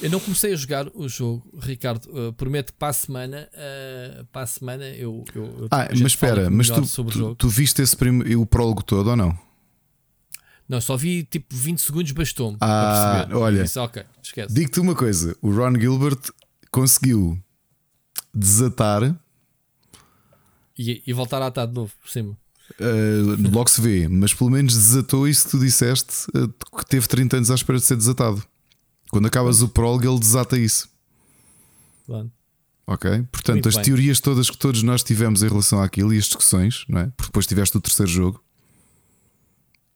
Eu 0.00 0.08
não 0.08 0.18
comecei 0.18 0.54
a 0.54 0.56
jogar 0.56 0.88
o 0.94 1.06
jogo, 1.06 1.46
Ricardo. 1.60 2.06
Uh, 2.06 2.32
prometo 2.32 2.72
que 2.72 2.78
para 2.78 2.88
a 2.88 2.92
semana, 2.94 3.46
uh, 3.52 4.24
para 4.32 4.40
a 4.40 4.46
semana 4.46 4.86
eu. 4.86 5.22
eu, 5.34 5.44
eu 5.44 5.68
ah, 5.70 5.86
mas 5.90 6.00
espera, 6.00 6.48
mas 6.48 6.70
tu, 6.70 7.04
tu, 7.04 7.34
tu, 7.34 7.48
viste 7.50 7.82
esse 7.82 7.94
prim... 7.94 8.22
o 8.36 8.46
prólogo 8.46 8.82
todo 8.82 9.10
ou 9.10 9.16
não? 9.16 9.38
Não, 10.66 10.80
só 10.80 10.96
vi 10.96 11.24
tipo 11.24 11.54
20 11.54 11.78
segundos 11.80 12.12
bastou-me. 12.12 12.56
Ah, 12.62 13.28
olha. 13.32 13.64
Disse, 13.64 13.78
ok, 13.78 14.02
esquece. 14.22 14.54
Digo-te 14.54 14.80
uma 14.80 14.94
coisa: 14.94 15.36
o 15.42 15.50
Ron 15.54 15.78
Gilbert 15.78 16.20
conseguiu 16.70 17.38
desatar 18.32 19.14
e, 20.78 21.02
e 21.06 21.12
voltar 21.12 21.42
a 21.42 21.48
atar 21.48 21.66
de 21.66 21.74
novo 21.74 21.92
por 22.00 22.08
cima. 22.10 22.34
Uh, 22.80 23.50
logo 23.52 23.68
se 23.68 23.80
vê, 23.80 24.08
mas 24.08 24.34
pelo 24.34 24.50
menos 24.50 24.74
desatou 24.74 25.28
isso 25.28 25.44
que 25.44 25.50
tu 25.52 25.58
disseste 25.58 26.26
uh, 26.34 26.48
que 26.48 26.86
teve 26.86 27.06
30 27.06 27.36
anos 27.36 27.50
à 27.50 27.54
espera 27.54 27.78
de 27.78 27.84
ser 27.84 27.96
desatado. 27.96 28.42
Quando 29.10 29.26
acabas 29.26 29.62
o 29.62 29.68
prólogo, 29.68 30.08
ele 30.08 30.18
desata 30.18 30.58
isso. 30.58 30.88
Claro. 32.06 32.30
Ok? 32.86 33.24
Portanto, 33.30 33.68
as 33.68 33.76
teorias 33.76 34.20
todas 34.20 34.50
que 34.50 34.58
todos 34.58 34.82
nós 34.82 35.02
tivemos 35.02 35.42
em 35.42 35.48
relação 35.48 35.80
àquilo 35.80 36.12
e 36.12 36.18
as 36.18 36.24
discussões, 36.24 36.84
não 36.88 37.00
é? 37.00 37.06
Porque 37.16 37.28
depois 37.28 37.46
tiveste 37.46 37.76
o 37.76 37.80
terceiro 37.80 38.10
jogo 38.10 38.44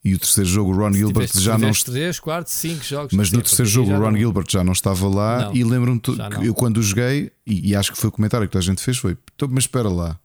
e 0.05 0.15
o 0.15 0.19
terceiro 0.19 0.49
jogo, 0.49 0.73
o 0.73 0.77
Ron 0.77 0.93
Gilbert 0.93 1.29
tiveste, 1.29 1.41
já 1.41 1.59
não. 1.59 1.73
3, 1.73 2.21
4, 2.21 2.53
5 2.53 2.85
jogos. 2.85 3.13
Mas 3.13 3.33
no 3.33 3.43
terceiro 3.43 3.69
jogo, 3.69 3.91
o 3.91 3.99
Ron 3.99 4.13
não... 4.13 4.19
Gilbert 4.19 4.47
já 4.49 4.63
não 4.63 4.73
estava 4.73 5.09
lá. 5.09 5.47
Não, 5.47 5.57
e 5.57 5.65
lembro-me 5.65 6.01
que 6.01 6.13
eu, 6.43 6.55
quando 6.55 6.83
joguei, 6.83 7.33
e, 7.47 7.71
e, 7.71 7.77
acho 7.77 7.93
que 7.93 7.99
foi 7.99 8.09
o 8.09 8.13
comentário 8.13 8.49
que 8.49 8.57
a 8.57 8.61
gente 8.61 8.81
fez: 8.83 8.97
foi, 8.97 9.17
então, 9.35 9.49
mas 9.51 9.65
espera 9.65 9.89
lá. 9.89 10.19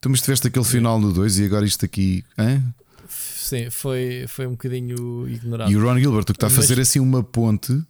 Tu 0.00 0.08
mas 0.08 0.22
tiveste 0.22 0.46
aquele 0.46 0.64
final 0.64 0.98
no 0.98 1.12
2 1.12 1.38
e 1.38 1.44
agora 1.44 1.66
isto 1.66 1.84
aqui. 1.84 2.24
Hein? 2.38 2.62
Sim, 3.08 3.68
foi, 3.70 4.24
foi 4.28 4.46
um 4.46 4.52
bocadinho 4.52 5.28
ignorado. 5.28 5.70
E 5.70 5.76
o 5.76 5.82
Ron 5.82 5.98
Gilbert, 5.98 6.22
o 6.22 6.26
que 6.26 6.32
está 6.32 6.46
a 6.46 6.50
fazer 6.50 6.76
mas... 6.76 6.88
assim 6.88 7.00
uma 7.00 7.22
ponte 7.22 7.82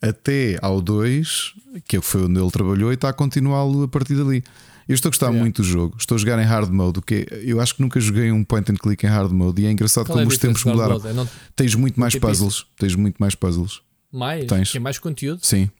até 0.00 0.58
ao 0.60 0.80
2, 0.80 1.54
que 1.86 2.00
foi 2.00 2.24
onde 2.24 2.38
ele 2.38 2.50
trabalhou, 2.50 2.90
e 2.90 2.94
está 2.94 3.08
a 3.08 3.12
continuá-lo 3.12 3.84
a 3.84 3.88
partir 3.88 4.14
dali. 4.14 4.44
Eu 4.88 4.94
estou 4.94 5.08
a 5.08 5.10
gostar 5.10 5.32
muito 5.32 5.62
do 5.62 5.68
jogo. 5.68 5.96
Estou 5.98 6.16
a 6.16 6.18
jogar 6.18 6.38
em 6.40 6.44
hard 6.44 6.70
mode. 6.70 6.98
O 6.98 7.02
que 7.02 7.26
é, 7.30 7.40
eu 7.44 7.60
acho 7.60 7.76
que 7.76 7.82
nunca 7.82 8.00
joguei 8.00 8.30
um 8.32 8.44
point 8.44 8.70
and 8.70 8.74
click 8.74 9.06
em 9.06 9.08
hard 9.08 9.32
mode. 9.32 9.62
E 9.62 9.66
é 9.66 9.70
engraçado 9.70 10.06
Qual 10.06 10.18
como 10.18 10.30
é 10.30 10.34
os 10.34 10.38
tempos 10.38 10.64
mudaram. 10.64 11.00
É 11.06 11.12
não... 11.12 11.28
Tens 11.54 11.74
muito 11.74 11.98
mais 11.98 12.16
puzzles. 12.16 12.66
Tens 12.76 12.94
muito 12.94 13.16
mais 13.18 13.34
puzzles. 13.34 13.80
Mais? 14.10 14.44
Tens. 14.46 14.72
Tem 14.72 14.80
mais 14.80 14.98
conteúdo? 14.98 15.40
Sim. 15.46 15.70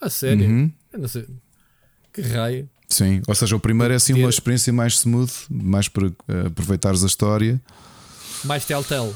A 0.00 0.10
sério? 0.10 0.46
Uhum. 0.46 0.72
não 0.98 1.08
sei. 1.08 1.26
Que 2.12 2.20
raio. 2.20 2.68
Sim, 2.88 3.20
ou 3.26 3.34
seja, 3.34 3.56
o 3.56 3.60
primeiro 3.60 3.92
é 3.92 3.96
assim 3.96 4.12
uma 4.14 4.28
experiência 4.30 4.72
mais 4.72 4.94
smooth, 5.00 5.32
mais 5.50 5.88
para 5.88 6.06
uh, 6.06 6.12
aproveitares 6.46 7.02
a 7.02 7.06
história. 7.06 7.60
Mais 8.44 8.64
telltale. 8.64 9.12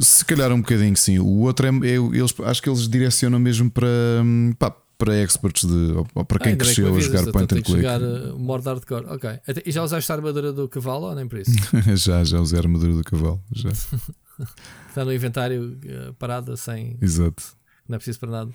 Se 0.00 0.24
calhar 0.24 0.50
um 0.52 0.60
bocadinho, 0.60 0.96
sim. 0.96 1.18
O 1.18 1.40
outro 1.40 1.66
é, 1.66 1.70
é- 1.86 1.94
eles, 1.96 2.34
acho 2.44 2.62
que 2.62 2.68
eles 2.68 2.88
direcionam 2.88 3.38
mesmo 3.38 3.70
para, 3.70 3.86
hum, 4.24 4.52
pá, 4.58 4.74
para 4.98 5.14
experts 5.22 5.64
de, 5.68 5.92
ou 6.14 6.24
para 6.24 6.38
quem 6.40 6.52
Ah, 6.52 6.56
cresceu 6.56 6.94
a 6.94 7.00
jogar 7.00 7.30
point 7.32 7.54
and 7.54 7.62
click. 7.62 7.70
jogar 7.80 8.02
uh, 8.02 8.38
modo 8.38 8.64
hardcore. 8.68 9.06
Ok. 9.06 9.30
E 9.64 9.70
já 9.70 9.82
usaste 9.82 10.10
a 10.10 10.14
armadura 10.14 10.52
do 10.52 10.68
cavalo 10.68 11.06
ou 11.06 11.14
nem 11.14 11.26
por 11.28 11.38
isso? 11.38 11.52
já, 11.96 12.24
já 12.24 12.38
usei 12.40 12.58
a 12.58 12.62
armadura 12.62 12.92
do 12.94 13.04
cavalo. 13.04 13.40
Já. 13.52 13.70
Está 14.88 15.04
no 15.04 15.12
inventário 15.12 15.78
uh, 15.84 16.14
parada, 16.14 16.56
sem. 16.56 16.96
Exato. 17.00 17.42
Não 17.88 17.96
é 17.96 17.98
preciso 17.98 18.18
para 18.20 18.30
nada. 18.30 18.50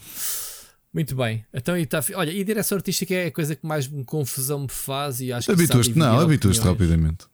Muito 0.96 1.14
bem. 1.14 1.46
Então, 1.54 1.78
e 1.78 1.86
fi- 2.02 2.14
olha, 2.16 2.32
e 2.32 2.42
direção 2.42 2.78
artística 2.78 3.14
é 3.14 3.26
a 3.26 3.32
coisa 3.32 3.54
que 3.54 3.66
mais 3.68 3.86
confusão 4.06 4.62
me 4.62 4.70
faz 4.70 5.20
e 5.20 5.34
acho 5.34 5.46
que 5.48 5.52
Habituaste, 5.52 5.94
não, 5.98 6.22
habituaste 6.22 6.64
rapidamente. 6.64 7.26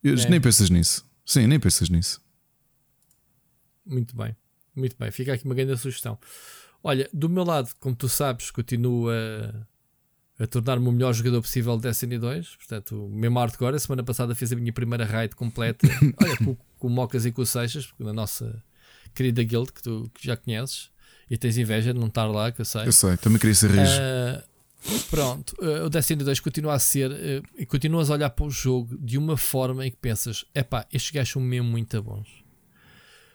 Eu- 0.00 0.14
É. 0.14 0.28
Nem 0.28 0.40
pensas 0.40 0.70
nisso. 0.70 1.04
Sim, 1.26 1.48
nem 1.48 1.58
pensas 1.58 1.88
nisso. 1.88 2.22
Muito 3.84 4.14
bem, 4.16 4.36
muito 4.76 4.96
bem. 4.96 5.10
Fica 5.10 5.32
aqui 5.34 5.44
uma 5.44 5.56
grande 5.56 5.76
sugestão. 5.76 6.16
Olha, 6.84 7.08
do 7.12 7.28
meu 7.28 7.42
lado, 7.42 7.68
como 7.80 7.96
tu 7.96 8.08
sabes, 8.08 8.50
continuo 8.52 9.08
a, 9.10 10.42
a 10.44 10.46
tornar-me 10.46 10.86
o 10.86 10.92
melhor 10.92 11.12
jogador 11.14 11.42
possível 11.42 11.76
de 11.76 11.82
Destiny 11.82 12.16
2. 12.18 12.56
Portanto, 12.56 13.08
mesmo 13.10 13.38
hardcore. 13.40 13.74
A 13.74 13.78
semana 13.80 14.04
passada 14.04 14.34
fiz 14.36 14.52
a 14.52 14.56
minha 14.56 14.72
primeira 14.72 15.04
raid 15.04 15.34
completa. 15.34 15.86
Olha, 16.22 16.36
com, 16.36 16.54
com 16.78 16.86
o 16.86 16.90
Mocas 16.90 17.26
e 17.26 17.32
com 17.32 17.42
o 17.42 17.46
Seixas, 17.46 17.88
na 17.98 18.12
nossa 18.12 18.62
querida 19.14 19.42
guild 19.42 19.72
que 19.72 19.82
tu 19.82 20.08
que 20.14 20.24
já 20.26 20.36
conheces. 20.36 20.90
E 21.30 21.36
tens 21.38 21.56
inveja 21.56 21.92
de 21.92 21.98
não 21.98 22.08
estar 22.08 22.26
lá, 22.26 22.52
que 22.52 22.60
eu 22.60 22.64
sei. 22.64 22.86
Eu 22.86 22.92
sei, 22.92 23.16
também 23.16 23.38
queria 23.38 23.54
ser 23.54 23.70
rijo. 23.70 23.92
Ah, 24.00 24.44
pronto, 25.10 25.56
ah, 25.60 25.86
o 25.86 25.90
Destiny 25.90 26.22
2 26.22 26.40
continua 26.40 26.74
a 26.74 26.78
ser 26.78 27.12
ah, 27.12 27.48
e 27.58 27.64
continuas 27.64 28.10
a 28.10 28.14
olhar 28.14 28.30
para 28.30 28.44
o 28.44 28.50
jogo 28.50 28.96
de 28.98 29.16
uma 29.16 29.36
forma 29.36 29.86
em 29.86 29.90
que 29.90 29.96
pensas: 29.96 30.44
epá, 30.54 30.86
estes 30.92 31.10
gajos 31.10 31.32
são 31.32 31.42
mesmo 31.42 31.68
muito 31.68 32.02
bons. 32.02 32.28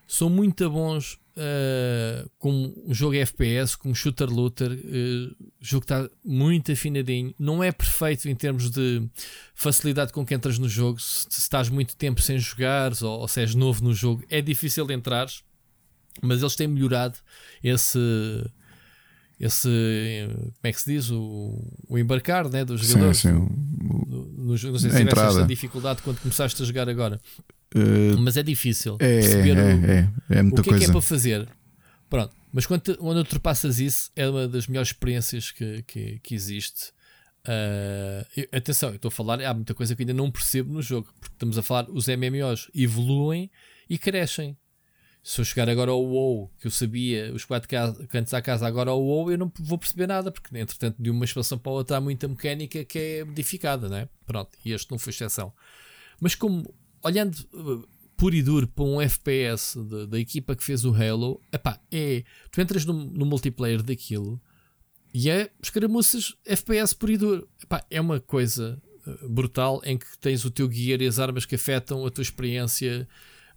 São 0.07 0.29
muito 0.29 0.67
bons 0.69 1.19
ah, 1.37 2.27
como 2.37 2.73
um 2.85 2.93
jogo 2.93 3.15
FPS, 3.15 3.77
como 3.77 3.95
shooter 3.95 4.29
looter. 4.29 4.71
o 4.71 5.35
jogo 5.59 5.83
está 5.83 6.09
muito 6.23 6.71
afinadinho. 6.71 7.33
Não 7.39 7.63
é 7.63 7.71
perfeito 7.71 8.27
em 8.27 8.35
termos 8.35 8.69
de 8.69 9.07
facilidade 9.55 10.11
com 10.11 10.25
que 10.25 10.33
entras 10.33 10.59
no 10.59 10.67
jogo. 10.67 10.99
Se, 10.99 11.25
se 11.29 11.39
estás 11.39 11.69
muito 11.69 11.95
tempo 11.95 12.21
sem 12.21 12.37
jogar 12.37 12.91
ou, 13.01 13.21
ou 13.21 13.27
se 13.27 13.39
és 13.39 13.55
novo 13.55 13.83
no 13.83 13.93
jogo, 13.93 14.23
é 14.29 14.41
difícil 14.41 14.89
entrares. 14.91 15.43
Mas 16.21 16.41
eles 16.41 16.55
têm 16.55 16.67
melhorado 16.67 17.17
esse 17.63 17.99
esse 19.39 19.69
como 20.27 20.53
é 20.63 20.71
que 20.73 20.81
se 20.81 20.91
diz 20.93 21.09
o, 21.11 21.57
o 21.87 21.97
embarcar 21.97 22.49
né, 22.49 22.65
dos 22.65 22.81
sim, 22.81 22.87
jogadores 22.93 23.17
sim. 23.19 23.31
O- 23.31 24.05
no, 24.09 24.25
no 24.25 24.49
não 24.49 24.57
sei 24.57 24.69
se 24.89 24.97
tiveste 24.97 25.19
esta 25.19 25.45
dificuldade 25.45 26.01
quando 26.01 26.19
começaste 26.19 26.61
a 26.61 26.65
jogar 26.65 26.89
agora 26.89 27.21
eh, 27.73 28.15
mas 28.19 28.35
é 28.35 28.43
difícil 28.43 28.97
é, 28.99 29.19
perceber 29.21 29.55
o, 29.57 29.59
é, 29.59 30.09
é, 30.29 30.39
é 30.39 30.41
muita 30.43 30.59
o 30.59 30.63
que 30.63 30.69
é 30.71 30.73
que 30.73 30.83
é 30.83 30.87
coisa. 30.87 30.91
para 30.91 31.01
fazer 31.01 31.47
pronto 32.09 32.35
mas 32.51 32.65
quando, 32.65 32.97
quando 32.97 33.17
ultrapassas 33.19 33.79
isso 33.79 34.11
é 34.13 34.27
uma 34.27 34.45
das 34.45 34.67
melhores 34.67 34.89
experiências 34.89 35.51
que, 35.51 35.83
que, 35.83 36.19
que 36.19 36.35
existe 36.35 36.91
eu- 38.35 38.47
atenção, 38.51 38.89
eu 38.89 38.95
estou 38.95 39.09
a 39.09 39.11
falar, 39.11 39.41
há 39.41 39.53
muita 39.53 39.73
coisa 39.73 39.95
que 39.95 40.01
ainda 40.03 40.13
não 40.13 40.29
percebo 40.29 40.73
no 40.73 40.81
jogo, 40.81 41.07
porque 41.19 41.33
estamos 41.35 41.57
a 41.57 41.63
falar, 41.63 41.89
os 41.89 42.07
MMOs 42.07 42.69
evoluem 42.75 43.49
e 43.89 43.97
crescem. 43.97 44.55
Se 45.21 45.41
eu 45.41 45.45
chegar 45.45 45.69
agora 45.69 45.91
ao 45.91 46.01
WoW, 46.03 46.49
que 46.59 46.67
eu 46.67 46.71
sabia 46.71 47.31
os 47.33 47.43
quatro 47.45 47.67
ca- 47.69 47.93
cantos 48.07 48.33
à 48.33 48.41
casa, 48.41 48.65
agora 48.65 48.89
ao 48.91 49.01
WoW, 49.01 49.31
eu 49.31 49.37
não 49.37 49.51
vou 49.59 49.77
perceber 49.77 50.07
nada, 50.07 50.31
porque 50.31 50.57
entretanto 50.57 50.95
de 51.01 51.09
uma 51.09 51.25
expansão 51.25 51.57
para 51.57 51.71
outra 51.71 51.97
há 51.97 52.01
muita 52.01 52.27
mecânica 52.27 52.83
que 52.85 52.97
é 52.97 53.23
modificada, 53.25 53.89
né? 53.89 54.07
Pronto, 54.25 54.57
e 54.63 54.71
este 54.71 54.89
não 54.89 54.97
foi 54.97 55.11
exceção. 55.11 55.53
Mas 56.19 56.35
como, 56.35 56.73
olhando 57.03 57.35
uh, 57.53 57.87
puro 58.17 58.33
e 58.35 58.41
duro 58.41 58.67
para 58.67 58.83
um 58.85 58.99
FPS 59.01 59.77
de- 59.83 60.07
da 60.07 60.19
equipa 60.19 60.55
que 60.55 60.63
fez 60.63 60.83
o 60.85 60.93
Halo, 60.95 61.41
epá, 61.51 61.79
é, 61.91 62.23
tu 62.49 62.61
entras 62.61 62.85
no, 62.85 62.93
no 62.93 63.25
multiplayer 63.25 63.83
daquilo 63.83 64.41
e 65.13 65.29
é 65.29 65.51
escaramuças 65.61 66.33
FPS 66.45 66.95
puro 66.95 67.11
e 67.11 67.17
duro. 67.17 67.49
Epá, 67.61 67.85
é 67.91 67.99
uma 67.99 68.19
coisa 68.21 68.81
uh, 69.05 69.29
brutal 69.29 69.81
em 69.83 69.97
que 69.97 70.05
tens 70.19 70.45
o 70.45 70.49
teu 70.51 70.71
gear 70.71 71.01
e 71.01 71.07
as 71.07 71.19
armas 71.19 71.45
que 71.45 71.55
afetam 71.55 72.05
a 72.05 72.09
tua 72.09 72.21
experiência 72.21 73.07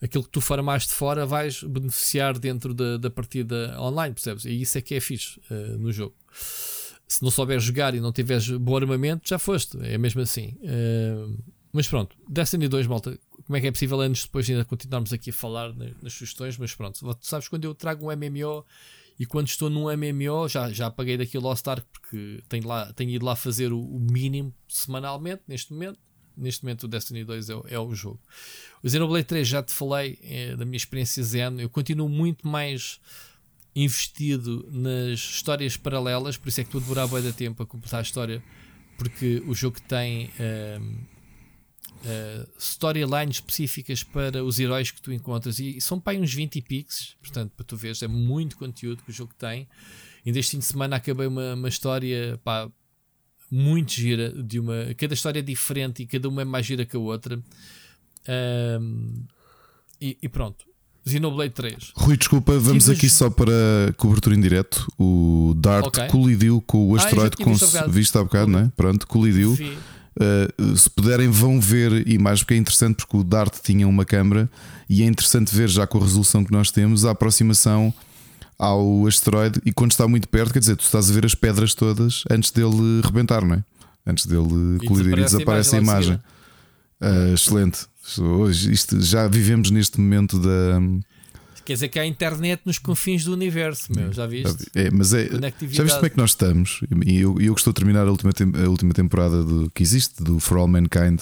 aquilo 0.02 0.24
que 0.24 0.30
tu 0.30 0.40
farmaste 0.40 0.92
fora 0.92 1.24
vais 1.24 1.62
beneficiar 1.62 2.38
dentro 2.38 2.74
da, 2.74 2.96
da 2.96 3.08
partida 3.10 3.76
online, 3.80 4.14
percebes? 4.14 4.44
E 4.44 4.60
isso 4.60 4.76
é 4.76 4.80
que 4.80 4.94
é 4.94 5.00
fixe 5.00 5.38
uh, 5.50 5.78
no 5.78 5.92
jogo. 5.92 6.14
Se 7.06 7.22
não 7.22 7.30
souberes 7.30 7.62
jogar 7.62 7.94
e 7.94 8.00
não 8.00 8.12
tiveres 8.12 8.48
bom 8.50 8.76
armamento, 8.76 9.28
já 9.28 9.38
foste. 9.38 9.78
É 9.82 9.96
mesmo 9.98 10.20
assim. 10.22 10.56
Uh, 10.62 11.38
mas 11.72 11.86
pronto, 11.86 12.16
Destiny 12.28 12.68
2, 12.68 12.86
malta, 12.86 13.18
como 13.44 13.56
é 13.56 13.60
que 13.60 13.66
é 13.66 13.72
possível 13.72 14.00
anos 14.00 14.24
depois 14.24 14.48
ainda 14.48 14.64
continuarmos 14.64 15.12
aqui 15.12 15.30
a 15.30 15.32
falar 15.32 15.74
na- 15.74 15.90
nas 16.02 16.12
sugestões? 16.12 16.58
Mas 16.58 16.74
pronto, 16.74 16.98
tu 17.00 17.26
sabes 17.26 17.48
quando 17.48 17.64
eu 17.64 17.74
trago 17.74 18.06
um 18.06 18.10
MMO 18.12 18.64
e 19.18 19.26
quando 19.26 19.46
estou 19.46 19.70
num 19.70 19.90
MMO, 19.90 20.48
já, 20.48 20.70
já 20.70 20.86
apaguei 20.86 21.16
daqui 21.16 21.36
o 21.38 21.40
Lost 21.40 21.66
Ark 21.68 21.86
porque 21.92 22.42
tenho, 22.48 22.66
lá, 22.66 22.92
tenho 22.92 23.10
ido 23.10 23.24
lá 23.24 23.36
fazer 23.36 23.72
o, 23.72 23.78
o 23.80 24.00
mínimo 24.00 24.54
semanalmente 24.68 25.42
neste 25.46 25.72
momento. 25.72 25.98
Neste 26.36 26.64
momento 26.64 26.84
o 26.84 26.88
Destiny 26.88 27.24
2 27.24 27.50
é, 27.50 27.54
é 27.70 27.78
o 27.78 27.94
jogo. 27.94 28.20
O 28.82 28.88
Xenoblade 28.88 29.26
3 29.26 29.46
já 29.46 29.62
te 29.62 29.72
falei 29.72 30.18
é, 30.22 30.56
da 30.56 30.64
minha 30.64 30.76
experiência 30.76 31.22
Zen. 31.22 31.60
Eu 31.60 31.68
continuo 31.68 32.08
muito 32.08 32.46
mais 32.46 33.00
investido 33.74 34.68
nas 34.70 35.18
histórias 35.18 35.76
paralelas, 35.76 36.36
por 36.36 36.48
isso 36.48 36.60
é 36.60 36.64
que 36.64 36.68
estou 36.68 36.80
a 36.80 36.82
demorar 36.82 37.06
bué 37.06 37.20
de 37.20 37.32
tempo 37.32 37.62
a 37.62 37.66
completar 37.66 38.00
a 38.00 38.02
história, 38.02 38.42
porque 38.98 39.42
o 39.46 39.54
jogo 39.54 39.80
tem 39.80 40.30
ahm, 40.38 40.98
ah, 42.04 42.46
storylines 42.58 43.36
específicas 43.36 44.02
para 44.02 44.42
os 44.42 44.58
heróis 44.58 44.90
que 44.90 45.00
tu 45.00 45.12
encontras 45.12 45.58
e 45.58 45.80
são 45.80 46.00
para 46.00 46.18
uns 46.18 46.34
20 46.34 46.56
e 46.56 46.62
piques, 46.62 47.16
portanto, 47.20 47.52
para 47.56 47.64
tu 47.64 47.76
veres, 47.76 48.02
é 48.02 48.08
muito 48.08 48.56
conteúdo 48.56 49.02
que 49.02 49.10
o 49.10 49.12
jogo 49.12 49.32
tem. 49.34 49.68
Ainda 50.26 50.38
este 50.38 50.52
fim 50.52 50.58
de 50.58 50.64
semana 50.64 50.96
acabei 50.96 51.26
uma, 51.26 51.54
uma 51.54 51.68
história 51.68 52.38
pá, 52.44 52.70
muito 53.54 53.92
gira, 53.92 54.30
de 54.42 54.58
uma, 54.58 54.94
cada 54.96 55.12
história 55.12 55.40
é 55.40 55.42
diferente 55.42 56.02
e 56.02 56.06
cada 56.06 56.26
uma 56.26 56.40
é 56.40 56.44
mais 56.44 56.64
gira 56.64 56.86
que 56.86 56.96
a 56.96 56.98
outra. 56.98 57.38
Ahm, 58.26 59.24
e, 60.00 60.16
e 60.22 60.28
pronto, 60.28 60.64
Xenoblade 61.06 61.52
3. 61.52 61.92
Rui, 61.96 62.16
desculpa, 62.16 62.58
vamos 62.58 62.88
aqui 62.88 63.10
só 63.10 63.28
para 63.28 63.52
cobertura 63.98 64.34
em 64.34 64.40
direto. 64.40 64.86
O 64.98 65.52
Dart 65.56 65.86
Ok. 65.86 66.06
colidiu 66.08 66.62
com 66.66 66.88
o 66.90 66.96
Ah, 66.96 66.98
asteroide 66.98 67.36
tinha 67.36 67.44
com 67.46 67.52
visto 67.52 67.64
há 67.64 67.68
bocado. 67.68 67.92
visto 67.92 68.18
há 68.18 68.22
bocado, 68.24 68.50
não 68.50 68.58
é? 68.60 68.72
Pronto, 68.76 69.06
colidiu. 69.06 69.52
Uh, 69.52 70.76
se 70.76 70.88
puderem, 70.90 71.28
vão 71.28 71.60
ver 71.60 72.06
imagens, 72.06 72.40
porque 72.42 72.54
é 72.54 72.56
interessante, 72.58 72.96
porque 72.96 73.16
o 73.16 73.24
Dart 73.24 73.54
tinha 73.62 73.86
uma 73.88 74.04
câmera 74.04 74.48
e 74.88 75.02
é 75.02 75.06
interessante 75.06 75.54
ver, 75.54 75.68
já 75.68 75.86
com 75.86 75.98
a 75.98 76.02
resolução 76.02 76.44
que 76.44 76.52
nós 76.52 76.70
temos, 76.70 77.04
a 77.04 77.10
aproximação 77.12 77.92
ao 78.62 79.08
asteroide. 79.08 79.60
E 79.66 79.72
quando 79.72 79.90
está 79.90 80.06
muito 80.06 80.28
perto, 80.28 80.52
quer 80.52 80.60
dizer, 80.60 80.76
tu 80.76 80.84
estás 80.84 81.10
a 81.10 81.12
ver 81.12 81.26
as 81.26 81.34
pedras 81.34 81.74
todas 81.74 82.22
antes 82.30 82.52
dele 82.52 83.00
rebentar, 83.02 83.44
não 83.44 83.56
é? 83.56 83.64
Antes 84.06 84.24
dele 84.24 84.78
colidir 84.86 85.18
e 85.18 85.22
desaparece 85.24 85.34
a 85.34 85.38
desaparece 85.38 85.76
a 85.76 85.78
imagem 85.78 86.20
imagem. 87.00 87.30
Uh, 87.30 87.34
excelente. 87.34 87.80
Hoje, 88.18 88.70
isto, 88.70 89.00
já 89.00 89.26
vivemos 89.26 89.70
neste 89.70 90.00
momento 90.00 90.38
da. 90.38 90.80
Quer 91.64 91.74
dizer 91.74 91.88
que 91.88 91.98
há 91.98 92.06
internet 92.06 92.62
nos 92.64 92.78
confins 92.78 93.24
do 93.24 93.32
universo, 93.32 93.92
meu, 93.94 94.12
já 94.12 94.26
viste? 94.26 94.66
É, 94.74 94.90
mas 94.90 95.12
é, 95.12 95.28
já 95.70 95.84
viste 95.84 95.94
como 95.94 96.06
é 96.06 96.10
que 96.10 96.16
nós 96.16 96.30
estamos? 96.30 96.80
E 97.06 97.20
eu, 97.20 97.40
eu 97.40 97.54
que 97.54 97.60
estou 97.60 97.70
a 97.70 97.74
terminar 97.74 98.06
a 98.06 98.10
última, 98.10 98.32
a 98.64 98.68
última 98.68 98.92
temporada 98.92 99.44
do, 99.44 99.70
que 99.70 99.82
existe, 99.82 100.22
do 100.22 100.40
For 100.40 100.58
All 100.58 100.66
Mankind. 100.66 101.20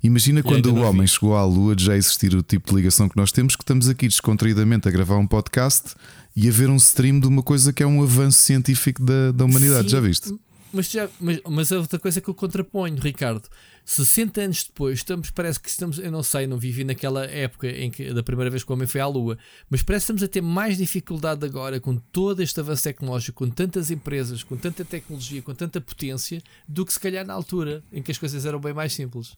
Imagina 0.00 0.42
quando 0.42 0.66
o 0.66 0.82
homem 0.82 1.02
vi. 1.02 1.08
chegou 1.08 1.36
à 1.36 1.44
Lua 1.44 1.74
de 1.74 1.84
já 1.84 1.96
existir 1.96 2.34
o 2.36 2.42
tipo 2.42 2.70
de 2.70 2.76
ligação 2.76 3.08
que 3.08 3.16
nós 3.16 3.32
temos, 3.32 3.56
que 3.56 3.62
estamos 3.62 3.88
aqui 3.88 4.06
descontraídamente 4.06 4.86
a 4.86 4.90
gravar 4.90 5.16
um 5.16 5.26
podcast 5.26 5.94
e 6.36 6.48
a 6.48 6.52
ver 6.52 6.68
um 6.68 6.76
stream 6.76 7.20
de 7.20 7.26
uma 7.26 7.42
coisa 7.42 7.72
que 7.72 7.82
é 7.82 7.86
um 7.86 8.02
avanço 8.02 8.40
científico 8.40 9.02
da, 9.02 9.32
da 9.32 9.44
humanidade. 9.44 9.84
Sim, 9.84 9.90
Já 9.90 10.00
viste? 10.00 10.34
Mas, 10.72 10.90
já, 10.90 11.08
mas, 11.20 11.40
mas 11.48 11.70
é 11.70 11.78
outra 11.78 12.00
coisa 12.00 12.20
que 12.20 12.28
eu 12.28 12.34
contraponho, 12.34 12.96
Ricardo. 12.96 13.48
60 13.84 14.40
anos 14.40 14.64
depois, 14.64 14.98
estamos, 14.98 15.30
parece 15.30 15.60
que 15.60 15.68
estamos, 15.68 15.98
eu 15.98 16.10
não 16.10 16.22
sei, 16.22 16.48
não 16.48 16.58
vivi 16.58 16.82
naquela 16.82 17.24
época 17.26 17.68
em 17.68 17.90
que 17.90 18.12
da 18.12 18.24
primeira 18.24 18.50
vez 18.50 18.64
que 18.64 18.72
o 18.72 18.74
homem 18.74 18.86
foi 18.86 19.00
à 19.00 19.06
Lua, 19.06 19.38
mas 19.70 19.82
parece 19.82 20.06
que 20.06 20.12
estamos 20.12 20.22
a 20.24 20.28
ter 20.28 20.40
mais 20.40 20.76
dificuldade 20.76 21.44
agora 21.46 21.78
com 21.78 21.94
todo 21.94 22.42
este 22.42 22.58
avanço 22.58 22.82
tecnológico, 22.82 23.44
com 23.44 23.50
tantas 23.50 23.90
empresas, 23.90 24.42
com 24.42 24.56
tanta 24.56 24.84
tecnologia, 24.84 25.42
com 25.42 25.54
tanta 25.54 25.80
potência, 25.80 26.42
do 26.66 26.84
que 26.84 26.92
se 26.92 26.98
calhar 26.98 27.24
na 27.24 27.34
altura 27.34 27.84
em 27.92 28.02
que 28.02 28.10
as 28.10 28.18
coisas 28.18 28.44
eram 28.44 28.58
bem 28.58 28.74
mais 28.74 28.92
simples. 28.92 29.36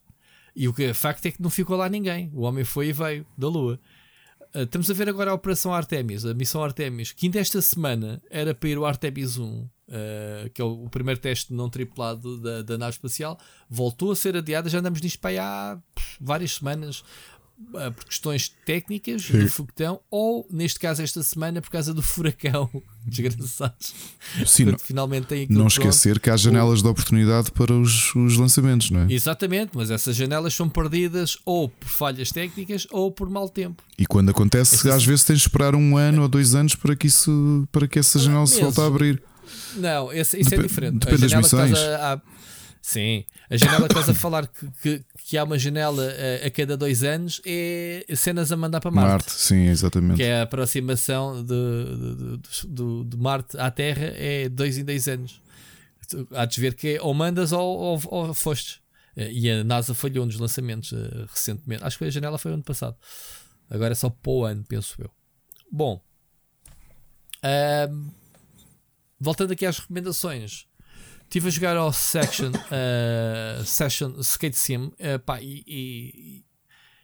E 0.55 0.67
o 0.67 0.73
que 0.73 0.85
é 0.85 0.93
facto 0.93 1.23
é 1.27 1.31
que 1.31 1.41
não 1.41 1.51
ficou 1.51 1.77
lá 1.77 1.87
ninguém. 1.87 2.31
O 2.33 2.41
homem 2.41 2.63
foi 2.63 2.87
e 2.87 2.93
veio 2.93 3.27
da 3.37 3.47
Lua. 3.47 3.79
Uh, 4.55 4.63
estamos 4.63 4.89
a 4.89 4.93
ver 4.93 5.09
agora 5.09 5.31
a 5.31 5.33
Operação 5.33 5.73
Artemis, 5.73 6.25
a 6.25 6.33
missão 6.33 6.63
Artemis, 6.63 7.11
que 7.11 7.25
ainda 7.25 7.39
esta 7.39 7.61
semana 7.61 8.21
era 8.29 8.53
para 8.53 8.69
ir 8.69 8.77
o 8.77 8.85
Artemis 8.85 9.37
1, 9.37 9.43
uh, 9.45 9.69
que 10.53 10.61
é 10.61 10.65
o, 10.65 10.85
o 10.85 10.89
primeiro 10.89 11.19
teste 11.19 11.53
não 11.53 11.69
tripulado 11.69 12.39
da, 12.39 12.61
da 12.61 12.77
nave 12.77 12.91
espacial, 12.91 13.37
voltou 13.69 14.11
a 14.11 14.15
ser 14.15 14.35
adiada. 14.37 14.69
Já 14.69 14.79
andamos 14.79 15.01
nisto 15.01 15.19
para 15.19 15.29
aí 15.31 15.37
há 15.37 15.79
várias 16.19 16.55
semanas. 16.55 17.03
Ah, 17.75 17.91
por 17.91 18.05
questões 18.05 18.51
técnicas 18.65 19.29
do 19.29 19.49
foguetão, 19.49 19.99
ou 20.11 20.47
neste 20.51 20.79
caso 20.79 21.01
esta 21.01 21.21
semana 21.23 21.61
por 21.61 21.69
causa 21.69 21.93
do 21.93 22.01
furacão. 22.01 22.69
Desgraçados. 23.05 23.93
Sim, 24.45 24.65
Portanto, 24.65 24.79
não, 24.81 24.85
finalmente 24.85 25.27
tem 25.27 25.47
não 25.49 25.55
pronto. 25.67 25.71
esquecer 25.71 26.19
que 26.19 26.29
há 26.29 26.35
janelas 26.37 26.81
de 26.81 26.87
oportunidade 26.87 27.51
para 27.51 27.73
os, 27.73 28.13
os 28.15 28.37
lançamentos, 28.37 28.91
não 28.91 29.01
é? 29.01 29.07
Exatamente, 29.13 29.71
mas 29.75 29.89
essas 29.89 30.15
janelas 30.15 30.53
são 30.53 30.67
perdidas 30.69 31.37
ou 31.45 31.69
por 31.69 31.87
falhas 31.87 32.29
técnicas 32.31 32.85
ou 32.91 33.11
por 33.11 33.29
mau 33.29 33.47
tempo. 33.49 33.81
E 33.97 34.05
quando 34.05 34.29
acontece, 34.29 34.75
Essa- 34.75 34.95
às 34.95 35.05
vezes 35.05 35.23
tens 35.23 35.39
de 35.39 35.47
esperar 35.47 35.73
um 35.73 35.95
ano 35.97 36.23
ou 36.23 36.27
dois 36.27 36.53
anos 36.53 36.75
para 36.75 36.95
que, 36.95 37.07
isso, 37.07 37.67
para 37.71 37.87
que 37.87 37.97
essa 37.97 38.19
janela 38.19 38.45
se 38.45 38.55
meses. 38.61 38.75
volte 38.75 38.81
a 38.81 38.85
abrir. 38.85 39.23
Não, 39.77 40.11
esse- 40.11 40.37
isso 40.39 40.49
é 40.53 40.57
Depe- 40.57 40.67
diferente. 40.67 40.97
depende 40.99 41.21
das 41.21 41.31
janela 41.31 41.47
que 41.49 41.55
estás 41.55 41.69
missões. 41.71 41.89
a- 41.89 42.13
a- 42.13 42.21
sim, 42.89 43.25
a 43.49 43.57
janela 43.57 43.87
que 43.87 43.93
estás 43.93 44.09
a 44.09 44.13
falar 44.19 44.47
que, 44.47 44.71
que, 44.81 45.05
que 45.25 45.37
há 45.37 45.43
uma 45.43 45.57
janela 45.59 46.03
a, 46.43 46.47
a 46.47 46.51
cada 46.51 46.77
dois 46.77 47.03
anos 47.03 47.41
é 47.45 48.05
cenas 48.15 48.51
a 48.51 48.55
mandar 48.57 48.79
para 48.79 48.91
Marte. 48.91 49.09
Marte, 49.11 49.31
sim, 49.33 49.65
exatamente. 49.67 50.17
Que 50.17 50.23
é 50.23 50.39
a 50.39 50.43
aproximação 50.43 51.43
de, 51.43 52.37
de, 52.37 52.67
de- 52.67 53.03
de 53.09 53.17
Marte 53.17 53.57
à 53.57 53.69
Terra 53.69 54.11
é 54.15 54.47
dois 54.49 54.77
em 54.77 54.85
dois 54.85 55.07
anos. 55.07 55.41
Há 56.31 56.45
de 56.45 56.61
ver 56.61 56.73
que 56.75 56.95
é 56.95 57.01
ou 57.01 57.13
mandas 57.13 57.51
ou, 57.51 57.77
ou, 57.77 58.01
ou 58.05 58.33
fostes. 58.33 58.79
Eh, 59.17 59.31
E 59.31 59.51
a 59.51 59.63
NASA 59.63 59.93
falhou 59.93 60.25
nos 60.25 60.39
lançamentos 60.39 60.93
eh, 60.93 61.25
recentemente. 61.29 61.83
Acho 61.83 61.97
que 61.97 62.05
a 62.05 62.09
janela 62.09 62.37
foi 62.37 62.53
ano 62.53 62.63
passado. 62.63 62.95
Agora 63.69 63.91
é 63.91 63.95
só 63.95 64.09
para 64.09 64.31
o 64.31 64.45
ano, 64.45 64.63
penso 64.67 64.95
eu. 65.01 65.11
Bom, 65.69 66.01
voltando 69.19 69.51
aqui 69.51 69.65
às 69.65 69.79
recomendações. 69.79 70.66
Estive 71.27 71.47
a 71.47 71.51
jogar 71.51 71.75
ao 71.77 71.91
Section, 71.91 72.51
eh, 72.71 73.61
Session 73.65 74.13
Skate 74.21 74.55
Sim 74.57 74.91
eh, 74.97 75.17
pá, 75.17 75.41
e, 75.41 75.63
e- 75.67 76.43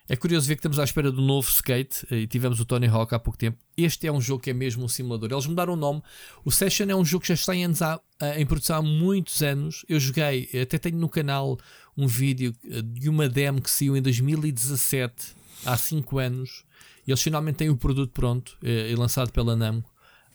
é 0.07 0.15
curioso 0.17 0.47
ver 0.47 0.55
que 0.55 0.59
estamos 0.59 0.79
à 0.79 0.83
espera 0.83 1.09
do 1.11 1.21
novo 1.21 1.49
skate 1.49 2.05
eh, 2.11 2.19
e 2.19 2.27
tivemos 2.27 2.59
o 2.59 2.65
Tony 2.65 2.87
Hawk 2.87 3.13
há 3.15 3.19
pouco 3.19 3.37
tempo. 3.37 3.57
Este 3.75 4.07
é 4.07 4.11
um 4.11 4.19
jogo 4.21 4.41
que 4.43 4.49
é 4.49 4.53
mesmo 4.53 4.83
um 4.83 4.87
simulador. 4.87 5.29
Eles 5.31 5.45
mudaram 5.45 5.73
o 5.73 5.75
nome. 5.77 6.01
O 6.45 6.51
Session 6.51 6.87
é 6.89 6.95
um 6.95 7.03
jogo 7.05 7.21
que 7.23 7.27
já 7.29 7.33
está 7.33 7.53
em, 7.55 7.63
anos 7.65 7.81
há- 7.81 7.99
em 8.37 8.45
produção 8.45 8.77
há 8.77 8.81
muitos 8.81 9.41
anos. 9.41 9.85
Eu 9.89 9.99
joguei, 9.99 10.49
até 10.61 10.77
tenho 10.77 10.97
no 10.97 11.07
canal 11.09 11.57
um 11.97 12.05
vídeo 12.07 12.53
de 12.83 13.07
uma 13.09 13.27
demo 13.29 13.61
que 13.61 13.69
saiu 13.71 13.95
em 13.95 14.01
2017, 14.01 15.35
há 15.65 15.75
5 15.77 16.17
anos. 16.19 16.63
E 17.07 17.11
eles 17.11 17.21
finalmente 17.21 17.55
têm 17.57 17.69
o 17.69 17.75
produto 17.77 18.11
pronto 18.11 18.57
e 18.61 18.95
lançado 18.95 19.31
pela 19.31 19.55
Namco. 19.55 19.89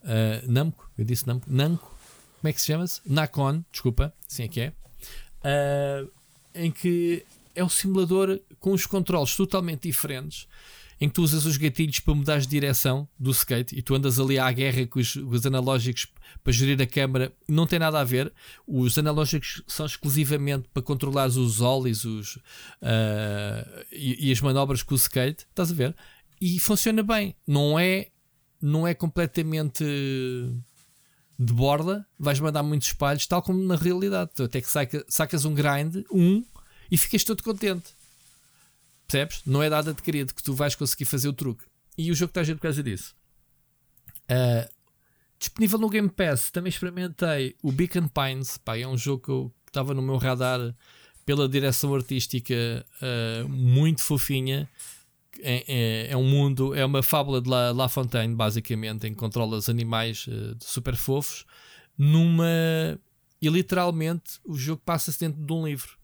Eh, 0.04 0.42
Namco? 0.46 0.90
Eu 0.96 1.04
disse 1.04 1.26
Namco? 1.26 1.46
Namco? 1.50 1.97
Como 2.40 2.48
é 2.48 2.52
que 2.52 2.60
se 2.60 2.68
chama-se? 2.68 3.00
Nacon, 3.04 3.64
desculpa, 3.72 4.14
assim 4.28 4.44
é 4.44 4.48
que 4.48 4.60
é. 4.60 4.72
Ah, 5.42 6.04
em 6.54 6.70
que 6.70 7.24
é 7.54 7.64
um 7.64 7.68
simulador 7.68 8.40
com 8.60 8.72
os 8.72 8.86
controles 8.86 9.34
totalmente 9.36 9.82
diferentes, 9.82 10.46
em 11.00 11.08
que 11.08 11.14
tu 11.14 11.22
usas 11.22 11.44
os 11.44 11.56
gatilhos 11.56 12.00
para 12.00 12.14
mudar 12.14 12.38
de 12.40 12.46
direção 12.46 13.08
do 13.18 13.30
skate 13.30 13.76
e 13.76 13.82
tu 13.82 13.94
andas 13.94 14.18
ali 14.18 14.38
à 14.38 14.50
guerra 14.50 14.86
com 14.86 14.98
os, 14.98 15.14
os 15.14 15.46
analógicos 15.46 16.08
para 16.42 16.52
gerir 16.52 16.80
a 16.82 16.86
câmera. 16.86 17.32
Não 17.46 17.66
tem 17.66 17.78
nada 17.78 18.00
a 18.00 18.04
ver. 18.04 18.32
Os 18.66 18.98
analógicos 18.98 19.62
são 19.66 19.86
exclusivamente 19.86 20.68
para 20.74 20.82
controlar 20.82 21.26
os 21.26 21.60
ollies 21.60 22.04
os, 22.04 22.38
ah, 22.82 23.84
e, 23.92 24.28
e 24.28 24.32
as 24.32 24.40
manobras 24.40 24.82
com 24.82 24.94
o 24.94 24.96
skate. 24.96 25.46
Estás 25.48 25.70
a 25.70 25.74
ver? 25.74 25.94
E 26.40 26.58
funciona 26.58 27.02
bem. 27.02 27.34
Não 27.46 27.78
é, 27.78 28.08
não 28.60 28.86
é 28.86 28.92
completamente 28.92 29.84
de 31.38 31.52
borda, 31.52 32.04
vais 32.18 32.40
mandar 32.40 32.62
muitos 32.62 32.88
espalhos, 32.88 33.26
tal 33.26 33.40
como 33.42 33.62
na 33.62 33.76
realidade. 33.76 34.30
Tu 34.34 34.42
até 34.42 34.60
que 34.60 34.68
saca- 34.68 35.04
sacas 35.08 35.44
um 35.44 35.54
grind, 35.54 36.04
um, 36.10 36.44
e 36.90 36.98
ficas 36.98 37.22
todo 37.22 37.42
contente. 37.42 37.90
Percebes? 39.06 39.42
Não 39.46 39.62
é 39.62 39.68
nada 39.70 39.94
de 39.94 40.02
querido 40.02 40.34
que 40.34 40.42
tu 40.42 40.52
vais 40.54 40.74
conseguir 40.74 41.04
fazer 41.04 41.28
o 41.28 41.32
truque. 41.32 41.64
E 41.96 42.10
o 42.10 42.14
jogo 42.14 42.30
está 42.30 42.40
a 42.40 42.44
por 42.44 42.62
causa 42.62 42.82
disso. 42.82 43.14
Ah, 44.28 44.68
disponível 45.38 45.78
no 45.78 45.88
Game 45.88 46.08
Pass, 46.08 46.50
também 46.50 46.70
experimentei 46.70 47.56
o 47.62 47.72
Beacon 47.72 48.08
Pines. 48.08 48.58
Pá, 48.58 48.76
é 48.76 48.86
um 48.86 48.96
jogo 48.98 49.22
que 49.24 49.30
eu- 49.30 49.54
estava 49.66 49.94
no 49.94 50.02
meu 50.02 50.16
radar 50.16 50.74
pela 51.24 51.48
direção 51.48 51.94
artística 51.94 52.54
ah, 53.00 53.46
muito 53.48 54.02
fofinha. 54.02 54.68
É, 55.40 55.64
é- 56.08 56.12
é 56.12 56.16
um 56.16 56.24
mundo, 56.24 56.74
é 56.74 56.84
uma 56.84 57.02
fábula 57.02 57.40
de 57.40 57.48
La, 57.48 57.70
La 57.72 57.88
Fontaine, 57.88 58.34
basicamente, 58.34 59.06
em 59.06 59.10
que 59.12 59.16
controlas 59.18 59.68
animais 59.68 60.26
eh, 60.28 60.54
super 60.60 60.96
fofos, 60.96 61.44
numa. 61.96 62.46
E 63.40 63.48
literalmente 63.48 64.40
o 64.44 64.56
jogo 64.56 64.82
passa-se 64.84 65.20
dentro 65.20 65.40
de 65.40 65.52
um 65.52 65.66
livro. 65.66 65.96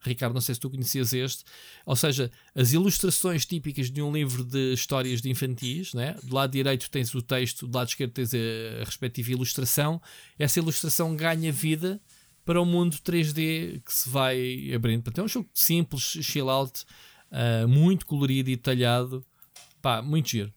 Ricardo, 0.00 0.34
não 0.34 0.40
sei 0.40 0.54
se 0.54 0.60
tu 0.60 0.70
conhecias 0.70 1.12
este. 1.12 1.44
Ou 1.84 1.96
seja, 1.96 2.30
as 2.54 2.72
ilustrações 2.72 3.44
típicas 3.44 3.90
de 3.90 4.00
um 4.00 4.12
livro 4.12 4.44
de 4.44 4.72
histórias 4.72 5.20
de 5.20 5.28
infantis, 5.28 5.92
né? 5.94 6.16
do 6.22 6.34
lado 6.34 6.52
direito 6.52 6.88
tens 6.88 7.12
o 7.12 7.20
texto, 7.20 7.66
do 7.66 7.76
lado 7.76 7.88
esquerdo 7.88 8.12
tens 8.12 8.32
a, 8.32 8.82
a 8.82 8.84
respectiva 8.84 9.32
ilustração. 9.32 10.00
Essa 10.38 10.60
ilustração 10.60 11.16
ganha 11.16 11.50
vida 11.50 12.00
para 12.44 12.60
o 12.62 12.64
mundo 12.64 12.96
3D 12.98 13.82
que 13.84 13.92
se 13.92 14.08
vai 14.08 14.72
abrindo. 14.72 15.02
Portanto, 15.02 15.22
é 15.22 15.24
um 15.24 15.28
jogo 15.28 15.48
simples, 15.52 16.02
chill 16.22 16.48
out, 16.48 16.84
ah, 17.30 17.66
muito 17.66 18.06
colorido 18.06 18.50
e 18.50 18.56
detalhado. 18.56 19.24
Pá, 19.82 20.00
muito 20.02 20.28
giro. 20.30 20.52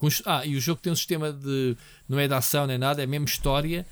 Os- 0.00 0.22
ah, 0.24 0.44
e 0.46 0.56
o 0.56 0.60
jogo 0.60 0.80
tem 0.80 0.92
um 0.92 0.96
sistema 0.96 1.32
de. 1.32 1.76
Não 2.08 2.18
é 2.18 2.26
de 2.28 2.34
ação 2.34 2.66
nem 2.66 2.78
nada, 2.78 3.02
é 3.02 3.06
mesmo 3.06 3.26
história. 3.26 3.86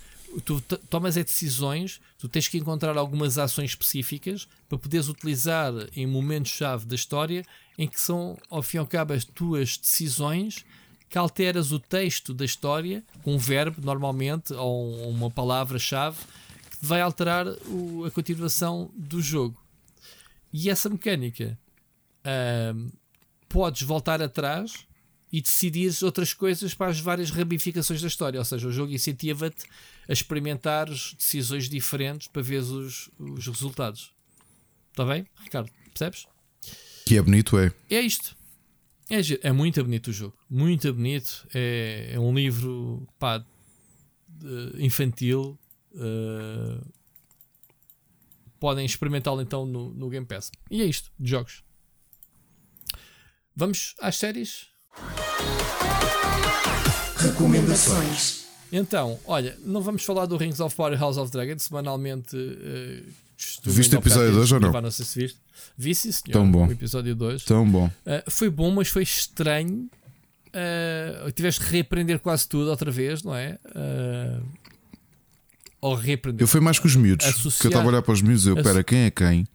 Tu 0.45 0.61
tomas 0.91 1.16
é 1.16 1.25
decisões, 1.25 2.01
tu 2.19 2.29
tens 2.29 2.47
que 2.49 2.59
encontrar 2.59 2.99
algumas 2.99 3.39
ações 3.39 3.70
específicas 3.70 4.47
para 4.69 4.77
poderes 4.77 5.09
utilizar 5.09 5.73
em 5.97 6.07
momentos-chave 6.07 6.85
da 6.85 6.95
história 6.95 7.45
em 7.79 7.89
que 7.89 7.99
são, 7.99 8.37
ao 8.51 8.62
fim 8.62 8.77
e 8.77 8.81
ao 8.81 8.87
cabo, 8.87 9.15
as 9.15 9.25
tuas 9.25 9.79
decisões 9.79 10.66
que 11.09 11.17
alteras 11.17 11.73
o 11.73 11.78
texto 11.78 12.35
da 12.35 12.44
história 12.44 13.02
com 13.23 13.36
um 13.36 13.39
verbo, 13.39 13.81
normalmente, 13.81 14.52
ou 14.52 15.09
uma 15.09 15.31
palavra-chave 15.31 16.18
que 16.78 16.85
vai 16.85 17.01
alterar 17.01 17.47
o- 17.67 18.05
a 18.05 18.10
continuação 18.10 18.91
do 18.94 19.23
jogo. 19.23 19.59
E 20.52 20.70
essa 20.70 20.89
mecânica 20.89 21.59
ahm, 22.25 22.89
podes 23.49 23.83
voltar 23.83 24.23
atrás 24.23 24.86
e 25.31 25.43
decidir 25.43 25.93
outras 26.02 26.33
coisas 26.33 26.73
para 26.75 26.91
as 26.91 27.01
várias 27.01 27.31
ramificações 27.31 28.01
da 28.01 28.09
história. 28.09 28.39
Ou 28.39 28.44
seja, 28.44 28.67
o 28.67 28.73
jogo 28.73 28.93
incentiva-te 28.93 29.65
a 30.09 30.12
experimentares 30.12 31.15
decisões 31.18 31.68
diferentes 31.68 32.28
para 32.28 32.41
ver 32.43 32.60
os, 32.62 33.10
os 33.18 33.47
resultados. 33.47 34.12
Está 34.91 35.05
bem, 35.05 35.27
Ricardo? 35.43 35.70
Percebes? 35.91 36.27
Que 37.05 37.18
é 37.18 37.23
bonito, 37.23 37.59
é. 37.59 37.73
É 37.91 38.01
isto. 38.01 38.36
É, 39.10 39.49
é 39.49 39.52
muito 39.52 39.83
bonito 39.83 40.09
o 40.09 40.12
jogo. 40.12 40.36
Muito 40.49 40.93
bonito. 40.93 41.47
É, 41.55 42.10
é 42.15 42.20
um 42.20 42.35
livro 42.35 43.07
pá, 43.18 43.44
infantil. 44.78 45.59
eh, 45.94 46.81
podem 48.59 48.85
experimentá-lo 48.85 49.41
então 49.41 49.65
no, 49.67 49.93
no 49.93 50.09
Game 50.09 50.27
Pass. 50.27 50.51
E 50.70 50.83
é 50.83 50.85
isto, 50.85 51.11
de 51.19 51.31
jogos. 51.31 51.62
Vamos 53.55 53.95
às 54.01 54.17
séries? 54.17 54.67
Recomendações. 57.17 58.47
Então, 58.70 59.19
olha, 59.25 59.57
não 59.65 59.81
vamos 59.81 60.05
falar 60.05 60.27
do 60.27 60.37
Rings 60.37 60.61
of 60.61 60.77
Power 60.77 60.93
e 60.93 60.97
House 60.97 61.17
of 61.17 61.33
Dragon. 61.33 61.59
Semanalmente. 61.59 62.37
estou 63.37 63.73
Viste 63.73 63.97
o 63.97 63.99
episódio 63.99 64.28
ofertas 64.28 64.51
dois 64.51 64.53
ou 64.53 64.61
não? 64.61 64.81
Não 64.81 64.91
sei 64.91 65.05
se 65.05 65.20
viste. 65.20 65.41
Vi, 65.77 65.95
sim, 65.95 66.12
senhor. 66.12 66.33
Tão 66.33 66.51
bom. 66.51 66.67
O 66.67 66.73
episódio 66.73 67.15
2. 67.15 67.45
Tão 67.45 67.69
bom. 67.69 67.87
Uh, 67.87 68.31
foi 68.31 68.51
bom, 68.51 68.70
mas 68.70 68.89
foi 68.89 69.03
estranho. 69.03 69.89
Uh, 70.49 71.31
tiveste 71.33 71.65
que 71.65 71.70
reaprender 71.70 72.19
quase 72.20 72.49
tudo 72.49 72.70
outra 72.70 72.91
vez, 72.91 73.23
não 73.23 73.35
é? 73.35 73.59
Uh, 73.67 74.43
ou 75.81 75.94
reaprender. 75.94 76.42
Eu 76.42 76.48
fui 76.48 76.60
mais 76.60 76.78
com 76.78 76.86
os 76.86 76.97
miúdos. 76.97 77.26
Associar- 77.26 77.60
Que 77.60 77.66
eu 77.66 77.70
estava 77.70 77.84
a 77.86 77.89
olhar 77.89 78.02
para 78.02 78.12
os 78.12 78.23
miúdos 78.23 78.47
e 78.47 78.50
eu, 78.50 78.57
pera, 78.62 78.82
quem 78.82 79.00
é 79.00 79.10
quem? 79.10 79.47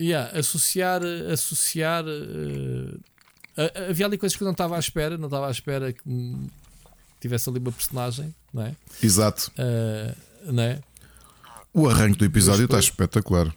Yeah, 0.00 0.38
associar. 0.38 1.02
associar 1.32 2.04
uh, 2.04 3.00
havia 3.88 4.06
ali 4.06 4.18
coisas 4.18 4.36
que 4.36 4.42
eu 4.42 4.46
não 4.46 4.52
estava 4.52 4.76
à 4.76 4.78
espera. 4.78 5.16
Não 5.16 5.26
estava 5.26 5.48
à 5.48 5.50
espera 5.50 5.92
que 5.92 6.02
tivesse 7.20 7.48
ali 7.48 7.58
uma 7.58 7.72
personagem, 7.72 8.34
não 8.52 8.62
é? 8.62 8.74
Exato. 9.02 9.50
Uh, 9.58 10.52
não 10.52 10.62
é? 10.62 10.80
O 11.72 11.88
arranque 11.88 12.18
do 12.18 12.24
episódio 12.24 12.64
está 12.64 12.78
espetacular. 12.78 13.54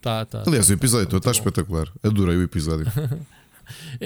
Tá, 0.00 0.24
tá. 0.24 0.44
Aliás, 0.46 0.68
o 0.70 0.72
episódio 0.72 1.06
tá 1.06 1.10
todo 1.10 1.20
está 1.20 1.30
espetacular. 1.32 1.88
Adorei 2.02 2.36
o 2.36 2.42
episódio. 2.42 2.86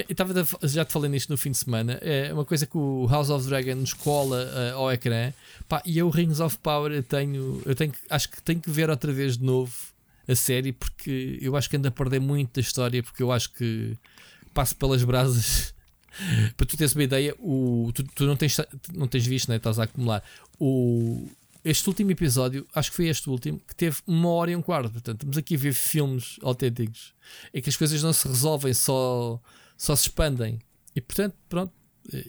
Eu 0.09 0.15
tava 0.15 0.35
a- 0.63 0.67
já 0.67 0.85
te 0.85 0.93
falei 0.93 1.11
nisto 1.11 1.31
no 1.31 1.37
fim 1.37 1.51
de 1.51 1.59
semana. 1.59 1.95
É 2.03 2.33
uma 2.33 2.45
coisa 2.45 2.67
que 2.67 2.77
o 2.77 3.07
House 3.09 3.31
of 3.31 3.47
Dragon 3.49 3.75
nos 3.77 3.93
cola 3.93 4.43
eh, 4.55 4.71
ao 4.73 4.91
ecrã. 4.93 5.33
Pá, 5.69 5.83
e 5.85 5.99
eu, 5.99 6.09
Rings 6.11 6.41
of 6.41 6.59
Power, 6.59 6.93
eu 6.93 7.03
tenho, 7.03 7.63
eu 7.65 7.75
tenho. 7.75 7.93
Acho 8.11 8.29
que 8.29 8.43
tenho 8.43 8.61
que 8.61 8.71
ver 8.71 8.91
outra 8.91 9.13
vez 9.13 9.37
de 9.39 9.45
novo 9.45 9.73
a 10.27 10.35
série 10.35 10.73
porque 10.73 11.39
eu 11.41 11.55
acho 11.57 11.69
que 11.69 11.77
ando 11.77 11.89
a 11.89 11.91
perder 11.91 12.21
muito 12.21 12.55
da 12.55 12.61
história. 12.61 13.03
Porque 13.03 13.23
eu 13.23 13.31
acho 13.33 13.51
que 13.53 13.97
passo 14.53 14.77
pelas 14.77 15.03
brasas. 15.05 15.73
Para 16.57 16.67
tu 16.67 16.77
teres 16.77 16.95
uma 16.95 17.03
ideia, 17.03 17.35
o, 17.41 17.91
tu, 17.93 18.05
tu 18.05 18.25
não, 18.25 18.37
tens, 18.37 18.57
não 18.93 19.09
tens 19.09 19.27
visto, 19.27 19.49
né? 19.49 19.57
estás 19.57 19.79
a 19.81 19.85
acumular. 19.85 20.23
O, 20.61 21.29
este 21.65 21.89
último 21.89 22.11
episódio, 22.11 22.67
acho 22.75 22.91
que 22.91 22.97
foi 22.97 23.09
este 23.09 23.31
último, 23.31 23.59
que 23.67 23.75
teve 23.75 23.97
uma 24.07 24.29
hora 24.29 24.51
e 24.51 24.57
um 24.57 24.63
quarto. 24.63 24.93
Portanto, 24.93 25.21
estamos 25.21 25.39
aqui 25.39 25.55
a 25.55 25.59
ver 25.59 25.73
filmes 25.73 26.37
autênticos 26.43 27.15
em 27.53 27.63
que 27.63 27.71
as 27.71 27.77
coisas 27.77 28.03
não 28.03 28.13
se 28.13 28.29
resolvem, 28.29 28.75
só, 28.75 29.41
só 29.77 29.97
se 29.97 30.09
expandem. 30.09 30.59
E 30.95 31.01
portanto, 31.01 31.35
pronto, 31.49 31.73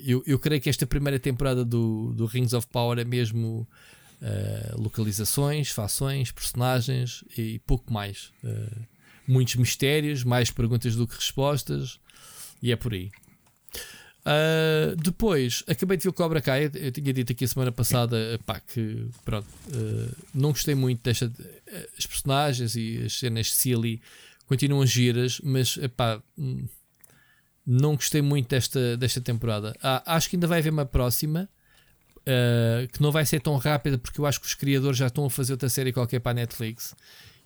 eu, 0.04 0.24
eu 0.26 0.40
creio 0.40 0.62
que 0.62 0.70
esta 0.70 0.86
primeira 0.86 1.20
temporada 1.20 1.66
do, 1.66 2.14
do 2.14 2.26
Rings 2.26 2.54
of 2.54 2.68
Power 2.68 2.98
é 2.98 3.04
mesmo 3.04 3.68
uh, 4.22 4.82
localizações, 4.82 5.70
fações, 5.70 6.32
personagens 6.32 7.24
e 7.38 7.60
pouco 7.60 7.92
mais. 7.92 8.32
Uh, 8.44 8.86
muitos 9.28 9.56
mistérios, 9.56 10.24
mais 10.24 10.50
perguntas 10.50 10.96
do 10.96 11.08
que 11.08 11.16
respostas, 11.16 12.00
e 12.62 12.72
é 12.72 12.76
por 12.76 12.94
aí. 12.94 13.12
Uh, 14.26 14.96
depois, 14.96 15.64
acabei 15.68 15.98
de 15.98 16.04
ver 16.04 16.10
o 16.10 16.14
Cobra 16.14 16.42
Kai. 16.42 16.72
Eu 16.74 16.92
tinha 16.92 17.14
dito 17.14 17.32
aqui 17.32 17.46
a 17.46 17.48
semana 17.48 17.72
passada 17.72 18.40
pá, 18.44 18.60
que 18.60 19.08
pronto, 19.24 19.48
uh, 19.68 20.16
não 20.34 20.50
gostei 20.50 20.74
muito 20.74 21.04
desta. 21.04 21.32
As 21.98 22.06
personagens 22.08 22.76
e 22.76 23.04
as 23.06 23.20
cenas 23.20 23.52
Silly 23.54 24.02
continuam 24.48 24.86
giras, 24.86 25.40
mas 25.44 25.78
pá, 25.96 26.20
hum, 26.38 26.66
não 27.66 27.96
gostei 27.96 28.22
muito 28.22 28.50
desta, 28.50 28.98
desta 28.98 29.22
temporada. 29.22 29.76
Ah, 29.82 30.16
acho 30.16 30.30
que 30.30 30.36
ainda 30.36 30.48
vai 30.48 30.60
haver 30.60 30.72
uma 30.72 30.86
próxima 30.86 31.48
uh, 32.22 32.88
que 32.92 33.02
não 33.02 33.12
vai 33.12 33.26
ser 33.26 33.42
tão 33.42 33.58
rápida 33.58 33.98
porque 33.98 34.20
eu 34.20 34.26
acho 34.26 34.40
que 34.40 34.48
os 34.48 34.56
criadores 34.56 34.98
já 34.98 35.08
estão 35.08 35.26
a 35.26 35.30
fazer 35.30 35.54
outra 35.54 35.70
série 35.70 35.94
qualquer 35.94 36.20
para 36.20 36.32
a 36.32 36.36
Netflix. 36.36 36.96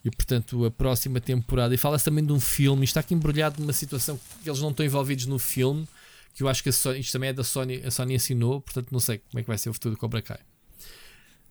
E 0.04 0.10
portanto, 0.10 0.64
a 0.64 0.72
próxima 0.72 1.20
temporada. 1.20 1.76
E 1.76 1.78
fala-se 1.78 2.06
também 2.06 2.26
de 2.26 2.32
um 2.32 2.40
filme. 2.40 2.86
Está 2.86 3.02
aqui 3.02 3.14
embrulhado 3.14 3.60
numa 3.60 3.74
situação 3.74 4.18
que 4.42 4.50
eles 4.50 4.62
não 4.62 4.70
estão 4.70 4.86
envolvidos 4.86 5.26
no 5.26 5.38
filme 5.38 5.86
que 6.34 6.44
eu 6.44 6.48
acho 6.48 6.64
que 6.64 6.72
Sony, 6.72 7.00
isto 7.00 7.12
também 7.12 7.30
é 7.30 7.34
da 7.34 7.44
Sony, 7.44 7.82
a 7.86 7.92
Sony 7.92 8.16
assinou, 8.16 8.62
portanto 8.62 8.92
não 8.92 9.00
sei 9.00 9.20
como 9.20 9.40
é 9.40 9.42
que 9.42 9.48
vai 9.48 9.58
ser 9.58 9.70
o 9.70 9.74
futuro 9.74 9.96
do 9.96 10.00
Cobra 10.00 10.22
Kai. 10.22 10.40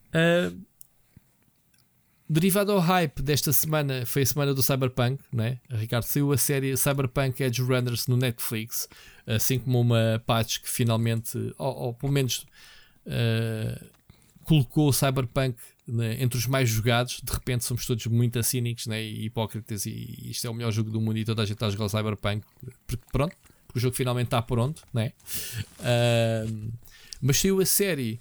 Uh, 0.09 0.59
derivado 2.29 2.73
ao 2.73 2.79
hype 2.79 3.23
desta 3.23 3.53
semana 3.53 4.05
foi 4.07 4.23
a 4.23 4.27
semana 4.27 4.55
do 4.55 4.63
Cyberpunk, 4.63 5.23
né? 5.33 5.59
Ricardo 5.71 6.05
saiu 6.05 6.33
a 6.33 6.39
série 6.39 6.77
Cyberpunk 6.77 7.43
Edge 7.43 7.63
Runners 7.63 8.07
no 8.07 8.17
Netflix, 8.17 8.89
assim 9.27 9.59
como 9.59 9.81
uma 9.81 10.23
patch 10.27 10.61
que 10.61 10.69
finalmente, 10.69 11.37
ou, 11.59 11.77
ou 11.77 11.95
pelo 11.95 12.13
menos 12.13 12.47
uh, 13.07 13.87
colocou 14.45 14.89
o 14.89 14.93
Cyberpunk 14.93 15.59
né, 15.87 16.23
entre 16.23 16.39
os 16.39 16.47
mais 16.47 16.69
jogados. 16.69 17.21
De 17.23 17.33
repente 17.33 17.65
somos 17.65 17.87
todos 17.87 18.07
muito 18.07 18.43
cínicos 18.43 18.87
né, 18.87 19.03
e 19.03 19.27
hipócritas, 19.27 19.87
e, 19.87 20.31
isto 20.31 20.47
é 20.47 20.51
o 20.51 20.55
melhor 20.55 20.71
jogo 20.71 20.91
do 20.91 21.01
mundo 21.01 21.19
e 21.19 21.25
toda 21.25 21.43
a 21.43 21.45
gente 21.45 21.55
está 21.55 21.67
a 21.67 21.71
jogar 21.71 21.87
o 21.87 21.89
Cyberpunk. 21.89 22.47
Porque, 22.87 23.05
pronto, 23.11 23.37
o 23.75 23.79
jogo 23.79 23.95
finalmente 23.95 24.27
está 24.27 24.41
pronto, 24.41 24.83
né? 24.93 25.13
Uh, 25.81 26.73
mas 27.21 27.39
saiu 27.39 27.61
a 27.61 27.67
série 27.67 28.21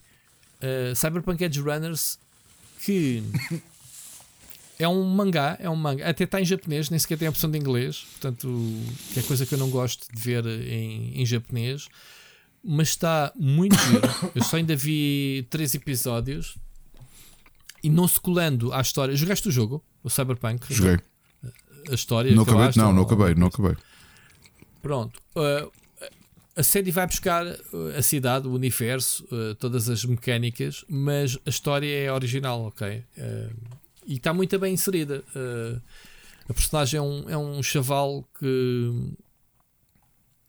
uh, 0.62 0.96
Cyberpunk 0.96 1.44
Edge 1.44 1.60
Runners 1.60 2.20
que 2.84 3.24
é 4.80 4.88
um 4.88 5.04
mangá, 5.04 5.58
é 5.60 5.70
um 5.70 5.76
mangá, 5.76 6.08
até 6.08 6.24
está 6.24 6.40
em 6.42 6.46
japonês, 6.46 6.90
nem 6.90 7.00
sequer 7.00 7.18
tem 7.18 7.28
a 7.28 7.32
opção 7.32 7.50
de 7.50 7.58
inglês, 7.58 8.06
portanto, 8.12 8.48
que 9.14 9.20
é 9.20 9.24
coisa 9.24 9.46
que 9.46 9.54
eu 9.54 9.58
não 9.60 9.70
gosto 9.70 10.08
de 10.14 10.22
ver 10.22 10.46
em, 10.46 11.22
em 11.22 11.26
japonês, 11.26 11.88
mas 12.64 12.90
está 12.90 13.32
muito 13.36 13.78
giro. 13.78 14.02
Eu 14.36 14.44
só 14.44 14.58
ainda 14.58 14.76
vi 14.76 15.48
três 15.50 15.74
episódios 15.74 16.58
e 17.82 17.90
não 17.90 18.08
se 18.08 18.20
colando 18.20 18.74
à 18.74 18.82
história. 18.82 19.16
Jogaste 19.16 19.48
o 19.48 19.52
jogo, 19.52 19.84
o 20.04 20.10
Cyberpunk? 20.10 20.74
Joguei. 20.74 21.00
A 21.90 21.94
história? 21.94 22.36
Não 22.36 22.44
acabei, 22.44 22.72
não, 22.76 22.92
não 22.92 23.04
acabei, 23.04 23.36
não 23.36 23.48
acabei. 23.48 23.78
Pronto. 24.82 25.22
Uh, 25.36 25.72
a 26.58 26.64
série 26.64 26.90
vai 26.90 27.06
buscar 27.06 27.46
uh, 27.46 27.90
a 27.96 28.02
cidade, 28.02 28.48
o 28.48 28.52
universo, 28.52 29.24
uh, 29.26 29.54
todas 29.56 29.90
as 29.90 30.04
mecânicas, 30.04 30.84
mas 30.90 31.38
a 31.46 31.50
história 31.50 31.88
é 31.88 32.12
original, 32.12 32.66
ok? 32.66 33.04
Uh, 33.16 33.56
e 34.08 34.16
está 34.16 34.34
muito 34.34 34.58
bem 34.58 34.74
inserida. 34.74 35.24
a 36.50 36.54
personagem 36.54 36.98
é 36.98 37.02
um, 37.02 37.30
é 37.30 37.38
um 37.38 37.62
chaval 37.62 38.28
que. 38.40 39.14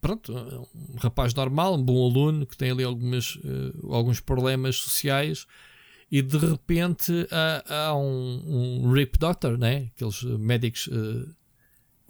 Pronto, 0.01 0.31
é 0.35 0.59
um 0.93 0.97
rapaz 0.97 1.33
normal, 1.33 1.75
um 1.75 1.83
bom 1.83 2.09
aluno 2.09 2.45
que 2.45 2.55
tem 2.55 2.71
ali 2.71 2.85
algumas, 2.85 3.37
alguns 3.83 4.21
problemas 4.21 4.77
sociais 4.77 5.45
e 6.09 6.21
de 6.21 6.37
repente 6.37 7.27
há, 7.29 7.89
há 7.89 7.97
um, 7.97 8.85
um 8.85 8.93
Rip 8.93 9.19
Doctor, 9.19 9.57
né? 9.57 9.89
aqueles 9.93 10.23
médicos 10.23 10.89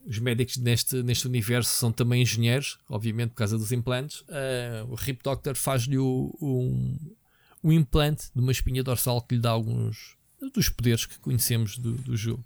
os 0.09 0.17
médicos 0.17 0.57
neste, 0.57 1.03
neste 1.03 1.27
universo 1.27 1.69
são 1.69 1.91
também 1.91 2.23
engenheiros, 2.23 2.79
obviamente 2.89 3.29
por 3.29 3.35
causa 3.35 3.59
dos 3.59 3.71
implantes. 3.71 4.21
Uh, 4.21 4.89
o 4.89 4.95
Rip 4.95 5.21
Doctor 5.23 5.55
faz-lhe 5.55 5.99
um, 5.99 6.97
um 7.63 7.71
implante 7.71 8.31
de 8.33 8.41
uma 8.41 8.51
espinha 8.51 8.83
dorsal 8.83 9.21
que 9.21 9.35
lhe 9.35 9.41
dá 9.41 9.51
alguns 9.51 10.17
dos 10.51 10.67
poderes 10.67 11.05
que 11.05 11.19
conhecemos 11.19 11.77
do, 11.77 11.93
do 11.93 12.17
jogo. 12.17 12.43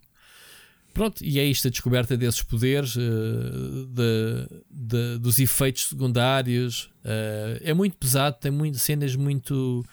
Pronto, 0.93 1.23
e 1.23 1.39
é 1.39 1.45
isto 1.45 1.69
a 1.69 1.71
descoberta 1.71 2.17
desses 2.17 2.43
poderes, 2.43 2.97
uh, 2.97 3.85
de, 3.87 4.63
de, 4.69 5.17
dos 5.19 5.39
efeitos 5.39 5.87
secundários. 5.87 6.91
Uh, 7.05 7.61
é 7.61 7.73
muito 7.73 7.95
pesado, 7.95 8.35
tem 8.41 8.51
muito, 8.51 8.77
cenas 8.77 9.15
muito, 9.15 9.85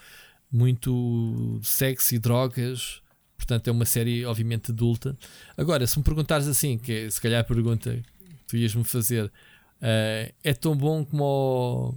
muito 0.51 1.61
sexy, 1.63 2.19
drogas. 2.19 3.01
Portanto, 3.41 3.69
é 3.69 3.71
uma 3.71 3.87
série, 3.87 4.25
obviamente, 4.27 4.71
adulta. 4.71 5.17
Agora, 5.57 5.87
se 5.87 5.99
me 5.99 6.05
perguntares 6.05 6.47
assim, 6.47 6.77
que 6.77 6.93
é, 6.93 7.11
se 7.11 7.21
calhar 7.21 7.41
a 7.41 7.45
pergunta 7.45 7.91
que 7.95 8.45
tu 8.47 8.57
ias-me 8.57 8.85
fazer, 8.85 9.25
uh, 9.25 10.35
é 10.45 10.53
tão 10.53 10.77
bom 10.77 11.05
como 11.05 11.25
o, 11.25 11.95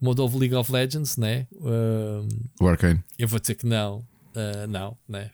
como 0.00 0.10
o 0.10 0.38
League 0.38 0.54
of 0.54 0.72
Legends, 0.72 1.18
né? 1.18 1.46
Uh, 1.52 2.26
o 2.58 2.66
Arcane. 2.66 3.04
Eu 3.18 3.28
vou 3.28 3.38
dizer 3.38 3.56
que 3.56 3.66
não. 3.66 3.98
Uh, 4.34 4.66
não, 4.68 4.96
né? 5.06 5.30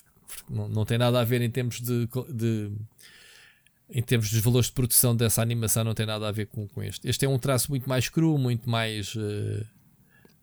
Não, 0.49 0.69
não 0.69 0.85
tem 0.85 0.99
nada 0.99 1.21
a 1.21 1.25
ver 1.25 1.41
em 1.43 1.51
termos 1.51 1.81
de, 1.81 2.09
de 2.29 2.73
em 3.89 4.03
termos 4.03 4.31
dos 4.31 4.41
valores 4.41 4.67
de 4.67 4.73
produção 4.73 5.17
dessa 5.17 5.43
animação 5.43 5.85
não 5.85 5.95
tem 5.95 6.07
nada 6.07 6.29
a 6.29 6.33
ver 6.33 6.47
com, 6.47 6.67
com 6.69 6.83
este. 6.83 7.09
Este 7.09 7.25
é 7.25 7.29
um 7.29 7.39
traço 7.39 7.71
muito 7.71 7.89
mais 7.89 8.09
cru, 8.09 8.37
muito 8.37 8.69
mais 8.69 9.15
uh, 9.15 9.65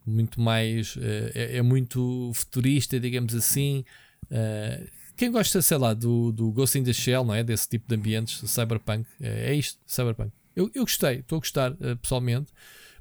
muito 0.06 0.40
mais 0.40 0.96
uh, 0.96 1.32
é, 1.36 1.58
é, 1.58 1.62
muito 1.62 2.32
futurista, 2.34 3.00
digamos 3.00 3.36
assim. 3.36 3.84
Uh, 4.26 4.88
quem 5.16 5.32
gosta, 5.32 5.62
sei 5.62 5.78
lá, 5.78 5.94
do, 5.94 6.32
do 6.32 6.52
Ghost 6.52 6.78
in 6.78 6.84
the 6.84 6.94
Shell, 6.94 7.26
não 7.26 7.34
é? 7.34 7.44
Desse 7.44 7.68
tipo 7.68 7.88
de 7.88 7.96
ambientes, 7.96 8.40
cyberpunk, 8.50 9.08
é, 9.20 9.52
é 9.52 9.56
isto, 9.56 9.80
cyberpunk. 9.88 10.32
Eu, 10.56 10.70
eu 10.74 10.84
gostei, 10.84 11.20
estou 11.20 11.38
a 11.38 11.40
gostar 11.40 11.72
uh, 11.72 11.98
pessoalmente, 12.02 12.52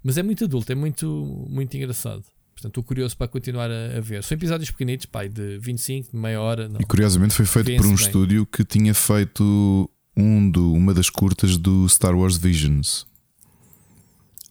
mas 0.03 0.17
é 0.17 0.23
muito 0.23 0.45
adulto, 0.45 0.70
é 0.73 0.75
muito, 0.75 1.47
muito 1.49 1.77
engraçado. 1.77 2.25
Portanto, 2.55 2.70
estou 2.70 2.83
curioso 2.85 3.17
para 3.17 3.28
continuar 3.28 3.70
a, 3.70 3.99
a, 3.99 4.01
ver. 4.01 4.25
São 4.25 4.35
episódios 4.35 4.70
pequenitos, 4.70 5.05
pai, 5.05 5.28
de 5.28 5.59
25, 5.59 6.12
de 6.12 6.17
meia 6.17 6.41
hora. 6.41 6.69
Não. 6.69 6.81
E 6.81 6.85
curiosamente 6.85 7.35
foi 7.35 7.45
feito 7.45 7.77
por 7.77 7.85
um 7.85 7.95
bem. 7.95 8.07
estúdio 8.07 8.47
que 8.47 8.65
tinha 8.65 8.95
feito 8.95 9.91
um 10.17 10.51
do, 10.51 10.73
uma 10.73 10.95
das 10.95 11.11
curtas 11.11 11.59
do 11.59 11.86
Star 11.86 12.17
Wars 12.17 12.39
Visions. 12.39 13.07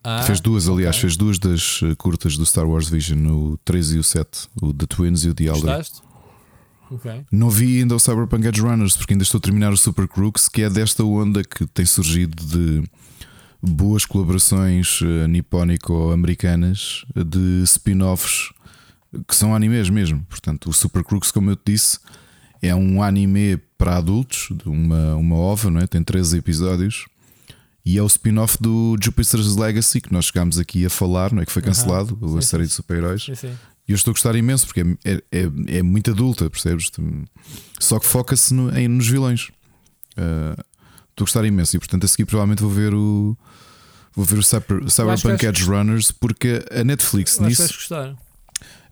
Ah, 0.04 0.22
fez 0.22 0.40
duas, 0.40 0.70
aliás, 0.70 0.96
okay. 0.96 1.02
fez 1.02 1.18
duas 1.18 1.40
das 1.40 1.80
eh, 1.82 1.96
curtas 1.96 2.38
do 2.38 2.46
Star 2.46 2.70
Wars 2.70 2.88
Vision, 2.88 3.26
o 3.26 3.58
3 3.66 3.94
e 3.94 3.98
o 3.98 4.04
7, 4.04 4.50
o 4.62 4.72
The 4.72 4.86
Twins 4.86 5.24
e 5.24 5.30
o 5.30 5.34
The 5.34 5.46
Elder. 5.46 5.78
Gostaste? 5.78 6.05
Okay. 6.92 7.26
Não 7.32 7.50
vi 7.50 7.80
ainda 7.80 7.96
o 7.96 8.00
Cyberpunk 8.00 8.46
Edge 8.48 8.62
Runners 8.62 8.96
porque 8.96 9.14
ainda 9.14 9.24
estou 9.24 9.40
a 9.40 9.42
terminar 9.42 9.74
o 9.74 9.78
Super 9.78 10.08
Crooks, 10.08 10.48
que 10.48 10.62
é 10.62 10.70
desta 10.70 11.04
onda 11.04 11.44
que 11.44 11.66
tem 11.68 11.86
surgido 11.86 12.44
de 12.46 12.84
boas 13.62 14.06
colaborações 14.06 15.02
uh, 15.02 15.28
nipónico-americanas 15.28 17.06
de 17.16 17.64
spin-offs 17.64 18.54
que 19.28 19.36
são 19.36 19.56
animes 19.56 19.90
mesmo. 19.90 20.26
Portanto, 20.30 20.70
o 20.70 20.74
Super 20.74 21.04
Crooks, 21.04 21.32
como 21.32 21.50
eu 21.50 21.56
te 21.56 21.72
disse, 21.72 22.00
é 22.62 22.76
um 22.76 23.02
anime 23.02 23.58
para 23.78 23.98
adultos, 23.98 24.50
uma, 24.66 25.16
uma 25.16 25.36
ova, 25.36 25.70
não 25.70 25.82
é? 25.82 25.88
tem 25.88 26.04
13 26.04 26.38
episódios. 26.38 27.06
E 27.86 28.00
é 28.00 28.02
o 28.02 28.08
spin-off 28.08 28.58
do 28.60 28.98
Jupiter's 29.02 29.56
Legacy 29.56 30.02
que 30.02 30.12
nós 30.12 30.26
chegámos 30.26 30.58
aqui 30.58 30.86
a 30.86 30.90
falar, 30.90 31.32
não 31.32 31.44
é? 31.44 31.46
Que 31.46 31.52
foi 31.52 31.62
cancelado, 31.62 32.18
uhum. 32.20 32.38
a 32.38 32.42
série 32.42 32.66
de 32.66 32.74
super-heróis. 32.74 33.28
E 33.88 33.92
eu 33.92 33.96
estou 33.96 34.12
a 34.12 34.14
gostar 34.14 34.36
imenso 34.36 34.66
porque 34.66 34.82
é, 34.82 35.22
é, 35.32 35.78
é, 35.78 35.84
muito 35.84 36.10
adulta, 36.12 36.50
percebes? 36.50 36.92
Só 37.80 38.00
que 38.00 38.06
foca-se 38.06 38.54
no, 38.54 38.72
nos 38.90 39.08
vilões. 39.08 39.50
Uh, 40.18 40.60
estou 41.10 41.24
a 41.24 41.26
gostar 41.26 41.46
imenso 41.46 41.76
e 41.76 41.80
portanto 41.80 42.06
a 42.06 42.08
seguir 42.08 42.26
provavelmente 42.26 42.62
vou 42.62 42.72
ver 42.72 42.94
o. 42.94 43.38
Vou 44.16 44.24
ver 44.24 44.40
o 44.40 44.44
Cyber, 44.44 44.90
Cyberpunk 44.90 45.46
Edge 45.46 45.64
Runners 45.66 46.10
porque 46.12 46.64
a 46.72 46.84
Netflix 46.84 47.38
nisso. 47.40 47.64
Acho 47.64 47.74
que 47.74 47.80
gostar. 47.80 48.16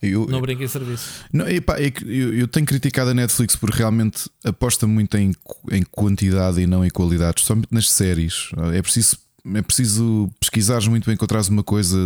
Eu, 0.01 0.27
não 0.27 0.41
brinquem 0.41 0.65
em 0.65 0.67
serviço. 0.67 1.23
Não, 1.31 1.47
epá, 1.47 1.79
é 1.79 1.91
eu, 2.05 2.33
eu, 2.33 2.47
tenho 2.47 2.65
criticado 2.65 3.11
a 3.11 3.13
Netflix 3.13 3.55
porque 3.55 3.77
realmente 3.77 4.29
aposta 4.43 4.85
muito 4.85 5.15
em, 5.15 5.33
em 5.71 5.81
quantidade 5.83 6.59
e 6.59 6.67
não 6.67 6.83
em 6.83 6.89
qualidade, 6.89 7.41
somente 7.41 7.69
nas 7.71 7.89
séries. 7.89 8.49
É 8.73 8.81
preciso, 8.81 9.17
é 9.55 9.61
preciso 9.61 10.29
pesquisares 10.41 10.87
muito 10.87 11.05
para 11.05 11.13
encontrares 11.13 11.47
uma 11.47 11.63
coisa 11.63 11.97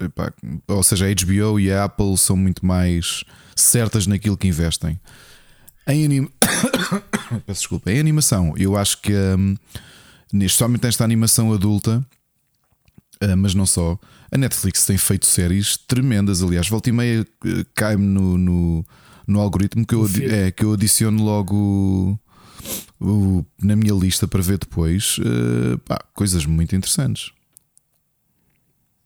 Epá, 0.00 0.32
ou 0.68 0.82
seja, 0.82 1.06
a 1.06 1.14
HBO 1.14 1.60
e 1.60 1.70
a 1.70 1.84
Apple 1.84 2.16
são 2.16 2.36
muito 2.36 2.64
mais 2.64 3.22
certas 3.54 4.06
naquilo 4.06 4.36
que 4.36 4.48
investem. 4.48 4.98
Em 5.86 6.04
anim... 6.04 6.28
Peço 7.46 7.60
desculpa. 7.60 7.90
Em 7.90 7.98
animação, 8.00 8.54
eu 8.56 8.76
acho 8.76 9.00
que 9.02 9.12
um, 9.12 9.56
somente 10.48 10.86
esta 10.86 11.04
animação 11.04 11.52
adulta, 11.52 12.04
uh, 13.22 13.36
mas 13.36 13.54
não 13.54 13.66
só, 13.66 13.98
a 14.32 14.38
Netflix 14.38 14.84
tem 14.86 14.96
feito 14.96 15.26
séries 15.26 15.76
tremendas. 15.76 16.42
Aliás, 16.42 16.68
volta 16.68 16.88
e 16.88 16.92
meia 16.92 17.22
uh, 17.22 17.64
cai-me 17.74 18.04
no, 18.06 18.38
no, 18.38 18.86
no 19.26 19.40
algoritmo 19.40 19.86
que 19.86 19.94
eu, 19.94 20.08
é, 20.30 20.50
que 20.50 20.64
eu 20.64 20.72
adiciono 20.72 21.22
logo 21.22 22.18
o- 23.00 23.44
na 23.62 23.74
minha 23.76 23.94
lista 23.94 24.26
para 24.28 24.42
ver 24.42 24.58
depois. 24.58 25.16
eh, 25.20 25.76
pá, 25.86 25.98
coisas 26.14 26.44
muito 26.46 26.74
interessantes. 26.76 27.32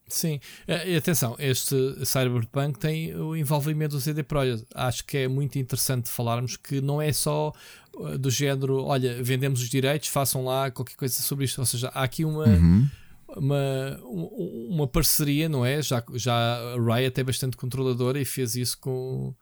Sim, 0.06 0.38
Eh, 0.68 0.92
e 0.92 0.96
atenção, 0.96 1.34
este 1.38 1.74
Cyberpunk 2.04 2.78
tem 2.78 3.14
o 3.16 3.34
envolvimento 3.34 3.96
do 3.96 4.00
CD 4.00 4.22
Projekt. 4.22 4.66
Acho 4.74 5.04
que 5.04 5.16
é 5.18 5.28
muito 5.28 5.58
interessante 5.58 6.10
falarmos 6.10 6.56
que 6.56 6.80
não 6.80 7.00
é 7.00 7.12
só 7.12 7.52
eh, 8.00 8.18
do 8.18 8.30
género, 8.30 8.82
olha, 8.84 9.22
vendemos 9.22 9.62
os 9.62 9.68
direitos, 9.68 10.08
façam 10.08 10.44
lá 10.44 10.70
qualquer 10.70 10.96
coisa 10.96 11.14
sobre 11.22 11.46
isto. 11.46 11.58
Ou 11.58 11.64
seja, 11.66 11.88
há 11.88 12.02
aqui 12.02 12.24
uma, 12.24 12.44
Uhum. 12.46 12.88
uma, 13.36 13.98
um- 14.04 14.68
uma 14.72 14.86
parceria, 14.86 15.48
não 15.48 15.64
é? 15.64 15.80
Já, 15.80 16.04
já 16.14 16.34
a 16.34 16.76
Riot 16.96 17.18
é 17.18 17.24
bastante 17.24 17.56
controladora 17.56 18.20
e 18.20 18.24
fez 18.26 18.54
isso 18.56 18.78
com, 18.78 19.34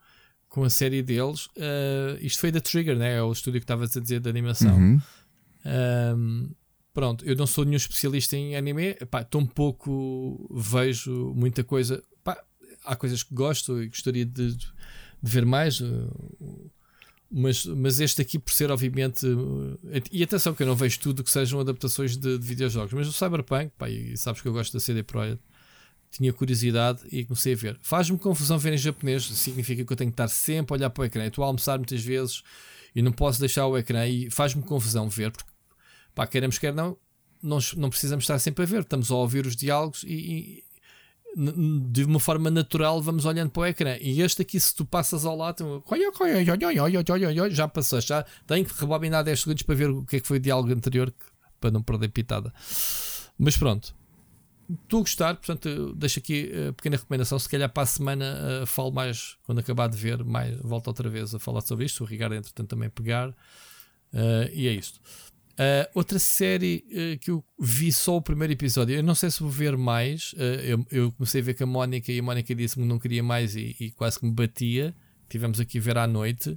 com 0.47 0.63
a 0.63 0.69
série 0.69 1.01
deles. 1.03 1.49
Eh, 1.57 2.19
isto 2.21 2.39
foi 2.39 2.51
da 2.51 2.61
Trigger, 2.61 2.97
né? 2.97 3.17
É 3.17 3.21
o 3.21 3.31
estúdio 3.33 3.59
que 3.59 3.65
estavas 3.65 3.95
a 3.97 3.99
dizer 3.99 4.21
de 4.21 4.29
animação. 4.29 4.75
Uhum. 4.77 5.01
Um, 5.65 6.49
pronto, 6.93 7.25
eu 7.25 7.35
não 7.35 7.47
sou 7.47 7.65
nenhum 7.65 7.77
especialista 7.77 8.37
em 8.37 8.55
anime, 8.55 8.93
pá, 9.09 9.23
tão 9.23 9.45
pouco 9.45 10.47
vejo 10.51 11.33
muita 11.35 11.63
coisa. 11.63 12.03
Pá, 12.23 12.41
há 12.85 12.95
coisas 12.95 13.23
que 13.23 13.33
gosto 13.33 13.81
e 13.81 13.87
gostaria 13.87 14.25
de, 14.25 14.55
de 14.55 14.67
ver 15.21 15.45
mais, 15.45 15.81
uh, 15.81 16.71
mas, 17.31 17.65
mas 17.65 17.99
este 17.99 18.21
aqui, 18.21 18.37
por 18.37 18.53
ser, 18.53 18.69
obviamente, 18.69 19.25
uh, 19.25 19.79
e 20.11 20.23
atenção, 20.23 20.53
que 20.53 20.61
eu 20.61 20.67
não 20.67 20.75
vejo 20.75 20.99
tudo 20.99 21.23
que 21.23 21.31
sejam 21.31 21.59
adaptações 21.59 22.15
de, 22.15 22.37
de 22.37 22.45
videojogos, 22.45 22.93
mas 22.93 23.07
o 23.07 23.13
Cyberpunk, 23.13 23.71
pá, 23.77 23.89
e 23.89 24.15
sabes 24.15 24.41
que 24.41 24.47
eu 24.47 24.53
gosto 24.53 24.73
da 24.73 24.79
CD 24.79 25.01
Projekt. 25.01 25.43
Tinha 26.11 26.31
curiosidade 26.31 27.01
e 27.11 27.25
comecei 27.25 27.53
a 27.53 27.55
ver. 27.55 27.79
Faz-me 27.81 28.19
confusão 28.19 28.59
ver 28.59 28.73
em 28.73 28.77
japonês, 28.77 29.23
significa 29.23 29.83
que 29.83 29.91
eu 29.91 29.97
tenho 29.97 30.11
que 30.11 30.13
estar 30.13 30.27
sempre 30.27 30.71
a 30.71 30.77
olhar 30.77 30.89
para 30.91 31.01
o 31.01 31.05
ecrã. 31.05 31.25
Estou 31.25 31.43
a 31.43 31.47
almoçar 31.47 31.79
muitas 31.79 32.03
vezes 32.03 32.43
e 32.95 33.01
não 33.01 33.11
posso 33.11 33.39
deixar 33.39 33.65
o 33.65 33.75
ecrã 33.75 34.07
e 34.07 34.29
faz-me 34.29 34.61
confusão 34.61 35.09
ver, 35.09 35.31
porque 35.31 35.52
pá, 36.13 36.27
queremos 36.27 36.57
quer 36.57 36.73
não, 36.73 36.97
nós 37.41 37.73
não 37.73 37.89
precisamos 37.89 38.23
estar 38.23 38.39
sempre 38.39 38.63
a 38.63 38.67
ver, 38.67 38.81
estamos 38.81 39.11
a 39.11 39.15
ouvir 39.15 39.45
os 39.45 39.55
diálogos 39.55 40.03
e, 40.03 40.13
e 40.13 40.63
de 41.35 42.03
uma 42.03 42.19
forma 42.19 42.51
natural 42.51 43.01
vamos 43.01 43.25
olhando 43.25 43.49
para 43.49 43.61
o 43.61 43.65
ecrã. 43.65 43.97
E 43.99 44.21
este 44.21 44.41
aqui, 44.41 44.59
se 44.59 44.73
tu 44.73 44.85
passas 44.85 45.25
ao 45.25 45.35
lado, 45.35 45.83
já 47.49 47.67
passou, 47.67 47.99
já 47.99 48.25
tenho 48.45 48.65
que 48.65 48.79
rebobinar 48.79 49.23
10 49.23 49.39
segundos 49.39 49.63
para 49.63 49.75
ver 49.75 49.89
o 49.89 50.05
que 50.05 50.17
é 50.17 50.19
que 50.19 50.27
foi 50.27 50.37
o 50.37 50.39
diálogo 50.39 50.71
anterior 50.71 51.13
para 51.59 51.71
não 51.71 51.81
perder 51.81 52.09
pitada. 52.09 52.53
Mas 53.37 53.57
pronto. 53.57 53.95
Estou 54.83 54.99
a 54.99 55.01
gostar, 55.01 55.35
portanto, 55.35 55.93
deixo 55.93 56.19
aqui 56.19 56.49
a 56.69 56.73
pequena 56.73 56.95
recomendação. 56.95 57.37
Se 57.37 57.49
calhar 57.49 57.69
para 57.69 57.83
a 57.83 57.85
semana 57.85 58.25
eh, 58.25 58.65
falo 58.65 58.91
mais, 58.91 59.35
quando 59.43 59.59
acabar 59.59 59.87
de 59.87 59.97
ver, 59.97 60.23
mais, 60.23 60.57
volto 60.61 60.87
outra 60.87 61.09
vez 61.09 61.35
a 61.35 61.39
falar 61.39 61.61
sobre 61.61 61.85
isto. 61.85 62.03
O 62.03 62.07
Ricardo, 62.07 62.33
entretanto, 62.33 62.69
também 62.69 62.89
pegar. 62.89 63.35
Eh, 64.13 64.51
e 64.53 64.67
é 64.67 64.71
isto. 64.71 65.01
Uh, 65.53 65.87
outra 65.93 66.17
série 66.17 66.83
uh, 66.89 67.19
que 67.19 67.29
eu 67.29 67.43
vi 67.59 67.91
só 67.91 68.17
o 68.17 68.21
primeiro 68.21 68.53
episódio, 68.53 68.95
eu 68.95 69.03
não 69.03 69.13
sei 69.13 69.29
se 69.29 69.39
vou 69.39 69.49
ver 69.49 69.77
mais. 69.77 70.33
uh, 70.33 70.61
eu, 70.63 70.85
eu 70.91 71.11
comecei 71.11 71.41
a 71.41 71.43
ver 71.43 71.53
com 71.53 71.63
a 71.63 71.67
Mónica 71.67 72.11
e 72.11 72.19
a 72.19 72.23
Mónica 72.23 72.55
disse-me 72.55 72.85
que 72.85 72.89
não 72.89 72.97
queria 72.97 73.21
mais 73.21 73.55
e, 73.55 73.75
e 73.79 73.91
quase 73.91 74.19
que 74.19 74.25
me 74.25 74.31
batia. 74.31 74.95
Tivemos 75.29 75.59
aqui 75.59 75.77
a 75.77 75.81
ver 75.81 75.97
à 75.97 76.07
noite. 76.07 76.55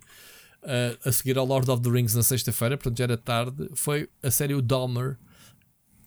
A 1.05 1.13
seguir 1.13 1.39
ao 1.39 1.47
Lord 1.47 1.71
of 1.71 1.81
the 1.81 1.89
Rings 1.89 2.13
na 2.15 2.25
sexta-feira, 2.25 2.77
portanto 2.77 2.99
já 2.99 3.05
era 3.05 3.17
tarde. 3.17 3.69
Foi 3.75 4.09
a 4.21 4.33
série 4.33 4.53
O 4.53 4.61
Dahmer 4.61 5.17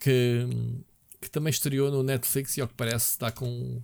que, 0.00 0.46
que 1.20 1.30
também 1.30 1.50
estreou 1.50 1.90
no 1.90 2.02
Netflix 2.02 2.56
e 2.56 2.60
ao 2.60 2.68
que 2.68 2.74
parece 2.74 3.10
está 3.10 3.30
com. 3.30 3.82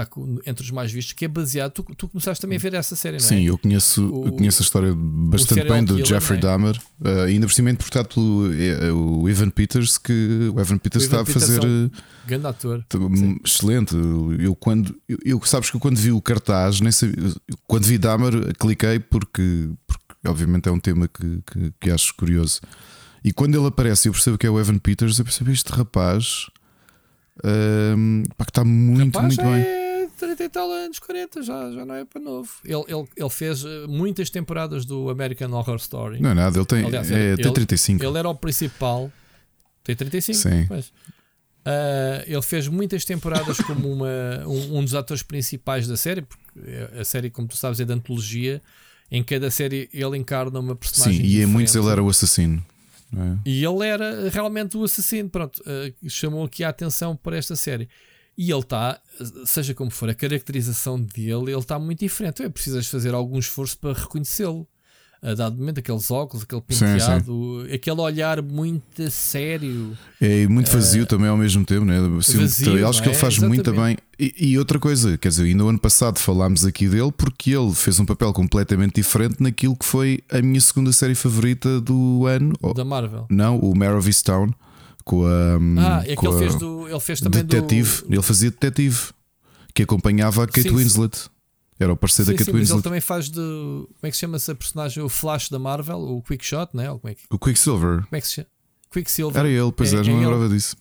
Está 0.00 0.08
entre 0.46 0.64
os 0.64 0.70
mais 0.70 0.92
vistos, 0.92 1.12
que 1.12 1.24
é 1.24 1.28
baseado. 1.28 1.72
Tu, 1.72 1.82
tu 1.96 2.08
começaste 2.08 2.40
também 2.40 2.56
a 2.56 2.60
ver 2.60 2.74
essa 2.74 2.94
série, 2.94 3.16
não 3.18 3.24
é? 3.24 3.28
Sim, 3.28 3.42
eu 3.46 3.58
conheço, 3.58 4.08
O- 4.08 4.26
eu 4.26 4.32
conheço 4.32 4.62
a 4.62 4.64
história 4.64 4.94
bastante 4.96 5.64
bem 5.68 5.82
do 5.84 5.94
killer, 5.94 6.06
Jeffrey 6.06 6.38
é? 6.38 6.42
Dahmer, 6.42 6.76
uh, 7.00 7.08
ainda 7.26 7.46
por 7.46 7.52
cima 7.52 7.70
interpretado 7.70 8.08
pelo 8.08 8.52
eh, 8.54 8.92
o 8.92 9.28
Evan 9.28 9.50
Peters, 9.50 9.98
que 9.98 10.50
o 10.54 10.60
Evan 10.60 10.78
Peters 10.78 11.04
O 11.04 11.06
Evan 11.06 11.16
está 11.16 11.20
a 11.20 11.24
Peters 11.24 11.44
fazer 11.46 11.64
é 11.64 11.66
um 11.66 11.86
eh, 11.86 11.90
Grande 12.26 12.46
ator. 12.46 12.84
Excelente. 13.44 13.94
Eu 14.38 14.54
quando 14.54 14.94
eu, 15.08 15.18
eu- 15.24 15.40
sabes 15.44 15.70
que 15.70 15.76
eu 15.76 15.80
quando 15.80 15.96
vi 15.96 16.12
o 16.12 16.20
cartaz, 16.20 16.80
nem 16.80 16.92
sabia, 16.92 17.16
quando 17.66 17.84
vi 17.84 17.98
Dahmer, 17.98 18.54
cliquei 18.58 18.98
porque, 18.98 19.70
porque 19.86 20.04
obviamente 20.26 20.68
é 20.68 20.72
um 20.72 20.78
tema 20.80 21.08
que, 21.08 21.40
que, 21.50 21.72
que 21.80 21.90
acho 21.90 22.14
curioso. 22.14 22.60
E 23.24 23.32
quando 23.32 23.56
ele 23.58 23.66
aparece, 23.66 24.08
eu 24.08 24.12
percebo 24.12 24.38
que 24.38 24.46
é 24.46 24.50
o 24.50 24.60
Evan 24.60 24.78
Peters, 24.78 25.18
eu 25.18 25.24
percebo 25.24 25.50
este 25.50 25.72
rapaz 25.72 26.46
hum, 27.96 28.22
pá, 28.36 28.44
que 28.44 28.50
está 28.50 28.64
muito, 28.64 29.16
Rapaz, 29.18 29.36
muito 29.36 29.42
já 29.42 29.50
bem. 29.50 29.77
É 30.48 30.50
30 30.50 30.58
e 30.58 30.62
tal 30.62 30.70
anos, 30.72 30.98
40, 30.98 31.42
já, 31.42 31.70
já 31.72 31.84
não 31.84 31.94
é 31.94 32.04
para 32.04 32.20
novo. 32.20 32.50
Ele, 32.64 32.84
ele, 32.88 33.08
ele 33.16 33.30
fez 33.30 33.64
eh, 33.64 33.86
muitas 33.86 34.30
temporadas 34.30 34.84
do 34.84 35.10
American 35.10 35.50
Horror 35.52 35.76
Story. 35.76 36.20
Não 36.20 36.30
é 36.30 36.34
nada, 36.34 36.58
ele 36.58 36.66
tem, 36.66 36.84
Aliás, 36.84 37.10
é, 37.10 37.32
ele- 37.32 37.42
tem 37.42 37.52
35. 37.52 38.04
Ele 38.04 38.18
era 38.18 38.28
o 38.28 38.34
principal. 38.34 39.12
Tem 39.84 39.94
35? 39.96 40.38
Sim. 40.38 40.66
Pois. 40.66 40.92
Ah, 41.64 42.24
ele 42.26 42.42
fez 42.42 42.66
muitas 42.68 43.04
temporadas 43.04 43.58
como 43.58 43.92
uma, 43.92 44.08
um, 44.48 44.78
um 44.78 44.84
dos 44.84 44.94
atores 44.94 45.22
principais 45.22 45.86
da 45.86 45.96
série, 45.96 46.22
porque 46.22 46.48
a 46.98 47.04
série, 47.04 47.28
como 47.30 47.46
tu 47.46 47.56
sabes, 47.56 47.78
é 47.80 47.84
de 47.84 47.92
antologia. 47.92 48.62
Em 49.10 49.22
cada 49.22 49.50
série 49.50 49.88
ele 49.92 50.16
encarna 50.18 50.58
uma 50.60 50.74
personagem. 50.76 51.20
Sim, 51.20 51.26
e 51.26 51.42
em 51.42 51.46
muitos 51.46 51.72
diferente. 51.72 51.86
ele 51.86 51.92
era 51.92 52.02
o 52.02 52.08
assassino. 52.08 52.64
é? 53.16 53.38
E 53.46 53.64
ele 53.64 53.86
era 53.86 54.28
realmente 54.30 54.76
o 54.76 54.84
assassino. 54.84 55.28
Pronto, 55.30 55.62
eh, 55.66 55.92
chamou 56.08 56.44
aqui 56.44 56.62
a 56.64 56.68
atenção 56.68 57.16
para 57.16 57.36
esta 57.36 57.56
série. 57.56 57.88
E 58.38 58.52
ele 58.52 58.60
está, 58.60 59.00
seja 59.44 59.74
como 59.74 59.90
for, 59.90 60.08
a 60.08 60.14
caracterização 60.14 61.00
dele, 61.00 61.50
ele 61.50 61.58
está 61.58 61.76
muito 61.76 61.98
diferente. 61.98 62.40
É 62.40 62.48
precisas 62.48 62.86
fazer 62.86 63.12
algum 63.12 63.36
esforço 63.36 63.76
para 63.76 63.92
reconhecê-lo. 63.92 64.64
A 65.20 65.34
dado 65.34 65.56
momento, 65.56 65.80
aqueles 65.80 66.08
óculos, 66.12 66.44
aquele 66.44 66.62
Sim, 66.70 66.84
penteado, 66.86 67.66
aquele 67.74 68.00
olhar 68.00 68.40
muito 68.40 69.10
sério. 69.10 69.98
É 70.20 70.46
muito 70.46 70.70
vazio 70.70 71.04
também 71.04 71.28
ao 71.28 71.36
mesmo 71.36 71.64
tempo, 71.64 71.84
né? 71.84 71.96
Assim, 72.16 72.38
vazio, 72.38 72.88
acho 72.88 72.98
não 72.98 73.02
que 73.02 73.08
ele 73.08 73.16
é? 73.16 73.20
faz 73.20 73.38
muito 73.38 73.72
bem. 73.72 73.98
Exatamente. 73.98 74.02
E, 74.16 74.50
e 74.50 74.58
outra 74.58 74.78
coisa, 74.78 75.18
quer 75.18 75.30
dizer, 75.30 75.42
ainda 75.42 75.64
no 75.64 75.70
ano 75.70 75.78
passado 75.80 76.20
falámos 76.20 76.64
aqui 76.64 76.86
dele 76.86 77.10
porque 77.10 77.50
ele 77.50 77.74
fez 77.74 77.98
um 77.98 78.06
papel 78.06 78.32
completamente 78.32 78.94
diferente 78.94 79.42
naquilo 79.42 79.74
que 79.74 79.84
foi 79.84 80.22
a 80.30 80.40
minha 80.40 80.60
segunda 80.60 80.92
série 80.92 81.16
favorita 81.16 81.80
do 81.80 82.24
ano. 82.24 82.52
Da 82.76 82.84
Marvel. 82.84 83.26
Não, 83.28 83.58
o 83.58 83.76
Mare 83.76 83.94
of 83.94 84.06
Easttown 84.06 84.54
com 85.08 85.24
a. 85.26 85.56
Ah, 85.98 86.02
é 86.06 86.14
que 86.14 86.26
ele 86.26 86.38
fez, 86.38 86.54
do, 86.56 86.86
ele 86.88 87.00
fez 87.00 87.20
também 87.20 87.42
detetive. 87.44 88.02
do. 88.02 88.14
Ele 88.14 88.22
fazia 88.22 88.50
detetive 88.50 88.98
que 89.74 89.82
acompanhava 89.82 90.44
a 90.44 90.46
Kate 90.46 90.62
Sim. 90.68 90.76
Winslet. 90.76 91.28
Era 91.80 91.92
o 91.92 91.96
parceiro 91.96 92.26
Sim, 92.26 92.32
da 92.32 92.38
Kate 92.38 92.44
sim, 92.46 92.52
mas 92.52 92.60
ele 92.60 92.66
Winslet. 92.66 92.82
também 92.84 93.00
faz 93.00 93.28
de. 93.30 93.40
Como 93.40 93.88
é 94.02 94.10
que 94.10 94.16
se 94.16 94.20
chama 94.20 94.36
essa 94.36 94.54
personagem? 94.54 95.02
O 95.02 95.08
Flash 95.08 95.48
da 95.48 95.58
Marvel, 95.58 95.98
o 95.98 96.22
Quick 96.22 96.44
Shot, 96.44 96.76
né? 96.76 96.90
Ou 96.90 96.98
como, 96.98 97.10
é 97.10 97.14
que, 97.14 97.22
O 97.30 97.38
Quicksilver. 97.38 98.02
como 98.04 98.08
é 98.16 98.20
que 98.20 98.26
se 98.28 98.34
chama? 98.34 98.48
Quicksilver. 98.90 99.38
Era 99.40 99.48
ele, 99.48 99.72
pois 99.72 99.92
É- 99.92 99.96
é, 99.96 100.00
é 100.00 100.02
não 100.02 100.08
me 100.10 100.16
ele. 100.18 100.26
lembrava 100.26 100.48
disso. 100.48 100.76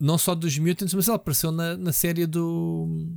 não 0.00 0.16
só 0.18 0.34
dos 0.34 0.56
Mutants, 0.58 0.94
mas 0.94 1.06
ele 1.08 1.16
apareceu 1.16 1.50
na, 1.52 1.76
na 1.76 1.92
série 1.92 2.26
do. 2.26 3.08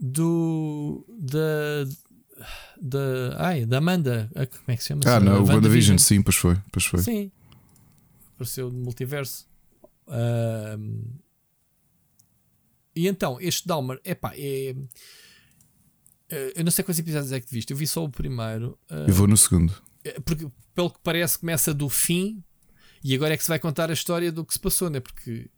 do. 0.00 1.04
da. 1.18 1.86
da. 2.80 2.98
ai, 3.38 3.64
da 3.66 3.78
Amanda. 3.78 4.28
Ah, 4.34 4.46
Como 4.46 4.62
é 4.68 4.76
que 4.76 4.82
se 4.82 4.88
chama? 4.88 5.02
Ah, 5.06 5.20
não, 5.20 5.42
o. 5.42 5.46
WandaVision, 5.46 5.98
sim, 5.98 6.20
pois 6.22 6.36
foi. 6.36 6.56
Pois 6.72 6.84
foi. 6.84 7.00
Sim. 7.00 7.30
Apareceu 8.34 8.70
no 8.70 8.78
multiverso. 8.78 9.48
Ahm, 10.08 11.02
e 12.94 13.08
então, 13.08 13.38
este 13.40 13.66
Dahmer, 13.66 14.00
epá, 14.04 14.32
é. 14.36 14.74
é- 16.28 16.52
Eu 16.56 16.64
não 16.64 16.70
sei 16.70 16.84
quantos 16.84 16.98
episódios 16.98 17.32
é 17.32 17.40
que 17.40 17.50
viste, 17.52 17.70
eu 17.70 17.76
vi 17.76 17.86
só 17.86 18.04
o 18.04 18.10
primeiro. 18.10 18.78
ah, 18.90 19.06
Eu 19.08 19.14
vou 19.14 19.26
no 19.26 19.36
segundo. 19.36 19.72
é, 20.04 20.18
porque 20.20 20.48
pelo 20.74 20.90
que 20.90 20.98
parece 21.02 21.38
começa 21.38 21.72
do 21.72 21.88
fim 21.88 22.42
e 23.04 23.14
agora 23.14 23.34
é 23.34 23.36
que 23.36 23.42
se 23.42 23.48
vai 23.48 23.58
contar 23.58 23.90
a 23.90 23.92
história 23.92 24.30
do 24.32 24.44
que 24.44 24.52
se 24.52 24.60
passou, 24.60 24.88
né? 24.90 25.00
Porque 25.00 25.50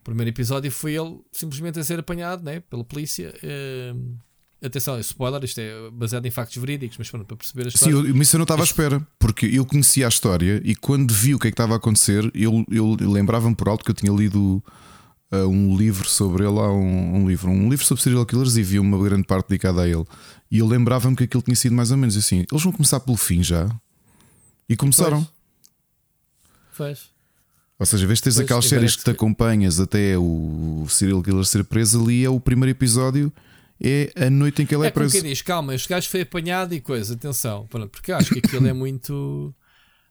o 0.00 0.04
primeiro 0.04 0.30
episódio 0.30 0.70
foi 0.70 0.94
ele 0.94 1.20
simplesmente 1.32 1.78
a 1.78 1.84
ser 1.84 1.98
apanhado, 1.98 2.42
né? 2.44 2.60
Pela 2.60 2.84
polícia. 2.84 3.34
Ehm, 3.42 4.16
atenção, 4.62 4.98
spoiler, 5.00 5.44
isto 5.44 5.60
é 5.60 5.90
baseado 5.90 6.26
em 6.26 6.30
factos 6.30 6.56
verídicos, 6.56 6.96
mas 6.98 7.10
pronto, 7.10 7.26
para 7.26 7.36
perceber 7.36 7.68
a 7.68 7.70
Sim, 7.70 7.76
história. 7.76 8.08
eu, 8.08 8.14
mas 8.14 8.28
isso 8.28 8.36
eu 8.36 8.38
não 8.38 8.44
estava 8.44 8.62
à 8.62 8.64
espera, 8.64 9.06
porque 9.18 9.46
eu 9.46 9.64
conhecia 9.64 10.06
a 10.06 10.08
história 10.08 10.60
e 10.64 10.74
quando 10.74 11.12
vi 11.12 11.34
o 11.34 11.38
que 11.38 11.48
é 11.48 11.50
que 11.50 11.54
estava 11.54 11.74
a 11.74 11.76
acontecer, 11.76 12.30
eu, 12.34 12.64
eu 12.70 12.96
lembrava-me 13.00 13.54
por 13.54 13.68
alto 13.68 13.84
que 13.84 13.90
eu 13.90 13.94
tinha 13.94 14.12
lido 14.12 14.62
uh, 15.32 15.46
um 15.46 15.76
livro 15.76 16.08
sobre 16.08 16.44
ele, 16.46 16.58
há 16.58 16.70
um, 16.70 17.22
um 17.22 17.28
livro, 17.28 17.50
um 17.50 17.68
livro 17.68 17.84
sobre 17.84 18.02
serial 18.02 18.26
killers 18.26 18.56
e 18.56 18.62
vi 18.62 18.78
uma 18.78 18.98
grande 19.02 19.24
parte 19.24 19.48
dedicada 19.48 19.82
a 19.82 19.88
ele. 19.88 20.04
E 20.50 20.58
eu 20.58 20.66
lembrava-me 20.66 21.14
que 21.14 21.24
aquilo 21.24 21.42
tinha 21.42 21.56
sido 21.56 21.74
mais 21.74 21.90
ou 21.90 21.96
menos 21.96 22.16
assim. 22.16 22.44
Eles 22.50 22.62
vão 22.62 22.72
começar 22.72 23.00
pelo 23.00 23.16
fim 23.16 23.42
já. 23.42 23.68
E 24.68 24.76
começaram. 24.76 25.26
Faz. 26.72 27.10
Ou 27.78 27.86
seja, 27.86 28.06
vês 28.06 28.18
que 28.18 28.24
tens 28.24 28.34
Pois, 28.34 28.44
aquelas 28.44 28.66
séries 28.66 28.96
que 28.96 29.04
te 29.04 29.10
acompanhas 29.10 29.78
até 29.78 30.18
o 30.18 30.86
serial 30.88 31.22
killer 31.22 31.44
ser 31.44 31.64
preso 31.64 32.02
ali, 32.02 32.24
é 32.24 32.30
o 32.30 32.40
primeiro 32.40 32.70
episódio, 32.70 33.32
é 33.82 34.12
a 34.26 34.30
noite 34.30 34.62
em 34.62 34.66
que 34.66 34.74
ele 34.74 34.84
é, 34.84 34.88
É 34.88 34.90
preso. 34.90 35.12
quem 35.12 35.22
diz, 35.22 35.42
calma, 35.42 35.74
este 35.74 35.88
gajo 35.88 36.08
foi 36.08 36.22
apanhado 36.22 36.74
e 36.74 36.80
coisa, 36.80 37.14
atenção, 37.14 37.66
porque 37.66 38.12
eu 38.12 38.16
acho 38.16 38.32
que 38.32 38.38
aquilo 38.40 38.66
é 38.66 38.72
muito. 38.74 39.54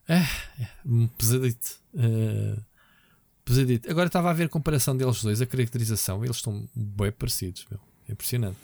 É, 0.07 0.19
é, 0.61 0.69
pesadito. 1.17 1.79
eh, 1.97 2.57
pesadito. 3.43 3.91
Agora 3.91 4.07
estava 4.07 4.29
a 4.29 4.33
ver 4.33 4.45
a 4.45 4.49
comparação 4.49 4.95
deles 4.95 5.21
dois, 5.21 5.41
a 5.41 5.45
caracterização, 5.45 6.23
eles 6.23 6.37
estão 6.37 6.67
bem 6.75 7.11
parecidos, 7.11 7.65
meu. 7.69 7.79
É 8.07 8.13
impressionante. 8.13 8.57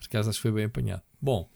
Por 0.00 0.06
acaso 0.06 0.30
acho 0.30 0.38
que 0.38 0.42
foi 0.42 0.52
bem 0.52 0.64
apanhado. 0.64 1.02
Bom, 1.20 1.48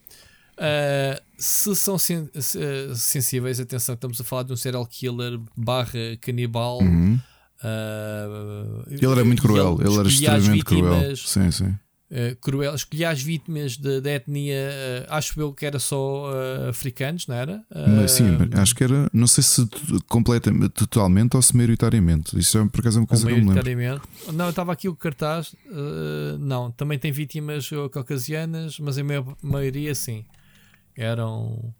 uh, 0.58 1.22
se 1.38 1.74
são 1.76 1.98
sen 1.98 2.28
se, 2.38 2.58
uh, 2.58 2.94
sensíveis, 2.94 3.60
atenção, 3.60 3.94
estamos 3.94 4.20
a 4.20 4.24
falar 4.24 4.42
de 4.42 4.52
um 4.52 4.56
serial 4.56 4.86
killer 4.86 5.38
barra 5.56 6.16
canibal. 6.20 6.80
Uhum. 6.82 7.18
Uh, 7.62 8.84
Ele 8.88 9.06
era 9.06 9.24
muito 9.24 9.42
cruel, 9.42 9.78
ele, 9.80 9.94
era 9.94 10.08
escolhia 10.08 10.32
as 10.32 10.44
extremamente 10.44 10.64
cruel. 10.64 11.16
Sim, 11.16 11.50
sim. 11.50 11.64
uh, 11.66 12.36
cruel. 12.40 12.74
Escolhia 12.74 13.10
as 13.10 13.20
vítimas 13.20 13.76
da 13.76 14.10
etnia, 14.12 14.70
uh, 15.08 15.12
acho 15.14 15.40
eu 15.40 15.52
que 15.52 15.66
era 15.66 15.78
só 15.80 16.30
uh, 16.30 16.68
africanos, 16.68 17.26
não 17.26 17.34
era? 17.34 17.64
Sim, 18.06 18.36
acho 18.54 18.74
que 18.76 18.84
era, 18.84 19.10
não 19.12 19.26
sei 19.26 19.42
se 19.42 19.68
completamente, 20.08 20.70
totalmente 20.70 21.34
ou 21.34 21.42
se 21.42 21.56
maioritariamente. 21.56 22.38
Isso 22.38 22.58
é 22.58 22.68
por 22.68 22.80
acaso 22.80 22.98
é 22.98 23.00
uma 23.00 23.06
coisa 23.08 23.26
que 23.26 23.32
eu 23.32 23.36
me 23.36 23.40
lembro. 23.40 23.54
Não, 24.32 24.50
estava 24.50 24.72
aqui 24.72 24.88
o 24.88 24.94
cartaz. 24.94 25.54
não, 26.38 26.70
também 26.70 26.98
tem 26.98 27.10
vítimas 27.10 27.68
caucasianas, 27.92 28.78
mas 28.78 28.98
a 28.98 29.02
maior- 29.04 29.36
maioria 29.42 29.94
sim. 29.96 30.24
Eram 30.96 31.74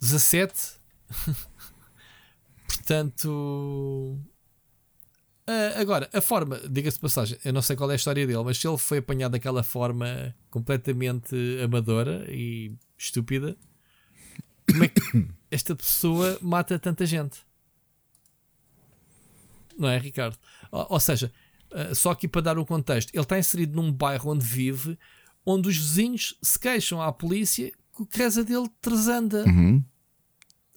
17. 0.00 0.52
Portanto. 2.68 4.18
Ah, 5.50 5.80
agora, 5.80 6.08
a 6.12 6.20
forma, 6.20 6.60
diga-se 6.68 6.96
de 6.96 7.00
passagem, 7.00 7.38
eu 7.44 7.52
não 7.52 7.60
sei 7.60 7.74
qual 7.74 7.90
é 7.90 7.94
a 7.94 7.96
história 7.96 8.24
dele, 8.24 8.44
mas 8.44 8.56
se 8.56 8.68
ele 8.68 8.78
foi 8.78 8.98
apanhado 8.98 9.32
daquela 9.32 9.64
forma 9.64 10.32
completamente 10.48 11.34
amadora 11.64 12.24
e 12.28 12.72
estúpida, 12.96 13.56
como 14.70 14.84
é 14.84 14.88
que 14.88 15.00
esta 15.50 15.74
pessoa 15.74 16.38
mata 16.40 16.78
tanta 16.78 17.04
gente? 17.04 17.40
Não 19.76 19.88
é, 19.88 19.98
Ricardo? 19.98 20.38
Ou, 20.70 20.86
ou 20.90 21.00
seja, 21.00 21.32
ah, 21.72 21.94
só 21.94 22.12
aqui 22.12 22.28
para 22.28 22.42
dar 22.42 22.58
o 22.58 22.64
contexto, 22.64 23.12
ele 23.12 23.22
está 23.22 23.36
inserido 23.36 23.74
num 23.74 23.92
bairro 23.92 24.30
onde 24.30 24.44
vive, 24.44 24.96
onde 25.44 25.68
os 25.68 25.76
vizinhos 25.76 26.38
se 26.40 26.58
queixam 26.58 27.02
à 27.02 27.12
polícia 27.12 27.72
que 27.96 28.02
a 28.04 28.06
casa 28.06 28.44
dele 28.44 28.70
tresanda 28.80 29.44
Uhum. 29.46 29.82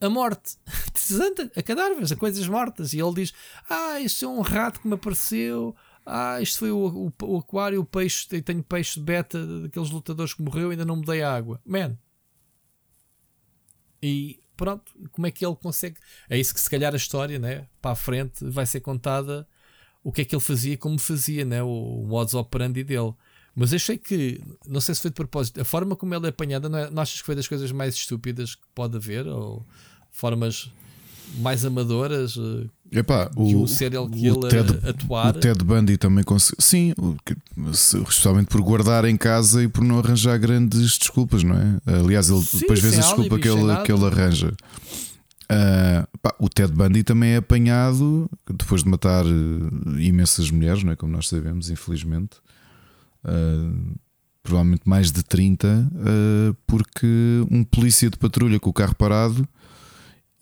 A 0.06 0.10
morte. 0.10 0.58
Tresanda 0.94 1.52
a 1.56 1.62
cadáveres, 1.64 2.12
a 2.12 2.16
coisas 2.16 2.48
mortas. 2.48 2.94
E 2.94 3.00
ele 3.00 3.14
diz: 3.16 3.34
Ah, 3.70 4.00
isto 4.00 4.26
é 4.26 4.28
um 4.28 4.42
rato 4.42 4.80
que 4.82 4.88
me 4.88 4.94
apareceu. 4.96 5.76
Ah, 6.06 6.42
isto 6.42 6.60
foi 6.60 6.72
o, 6.72 7.12
o- 7.20 7.26
o 7.26 7.38
aquário, 7.38 7.80
o 7.82 7.86
peixe. 7.86 8.28
Eu 8.32 8.42
tenho 8.44 8.62
peixe 8.64 9.00
de 9.00 9.06
beta 9.06 9.46
daqueles 9.62 9.90
lutadores 9.90 10.34
que 10.34 10.42
morreu 10.42 10.70
ainda 10.72 10.84
não 10.86 10.98
mudei 10.98 11.22
a 11.22 11.34
água. 11.34 11.62
Man. 11.66 11.98
E 14.02 14.40
pronto, 14.58 14.92
como 15.12 15.26
é 15.28 15.32
que 15.32 15.46
ele 15.46 15.56
consegue? 15.56 15.98
É 16.30 16.38
isso 16.38 16.54
que 16.54 16.60
se 16.62 16.70
calhar 16.70 16.94
a 16.94 16.98
história, 16.98 17.40
né? 17.40 17.68
Para 17.82 17.92
a 17.92 17.96
frente 17.96 18.44
vai 18.50 18.66
ser 18.66 18.82
contada 18.82 19.48
o 20.04 20.12
que 20.12 20.22
é 20.22 20.26
que 20.26 20.36
ele 20.36 20.42
fazia, 20.42 20.78
como 20.78 21.00
fazia, 21.00 21.46
né? 21.46 21.64
O 21.64 22.04
modus 22.06 22.34
operandi 22.34 22.84
dele. 22.84 23.14
Mas 23.56 23.72
achei 23.74 23.98
que, 23.98 24.42
não 24.68 24.82
sei 24.82 24.96
se 24.96 25.02
foi 25.02 25.12
de 25.12 25.16
propósito, 25.16 25.62
a 25.62 25.64
forma 25.66 25.96
como 25.96 26.14
ele 26.16 26.26
é 26.26 26.30
apanhada, 26.30 26.68
não, 26.68 26.78
é, 26.80 26.90
não 26.90 27.02
achas 27.04 27.22
que 27.22 27.26
foi 27.26 27.36
das 27.36 27.48
coisas 27.48 27.72
mais 27.72 27.94
estúpidas 27.96 28.56
que 28.56 28.64
pode 28.74 28.98
haver? 28.98 29.28
Ou 29.28 29.66
formas 30.14 30.72
mais 31.40 31.66
amadoras 31.66 32.38
eh, 32.38 33.00
Epá, 33.00 33.26
de 33.26 33.56
o, 33.56 33.64
um 33.64 33.68
serial 33.68 34.06
o 34.06 34.10
killer 34.10 34.52
Ted, 34.52 34.88
atuar? 34.88 35.36
o 35.36 35.40
Ted 35.40 35.64
Bundy 35.64 35.98
também 35.98 36.24
conseguiu. 36.24 36.58
Sim, 36.60 36.94
o 36.98 37.18
especialmente 37.72 38.48
por 38.48 38.62
guardar 38.62 39.04
em 39.06 39.18
casa 39.18 39.64
e 39.64 39.68
por 39.68 39.84
não 39.84 39.98
arranjar 39.98 40.38
grandes 40.38 40.98
desculpas, 41.00 41.44
não 41.44 41.56
é? 41.56 41.80
Aliás, 41.88 42.30
ele 42.30 42.42
Sim, 42.42 42.60
depois 42.60 42.80
vês 42.80 42.94
sem 42.94 43.04
a 43.04 43.06
desculpa 43.08 43.40
que 43.40 43.50
ele, 43.50 43.64
nada. 43.64 43.84
que 43.84 43.92
ele 43.92 44.06
arranja. 44.06 44.54
Ah, 45.50 46.08
pá, 46.22 46.36
o 46.40 46.48
Ted 46.48 46.72
Bundy 46.72 47.04
também 47.04 47.32
é 47.32 47.38
apanhado 47.38 48.30
depois 48.48 48.84
de 48.84 48.90
matar 48.90 49.26
eh, 49.26 50.02
imensas 50.02 50.52
mulheres, 50.52 50.84
não 50.84 50.92
é? 50.92 50.96
Como 50.96 51.12
nós 51.12 51.28
sabemos, 51.28 51.72
infelizmente. 51.72 52.38
Ah, 53.24 53.72
provavelmente 54.44 54.84
mais 54.86 55.12
de 55.12 55.24
30, 55.24 55.68
ah, 55.68 56.56
porque 56.68 57.08
um 57.50 57.64
polícia 57.64 58.10
de 58.10 58.18
patrulha 58.18 58.60
com 58.60 58.70
o 58.70 58.74
carro 58.74 58.94
parado 58.96 59.48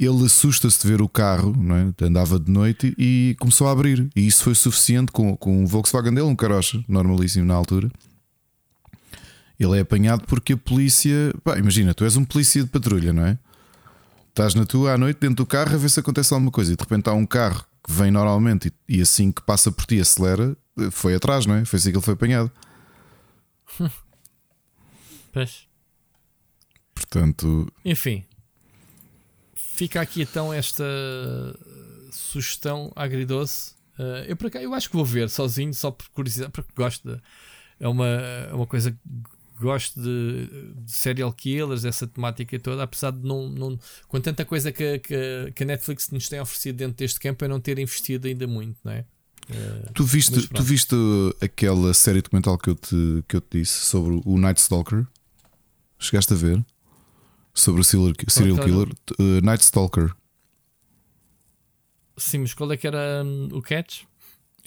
ele 0.01 0.25
assusta-se 0.25 0.81
de 0.81 0.87
ver 0.87 1.01
o 1.01 1.07
carro, 1.07 1.55
não 1.55 1.75
é? 1.75 1.93
andava 2.05 2.39
de 2.39 2.51
noite 2.51 2.93
e 2.97 3.35
começou 3.39 3.67
a 3.67 3.71
abrir. 3.71 4.09
E 4.15 4.25
isso 4.25 4.43
foi 4.43 4.55
suficiente 4.55 5.11
com, 5.11 5.37
com 5.37 5.61
um 5.61 5.67
Volkswagen 5.67 6.13
dele, 6.13 6.25
um 6.25 6.35
carocha, 6.35 6.83
normalíssimo 6.87 7.45
na 7.45 7.53
altura. 7.53 7.91
Ele 9.59 9.77
é 9.77 9.81
apanhado 9.81 10.25
porque 10.25 10.53
a 10.53 10.57
polícia. 10.57 11.31
Pá, 11.43 11.57
imagina, 11.59 11.93
tu 11.93 12.03
és 12.03 12.17
um 12.17 12.25
polícia 12.25 12.63
de 12.63 12.69
patrulha, 12.69 13.13
não 13.13 13.23
é? 13.23 13.37
Estás 14.29 14.55
na 14.55 14.65
tua 14.65 14.93
à 14.93 14.97
noite 14.97 15.19
dentro 15.19 15.35
do 15.35 15.45
carro 15.45 15.75
a 15.75 15.77
ver 15.77 15.89
se 15.89 15.99
acontece 15.99 16.33
alguma 16.33 16.51
coisa 16.51 16.73
e 16.73 16.75
de 16.75 16.81
repente 16.81 17.07
há 17.07 17.13
um 17.13 17.25
carro 17.25 17.63
que 17.85 17.91
vem 17.91 18.09
normalmente 18.09 18.73
e, 18.89 18.97
e 18.97 19.01
assim 19.01 19.31
que 19.31 19.41
passa 19.43 19.71
por 19.71 19.85
ti 19.85 19.99
acelera, 19.99 20.57
foi 20.89 21.13
atrás, 21.13 21.45
não 21.45 21.55
é? 21.55 21.65
Foi 21.65 21.77
assim 21.77 21.91
que 21.91 21.97
ele 21.97 22.05
foi 22.05 22.15
apanhado. 22.15 22.51
Pois. 25.31 25.67
Portanto, 26.93 27.71
Enfim, 27.85 28.25
fica 29.81 29.99
aqui 29.99 30.21
então 30.21 30.53
esta 30.53 30.83
sugestão 32.11 32.91
agridoce. 32.95 33.73
Eh, 33.97 34.25
eu, 34.27 34.37
por 34.37 34.51
cá, 34.51 34.61
eu 34.61 34.75
acho 34.75 34.87
que 34.87 34.95
vou 34.95 35.03
ver 35.03 35.27
sozinho, 35.27 35.73
só 35.73 35.89
por 35.89 36.07
curiosidade, 36.09 36.51
porque 36.51 36.71
gosto 36.75 37.09
de. 37.09 37.19
É 37.79 37.87
uma, 37.87 38.07
é 38.07 38.53
uma 38.53 38.67
coisa 38.67 38.91
que 38.91 38.97
gosto 39.59 39.99
de, 39.99 40.47
de 40.75 40.91
serial 40.91 41.33
killers, 41.33 41.83
essa 41.83 42.05
temática 42.05 42.59
toda, 42.59 42.83
apesar 42.83 43.11
de 43.11 43.27
não. 43.27 43.49
não 43.49 43.79
com 44.07 44.21
tanta 44.21 44.45
coisa 44.45 44.71
que, 44.71 44.99
que, 44.99 45.51
que 45.55 45.63
a 45.63 45.65
Netflix 45.65 46.11
nos 46.11 46.29
tem 46.29 46.39
oferecido 46.39 46.77
dentro 46.77 46.97
deste 46.97 47.19
campo, 47.19 47.43
eu 47.43 47.49
não 47.49 47.59
ter 47.59 47.79
investido 47.79 48.27
ainda 48.27 48.45
muito, 48.45 48.77
não 48.83 48.91
é? 48.91 49.03
Eh, 49.49 49.89
tu 49.95 50.03
viste, 50.03 50.47
tu 50.47 50.61
viste 50.61 50.95
aquela 51.41 51.91
série 51.95 52.21
documental 52.21 52.55
que 52.55 52.69
eu, 52.69 52.75
te, 52.75 53.23
que 53.27 53.35
eu 53.35 53.41
te 53.41 53.57
disse 53.57 53.83
sobre 53.85 54.21
o 54.25 54.37
Night 54.37 54.61
Stalker? 54.61 55.07
Chegaste 55.97 56.33
a 56.33 56.35
ver? 56.35 56.63
Sobre 57.53 57.81
o 57.81 57.83
serial, 57.83 58.13
serial 58.27 58.57
killer? 58.59 58.87
Uh, 59.19 59.41
Night 59.43 59.63
Stalker. 59.63 60.11
sim, 62.17 62.39
mas 62.39 62.53
qual 62.53 62.71
é 62.71 62.77
que 62.77 62.87
era 62.87 63.23
hum, 63.25 63.49
o 63.51 63.61
catch? 63.61 64.03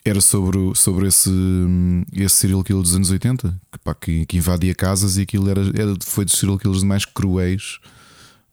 Era 0.04 0.20
sobre, 0.20 0.74
sobre 0.74 1.06
esse, 1.08 1.30
hum, 1.30 2.04
esse 2.12 2.36
serial 2.36 2.62
killer 2.62 2.82
dos 2.82 2.94
anos 2.94 3.10
80 3.10 3.58
que, 3.72 3.78
pá, 3.78 3.94
que, 3.94 4.26
que 4.26 4.36
invadia 4.36 4.74
casas 4.74 5.16
e 5.16 5.22
aquilo 5.22 5.48
era, 5.48 5.62
era, 5.62 5.96
foi 6.02 6.24
dos 6.26 6.34
serial 6.34 6.58
killers 6.58 6.82
mais 6.82 7.04
cruéis 7.06 7.78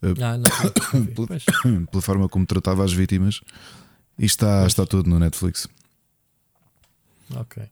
Ah, 0.01 0.37
não. 0.37 0.49
Pois. 1.27 1.43
pela 1.91 2.01
forma 2.01 2.29
como 2.29 2.45
tratava 2.45 2.83
as 2.85 2.93
vítimas. 2.93 3.41
E 4.17 4.25
está, 4.25 4.61
Pois. 4.61 4.71
está 4.71 4.85
tudo 4.85 5.09
no 5.09 5.19
Netflix. 5.19 5.67
Ok. 7.35 7.63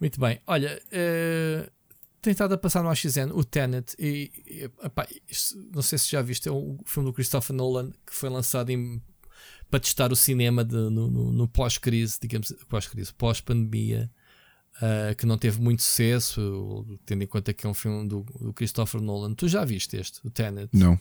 Muito 0.00 0.20
bem. 0.20 0.40
Olha, 0.46 0.80
eh, 0.92 1.68
tem 2.24 2.32
estado 2.32 2.54
a 2.54 2.58
passar 2.58 2.82
no 2.82 2.88
AXN 2.90 3.30
o 3.32 3.44
Tenet 3.44 3.94
e, 3.98 4.32
e 4.46 4.62
epá, 4.84 5.06
isto- 5.30 5.56
não 5.74 5.82
sei 5.82 5.98
se 5.98 6.10
já 6.10 6.20
viste, 6.22 6.48
é 6.48 6.52
o 6.52 6.78
filme 6.84 7.08
do 7.08 7.12
Christopher 7.12 7.54
Nolan 7.54 7.90
que 8.06 8.14
foi 8.14 8.28
lançado 8.28 8.70
em- 8.70 9.00
para 9.70 9.80
testar 9.80 10.10
o 10.12 10.16
cinema 10.16 10.64
de- 10.64 10.74
no, 10.74 11.10
no- 11.10 11.32
no 11.32 11.48
pós-crise, 11.48 12.18
digamos, 12.20 12.52
pós-crise, 12.68 13.12
pós-pandemia, 13.14 14.10
eh, 14.82 15.14
que 15.16 15.26
não 15.26 15.36
teve 15.38 15.60
muito 15.60 15.82
sucesso, 15.82 16.86
tendo 17.06 17.22
em 17.22 17.26
conta 17.26 17.52
que 17.52 17.66
é 17.66 17.68
um 17.70 17.74
filme 17.74 18.08
do, 18.08 18.22
do 18.40 18.52
Christopher 18.52 19.00
Nolan. 19.00 19.34
Tu 19.34 19.46
já 19.48 19.64
viste 19.64 19.96
este, 19.96 20.20
o 20.26 20.30
Tenet? 20.30 20.68
Não. 20.72 20.98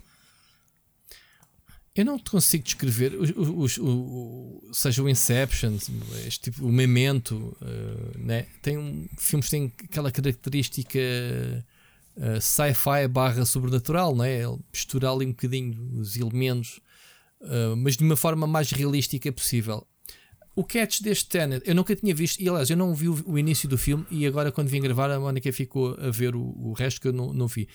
Eu 1.95 2.05
não 2.05 2.17
te 2.17 2.31
consigo 2.31 2.63
descrever, 2.63 3.13
os, 3.13 3.29
os- 3.35 3.77
o- 3.77 4.61
seja 4.73 5.03
o 5.03 5.07
Inception, 5.09 5.75
este 6.25 6.49
tipo, 6.51 6.65
o 6.65 6.71
Memento, 6.71 7.55
eh, 7.61 8.17
né? 8.17 8.45
tem 8.63 8.77
um, 8.79 9.07
filmes 9.19 9.47
têm 9.47 9.71
aquela 9.83 10.09
característica 10.11 10.97
eh, 10.99 12.39
sci-fi 12.41 13.07
barra 13.07 13.45
sobrenatural, 13.45 14.15
né? 14.15 14.39
Mistura 14.71 15.11
ali 15.11 15.25
um 15.27 15.29
bocadinho 15.29 15.99
os 15.99 16.15
elementos, 16.17 16.79
eh, 17.41 17.75
mas 17.77 17.95
de 17.95 18.03
uma 18.03 18.15
forma 18.15 18.47
mais 18.47 18.71
realística 18.71 19.31
possível. 19.31 19.85
O 20.55 20.63
catch 20.63 20.99
deste 21.01 21.29
Tenet, 21.29 21.63
eu 21.67 21.75
nunca 21.75 21.95
tinha 21.95 22.13
visto, 22.13 22.39
e 22.39 22.47
aliás, 22.49 22.69
eu 22.71 22.77
não 22.77 22.93
vi 22.95 23.07
o, 23.09 23.23
o 23.25 23.37
início 23.39 23.67
do 23.69 23.77
filme, 23.77 24.03
e 24.09 24.25
agora 24.25 24.51
quando 24.51 24.67
vim 24.67 24.81
gravar, 24.81 25.11
a 25.11 25.19
Mónica 25.19 25.51
ficou 25.53 25.95
a 25.99 26.09
ver 26.09 26.35
o, 26.35 26.41
o 26.41 26.73
resto 26.73 26.99
que 27.01 27.07
eu 27.07 27.13
não, 27.13 27.31
não 27.33 27.47
vi. 27.47 27.67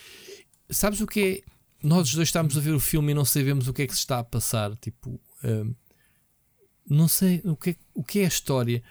Sabes 0.71 1.01
o 1.01 1.07
que 1.07 1.21
é? 1.45 1.58
Nós 1.83 2.09
os 2.09 2.15
dois 2.15 2.29
estamos 2.29 2.57
a 2.57 2.61
ver 2.61 2.73
o 2.73 2.81
filme 2.81 3.13
e 3.13 3.15
não 3.15 3.25
sabemos 3.25 3.69
o 3.69 3.73
que 3.73 3.83
é 3.83 3.87
que 3.87 3.93
se 3.93 4.01
está 4.01 4.19
a 4.19 4.25
passar. 4.25 4.75
Tipo, 4.77 5.21
hum, 5.45 5.75
não 6.89 7.07
sei 7.07 7.41
o 7.45 7.57
que, 7.57 7.71
é, 7.71 7.77
o 7.95 8.03
que 8.03 8.21
é 8.21 8.25
a 8.25 8.29
história. 8.29 8.83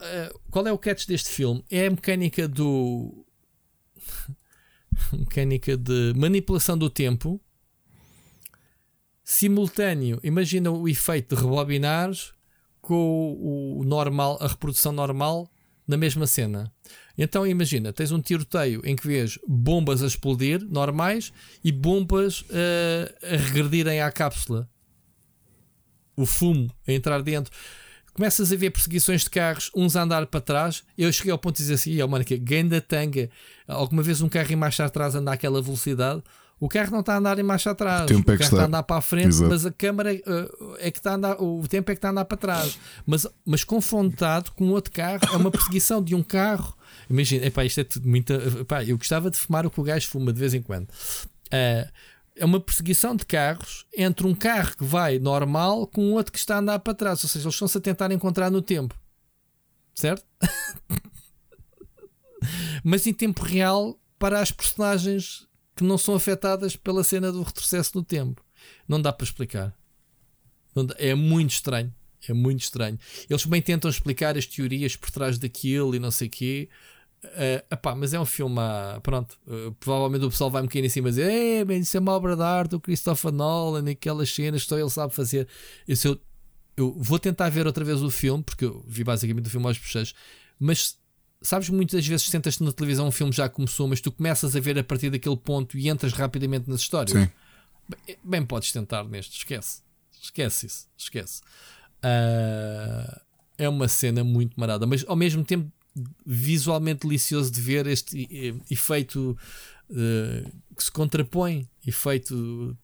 Eh, 0.00 0.32
qual 0.50 0.66
é 0.66 0.72
o 0.72 0.78
catch 0.78 1.06
deste 1.06 1.28
filme? 1.28 1.64
É 1.70 1.86
a 1.86 1.90
mecânica 1.90 2.48
do. 2.48 3.24
mecânica 5.12 5.76
de 5.76 6.14
manipulação 6.16 6.76
do 6.76 6.88
tempo 6.88 7.40
simultâneo. 9.22 10.20
Imagina 10.22 10.70
o 10.70 10.88
efeito 10.88 11.34
de 11.34 11.42
rebobinares 11.42 12.32
com 12.80 13.34
o 13.78 13.84
normal, 13.84 14.38
a 14.40 14.46
reprodução 14.46 14.92
normal 14.92 15.50
na 15.86 15.96
mesma 15.96 16.26
cena. 16.26 16.72
Então 17.18 17.46
imagina, 17.46 17.92
tens 17.92 18.12
um 18.12 18.20
tiroteio 18.20 18.82
em 18.84 18.94
que 18.94 19.06
vês 19.06 19.38
bombas 19.46 20.02
a 20.02 20.06
explodir, 20.06 20.62
normais, 20.68 21.32
e 21.64 21.72
bombas 21.72 22.44
eh, 22.50 23.14
a 23.22 23.36
regredirem 23.36 24.00
à 24.00 24.10
cápsula. 24.10 24.68
O 26.16 26.26
fumo 26.26 26.70
a 26.86 26.92
entrar 26.92 27.22
dentro. 27.22 27.52
começas 28.12 28.52
a 28.52 28.56
ver 28.56 28.70
perseguições 28.70 29.24
de 29.24 29.30
carros, 29.30 29.70
uns 29.74 29.96
a 29.96 30.02
andar 30.02 30.26
para 30.26 30.40
trás. 30.40 30.82
Eu 30.96 31.12
cheguei 31.12 31.32
ao 31.32 31.38
ponto 31.38 31.56
de 31.56 31.62
dizer 31.62 31.74
assim: 31.74 32.00
é 32.00 32.06
mano, 32.06 32.24
que 32.24 32.36
ganda 32.36 32.80
tanga. 32.80 33.30
Alguma 33.66 34.02
vez 34.02 34.20
um 34.20 34.28
carro 34.28 34.52
em 34.52 34.56
marcha 34.56 34.84
atrás 34.84 35.14
anda 35.14 35.32
àquela 35.32 35.62
velocidade. 35.62 36.22
O 36.58 36.68
carro 36.68 36.90
não 36.90 37.00
está 37.00 37.14
a 37.14 37.18
andar 37.18 37.38
em 37.38 37.42
marcha 37.42 37.70
atrás, 37.70 38.04
o, 38.04 38.06
tempo 38.06 38.24
carro 38.24 38.34
é 38.34 38.38
que 38.38 38.44
está. 38.44 38.56
está. 38.56 38.62
a 38.62 38.66
andar 38.66 38.82
para 38.82 38.96
a 38.96 39.00
frente, 39.02 39.28
Exato. 39.28 39.50
mas 39.50 39.66
a 39.66 39.70
câmara 39.70 40.14
uh, 40.14 40.76
é 40.78 40.90
que 40.90 40.98
está 40.98 41.12
a 41.12 41.14
andar, 41.14 41.36
o 41.38 41.68
tempo 41.68 41.90
é 41.90 41.94
que 41.94 41.98
está 41.98 42.08
a 42.08 42.10
andar 42.12 42.24
para 42.24 42.36
trás. 42.38 42.78
Mas, 43.04 43.26
mas 43.44 43.62
confrontado 43.62 44.52
com 44.52 44.70
outro 44.70 44.90
carro, 44.90 45.20
é 45.30 45.36
uma 45.36 45.50
perseguição 45.50 46.02
de 46.02 46.14
um 46.14 46.22
carro. 46.22 46.74
Imagina, 47.08 47.46
epá, 47.46 47.64
isto 47.64 47.80
é 47.80 47.84
tudo 47.84 48.08
muito. 48.08 48.32
Epá, 48.32 48.84
eu 48.84 48.98
gostava 48.98 49.30
de 49.30 49.38
fumar 49.38 49.66
o 49.66 49.70
que 49.70 49.80
o 49.80 49.84
gajo 49.84 50.08
fuma 50.08 50.32
de 50.32 50.38
vez 50.38 50.54
em 50.54 50.62
quando. 50.62 50.88
Uh, 51.46 51.90
é 52.36 52.44
uma 52.44 52.60
perseguição 52.60 53.16
de 53.16 53.24
carros 53.24 53.86
entre 53.96 54.26
um 54.26 54.34
carro 54.34 54.76
que 54.76 54.84
vai 54.84 55.18
normal 55.18 55.86
com 55.86 56.12
outro 56.12 56.32
que 56.32 56.38
está 56.38 56.56
a 56.56 56.58
andar 56.58 56.78
para 56.80 56.94
trás. 56.94 57.24
Ou 57.24 57.30
seja, 57.30 57.44
eles 57.44 57.54
estão-se 57.54 57.78
a 57.78 57.80
tentar 57.80 58.12
encontrar 58.12 58.50
no 58.50 58.60
tempo. 58.60 58.98
Certo? 59.94 60.24
Mas 62.84 63.06
em 63.06 63.14
tempo 63.14 63.42
real 63.42 63.98
para 64.18 64.40
as 64.40 64.52
personagens 64.52 65.46
que 65.74 65.84
não 65.84 65.98
são 65.98 66.14
afetadas 66.14 66.76
pela 66.76 67.02
cena 67.02 67.32
do 67.32 67.42
retrocesso 67.42 67.92
no 67.94 68.02
tempo. 68.02 68.44
Não 68.86 69.00
dá 69.00 69.12
para 69.12 69.24
explicar. 69.24 69.74
É 70.98 71.14
muito 71.14 71.52
estranho. 71.52 71.92
É 72.28 72.32
muito 72.32 72.62
estranho. 72.62 72.98
Eles 73.28 73.46
bem 73.46 73.62
tentam 73.62 73.90
explicar 73.90 74.36
as 74.36 74.46
teorias 74.46 74.96
por 74.96 75.10
trás 75.10 75.38
daquilo 75.38 75.94
e 75.94 75.98
não 75.98 76.10
sei 76.10 76.28
o 76.28 76.30
quê. 76.30 76.68
Eh, 77.24 77.64
epá, 77.70 77.94
mas 77.94 78.14
é 78.14 78.20
um 78.20 78.24
filme. 78.24 78.58
ah, 78.58 79.00
pronto, 79.02 79.38
eh, 79.48 79.72
provavelmente 79.80 80.24
o 80.24 80.30
pessoal 80.30 80.50
vai 80.50 80.62
me 80.62 80.68
cair 80.68 80.84
em 80.84 80.88
cima 80.88 81.08
e 81.08 81.10
dizer: 81.10 81.30
Ei, 81.30 81.64
man, 81.64 81.76
isso 81.76 81.96
é 81.96 82.00
uma 82.00 82.12
obra 82.12 82.36
de 82.36 82.42
arte 82.42 82.70
do 82.70 82.80
Christopher 82.80 83.32
Nolan, 83.32 83.90
aquelas 83.90 84.32
cenas 84.32 84.62
que 84.62 84.68
só 84.68 84.78
ele 84.78 84.90
sabe 84.90 85.14
fazer. 85.14 85.48
Isso 85.88 86.08
eu, 86.08 86.20
eu 86.76 86.94
vou 86.98 87.18
tentar 87.18 87.48
ver 87.48 87.66
outra 87.66 87.84
vez 87.84 88.02
o 88.02 88.10
filme, 88.10 88.42
porque 88.42 88.64
eu 88.64 88.84
vi 88.86 89.02
basicamente 89.02 89.46
o 89.46 89.50
filme 89.50 89.66
aos 89.66 89.78
bochechos, 89.78 90.14
mas 90.58 90.98
sabes, 91.42 91.68
muitas 91.68 92.06
vezes 92.06 92.26
sentas-te 92.26 92.62
na 92.62 92.72
televisão, 92.72 93.08
um 93.08 93.12
filme 93.12 93.32
já 93.32 93.48
começou, 93.48 93.88
mas 93.88 94.00
tu 94.00 94.10
começas 94.12 94.54
a 94.54 94.60
ver 94.60 94.78
a 94.78 94.84
partir 94.84 95.10
daquele 95.10 95.36
ponto 95.36 95.76
e 95.78 95.88
entras 95.88 96.12
rapidamente 96.12 96.68
nas 96.68 96.80
histórias. 96.80 97.18
Sim. 97.18 97.30
Bem, 97.88 98.16
bem 98.22 98.44
podes 98.44 98.72
tentar 98.72 99.04
neste, 99.04 99.38
esquece. 99.38 99.80
Esquece 100.20 100.66
isso, 100.66 100.88
esquece. 100.96 101.40
Ah, 102.02 103.22
é 103.58 103.68
uma 103.68 103.88
cena 103.88 104.22
muito 104.24 104.58
marada, 104.58 104.86
mas 104.86 105.04
ao 105.06 105.16
mesmo 105.16 105.44
tempo 105.44 105.70
visualmente 106.24 107.06
delicioso 107.06 107.50
de 107.50 107.60
ver 107.60 107.86
este 107.86 108.28
efeito 108.70 109.36
eh, 109.90 110.44
que 110.76 110.84
se 110.84 110.90
contrapõe, 110.90 111.68
efeito 111.86 112.76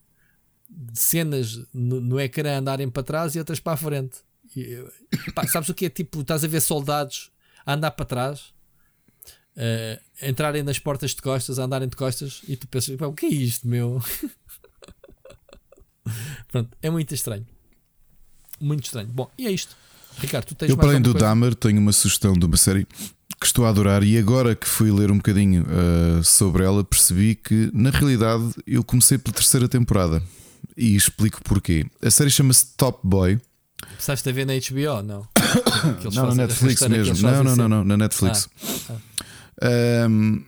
de 0.68 0.99
cenas 0.99 1.60
no, 1.73 2.00
no 2.00 2.20
ecrã 2.20 2.58
andarem 2.58 2.89
para 2.89 3.02
trás 3.02 3.34
e 3.34 3.39
outras 3.39 3.60
para 3.60 3.74
a 3.74 3.76
frente. 3.76 4.20
E, 4.57 4.74
eh, 4.74 5.31
pá, 5.34 5.47
sabes 5.47 5.68
o 5.68 5.74
que 5.74 5.86
é? 5.86 5.91
Tipo, 5.91 6.20
estás 6.20 6.44
a 6.44 6.49
ver 6.49 6.60
soldados 6.60 7.31
a 7.66 7.74
andar 7.74 7.91
para 7.92 8.07
trás, 8.07 8.55
eh, 9.57 10.00
entrarem 10.23 10.62
nas 10.62 10.78
portas 10.78 11.10
de 11.15 11.20
costas, 11.20 11.58
a 11.58 11.65
andarem 11.65 11.89
de 11.89 11.97
costas, 11.97 12.42
e 12.49 12.57
tu 12.57 12.66
pensas, 12.66 12.99
o 12.99 13.12
que 13.12 13.26
é 13.26 13.31
isto, 13.31 13.68
meu? 13.68 14.02
Pronto, 16.49 16.76
é 16.81 16.89
muito 16.89 17.15
estranho. 17.15 17.47
Muito 18.60 18.84
estranho. 18.84 19.08
Bom, 19.08 19.31
e 19.36 19.47
é 19.47 19.50
isto. 19.50 19.76
Ricardo, 20.18 20.47
tu 20.47 20.55
tens 20.55 20.68
Eu, 20.70 20.76
para 20.76 20.89
além 20.89 21.00
do? 21.00 21.15
Dahmer, 21.15 21.55
tenho 21.55 21.78
uma 21.78 21.92
sugestão 21.92 22.34
de 22.34 22.44
uma 22.47 22.57
série 22.57 22.86
que 23.41 23.47
estou 23.47 23.66
a 23.66 23.68
adorar. 23.70 24.02
E 24.05 24.16
agora 24.16 24.55
que 24.55 24.66
fui 24.68 24.91
ler 24.91 25.10
um 25.10 25.16
bocadinho 25.16 25.65
uh, 25.65 26.23
sobre 26.23 26.65
ela, 26.65 26.84
percebi 26.84 27.34
que 27.34 27.70
na 27.74 27.91
realidade 27.91 28.50
eu 28.66 28.84
comecei 28.84 29.18
pela 29.18 29.34
terceira 29.34 29.68
temporada. 29.68 30.23
E 30.76 30.94
explico 30.94 31.42
porquê. 31.42 31.84
A 32.00 32.10
série 32.10 32.31
chama-se 32.31 32.66
Top 32.76 33.00
Boy. 33.02 33.41
Começaste 33.89 34.28
a 34.28 34.32
ver 34.32 34.47
na 34.47 34.55
HBO? 34.55 35.02
Não. 35.02 35.26
Não, 36.15 36.26
na 36.28 36.34
Netflix 36.34 36.86
mesmo. 36.86 37.28
Não, 37.28 37.44
não, 37.44 37.57
não, 37.57 37.68
não, 37.68 37.84
na 37.84 37.97
Netflix. 37.97 38.49
Ah, 38.89 40.08
Um, 40.08 40.42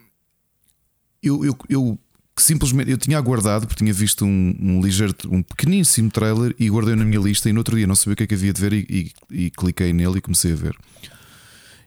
eu, 1.23 1.45
eu, 1.45 1.57
eu 1.69 1.99
simplesmente 2.43 2.91
eu 2.91 2.99
tinha 2.99 3.17
aguardado 3.19 3.67
porque 3.67 3.83
tinha 3.85 3.93
visto 3.93 4.25
um, 4.25 4.57
um 4.61 4.81
ligeiro, 4.81 5.15
um 5.27 5.43
pequeníssimo 5.43 6.11
trailer 6.11 6.55
e 6.59 6.69
guardei 6.69 6.95
na 6.97 7.05
minha 7.05 7.21
lista. 7.21 7.49
E 7.49 7.53
no 7.53 7.61
outro 7.61 7.77
dia 7.77 7.87
não 7.87 7.95
sabia 7.95 8.15
o 8.15 8.17
que 8.17 8.23
é 8.25 8.27
que 8.27 8.35
havia 8.35 8.53
de 8.53 8.61
ver 8.61 8.73
e, 8.73 9.13
e- 9.31 9.45
e 9.45 9.51
cliquei 9.51 9.93
nele 9.93 10.19
e 10.19 10.21
comecei 10.21 10.53
a 10.53 10.57
ver. 10.57 10.77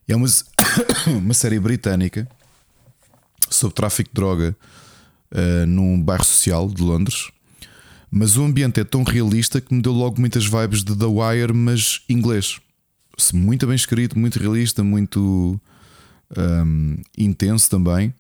É 0.08 0.16
uma, 0.16 0.28
uma 1.08 1.34
série 1.34 1.60
britânica 1.60 2.28
sobre 3.50 3.76
tráfico 3.76 4.10
de 4.10 4.16
droga 4.16 4.56
uh, 5.32 5.66
num 5.68 6.02
bairro 6.02 6.24
social 6.24 6.70
de 6.70 6.82
Londres. 6.82 7.30
Mas 8.10 8.38
o 8.38 8.44
ambiente 8.44 8.80
é 8.80 8.84
tão 8.84 9.04
realista 9.04 9.60
que 9.60 9.74
me 9.74 9.82
deu 9.82 9.92
logo 9.92 10.20
muitas 10.20 10.46
vibes 10.46 10.84
de 10.84 10.96
The 10.96 11.06
Wire, 11.06 11.54
mas 11.54 12.02
inglês. 12.08 12.60
Muito 13.34 13.68
bem 13.68 13.76
escrito, 13.76 14.18
muito 14.18 14.40
realista, 14.40 14.84
muito 14.84 15.60
um, 16.38 16.98
intenso 17.18 17.70
também. 17.70 18.14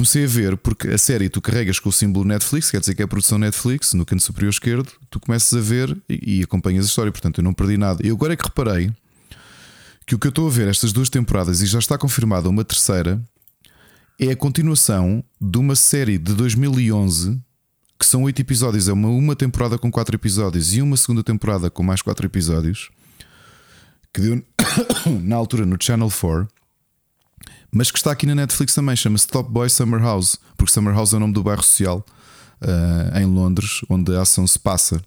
Comecei 0.00 0.24
a 0.24 0.26
ver, 0.26 0.56
porque 0.56 0.88
a 0.88 0.96
série 0.96 1.28
tu 1.28 1.42
carregas 1.42 1.78
com 1.78 1.90
o 1.90 1.92
símbolo 1.92 2.24
Netflix, 2.24 2.70
quer 2.70 2.80
dizer 2.80 2.94
que 2.94 3.02
é 3.02 3.04
a 3.04 3.08
produção 3.08 3.36
Netflix, 3.36 3.92
no 3.92 4.06
canto 4.06 4.22
superior 4.22 4.48
esquerdo, 4.48 4.90
tu 5.10 5.20
começas 5.20 5.52
a 5.52 5.60
ver 5.60 5.94
e, 6.08 6.38
e 6.38 6.42
acompanhas 6.42 6.86
a 6.86 6.88
história, 6.88 7.12
portanto 7.12 7.36
eu 7.36 7.44
não 7.44 7.52
perdi 7.52 7.76
nada. 7.76 8.00
E 8.02 8.08
agora 8.08 8.32
é 8.32 8.36
que 8.36 8.42
reparei 8.42 8.90
que 10.06 10.14
o 10.14 10.18
que 10.18 10.26
eu 10.26 10.30
estou 10.30 10.46
a 10.46 10.50
ver 10.50 10.68
estas 10.68 10.90
duas 10.90 11.10
temporadas 11.10 11.60
e 11.60 11.66
já 11.66 11.78
está 11.78 11.98
confirmada 11.98 12.48
uma 12.48 12.64
terceira 12.64 13.22
é 14.18 14.30
a 14.30 14.36
continuação 14.36 15.22
de 15.38 15.58
uma 15.58 15.76
série 15.76 16.16
de 16.16 16.32
2011 16.32 17.38
que 17.98 18.06
são 18.06 18.22
oito 18.22 18.40
episódios, 18.40 18.88
é 18.88 18.94
uma, 18.94 19.10
uma 19.10 19.36
temporada 19.36 19.76
com 19.76 19.90
quatro 19.90 20.16
episódios 20.16 20.74
e 20.74 20.80
uma 20.80 20.96
segunda 20.96 21.22
temporada 21.22 21.68
com 21.68 21.82
mais 21.82 22.00
quatro 22.00 22.24
episódios 22.24 22.88
que 24.14 24.22
deu 24.22 24.42
na 25.20 25.36
altura 25.36 25.66
no 25.66 25.76
Channel 25.78 26.10
4, 26.10 26.48
mas 27.72 27.90
que 27.90 27.98
está 27.98 28.10
aqui 28.12 28.26
na 28.26 28.34
Netflix 28.34 28.74
também, 28.74 28.96
chama-se 28.96 29.26
Top 29.28 29.50
Boy 29.50 29.68
Summer 29.70 30.00
House, 30.00 30.36
porque 30.56 30.72
Summer 30.72 30.94
House 30.94 31.12
é 31.12 31.16
o 31.16 31.20
nome 31.20 31.32
do 31.32 31.42
bairro 31.42 31.62
social 31.62 32.04
ah, 32.60 33.20
em 33.20 33.26
Londres, 33.26 33.80
onde 33.88 34.14
a 34.14 34.22
ação 34.22 34.46
se 34.46 34.58
passa. 34.58 35.00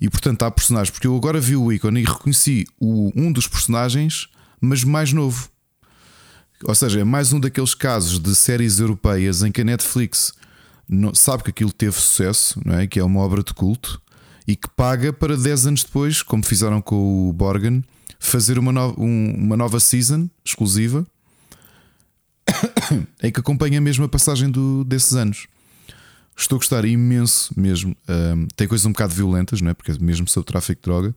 E 0.00 0.08
portanto 0.10 0.42
há 0.42 0.50
personagens, 0.50 0.90
porque 0.90 1.06
eu 1.06 1.14
agora 1.16 1.40
vi 1.40 1.54
o 1.56 1.72
ícone 1.72 2.00
e 2.00 2.04
reconheci 2.04 2.66
o, 2.80 3.12
um 3.14 3.30
dos 3.30 3.46
personagens, 3.46 4.28
mas 4.60 4.82
mais 4.84 5.12
novo. 5.12 5.48
Ou 6.64 6.74
seja, 6.74 7.00
é 7.00 7.04
mais 7.04 7.32
um 7.32 7.40
daqueles 7.40 7.74
casos 7.74 8.18
de 8.20 8.34
séries 8.34 8.78
europeias 8.78 9.42
em 9.42 9.50
que 9.52 9.60
a 9.60 9.64
Netflix 9.64 10.32
não- 10.88 11.14
sabe 11.14 11.42
que 11.44 11.50
aquilo 11.50 11.72
teve 11.72 11.96
sucesso, 11.96 12.60
não 12.64 12.76
é? 12.78 12.86
que 12.86 12.98
é 13.00 13.04
uma 13.04 13.20
obra 13.20 13.42
de 13.42 13.52
culto, 13.52 14.00
e 14.46 14.56
que 14.56 14.68
paga 14.76 15.12
para 15.12 15.36
10 15.36 15.66
anos 15.66 15.84
depois, 15.84 16.22
como 16.22 16.44
fizeram 16.44 16.80
com 16.80 17.28
o 17.28 17.32
Borgen, 17.32 17.84
fazer 18.18 18.58
uma, 18.58 18.72
no- 18.72 18.94
um- 18.98 19.34
uma 19.36 19.56
nova 19.56 19.78
season 19.80 20.28
exclusiva 20.44 21.06
em 23.22 23.30
que 23.32 23.40
acompanha 23.40 23.80
mesmo 23.80 24.04
a 24.04 24.08
passagem 24.08 24.50
do- 24.50 24.84
desses 24.84 25.14
anos. 25.14 25.46
Estou 26.36 26.56
a 26.56 26.58
gostar 26.60 26.84
imenso 26.84 27.52
mesmo. 27.56 27.94
Ahm, 28.08 28.46
tem 28.56 28.66
coisas 28.66 28.86
um 28.86 28.92
bocado 28.92 29.14
violentas, 29.14 29.60
não 29.60 29.70
é? 29.70 29.74
porque 29.74 29.92
é 29.92 29.98
mesmo 30.00 30.26
sobre 30.28 30.46
tráfico 30.50 30.80
de 30.80 30.84
droga, 30.84 31.14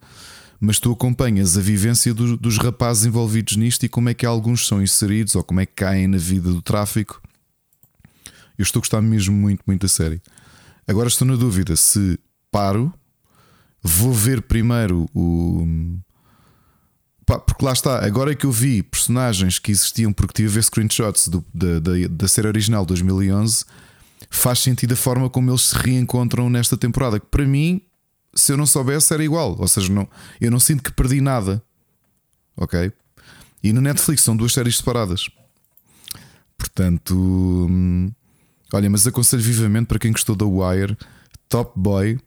mas 0.59 0.79
tu 0.79 0.91
acompanhas 0.91 1.57
a 1.57 1.61
vivência 1.61 2.13
do- 2.13 2.35
dos 2.37 2.57
rapazes 2.57 3.05
envolvidos 3.05 3.55
nisto 3.55 3.83
e 3.85 3.89
como 3.89 4.09
é 4.09 4.13
que 4.13 4.25
alguns 4.25 4.67
são 4.67 4.81
inseridos 4.81 5.35
ou 5.35 5.43
como 5.43 5.59
é 5.61 5.65
que 5.65 5.73
caem 5.73 6.07
na 6.07 6.17
vida 6.17 6.49
do 6.49 6.61
tráfico. 6.61 7.21
Eu 8.57 8.63
estou 8.63 8.79
a 8.79 8.81
gostar 8.81 9.01
mesmo 9.01 9.35
muito, 9.35 9.61
muito 9.67 9.81
da 9.81 9.87
série. 9.87 10.21
Agora 10.87 11.07
estou 11.07 11.27
na 11.27 11.35
dúvida 11.35 11.75
se 11.75 12.19
paro, 12.51 12.93
vou 13.81 14.13
ver 14.13 14.41
primeiro 14.41 15.05
o. 15.13 15.97
Pá, 17.25 17.39
porque 17.39 17.65
lá 17.65 17.73
está, 17.73 18.05
agora 18.05 18.31
é 18.31 18.35
que 18.35 18.45
eu 18.45 18.51
vi 18.51 18.83
personagens 18.83 19.57
que 19.57 19.71
existiam, 19.71 20.13
porque 20.13 20.33
tive 20.33 20.49
a 20.49 20.51
ver 20.53 20.63
screenshots 20.63 21.27
do- 21.27 21.43
da, 21.53 21.79
da, 21.79 21.91
da 22.09 22.27
série 22.27 22.47
original 22.47 22.83
de 22.83 22.89
2011, 22.89 23.65
faz 24.29 24.59
sentido 24.59 24.93
a 24.93 24.95
forma 24.95 25.27
como 25.29 25.49
eles 25.49 25.61
se 25.63 25.75
reencontram 25.75 26.49
nesta 26.49 26.77
temporada. 26.77 27.19
Que 27.19 27.25
para 27.25 27.45
mim, 27.45 27.81
se 28.33 28.51
eu 28.51 28.57
não 28.57 28.65
soubesse, 28.67 29.11
era 29.13 29.23
igual. 29.23 29.55
Ou 29.59 29.67
seja, 29.67 29.91
não, 29.91 30.07
eu 30.39 30.51
não 30.51 30.59
sinto 30.59 30.83
que 30.83 30.91
perdi 30.91 31.19
nada. 31.19 31.63
Ok? 32.55 32.91
E 33.63 33.73
no 33.73 33.81
Netflix 33.81 34.21
são 34.21 34.37
duas 34.37 34.53
séries 34.53 34.77
separadas. 34.77 35.27
Portanto, 36.57 37.15
hum, 37.15 38.11
olha, 38.73 38.89
mas 38.89 39.05
aconselho 39.07 39.41
vivamente 39.41 39.87
para 39.87 39.99
quem 39.99 40.11
gostou 40.11 40.35
da 40.35 40.45
Wire, 40.45 40.97
Top 41.49 41.71
Boy 41.75 42.19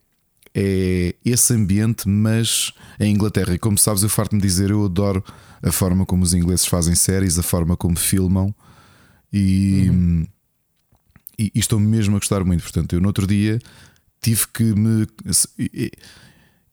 é 0.61 1.15
esse 1.25 1.53
ambiente, 1.55 2.09
mas 2.09 2.73
em 2.99 3.15
Inglaterra. 3.15 3.55
E 3.55 3.59
como 3.59 3.79
sabes, 3.79 4.03
eu 4.03 4.09
farto-me 4.09 4.43
dizer, 4.43 4.71
eu 4.71 4.85
adoro 4.85 5.25
a 5.63 5.71
forma 5.71 6.05
como 6.05 6.25
os 6.25 6.35
ingleses 6.35 6.67
fazem 6.67 6.97
séries, 6.97 7.39
a 7.39 7.43
forma 7.45 7.77
como 7.77 7.97
filmam 7.97 8.53
e, 9.33 9.89
e, 11.39 11.53
e 11.55 11.59
estou 11.61 11.79
mesmo 11.79 12.17
a 12.17 12.19
gostar 12.19 12.43
muito. 12.45 12.63
Portanto, 12.63 12.93
eu 12.95 13.01
no 13.01 13.07
outro 13.07 13.27
dia 13.27 13.61
tive 14.21 14.47
que 14.53 14.65
me. 14.65 15.07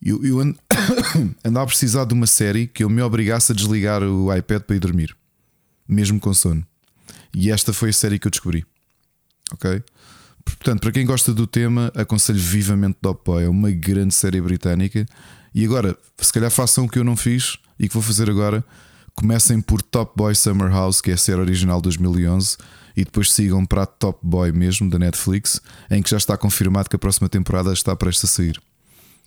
Eu, 0.01 0.23
eu 0.23 0.39
ando- 0.39 0.59
andava 1.43 1.63
a 1.63 1.67
precisar 1.67 2.05
de 2.05 2.13
uma 2.13 2.27
série 2.27 2.67
que 2.67 2.83
eu 2.83 2.89
me 2.89 3.01
obrigasse 3.01 3.51
a 3.51 3.55
desligar 3.55 4.03
o 4.03 4.33
iPad 4.35 4.61
para 4.63 4.75
ir 4.75 4.79
dormir, 4.79 5.15
mesmo 5.87 6.19
com 6.19 6.33
sono. 6.33 6.65
E 7.33 7.51
esta 7.51 7.71
foi 7.73 7.89
a 7.89 7.93
série 7.93 8.17
que 8.17 8.27
eu 8.27 8.31
descobri. 8.31 8.65
Ok? 9.51 9.83
Portanto, 10.45 10.81
para 10.81 10.91
quem 10.91 11.05
gosta 11.05 11.33
do 11.33 11.45
tema, 11.45 11.91
aconselho 11.95 12.39
vivamente 12.39 12.97
Top 13.01 13.21
Boy. 13.25 13.43
É 13.43 13.49
uma 13.49 13.71
grande 13.71 14.13
série 14.13 14.41
britânica 14.41 15.05
E 15.53 15.63
agora, 15.63 15.97
se 16.17 16.31
calhar 16.31 16.51
façam 16.51 16.85
o 16.85 16.89
que 16.89 16.99
eu 16.99 17.03
não 17.03 17.15
fiz 17.15 17.57
e 17.79 17.87
que 17.87 17.93
vou 17.93 18.03
fazer 18.03 18.29
agora. 18.29 18.63
Comecem 19.15 19.61
por 19.61 19.81
Top 19.81 20.11
Boy 20.15 20.35
Summer 20.35 20.69
House, 20.69 21.01
que 21.01 21.11
é 21.11 21.13
a 21.13 21.17
série 21.17 21.39
original 21.39 21.77
de 21.77 21.83
2011, 21.83 22.57
e 22.97 23.05
depois 23.05 23.31
sigam 23.31 23.65
para 23.65 23.85
Top 23.85 24.19
Boy 24.21 24.51
mesmo 24.51 24.89
da 24.89 24.99
Netflix, 24.99 25.61
em 25.89 26.01
que 26.01 26.09
já 26.09 26.17
está 26.17 26.37
confirmado 26.37 26.89
que 26.89 26.95
a 26.95 26.99
próxima 26.99 27.29
temporada 27.29 27.71
está 27.71 27.95
prestes 27.95 28.25
a 28.25 28.33
sair. 28.33 28.61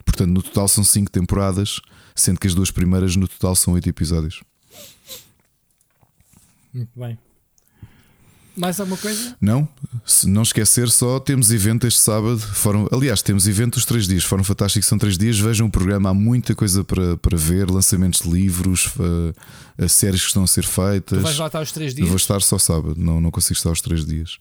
Portanto, 0.05 0.31
no 0.31 0.43
total 0.43 0.69
são 0.69 0.85
5 0.85 1.11
temporadas, 1.11 1.81
sendo 2.15 2.39
que 2.39 2.47
as 2.47 2.55
duas 2.55 2.71
primeiras 2.71 3.17
no 3.17 3.27
total 3.27 3.55
são 3.55 3.75
8 3.75 3.89
episódios. 3.89 4.43
Muito 6.75 6.99
bem. 6.99 7.19
Mais 8.59 8.81
alguma 8.81 8.97
coisa? 8.97 9.37
Não, 9.41 9.69
se 10.05 10.29
não 10.29 10.43
esquecer, 10.43 10.89
só 10.91 11.21
temos 11.21 11.53
evento 11.53 11.87
este 11.87 12.01
sábado. 12.01 12.39
Foram, 12.39 12.89
aliás, 12.93 13.23
temos 13.23 13.47
evento 13.47 13.77
os 13.77 13.85
três 13.85 14.09
dias. 14.09 14.25
Foram 14.25 14.43
fantásticos, 14.43 14.89
são 14.89 14.99
três 14.99 15.17
dias. 15.17 15.39
Vejam 15.39 15.69
o 15.69 15.71
programa, 15.71 16.11
há 16.11 16.15
muita 16.15 16.55
coisa 16.55 16.83
para, 16.83 17.17
para 17.17 17.37
ver: 17.37 17.71
lançamentos 17.71 18.23
de 18.23 18.31
livros, 18.31 18.87
uh, 18.97 19.89
séries 19.89 20.23
que 20.23 20.27
estão 20.27 20.43
a 20.43 20.47
ser 20.47 20.65
feitas. 20.65 21.19
Tu 21.19 21.23
vais 21.23 21.39
lá 21.39 21.47
estar 21.47 21.63
os 21.63 21.73
três 21.73 21.95
dias? 21.95 22.05
Eu 22.05 22.09
vou 22.09 22.17
estar 22.17 22.43
só 22.43 22.59
sábado, 22.59 22.97
não, 22.99 23.21
não 23.21 23.31
consigo 23.31 23.57
estar 23.57 23.71
os 23.71 23.81
três 23.81 24.05
dias. 24.05 24.39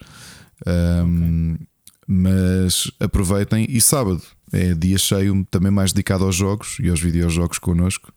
Um, 0.65 1.53
okay. 1.53 1.67
Mas 2.09 2.89
aproveitem 2.99 3.67
e 3.69 3.81
sábado 3.81 4.21
é 4.51 4.73
dia 4.73 4.97
cheio, 4.97 5.45
também 5.51 5.71
mais 5.71 5.91
dedicado 5.91 6.23
aos 6.23 6.35
jogos 6.35 6.77
e 6.79 6.89
aos 6.89 7.01
videojogos 7.01 7.59
connosco 7.59 8.13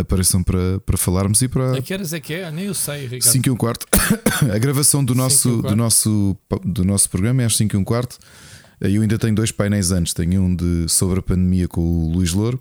apareçam 0.00 0.42
para, 0.42 0.80
para 0.80 0.96
falarmos 0.96 1.40
e 1.42 1.48
para. 1.48 1.76
A 1.76 1.82
que 1.82 1.92
horas 1.92 2.12
é 2.12 2.20
que 2.20 2.34
é? 2.34 2.50
Nem 2.50 2.66
eu 2.66 2.74
sei, 2.74 3.02
Ricardo. 3.02 3.32
5 3.32 3.48
e 3.48 3.50
um 3.50 3.56
quarto. 3.56 3.86
a 4.52 4.58
gravação 4.58 5.04
do 5.04 5.14
nosso, 5.14 5.62
do, 5.62 5.76
nosso, 5.76 6.36
do 6.64 6.84
nosso 6.84 7.08
programa 7.10 7.42
é 7.42 7.46
às 7.46 7.56
5 7.56 7.74
e 7.74 7.78
um 7.78 7.84
quarto. 7.84 8.18
Eu 8.80 9.02
ainda 9.02 9.18
tenho 9.18 9.34
dois 9.34 9.52
painéis 9.52 9.90
antes. 9.90 10.14
Tenho 10.14 10.42
um 10.42 10.54
de 10.54 10.88
sobre 10.88 11.18
a 11.18 11.22
pandemia 11.22 11.68
com 11.68 11.80
o 11.80 12.10
Luís 12.10 12.32
Louro 12.32 12.58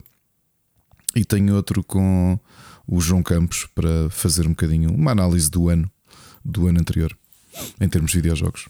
e 1.16 1.24
tenho 1.24 1.56
outro 1.56 1.84
com 1.84 2.40
o 2.86 3.00
João 3.00 3.24
Campos 3.24 3.68
para 3.74 4.10
fazer 4.10 4.46
um 4.46 4.50
bocadinho 4.50 4.92
uma 4.92 5.12
análise 5.12 5.50
do 5.50 5.70
ano, 5.70 5.90
do 6.44 6.68
ano 6.68 6.80
anterior, 6.80 7.16
em 7.80 7.88
termos 7.88 8.12
de 8.12 8.18
videojogos. 8.18 8.68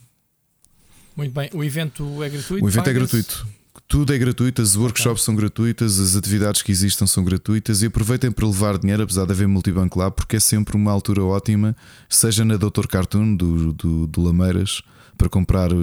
Muito 1.16 1.34
bem. 1.34 1.50
O 1.54 1.64
evento 1.64 2.24
é 2.24 2.30
gratuito? 2.30 2.66
O 2.66 2.68
evento 2.70 2.90
é 2.90 2.94
gratuito. 2.94 3.48
Tudo 3.90 4.14
é 4.14 4.20
gratuito, 4.20 4.62
as 4.62 4.76
workshops 4.76 5.24
são 5.24 5.36
gratuitas, 5.36 6.00
as 6.00 6.16
atividades 6.16 6.62
que 6.62 6.72
existam 6.72 7.08
são 7.08 7.24
gratuitas 7.24 7.82
e 7.82 7.88
aproveitem 7.88 8.32
para 8.32 8.46
levar 8.46 8.78
dinheiro, 8.78 9.02
apesar 9.02 9.26
de 9.26 9.32
haver 9.32 9.48
multibanco 9.48 9.98
lá, 9.98 10.12
porque 10.12 10.36
é 10.36 10.40
sempre 10.40 10.76
uma 10.76 10.92
altura 10.92 11.24
ótima, 11.24 11.76
seja 12.08 12.46
na 12.46 12.56
Doutor 12.56 12.88
Cartoon 12.88 13.36
do, 13.36 13.74
do, 13.74 14.06
do 14.06 14.22
Lameiras, 14.22 14.84
para 15.18 15.28
comprar 15.28 15.72
eh, 15.72 15.76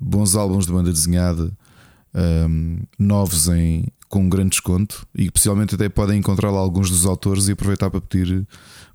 bons 0.00 0.34
álbuns 0.34 0.64
de 0.64 0.72
banda 0.72 0.90
desenhada 0.90 1.52
um, 2.14 2.78
novos 2.98 3.46
em, 3.48 3.84
com 4.08 4.20
um 4.20 4.30
grande 4.30 4.52
desconto 4.52 5.06
e 5.14 5.30
possivelmente 5.30 5.74
até 5.74 5.90
podem 5.90 6.20
encontrar 6.20 6.50
lá 6.50 6.58
alguns 6.58 6.88
dos 6.88 7.04
autores 7.04 7.48
e 7.48 7.52
aproveitar 7.52 7.90
para 7.90 8.00
pedir 8.00 8.48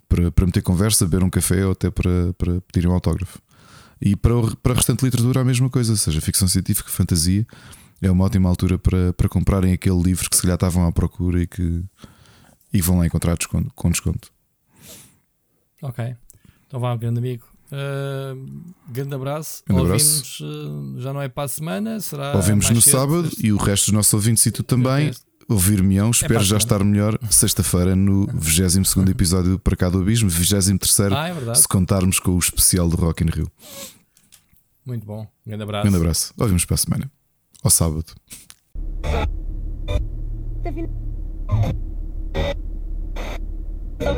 para, 0.09 0.31
para 0.31 0.45
meter 0.47 0.63
conversa, 0.63 1.05
beber 1.05 1.23
um 1.23 1.29
café 1.29 1.63
ou 1.63 1.73
até 1.73 1.91
para, 1.91 2.33
para 2.35 2.59
pedir 2.73 2.87
um 2.87 2.91
autógrafo. 2.91 3.37
E 4.01 4.15
para, 4.15 4.35
o, 4.35 4.57
para 4.57 4.73
a 4.73 4.75
restante 4.75 5.05
literatura 5.05 5.41
a 5.41 5.45
mesma 5.45 5.69
coisa, 5.69 5.95
seja 5.95 6.19
ficção 6.21 6.47
científica, 6.47 6.89
fantasia 6.89 7.45
é 8.01 8.11
uma 8.11 8.25
ótima 8.25 8.49
altura 8.49 8.77
para, 8.77 9.13
para 9.13 9.29
comprarem 9.29 9.73
aquele 9.73 10.01
livro 10.01 10.29
que 10.29 10.35
se 10.35 10.41
calhar 10.41 10.55
estavam 10.55 10.85
à 10.85 10.91
procura 10.91 11.41
e 11.41 11.47
que 11.47 11.83
e 12.73 12.81
vão 12.81 12.99
lá 12.99 13.05
encontrar 13.05 13.35
desconto, 13.37 13.71
com 13.73 13.89
desconto. 13.89 14.31
Ok. 15.81 16.15
Então 16.67 16.79
vá, 16.79 16.95
grande 16.95 17.19
amigo. 17.19 17.45
Uh, 17.71 18.73
grande 18.89 19.15
abraço. 19.15 19.63
Grande 19.65 19.83
abraço. 19.83 20.43
Uh, 20.43 20.99
já 20.99 21.13
não 21.13 21.21
é 21.21 21.27
para 21.27 21.43
a 21.43 21.47
semana, 21.47 21.99
será. 21.99 22.35
Ouvimos 22.35 22.69
no 22.69 22.81
cedo, 22.81 22.93
sábado 22.93 23.29
e 23.41 23.51
o 23.51 23.57
resto 23.57 23.85
dos 23.85 23.93
nossos 23.93 24.13
ouvintes 24.13 24.45
e 24.45 24.51
tu 24.51 24.63
também. 24.63 25.11
Ouvir-me-ão, 25.49 26.11
espero 26.11 26.41
é 26.41 26.43
já 26.43 26.57
estar 26.57 26.83
melhor 26.83 27.17
sexta-feira 27.29 27.95
no 27.95 28.27
22 28.35 29.07
episódio 29.07 29.57
para 29.57 29.77
cá 29.77 29.87
do 29.87 30.01
Abismo, 30.01 30.29
23 30.29 30.99
ah, 31.13 31.29
é 31.29 31.55
se 31.55 31.65
contarmos 31.65 32.19
com 32.19 32.31
o 32.31 32.37
especial 32.37 32.89
do 32.89 32.97
Rock 32.97 33.23
in 33.23 33.27
Rio. 33.27 33.49
Muito 34.85 35.05
bom, 35.05 35.25
grande 35.45 35.63
abraço. 35.63 35.83
Grande 35.83 35.97
abraço. 35.97 36.33
Ouvimos 36.37 36.65
para 36.65 36.75
a 36.75 36.77
semana 36.77 37.11
ao 37.63 37.69
sábado. 37.69 38.13
Tá 43.99 44.13